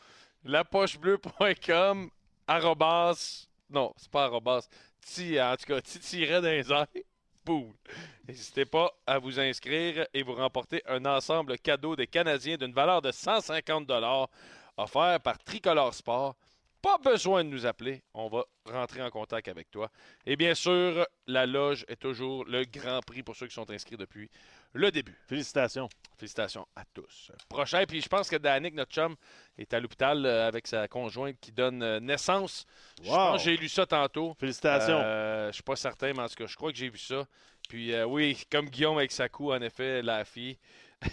Lapochebleu.com, 0.45 2.11
arrobas, 2.47 3.49
non, 3.69 3.93
c'est 3.97 4.11
pas 4.11 4.25
arrobas, 4.25 4.69
en 5.41 5.57
tout 5.57 5.67
cas, 5.67 5.81
ti 5.81 5.99
tiret 5.99 6.41
dans. 6.41 6.87
N'hésitez 8.27 8.65
pas 8.65 8.93
à 9.07 9.19
vous 9.19 9.39
inscrire 9.39 10.07
et 10.13 10.23
vous 10.23 10.35
remporter 10.35 10.83
un 10.87 11.05
ensemble 11.05 11.59
cadeau 11.59 11.95
des 11.95 12.07
Canadiens 12.07 12.57
d'une 12.57 12.73
valeur 12.73 13.03
de 13.03 13.13
150 13.13 13.87
offert 14.77 15.21
par 15.21 15.39
Tricolore 15.39 15.95
Sport. 15.95 16.35
Pas 16.83 16.99
besoin 16.99 17.43
de 17.43 17.49
nous 17.49 17.67
appeler, 17.67 18.03
on 18.15 18.29
va 18.29 18.45
rentrer 18.65 19.03
en 19.03 19.11
contact 19.11 19.49
avec 19.49 19.71
toi. 19.71 19.91
Et 20.25 20.37
bien 20.37 20.55
sûr, 20.55 21.05
la 21.27 21.45
loge 21.47 21.85
est 21.89 21.97
toujours 21.97 22.45
le 22.45 22.65
grand 22.65 23.01
prix 23.01 23.23
pour 23.23 23.35
ceux 23.35 23.47
qui 23.49 23.55
sont 23.55 23.69
inscrits 23.71 23.97
depuis 23.97 24.31
le 24.73 24.91
début. 24.93 25.17
Félicitations. 25.27 25.89
Félicitations 26.17 26.67
à 26.77 26.85
tous. 26.95 27.33
Prochain, 27.49 27.85
puis 27.89 28.01
je 28.01 28.09
pense 28.09 28.29
que 28.31 28.37
Danick, 28.37 28.75
notre 28.75 28.93
chum, 28.93 29.17
est 29.59 29.73
à 29.75 29.81
l'hôpital 29.81 30.25
euh, 30.25 30.47
avec 30.47 30.67
sa 30.67 30.87
conjointe 30.87 31.37
qui 31.41 31.51
donne 31.51 31.83
euh, 31.83 31.99
naissance. 32.01 32.65
Je 33.03 33.09
Wow. 33.09 33.17
pense 33.17 33.43
que 33.45 33.51
j'ai 33.51 33.57
lu 33.57 33.69
ça 33.69 33.85
tantôt. 33.87 34.35
Félicitations. 34.39 35.01
Euh, 35.03 35.49
je 35.49 35.55
suis 35.55 35.63
pas 35.63 35.77
certain, 35.77 36.13
mais 36.13 36.23
en 36.23 36.29
tout 36.29 36.37
cas, 36.37 36.47
je 36.47 36.57
crois 36.57 36.71
que 36.71 36.79
j'ai 36.79 36.89
vu 36.89 36.99
ça. 36.99 37.27
Puis 37.69 37.93
euh, 37.93 38.05
oui, 38.07 38.45
comme 38.51 38.67
Guillaume 38.71 38.99
avec 38.99 39.11
sa 39.13 39.29
cou, 39.29 39.53
en 39.53 39.61
effet, 39.61 40.03
la 40.03 40.25
fille, 40.25 40.57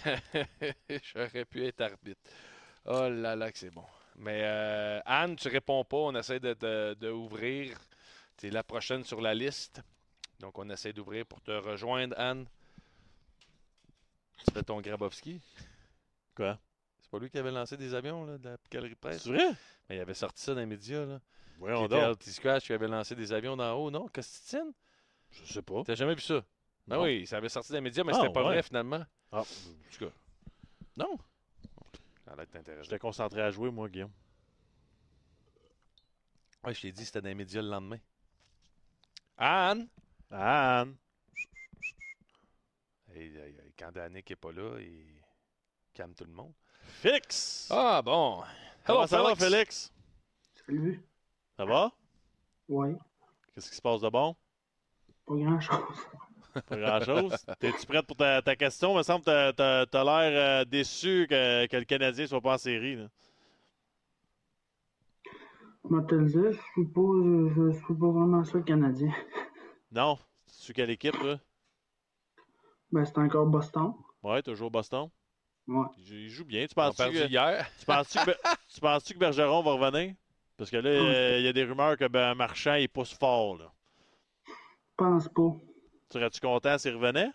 j'aurais 1.14 1.44
pu 1.44 1.66
être 1.66 1.80
arbitre. 1.80 2.20
Oh 2.86 3.08
là 3.08 3.34
là, 3.34 3.50
que 3.50 3.58
c'est 3.58 3.70
bon. 3.74 3.84
Mais 4.16 4.40
euh, 4.44 5.00
Anne, 5.06 5.36
tu 5.36 5.48
réponds 5.48 5.84
pas. 5.84 5.96
On 5.96 6.14
essaie 6.14 6.40
de, 6.40 6.54
de- 6.54 6.96
de 7.00 7.10
ouvrir. 7.10 7.76
Tu 8.36 8.46
es 8.48 8.50
la 8.50 8.62
prochaine 8.62 9.04
sur 9.04 9.20
la 9.20 9.34
liste. 9.34 9.82
Donc, 10.40 10.58
on 10.58 10.68
essaie 10.70 10.92
d'ouvrir 10.92 11.26
pour 11.26 11.40
te 11.40 11.50
rejoindre, 11.52 12.14
Anne. 12.18 12.46
Tu 14.38 14.52
fais 14.52 14.62
ton 14.62 14.80
Grabowski? 14.80 15.40
Quoi? 16.34 16.58
C'est 17.00 17.10
pas 17.10 17.18
lui 17.18 17.30
qui 17.30 17.38
avait 17.38 17.50
lancé 17.52 17.76
des 17.76 17.94
avions 17.94 18.24
là, 18.24 18.38
de 18.38 18.48
la 18.50 18.56
galerie 18.70 18.94
presse? 18.94 19.22
C'est 19.22 19.30
vrai? 19.30 19.50
Mais 19.88 19.96
il 19.96 20.00
avait 20.00 20.14
sorti 20.14 20.42
ça 20.42 20.54
dans 20.54 20.60
les 20.60 20.66
médias. 20.66 21.04
Là. 21.04 21.20
Voyons 21.58 21.78
Qui 21.80 21.84
était 21.94 22.00
donc. 22.00 22.16
LT 22.20 22.28
Scratch 22.30 22.66
qui 22.66 22.72
avait 22.72 22.88
lancé 22.88 23.14
des 23.14 23.32
avions 23.32 23.56
d'en 23.56 23.72
haut, 23.74 23.90
non? 23.90 24.08
Costitine? 24.12 24.72
Je 25.30 25.52
sais 25.52 25.62
pas. 25.62 25.82
T'as 25.84 25.94
jamais 25.94 26.14
vu 26.14 26.20
ça? 26.20 26.42
Ben 26.86 26.96
Non. 26.96 27.02
oui, 27.04 27.26
ça 27.26 27.36
avait 27.38 27.48
sorti 27.48 27.70
dans 27.70 27.76
les 27.76 27.80
médias, 27.82 28.04
mais 28.04 28.12
Ah, 28.14 28.20
c'était 28.20 28.32
pas 28.32 28.40
ouais. 28.42 28.54
vrai 28.54 28.62
finalement. 28.62 29.04
Ah, 29.32 29.40
En 29.40 29.44
tout 29.44 30.04
cas. 30.06 30.12
Non? 30.96 31.16
A 32.34 32.36
l'air 32.36 32.48
t'intéresser. 32.48 32.82
j'étais 32.82 32.98
concentré 32.98 33.42
à 33.42 33.50
jouer, 33.52 33.70
moi, 33.70 33.88
Guillaume. 33.88 34.10
Ouais, 36.64 36.74
je 36.74 36.80
t'ai 36.80 36.90
dit 36.90 37.02
que 37.02 37.06
c'était 37.06 37.22
dans 37.22 37.28
les 37.28 37.34
médias 37.36 37.62
le 37.62 37.68
lendemain. 37.68 37.98
Anne! 39.38 39.88
Anne! 40.32 40.96
Hey, 43.08 43.28
hey, 43.28 43.36
hey, 43.36 43.72
quand 43.78 43.92
Danick 43.92 44.28
est 44.32 44.36
pas 44.36 44.50
là, 44.50 44.80
il 44.80 45.22
calme 45.92 46.12
tout 46.12 46.24
le 46.24 46.32
monde. 46.32 46.52
Félix! 46.82 47.68
Ah 47.70 48.02
bon! 48.02 48.42
Comment 48.84 49.06
ça 49.06 49.22
va, 49.22 49.36
Félix? 49.36 49.92
Salut. 50.66 51.00
Ça 51.56 51.64
va? 51.64 51.92
Ouais. 52.68 52.96
Qu'est-ce 53.52 53.70
qui 53.70 53.76
se 53.76 53.82
passe 53.82 54.00
de 54.00 54.08
bon? 54.08 54.34
Pas 55.24 55.36
grand-chose. 55.36 56.08
Pas 56.68 56.76
grand-chose. 56.76 57.34
T'es-tu 57.58 57.86
prête 57.86 58.06
pour 58.06 58.16
ta, 58.16 58.40
ta 58.42 58.56
question? 58.56 58.92
Il 58.92 58.98
me 58.98 59.02
semble 59.02 59.20
que 59.24 59.30
t'as- 59.30 59.52
t'as 59.52 59.86
t'as 59.86 60.04
l'air 60.04 60.60
euh, 60.60 60.64
déçu 60.64 61.26
que, 61.28 61.66
que 61.66 61.76
le 61.76 61.84
Canadien 61.84 62.26
soit 62.26 62.40
pas 62.40 62.54
en 62.54 62.58
série. 62.58 62.96
Là. 62.96 63.08
Moi, 65.84 66.02
je 66.10 66.52
suis 66.52 66.84
pas, 66.86 67.00
je, 67.00 67.70
je 67.72 67.76
suis 67.84 67.94
pas 67.94 68.08
vraiment 68.10 68.42
ça 68.44 68.56
le 68.58 68.64
Canadien. 68.64 69.12
Non? 69.92 70.16
Tu 70.46 70.54
suis 70.64 70.72
quelle 70.72 70.90
équipe, 70.90 71.18
toi? 71.18 71.38
Ben, 72.90 73.04
c'est 73.04 73.18
encore 73.18 73.46
Boston. 73.46 73.92
Ouais, 74.22 74.42
toujours 74.42 74.70
Boston. 74.70 75.10
Ouais. 75.66 75.86
Il 75.98 76.12
il 76.24 76.28
joue 76.30 76.44
bien. 76.44 76.66
Tu 76.66 76.74
penses-tu 76.74 77.02
que, 77.10 77.28
hier. 77.28 77.66
tu 77.78 77.86
penses-tu 77.86 78.18
que, 78.18 78.24
Ber- 78.26 78.38
tu 78.72 78.80
penses-tu 78.80 79.14
que 79.14 79.18
Bergeron 79.18 79.62
va 79.62 79.72
revenir? 79.72 80.14
Parce 80.56 80.70
que 80.70 80.76
là, 80.76 80.88
euh, 80.90 81.38
il 81.38 81.44
y 81.44 81.48
a 81.48 81.52
des 81.52 81.64
rumeurs 81.64 81.96
que 81.96 82.06
ben, 82.06 82.34
Marchand, 82.34 82.74
il 82.74 82.88
pousse 82.88 83.12
fort. 83.12 83.56
Là. 83.58 83.72
Je 84.46 84.52
pense 84.96 85.28
pas. 85.28 85.56
Serais-tu 86.10 86.40
content 86.40 86.78
s'il 86.78 86.94
revenait? 86.94 87.30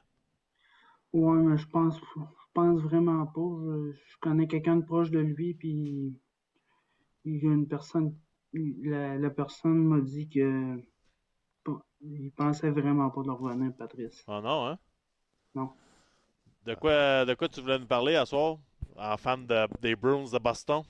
Ouais, 1.14 1.38
mais 1.38 1.56
je 1.58 1.68
pense, 1.68 1.98
je 2.16 2.22
pense 2.54 2.82
vraiment 2.82 3.28
pas. 3.28 3.41
Je, 3.41 3.91
je 3.94 4.18
connais 4.22 4.48
quelqu'un 4.48 4.78
de 4.78 4.86
proche 4.86 5.12
de 5.12 5.20
lui, 5.20 5.54
puis 5.54 6.20
il 7.24 7.38
y 7.41 7.48
a 7.48 7.54
une 7.54 7.66
personne, 7.66 8.14
la, 8.52 9.18
la 9.18 9.30
personne 9.30 9.78
m'a 9.88 10.02
dit 10.02 10.28
que 10.28 10.84
il 12.02 12.34
pensait 12.34 12.72
vraiment 12.72 13.10
pas 13.10 13.24
de 13.24 13.30
revenir, 13.30 13.74
Patrice. 13.74 14.28
Ah 14.28 14.40
non, 14.41 14.66
hein? 14.68 14.80
Non. 15.56 15.70
De 16.66 16.74
quoi, 16.74 17.26
de 17.26 17.34
quoi 17.34 17.50
tu 17.50 17.60
voulais 17.60 17.80
nous 17.80 17.86
parler 17.86 18.16
à 18.16 18.26
soir? 18.26 18.58
en 18.96 19.18
fan 19.18 19.46
de- 19.46 19.68
des 19.82 19.96
Bruins 19.98 20.32
de 20.32 20.40
Boston? 20.40 20.84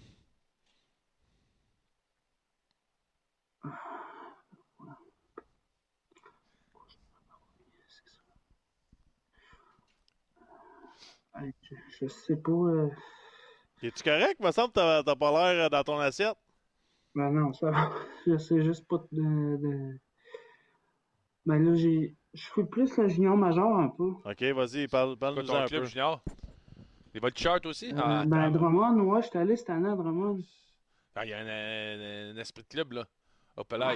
Je, 11.61 11.75
je 11.99 12.07
sais 12.07 12.35
pas. 12.37 12.51
euh, 12.51 12.89
Es-tu 13.81 14.03
correct? 14.03 14.39
Me 14.41 14.51
semble 14.51 14.73
que 14.73 15.01
t'as 15.03 15.15
pas 15.15 15.31
l'air 15.53 15.65
euh, 15.65 15.69
dans 15.69 15.83
ton 15.83 15.99
assiette. 15.99 16.35
Ben 17.15 17.31
non, 17.31 17.53
ça 17.53 17.71
va. 17.71 17.91
Je 18.27 18.37
sais 18.37 18.63
juste 18.63 18.87
pas 18.87 18.97
de. 19.11 19.57
de- 19.57 19.99
Ben 21.45 21.63
là, 21.63 21.75
j'ai. 21.75 22.15
Je 22.33 22.47
fais 22.53 22.63
plus 22.65 22.95
le 22.97 23.07
junior 23.07 23.35
major 23.35 23.79
un 23.79 23.87
peu. 23.89 24.11
Ok, 24.25 24.43
vas-y, 24.55 24.87
parle, 24.87 25.17
Quoi, 25.17 25.17
parle-nous 25.19 25.47
ton 25.47 25.55
un 25.55 25.65
club 25.65 25.81
peu. 25.81 25.87
junior? 25.87 26.21
Les 27.13 27.19
toi 27.21 27.59
aussi? 27.65 27.91
Euh, 27.91 27.97
Ah, 27.97 28.23
ben. 28.25 28.51
Drummond, 28.51 28.99
ouais, 29.01 29.23
j'étais 29.23 29.39
allé 29.39 29.55
cette 29.55 29.69
année 29.71 29.89
à 29.89 29.95
Drummond. 29.95 30.39
Ah, 31.15 31.25
il 31.25 31.29
y 31.29 31.33
a 31.33 31.39
un, 31.39 31.47
un- 31.47 32.35
un 32.35 32.37
esprit 32.37 32.63
de 32.63 32.67
club, 32.67 32.91
là. 32.91 33.05
Hop 33.57 33.71
là. 33.73 33.95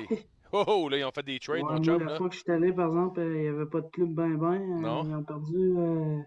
Oh, 0.52 0.64
oh, 0.68 0.90
là, 0.90 0.98
ils 0.98 1.04
ont 1.04 1.12
fait 1.12 1.24
des 1.24 1.40
trades, 1.40 1.64
Ouais, 1.64 1.74
mon 1.74 1.84
chum, 1.84 2.00
la 2.00 2.12
là. 2.12 2.18
fois 2.18 2.30
que 2.30 2.36
j'étais 2.36 2.52
allé, 2.54 2.72
par 2.74 2.88
exemple, 2.88 3.20
euh, 3.20 3.36
il 3.36 3.42
n'y 3.42 3.48
avait 3.48 3.66
pas 3.66 3.82
de 3.82 3.88
club 3.90 4.14
ben 4.14 4.36
ben. 4.36 4.54
euh, 4.54 4.80
Non. 4.82 5.04
Ils 5.04 5.16
ont 5.16 5.24
perdu. 5.24 5.56
euh, 5.78 6.20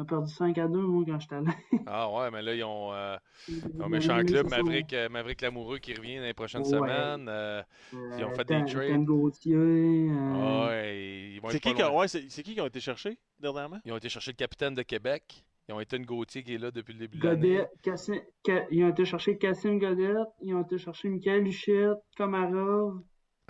Ils 0.00 0.02
ont 0.02 0.06
perdu 0.06 0.32
5 0.32 0.56
à 0.56 0.66
2, 0.66 0.80
moi, 0.80 1.04
quand 1.06 1.20
j'étais 1.20 1.34
allé. 1.34 1.50
Ah 1.86 2.10
ouais, 2.10 2.30
mais 2.30 2.40
là, 2.40 2.54
ils 2.54 2.64
ont, 2.64 2.90
euh, 2.94 3.16
ils 3.48 3.82
ont 3.82 3.84
un 3.84 3.88
méchant 3.90 4.22
club, 4.22 4.48
Maverick, 4.48 4.92
euh, 4.94 5.08
Maverick 5.10 5.42
Lamoureux 5.42 5.78
qui 5.78 5.92
revient 5.92 6.16
dans 6.16 6.22
les 6.22 6.32
prochaines 6.32 6.62
Ouais. 6.62 6.68
semaines. 6.70 7.26
euh, 7.28 7.62
ils 7.92 8.24
ont 8.24 8.30
Euh, 8.30 8.32
fait 8.32 8.44
des 8.46 8.64
trades. 8.64 8.90
Euh, 9.52 10.66
Ouais, 10.68 11.38
vont 11.42 11.50
C'est 11.50 11.60
qui, 11.60 11.74
ouais, 11.74 12.08
c'est 12.08 12.30
c'est 12.30 12.42
qui 12.42 12.54
qui 12.54 12.60
ont 12.62 12.66
été 12.66 12.80
cherchés 12.80 13.18
dernièrement? 13.38 13.78
Ils 13.84 13.92
ont 13.92 13.98
été 13.98 14.08
chercher 14.08 14.30
le 14.30 14.36
capitaine 14.36 14.74
de 14.74 14.82
Québec. 14.82 15.44
Ils 15.68 15.74
ont 15.74 15.80
été 15.80 15.98
une 15.98 16.06
Gauthier 16.06 16.42
qui 16.42 16.54
est 16.54 16.58
là 16.58 16.70
depuis 16.70 16.94
le 16.94 16.98
début 17.00 17.18
de 17.18 17.26
l'année. 17.28 17.58
Ca- 18.46 18.66
ils 18.70 18.84
ont 18.84 18.88
été 18.88 19.04
chercher 19.04 19.36
Cassim 19.36 19.78
Godet, 19.78 20.14
ils 20.40 20.54
ont 20.54 20.62
été 20.62 20.78
chercher 20.78 21.08
Michael 21.10 21.46
Huchette, 21.46 21.98
Komarov. 22.16 23.02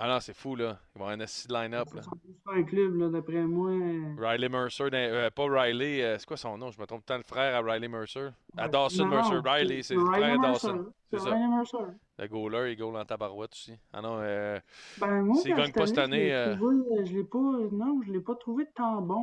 Ah 0.02 0.08
non, 0.08 0.18
c'est 0.20 0.32
fou, 0.34 0.56
là. 0.56 0.78
Ils 0.94 0.98
vont 0.98 1.04
avoir 1.04 1.10
un 1.10 1.20
assis 1.20 1.46
de 1.46 1.52
line-up. 1.52 1.88
C'est 1.92 2.50
un 2.58 2.62
club, 2.62 2.94
là, 2.96 3.08
d'après 3.10 3.42
moi. 3.44 3.70
Riley 4.18 4.48
Mercer, 4.48 4.88
euh, 4.92 5.30
pas 5.30 5.44
Riley, 5.46 6.02
euh, 6.02 6.16
c'est 6.18 6.26
quoi 6.26 6.38
son 6.38 6.56
nom? 6.56 6.70
Je 6.70 6.80
me 6.80 6.86
trompe 6.86 7.04
tout 7.04 7.12
le 7.12 7.22
frère 7.22 7.54
à 7.54 7.60
Riley 7.60 7.88
Mercer. 7.88 8.30
À 8.56 8.66
Dawson 8.68 9.04
Non, 9.04 9.10
Mercer. 9.10 9.34
non, 9.34 9.42
Riley, 9.44 9.82
c'est 9.82 9.94
le 9.94 10.00
Riley 10.02 10.20
frère 10.20 10.40
à. 10.40 10.46
Dawson. 10.52 10.92
C'est 11.10 11.18
ça. 11.18 11.30
Riley 11.30 11.48
Mercer. 11.48 11.76
Le 12.18 12.26
goaler, 12.28 12.72
il 12.72 12.76
goal 12.78 12.96
en 12.96 13.04
tabarouette 13.04 13.52
aussi. 13.52 13.74
Ah 13.92 14.00
non, 14.00 14.18
euh, 14.20 14.58
Ben, 14.98 15.22
moi, 15.22 15.36
s'il 15.36 15.54
gagne 15.54 15.72
pas 15.72 15.86
cette 15.86 15.96
je 15.96 16.00
année, 16.00 16.24
l'ai 16.26 16.32
euh, 16.32 16.56
trouvé- 16.56 17.04
je 17.06 17.12
l'ai 17.16 17.24
pas, 17.24 17.38
non, 17.72 18.00
je 18.02 18.12
l'ai 18.12 18.20
pas 18.20 18.34
trouvé 18.36 18.66
tant 18.74 19.02
bon, 19.02 19.22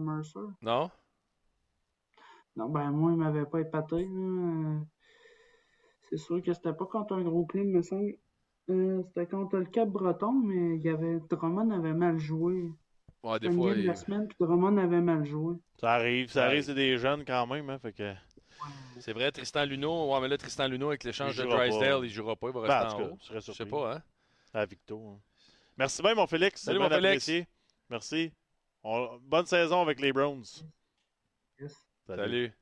Mercer. 0.00 0.40
non? 0.62 0.90
Non, 2.56 2.68
ben, 2.68 2.90
moi, 2.90 3.12
il 3.12 3.18
m'avait 3.18 3.46
pas 3.46 3.60
épaté, 3.60 4.04
là. 4.10 4.80
C'est 6.10 6.16
sûr 6.16 6.42
que 6.42 6.52
c'était 6.52 6.72
pas 6.72 6.86
contre 6.86 7.14
un 7.14 7.22
gros 7.22 7.44
club, 7.46 7.66
me 7.66 7.82
semble. 7.82 8.14
Euh, 8.70 9.02
c'était 9.08 9.26
contre 9.26 9.56
le 9.56 9.64
Cap 9.64 9.88
Breton, 9.88 10.32
mais 10.32 10.76
il 10.76 10.82
y 10.82 10.88
avait, 10.90 11.20
Drummond 11.30 11.70
avait 11.70 11.94
mal 11.94 12.18
joué. 12.18 12.70
Ouais, 13.22 13.40
des 13.40 13.50
fois, 13.50 13.72
il- 13.72 13.86
la 13.86 13.94
semaine, 13.96 14.28
puis 14.28 14.36
Drummond 14.40 14.76
avait 14.76 15.00
mal 15.00 15.24
joué. 15.24 15.56
Ça 15.80 15.92
arrive, 15.94 16.30
ça 16.30 16.40
Ouais. 16.40 16.46
arrive, 16.46 16.62
c'est 16.62 16.74
des 16.74 16.98
jeunes 16.98 17.24
quand 17.24 17.46
même, 17.46 17.68
hein, 17.70 17.78
fait 17.78 17.92
que... 17.92 18.14
C'est 19.00 19.12
vrai, 19.12 19.30
Tristan 19.30 19.64
Luneau. 19.64 20.12
Ouais, 20.12 20.20
mais 20.20 20.28
là, 20.28 20.36
Tristan 20.36 20.66
Luneau, 20.66 20.88
avec 20.88 21.04
l'échange 21.04 21.36
de. 21.36 21.44
Drysdale, 21.44 22.04
il 22.04 22.10
jouera 22.10 22.34
pas, 22.34 22.48
il 22.48 22.52
va 22.54 22.66
Ben, 22.66 22.78
rester 22.80 22.94
en 22.94 22.96
en 22.96 22.98
cas, 22.98 23.12
haut. 23.12 23.18
je 23.20 23.26
serais 23.26 23.40
Je 23.40 23.52
sais 23.52 23.66
pas, 23.66 23.94
hein? 23.94 24.02
À 24.52 24.66
Victo. 24.66 25.00
hein. 25.08 25.20
Merci 25.76 26.02
bien, 26.02 26.14
mon 26.16 26.26
Félix. 26.26 26.62
Salut, 26.62 26.80
mon 26.80 26.88
bien 26.88 26.96
Félix. 26.96 27.12
apprécié. 27.28 27.46
Merci. 27.88 28.32
On- 28.82 29.18
Bonne 29.22 29.46
saison 29.46 29.80
avec 29.82 30.00
les 30.00 30.12
Browns. 30.12 30.42
Yes. 31.60 31.76
Salut. 32.06 32.52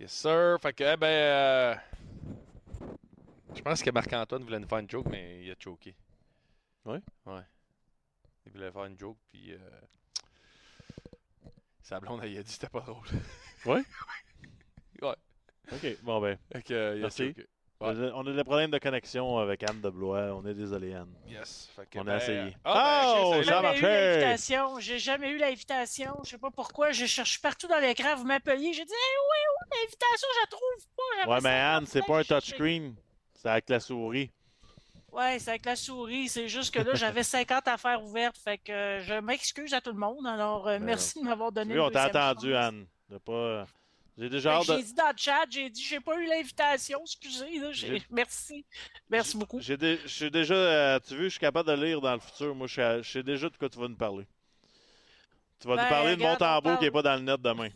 Yes, 0.00 0.12
sir. 0.12 0.58
Fait 0.62 0.72
que, 0.72 0.84
eh 0.84 0.96
ben, 0.96 1.06
euh, 1.06 1.74
je 3.54 3.62
pense 3.62 3.82
que 3.82 3.90
Marc-Antoine 3.90 4.42
voulait 4.42 4.58
nous 4.58 4.68
faire 4.68 4.78
une 4.78 4.90
joke, 4.90 5.06
mais 5.10 5.42
il 5.44 5.50
a 5.50 5.54
choqué. 5.58 5.94
Ouais? 6.84 7.00
Ouais. 7.26 7.40
Il 8.46 8.52
voulait 8.52 8.70
faire 8.70 8.84
une 8.84 8.98
joke, 8.98 9.16
puis 9.30 9.52
euh, 9.52 9.58
sa 11.82 12.00
blonde, 12.00 12.20
elle, 12.22 12.32
il 12.32 12.38
a 12.38 12.42
dit 12.42 12.48
que 12.48 12.52
c'était 12.52 12.68
pas 12.68 12.80
drôle. 12.80 13.06
Ouais? 13.66 13.82
ouais. 15.02 15.14
OK, 15.72 15.96
bon 16.02 16.20
ben. 16.20 16.38
Euh, 16.70 16.98
Merci. 17.00 17.34
Ouais. 17.80 18.10
On 18.14 18.26
a- 18.26 18.32
des 18.32 18.44
problèmes 18.44 18.70
de 18.70 18.78
connexion 18.78 19.38
avec 19.38 19.62
Anne 19.68 19.80
de 19.80 19.90
Blois. 19.90 20.34
On 20.34 20.46
est 20.46 20.54
désolé, 20.54 20.94
Anne. 20.94 21.12
Yes. 21.26 21.70
Fait 21.74 21.86
que, 21.88 21.98
On 21.98 22.02
a 22.02 22.04
ben, 22.04 22.16
essayé. 22.16 22.56
Ah, 22.64 23.14
ben, 23.16 23.22
Oh, 23.24 23.30
Chris, 23.32 23.44
ça 23.44 23.58
a 23.58 23.62
salut. 23.62 23.78
J'ai 23.78 23.78
jamais 23.78 23.78
eu 23.78 23.82
marché! 23.82 23.82
l'invitation. 24.20 24.78
J'ai 24.80 24.98
jamais 24.98 25.30
eu 25.30 25.36
l'invitation. 25.38 26.14
Je 26.24 26.30
sais 26.30 26.38
pas 26.38 26.50
pourquoi. 26.50 26.92
Je 26.92 27.06
cherche 27.06 27.40
partout 27.42 27.66
dans 27.66 27.80
l'écran. 27.80 28.14
Vous 28.16 28.24
m'appeliez. 28.24 28.72
J'ai 28.72 28.84
dit, 28.84 28.92
hey, 28.92 29.16
oui, 29.18 29.38
oui, 29.72 29.78
l'invitation, 29.82 30.28
je 30.34 30.40
la 30.40 30.46
trouve 30.46 30.86
pas. 30.96 31.30
Ouais, 31.34 31.40
mais 31.42 31.50
Anne, 31.50 31.86
c'est 31.86 32.02
pas 32.06 32.18
un 32.18 32.22
chercher. 32.22 32.52
touchscreen. 32.52 32.94
C'est 33.44 33.50
avec 33.50 33.68
la 33.68 33.78
souris. 33.78 34.30
Ouais, 35.12 35.38
c'est 35.38 35.50
avec 35.50 35.66
la 35.66 35.76
souris. 35.76 36.28
C'est 36.28 36.48
juste 36.48 36.72
que 36.74 36.80
là, 36.80 36.94
j'avais 36.94 37.22
50 37.22 37.68
affaires 37.68 38.02
ouvertes. 38.02 38.38
Fait 38.38 38.56
que 38.56 38.72
euh, 38.72 39.02
je 39.02 39.14
m'excuse 39.20 39.74
à 39.74 39.82
tout 39.82 39.92
le 39.92 39.98
monde. 39.98 40.26
Alors, 40.26 40.66
euh, 40.66 40.78
Ben 40.78 40.84
merci 40.86 41.20
de 41.20 41.24
m'avoir 41.26 41.52
donné 41.52 41.74
Oui, 41.74 41.80
on 41.80 41.90
t'a 41.90 42.10
chance. 42.10 42.42
Anne. 42.56 42.86
De 43.10 43.18
pas... 43.18 43.66
J'ai 44.16 44.24
Fait 44.24 44.30
déjà 44.30 44.58
de... 44.60 44.64
J'ai 44.64 44.82
dit 44.82 44.94
dans 44.94 45.08
le 45.10 45.14
chat, 45.18 45.44
j'ai 45.50 45.68
dit, 45.68 45.82
j'ai 45.84 46.00
pas 46.00 46.16
eu 46.18 46.26
l'invitation. 46.26 47.00
Excusez. 47.02 47.58
là, 47.58 47.70
j'ai- 47.72 47.86
J'ai- 47.98 48.02
Merci. 48.10 48.64
Merci 49.10 49.36
beaucoup. 49.36 49.60
J'ai 49.60 49.76
dé- 49.76 49.98
je 50.04 50.08
suis 50.08 50.30
déjà... 50.30 50.54
euh, 50.54 50.98
tu 51.06 51.14
veux, 51.14 51.24
je 51.24 51.28
suis 51.30 51.38
capable 51.40 51.68
de 51.68 51.74
lire 51.84 52.00
dans 52.00 52.14
le 52.14 52.20
futur. 52.20 52.54
Moi, 52.54 52.66
je 52.66 53.02
sais- 53.02 53.22
déjà 53.22 53.50
de 53.50 53.56
quoi 53.58 53.68
tu 53.68 53.78
vas 53.78 53.88
nous 53.88 53.96
parler. 53.96 54.24
Tu 55.60 55.68
vas 55.68 55.76
Ben, 55.76 55.82
nous 55.82 55.88
parler 55.90 56.16
de 56.16 56.22
mon 56.22 56.32
regarde, 56.32 56.42
on 56.42 56.46
tambour 56.46 56.72
qui 56.72 56.76
parle- 56.76 56.84
est 56.86 56.90
pas 56.90 57.02
dans 57.02 57.14
le 57.16 57.20
net 57.22 57.40
demain. 57.42 57.68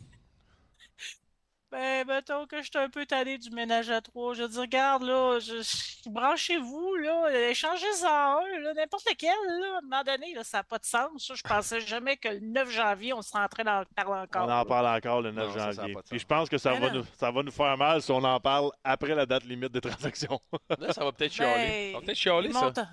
Ben, 1.71 2.03
mettons 2.07 2.47
que 2.47 2.57
je 2.57 2.63
suis 2.63 2.77
un 2.79 2.89
peu 2.89 3.05
tanné 3.05 3.37
du 3.37 3.51
ménage 3.51 3.91
à 3.91 4.01
trois. 4.01 4.33
Je 4.33 4.41
veux 4.41 4.49
dire, 4.49 4.61
regarde, 4.61 5.03
là, 5.03 5.37
je... 5.39 5.61
branchez-vous, 6.09 6.95
là, 6.95 7.49
échangez-en 7.49 8.07
un, 8.07 8.59
là, 8.61 8.73
n'importe 8.73 9.07
lequel, 9.07 9.29
là. 9.61 9.75
À 9.75 9.77
un 9.77 9.81
moment 9.81 10.03
donné, 10.03 10.33
là, 10.33 10.43
ça 10.43 10.57
n'a 10.57 10.63
pas 10.63 10.79
de 10.79 10.85
sens. 10.85 11.27
ça. 11.27 11.35
Je 11.35 11.43
pensais 11.43 11.79
jamais 11.81 12.17
que 12.17 12.29
le 12.29 12.39
9 12.39 12.69
janvier, 12.71 13.13
on 13.13 13.21
serait 13.21 13.43
en 13.43 13.47
train 13.47 13.63
d'en 13.63 13.83
parler 13.95 14.21
encore. 14.21 14.41
On 14.47 14.51
en 14.51 14.57
là. 14.57 14.65
parle 14.65 14.87
encore 14.87 15.21
le 15.21 15.31
9 15.31 15.47
Non, 15.47 15.53
ça, 15.53 15.59
ça 15.59 15.67
a 15.67 15.71
janvier. 15.73 15.95
Puis 16.09 16.19
je 16.19 16.25
pense 16.25 16.49
que 16.49 16.57
ça 16.57 16.71
Ben 16.73 16.79
va, 16.79 16.87
non. 16.89 16.93
nous, 16.99 17.05
ça 17.19 17.29
va 17.31 17.43
nous 17.43 17.51
faire 17.51 17.77
mal 17.77 18.01
si 18.01 18.11
on 18.11 18.23
en 18.23 18.39
parle 18.39 18.71
après 18.83 19.13
la 19.13 19.27
date 19.27 19.43
limite 19.43 19.71
des 19.71 19.81
transactions. 19.81 20.39
Là, 20.79 20.91
ça 20.91 21.03
va 21.05 21.11
peut-être 21.11 21.33
chialer. 21.33 21.91
Ça 21.91 21.99
va 21.99 22.05
peut-être 22.05 22.17
chialer, 22.17 22.49
mon, 22.49 22.73
ça. 22.73 22.87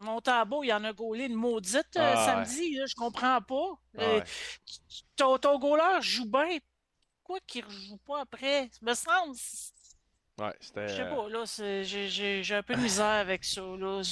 mon 0.00 0.20
tambour, 0.20 0.64
il 0.64 0.72
en 0.74 0.84
a 0.84 0.92
gaulé 0.92 1.24
une 1.24 1.34
maudite 1.36 1.96
euh, 1.96 2.14
Ah, 2.16 2.44
samedi, 2.44 2.74
là, 2.76 2.84
je 2.86 2.94
comprends 2.94 3.40
pas. 3.40 3.78
Ah, 3.98 4.02
Euh, 4.02 4.18
ouais. 4.18 4.24
ton, 5.16 5.38
ton 5.38 5.58
goaler 5.58 6.02
joue 6.02 6.30
bien. 6.30 6.58
Pourquoi 7.30 7.46
qu'il 7.46 7.62
ne 7.62 7.68
rejoue 7.68 7.96
pas 7.98 8.22
après? 8.22 8.68
Me 8.82 8.92
semble. 8.92 9.36
Ouais, 10.40 10.52
c'était. 10.58 10.88
Je 10.88 10.94
sais 10.96 11.02
euh, 11.02 11.14
pas, 11.14 11.28
là, 11.28 11.44
j'ai- 11.84 12.54
un 12.56 12.62
peu 12.64 12.74
de 12.74 12.80
misère 12.82 13.06
avec 13.06 13.44
ça, 13.44 13.60
là. 13.60 14.02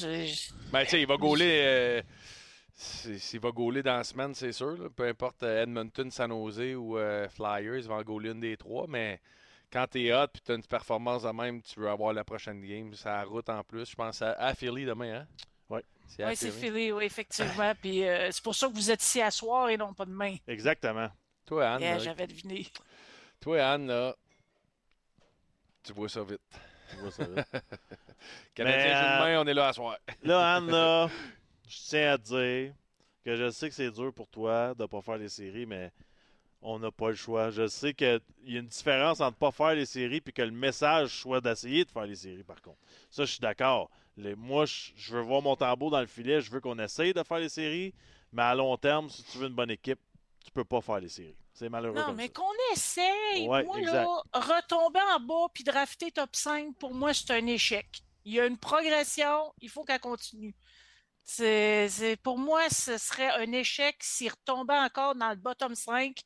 Ben, 0.71 0.85
tu 0.85 0.91
sais, 0.91 1.01
il 1.01 1.07
va 1.09 1.17
gauler. 1.17 1.63
euh, 1.65 2.03
S'il 2.77 3.41
va 3.41 3.51
gauler 3.51 3.83
dans 3.83 3.97
la 3.97 4.05
semaine, 4.05 4.37
c'est 4.37 4.53
sûr. 4.53 4.77
là. 4.81 4.89
Peu 4.89 5.09
importe 5.09 5.43
euh, 5.43 5.65
Edmonton, 5.65 6.09
San 6.13 6.31
Jose 6.31 6.77
ou 6.77 6.97
euh, 6.97 7.29
Flyers, 7.29 7.79
il 7.79 7.89
va 7.89 7.97
en 7.97 8.03
gauler 8.03 8.31
une 8.31 8.39
des 8.39 8.57
trois. 8.57 8.87
Mais 8.87 9.21
quand 9.73 9.89
t'es 9.89 10.13
hot 10.15 10.27
et 10.27 10.39
tu 10.45 10.53
as 10.53 10.55
une 10.55 10.63
performance 10.63 11.25
de 11.25 11.31
même, 11.31 11.61
tu 11.61 11.81
veux 11.81 11.91
avoir 11.91 12.13
la 12.13 12.23
prochaine 12.23 12.61
game. 12.65 12.93
La 13.05 13.25
route 13.25 13.49
en 13.49 13.65
plus. 13.65 13.91
Je 13.91 13.97
pense 13.97 14.23
à, 14.23 14.31
à 14.35 14.55
Philly 14.55 14.85
demain, 14.85 15.23
hein? 15.23 15.27
Oui. 15.71 15.81
C'est 16.07 16.23
à 16.23 16.29
Oui, 16.29 16.37
c'est 16.37 16.53
Philly. 16.53 16.61
Philly, 16.71 16.93
oui, 16.93 17.05
effectivement. 17.05 17.73
Puis 17.83 18.07
euh, 18.07 18.31
c'est 18.31 18.45
pour 18.45 18.55
ça 18.55 18.69
que 18.69 18.75
vous 18.75 18.93
êtes 18.93 19.03
ici 19.03 19.21
à 19.21 19.33
soir 19.33 19.71
et 19.71 19.77
non 19.77 19.93
pas 19.93 20.05
demain. 20.05 20.37
Exactement. 20.47 21.09
Toi, 21.47 21.69
Anne, 21.69 21.99
J'avais 21.99 22.29
deviné. 22.29 22.67
Toi, 23.41 23.63
Anne, 23.63 23.87
là, 23.87 24.15
tu 25.83 25.93
vois 25.93 26.09
ça 26.09 26.23
vite. 26.23 26.41
Tu 26.91 26.97
vois 26.97 27.11
ça 27.11 27.25
vite. 27.25 27.47
Canadien 28.55 28.97
euh, 28.97 29.19
demain, 29.19 29.41
on 29.43 29.47
est 29.47 29.55
là 29.55 29.69
à 29.69 29.73
soir. 29.73 29.97
Là, 30.23 30.57
Anne, 30.57 30.71
là, 30.71 31.09
je 31.69 31.77
tiens 31.89 32.13
à 32.13 32.19
te 32.19 32.25
dire 32.25 32.75
que 33.25 33.37
je 33.37 33.51
sais 33.51 33.69
que 33.69 33.75
c'est 33.75 33.91
dur 33.91 34.13
pour 34.13 34.29
toi 34.29 34.75
de 34.75 34.83
ne 34.83 34.87
pas 34.87 35.01
faire 35.01 35.19
les 35.19 35.29
séries, 35.29 35.67
mais 35.67 35.93
on 36.63 36.79
n'a 36.79 36.91
pas 36.91 37.11
le 37.11 37.15
choix. 37.15 37.51
Je 37.51 37.67
sais 37.69 37.95
qu'il 37.95 38.21
y 38.45 38.57
a 38.57 38.61
une 38.61 38.67
différence 38.67 39.21
entre 39.21 39.37
ne 39.37 39.39
pas 39.39 39.53
faire 39.53 39.75
les 39.75 39.87
séries 39.87 40.23
et 40.25 40.33
que 40.33 40.43
le 40.43 40.51
message 40.51 41.21
soit 41.21 41.41
d'essayer 41.41 41.85
de 41.85 41.91
faire 41.91 42.07
les 42.07 42.17
séries, 42.17 42.43
par 42.43 42.61
contre. 42.61 42.79
Ça, 43.11 43.25
je 43.25 43.33
suis 43.33 43.41
d'accord. 43.41 43.91
Moi, 44.17 44.67
je 44.67 44.91
je 44.97 45.17
veux 45.17 45.23
voir 45.23 45.43
mon 45.43 45.55
tambour 45.55 45.91
dans 45.91 46.01
le 46.01 46.07
filet. 46.07 46.41
Je 46.41 46.51
veux 46.51 46.61
qu'on 46.61 46.79
essaye 46.79 47.15
de 47.15 47.23
faire 47.23 47.39
les 47.39 47.49
séries, 47.49 47.95
mais 48.33 48.43
à 48.43 48.55
long 48.55 48.77
terme, 48.77 49.09
si 49.09 49.23
tu 49.23 49.39
veux 49.39 49.47
une 49.47 49.55
bonne 49.55 49.71
équipe, 49.71 50.01
tu 50.45 50.51
peux 50.51 50.65
pas 50.65 50.81
faire 50.81 51.01
les 51.01 51.09
séries. 51.09 51.37
C'est 51.59 51.69
malheureux 51.69 51.97
Non, 51.97 52.13
mais 52.13 52.29
qu'on 52.29 52.45
essaye. 52.73 53.49
Ouais, 53.49 53.65
moi, 53.65 53.79
exact. 53.81 53.95
là, 53.95 54.23
retomber 54.33 55.01
en 55.17 55.19
bas 55.19 55.49
puis 55.53 55.65
drafter 55.65 56.13
top 56.13 56.37
5, 56.37 56.77
pour 56.79 56.95
moi, 56.95 57.13
c'est 57.13 57.33
un 57.33 57.45
échec. 57.47 57.87
Il 58.25 58.35
y 58.35 58.41
a 58.41 58.47
une 58.47 58.59
progression, 58.59 59.53
il 59.61 59.69
faut 59.69 59.83
qu'elle 59.83 59.99
continue. 59.99 60.55
C'est, 61.25 62.17
pour 62.23 62.39
moi, 62.39 62.71
ce 62.71 62.97
serait 62.97 63.31
un 63.31 63.51
échec 63.53 63.97
s'il 64.01 64.31
retombait 64.31 64.79
encore 64.79 65.17
dans 65.17 65.31
le 65.31 65.37
bottom 65.37 65.75
5 65.75 66.17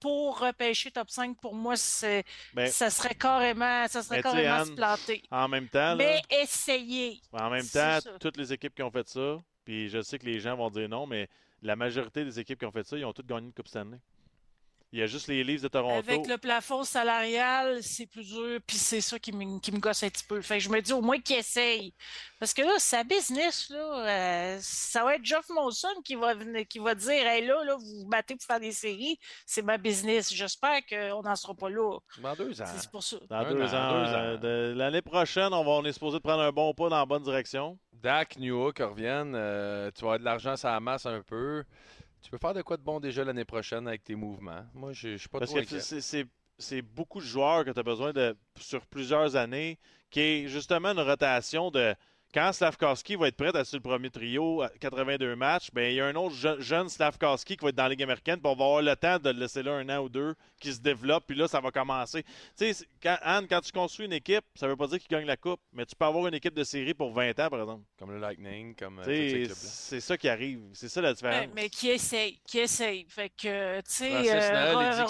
pour 0.00 0.40
repêcher 0.40 0.90
top 0.90 1.10
5. 1.10 1.38
Pour 1.38 1.54
moi, 1.54 1.76
c'est, 1.76 2.24
Ben, 2.54 2.66
ça 2.66 2.88
serait 2.88 3.14
carrément, 3.14 3.86
ça 3.88 4.02
serait 4.02 4.22
carrément 4.22 4.54
Anne, 4.54 4.66
se 4.66 4.72
planter. 4.72 5.22
En 5.30 5.48
même 5.48 5.68
temps, 5.68 5.94
là, 5.94 5.96
Mais 5.96 6.22
essayez. 6.30 7.20
En 7.32 7.50
même 7.50 7.68
temps, 7.68 8.00
ça. 8.00 8.18
toutes 8.18 8.38
les 8.38 8.54
équipes 8.54 8.74
qui 8.74 8.82
ont 8.82 8.90
fait 8.90 9.08
ça, 9.08 9.38
puis 9.66 9.90
je 9.90 10.00
sais 10.00 10.18
que 10.18 10.24
les 10.26 10.40
gens 10.40 10.56
vont 10.56 10.70
dire 10.70 10.88
non, 10.88 11.06
mais 11.06 11.28
la 11.60 11.76
majorité 11.76 12.24
des 12.24 12.40
équipes 12.40 12.58
qui 12.58 12.66
ont 12.66 12.72
fait 12.72 12.86
ça, 12.86 12.96
ils 12.96 13.04
ont 13.04 13.12
toutes 13.12 13.26
gagné 13.26 13.46
une 13.46 13.52
Coupe 13.52 13.68
Stanley. 13.68 13.98
Il 14.94 14.98
y 14.98 15.02
a 15.02 15.06
juste 15.06 15.26
les 15.28 15.42
Leafs 15.42 15.62
de 15.62 15.68
Toronto. 15.68 15.96
Avec 16.06 16.26
le 16.26 16.36
plafond 16.36 16.84
salarial, 16.84 17.82
c'est 17.82 18.06
plus 18.06 18.28
dur, 18.28 18.60
puis 18.66 18.76
c'est 18.76 19.00
ça 19.00 19.18
qui 19.18 19.32
me, 19.32 19.58
qui 19.58 19.72
me 19.72 19.78
gosse 19.78 20.02
un 20.02 20.10
petit 20.10 20.24
peu. 20.24 20.40
Fait 20.42 20.58
que 20.58 20.64
je 20.64 20.68
me 20.68 20.82
dis 20.82 20.92
au 20.92 21.00
moins 21.00 21.18
qu'il 21.18 21.36
essaye. 21.36 21.94
Parce 22.38 22.52
que 22.52 22.60
là, 22.60 22.74
sa 22.78 23.02
business, 23.02 23.70
là, 23.70 24.06
euh, 24.06 24.58
ça 24.60 25.02
va 25.04 25.14
être 25.14 25.24
Geoff 25.24 25.48
Monson 25.48 25.88
qui 26.04 26.14
va, 26.14 26.34
venir- 26.34 26.66
qui 26.68 26.78
va 26.78 26.94
dire 26.94 27.26
Hey, 27.26 27.46
là, 27.46 27.64
là, 27.64 27.76
vous 27.76 28.00
vous 28.02 28.06
battez 28.08 28.34
pour 28.36 28.44
faire 28.44 28.60
des 28.60 28.72
séries, 28.72 29.18
c'est 29.46 29.62
ma 29.62 29.78
business. 29.78 30.32
J'espère 30.34 30.80
qu'on 30.86 31.22
n'en 31.22 31.36
sera 31.36 31.54
pas 31.54 31.70
là. 31.70 31.98
Dans 32.18 32.34
deux 32.34 32.60
ans. 32.60 32.64
C'est 32.76 32.90
pour 32.90 33.02
ça. 33.02 33.16
Dans 33.30 33.36
Un 33.36 33.50
deux 33.54 33.62
an, 33.62 33.78
ans. 33.78 33.92
deux 33.92 34.08
euh, 34.10 34.34
ans. 34.36 34.38
de- 34.40 34.74
L'année 34.76 35.02
prochaine, 35.02 35.54
on, 35.54 35.64
va, 35.64 35.70
on 35.70 35.84
est 35.86 35.92
supposé 35.92 36.18
de 36.18 36.22
prendre 36.22 36.42
un 36.42 36.52
bon 36.52 36.74
pas 36.74 36.90
dans 36.90 36.98
la 36.98 37.06
bonne 37.06 37.22
direction. 37.22 37.78
Dak, 37.94 38.36
Newhook 38.36 38.78
reviennent. 38.80 39.34
euh, 39.34 39.90
tu 39.94 40.02
vas 40.02 40.08
avoir 40.14 40.18
de 40.18 40.24
l'argent 40.24 40.54
sur 40.56 40.68
la 40.68 40.80
masse 40.80 41.06
un 41.06 41.22
peu. 41.22 41.64
Tu 42.22 42.30
peux 42.30 42.38
faire 42.38 42.54
de 42.54 42.62
quoi 42.62 42.76
de 42.76 42.82
bon 42.82 43.00
déjà 43.00 43.24
l'année 43.24 43.44
prochaine 43.44 43.88
avec 43.88 44.04
tes 44.04 44.14
mouvements? 44.14 44.64
Moi, 44.74 44.92
je 44.92 45.12
je 45.12 45.16
suis 45.16 45.28
pas 45.28 45.40
Parce 45.40 45.50
trop 45.50 45.60
que 45.60 46.26
c'est 46.58 46.82
beaucoup 46.82 47.20
de 47.20 47.26
joueurs 47.26 47.64
que 47.64 47.70
tu 47.70 47.78
as 47.78 47.82
besoin 47.82 48.12
de 48.12 48.36
sur 48.56 48.86
plusieurs 48.86 49.34
années, 49.34 49.78
qui 50.10 50.20
est 50.20 50.48
justement 50.48 50.90
une 50.90 51.00
rotation 51.00 51.70
de 51.70 51.94
quand 52.34 52.52
Slavkowski 52.52 53.16
va 53.16 53.28
être 53.28 53.36
prêt 53.36 53.54
à 53.56 53.64
sur 53.64 53.76
le 53.76 53.82
premier 53.82 54.10
trio, 54.10 54.62
à 54.62 54.68
82 54.80 55.36
matchs, 55.36 55.68
ben 55.72 55.90
il 55.90 55.96
y 55.96 56.00
a 56.00 56.06
un 56.06 56.14
autre 56.14 56.34
je- 56.34 56.60
jeune 56.60 56.88
Slavkowski 56.88 57.56
qui 57.56 57.62
va 57.64 57.68
être 57.70 57.74
dans 57.76 57.82
la 57.84 57.88
Ligue 57.90 58.02
américaine, 58.02 58.36
puis 58.40 58.50
on 58.50 58.54
va 58.56 58.64
avoir 58.64 58.82
le 58.82 58.96
temps 58.96 59.18
de 59.18 59.30
le 59.30 59.38
laisser 59.40 59.62
là 59.62 59.72
un 59.72 59.88
an 59.88 59.98
ou 60.02 60.08
deux, 60.08 60.34
qui 60.60 60.72
se 60.72 60.80
développe, 60.80 61.24
puis 61.26 61.36
là, 61.36 61.46
ça 61.48 61.60
va 61.60 61.70
commencer. 61.70 62.22
Tu 62.56 62.72
sais, 62.72 62.86
quand, 63.02 63.16
Anne, 63.22 63.46
quand 63.48 63.60
tu 63.60 63.72
construis 63.72 64.06
une 64.06 64.12
équipe, 64.12 64.44
ça 64.54 64.66
veut 64.68 64.76
pas 64.76 64.86
dire 64.86 64.98
qu'il 64.98 65.08
gagne 65.08 65.26
la 65.26 65.36
Coupe, 65.36 65.60
mais 65.72 65.84
tu 65.84 65.94
peux 65.94 66.04
avoir 66.04 66.26
une 66.26 66.34
équipe 66.34 66.54
de 66.54 66.64
série 66.64 66.94
pour 66.94 67.12
20 67.12 67.30
ans, 67.40 67.48
par 67.50 67.60
exemple. 67.60 67.82
Comme 67.98 68.12
le 68.12 68.18
Lightning, 68.18 68.74
comme 68.76 69.00
euh, 69.00 69.04
c'est 69.54 70.00
ça 70.00 70.16
qui 70.16 70.28
arrive. 70.28 70.60
C'est 70.72 70.88
ça 70.88 71.00
la 71.00 71.12
différence. 71.12 71.40
Ouais, 71.40 71.50
mais 71.54 71.68
qui 71.68 71.90
essaye, 71.90 72.40
qui 72.46 72.60
essaye. 72.60 73.04
Fait 73.08 73.28
que, 73.30 73.78
tu 73.80 73.84
sais, 73.88 74.10
euh, 74.30 75.04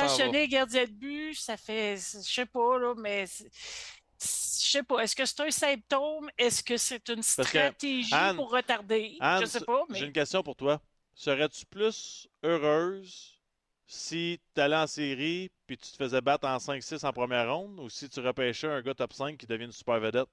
rotationner 0.00 0.48
gardien 0.48 0.84
de 0.84 0.90
but, 0.90 1.34
ça 1.34 1.56
fait, 1.56 1.96
je 1.96 2.18
sais 2.32 2.46
pas, 2.46 2.78
là, 2.78 2.94
mais 2.96 3.26
c'est- 3.26 3.50
je 4.20 4.26
sais 4.70 4.82
pas. 4.82 5.00
Est-ce 5.00 5.14
que 5.16 5.24
c'est 5.26 5.40
un 5.40 5.50
symptôme? 5.50 6.30
Est-ce 6.38 6.62
que 6.62 6.76
c'est 6.76 7.08
une 7.08 7.22
que, 7.48 7.72
stratégie 7.72 8.12
Anne, 8.12 8.36
pour 8.36 8.50
retarder? 8.52 9.16
Anne, 9.20 9.40
je 9.40 9.44
sais 9.46 9.60
pas, 9.60 9.84
mais 9.88 9.98
J'ai 9.98 10.06
une 10.06 10.12
question 10.12 10.42
pour 10.42 10.56
toi. 10.56 10.80
Serais-tu 11.14 11.66
plus 11.66 12.28
heureuse 12.42 13.40
si 13.86 14.40
tu 14.54 14.60
allais 14.60 14.76
en 14.76 14.86
série 14.86 15.50
puis 15.66 15.78
tu 15.78 15.90
te 15.92 15.96
faisais 15.96 16.20
battre 16.20 16.46
en 16.48 16.58
5-6 16.58 17.04
en 17.04 17.12
première 17.12 17.52
ronde 17.54 17.80
ou 17.80 17.88
si 17.90 18.08
tu 18.08 18.20
repêchais 18.20 18.68
un 18.68 18.82
gars 18.82 18.94
top 18.94 19.12
5 19.14 19.38
qui 19.38 19.46
devient 19.46 19.64
une 19.66 19.72
super 19.72 20.00
vedette? 20.00 20.28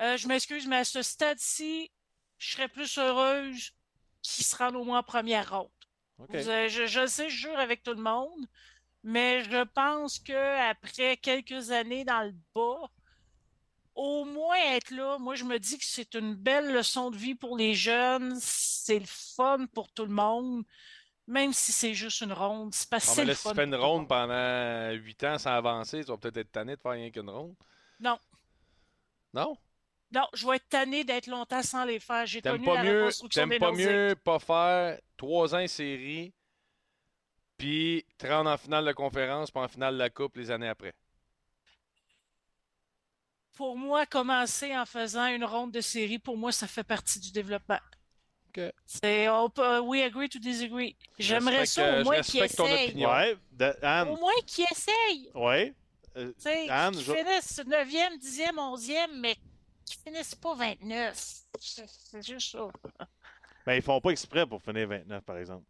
euh, 0.00 0.16
je 0.16 0.26
m'excuse, 0.28 0.66
mais 0.66 0.76
à 0.78 0.84
ce 0.84 1.02
stade-ci, 1.02 1.90
je 2.38 2.52
serais 2.52 2.68
plus 2.68 2.98
heureuse 2.98 3.72
qu'il 4.22 4.44
se 4.44 4.56
rende 4.56 4.76
au 4.76 4.84
moins 4.84 5.00
en 5.00 5.02
première 5.02 5.50
ronde. 5.56 5.70
Vous, 6.18 6.48
euh, 6.48 6.68
je, 6.68 6.86
je 6.86 7.00
le 7.00 7.06
sais, 7.06 7.28
je 7.30 7.36
jure 7.36 7.58
avec 7.58 7.82
tout 7.82 7.94
le 7.94 8.02
monde, 8.02 8.46
mais 9.04 9.44
je 9.44 9.62
pense 9.64 10.18
que 10.18 10.68
après 10.70 11.16
quelques 11.18 11.70
années 11.70 12.04
dans 12.04 12.22
le 12.22 12.34
bas, 12.54 12.88
au 13.94 14.24
moins 14.24 14.56
être 14.72 14.90
là, 14.90 15.18
moi 15.18 15.36
je 15.36 15.44
me 15.44 15.58
dis 15.58 15.78
que 15.78 15.84
c'est 15.84 16.14
une 16.14 16.34
belle 16.34 16.72
leçon 16.72 17.10
de 17.10 17.16
vie 17.16 17.34
pour 17.36 17.56
les 17.56 17.74
jeunes, 17.74 18.36
c'est 18.40 18.98
le 18.98 19.06
fun 19.06 19.66
pour 19.72 19.92
tout 19.92 20.04
le 20.04 20.12
monde, 20.12 20.64
même 21.26 21.52
si 21.52 21.70
c'est 21.70 21.94
juste 21.94 22.22
une 22.22 22.32
ronde. 22.32 22.74
C'est 22.74 22.90
là, 23.24 23.34
si 23.34 23.48
tu 23.48 23.54
fais 23.54 23.64
une 23.64 23.74
ronde 23.76 24.08
pendant 24.08 24.90
8 24.92 25.24
ans 25.24 25.38
sans 25.38 25.52
avancer, 25.52 26.00
tu 26.00 26.10
vas 26.10 26.18
peut-être 26.18 26.38
être 26.38 26.52
tanné 26.52 26.74
de 26.76 26.80
faire 26.80 26.92
rien 26.92 27.10
qu'une 27.10 27.30
ronde. 27.30 27.54
Non, 28.00 28.18
Non? 29.32 29.56
non, 30.10 30.26
je 30.32 30.46
vais 30.46 30.56
être 30.56 30.68
tanné 30.68 31.04
d'être 31.04 31.26
longtemps 31.28 31.62
sans 31.62 31.84
les 31.84 32.00
faire. 32.00 32.26
J'ai 32.26 32.42
connu 32.42 32.64
pas 32.64 32.74
la 32.74 32.84
mieux, 32.84 33.10
t'aimes 33.30 33.58
pas 33.58 33.72
mieux 33.72 34.16
pas 34.24 34.38
faire 34.38 34.98
3 35.16 35.54
ans 35.54 35.66
série, 35.66 36.32
puis 37.64 38.04
te 38.18 38.26
rendre 38.26 38.50
en 38.50 38.58
finale 38.58 38.84
de 38.84 38.92
conférence, 38.92 39.50
puis 39.50 39.58
en 39.62 39.68
finale 39.68 39.94
de 39.94 39.98
la 39.98 40.10
Coupe 40.10 40.36
les 40.36 40.50
années 40.50 40.68
après. 40.68 40.92
Pour 43.54 43.78
moi, 43.78 44.04
commencer 44.04 44.76
en 44.76 44.84
faisant 44.84 45.26
une 45.28 45.44
ronde 45.46 45.72
de 45.72 45.80
série, 45.80 46.18
pour 46.18 46.36
moi, 46.36 46.52
ça 46.52 46.66
fait 46.66 46.84
partie 46.84 47.18
du 47.20 47.32
développement. 47.32 47.78
OK. 48.48 48.60
C'est, 48.84 49.30
on 49.30 49.48
peut, 49.48 49.78
we 49.80 50.02
agree 50.02 50.28
to 50.28 50.38
disagree. 50.38 50.94
J'aimerais 51.18 51.64
ça 51.64 52.00
au 52.00 52.04
moins 52.04 52.20
qu'il 52.20 52.42
respecte 52.42 52.56
ton 52.58 52.66
essaye. 52.66 52.88
opinion. 52.90 53.10
Ouais, 53.10 53.34
Au 54.10 54.16
moins 54.16 54.32
qu'il 54.46 54.66
essaye. 54.70 55.30
ouais. 55.34 55.72
Euh, 56.18 56.32
Tu 56.36 56.42
sais, 56.42 56.68
Anne, 56.68 56.92
qu'ils 56.94 57.04
je- 57.04 57.12
finissent 57.14 57.58
9e, 57.60 58.18
10e, 58.18 58.58
11e, 58.58 59.20
mais 59.20 59.36
qu'ils 59.86 60.00
finissent 60.04 60.34
pas 60.34 60.54
29. 60.54 61.14
C'est 61.58 62.22
juste 62.22 62.52
ça. 62.52 62.68
ben, 63.64 63.74
ils 63.74 63.82
font 63.82 64.00
pas 64.02 64.10
exprès 64.10 64.44
pour 64.46 64.60
finir 64.62 64.86
29, 64.86 65.24
par 65.24 65.38
exemple. 65.38 65.64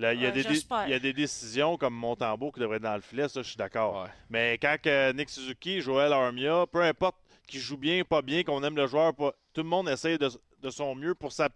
Là, 0.00 0.14
il, 0.14 0.20
y 0.22 0.24
a 0.24 0.30
Ouais, 0.30 0.42
des, 0.42 0.48
il 0.86 0.90
y 0.90 0.94
a 0.94 0.98
des 0.98 1.12
décisions 1.12 1.76
comme 1.76 1.92
Montembeau 1.94 2.50
qui 2.50 2.60
devraient 2.60 2.76
être 2.76 2.82
dans 2.82 2.94
le 2.94 3.02
filet, 3.02 3.28
ça, 3.28 3.42
je 3.42 3.48
suis 3.48 3.58
d'accord. 3.58 4.02
Ouais. 4.02 4.08
Mais 4.30 4.56
quand 4.56 4.76
que 4.82 5.12
Nick 5.12 5.28
Suzuki, 5.28 5.82
Joël 5.82 6.12
Armia, 6.12 6.64
peu 6.72 6.82
importe 6.82 7.16
qui 7.46 7.58
joue 7.58 7.76
bien, 7.76 8.02
pas 8.04 8.22
bien, 8.22 8.42
qu'on 8.42 8.62
aime 8.62 8.76
le 8.76 8.86
joueur, 8.86 9.14
pas, 9.14 9.32
tout 9.52 9.62
le 9.62 9.68
monde 9.68 9.90
essaie 9.90 10.16
de, 10.16 10.30
de 10.62 10.70
son 10.70 10.94
mieux 10.94 11.14
pour 11.14 11.32
sa, 11.32 11.50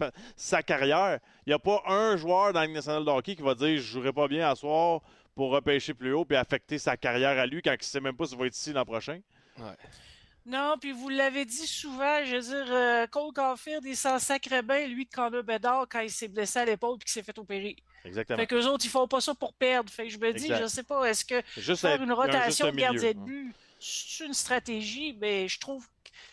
carrière. 0.62 1.20
Il 1.46 1.50
n'y 1.50 1.54
a 1.54 1.58
pas 1.58 1.82
un 1.86 2.16
joueur 2.18 2.52
dans 2.52 2.64
de 2.64 3.10
hockey 3.10 3.36
qui 3.36 3.42
va 3.42 3.54
dire 3.54 3.76
je 3.76 3.82
jouerai 3.82 4.12
pas 4.12 4.28
bien 4.28 4.50
à 4.50 4.54
soir 4.54 5.00
pour 5.34 5.52
repêcher 5.52 5.94
plus 5.94 6.12
haut 6.12 6.26
puis 6.26 6.36
affecter 6.36 6.78
sa 6.78 6.96
carrière 6.98 7.38
à 7.38 7.46
lui 7.46 7.62
quand 7.62 7.72
il 7.72 7.78
ne 7.78 7.82
sait 7.82 8.00
même 8.00 8.16
pas 8.16 8.26
s'il 8.26 8.36
va 8.36 8.46
être 8.46 8.56
ici 8.56 8.72
l'an 8.72 8.84
prochain. 8.84 9.20
Non, 10.44 10.74
puis 10.78 10.92
vous 10.92 11.08
l'avez 11.08 11.46
dit 11.46 11.66
souvent, 11.66 12.22
je 12.24 12.36
veux 12.36 12.42
dire, 12.42 12.74
euh, 12.74 13.06
Cole 13.06 13.32
Caulfield, 13.32 13.82
il 13.86 13.96
s'en 13.96 14.18
sacre 14.18 14.62
bien, 14.62 14.86
lui, 14.86 15.06
de 15.06 15.10
Connor 15.10 15.42
Bedard, 15.42 15.86
quand 15.90 16.00
il 16.00 16.10
s'est 16.10 16.28
blessé 16.28 16.58
à 16.58 16.64
l'épaule 16.66 16.96
et 16.96 16.98
qu'il 16.98 17.10
s'est 17.10 17.22
fait 17.22 17.38
opérer. 17.38 17.76
Exactement. 18.05 18.39
Fait 18.39 18.47
qu'eux 18.47 18.66
autres, 18.66 18.85
ils 18.85 18.90
font 18.90 19.09
pas 19.09 19.20
ça 19.20 19.35
pour 19.35 19.55
perdre. 19.55 19.90
Fait 19.90 20.05
que 20.05 20.10
je 20.10 20.18
me 20.18 20.32
dis, 20.32 20.44
Exact. 20.44 20.62
je 20.62 20.66
sais 20.66 20.82
pas, 20.82 21.05
est-ce 21.05 21.24
que 21.24 21.43
Juste 21.56 21.81
faire 21.81 22.02
une 22.02 22.10
un 22.10 22.14
rotation 22.14 22.66
de 22.66 22.72
juste 22.72 22.76
milieu. 22.90 23.01
gardien 23.01 23.12
de 23.12 23.24
but, 23.26 23.55
c'est 23.81 24.24
une 24.26 24.35
stratégie, 24.35 25.16
mais 25.20 25.48
je 25.48 25.59
trouve, 25.59 25.86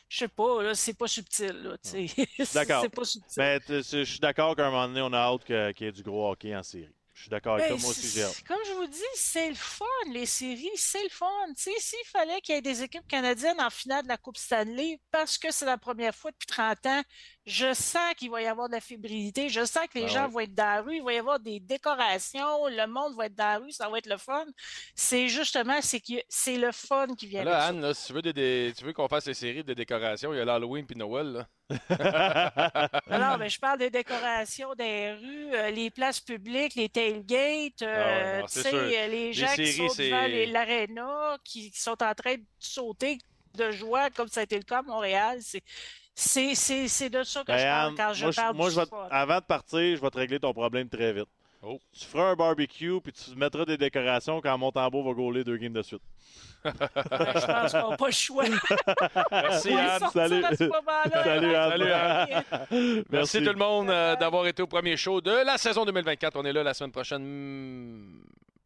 je 0.09 0.17
sais 0.19 0.27
pas, 0.27 0.63
là, 0.63 0.75
c'est 0.75 0.93
pas 0.97 1.07
subtil. 1.07 1.77
D'accord. 2.53 2.81
c'est 2.83 2.89
pas 2.89 3.05
subtil. 3.05 3.33
Mais 3.37 3.59
je 3.69 4.03
suis 4.03 4.19
d'accord 4.19 4.55
qu'à 4.55 4.67
un 4.67 4.71
moment 4.71 4.87
donné, 4.87 5.01
on 5.01 5.13
a 5.13 5.17
hâte 5.17 5.45
qu'il 5.45 5.85
y 5.85 5.89
ait 5.89 5.91
du 5.91 6.03
gros 6.03 6.29
hockey 6.31 6.55
en 6.55 6.63
série. 6.63 6.89
Je 7.13 7.25
suis 7.25 7.29
d'accord 7.29 7.53
avec 7.55 7.67
Ben, 7.67 7.75
toi, 7.75 7.81
moi 7.81 7.91
aussi, 7.91 8.19
Comme 8.47 8.57
je 8.65 8.71
vous 8.71 8.87
dis, 8.87 8.99
c'est 9.13 9.49
le 9.49 9.53
fun, 9.55 9.85
les 10.11 10.25
séries, 10.25 10.71
c'est 10.75 11.03
le 11.03 11.09
fun. 11.09 11.27
Tu 11.55 11.63
sais, 11.63 11.73
s'il 11.77 12.07
fallait 12.07 12.41
qu'il 12.41 12.55
y 12.55 12.57
ait 12.57 12.61
des 12.63 12.81
équipes 12.81 13.07
canadiennes 13.07 13.61
en 13.61 13.69
finale 13.69 14.01
de 14.03 14.07
la 14.07 14.17
Coupe 14.17 14.37
Stanley, 14.37 14.99
parce 15.11 15.37
que 15.37 15.51
c'est 15.51 15.65
la 15.67 15.77
première 15.77 16.15
fois 16.15 16.31
depuis 16.31 16.47
30 16.47 16.83
ans, 16.87 17.03
je 17.45 17.73
sens 17.73 18.13
qu'il 18.17 18.29
va 18.29 18.41
y 18.41 18.45
avoir 18.45 18.67
de 18.67 18.73
la 18.73 18.81
fébrilité, 18.81 19.49
je 19.49 19.65
sens 19.65 19.87
que 19.91 19.97
les 19.97 20.05
Ah 20.05 20.07
gens 20.07 20.25
ouais. 20.25 20.31
vont 20.31 20.39
être 20.41 20.53
dans 20.53 20.63
la 20.63 20.81
rue, 20.81 20.97
il 20.97 21.03
va 21.03 21.13
y 21.13 21.17
avoir 21.17 21.39
des 21.39 21.59
décorations, 21.59 22.67
le 22.67 22.85
monde 22.87 23.15
va 23.15 23.25
être 23.25 23.35
dans 23.35 23.43
la 23.45 23.57
rue, 23.57 23.71
ça 23.71 23.89
va 23.89 23.97
être 23.97 24.05
le 24.07 24.17
fun. 24.17 24.45
C'est 24.95 25.27
justement, 25.27 25.81
c'est 25.81 25.99
que 25.99 26.21
c'est 26.29 26.57
le 26.57 26.71
fun 26.71 27.07
qui 27.17 27.25
vient 27.27 27.43
Là, 27.43 27.51
avec 27.53 27.61
ça. 27.63 27.67
Anne, 27.69 27.81
là, 27.81 27.93
si 27.95 28.07
tu 28.07 28.13
veux, 28.13 28.21
des- 28.21 28.33
des- 28.33 28.73
tu 28.77 28.83
veux 28.85 28.93
qu'on 28.93 29.07
fasse 29.07 29.25
les 29.25 29.33
séries 29.33 29.63
de 29.63 29.73
décoration, 29.73 30.33
il 30.33 30.37
y 30.37 30.39
a 30.39 30.45
l'Halloween 30.45 30.85
puis 30.85 30.95
Noël. 30.97 31.27
Là. 31.33 31.47
Non, 33.09 33.37
mais 33.37 33.49
je 33.49 33.59
parle 33.59 33.79
des 33.79 33.89
décorations 33.89 34.73
des 34.75 35.13
rues, 35.13 35.53
euh, 35.55 35.71
les 35.71 35.89
places 35.89 36.19
publiques, 36.19 36.75
les 36.75 36.89
tailgates, 36.89 37.81
euh, 37.81 37.95
Ah 37.97 38.07
ouais, 38.35 38.39
non, 38.41 38.45
tu 38.47 38.51
c'est 38.53 38.61
sais, 38.63 38.69
sûr. 38.69 38.79
euh, 38.79 39.07
les 39.07 39.33
gens 39.33 39.47
qui 39.55 39.67
séries, 39.67 39.87
sont 39.89 39.89
c'est- 39.89 40.09
devant 40.09 40.51
l'aréna, 40.53 41.37
qui, 41.43 41.71
qui 41.71 41.79
sont 41.81 42.01
en 42.03 42.13
train 42.13 42.35
de 42.35 42.43
sauter 42.59 43.17
de 43.55 43.71
joie, 43.71 44.09
comme 44.11 44.27
ça 44.27 44.41
a 44.41 44.43
été 44.43 44.57
le 44.57 44.63
cas 44.63 44.79
à 44.79 44.81
Montréal. 44.83 45.39
C'est, 46.13 46.55
c'est, 46.55 46.55
c'est, 46.55 46.87
c'est 46.87 47.09
de 47.09 47.23
ça 47.23 47.41
que 47.41 47.47
Ben, 47.47 47.57
je 47.57 47.63
parle 47.63 47.89
Anne, 47.89 47.95
quand 47.97 48.13
je 48.13 48.25
moi, 48.25 48.33
parle 48.35 48.55
moi, 48.55 48.67
du 48.69 48.75
je 48.75 48.79
vais 48.79 48.85
te- 48.85 48.89
fun. 48.89 49.07
avant 49.09 49.37
de 49.37 49.43
partir, 49.43 49.95
je 49.97 50.01
vais 50.01 50.09
te 50.09 50.17
régler 50.17 50.39
ton 50.39 50.53
problème 50.53 50.89
très 50.89 51.13
vite. 51.13 51.27
Oh. 51.63 51.79
Tu 51.93 52.05
feras 52.05 52.31
un 52.31 52.35
barbecue 52.35 52.99
puis 53.01 53.13
tu 53.13 53.35
mettras 53.35 53.65
des 53.65 53.77
décorations 53.77 54.41
quand 54.41 54.57
Montembeau 54.57 55.03
va 55.03 55.13
gauler 55.13 55.43
deux 55.43 55.57
games 55.57 55.73
de 55.73 55.81
suite. 55.83 56.01
Ben, 56.63 56.73
je 56.73 57.45
pense 57.45 57.71
qu'on 57.71 57.89
n'a 57.91 57.97
pas 57.97 58.05
le 58.07 58.11
choix. 58.11 58.43
Merci, 59.31 59.71
Anne. 59.73 60.01
Salut. 60.11 60.43
à 60.43 60.55
ce 60.55 60.63
moment-là. 60.65 61.23
Salut, 61.23 61.55
Anne. 61.55 61.69
Salut, 61.71 61.91
Anne. 61.91 63.03
Merci, 63.09 63.37
tout 63.43 63.51
le 63.51 63.57
monde 63.57 63.89
euh, 63.89 64.15
d'avoir 64.15 64.45
été 64.47 64.61
au 64.63 64.67
premier 64.67 64.97
show 64.97 65.21
de 65.21 65.31
la 65.45 65.57
saison 65.57 65.85
2024. 65.85 66.35
On 66.37 66.45
est 66.45 66.53
là 66.53 66.63
la 66.63 66.73
semaine 66.73 66.91
prochaine, 66.91 67.21
hmm, 67.23 68.23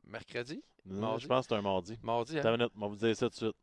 mercredi? 0.08 0.62
Mardi? 0.86 1.24
Je 1.24 1.28
pense 1.28 1.48
que 1.48 1.54
c'est 1.54 1.60
un 1.60 1.62
mardi. 1.62 1.98
Mardi, 2.04 2.40
hein? 2.40 2.52
Minute, 2.52 2.72
on 2.78 2.82
va 2.82 2.88
vous 2.88 2.96
dire 2.96 3.16
ça 3.16 3.26
tout 3.28 3.32
de 3.32 3.36
suite. 3.36 3.56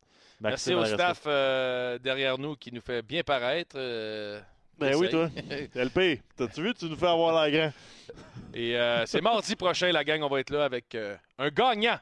Merci 0.50 0.74
au 0.74 0.84
staff 0.84 1.22
euh, 1.26 1.98
derrière 1.98 2.38
nous 2.38 2.56
qui 2.56 2.72
nous 2.72 2.80
fait 2.80 3.02
bien 3.02 3.22
paraître. 3.22 3.76
euh, 3.78 4.40
Ben 4.78 4.94
oui, 4.96 5.08
toi. 5.08 5.28
LP, 5.74 6.20
t'as-tu 6.36 6.62
vu, 6.62 6.74
tu 6.74 6.86
nous 6.86 6.96
fais 6.96 7.06
avoir 7.08 7.34
la 7.34 7.50
grain. 7.50 7.72
Et 8.54 8.76
euh, 8.76 9.04
c'est 9.06 9.20
mardi 9.20 9.54
prochain, 9.56 9.90
la 9.92 10.04
gang, 10.04 10.22
on 10.22 10.28
va 10.28 10.40
être 10.40 10.50
là 10.50 10.64
avec 10.64 10.94
euh, 10.94 11.16
un 11.38 11.48
gagnant. 11.50 11.98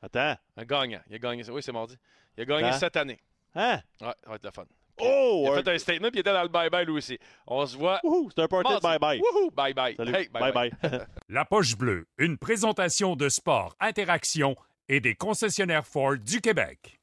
Attends. 0.00 0.36
Un 0.56 0.64
gagnant. 0.64 1.00
Il 1.10 1.16
a 1.16 1.18
gagné. 1.18 1.42
Oui, 1.50 1.62
c'est 1.62 1.72
mardi. 1.72 1.96
Il 2.36 2.42
a 2.42 2.44
gagné 2.46 2.68
Hein? 2.68 2.72
cette 2.72 2.96
année. 2.96 3.18
Hein? 3.54 3.80
Ouais, 4.00 4.14
ça 4.22 4.28
va 4.30 4.34
être 4.36 4.44
le 4.44 4.50
fun. 4.50 4.64
Oh! 5.00 5.42
Il 5.44 5.48
a 5.48 5.52
un- 5.52 5.62
fait 5.62 5.68
un 5.74 5.78
statement 5.78 6.08
puis 6.10 6.18
il 6.18 6.20
était 6.20 6.32
dans 6.32 6.42
le 6.42 6.48
bye-bye 6.48 6.84
lui 6.86 6.92
aussi. 6.92 7.18
On 7.46 7.64
se 7.66 7.76
voit. 7.76 8.00
Wouhou, 8.04 8.30
c'est 8.34 8.42
un 8.42 8.48
party 8.48 8.72
bye-bye. 8.82 9.20
Wouhou, 9.20 9.50
bye-bye. 9.50 9.96
Salut. 9.96 10.14
Hey, 10.14 10.28
Bye-bye. 10.28 10.70
La 11.28 11.44
Poche 11.44 11.76
Bleue, 11.76 12.06
une 12.18 12.36
présentation 12.38 13.16
de 13.16 13.28
sport, 13.28 13.74
interaction 13.80 14.54
et 14.88 15.00
des 15.00 15.14
concessionnaires 15.14 15.86
Ford 15.86 16.16
du 16.16 16.40
Québec. 16.40 17.00